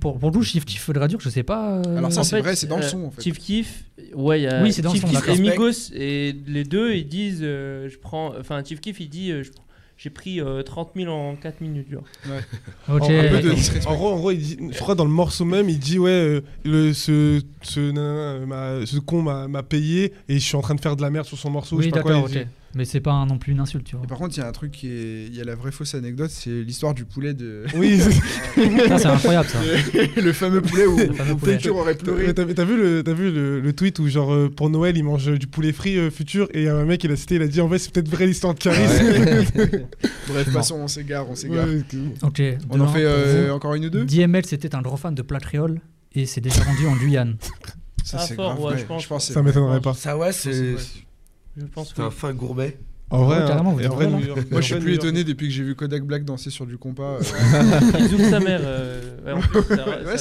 Pour, 0.00 0.18
pour 0.18 0.30
le 0.30 0.36
coup, 0.36 0.42
Shift 0.44 0.68
Kiff 0.68 0.88
de 0.90 1.00
je 1.18 1.28
sais 1.28 1.42
pas. 1.42 1.78
Euh, 1.78 1.98
Alors 1.98 2.12
ça, 2.12 2.22
c'est 2.22 2.40
vrai, 2.40 2.54
c'est 2.54 2.68
dans 2.68 2.78
le 2.78 2.84
euh, 2.84 2.88
son, 2.88 3.04
en 3.06 3.10
fait. 3.10 3.22
Chief 3.22 3.38
Kiff, 3.38 3.84
ouais, 4.14 4.42
y 4.42 4.46
a 4.46 4.62
Oui, 4.62 4.72
dans 4.82 4.94
et 4.94 5.38
Migos, 5.38 5.92
et 5.94 6.36
les 6.46 6.62
deux, 6.62 6.94
ils 6.94 7.08
disent, 7.08 7.40
euh, 7.42 7.88
je 7.88 7.98
prends. 7.98 8.34
Enfin, 8.38 8.62
Chief 8.64 8.80
Kiff, 8.80 9.00
il 9.00 9.08
dit, 9.08 9.32
j'ai 9.96 10.10
pris 10.10 10.40
30 10.64 10.90
000 10.94 11.12
en 11.12 11.34
4 11.34 11.60
minutes. 11.60 11.88
Ouais. 11.90 12.40
En, 12.88 12.98
gros, 13.96 14.08
en 14.12 14.16
gros 14.16 14.30
il 14.30 14.38
dit, 14.38 14.58
je 14.70 14.78
crois 14.78 14.94
dans 14.94 15.04
le 15.04 15.10
morceau 15.10 15.44
même, 15.44 15.68
il 15.68 15.80
dit 15.80 15.98
ouais, 15.98 16.40
ce, 16.64 17.42
ce, 17.62 18.98
con 19.00 19.22
m'a 19.22 19.62
payé 19.64 20.12
et 20.28 20.34
je 20.34 20.44
suis 20.44 20.56
en 20.56 20.62
train 20.62 20.76
de 20.76 20.80
faire 20.80 20.94
de 20.94 21.02
la 21.02 21.10
merde 21.10 21.26
sur 21.26 21.36
son 21.36 21.50
morceau. 21.50 21.78
Oui, 21.78 21.90
je 21.92 22.28
sais. 22.32 22.46
Mais 22.76 22.84
c'est 22.84 23.00
pas 23.00 23.24
non 23.24 23.38
plus 23.38 23.52
une 23.52 23.60
insulte, 23.60 23.86
tu 23.86 23.96
vois. 23.96 24.06
Par 24.06 24.18
contre, 24.18 24.36
il 24.36 24.40
y 24.40 24.42
a 24.42 24.46
un 24.46 24.52
truc 24.52 24.70
qui 24.70 24.88
est. 24.88 25.28
Il 25.28 25.34
y 25.34 25.40
a 25.40 25.44
la 25.44 25.54
vraie 25.54 25.72
fausse 25.72 25.94
anecdote, 25.94 26.30
c'est 26.30 26.50
l'histoire 26.50 26.92
du 26.92 27.06
poulet 27.06 27.32
de. 27.32 27.64
Oui, 27.74 27.98
c'est 28.54 29.06
incroyable 29.06 29.48
ça. 29.48 29.58
le 30.14 30.32
fameux 30.34 30.60
poulet 30.60 30.84
où 30.84 30.98
Futur 31.42 31.76
aurait 31.76 31.94
pleuré. 31.94 32.34
T'as 32.34 32.44
vu, 32.44 32.76
le, 32.76 33.02
as 33.06 33.14
vu 33.14 33.32
le, 33.32 33.72
tweet 33.72 33.98
où, 33.98 34.08
genre, 34.08 34.30
euh, 34.30 34.50
pour 34.54 34.68
Noël, 34.68 34.94
il 34.94 35.04
mange 35.04 35.26
euh, 35.26 35.38
du 35.38 35.46
poulet 35.46 35.72
frit 35.72 35.96
euh, 35.96 36.10
futur 36.10 36.48
et 36.52 36.68
un 36.68 36.84
mec, 36.84 37.02
il 37.02 37.10
a 37.10 37.16
cité, 37.16 37.36
il 37.36 37.42
a 37.42 37.46
dit 37.46 37.62
en 37.62 37.66
vrai 37.66 37.78
c'est 37.78 37.90
peut-être 37.90 38.10
vrai 38.10 38.26
l'histoire 38.26 38.52
de 38.52 38.58
Caris. 38.58 38.78
Ouais. 38.78 39.46
Bref, 40.28 40.52
passons, 40.52 40.76
on 40.76 40.88
s'égare, 40.88 41.30
on 41.30 41.34
s'égare. 41.34 41.66
Ouais, 41.66 41.82
okay. 42.20 42.58
on 42.68 42.78
en 42.78 42.88
fait 42.88 43.48
encore 43.48 43.72
une 43.72 43.86
ou 43.86 43.90
deux 43.90 44.04
DML, 44.04 44.44
c'était 44.44 44.74
un 44.74 44.82
gros 44.82 44.98
fan 44.98 45.14
de 45.14 45.22
Platriol 45.22 45.80
et 46.14 46.26
s'est 46.26 46.42
déjà 46.42 46.62
rendu 46.62 46.86
en 46.86 46.96
Guyane. 46.96 47.36
Ça, 48.04 48.18
ah, 48.20 48.26
c'est 48.26 48.38
ouais, 48.38 48.76
je 48.76 48.84
pense. 48.84 49.02
Je 49.02 49.08
pense 49.08 49.32
ça 49.32 49.42
m'étonnerait 49.42 49.80
pas. 49.80 49.94
Ça, 49.94 50.16
ouais, 50.16 50.32
c'est. 50.32 50.76
Je 51.56 51.64
pense 51.64 51.88
C'était 51.88 52.02
oui. 52.02 52.08
un 52.08 52.10
fin 52.10 52.32
gourmet. 52.32 52.78
En 53.08 53.24
vrai, 53.24 53.40
ouais, 53.40 53.46
carrément, 53.46 53.70
en 53.70 53.74
vrai, 53.74 54.08
moi 54.08 54.60
je 54.60 54.66
suis 54.66 54.74
plus 54.80 54.94
étonné 54.94 55.22
depuis 55.22 55.46
que 55.46 55.54
j'ai 55.54 55.62
vu 55.62 55.76
Kodak 55.76 56.02
Black 56.02 56.24
danser 56.24 56.50
sur 56.50 56.66
du 56.66 56.76
compas. 56.76 57.18
Euh. 57.18 57.20
ils 58.00 58.12
ouvrent 58.14 58.30
sa 58.30 58.40
mère. 58.40 58.60
Euh... 58.64 59.16
Ouais, 59.24 59.32
en 59.32 59.40
plus, 59.40 59.60
ouais, 59.60 60.18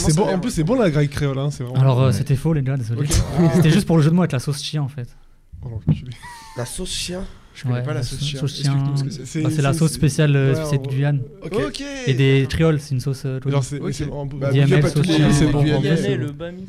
c'est 0.00 0.14
bon, 0.62 0.74
bon 0.74 0.80
la 0.80 0.90
grecque 0.90 1.10
créole. 1.10 1.38
Hein, 1.38 1.48
vraiment... 1.48 1.74
Alors 1.74 2.00
euh, 2.00 2.12
c'était 2.12 2.36
faux 2.36 2.52
les 2.52 2.62
gars, 2.62 2.76
désolé. 2.76 3.00
Okay. 3.00 3.14
c'était 3.56 3.70
juste 3.70 3.86
pour 3.86 3.96
le 3.96 4.04
jeu 4.04 4.10
de 4.10 4.14
mots 4.14 4.22
avec 4.22 4.30
la 4.30 4.38
sauce 4.38 4.62
chien 4.62 4.80
en 4.80 4.88
fait. 4.88 5.08
La 6.56 6.64
sauce 6.64 6.92
chien? 6.92 7.24
Je 7.52 7.64
connais 7.64 7.74
ouais, 7.76 7.82
pas 7.82 7.94
la 7.94 8.02
sauce 8.02 8.20
chien. 8.20 8.40
C'est 9.24 9.42
bah, 9.42 9.50
la 9.62 9.72
sauce 9.72 9.92
spéciale, 9.92 10.36
euh, 10.36 10.54
spéciale 10.54 10.80
ouais, 10.80 10.88
Guyane. 10.88 11.22
Et 12.06 12.14
des 12.14 12.46
trioles, 12.48 12.80
c'est 12.80 12.94
une 12.94 13.00
sauce. 13.00 13.24
Euh, 13.26 13.40
c'est 13.62 13.80
okay. 13.80 14.04
bah, 14.34 14.50
pas 14.80 14.88
sauce 14.88 15.06
chien. 15.06 15.32
C'est 15.32 16.16
le 16.16 16.30
bami. 16.30 16.66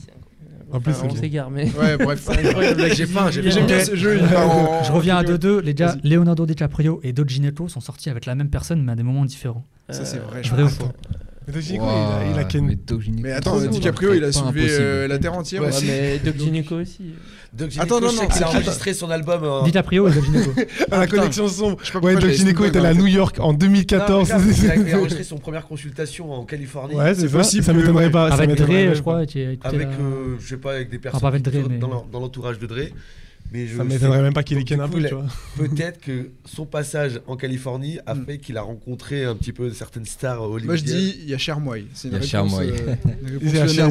En 0.74 0.80
plus, 0.80 0.93
on 1.03 1.16
s'égare, 1.16 1.50
mais. 1.50 1.69
Ouais, 1.75 1.98
bref, 1.98 2.30
j'ai 2.95 3.06
faim, 3.06 3.30
j'ai 3.30 3.50
J'aime 3.51 3.66
bien 3.66 3.83
ce 3.83 3.95
jeu. 3.95 4.17
Je 4.17 4.91
reviens 4.91 5.17
à 5.17 5.24
2-2. 5.24 5.59
Les 5.61 5.74
gars, 5.74 5.95
Leonardo 6.03 6.45
DiCaprio 6.45 7.00
et 7.03 7.14
Doginetto 7.14 7.67
sont 7.67 7.82
sortis 7.82 8.09
avec 8.09 8.25
la 8.25 8.35
même 8.35 8.50
personne, 8.50 8.83
mais 8.83 8.93
à 8.93 8.95
des 8.95 9.03
moments 9.03 9.25
différents. 9.25 9.66
Ça, 9.90 10.06
c'est 10.06 10.19
vrai. 10.19 10.40
Euh, 10.40 10.50
vrai 10.50 10.64
ou 10.64 10.69
faux 10.69 10.90
mais 11.48 11.53
Doc 11.53 11.61
Gynéco, 11.64 11.86
il 11.86 12.40
a, 12.40 13.22
Mais, 13.22 13.32
attends, 13.32 13.60
DiCaprio, 13.60 14.14
il 14.14 14.24
a 14.24 14.28
pas 14.28 14.32
soulevé 14.32 14.68
euh, 14.70 15.08
la 15.08 15.18
Terre 15.18 15.34
entière 15.34 15.64
mais 15.64 16.20
Doc 16.20 16.38
Gynéco 16.38 16.76
aussi. 16.76 17.14
Doc 17.52 17.72
Gynéco, 17.72 17.95
Attends, 17.95 18.06
non, 18.06 18.14
non, 18.14 18.28
qu'il 18.28 18.44
a 18.44 18.50
enregistré 18.50 18.94
son 18.94 19.10
album. 19.10 19.44
en- 19.44 19.66
et 20.08 20.11
Doc 20.11 20.24
Gynéco. 20.24 20.52
Ah, 20.92 21.00
la 21.00 21.08
connexion 21.08 21.48
sombre. 21.48 21.78
Je 21.84 21.98
Ouais, 21.98 22.14
était 22.14 22.78
allé 22.78 22.88
à 22.88 22.94
New 22.94 23.08
York 23.08 23.38
en 23.40 23.53
2014. 23.53 24.30
il 24.30 24.34
a- 24.94 24.98
enregistré 25.00 25.24
son 25.24 25.38
première 25.40 25.68
consultation 25.68 26.32
en 26.32 26.45
Californie. 26.45 26.95
ouais, 26.95 27.16
c'est 27.16 27.28
possible 27.28 27.64
Ça 27.64 27.74
que- 27.74 27.78
m'étonnerait 27.80 28.11
pas. 28.11 28.28
Avec 28.32 28.56
Dre, 28.56 28.94
je 28.94 29.02
crois. 29.02 29.18
Avec, 29.18 29.36
euh, 29.66 30.36
je 30.40 30.48
sais 30.48 30.58
pas, 30.58 30.74
avec 30.76 30.90
des 30.90 31.00
personnes 31.00 31.80
dans 31.80 32.20
l'entourage 32.20 32.60
de 32.60 32.68
Dre. 32.68 32.82
Mais 33.51 33.67
je 33.67 33.75
ça 33.75 33.83
m'étonnerait 33.83 34.21
même 34.21 34.33
pas 34.33 34.43
qu'il 34.43 34.57
déconne 34.57 34.80
un 34.80 34.88
peu, 34.88 35.03
tu 35.03 35.13
vois. 35.13 35.25
Peut-être 35.57 35.99
que 35.99 36.30
son 36.45 36.65
passage 36.65 37.19
en 37.27 37.35
Californie 37.35 37.99
a 38.05 38.15
mm. 38.15 38.25
fait 38.25 38.38
qu'il 38.38 38.57
a 38.57 38.61
rencontré 38.61 39.25
un 39.25 39.35
petit 39.35 39.51
peu 39.51 39.71
certaines 39.71 40.05
stars 40.05 40.41
hollywoodiennes. 40.41 40.67
Moi, 40.67 40.75
je 40.77 40.83
dis, 40.83 41.19
il 41.21 41.30
y 41.30 41.33
a 41.33 41.38
Chermoy. 41.38 41.85
Il 42.05 42.11
y 42.11 42.15
a 42.15 42.17
euh, 42.17 42.21
Chermoy. 42.21 42.71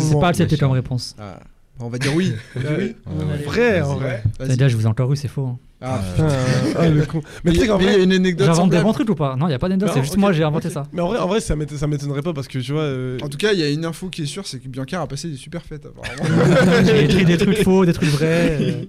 C'est 0.00 0.18
pas 0.18 0.28
accepté 0.28 0.56
comme 0.56 0.70
réponse. 0.70 1.14
Ah, 1.18 1.40
on 1.78 1.88
va 1.88 1.98
dire 1.98 2.14
oui. 2.14 2.32
vrai, 3.44 3.82
en 3.82 3.96
vrai. 3.96 4.22
Déjà, 4.40 4.68
je 4.68 4.76
vous 4.76 4.84
ai 4.84 4.86
encore 4.86 5.12
eu, 5.12 5.16
c'est 5.16 5.28
faux. 5.28 5.46
Hein. 5.46 5.58
Ah. 5.82 6.00
Euh, 6.18 7.04
ah 7.08 7.16
mais 7.42 7.52
tu 7.52 7.60
sais 7.60 7.66
qu'en 7.66 7.76
vrai, 7.76 7.86
il 7.86 7.98
y 7.98 8.00
a 8.00 8.04
une 8.04 8.12
anecdote. 8.12 8.46
J'invente 8.46 8.70
des 8.70 8.80
bons 8.80 8.92
trucs 8.92 9.08
ou 9.10 9.14
pas? 9.14 9.36
Non, 9.36 9.46
il 9.46 9.50
n'y 9.50 9.54
a 9.54 9.58
pas 9.58 9.68
d'anecdote, 9.68 9.90
c'est 9.94 10.02
juste 10.02 10.16
moi, 10.16 10.32
j'ai 10.32 10.44
inventé 10.44 10.70
ça. 10.70 10.86
Mais 10.92 11.00
en 11.02 11.08
vrai, 11.08 11.18
en 11.18 11.26
vrai 11.26 11.40
ça 11.40 11.54
m'étonnerait 11.54 12.22
pas 12.22 12.32
parce 12.32 12.48
que 12.48 12.58
tu 12.58 12.72
vois. 12.72 12.82
Euh, 12.82 13.18
en 13.22 13.28
tout 13.28 13.38
cas, 13.38 13.52
il 13.52 13.60
y 13.60 13.62
a 13.62 13.70
une 13.70 13.84
info 13.84 14.08
qui 14.08 14.22
est 14.22 14.26
sûre, 14.26 14.46
c'est 14.46 14.58
que 14.58 14.68
Bianca 14.68 15.00
a 15.00 15.06
passé 15.06 15.28
des 15.28 15.36
super 15.36 15.62
fêtes 15.62 15.86
apparemment. 15.86 16.84
j'ai 16.84 17.04
écrit 17.04 17.24
des 17.24 17.36
trucs 17.36 17.62
faux, 17.62 17.84
des 17.84 17.92
trucs 17.92 18.10
vrais. 18.10 18.86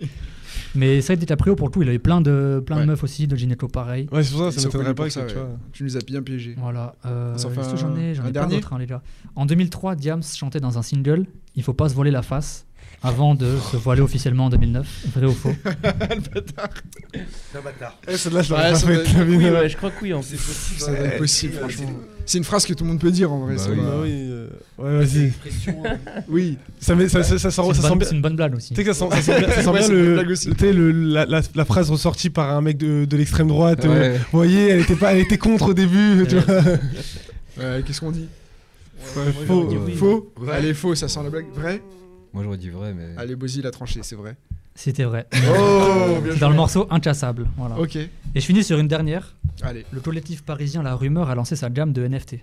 Mais 0.75 1.01
ça, 1.01 1.13
a 1.13 1.15
été 1.15 1.21
DiCaprio, 1.21 1.55
pour 1.55 1.67
le 1.67 1.71
coup, 1.71 1.81
il 1.81 1.89
avait 1.89 1.99
plein 1.99 2.21
de, 2.21 2.61
plein 2.65 2.81
de 2.81 2.85
meufs 2.85 3.03
aussi, 3.03 3.27
de 3.27 3.35
Ginetto 3.35 3.67
pareil. 3.67 4.07
Ouais, 4.11 4.23
c'est 4.23 4.31
pour 4.31 4.45
ça, 4.45 4.51
ça 4.51 4.61
ne 4.61 4.65
m'étonnerait 4.65 4.95
pas 4.95 5.05
que 5.05 5.09
ça, 5.09 5.23
tu, 5.23 5.35
tu 5.73 5.83
nous 5.83 5.97
as 5.97 6.01
bien 6.01 6.21
piégés. 6.21 6.55
Voilà. 6.57 6.95
Euh, 7.05 7.35
j'en 7.37 7.95
ai, 7.97 8.13
j'en 8.15 8.25
ai 8.25 8.31
plein 8.31 8.47
d'autres, 8.47 8.73
hein, 8.73 8.79
les 8.79 8.87
gars. 8.87 9.01
En 9.35 9.45
2003, 9.45 9.95
Diams 9.95 10.23
chantait 10.23 10.59
dans 10.59 10.77
un 10.77 10.81
single 10.81 11.25
Il 11.55 11.63
faut 11.63 11.73
pas 11.73 11.89
se 11.89 11.95
voler 11.95 12.11
la 12.11 12.21
face 12.21 12.65
avant 13.03 13.35
de 13.35 13.57
se 13.57 13.77
voiler 13.77 14.01
officiellement 14.01 14.45
en 14.45 14.49
2009. 14.49 15.07
Vrai 15.15 15.25
ou 15.25 15.31
faux? 15.31 15.53
Le 17.53 17.61
bâtard 17.61 17.97
Eh, 18.07 18.11
je. 18.11 18.17
Je 18.17 19.77
crois 19.77 19.91
que 19.91 20.03
oui, 20.03 20.13
C'est 20.21 21.17
possible, 21.17 21.53
franchement. 21.53 21.89
C'est 22.25 22.37
une 22.37 22.43
phrase 22.43 22.65
que 22.65 22.73
tout 22.73 22.83
le 22.83 22.89
monde 22.89 22.99
peut 22.99 23.11
dire 23.11 23.31
en 23.31 23.39
vrai. 23.39 23.55
Bah 23.55 23.63
oui, 23.69 23.77
bah 23.77 23.99
oui, 24.01 24.11
euh, 24.13 24.47
ouais, 24.77 25.05
vas-y. 25.05 25.33
Hein. 25.67 25.97
oui, 26.29 26.57
ça, 26.79 26.95
ça, 26.97 27.51
sent 27.51 27.61
bien. 27.61 27.97
C'est 28.01 28.15
une 28.15 28.21
bonne 28.21 28.35
blague 28.35 28.55
aussi. 28.55 28.69
Tu 28.69 28.75
sais 28.75 28.83
que 28.83 28.93
ça 28.93 29.09
sent, 29.09 29.31
bien, 29.73 30.71
le, 30.71 31.25
la, 31.25 31.65
phrase 31.65 31.89
ressortie 31.89 32.29
par 32.29 32.55
un 32.55 32.61
mec 32.61 32.77
de, 32.77 33.05
de 33.05 33.17
l'extrême 33.17 33.47
droite. 33.47 33.85
Euh, 33.85 34.17
vous 34.31 34.37
voyez, 34.37 34.69
elle 34.69 34.81
était, 34.81 34.95
pas, 34.95 35.13
elle 35.13 35.19
était 35.19 35.37
contre 35.37 35.69
au 35.69 35.73
début. 35.73 36.25
tu 36.27 36.37
vois. 36.37 37.81
Qu'est-ce 37.85 37.99
qu'on 37.99 38.11
dit 38.11 38.27
Faux. 39.03 39.69
Faux. 39.97 40.33
Allez, 40.51 40.73
faux, 40.73 40.95
ça 40.95 41.07
sent 41.07 41.19
la 41.23 41.29
blague. 41.29 41.45
Vrai 41.53 41.81
Moi 42.33 42.43
j'aurais 42.43 42.57
dit 42.57 42.69
vrai, 42.69 42.93
mais. 42.93 43.15
Allez, 43.17 43.35
Bozy, 43.35 43.61
la 43.61 43.69
a 43.69 43.71
tranché, 43.71 44.01
c'est 44.03 44.15
vrai. 44.15 44.35
C'était 44.75 45.03
vrai. 45.03 45.27
Oh, 45.33 46.19
bien 46.23 46.35
dans 46.35 46.49
le 46.49 46.55
morceau 46.55 46.87
Inchassable. 46.89 47.47
Voilà. 47.57 47.77
Ok, 47.77 47.95
Et 47.97 48.09
je 48.35 48.39
finis 48.39 48.63
sur 48.63 48.79
une 48.79 48.87
dernière. 48.87 49.35
allez. 49.61 49.85
Le 49.91 49.99
collectif 49.99 50.43
parisien 50.43 50.81
La 50.81 50.95
Rumeur 50.95 51.29
a 51.29 51.35
lancé 51.35 51.55
sa 51.55 51.71
jam 51.73 51.91
de 51.93 52.07
NFT. 52.07 52.37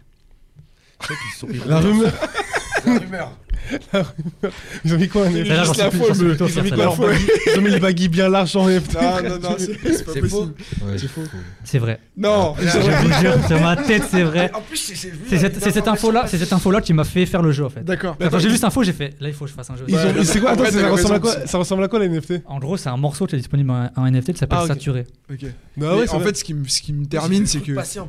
La 1.66 1.80
rumeur. 1.80 2.12
La 2.86 2.98
rumeur. 2.98 3.38
La 3.92 4.02
rumeur. 4.02 4.52
Ils 4.84 4.94
ont 4.94 4.98
mis 4.98 5.08
quoi 5.08 5.26
un 5.26 5.30
NFT 5.30 5.48
Là, 5.48 5.64
j'en 5.64 5.74
sais 5.74 5.88
plus, 5.90 5.98
j'en 5.98 6.14
sais 6.14 6.24
plus, 6.24 6.36
toi, 6.36 6.48
Ils 6.50 6.58
ont 6.58 6.62
mis 6.62 6.70
quoi 6.70 6.86
baggy- 6.96 7.26
Ils 7.54 7.58
ont 7.58 7.62
mis 7.62 7.78
baggy 7.80 8.08
bien 8.08 8.28
larges 8.28 8.56
en 8.56 8.68
NFT. 8.68 8.94
Non, 8.94 9.00
non, 9.28 9.38
non, 9.38 9.56
c'est 9.58 9.74
pas 10.04 10.12
possible. 10.20 10.54
C'est 10.96 11.08
faux. 11.08 11.22
C'est 11.64 11.78
vrai. 11.78 12.00
Non, 12.16 12.54
Je 12.58 12.66
vous 12.66 13.12
jure, 13.20 13.46
sur 13.46 13.60
ma 13.60 13.76
tête, 13.76 14.02
c'est 14.10 14.22
vrai. 14.22 14.50
En 14.54 14.60
plus, 14.60 14.76
c'est 14.76 14.94
cette, 15.38 15.60
c'est 15.62 15.70
cette 15.70 15.88
info-là, 15.88 16.24
c'est 16.26 16.38
cette 16.38 16.52
info-là 16.52 16.80
qui 16.80 16.92
m'a 16.92 17.04
fait 17.04 17.26
faire 17.26 17.42
le 17.42 17.52
jeu 17.52 17.64
en 17.64 17.70
fait. 17.70 17.84
D'accord. 17.84 18.16
Quand 18.18 18.38
j'ai 18.38 18.48
vu 18.48 18.54
cette 18.54 18.64
info, 18.64 18.82
j'ai 18.82 18.92
fait 18.92 19.14
là 19.20 19.28
il 19.28 19.34
faut 19.34 19.44
que 19.44 19.50
je 19.50 19.54
fasse 19.56 19.70
un 19.70 19.76
jeu. 19.76 19.84
Ils 19.88 19.94
ont- 19.96 20.24
C'est 20.24 20.40
quoi 20.40 20.50
Attends, 20.50 20.64
ça 20.70 20.88
ressemble 20.88 21.14
à 21.14 21.18
quoi 21.20 21.46
Ça 21.46 21.58
ressemble 21.58 21.84
à 21.84 21.88
quoi 21.88 21.98
les 22.00 22.08
NFT 22.08 22.42
En 22.46 22.58
gros, 22.58 22.76
c'est 22.76 22.88
un 22.88 22.96
morceau 22.96 23.26
qui 23.26 23.34
est 23.34 23.38
disponible 23.38 23.70
en, 23.70 23.90
en 23.96 24.06
NFT 24.10 24.32
qui 24.32 24.38
s'appelle 24.38 24.58
Ah. 24.62 24.66
Saturé. 24.66 25.06
Ok. 25.30 25.44
Non, 25.76 26.02
en 26.10 26.20
fait, 26.20 26.36
ce 26.36 26.44
qui, 26.44 26.54
me- 26.54 26.66
ce 26.66 26.80
qui 26.82 26.92
me 26.92 27.06
termine, 27.06 27.46
c'est 27.46 27.60
que 27.60 27.72
en 27.72 28.08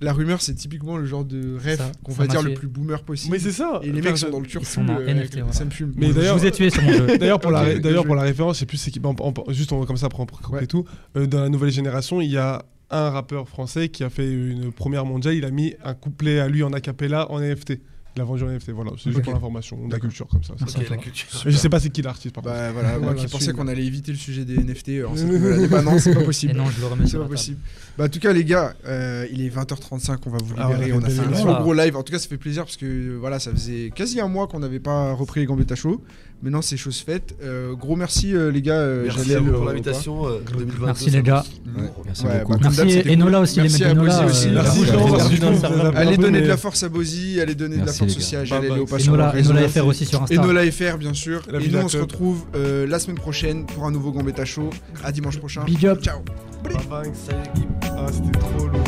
la 0.00 0.12
rumeur, 0.12 0.40
c'est 0.40 0.54
typiquement 0.54 0.96
le 0.96 1.06
genre 1.06 1.24
de 1.24 1.56
rêve 1.62 1.82
qu'on 2.04 2.12
va 2.12 2.26
dire 2.26 2.42
le 2.42 2.54
plus 2.54 2.68
boomer 2.68 3.02
possible. 3.02 3.32
Mais 3.32 3.38
c'est 3.38 3.52
ça. 3.52 3.80
Et 3.82 3.90
les 3.92 4.00
mecs 4.02 4.16
sont 4.18 4.30
dans 4.30 4.40
le 4.40 4.46
Ils 4.46 4.66
turfu. 4.96 5.04
sont 5.06 5.14
dans 5.14 5.14
NFT, 5.14 5.34
voilà. 5.38 5.52
Ça 5.52 5.64
me 5.64 5.70
fume. 5.70 5.92
Mais 5.96 6.08
Je 6.08 6.12
d'ailleurs- 6.12 6.38
vous 6.38 6.46
ai 6.46 6.50
tué 6.50 6.70
sur 6.70 6.82
mon 6.82 6.92
jeu. 6.92 7.18
D'ailleurs 7.18 7.40
pour 7.40 7.50
la 7.50 7.64
pour 8.04 8.14
référence, 8.22 8.56
je 8.56 8.60
sais 8.60 8.66
plus 8.66 8.76
c'est 8.76 8.90
qui 8.90 9.00
juste 9.48 9.72
on- 9.72 9.84
comme 9.84 9.96
ça 9.96 10.08
pour 10.08 10.20
en 10.20 10.26
couper 10.42 10.56
Ouais. 10.58 10.64
et 10.64 10.66
tout. 10.66 10.84
euh, 11.16 11.26
dans 11.26 11.40
la 11.40 11.48
nouvelle 11.48 11.70
génération, 11.70 12.20
il 12.20 12.30
y 12.30 12.36
a 12.38 12.62
un 12.90 13.10
rappeur 13.10 13.48
français 13.48 13.88
qui 13.88 14.02
a 14.02 14.10
fait 14.10 14.28
une 14.30 14.72
première 14.72 15.04
mondiale. 15.04 15.34
Il 15.34 15.44
a 15.44 15.50
mis 15.50 15.74
un 15.84 15.94
couplet 15.94 16.40
à 16.40 16.48
lui 16.48 16.62
en 16.64 16.72
acapella 16.72 17.30
en 17.30 17.38
NFT. 17.40 17.80
Il 18.16 18.22
a 18.22 18.24
vendu 18.24 18.42
en 18.42 18.48
NFT. 18.48 18.70
Voilà, 18.70 18.90
c'est 18.98 19.10
juste 19.12 19.22
pour 19.22 19.32
l'information, 19.32 19.78
la 19.88 19.98
culture 20.00 20.26
comme 20.26 20.42
ça. 20.42 20.54
à 20.54 20.90
la 20.90 20.96
culture. 20.96 21.28
Je 21.46 21.50
sais 21.56 21.68
pas 21.68 21.78
c'est 21.80 21.90
qui 21.90 22.02
l'artiste 22.02 22.34
par 22.34 22.42
contre. 22.42 22.54
Bah 22.56 22.72
voilà, 22.72 22.98
moi 22.98 23.14
qui 23.14 23.26
pensais 23.26 23.52
qu'on 23.52 23.68
allait 23.68 23.84
éviter 23.84 24.10
le 24.12 24.18
sujet 24.18 24.44
des 24.44 24.56
NFT, 24.58 24.88
alors 24.98 25.16
ça 25.16 25.24
voilà, 25.26 25.66
bah 25.68 25.82
non, 25.82 25.98
c'est 25.98 26.14
pas 26.14 26.20
Et 26.22 26.24
possible. 26.24 26.54
non, 26.54 26.66
je 26.70 26.80
le 26.80 26.86
remets 26.86 27.04
C'est 27.04 27.10
sur 27.10 27.18
pas 27.20 27.24
la 27.24 27.30
possible. 27.30 27.58
Bah, 27.96 28.04
en 28.04 28.08
tout 28.08 28.18
cas, 28.18 28.32
les 28.32 28.44
gars, 28.44 28.74
euh, 28.86 29.26
il 29.30 29.42
est 29.42 29.48
20h35, 29.48 30.18
on 30.26 30.30
va 30.30 30.38
vous 30.42 30.54
Ah 30.58 30.68
ouais, 30.68 30.74
libérer. 30.74 30.92
on 30.92 30.96
a 30.96 31.00
on 31.00 31.04
a 31.06 31.08
fait 31.10 31.48
un 31.48 31.60
gros, 31.60 31.72
live. 31.72 31.96
En 31.96 32.02
tout 32.02 32.12
cas, 32.12 32.18
ça 32.18 32.28
fait 32.28 32.36
plaisir 32.36 32.64
parce 32.64 32.76
que 32.76 33.16
voilà, 33.16 33.38
ça 33.38 33.52
faisait 33.52 33.90
quasi 33.94 34.20
un 34.20 34.28
mois 34.28 34.46
qu'on 34.48 34.58
n'avait 34.60 34.80
pas 34.80 35.12
repris 35.12 35.40
les 35.40 35.46
Gambetta 35.46 35.74
Show. 35.76 36.02
Maintenant, 36.42 36.62
c'est 36.62 36.78
chose 36.78 36.98
faite. 37.00 37.34
Euh, 37.42 37.74
gros 37.74 37.96
merci, 37.96 38.34
euh, 38.34 38.50
les 38.50 38.62
gars. 38.62 38.72
euh, 38.72 39.02
Merci 39.04 39.18
Jalel, 39.24 39.36
à 39.36 39.40
vous 39.40 39.52
pour 39.52 39.64
l'invitation. 39.66 40.26
euh, 40.26 40.40
2022, 40.50 40.86
Merci, 40.86 41.10
les 41.10 41.22
gars. 41.22 41.44
lourd. 41.66 42.02
Merci 42.06 42.24
Ouais, 42.24 42.38
beaucoup. 42.38 42.52
bah, 42.52 42.58
d'hab, 42.62 42.86
Merci 42.86 43.10
Enola 43.12 43.40
aussi, 43.40 43.56
les 43.56 43.62
Merci 43.64 43.82
mecs 43.82 43.90
à 43.90 43.94
d'Enola. 43.94 44.22
Bozy 44.22 44.30
aussi. 44.30 44.48
euh, 44.48 44.52
Merci, 44.54 44.86
Jean, 44.86 45.92
Allez 45.94 46.16
donner 46.16 46.40
de 46.40 46.48
la 46.48 46.56
force 46.56 46.82
à 46.82 46.88
Bozy, 46.88 47.40
allez 47.42 47.54
donner 47.54 47.76
de 47.76 47.84
la 47.84 47.92
force 47.92 48.10
les 48.12 48.16
aussi 48.16 48.36
à 48.36 48.44
Jalel 48.46 48.70
et 48.70 48.70
au 48.72 48.74
bye. 48.76 48.86
passage. 48.86 49.08
Enola, 49.08 49.34
Enola 49.36 49.68
FR 49.68 49.86
aussi 49.86 50.06
sur 50.06 50.22
Insta. 50.22 50.34
Enola 50.42 50.70
FR, 50.70 50.96
bien 50.98 51.12
sûr. 51.12 51.42
La 51.52 51.60
Et 51.60 51.68
nous, 51.68 51.78
on 51.78 51.88
se 51.88 51.98
retrouve 51.98 52.44
la 52.54 52.98
semaine 52.98 53.16
prochaine 53.18 53.66
pour 53.66 53.84
un 53.84 53.90
nouveau 53.90 54.10
Gambetta 54.10 54.46
Show. 54.46 54.70
À 55.04 55.12
dimanche 55.12 55.38
prochain. 55.38 55.64
Big 55.64 55.86
up. 55.86 56.00
Ciao. 56.02 56.20
Bye 56.64 56.72
bye, 56.90 57.10
salut 57.14 57.38
l'équipe. 57.54 57.68
Ah, 57.82 58.06
c'était 58.10 58.38
trop 58.38 58.66
lourd. 58.66 58.79